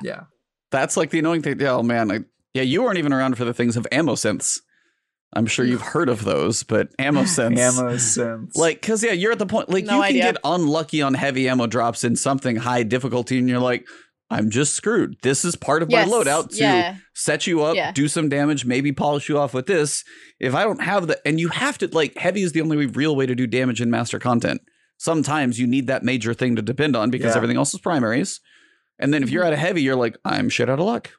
yeah. 0.03 0.23
That's 0.71 0.97
like 0.97 1.09
the 1.11 1.19
annoying 1.19 1.41
thing. 1.41 1.61
Oh 1.63 1.81
man, 1.83 2.11
I, 2.11 2.19
yeah, 2.53 2.63
you 2.63 2.83
weren't 2.83 2.97
even 2.97 3.13
around 3.13 3.37
for 3.37 3.45
the 3.45 3.53
things 3.53 3.77
of 3.77 3.87
ammo 3.93 4.15
synths. 4.15 4.59
I'm 5.33 5.45
sure 5.45 5.63
you've 5.65 5.81
heard 5.81 6.09
of 6.09 6.23
those, 6.25 6.63
but 6.63 6.89
ammo 6.99 7.21
synths. 7.23 7.57
ammo 7.57 7.93
synths. 7.95 8.55
Like, 8.57 8.81
cause 8.81 9.03
yeah, 9.03 9.11
you're 9.13 9.31
at 9.31 9.39
the 9.39 9.45
point 9.45 9.69
like 9.69 9.85
No 9.85 9.97
you 9.97 10.03
idea. 10.03 10.23
can 10.23 10.33
get 10.33 10.41
unlucky 10.43 11.01
on 11.01 11.13
heavy 11.13 11.47
ammo 11.47 11.67
drops 11.67 12.03
in 12.03 12.15
something 12.17 12.57
high 12.57 12.83
difficulty, 12.83 13.37
and 13.39 13.47
you're 13.47 13.59
like, 13.59 13.85
I'm 14.29 14.49
just 14.49 14.73
screwed. 14.73 15.17
This 15.21 15.45
is 15.45 15.55
part 15.55 15.83
of 15.83 15.89
yes 15.91 16.09
my 16.09 16.13
loadout 16.17 16.49
to 16.49 16.57
yeah 16.57 16.95
set 17.13 17.45
you 17.47 17.61
up, 17.63 17.75
Yeah. 17.75 17.91
do 17.91 18.07
some 18.07 18.27
damage, 18.27 18.65
maybe 18.65 18.91
polish 18.91 19.29
you 19.29 19.37
off 19.37 19.53
with 19.53 19.67
this. 19.67 20.03
If 20.39 20.55
I 20.55 20.63
don't 20.63 20.81
have 20.81 21.07
the, 21.07 21.19
and 21.27 21.39
you 21.39 21.49
have 21.49 21.77
to 21.79 21.87
like, 21.87 22.17
heavy 22.17 22.41
is 22.41 22.51
the 22.51 22.61
only 22.61 22.85
real 22.87 23.15
way 23.15 23.25
to 23.27 23.35
do 23.35 23.45
damage 23.47 23.81
in 23.81 23.89
master 23.91 24.17
content. 24.19 24.61
Sometimes 24.97 25.59
you 25.59 25.67
need 25.67 25.87
that 25.87 26.03
major 26.03 26.33
thing 26.33 26.55
to 26.55 26.61
depend 26.61 26.95
on 26.95 27.09
because 27.11 27.31
Yeah. 27.33 27.37
everything 27.37 27.57
else 27.57 27.73
is 27.73 27.79
primaries. 27.79 28.39
And 28.97 29.13
then 29.13 29.21
if 29.23 29.29
you're 29.29 29.43
mm-hmm. 29.43 29.47
out 29.47 29.53
of 29.53 29.59
heavy, 29.59 29.81
you're 29.83 29.95
like, 29.95 30.17
I'm 30.25 30.49
shit 30.49 30.69
out 30.69 30.79
of 30.79 30.85
luck. 30.85 31.11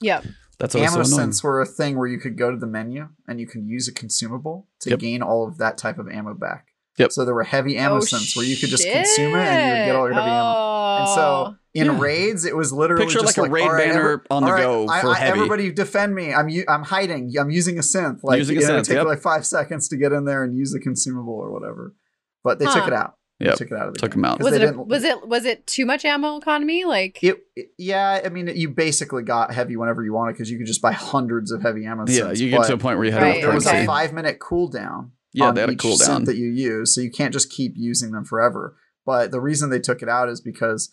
yeah 0.00 0.20
That's 0.58 0.74
always 0.74 0.92
ammo 0.92 1.02
so 1.02 1.14
annoying. 1.16 1.30
synths 1.30 1.42
were 1.42 1.60
a 1.60 1.66
thing 1.66 1.98
where 1.98 2.06
you 2.06 2.18
could 2.20 2.36
go 2.38 2.50
to 2.50 2.56
the 2.56 2.66
menu 2.66 3.08
and 3.26 3.40
you 3.40 3.46
could 3.46 3.64
use 3.66 3.88
a 3.88 3.92
consumable 3.92 4.68
to 4.80 4.90
Yep. 4.90 4.98
gain 5.00 5.22
all 5.22 5.48
of 5.48 5.58
that 5.58 5.78
type 5.78 5.98
of 5.98 6.08
ammo 6.08 6.34
back. 6.34 6.66
Yep. 6.98 7.12
So 7.12 7.24
there 7.24 7.34
were 7.34 7.44
heavy 7.44 7.76
ammo 7.76 7.96
Oh, 7.96 8.00
synths 8.00 8.36
where 8.36 8.44
you 8.44 8.56
could 8.56 8.68
just 8.68 8.84
consume 8.86 9.34
it 9.34 9.38
and 9.46 9.66
you 9.66 9.78
would 9.80 9.86
get 9.86 9.96
all 9.96 10.04
your 10.06 10.14
heavy 10.14 10.26
shit. 10.26 10.32
ammo. 10.32 10.96
And 11.00 11.08
so 11.08 11.54
in 11.74 11.86
Yeah. 11.86 12.00
raids, 12.00 12.44
it 12.44 12.56
was 12.56 12.72
literally 12.72 13.04
Picture 13.04 13.20
just 13.20 13.38
like 13.38 13.46
a 13.46 13.50
raid 13.50 13.62
all 13.62 13.72
right, 13.74 13.86
banner 13.88 14.00
every- 14.12 14.24
on 14.30 14.42
the 14.42 14.48
all 14.48 14.52
right, 14.54 14.62
go 14.62 14.88
I- 14.88 15.00
for 15.00 15.10
I- 15.10 15.14
heavy. 15.14 15.38
Everybody 15.38 15.72
defend 15.72 16.14
me! 16.14 16.32
I'm 16.34 16.48
u- 16.48 16.64
I'm 16.68 16.82
hiding. 16.82 17.32
I'm 17.38 17.50
using 17.50 17.78
a 17.78 17.82
synth. 17.82 18.18
Like 18.24 18.38
Using 18.38 18.56
a 18.58 18.60
you 18.60 18.66
know, 18.66 18.74
synth, 18.74 18.80
It 18.80 18.84
take 18.86 18.96
yep. 18.96 19.06
like 19.06 19.20
five 19.20 19.46
seconds 19.46 19.88
to 19.88 19.96
get 19.96 20.12
in 20.12 20.24
there 20.24 20.42
and 20.42 20.56
use 20.56 20.72
the 20.72 20.80
consumable 20.80 21.34
or 21.34 21.52
whatever. 21.52 21.94
But 22.42 22.58
they 22.58 22.64
took 22.66 22.86
it 22.86 22.92
out. 22.92 23.14
Yep. 23.38 23.52
They 23.52 23.56
took 23.64 23.70
it 23.72 23.78
out 23.78 23.88
of 23.88 23.94
the 23.94 24.00
Took 24.00 24.10
game 24.14 24.24
'em 24.24 24.30
out. 24.32 24.38
'cause 24.40 24.50
was 24.50 24.60
it 24.60 24.74
a, 24.74 24.82
was 24.82 25.04
it 25.04 25.26
was 25.28 25.44
it 25.46 25.66
too 25.66 25.86
much 25.86 26.04
ammo 26.04 26.36
economy 26.36 26.84
like 26.84 27.22
It, 27.22 27.38
it- 27.56 27.70
yeah, 27.78 28.20
I 28.24 28.28
mean, 28.28 28.48
you 28.54 28.68
basically 28.68 29.22
got 29.22 29.54
heavy 29.54 29.76
whenever 29.76 30.04
you 30.04 30.12
wanted 30.12 30.32
because 30.32 30.50
you 30.50 30.58
could 30.58 30.66
just 30.66 30.82
buy 30.82 30.92
hundreds 30.92 31.50
of 31.52 31.62
heavy 31.62 31.86
ammo. 31.86 32.04
yeah, 32.08 32.24
synths, 32.24 32.38
you 32.40 32.50
get 32.50 32.64
to 32.66 32.74
a 32.74 32.78
point 32.78 32.98
where 32.98 33.06
you 33.06 33.12
had 33.12 33.22
Right, 33.22 33.36
enough 33.36 33.42
there 33.46 33.54
was 33.54 33.64
currency. 33.64 33.84
a 33.84 33.86
five 33.86 34.12
minute 34.12 34.40
cooldown. 34.40 35.10
Yeah, 35.32 35.46
on 35.46 35.54
they 35.54 35.60
had 35.62 35.70
a 35.70 35.76
cooldown. 35.76 36.24
that 36.26 36.36
you 36.36 36.50
use, 36.50 36.94
so 36.94 37.00
you 37.00 37.10
can't 37.10 37.32
just 37.32 37.50
keep 37.50 37.74
using 37.76 38.10
them 38.10 38.24
forever. 38.24 38.76
But 39.06 39.30
the 39.30 39.40
reason 39.40 39.70
they 39.70 39.78
took 39.78 40.02
it 40.02 40.08
out 40.08 40.28
is 40.28 40.40
because 40.42 40.90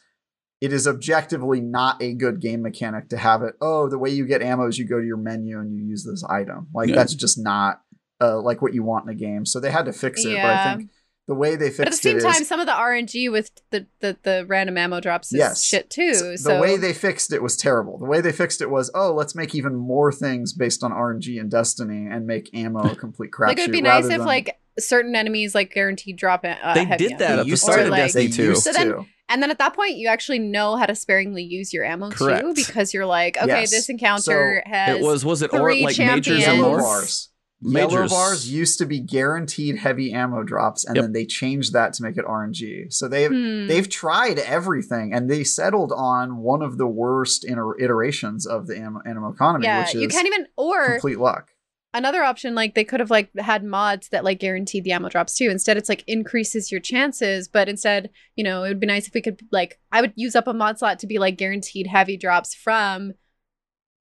it 0.62 0.74
is 0.74 0.88
objectively 0.88 1.62
not 1.62 2.02
a 2.02 2.14
good 2.14 2.40
game 2.42 2.62
mechanic 2.62 3.10
to 3.10 3.18
have 3.18 3.44
it. 3.44 3.56
Oh, 3.62 3.88
the 3.90 3.98
way 4.00 4.10
you 4.10 4.26
get 4.26 4.42
ammo 4.42 4.68
is 4.68 4.78
you 4.80 4.86
go 4.88 5.00
to 5.00 5.06
your 5.06 5.18
menu 5.18 5.60
and 5.60 5.72
you 5.76 5.84
use 5.86 6.04
this 6.04 6.24
item. 6.30 6.68
Like 6.74 6.90
Yeah. 6.90 6.96
that's 6.96 7.14
just 7.14 7.38
not 7.38 7.82
uh, 8.20 8.42
like 8.42 8.64
what 8.64 8.74
you 8.74 8.82
want 8.82 9.04
in 9.06 9.12
a 9.12 9.16
game. 9.16 9.46
So 9.46 9.60
they 9.60 9.70
had 9.70 9.86
to 9.86 9.94
fix 9.94 10.26
it. 10.26 10.30
But 10.30 10.38
I 10.38 10.42
Yeah. 10.42 10.76
think 10.78 10.90
the 11.28 11.36
way 11.36 11.56
they 11.56 11.68
fixed 11.70 11.78
but 11.78 11.88
at 11.88 11.92
the 11.92 11.98
same 11.98 12.18
it 12.18 12.22
time 12.22 12.42
is 12.42 12.48
some 12.48 12.60
of 12.60 12.66
the 12.66 12.72
rng 12.72 13.32
with 13.32 13.52
the 13.70 13.86
the, 14.00 14.18
the 14.24 14.46
random 14.48 14.78
ammo 14.78 15.00
drops 15.02 15.28
is 15.28 15.38
Yes. 15.38 15.62
shit 15.64 15.90
too 15.90 16.14
the 16.14 16.38
so 16.38 16.60
way 16.60 16.78
they 16.78 16.94
fixed 16.94 17.32
it 17.34 17.44
was 17.44 17.56
terrible. 17.58 17.98
The 18.00 18.06
way 18.06 18.22
they 18.22 18.32
fixed 18.32 18.62
it 18.62 18.70
was, 18.72 18.90
oh, 18.96 19.14
let's 19.14 19.36
make 19.36 19.54
even 19.54 19.76
more 19.76 20.12
things 20.12 20.54
based 20.54 20.84
on 20.84 20.92
RNG 20.92 21.40
and 21.40 21.52
Destiny 21.52 22.08
and 22.10 22.26
make 22.26 22.50
ammo 22.56 22.80
a 22.80 22.96
complete 22.96 23.30
crapshoot. 23.32 23.48
like 23.50 23.60
it 23.60 23.64
would 23.64 23.72
be 23.72 23.82
nice 23.82 24.06
if 24.06 24.10
than- 24.12 24.26
like 24.26 24.58
certain 24.80 25.16
enemies 25.16 25.54
like 25.54 25.72
guaranteed 25.74 26.16
drop. 26.16 26.44
Uh, 26.44 26.74
They 26.74 26.86
heavy 26.86 27.10
did 27.10 27.20
that 27.20 27.32
ammo. 27.32 27.42
at 27.42 27.48
the 27.48 27.58
start 27.58 27.82
of 27.82 27.90
Like- 27.90 28.04
Destiny 28.06 28.28
They 28.28 28.34
2. 28.36 28.56
So 28.56 28.72
then- 28.72 28.88
to. 28.88 29.06
And 29.30 29.44
then 29.44 29.52
at 29.52 29.58
that 29.60 29.76
point, 29.76 29.98
you 29.98 30.08
actually 30.08 30.40
know 30.40 30.76
how 30.78 30.86
to 30.86 30.96
sparingly 30.96 31.44
use 31.44 31.74
your 31.74 31.84
ammo 31.84 32.12
too, 32.12 32.54
because 32.56 32.94
you're 32.94 33.06
like, 33.06 33.38
okay, 33.38 33.48
Yes. 33.62 33.72
this 33.72 33.90
encounter 33.90 34.64
has 34.66 34.96
It 34.98 35.02
was 35.02 35.26
was 35.26 35.42
it 35.42 35.52
or 35.54 35.60
three 35.60 35.84
like 35.84 35.98
majors 35.98 36.00
and 36.00 36.24
champions. 36.24 36.42
Yellow 36.46 36.70
more? 36.70 36.80
bars. 36.80 37.30
Yellow 37.60 38.08
bars 38.08 38.48
used 38.52 38.78
to 38.78 38.86
be 38.86 39.00
guaranteed 39.00 39.78
heavy 39.80 40.14
ammo 40.14 40.44
drops, 40.44 40.86
and 40.86 40.96
Yep. 40.96 41.04
then 41.06 41.12
they 41.14 41.26
changed 41.26 41.74
that 41.74 41.92
to 41.94 42.04
make 42.04 42.16
it 42.16 42.24
RNG. 42.24 42.86
So 42.94 43.08
they've 43.08 43.32
Hmm. 43.32 43.66
they've 43.68 43.90
tried 43.90 44.38
everything, 44.40 45.12
and 45.12 45.28
they 45.30 45.44
settled 45.44 45.92
on 45.92 46.38
one 46.38 46.62
of 46.62 46.78
the 46.78 46.86
worst 46.88 47.44
iter- 47.50 47.76
iterations 47.80 48.46
of 48.46 48.68
the 48.68 48.78
ammo, 48.78 49.02
ammo 49.06 49.30
economy, 49.32 49.66
yeah, 49.66 49.80
which 49.80 49.96
is 49.96 50.02
you 50.04 50.08
can't 50.08 50.28
even 50.28 50.46
or 50.56 50.92
complete 50.92 51.20
luck. 51.20 51.50
Another 51.98 52.24
option 52.24 52.56
like 52.56 52.76
they 52.76 52.84
could 52.84 53.00
have 53.00 53.10
like 53.12 53.30
had 53.38 53.64
mods 53.64 54.10
that 54.10 54.24
like 54.24 54.40
guaranteed 54.40 54.84
the 54.84 54.92
ammo 54.92 55.10
drops 55.10 55.36
too 55.36 55.50
instead 55.50 55.76
it's 55.78 55.90
like 55.90 56.04
increases 56.08 56.72
your 56.72 56.80
chances 56.82 57.48
but 57.48 57.68
instead 57.68 58.10
you 58.36 58.44
know 58.44 58.64
it 58.64 58.70
would 58.70 58.80
be 58.80 58.88
nice 58.88 59.08
if 59.08 59.14
we 59.14 59.22
could 59.22 59.40
like 59.52 59.80
i 59.92 60.00
would 60.02 60.14
use 60.16 60.36
up 60.36 60.48
a 60.48 60.54
mod 60.54 60.78
slot 60.80 61.00
to 61.00 61.08
be 61.08 61.18
like 61.20 61.38
guaranteed 61.38 61.88
heavy 61.88 62.16
drops 62.18 62.54
from 62.54 63.12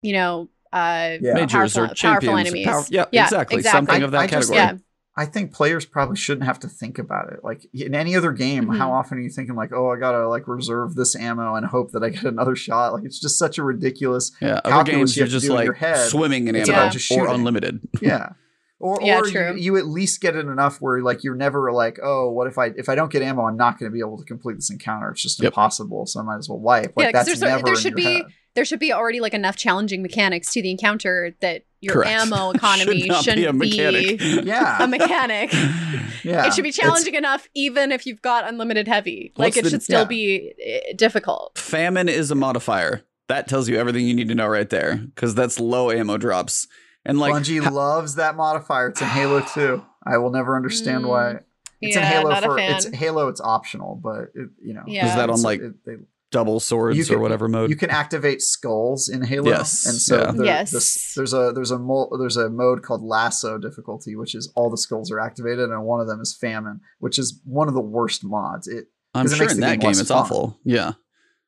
you 0.02 0.14
know 0.14 0.50
uh 0.74 1.18
Yeah. 1.22 1.34
Majors 1.34 1.52
powerful, 1.74 1.82
or 1.84 1.86
powerful 1.88 1.96
champions. 1.96 2.40
enemies 2.42 2.66
Power- 2.68 2.84
yeah, 2.90 3.06
Yeah, 3.12 3.24
exactly. 3.24 3.58
exactly. 3.58 3.78
Something 3.80 4.04
of 4.04 4.12
that 4.12 4.18
I- 4.20 4.24
I 4.24 4.28
just 4.28 4.52
category. 4.52 4.58
yeah 4.58 4.85
I 5.18 5.26
think 5.26 5.54
players 5.54 5.86
probably 5.86 6.18
shouldn't 6.18 6.46
have 6.46 6.60
to 6.60 6.68
think 6.68 7.00
about 7.00 7.32
it. 7.32 7.40
Like 7.44 7.66
in 7.74 7.96
any 7.96 8.16
other 8.18 8.34
game, 8.34 8.66
Mhm. 8.66 8.78
how 8.78 8.92
often 8.92 9.18
are 9.18 9.22
you 9.22 9.30
thinking 9.30 9.56
like, 9.56 9.72
"Oh, 9.74 9.90
I 9.90 9.98
gotta 9.98 10.28
like 10.28 10.46
reserve 10.48 10.96
this 10.96 11.16
ammo 11.16 11.56
and 11.56 11.66
hope 11.66 11.92
that 11.92 12.04
I 12.04 12.10
get 12.10 12.24
another 12.26 12.56
shot"? 12.56 12.92
Like 12.94 13.06
it's 13.06 13.20
just 13.20 13.38
such 13.40 13.58
a 13.58 13.64
ridiculous. 13.64 14.32
Yeah, 14.42 14.60
other 14.66 14.70
calculus 14.72 14.98
games 14.98 15.16
you 15.16 15.20
you're 15.22 15.28
just 15.30 15.48
like 15.50 15.64
your 15.66 15.74
head. 15.74 16.10
swimming 16.10 16.48
in 16.50 16.56
It's 16.56 16.68
ammo 16.70 16.80
about 16.82 16.92
just 16.94 17.10
or 17.12 17.28
unlimited. 17.30 17.80
Yeah. 18.02 18.30
Or, 18.78 19.00
Yeah, 19.02 19.20
or 19.20 19.24
true. 19.24 19.52
You, 19.56 19.56
you 19.56 19.78
at 19.78 19.86
least 19.88 20.20
get 20.20 20.36
it 20.36 20.46
enough 20.48 20.80
where 20.82 21.02
like 21.02 21.24
you're 21.24 21.34
never 21.34 21.72
like, 21.72 21.98
oh, 22.04 22.30
what 22.30 22.48
if 22.48 22.58
I 22.58 22.68
if 22.76 22.90
I 22.90 22.96
don't 22.96 23.10
get 23.10 23.22
ammo, 23.22 23.44
I'm 23.48 23.56
not 23.56 23.80
going 23.80 23.90
to 23.90 23.94
be 23.94 24.02
able 24.02 24.18
to 24.18 24.26
complete 24.26 24.56
this 24.56 24.70
encounter. 24.70 25.12
It's 25.12 25.22
just 25.22 25.42
Yep. 25.42 25.54
impossible, 25.54 26.06
so 26.08 26.20
I 26.20 26.24
might 26.24 26.38
as 26.40 26.50
well 26.50 26.60
wipe. 26.60 26.92
Like 26.98 27.06
Yeah, 27.06 27.12
'cause 27.14 27.26
that's 27.28 27.40
never 27.40 27.64
there 27.64 27.74
in 27.74 27.80
should 27.80 27.92
your 27.92 27.96
be- 27.96 28.04
head. 28.04 28.24
there 28.54 28.66
should 28.66 28.80
be 28.80 28.92
already 28.92 29.22
like 29.22 29.34
enough 29.34 29.56
challenging 29.56 30.02
mechanics 30.02 30.52
to 30.52 30.62
the 30.62 30.70
encounter 30.72 31.36
that 31.40 31.64
your 31.86 31.94
Correct. 31.94 32.12
ammo 32.12 32.52
economy 32.56 33.02
Should 33.02 33.08
not 33.10 33.26
be 33.26 33.32
a 33.32 33.36
shouldn't 33.54 33.58
mechanic. 33.58 34.22
Yeah, 34.46 34.84
a 34.84 34.88
mechanic 34.88 35.54
yeah. 36.24 36.46
it 36.48 36.54
should 36.54 36.64
be 36.64 36.70
It's- 36.70 36.76
challenging 36.76 37.16
enough 37.16 37.48
even 37.54 37.92
if 37.92 38.06
you've 38.06 38.22
got 38.22 38.48
unlimited 38.48 38.88
heavy 38.88 39.32
like 39.38 39.56
it 39.58 39.64
the- 39.64 39.70
should 39.70 39.84
still 39.84 40.02
yeah. 40.02 40.06
be 40.06 40.54
eh, 40.64 40.94
difficult 40.98 41.58
Famine 41.58 42.10
is 42.10 42.32
a 42.32 42.36
modifier. 42.36 43.02
That 43.28 43.48
tells 43.48 43.68
you 43.70 43.78
everything 43.78 44.06
you 44.08 44.14
need 44.14 44.28
to 44.28 44.36
know 44.36 44.46
right 44.48 44.70
there, 44.70 44.98
because 44.98 45.34
that's 45.34 45.60
low 45.60 45.90
ammo 45.90 46.18
drops. 46.18 46.68
And 47.04 47.18
like, 47.20 47.34
Bungie 47.34 47.64
ha- 47.64 47.72
loves 47.72 48.16
that 48.16 48.36
modifier. 48.36 48.90
It's 48.90 49.02
in 49.02 49.08
Halo 49.08 49.42
2. 49.54 49.84
I 50.06 50.18
will 50.20 50.30
never 50.30 50.56
understand 50.56 51.08
why. 51.08 51.40
It's 51.82 51.96
yeah, 51.96 52.02
in 52.02 52.06
Halo 52.06 52.30
not 52.30 52.44
for 52.44 52.54
a 52.56 52.58
fan. 52.60 52.76
it's 52.76 52.86
Halo. 52.86 53.28
It's 53.30 53.42
optional, 53.42 53.96
but 53.96 54.30
it, 54.36 54.50
you 54.64 54.74
know. 54.76 54.84
Yeah. 54.86 55.08
Is 55.08 55.16
that 55.16 55.32
on, 55.32 55.42
like, 55.42 55.60
it- 55.62 55.74
they- 55.86 55.98
double 56.36 56.60
swords 56.60 56.98
You 57.10 57.16
or 57.16 57.20
whatever 57.20 57.48
mode. 57.48 57.70
you 57.70 57.76
can 57.76 57.90
activate 57.90 58.42
skulls 58.42 59.10
in 59.10 59.24
Halo, 59.24 59.50
Yes, 59.50 59.86
and 59.86 59.96
so 59.96 60.18
yeah. 60.20 60.32
there- 60.32 60.46
Yes. 60.46 60.72
this- 60.72 61.14
there's 61.16 61.34
a 61.34 61.52
there's 61.56 61.72
a 61.72 61.80
mo- 61.80 62.10
there's 62.20 62.38
a 62.38 62.50
mode 62.50 62.84
called 62.84 63.02
LASO 63.02 63.62
difficulty, 63.62 64.16
which 64.16 64.36
is 64.36 64.52
all 64.56 64.70
the 64.70 64.78
skulls 64.78 65.10
are 65.12 65.20
activated, 65.20 65.70
and 65.70 65.84
one 65.84 66.00
of 66.02 66.08
them 66.08 66.20
is 66.22 66.36
Famine, 66.40 66.80
which 67.00 67.18
is 67.18 67.40
one 67.46 67.68
of 67.68 67.74
the 67.74 67.82
worst 67.98 68.24
mods. 68.24 68.68
It 68.68 68.86
I'm 69.14 69.24
'cause 69.26 69.34
it 69.34 69.36
sure 69.38 69.46
makes 69.46 69.54
in 69.56 69.62
that 69.62 69.80
game 69.80 69.92
game 69.92 70.00
it's 70.02 70.10
fun. 70.10 70.18
awful. 70.18 70.60
Yeah. 70.66 70.94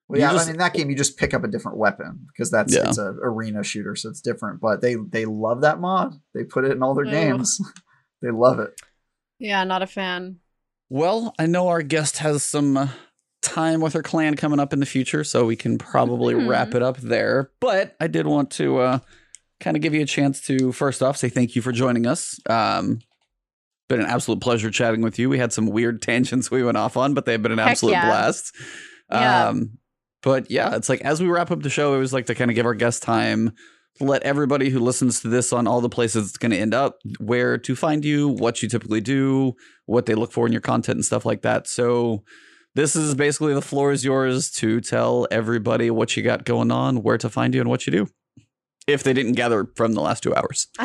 well, 0.09 0.19
You 0.19 0.25
yeah, 0.25 0.31
just- 0.31 0.45
I 0.45 0.47
mean 0.47 0.55
in 0.55 0.59
that 0.59 0.73
game 0.73 0.89
you 0.89 0.95
just 0.95 1.17
pick 1.17 1.33
up 1.33 1.43
a 1.43 1.49
different 1.49 1.77
weapon 1.77 2.25
because 2.27 2.49
that's 2.49 2.73
Yeah. 2.73 2.87
it's 2.87 2.97
a 2.97 3.09
arena 3.21 3.61
shooter, 3.63 3.93
so 3.95 4.09
it's 4.09 4.21
different. 4.21 4.61
But 4.61 4.79
they 4.81 4.95
they 4.95 5.25
love 5.25 5.59
that 5.61 5.81
mod. 5.81 6.13
They 6.33 6.43
put 6.45 6.63
it 6.63 6.71
in 6.71 6.81
all 6.81 6.95
their 6.95 7.05
Ugh. 7.05 7.11
games. 7.11 7.59
they 8.21 8.31
love 8.31 8.59
it. 8.59 8.71
yeah 9.39 9.63
not 9.65 9.81
a 9.83 9.87
fan 9.87 10.37
Well, 10.89 11.35
I 11.37 11.45
know 11.45 11.67
our 11.67 11.81
guest 11.83 12.19
has 12.19 12.41
some 12.43 12.77
uh, 12.77 12.87
time 13.41 13.81
with 13.81 13.93
her 13.93 14.03
clan 14.03 14.35
coming 14.35 14.59
up 14.59 14.73
in 14.73 14.79
the 14.79 14.85
future, 14.85 15.23
so 15.23 15.45
we 15.45 15.55
can 15.55 15.77
probably 15.77 16.33
Mhm. 16.33 16.47
wrap 16.49 16.73
it 16.75 16.81
up 16.83 16.97
there. 16.97 17.51
But 17.59 17.95
I 17.99 18.07
did 18.07 18.27
want 18.27 18.51
to 18.51 18.77
uh, 18.79 18.99
kind 19.59 19.77
of 19.77 19.81
give 19.83 19.93
you 19.93 20.01
a 20.01 20.05
chance 20.05 20.41
to, 20.47 20.71
first 20.71 21.01
off, 21.01 21.17
say 21.17 21.29
thank 21.29 21.55
you 21.55 21.61
for 21.61 21.71
joining 21.71 22.05
us. 22.05 22.39
Um, 22.49 22.99
been 23.89 24.01
an 24.01 24.05
absolute 24.07 24.41
pleasure 24.41 24.69
chatting 24.69 25.01
with 25.01 25.17
you. 25.17 25.29
We 25.29 25.37
had 25.37 25.53
some 25.53 25.67
weird 25.67 26.01
tangents 26.03 26.51
we 26.51 26.63
went 26.63 26.77
off 26.77 26.97
on, 26.97 27.13
but 27.13 27.25
they've 27.25 27.41
been 27.41 27.51
an 27.53 27.57
Heck 27.59 27.69
absolute 27.71 27.93
yeah. 27.93 28.05
blast. 28.05 28.53
Yeah. 29.11 29.47
Um, 29.47 29.77
but 30.23 30.51
yeah, 30.51 30.75
it's 30.75 30.89
like 30.89 31.01
as 31.01 31.21
we 31.21 31.27
wrap 31.27 31.51
up 31.51 31.61
the 31.61 31.69
show, 31.69 31.95
it 31.95 31.99
was 31.99 32.11
like 32.11 32.25
to 32.25 32.35
kind 32.35 32.51
of 32.51 32.55
give 32.55 32.65
our 32.65 32.73
guest 32.73 33.01
time 33.03 33.51
to 33.97 34.03
let 34.03 34.23
everybody 34.23 34.69
who 34.69 34.79
listens 34.79 35.21
to 35.21 35.27
this 35.29 35.53
on 35.53 35.67
all 35.67 35.79
the 35.79 35.89
places 35.89 36.27
it's 36.27 36.37
going 36.37 36.51
to 36.51 36.57
end 36.57 36.73
up, 36.73 36.97
where 37.19 37.57
to 37.57 37.75
find 37.75 38.03
you, 38.03 38.27
what 38.27 38.61
you 38.61 38.67
typically 38.67 38.99
do, 39.01 39.53
what 39.85 40.05
they 40.05 40.15
look 40.15 40.31
for 40.33 40.45
in 40.45 40.51
your 40.51 40.61
content 40.61 40.97
and 40.97 41.05
stuff 41.05 41.25
like 41.25 41.43
that. 41.43 41.67
So 41.67 42.23
this 42.77 42.95
is 42.95 43.13
basically 43.15 43.53
the 43.53 43.61
floor 43.61 43.91
is 43.91 44.05
yours 44.05 44.49
to 44.51 44.79
tell 44.79 45.27
everybody 45.31 45.89
what 45.91 46.15
you 46.15 46.23
got 46.23 46.45
going 46.45 46.71
on, 46.71 47.03
where 47.03 47.17
to 47.17 47.29
find 47.29 47.53
you, 47.53 47.59
and 47.61 47.69
what 47.69 47.85
you 47.87 47.91
do. 47.91 48.07
If 48.87 49.03
they 49.03 49.11
didn't 49.11 49.33
gather 49.33 49.65
from 49.75 49.93
the 49.93 50.01
last 50.01 50.23
two 50.23 50.33
hours. 50.33 50.67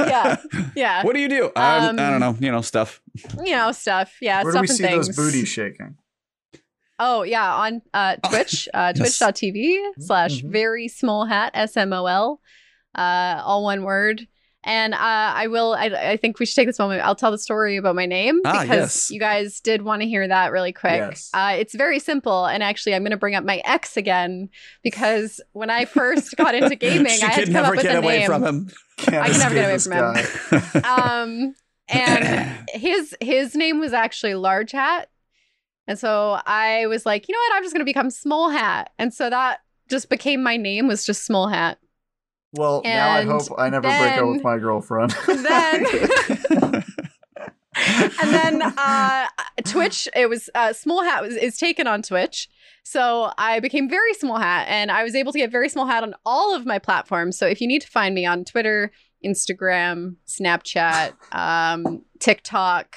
yeah 0.00 0.36
yeah 0.74 1.02
What 1.04 1.14
do 1.14 1.20
you 1.20 1.28
do? 1.28 1.44
Um, 1.46 1.52
I 1.56 1.88
Um, 1.88 1.96
don't 1.96 2.20
know. 2.20 2.36
You 2.40 2.50
know, 2.50 2.60
stuff. 2.62 3.00
you 3.44 3.52
know 3.54 3.72
stuff 3.72 4.16
yeah 4.22 4.42
Where 4.42 4.52
do 4.52 4.56
stuff 4.56 4.62
we 4.62 4.68
and 4.68 4.76
see 4.78 4.82
things 4.84 5.06
those 5.08 5.16
booties 5.16 5.48
shaking? 5.48 5.96
oh 6.98 7.22
yeah 7.24 7.54
on 7.54 7.82
uh 7.92 8.16
twitch 8.28 8.68
uh 8.72 8.92
Yes. 8.96 9.18
twitch.tv 9.18 9.78
slash 10.00 10.40
Mhm. 10.42 10.50
very 10.50 10.88
small 10.88 11.24
hat 11.26 11.50
s-m-o-l 11.54 12.40
uh 12.94 13.42
all 13.44 13.64
one 13.64 13.82
word 13.82 14.26
and 14.64 14.94
uh, 14.94 14.98
I 15.00 15.46
will. 15.48 15.74
I, 15.74 15.86
I 15.86 16.16
think 16.16 16.38
we 16.38 16.46
should 16.46 16.54
take 16.56 16.68
this 16.68 16.78
moment. 16.78 17.02
I'll 17.02 17.14
tell 17.16 17.30
the 17.30 17.38
story 17.38 17.76
about 17.76 17.94
my 17.96 18.06
name 18.06 18.40
Ah, 18.44 18.62
because 18.62 18.94
yes. 18.94 19.10
you 19.10 19.18
guys 19.18 19.60
did 19.60 19.82
want 19.82 20.02
to 20.02 20.08
hear 20.08 20.26
that 20.28 20.52
really 20.52 20.72
quick. 20.72 20.98
Yes. 20.98 21.30
Uh, 21.34 21.54
it's 21.58 21.74
very 21.74 21.98
simple, 21.98 22.46
and 22.46 22.62
actually, 22.62 22.94
I'm 22.94 23.02
going 23.02 23.10
to 23.10 23.16
bring 23.16 23.34
up 23.34 23.44
my 23.44 23.60
ex 23.64 23.96
again 23.96 24.48
because 24.84 25.40
when 25.52 25.70
I 25.70 25.84
first 25.84 26.36
got 26.36 26.54
into 26.54 26.76
gaming, 26.76 27.12
she 27.12 27.22
I 27.22 27.26
had 27.26 27.34
could 27.34 27.46
to 27.46 27.52
come 27.52 27.62
never 27.62 27.66
up 27.68 27.76
with 27.76 27.82
get 27.82 27.96
a 27.96 27.98
away 27.98 28.18
name. 28.20 28.26
from 28.26 28.44
him. 28.44 28.70
Can't 28.98 29.16
I 29.24 29.30
can 29.30 29.38
never 29.38 29.54
get 29.54 29.64
away 29.64 29.78
from 29.78 30.14
this 30.14 30.72
him. 30.72 30.84
um, 30.84 31.54
and 31.88 32.68
his 32.72 33.16
his 33.20 33.54
name 33.56 33.80
was 33.80 33.92
actually 33.92 34.34
Large 34.34 34.72
Hat, 34.72 35.08
and 35.88 35.98
so 35.98 36.38
I 36.46 36.86
was 36.86 37.04
like, 37.04 37.28
you 37.28 37.32
know 37.34 37.40
what, 37.48 37.56
I'm 37.56 37.62
just 37.64 37.74
going 37.74 37.80
to 37.80 37.84
become 37.84 38.10
Small 38.10 38.50
Hat, 38.50 38.90
and 38.98 39.12
so 39.12 39.28
that 39.28 39.58
just 39.90 40.08
became 40.08 40.42
my 40.42 40.56
name 40.56 40.86
was 40.86 41.04
just 41.04 41.24
Small 41.26 41.48
Hat. 41.48 41.78
Well, 42.52 42.82
now 42.84 43.10
I 43.10 43.22
hope 43.24 43.42
I 43.58 43.70
never 43.70 43.88
break 43.88 44.18
up 44.18 44.28
with 44.28 44.44
my 44.44 44.58
girlfriend. 44.58 45.10
then- 45.26 46.84
and 47.74 48.34
then 48.34 48.62
uh 48.62 49.26
twitch 49.64 50.06
it 50.14 50.28
was 50.28 50.50
uh 50.54 50.72
small 50.74 51.02
hat 51.02 51.22
was 51.22 51.34
is 51.36 51.56
taken 51.56 51.86
on 51.86 52.02
twitch. 52.02 52.48
So 52.84 53.32
i 53.38 53.60
became 53.60 53.88
very 53.88 54.12
small 54.14 54.38
hat 54.38 54.66
and 54.68 54.90
i 54.90 55.02
was 55.02 55.14
able 55.14 55.32
to 55.32 55.38
get 55.38 55.50
very 55.50 55.68
small 55.68 55.86
hat 55.86 56.02
on 56.02 56.14
all 56.26 56.54
of 56.54 56.66
my 56.66 56.78
platforms. 56.78 57.38
So 57.38 57.46
if 57.46 57.60
you 57.60 57.66
need 57.66 57.80
to 57.82 57.88
find 57.88 58.14
me 58.14 58.26
on 58.26 58.44
twitter 58.44 58.92
instagram 59.24 60.16
snapchat 60.26 61.12
um 61.32 62.02
tiktok 62.18 62.96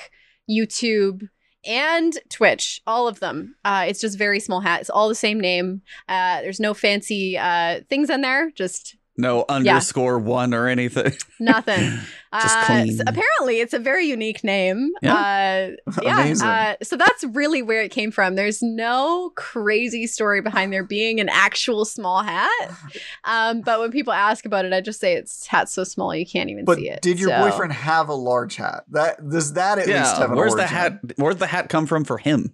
youtube 0.49 1.29
and 1.65 2.17
twitch 2.29 2.81
all 2.85 3.07
of 3.07 3.19
them. 3.21 3.55
Uh 3.63 3.85
it's 3.87 4.01
just 4.01 4.17
very 4.17 4.39
small 4.41 4.59
hat. 4.59 4.81
It's 4.81 4.89
all 4.89 5.07
the 5.07 5.15
same 5.15 5.39
name. 5.39 5.81
Uh 6.09 6.41
there's 6.41 6.59
no 6.59 6.73
fancy 6.73 7.37
uh 7.37 7.79
things 7.89 8.09
in 8.09 8.19
there 8.21 8.51
just 8.51 8.97
no 9.17 9.45
underscore 9.47 10.19
one 10.19 10.53
or 10.53 10.67
anything. 10.67 11.13
Nothing. 11.39 11.91
Just 12.33 12.57
Uh, 12.57 12.65
clean. 12.65 12.97
so 12.97 13.03
apparently, 13.07 13.61
it's 13.61 13.73
a 13.73 13.79
very 13.79 14.05
unique 14.07 14.43
name. 14.43 14.89
Uh, 14.97 15.07
yeah. 16.01 16.19
Amazing. 16.21 16.45
Uh, 16.47 16.75
so 16.83 16.97
that's 16.97 17.23
really 17.23 17.61
where 17.61 17.81
it 17.81 17.91
came 17.91 18.11
from. 18.11 18.35
There's 18.35 18.61
no 18.61 19.31
crazy 19.37 20.05
story 20.05 20.41
behind 20.41 20.73
there 20.73 20.83
being 20.83 21.21
an 21.21 21.29
actual 21.29 21.85
small 21.85 22.23
hat. 22.23 22.49
Um, 23.23 23.61
but 23.61 23.79
when 23.79 23.91
people 23.91 24.13
ask 24.13 24.45
about 24.45 24.65
it, 24.65 24.73
I 24.73 24.81
just 24.81 24.99
say 24.99 25.13
it's 25.15 25.47
hat's 25.47 25.71
so 25.73 25.83
small 25.83 26.13
you 26.15 26.25
can't 26.25 26.49
even 26.49 26.63
but 26.65 26.77
see 26.77 26.89
it. 26.89 27.01
did 27.01 27.19
your 27.19 27.29
So- 27.29 27.39
boyfriend 27.49 27.73
have 27.73 28.07
a 28.09 28.13
large 28.13 28.55
hat? 28.57 28.83
That 28.91 29.27
does 29.29 29.53
that 29.53 29.79
at 29.79 29.87
least 29.87 30.17
have 30.17 30.29
an 30.31 30.35
Where's 30.37 30.53
the 30.53 30.59
origin? 30.61 30.75
hat? 30.77 30.99
Where's 31.17 31.37
the 31.37 31.47
hat 31.47 31.69
come 31.69 31.85
from 31.87 32.03
for 32.03 32.17
him? 32.19 32.53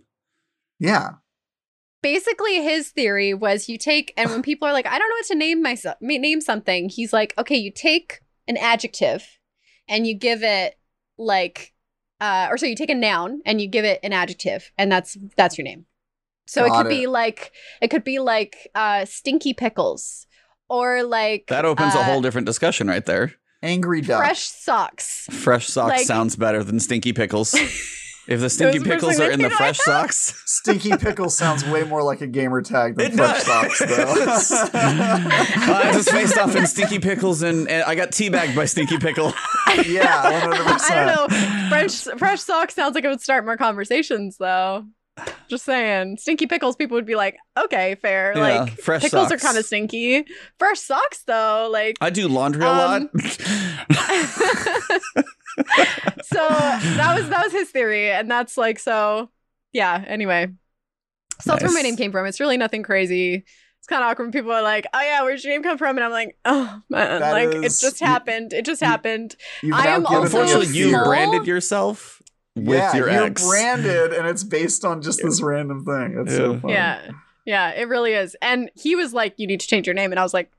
Yeah. 0.80 1.16
Basically 2.02 2.64
his 2.64 2.90
theory 2.90 3.34
was 3.34 3.69
you 3.69 3.78
take 3.78 4.14
and 4.18 4.30
when 4.30 4.41
people 4.49 4.68
are 4.68 4.73
like 4.73 4.86
i 4.88 4.98
don't 4.98 5.10
know 5.10 5.15
what 5.15 5.26
to 5.26 5.36
name 5.36 5.61
myself 5.61 5.95
name 6.02 6.41
something 6.41 6.90
he's 6.90 7.14
like 7.14 7.34
okay 7.38 7.56
you 7.56 7.72
take 7.72 8.22
an 8.48 8.57
adjective 8.57 9.40
and 9.88 10.07
you 10.07 10.14
give 10.14 10.44
it 10.44 10.78
like 11.18 11.73
uh 12.19 12.48
or 12.49 12.57
so 12.57 12.65
you 12.65 12.76
take 12.76 12.90
a 12.90 12.95
noun 12.95 13.41
and 13.45 13.61
you 13.61 13.68
give 13.68 13.86
it 13.86 13.99
an 14.03 14.14
adjective 14.14 14.72
and 14.78 14.91
that's 14.91 15.18
that's 15.38 15.57
your 15.57 15.65
name 15.65 15.86
so 16.48 16.65
it 16.65 16.69
Got 16.69 16.84
could 16.84 16.90
be 16.90 17.07
like 17.07 17.52
it 17.82 17.90
could 17.90 18.03
be 18.03 18.19
like 18.19 18.69
uh 18.76 19.06
stinky 19.06 19.53
pickles 19.53 20.28
or 20.72 21.03
like 21.03 21.48
That 21.48 21.65
opens 21.65 21.94
a 21.95 21.99
uh, 21.99 22.03
whole 22.03 22.22
different 22.22 22.45
discussion 22.45 22.88
right 22.88 23.06
there. 23.06 23.34
Angry 23.61 24.02
duck. 24.02 24.19
fresh 24.19 24.44
socks 24.44 25.28
Fresh 25.30 25.68
socks 25.68 25.90
Like- 25.90 26.07
sounds 26.07 26.36
better 26.36 26.64
than 26.64 26.80
stinky 26.80 27.14
pickles. 27.14 27.53
If 28.27 28.39
the 28.39 28.49
stinky 28.49 28.77
the 28.77 28.85
pickles 28.85 29.19
are 29.19 29.31
in 29.31 29.39
the 29.39 29.45
came 29.45 29.49
to 29.49 29.56
fresh 29.57 29.80
socks, 29.80 30.41
Stinky 30.45 30.95
Pickle 30.95 31.30
sounds 31.30 31.65
way 31.65 31.84
more 31.84 32.03
like 32.03 32.22
a 32.22 32.27
gamer 32.27 32.61
tag 32.61 32.95
than 32.95 33.14
It 33.14 33.15
Fresh 33.15 33.45
does. 33.45 33.77
Socks, 33.77 33.80
though. 33.80 34.69
I 34.73 35.89
just 35.93 36.11
faced 36.11 36.38
off 36.38 36.56
in 36.56 36.68
stinky 36.68 36.99
pickles, 36.99 37.41
and, 37.41 37.68
and 37.68 37.84
I 37.84 37.95
got 37.95 38.11
teabagged 38.11 38.56
by 38.56 38.65
stinky 38.65 38.99
pickle. 38.99 39.34
yeah, 39.85 40.41
100%. 40.41 40.91
I 40.91 41.06
don't 41.06 41.31
know. 41.31 41.69
Fresh 41.69 42.03
fresh 42.19 42.41
socks 42.41 42.76
sounds 42.76 42.93
like 42.93 43.03
it 43.03 43.07
would 43.07 43.22
start 43.22 43.43
more 43.43 43.57
conversations 43.57 44.38
though. 44.38 44.85
Just 45.50 45.66
saying. 45.66 46.18
Stinky 46.18 46.48
pickles, 46.48 46.76
people 46.78 46.96
would 46.96 47.06
be 47.06 47.16
like, 47.16 47.38
okay, 47.58 47.96
fair. 47.96 48.34
Yeah, 48.36 48.42
like 48.62 48.78
fresh 48.80 49.02
pickles 49.02 49.28
socks. 49.30 49.44
are 49.44 49.46
kind 49.46 49.58
of 49.58 49.66
stinky. 49.66 50.24
Fresh 50.58 50.80
socks 50.80 51.24
though, 51.28 51.70
like 51.72 51.98
I 52.02 52.10
do 52.10 52.28
laundry 52.28 52.64
a 52.64 52.68
Um, 52.70 52.78
lot. 52.78 53.02
so 56.24 56.38
that 56.48 57.14
was 57.16 57.30
that 57.30 57.42
was 57.44 57.52
his 57.52 57.70
theory, 57.70 58.10
and 58.12 58.30
that's 58.32 58.58
like 58.58 58.80
so. 58.80 59.30
Yeah. 59.74 60.04
Anyway, 60.08 60.48
so 61.42 61.52
that's 61.52 61.64
where 61.64 61.74
my 61.74 61.82
name 61.82 61.96
came 61.98 62.12
from. 62.12 62.26
It's 62.26 62.40
really 62.40 62.58
nothing 62.58 62.84
crazy. 62.84 63.44
It's 63.80 63.88
kind 63.88 64.04
of 64.04 64.10
awkward 64.12 64.26
when 64.26 64.32
people 64.32 64.52
are 64.52 64.62
like, 64.62 64.86
"Oh 64.94 65.02
yeah, 65.02 65.24
where's 65.24 65.44
your 65.44 65.54
name 65.54 65.64
come 65.64 65.78
from?" 65.78 65.98
And 65.98 66.04
I'm 66.06 66.12
like, 66.12 66.38
"Oh 66.46 66.82
man, 66.90 67.20
That 67.22 67.32
like 67.32 67.56
is- 67.66 67.82
it 67.82 67.86
just 67.86 68.00
you- 68.02 68.08
happened. 68.08 68.54
It 68.54 68.64
just 68.66 68.82
you- 68.82 68.88
happened." 68.88 69.36
You've 69.64 69.74
I 69.76 69.88
am 69.88 70.04
given 70.04 70.12
me 70.12 70.18
a 70.18 70.22
Unfortunately, 70.24 70.68
you 70.78 70.90
small. 70.90 71.06
branded 71.06 71.48
yourself 71.48 72.20
with 72.56 72.68
yeah, 72.78 72.95
your 72.95 73.10
you're 73.10 73.23
ex. 73.26 73.45
branded, 73.48 74.14
and 74.14 74.28
it's 74.28 74.44
based 74.57 74.84
on 74.86 75.02
just 75.02 75.22
this 75.23 75.41
random 75.41 75.86
thing. 75.86 76.18
It's 76.26 76.36
so 76.36 76.53
Yeah. 76.53 76.60
funny. 76.60 76.73
Yeah, 76.73 77.11
yeah, 77.45 77.69
it 77.72 77.88
really 77.88 78.14
is. 78.14 78.36
And 78.41 78.69
he 78.76 78.95
was 78.95 79.14
like, 79.14 79.34
"You 79.38 79.48
need 79.48 79.60
to 79.61 79.68
change 79.68 79.88
your 79.88 79.94
name," 79.94 80.11
and 80.11 80.19
I 80.19 80.23
was 80.23 80.34
like, 80.34 80.52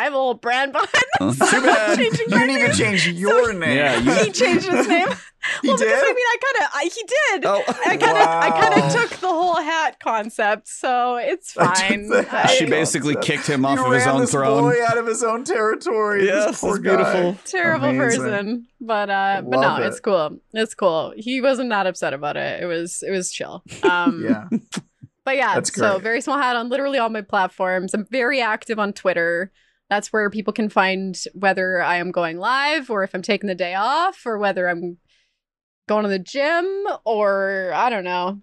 "I 0.00 0.04
have 0.04 0.12
a 0.12 0.16
little 0.16 0.34
brand 0.34 0.72
behind." 0.72 0.88
This. 1.20 1.38
Too 1.50 1.60
bad. 1.62 1.98
You 1.98 2.10
need 2.10 2.28
name." 2.28 2.70
to 2.70 2.76
change 2.76 3.06
your 3.08 3.52
name. 3.52 3.76
Yeah, 3.76 3.98
you- 3.98 4.12
he 4.24 4.30
changed 4.32 4.66
his 4.66 4.86
name. 4.88 5.08
He 5.62 5.68
well, 5.68 5.76
did? 5.78 5.86
because 5.86 6.02
I 6.04 6.12
mean, 6.12 6.16
I 6.18 6.36
kind 6.44 6.64
of, 6.64 6.70
I, 6.74 6.82
he 6.94 7.02
did. 7.02 7.44
Oh, 7.46 7.62
I 7.86 7.96
kind 7.96 8.18
of, 8.18 8.28
I 8.28 8.50
kind 8.60 8.74
of 8.84 8.92
took 8.92 9.20
the 9.20 9.28
whole 9.28 9.56
hat 9.56 9.98
concept, 9.98 10.68
so 10.68 11.16
it's 11.16 11.52
fine. 11.52 12.08
the 12.10 12.28
I- 12.30 12.46
she 12.48 12.66
basically 12.66 13.14
concept. 13.14 13.26
kicked 13.38 13.46
him 13.48 13.64
off 13.64 13.78
you 13.78 13.86
of 13.86 13.92
his 13.92 14.04
ran 14.04 14.16
own 14.16 14.20
this 14.20 14.32
throne. 14.32 14.64
boy 14.64 14.84
out 14.86 14.98
of 14.98 15.06
his 15.06 15.24
own 15.24 15.44
territory. 15.44 16.26
Yes, 16.26 16.44
this 16.46 16.60
poor 16.60 16.74
it's 16.76 16.82
beautiful. 16.82 17.32
guy. 17.32 17.38
terrible 17.46 17.88
Amazing. 17.88 18.20
person, 18.22 18.66
but 18.82 19.08
uh, 19.08 19.40
but 19.42 19.50
no, 19.60 19.60
Love 19.60 19.80
it's 19.84 19.98
cool. 20.00 20.38
It's 20.52 20.74
cool. 20.74 21.14
He 21.16 21.40
wasn't 21.40 21.70
that 21.70 21.86
upset 21.86 22.12
about 22.12 22.36
it. 22.36 22.62
It 22.62 22.66
was, 22.66 23.02
it 23.02 23.10
was 23.10 23.32
chill. 23.32 23.62
Um, 23.82 24.22
Yeah, 24.22 24.46
But 25.24 25.36
yeah, 25.36 25.54
That's 25.54 25.74
so 25.74 25.92
great. 25.92 26.02
very 26.02 26.20
small 26.20 26.36
hat 26.36 26.56
on 26.56 26.68
literally 26.68 26.98
all 26.98 27.08
my 27.08 27.22
platforms. 27.22 27.94
I'm 27.94 28.04
very 28.10 28.42
active 28.42 28.78
on 28.78 28.92
Twitter. 28.92 29.52
That's 29.90 30.12
where 30.12 30.30
people 30.30 30.52
can 30.52 30.68
find 30.70 31.18
whether 31.34 31.82
I 31.82 31.96
am 31.96 32.12
going 32.12 32.38
live 32.38 32.88
or 32.88 33.02
if 33.02 33.12
I'm 33.12 33.22
taking 33.22 33.48
the 33.48 33.54
day 33.54 33.74
off 33.74 34.24
or 34.24 34.38
whether 34.38 34.68
I'm 34.68 34.98
going 35.88 36.04
to 36.04 36.08
the 36.08 36.20
gym 36.20 36.86
or 37.04 37.72
I 37.74 37.90
don't 37.90 38.04
know. 38.04 38.40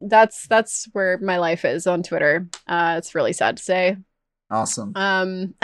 That's 0.00 0.46
that's 0.48 0.88
where 0.92 1.18
my 1.18 1.36
life 1.38 1.64
is 1.64 1.86
on 1.86 2.02
Twitter. 2.02 2.48
Uh, 2.66 2.94
it's 2.96 3.14
really 3.14 3.34
sad 3.34 3.58
to 3.58 3.62
say. 3.62 3.96
awesome. 4.50 4.92
Um, 4.96 5.54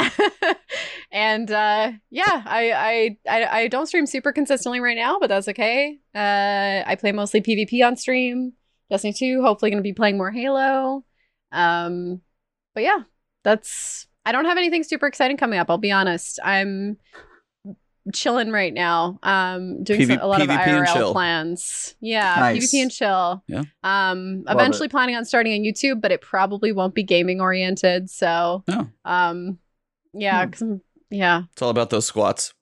and 1.12 1.50
uh, 1.50 1.92
yeah, 2.10 2.42
I, 2.44 2.72
I 2.72 3.18
I 3.26 3.60
I 3.60 3.68
don't 3.68 3.86
stream 3.86 4.06
super 4.06 4.32
consistently 4.32 4.80
right 4.80 4.96
now, 4.96 5.18
but 5.18 5.28
that's 5.28 5.48
okay. 5.48 5.98
Uh, 6.14 6.82
I 6.86 6.96
play 7.00 7.12
mostly 7.12 7.40
PvP 7.40 7.86
on 7.86 7.96
stream. 7.96 8.52
Destiny 8.90 9.14
two. 9.14 9.42
Hopefully, 9.42 9.70
going 9.70 9.82
to 9.82 9.88
be 9.88 9.94
playing 9.94 10.18
more 10.18 10.30
Halo. 10.30 11.04
Um, 11.50 12.20
but 12.74 12.82
yeah, 12.82 13.04
that's. 13.42 14.06
I 14.26 14.32
don't 14.32 14.44
have 14.46 14.56
anything 14.58 14.82
super 14.84 15.06
exciting 15.06 15.36
coming 15.36 15.58
up. 15.58 15.68
I'll 15.70 15.78
be 15.78 15.92
honest. 15.92 16.38
I'm 16.42 16.96
chilling 18.12 18.50
right 18.50 18.72
now. 18.72 19.18
Um, 19.22 19.82
doing 19.82 20.00
PV 20.00 20.06
some, 20.08 20.18
a 20.20 20.26
lot 20.26 20.40
of 20.42 20.48
PvP 20.48 20.66
and 20.66 20.86
IRL 20.86 20.92
chill. 20.94 21.12
plans. 21.12 21.94
Yeah, 22.00 22.34
Nice. 22.38 22.72
PvP 22.72 22.82
and 22.82 22.90
chill. 22.90 23.44
Yeah. 23.48 23.62
Um, 23.82 24.42
Love 24.44 24.56
eventually 24.56 24.86
it. 24.86 24.90
planning 24.90 25.16
on 25.16 25.24
starting 25.24 25.52
on 25.54 25.60
YouTube, 25.60 26.00
but 26.00 26.12
it 26.12 26.20
probably 26.20 26.72
won't 26.72 26.94
be 26.94 27.02
gaming 27.02 27.40
oriented. 27.40 28.10
So, 28.10 28.62
No, 28.68 28.88
um, 29.04 29.58
yeah, 30.12 30.44
Hmm. 30.44 30.50
'cause 30.50 30.62
I'm- 30.62 30.80
yeah, 31.10 31.42
it's 31.52 31.62
all 31.62 31.70
about 31.70 31.90
those 31.90 32.06
squats. 32.06 32.52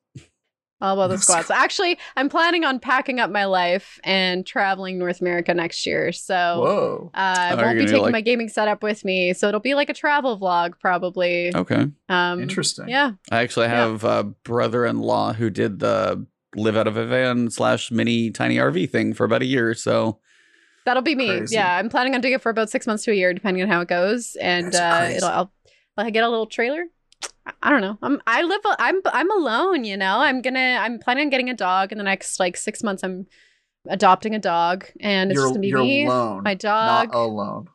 All 0.82 0.94
about 0.94 1.06
the 1.08 1.14
Those 1.14 1.22
squats. 1.22 1.50
Actually, 1.50 1.98
I'm 2.16 2.28
planning 2.28 2.64
on 2.64 2.78
packing 2.80 3.20
up 3.20 3.30
my 3.30 3.46
life 3.46 3.98
and 4.04 4.44
traveling 4.46 4.98
North 4.98 5.20
America 5.22 5.54
next 5.54 5.86
year. 5.86 6.12
So, 6.12 6.34
Whoa. 6.34 7.10
uh, 7.14 7.18
I 7.18 7.54
won't 7.54 7.78
be 7.78 7.86
taking 7.86 8.02
like- 8.02 8.12
my 8.12 8.20
gaming 8.20 8.48
setup 8.50 8.82
with 8.82 9.04
me. 9.04 9.32
So 9.32 9.48
it'll 9.48 9.60
be 9.60 9.74
like 9.74 9.88
a 9.88 9.94
travel 9.94 10.38
vlog, 10.38 10.78
probably. 10.80 11.54
Okay. 11.56 11.86
Um, 12.10 12.42
Interesting. 12.42 12.88
Yeah. 12.88 13.12
I 13.30 13.42
actually 13.42 13.66
Yeah. 13.68 13.86
have 13.86 14.04
a 14.04 14.24
brother-in-law 14.24 15.34
who 15.34 15.48
did 15.48 15.78
the 15.78 16.26
live 16.56 16.76
out 16.76 16.86
of 16.86 16.96
a 16.98 17.06
van 17.06 17.48
slash 17.50 17.90
mini 17.90 18.30
tiny 18.30 18.56
RV 18.58 18.90
thing 18.90 19.14
for 19.14 19.24
about 19.24 19.40
a 19.42 19.46
year. 19.46 19.72
So 19.74 20.18
That'll 20.84 21.02
be 21.02 21.14
me. 21.14 21.28
Crazy. 21.28 21.54
Yeah, 21.54 21.76
I'm 21.76 21.88
planning 21.88 22.14
on 22.16 22.20
doing 22.20 22.34
it 22.34 22.42
for 22.42 22.50
about 22.50 22.68
six 22.68 22.86
months 22.88 23.04
to 23.04 23.12
a 23.12 23.14
year, 23.14 23.32
depending 23.32 23.62
on 23.62 23.68
how 23.68 23.80
it 23.82 23.88
goes. 23.88 24.36
And 24.40 24.74
uh, 24.74 25.08
it'll 25.14 25.28
I'll, 25.28 25.52
I'll 25.96 26.10
get 26.10 26.24
a 26.24 26.28
little 26.28 26.46
trailer. 26.46 26.84
I- 27.46 27.52
I 27.64 27.70
don't 27.70 27.80
know. 27.80 27.98
I'm 28.02 28.20
I 28.26 28.42
live 28.42 28.60
a- 28.64 28.76
I'm 28.78 29.00
I'm 29.06 29.30
alone. 29.30 29.84
You 29.84 29.96
know. 29.96 30.18
I'm 30.18 30.42
gonna 30.42 30.78
I'm 30.80 30.98
planning 30.98 31.24
on 31.26 31.30
getting 31.30 31.50
a 31.50 31.54
dog 31.54 31.92
in 31.92 31.98
the 31.98 32.04
next 32.04 32.38
like 32.40 32.56
six 32.56 32.82
months. 32.82 33.02
I'm 33.04 33.26
adopting 33.88 34.34
a 34.34 34.38
dog, 34.38 34.86
and 35.00 35.30
it's 35.30 35.36
you're 35.38 35.44
just 35.46 35.54
gonna 35.54 35.60
be 35.60 35.72
me, 35.74 36.06
alone. 36.06 36.42
my 36.44 36.54
dog. 36.54 37.08
Not 37.08 37.14
alone. 37.16 37.66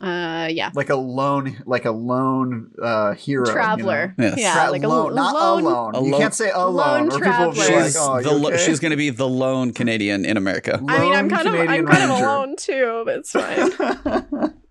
uh, 0.00 0.48
yeah, 0.50 0.70
Like 0.74 0.90
a 0.90 0.96
lone, 0.96 1.56
like 1.64 1.84
a 1.86 1.90
lone 1.90 2.70
uh, 2.82 3.14
hero. 3.14 3.46
you 3.46 3.46
know? 3.46 3.52
traveler. 3.52 4.14
Yes. 4.18 4.34
Yeah, 4.38 4.52
Tra- 4.64 4.70
like 4.70 4.82
a 4.82 4.88
lone, 4.88 5.10
lo- 5.10 5.14
not 5.14 5.34
lone. 5.34 5.64
alone. 5.94 6.04
You 6.04 6.16
can't 6.16 6.34
say 6.34 6.50
alone, 6.50 7.08
Lone 7.08 7.12
or 7.12 7.18
people 7.24 7.46
will 7.46 7.52
be 7.52 7.56
traveler. 7.60 7.76
like, 7.78 7.86
she's 7.86 7.96
"Oh, 7.96 8.20
the 8.22 8.32
lo- 8.32 8.48
okay?" 8.50 8.58
she's 8.64 8.78
going 8.80 8.90
to 8.90 8.96
be 8.98 9.08
the 9.10 9.26
lone 9.28 9.72
Canadian 9.72 10.24
in 10.26 10.36
America. 10.36 10.78
I 10.86 10.98
mean, 11.00 11.12
I'm 11.14 11.28
Lone 11.28 11.30
kind 11.30 11.48
of 11.48 11.54
I'm 11.54 11.60
Canadian 11.66 11.86
kind 11.86 12.02
of 12.04 12.10
Ranger. 12.10 12.24
alone 12.26 12.56
too, 12.56 13.02
but 13.06 13.18
it's 13.20 13.30
fine. 13.32 14.54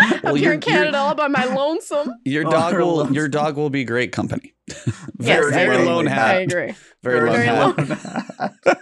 Well, 0.22 0.34
I'm 0.34 0.36
here 0.36 0.52
in 0.52 0.60
Canada 0.60 0.98
all 0.98 1.14
by 1.14 1.28
my 1.28 1.44
lonesome. 1.44 2.12
Your 2.24 2.46
Oh, 2.46 2.50
dog 2.50 2.72
you're 2.72 2.80
will 2.82 3.00
alone. 3.02 3.14
your 3.14 3.28
dog 3.28 3.56
will 3.56 3.70
be 3.70 3.84
great 3.84 4.12
company. 4.12 4.54
Yes, 5.18 5.38
very 5.40 5.46
I 5.48 5.50
very 5.50 5.74
agree. 5.76 5.86
lone 5.86 6.06
hat. 6.06 6.34
I 6.36 6.40
agree. 6.40 6.74
Very, 7.02 7.20
lone 7.28 7.36
Very 7.36 7.46
hat. 7.46 7.78
lone. 7.78 8.76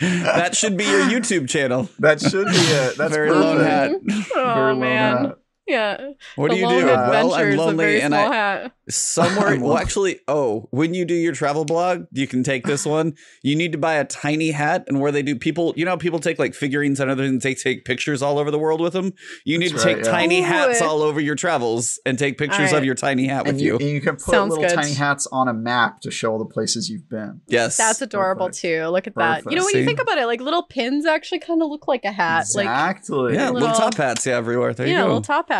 that 0.00 0.54
should 0.56 0.76
be 0.76 0.84
your 0.84 1.00
YouTube 1.02 1.48
channel. 1.48 1.88
that 1.98 2.20
should 2.20 2.46
be 2.46 2.52
it. 2.52 2.96
That's 2.96 3.12
Very 3.14 3.28
perfect. 3.30 3.44
lone 3.44 3.60
hat. 3.64 3.90
Oh 4.36 4.54
Very 4.54 4.72
lone 4.72 4.80
man. 4.80 5.24
hat. 5.24 5.38
Yeah. 5.68 6.12
What 6.36 6.48
the 6.48 6.54
do 6.54 6.60
you 6.60 6.66
lone 6.66 6.80
do? 6.80 6.86
Well, 6.86 6.98
I'm 6.98 7.40
adventures 7.40 7.54
of 7.54 7.60
lonely 7.60 7.84
very 7.84 8.00
and 8.00 8.12
small 8.14 8.32
I 8.32 8.34
hat. 8.34 8.72
somewhere. 8.88 9.60
Well, 9.60 9.76
actually, 9.76 10.20
oh, 10.26 10.66
when 10.70 10.94
you 10.94 11.04
do 11.04 11.14
your 11.14 11.34
travel 11.34 11.64
blog, 11.64 12.06
you 12.12 12.26
can 12.26 12.42
take 12.42 12.64
this 12.64 12.86
one. 12.86 13.14
You 13.42 13.54
need 13.54 13.72
to 13.72 13.78
buy 13.78 13.94
a 13.94 14.04
tiny 14.04 14.50
hat, 14.50 14.84
and 14.88 14.98
where 15.00 15.12
they 15.12 15.22
do 15.22 15.36
people, 15.36 15.74
you 15.76 15.84
know, 15.84 15.96
people 15.98 16.20
take 16.20 16.38
like 16.38 16.54
figurines 16.54 17.00
and 17.00 17.10
other 17.10 17.26
things. 17.26 17.42
They 17.42 17.54
take 17.54 17.84
pictures 17.84 18.22
all 18.22 18.38
over 18.38 18.50
the 18.50 18.58
world 18.58 18.80
with 18.80 18.94
them. 18.94 19.12
You 19.44 19.58
need 19.58 19.68
to 19.70 19.76
right, 19.76 19.84
take 19.84 19.96
yeah. 19.98 20.10
tiny 20.10 20.40
Ooh. 20.40 20.44
hats 20.44 20.80
all 20.80 21.02
over 21.02 21.20
your 21.20 21.34
travels 21.34 22.00
and 22.06 22.18
take 22.18 22.38
pictures 22.38 22.72
of 22.72 22.84
your 22.84 22.94
tiny 22.94 23.26
hat 23.26 23.46
with 23.46 23.60
you, 23.60 23.72
you. 23.74 23.78
and 23.78 23.88
you 23.90 24.00
can 24.00 24.14
put 24.16 24.22
Sounds 24.22 24.50
little 24.50 24.64
good. 24.64 24.74
tiny 24.74 24.94
hats 24.94 25.26
on 25.30 25.48
a 25.48 25.54
map 25.54 26.00
to 26.00 26.10
show 26.10 26.32
all 26.32 26.38
the 26.38 26.46
places 26.46 26.88
you've 26.88 27.08
been. 27.10 27.42
Yes, 27.46 27.76
That's 27.76 28.00
adorable 28.00 28.46
Perfect. 28.46 28.62
too. 28.62 28.86
Look 28.86 29.06
at 29.06 29.14
that. 29.16 29.44
You 29.44 29.56
know, 29.56 29.64
when 29.64 29.72
See? 29.74 29.80
you 29.80 29.84
think 29.84 30.00
about 30.00 30.16
it, 30.16 30.24
like 30.24 30.40
little 30.40 30.62
pins 30.62 31.04
actually 31.04 31.40
kind 31.40 31.60
of 31.62 31.68
look 31.68 31.86
like 31.86 32.04
a 32.06 32.12
hat. 32.12 32.46
Like 32.54 32.64
exactly. 32.64 33.34
yeah, 33.34 33.50
little, 33.50 33.68
little- 33.68 33.76
top 33.76 33.94
hats. 33.96 34.24
Yeah, 34.24 34.36
everywhere. 34.36 34.72
There 34.72 34.86
you 34.86 34.92
yeah, 34.94 35.00
go. 35.02 35.06
little 35.06 35.22
top 35.22 35.48
hats. 35.50 35.57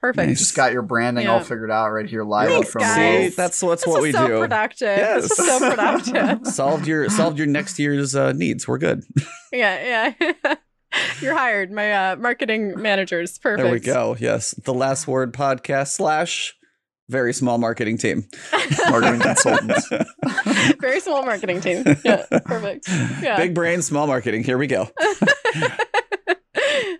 Perfect. 0.00 0.28
You 0.30 0.34
Just 0.34 0.56
got 0.56 0.72
your 0.72 0.82
branding 0.82 1.24
Yeah. 1.24 1.34
all 1.34 1.40
figured 1.40 1.70
out 1.70 1.90
right 1.90 2.08
here 2.08 2.24
live 2.24 2.48
Thanks, 2.50 2.70
from 2.70 2.82
guys. 2.82 3.30
See, 3.30 3.36
that's 3.36 3.62
what's 3.62 3.84
this 3.84 3.90
what 3.92 3.98
is 3.98 4.02
we 4.02 4.12
so 4.12 4.26
do. 4.26 4.38
productive. 4.40 4.98
Yes. 4.98 5.22
This 5.22 5.38
is 5.38 5.46
so 5.46 5.58
productive. 5.70 6.46
solved 6.52 6.86
your 6.86 7.08
solved 7.08 7.38
your 7.38 7.46
next 7.46 7.78
year's 7.78 8.14
uh, 8.16 8.32
needs. 8.32 8.66
We're 8.66 8.78
good. 8.78 9.04
yeah, 9.52 10.12
yeah. 10.14 10.54
You're 11.20 11.34
hired, 11.34 11.70
my 11.70 11.92
uh, 12.12 12.16
marketing 12.16 12.80
managers. 12.80 13.38
Perfect. 13.38 13.62
There 13.62 13.72
we 13.72 13.80
go. 13.80 14.16
Yes, 14.18 14.52
the 14.64 14.74
last 14.74 15.06
word 15.06 15.32
podcast 15.32 15.88
slash 15.92 16.54
very 17.08 17.32
small 17.32 17.58
marketing 17.58 17.96
team. 17.98 18.26
marketing 18.90 19.20
consultants. 19.20 19.88
Very 20.80 21.00
small 21.00 21.22
marketing 21.24 21.60
team. 21.60 21.84
Yeah, 22.04 22.24
perfect. 22.44 22.88
Yeah. 23.22 23.36
Big 23.36 23.54
brain, 23.54 23.82
small 23.82 24.06
marketing. 24.06 24.44
Here 24.44 24.58
we 24.58 24.66
go. 24.66 24.90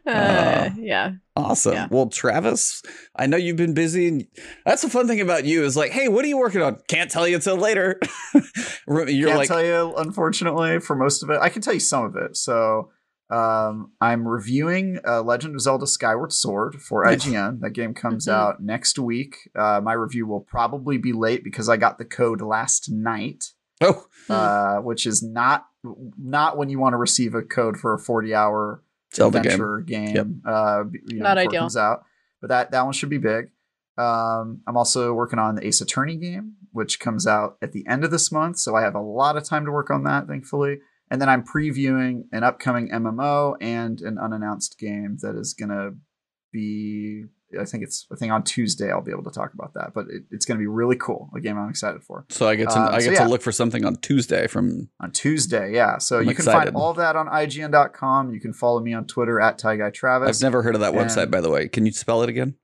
Uh, 0.07 0.71
yeah. 0.79 1.13
Awesome. 1.37 1.73
Yeah. 1.75 1.89
Well, 1.91 2.09
Travis, 2.09 2.83
I 3.17 3.27
know 3.27 3.37
you've 3.37 3.57
been 3.57 3.75
busy, 3.75 4.09
and 4.09 4.27
that's 4.67 4.83
the 4.83 4.91
fun 4.91 5.07
thing 5.07 5.21
about 5.21 5.45
you 5.45 5.65
is 5.65 5.77
like, 5.77 5.91
hey, 5.93 6.09
what 6.09 6.25
are 6.25 6.29
you 6.29 6.39
working 6.39 6.61
on? 6.63 6.79
Can't 6.89 7.11
tell 7.11 7.27
you 7.27 7.37
until 7.37 7.57
later. 7.57 7.99
You're 8.87 9.07
Can't 9.07 9.39
like, 9.39 9.49
tell 9.49 9.65
you, 9.65 9.95
unfortunately, 9.97 10.81
for 10.81 10.97
most 10.97 11.23
of 11.23 11.31
it. 11.31 11.39
I 11.41 11.49
can 11.49 11.63
tell 11.63 11.75
you 11.75 11.81
some 11.81 12.05
of 12.05 12.17
it. 12.17 12.37
So, 12.37 12.91
um, 13.31 13.93
I'm 14.01 14.29
reviewing 14.29 14.99
uh, 15.09 15.23
Legend 15.23 15.55
of 15.55 15.61
Zelda: 15.63 15.87
Skyward 15.87 16.33
Sword 16.33 16.83
for 16.83 17.05
IGN. 17.07 17.61
That 17.61 17.71
game 17.71 17.95
comes 17.95 18.27
Mhm. 18.27 18.33
out 18.33 18.63
next 18.63 18.99
week. 18.99 19.37
Uh, 19.59 19.81
my 19.83 19.95
review 19.95 20.27
will 20.27 20.41
probably 20.43 20.99
be 20.99 21.13
late 21.15 21.43
because 21.43 21.69
I 21.71 21.79
got 21.79 21.97
the 21.97 22.05
code 22.05 22.43
last 22.43 22.91
night, 22.91 23.45
oh, 23.81 24.05
uh, 24.29 24.77
which 24.83 25.07
is 25.07 25.23
not 25.23 25.65
not 26.19 26.59
when 26.59 26.69
you 26.69 26.79
want 26.79 26.93
to 26.93 26.99
receive 26.99 27.35
a 27.35 27.41
code 27.43 27.79
for 27.79 27.95
a 27.95 27.99
40 27.99 28.35
hour 28.35 28.85
Zelda 29.15 29.41
game. 29.41 29.53
adventure 29.53 29.81
game. 29.81 30.15
Yep. 30.15 30.27
Uh, 30.47 30.85
you 31.09 31.19
know, 31.19 31.25
Not 31.25 31.35
before 31.35 31.43
it 31.45 31.49
ideal. 31.49 31.61
comes 31.63 31.77
out, 31.77 32.05
but 32.41 32.49
that 32.49 32.71
that 32.71 32.83
one 32.85 32.93
should 32.93 33.11
be 33.11 33.19
big. 33.19 33.47
Um, 33.99 34.63
I'm 34.67 34.77
also 34.77 35.13
working 35.13 35.39
on 35.39 35.55
the 35.57 35.67
Ace 35.67 35.81
Attorney 35.81 36.17
game, 36.17 36.55
which 36.73 36.99
comes 36.99 37.27
out 37.27 37.59
at 37.61 37.73
the 37.73 37.87
end 37.87 38.05
of 38.05 38.11
this 38.11 38.33
month, 38.33 38.59
so 38.59 38.75
I 38.75 38.83
have 38.83 38.95
a 38.95 39.01
lot 39.01 39.37
of 39.37 39.45
time 39.45 39.67
to 39.67 39.71
work 39.71 39.91
on 39.91 40.05
that, 40.05 40.27
thankfully. 40.27 40.79
And 41.11 41.21
then 41.21 41.29
I'm 41.29 41.45
previewing 41.45 42.23
an 42.33 42.43
upcoming 42.43 42.89
MMO 42.91 43.57
and 43.61 44.01
an 44.01 44.17
unannounced 44.19 44.79
game 44.79 45.19
that 45.21 45.37
is 45.37 45.53
gonna 45.55 45.91
be. 46.53 47.25
I 47.61 47.65
think 47.65 47.83
it's. 47.85 48.07
I 48.13 48.17
think 48.17 48.33
on 48.33 48.43
Tuesday 48.43 48.91
I'll 48.91 49.01
be 49.03 49.11
able 49.13 49.25
to 49.25 49.31
talk 49.31 49.55
about 49.55 49.75
that. 49.75 49.93
But 49.95 50.07
it, 50.11 50.23
it's 50.31 50.45
gonna 50.45 50.59
be 50.61 50.67
really 50.67 50.97
cool. 50.97 51.31
A 51.37 51.41
game 51.41 51.59
I'm 51.59 51.69
excited 51.71 52.03
for 52.03 52.25
So 52.29 52.49
I 52.49 52.55
get 52.55 52.71
to 52.71 52.79
Uh, 52.79 52.91
I 52.93 52.99
so 53.01 53.11
get 53.11 53.15
yeah. 53.21 53.25
to 53.25 53.31
look 53.31 53.43
for 53.43 53.53
something 53.53 53.85
on 53.85 53.97
Tuesday 53.97 54.47
from 54.47 54.89
on 55.01 55.11
Tuesday. 55.13 55.73
Yeah. 55.75 55.99
So 55.99 56.19
I'm 56.21 56.29
you 56.29 56.35
can 56.35 56.45
find 56.45 56.71
all 56.75 56.95
that 56.95 57.17
on 57.17 57.27
IGN.com. 57.29 58.33
You 58.33 58.41
can 58.41 58.53
follow 58.53 58.81
me 58.81 58.95
on 58.95 59.07
Twitter 59.07 59.41
at 59.41 59.59
Tie 59.59 59.77
Guy 59.77 59.91
Travis. 59.91 60.39
I've 60.39 60.43
never 60.43 60.63
heard 60.63 60.75
of 60.75 60.81
that 60.83 60.95
And- 60.95 61.11
website 61.11 61.31
by 61.31 61.41
the 61.41 61.51
way. 61.51 61.69
Can 61.69 61.87
you 61.87 61.93
spell 61.93 62.23
it 62.23 62.29
again? 62.29 62.55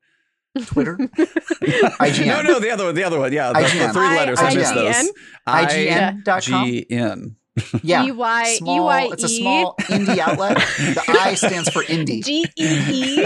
Twitter. 0.66 0.97
IGN. 1.19 2.27
No, 2.27 2.43
no, 2.43 2.59
the 2.59 2.70
other 2.70 2.85
one, 2.86 2.94
the 2.94 3.05
other 3.05 3.19
one. 3.19 3.32
Yeah, 3.32 3.52
the, 3.52 3.60
the 3.60 3.93
three 3.93 4.09
letters. 4.09 4.39
I, 4.40 4.55
missed 4.55 4.73
IGN. 4.73 4.74
those. 4.74 5.12
IGN.com. 5.47 6.66
IGN. 6.66 7.35
Yeah. 7.82 8.05
E 8.05 8.12
Y 8.12 8.44
E 8.44 8.56
Small, 8.56 8.85
Y 8.85 9.09
it's 9.12 9.24
a 9.24 9.26
E 9.26 9.40
small 9.40 9.74
indie 9.78 10.18
outlet. 10.18 10.56
The 10.56 11.05
I 11.09 11.35
stands 11.35 11.68
for 11.70 11.82
indie. 11.82 12.24
G 12.24 12.44
E 12.56 12.68
E 12.90 13.24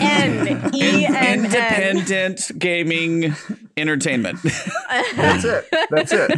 N 0.00 0.70
E 0.74 1.06
N 1.06 1.14
N. 1.14 1.44
Independent 1.44 2.58
gaming 2.58 3.34
entertainment. 3.76 4.38
That's 5.14 5.44
it. 5.44 5.64
That's 5.90 6.12
it. 6.12 6.32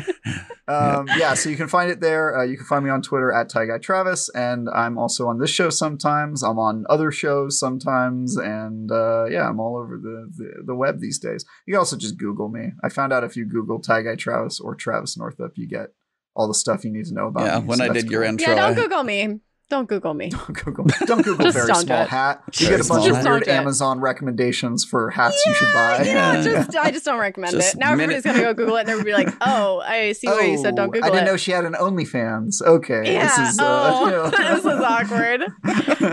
Um, 0.68 1.08
yeah, 1.16 1.34
so 1.34 1.48
you 1.48 1.56
can 1.56 1.66
find 1.66 1.90
it 1.90 2.00
there. 2.00 2.38
Uh, 2.38 2.44
you 2.44 2.56
can 2.56 2.64
find 2.64 2.84
me 2.84 2.90
on 2.90 3.02
Twitter 3.02 3.32
at 3.32 3.48
Tie 3.48 3.66
Guy 3.66 3.78
Travis, 3.78 4.28
and 4.28 4.68
I'm 4.72 4.98
also 4.98 5.26
on 5.26 5.40
this 5.40 5.50
show 5.50 5.68
sometimes. 5.68 6.44
I'm 6.44 6.60
on 6.60 6.84
other 6.88 7.10
shows 7.10 7.58
sometimes, 7.58 8.36
and 8.36 8.92
uh, 8.92 9.24
yeah, 9.24 9.48
I'm 9.48 9.58
all 9.58 9.76
over 9.76 9.98
the, 9.98 10.30
the 10.36 10.62
the 10.66 10.74
web 10.76 11.00
these 11.00 11.18
days. 11.18 11.44
You 11.66 11.72
can 11.74 11.78
also 11.80 11.96
just 11.96 12.18
Google 12.18 12.48
me. 12.48 12.72
I 12.84 12.88
found 12.88 13.12
out 13.12 13.24
if 13.24 13.36
you 13.36 13.46
Google 13.46 13.80
Tie 13.80 14.02
Guy 14.02 14.14
Travis 14.14 14.60
or 14.60 14.76
Travis 14.76 15.16
Northup, 15.16 15.52
you 15.56 15.66
get 15.66 15.88
all 16.34 16.48
the 16.48 16.54
stuff 16.54 16.84
you 16.84 16.90
need 16.92 17.06
to 17.06 17.14
know 17.14 17.26
about 17.26 17.44
yeah, 17.46 17.60
me. 17.60 17.66
when 17.66 17.78
so 17.78 17.84
I 17.84 17.88
that's 17.88 18.02
did 18.04 18.10
your 18.10 18.22
intro, 18.24 18.48
Yeah, 18.54 18.54
don't 18.68 18.78
I- 18.78 18.82
Google 18.82 19.02
me. 19.04 19.40
Don't 19.70 19.88
Google 19.88 20.14
me. 20.14 20.30
Google. 20.52 20.84
Don't 21.06 21.22
Google 21.22 21.50
very 21.52 21.66
don't 21.68 21.80
do 21.80 21.86
small 21.86 22.02
it. 22.02 22.08
hat. 22.08 22.42
You 22.58 22.66
Very 22.66 22.78
get 22.78 22.86
a 22.86 22.88
bunch 22.88 22.98
of 22.98 23.04
weird 23.04 23.14
Just 23.14 23.24
don't 23.26 23.44
do 23.44 23.50
it. 23.50 23.54
Amazon 23.54 24.00
recommendations 24.00 24.84
for 24.84 25.10
hats 25.10 25.40
you 25.46 25.54
should 25.54 25.72
buy. 25.72 25.98
You 26.02 26.04
know, 26.06 26.10
Yeah. 26.12 26.42
just 26.42 26.76
I 26.76 26.90
just 26.90 27.04
don't 27.04 27.20
recommend 27.20 27.52
Just 27.52 27.76
it. 27.76 27.78
Now 27.78 27.94
minute- 27.94 28.16
everybody's 28.16 28.24
gonna 28.24 28.40
go 28.40 28.54
Google 28.54 28.76
it 28.76 28.80
and 28.80 28.88
they're 28.88 28.96
gonna 28.96 29.04
be 29.04 29.12
like, 29.12 29.32
"Oh, 29.40 29.80
I 29.80 30.12
see 30.12 30.26
why 30.26 30.42
you 30.46 30.58
said 30.58 30.74
don't 30.74 30.88
Oh, 30.88 30.92
Google 30.92 31.06
I 31.06 31.10
didn't 31.10 31.28
it." 31.28 31.30
know 31.30 31.36
she 31.36 31.52
had 31.52 31.64
an 31.64 31.74
OnlyFans. 31.74 32.60
Okay, 32.62 33.12
yeah. 33.14 33.26
this 33.28 33.50
is 33.54 33.58
uh, 33.60 33.90
oh, 33.94 34.04
you 34.06 34.10
know. 34.10 34.30
this 34.30 34.64
is 34.64 34.80
awkward. 34.80 35.42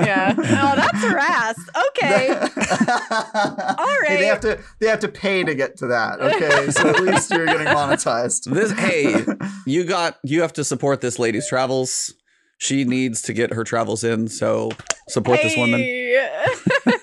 Yeah. 0.06 0.36
Oh, 0.38 0.76
that's 0.76 1.04
harass. 1.04 1.58
Okay. 1.90 2.30
All 2.34 3.88
Hey, 4.08 4.18
they 4.18 4.26
have 4.28 4.40
to 4.42 4.60
they 4.80 4.88
have 4.88 5.00
to 5.00 5.08
pay 5.08 5.44
to 5.44 5.56
get 5.56 5.78
to 5.78 5.88
that. 5.88 6.20
Okay, 6.22 6.70
so 6.72 6.90
at 6.90 7.02
least 7.02 7.32
you're 7.32 7.46
getting 7.46 7.68
monetized. 7.68 8.54
This 8.54 8.72
hey, 8.72 9.26
you 9.66 9.84
got 9.84 10.18
you 10.24 10.42
have 10.42 10.54
to 10.54 10.64
support 10.64 11.02
this 11.02 11.20
lady's 11.20 11.48
travels. 11.50 12.14
She 12.58 12.84
needs 12.84 13.22
to 13.24 13.34
get 13.34 13.54
her 13.54 13.64
travels 13.64 14.04
in, 14.04 14.28
so 14.28 14.72
support 15.10 15.40
this 15.42 15.56
woman. 15.56 15.80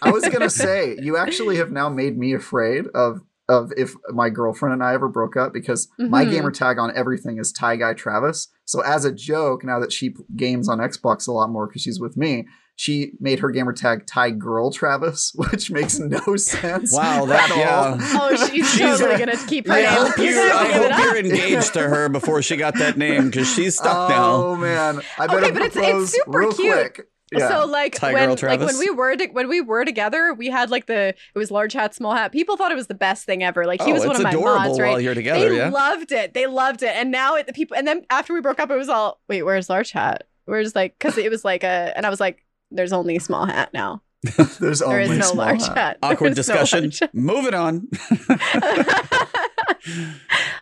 I 0.02 0.10
was 0.10 0.28
gonna 0.28 0.50
say 0.50 0.96
you 1.00 1.16
actually 1.16 1.56
have 1.56 1.70
now 1.70 1.88
made 1.88 2.18
me 2.18 2.34
afraid 2.34 2.86
of 2.94 3.20
of 3.48 3.70
if 3.76 3.94
my 4.10 4.30
girlfriend 4.30 4.72
and 4.72 4.82
I 4.82 4.94
ever 4.94 5.06
broke 5.06 5.36
up 5.36 5.52
because 5.52 5.86
my 5.98 6.24
Mhm. 6.24 6.30
gamer 6.30 6.50
tag 6.50 6.78
on 6.78 6.90
everything 6.96 7.38
is 7.38 7.52
Tie 7.52 7.76
Guy 7.76 7.92
Travis. 7.92 8.48
So 8.64 8.80
as 8.80 9.04
a 9.04 9.12
joke, 9.12 9.62
now 9.64 9.78
that 9.80 9.92
she 9.92 10.14
games 10.34 10.66
on 10.66 10.78
Xbox 10.78 11.28
a 11.28 11.32
lot 11.32 11.50
more 11.50 11.66
because 11.66 11.82
she's 11.82 12.00
with 12.00 12.16
me, 12.16 12.46
she 12.76 13.12
made 13.20 13.38
her 13.40 13.50
gamer 13.50 13.72
tag 13.72 14.06
Tie 14.06 14.30
Girl 14.30 14.70
Travis, 14.70 15.32
which 15.36 15.70
makes 15.70 15.98
no 15.98 16.36
sense. 16.36 16.92
Wow, 16.92 17.26
that 17.26 17.50
at 17.50 17.52
all. 17.52 17.58
yeah. 17.98 18.18
Oh, 18.20 18.36
she's 18.48 18.70
She's 18.70 18.80
totally 18.80 19.14
a- 19.14 19.18
gonna 19.18 19.46
keep 19.46 19.66
her 19.66 19.72
I 19.72 19.82
name. 19.82 19.90
hope 19.90 20.18
you 20.18 20.24
She's 20.26 20.34
gonna 20.34 20.54
I 20.54 20.72
give 20.72 20.82
it 20.82 20.92
hope 20.92 21.04
you're 21.04 21.16
engaged 21.18 21.72
to 21.74 21.82
her 21.82 22.08
before 22.08 22.42
she 22.42 22.56
got 22.56 22.78
that 22.78 22.96
name 22.96 23.26
because 23.26 23.52
she's 23.52 23.76
stuck 23.76 24.10
oh, 24.10 24.14
now. 24.14 24.32
Oh 24.32 24.56
man, 24.56 25.00
I 25.18 25.26
better 25.26 25.40
Okay, 25.40 25.50
but 25.52 25.62
it's- 25.62 25.76
it's 25.76 26.12
super 26.12 26.52
cute. 26.52 26.72
quick. 26.72 27.08
Yeah. 27.32 27.48
So 27.48 27.66
like 27.66 27.94
Tiger 27.94 28.14
when 28.14 28.36
like 28.36 28.60
when 28.60 28.78
we 28.78 28.90
were 28.90 29.16
to, 29.16 29.26
when 29.28 29.48
we 29.48 29.60
were 29.60 29.84
together, 29.84 30.34
we 30.34 30.48
had 30.48 30.70
like 30.70 30.86
the 30.86 31.08
it 31.08 31.38
was 31.38 31.50
large 31.50 31.72
hat, 31.72 31.94
small 31.94 32.12
hat. 32.14 32.32
People 32.32 32.56
thought 32.56 32.70
it 32.70 32.76
was 32.76 32.86
the 32.86 32.94
best 32.94 33.24
thing 33.24 33.42
ever. 33.42 33.66
Like 33.66 33.82
he 33.82 33.90
oh, 33.90 33.94
was 33.94 34.06
one 34.06 34.16
of 34.16 34.22
my 34.22 34.30
adorable 34.30 34.68
mods, 34.68 34.78
while 34.78 35.00
you're 35.00 35.14
together, 35.14 35.48
they 35.48 35.56
yeah. 35.56 35.70
loved 35.70 36.12
it. 36.12 36.34
They 36.34 36.46
loved 36.46 36.82
it. 36.82 36.94
And 36.94 37.10
now 37.10 37.34
it, 37.34 37.46
the 37.46 37.52
people 37.52 37.76
and 37.76 37.86
then 37.86 38.04
after 38.10 38.34
we 38.34 38.40
broke 38.40 38.60
up, 38.60 38.70
it 38.70 38.76
was 38.76 38.88
all 38.88 39.20
wait, 39.28 39.42
where's 39.42 39.68
large 39.68 39.90
hat? 39.90 40.28
Where's 40.44 40.74
like 40.74 40.96
because 40.98 41.18
it 41.18 41.30
was 41.30 41.44
like 41.44 41.64
a 41.64 41.92
and 41.96 42.06
I 42.06 42.10
was 42.10 42.20
like, 42.20 42.44
there's 42.70 42.92
only 42.92 43.18
small 43.18 43.46
hat 43.46 43.70
now. 43.72 44.02
There's 44.58 44.78
There 44.78 44.88
only 44.88 45.02
is 45.02 45.10
no 45.18 45.20
small 45.26 45.36
large 45.44 45.60
hat. 45.62 45.76
hat. 45.76 45.98
Awkward 46.02 46.34
There 46.34 46.40
is 46.40 46.48
no 46.48 46.54
discussion. 46.54 46.80
large 46.84 46.98
hat. 47.00 47.14
Moving 47.14 47.52
on. 47.52 47.88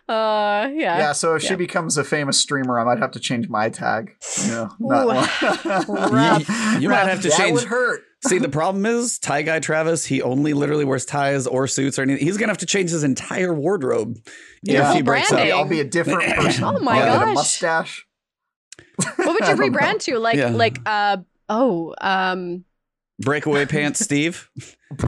uh, 0.09 0.67
yeah. 0.73 0.97
Yeah, 0.97 1.11
so 1.13 1.35
if 1.35 1.43
she 1.43 1.55
becomes 1.55 1.97
a 1.97 2.03
famous 2.03 2.37
streamer, 2.39 2.79
I 2.79 2.83
might 2.83 2.99
have 2.99 3.11
to 3.11 3.19
change 3.21 3.47
my 3.49 3.69
tag. 3.69 4.15
You 4.43 4.51
know, 4.51 4.69
not 4.79 5.03
Ooh. 5.05 5.07
one. 5.07 6.81
You 6.81 6.89
might 6.89 7.07
have 7.07 7.21
to 7.21 7.29
that 7.29 7.37
change- 7.37 7.53
would 7.53 7.63
hurt. 7.69 8.01
See, 8.27 8.37
the 8.37 8.49
problem 8.49 8.85
is 8.85 9.19
tie 9.19 9.41
guy 9.41 9.59
Travis. 9.59 10.05
He 10.05 10.21
only 10.21 10.53
literally 10.53 10.85
wears 10.85 11.05
ties 11.05 11.45
or 11.45 11.67
suits 11.67 11.99
or 11.99 12.03
anything. 12.03 12.25
He's 12.25 12.37
gonna 12.37 12.51
have 12.51 12.57
to 12.59 12.65
change 12.65 12.89
his 12.89 13.03
entire 13.03 13.53
wardrobe 13.53 14.17
Yeah. 14.61 14.89
if 14.91 14.95
he 14.95 15.01
breaks 15.01 15.29
Branding. 15.29 15.51
up. 15.51 15.59
I'll 15.59 15.65
be 15.69 15.81
a 15.81 15.83
different 15.85 16.23
person. 16.35 16.63
Oh 16.63 16.79
my 16.79 16.99
I'll 16.99 16.99
get 16.99 17.15
a 17.15 17.25
gosh. 17.25 17.35
mustache. 17.35 18.05
What 18.95 19.17
would 19.17 19.27
you 19.27 19.39
don't 19.39 19.59
know. 19.59 19.67
rebrand 19.77 19.99
to? 20.03 20.19
Like 20.19 20.35
Yeah. 20.37 20.49
like 20.51 20.79
uh 20.85 21.17
oh 21.53 21.93
um 22.01 22.65
Breakaway 23.19 23.65
pants, 23.67 23.99
Steve. 23.99 24.49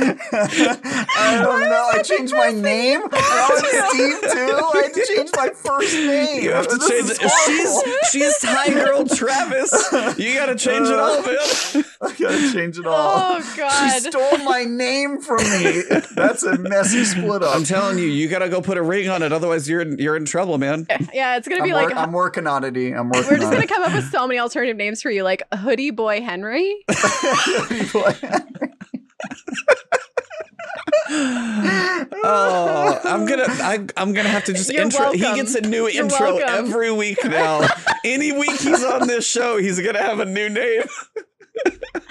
I 0.00 1.40
don't 1.42 1.60
know. 1.68 1.90
I 1.92 2.02
changed 2.02 2.34
my 2.34 2.50
name. 2.50 3.00
I 3.12 3.48
was 3.50 3.60
Steve 3.90 4.20
too. 4.32 4.56
I 4.56 4.82
had 4.84 4.94
to 4.94 5.06
change 5.06 5.30
my 5.36 5.48
first 5.50 5.94
name. 5.94 6.42
You 6.42 6.52
have 6.52 6.68
to 6.68 6.76
This 6.76 6.88
change 6.88 7.10
it. 7.10 7.30
She's 7.46 7.82
she's 8.10 8.38
tie 8.38 8.70
girl 8.72 9.04
Travis. 9.06 9.72
You 10.18 10.34
gotta 10.34 10.54
change 10.56 10.88
it 10.88 10.98
all, 10.98 11.22
man. 11.22 11.36
I 12.00 12.12
gotta 12.18 12.52
change 12.52 12.78
it 12.78 12.86
all. 12.86 12.94
oh 13.38 13.54
god. 13.56 13.92
She 13.92 14.00
stole 14.10 14.38
my 14.38 14.64
name 14.64 15.20
from 15.20 15.38
me. 15.38 15.82
That's 16.14 16.42
a 16.44 16.56
messy 16.58 17.04
split 17.04 17.42
up. 17.42 17.54
I'm 17.54 17.64
telling 17.64 17.98
you, 17.98 18.06
you 18.06 18.28
gotta 18.28 18.48
go 18.48 18.60
put 18.62 18.78
a 18.78 18.82
ring 18.82 19.08
on 19.08 19.22
it, 19.22 19.32
otherwise 19.32 19.68
you're 19.68 19.80
in, 19.80 19.98
you're 19.98 20.16
in 20.16 20.24
trouble, 20.24 20.58
man. 20.58 20.86
yeah, 21.12 21.36
it's 21.36 21.48
gonna 21.48 21.62
I'm, 21.62 21.68
be 21.68 21.74
like 21.74 21.90
wor- 21.90 21.98
I'm 21.98 22.12
working 22.12 22.46
on 22.46 22.64
it. 22.64 22.68
I'm 22.68 23.08
working 23.10 23.30
we're 23.30 23.36
just 23.36 23.46
on 23.46 23.52
gonna 23.52 23.64
it. 23.64 23.68
come 23.68 23.82
up 23.82 23.92
with 23.92 24.10
so 24.10 24.26
many 24.26 24.38
alternative 24.38 24.76
names 24.76 25.02
for 25.02 25.10
you, 25.10 25.22
like 25.22 25.42
Hoodie 25.54 25.90
Boy 25.90 26.20
Henry. 26.22 26.74
Oh, 31.10 33.00
I'm 33.04 33.24
gonna 33.26 33.44
I, 33.48 33.86
I'm 33.96 34.12
gonna 34.12 34.28
have 34.28 34.44
to 34.44 34.52
just 34.52 34.70
You're 34.72 34.82
intro. 34.82 35.12
He 35.12 35.20
gets 35.20 35.54
a 35.54 35.60
new 35.62 35.88
You're 35.88 36.04
intro 36.04 36.36
welcome. 36.36 36.66
every 36.66 36.90
week 36.90 37.24
now. 37.24 37.66
Any 38.04 38.32
week 38.32 38.60
he's 38.60 38.84
on 38.84 39.06
this 39.06 39.26
show, 39.26 39.56
he's 39.56 39.80
gonna 39.80 40.02
have 40.02 40.20
a 40.20 40.24
new 40.24 40.48
name. 40.48 40.82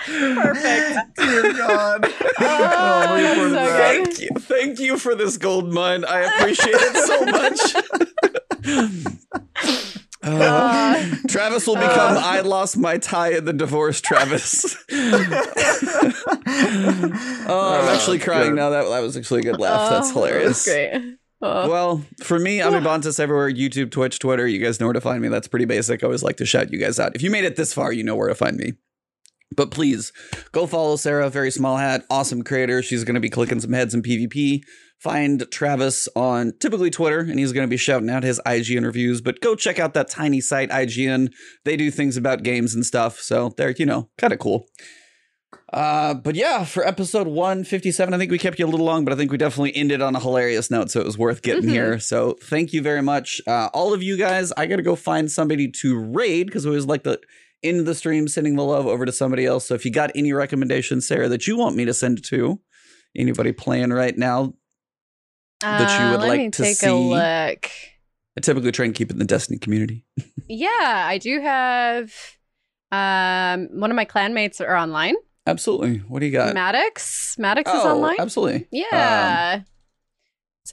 Perfect. 0.06 1.16
Dear 1.18 1.54
God. 1.54 2.06
Oh, 2.06 2.36
oh, 2.40 3.04
I'm 3.08 3.22
looking 3.22 3.36
forward 3.36 3.50
to 3.50 3.56
that's 3.56 3.70
so 3.70 3.78
that. 3.78 4.06
Thank 4.06 4.20
you, 4.20 4.30
thank 4.40 4.80
you 4.80 4.98
for 4.98 5.16
this 5.16 5.38
gold 5.38 5.72
mine. 5.72 6.04
I 6.06 6.22
appreciate 6.22 6.76
it 6.76 6.96
so 7.06 7.26
much. 9.86 10.04
Uh, 10.28 10.78
Uh, 10.98 11.06
Travis 11.28 11.68
will 11.68 11.76
become 11.76 12.18
I 12.18 12.42
lost 12.42 12.78
my 12.78 12.98
tie 12.98 13.38
in 13.38 13.46
the 13.46 13.54
divorce. 13.54 14.02
Travis. 14.02 14.76
oh, 14.92 15.00
I'm 17.80 17.96
actually 17.96 18.20
crying 18.20 18.52
good. 18.52 18.56
now. 18.56 18.70
That 18.72 18.90
that 18.90 19.00
was 19.00 19.18
actually 19.18 19.42
a 19.42 19.44
good 19.44 19.60
laugh. 19.60 19.90
That's 19.90 20.10
oh, 20.10 20.14
hilarious. 20.14 20.66
That's 20.66 20.94
great. 20.94 21.16
Oh. 21.42 21.70
Well, 21.70 22.06
for 22.24 22.40
me, 22.40 22.64
I'm 22.64 22.74
Ebontis 22.74 23.20
everywhere 23.20 23.52
YouTube, 23.52 23.92
Twitch, 23.92 24.18
Twitter. 24.18 24.48
You 24.48 24.60
guys 24.60 24.80
know 24.80 24.88
where 24.88 24.94
to 24.94 25.02
find 25.02 25.22
me. 25.22 25.28
That's 25.28 25.48
pretty 25.48 25.66
basic. 25.66 26.04
I 26.04 26.06
always 26.06 26.24
like 26.24 26.38
to 26.38 26.46
shout 26.46 26.74
you 26.74 26.80
guys 26.80 27.00
out. 27.00 27.16
If 27.16 27.22
you 27.22 27.30
made 27.30 27.46
it 27.46 27.56
this 27.56 27.74
far, 27.74 27.92
you 27.92 28.04
know 28.04 28.16
where 28.16 28.30
to 28.30 28.36
find 28.36 28.58
me. 28.58 28.74
But 29.56 29.72
please 29.72 30.12
go 30.52 30.66
follow 30.66 30.96
Sara, 30.96 31.30
very 31.30 31.52
small 31.52 31.78
hat, 31.78 32.06
awesome 32.10 32.44
creator. 32.44 32.82
She's 32.82 33.04
going 33.04 33.16
to 33.16 33.22
be 33.22 33.30
clicking 33.30 33.60
some 33.60 33.72
heads 33.72 33.94
in 33.94 34.02
PvP. 34.02 34.64
Find 35.00 35.46
Travis 35.52 36.08
on 36.16 36.54
typically 36.60 36.90
Twitter, 36.90 37.20
and 37.20 37.38
he's 37.38 37.52
going 37.54 37.68
to 37.68 37.70
be 37.70 37.78
shouting 37.78 38.10
out 38.10 38.24
his 38.24 38.40
IGN 38.46 38.84
reviews. 38.84 39.22
But 39.22 39.42
go 39.42 39.56
check 39.56 39.78
out 39.80 39.94
that 39.94 40.10
tiny 40.10 40.42
site, 40.42 40.70
IGN. 40.70 41.32
They 41.66 41.78
do 41.78 41.92
things 41.92 42.18
about 42.18 42.42
games 42.44 42.74
and 42.74 42.86
stuff. 42.86 43.20
So 43.20 43.54
they're, 43.58 43.72
you 43.78 43.86
know, 43.86 44.10
kind 44.18 44.34
of 44.34 44.40
cool. 44.40 44.66
Uh, 45.72 46.14
but 46.14 46.36
yeah, 46.36 46.64
for 46.66 46.86
episode 46.86 47.28
157, 47.28 48.14
I 48.14 48.18
think 48.18 48.32
we 48.32 48.38
kept 48.38 48.58
you 48.60 48.66
a 48.66 48.68
little 48.70 48.86
long, 48.86 49.04
but 49.06 49.14
I 49.14 49.18
think 49.18 49.32
we 49.32 49.38
definitely 49.38 49.76
ended 49.76 50.02
on 50.02 50.16
a 50.16 50.20
hilarious 50.20 50.72
note, 50.72 50.90
so 50.92 51.00
it 51.00 51.06
was 51.06 51.18
worth 51.18 51.42
getting 51.42 51.66
Mhm. 51.70 51.72
here. 51.72 52.00
So 52.00 52.38
thank 52.44 52.74
you 52.74 52.82
very 52.82 53.02
much. 53.02 53.42
Uh, 53.46 53.70
all 53.74 53.94
of 53.94 54.02
you 54.02 54.18
guys, 54.18 54.52
I 54.58 54.66
gotta 54.66 54.82
go 54.82 54.96
find 54.96 55.30
somebody 55.32 55.70
to 55.82 55.98
raid 55.98 56.48
because 56.48 56.66
we 56.66 56.72
always 56.72 56.86
like 56.86 57.04
to 57.04 57.20
end 57.64 57.86
the 57.86 57.96
stream 57.96 58.28
sending 58.28 58.56
the 58.56 58.64
love 58.64 58.88
over 58.88 59.06
to 59.06 59.12
somebody 59.12 59.46
else. 59.46 59.68
So 59.68 59.74
if 59.74 59.84
you 59.84 59.92
got 59.92 60.12
any 60.16 60.32
recommendations, 60.32 61.08
Sara, 61.08 61.28
that 61.30 61.48
you 61.48 61.58
want 61.58 61.76
me 61.76 61.86
to 61.86 61.94
send 61.94 62.24
to 62.26 62.60
anybody 63.16 63.52
playing 63.52 63.90
right 63.92 64.18
now, 64.18 64.54
that 65.62 66.00
you 66.02 66.12
would 66.12 66.24
Uh, 66.24 66.28
like 66.28 66.52
to 66.54 66.64
take 66.64 66.76
see. 66.78 66.88
a 66.88 66.94
look. 66.96 67.70
I 68.38 68.42
typically 68.42 68.72
try 68.72 68.86
and 68.86 68.94
keep 68.96 69.10
it 69.10 69.14
in 69.14 69.20
the 69.20 69.26
Destiny 69.26 69.58
community. 69.60 70.06
Yeah, 70.50 70.70
I 71.06 71.18
do 71.18 71.42
have 71.42 72.14
um 72.94 73.68
one 73.82 73.92
of 73.92 73.96
my 73.96 74.06
clanmates 74.06 74.62
are 74.62 74.78
online. 74.78 75.16
Absolutely. 75.46 75.98
What 76.08 76.20
do 76.22 76.26
you 76.26 76.32
got? 76.32 76.54
Maddox. 76.54 77.36
Maddox 77.38 77.70
is 77.70 77.80
oh, 77.84 77.96
online. 77.96 78.16
absolutely. 78.18 78.66
Yeah. 78.72 79.64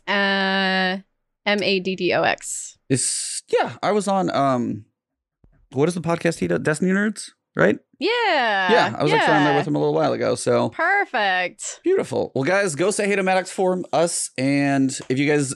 uh 0.07 0.99
M 1.47 1.63
A 1.63 1.81
D 1.81 1.97
D 1.97 2.13
O 2.15 2.23
X. 2.23 2.79
Is 2.89 3.43
yeah, 3.49 3.77
I 3.83 3.91
was 3.93 4.07
on 4.07 4.31
um 4.31 4.85
what 5.73 5.89
is 5.89 5.95
the 5.97 6.01
podcast 6.01 6.39
he 6.39 6.47
does? 6.47 6.61
Destiny 6.61 6.93
Nerds, 6.93 7.31
right? 7.57 7.79
Yeah. 7.99 8.11
yeah, 8.73 8.97
I 8.99 9.03
was 9.03 9.13
actually 9.13 9.35
on 9.35 9.45
there 9.45 9.53
yeah. 9.53 9.59
with 9.59 9.67
him 9.67 9.77
a 9.77 9.79
little 9.79 9.95
while 9.95 10.13
ago. 10.13 10.35
So 10.35 10.71
Perfect. 10.71 11.81
beautiful. 11.85 12.33
Well, 12.35 12.45
guys, 12.45 12.75
go 12.75 12.91
say 12.91 13.07
hey 13.07 13.17
to 13.17 13.23
Maddox 13.23 13.51
for 13.51 13.83
us. 13.93 14.31
And 14.37 14.97
if 15.09 15.19
you 15.19 15.27
guys 15.27 15.55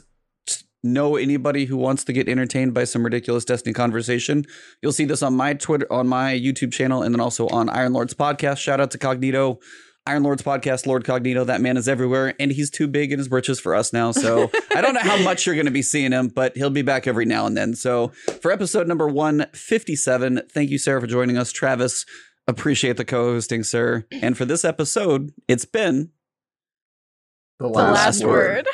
know 0.82 1.16
anybody 1.16 1.64
who 1.64 1.76
wants 1.76 2.04
to 2.04 2.12
get 2.12 2.28
entertained 2.28 2.72
by 2.72 2.84
some 2.84 3.04
ridiculous 3.04 3.44
Destiny 3.44 3.72
conversation, 3.72 4.44
you'll 4.82 4.92
see 4.92 5.04
this 5.04 5.22
on 5.22 5.34
my 5.34 5.54
Twitter, 5.54 5.86
on 5.92 6.06
my 6.06 6.32
YouTube 6.32 6.72
channel, 6.72 7.02
and 7.02 7.14
then 7.14 7.20
also 7.20 7.48
on 7.48 7.68
Iron 7.68 7.92
Lord's 7.92 8.14
podcast. 8.14 8.58
Shout 8.58 8.80
out 8.80 8.90
to 8.92 8.98
Cognito. 8.98 9.58
Iron 10.08 10.22
Lord's 10.22 10.42
podcast, 10.42 10.86
Lord 10.86 11.04
Cognito. 11.04 11.44
That 11.44 11.60
man 11.60 11.76
is 11.76 11.86
everywhere, 11.86 12.34
and 12.40 12.50
he's 12.50 12.70
too 12.70 12.88
big 12.88 13.12
in 13.12 13.18
his 13.18 13.28
britches 13.28 13.60
for 13.60 13.74
us 13.74 13.92
now. 13.92 14.10
So 14.10 14.50
I 14.74 14.80
don't 14.80 14.94
know 14.94 15.00
how 15.00 15.22
much 15.22 15.44
you're 15.44 15.54
going 15.54 15.66
to 15.66 15.70
be 15.70 15.82
seeing 15.82 16.12
him, 16.12 16.28
but 16.28 16.56
he'll 16.56 16.70
be 16.70 16.80
back 16.80 17.06
every 17.06 17.26
now 17.26 17.44
and 17.44 17.54
then. 17.54 17.74
So 17.74 18.08
for 18.40 18.50
episode 18.50 18.88
number 18.88 19.06
157, 19.06 20.40
thank 20.50 20.70
you, 20.70 20.78
Sara, 20.78 20.98
for 21.02 21.06
joining 21.06 21.36
us. 21.36 21.52
Travis, 21.52 22.06
appreciate 22.46 22.96
the 22.96 23.04
co 23.04 23.32
hosting, 23.32 23.62
sir. 23.62 24.06
And 24.10 24.34
for 24.34 24.46
this 24.46 24.64
episode, 24.64 25.30
it's 25.46 25.66
been 25.66 26.08
The 27.58 27.66
The 27.66 27.74
last, 27.74 28.22
last 28.22 28.24
word. 28.24 28.66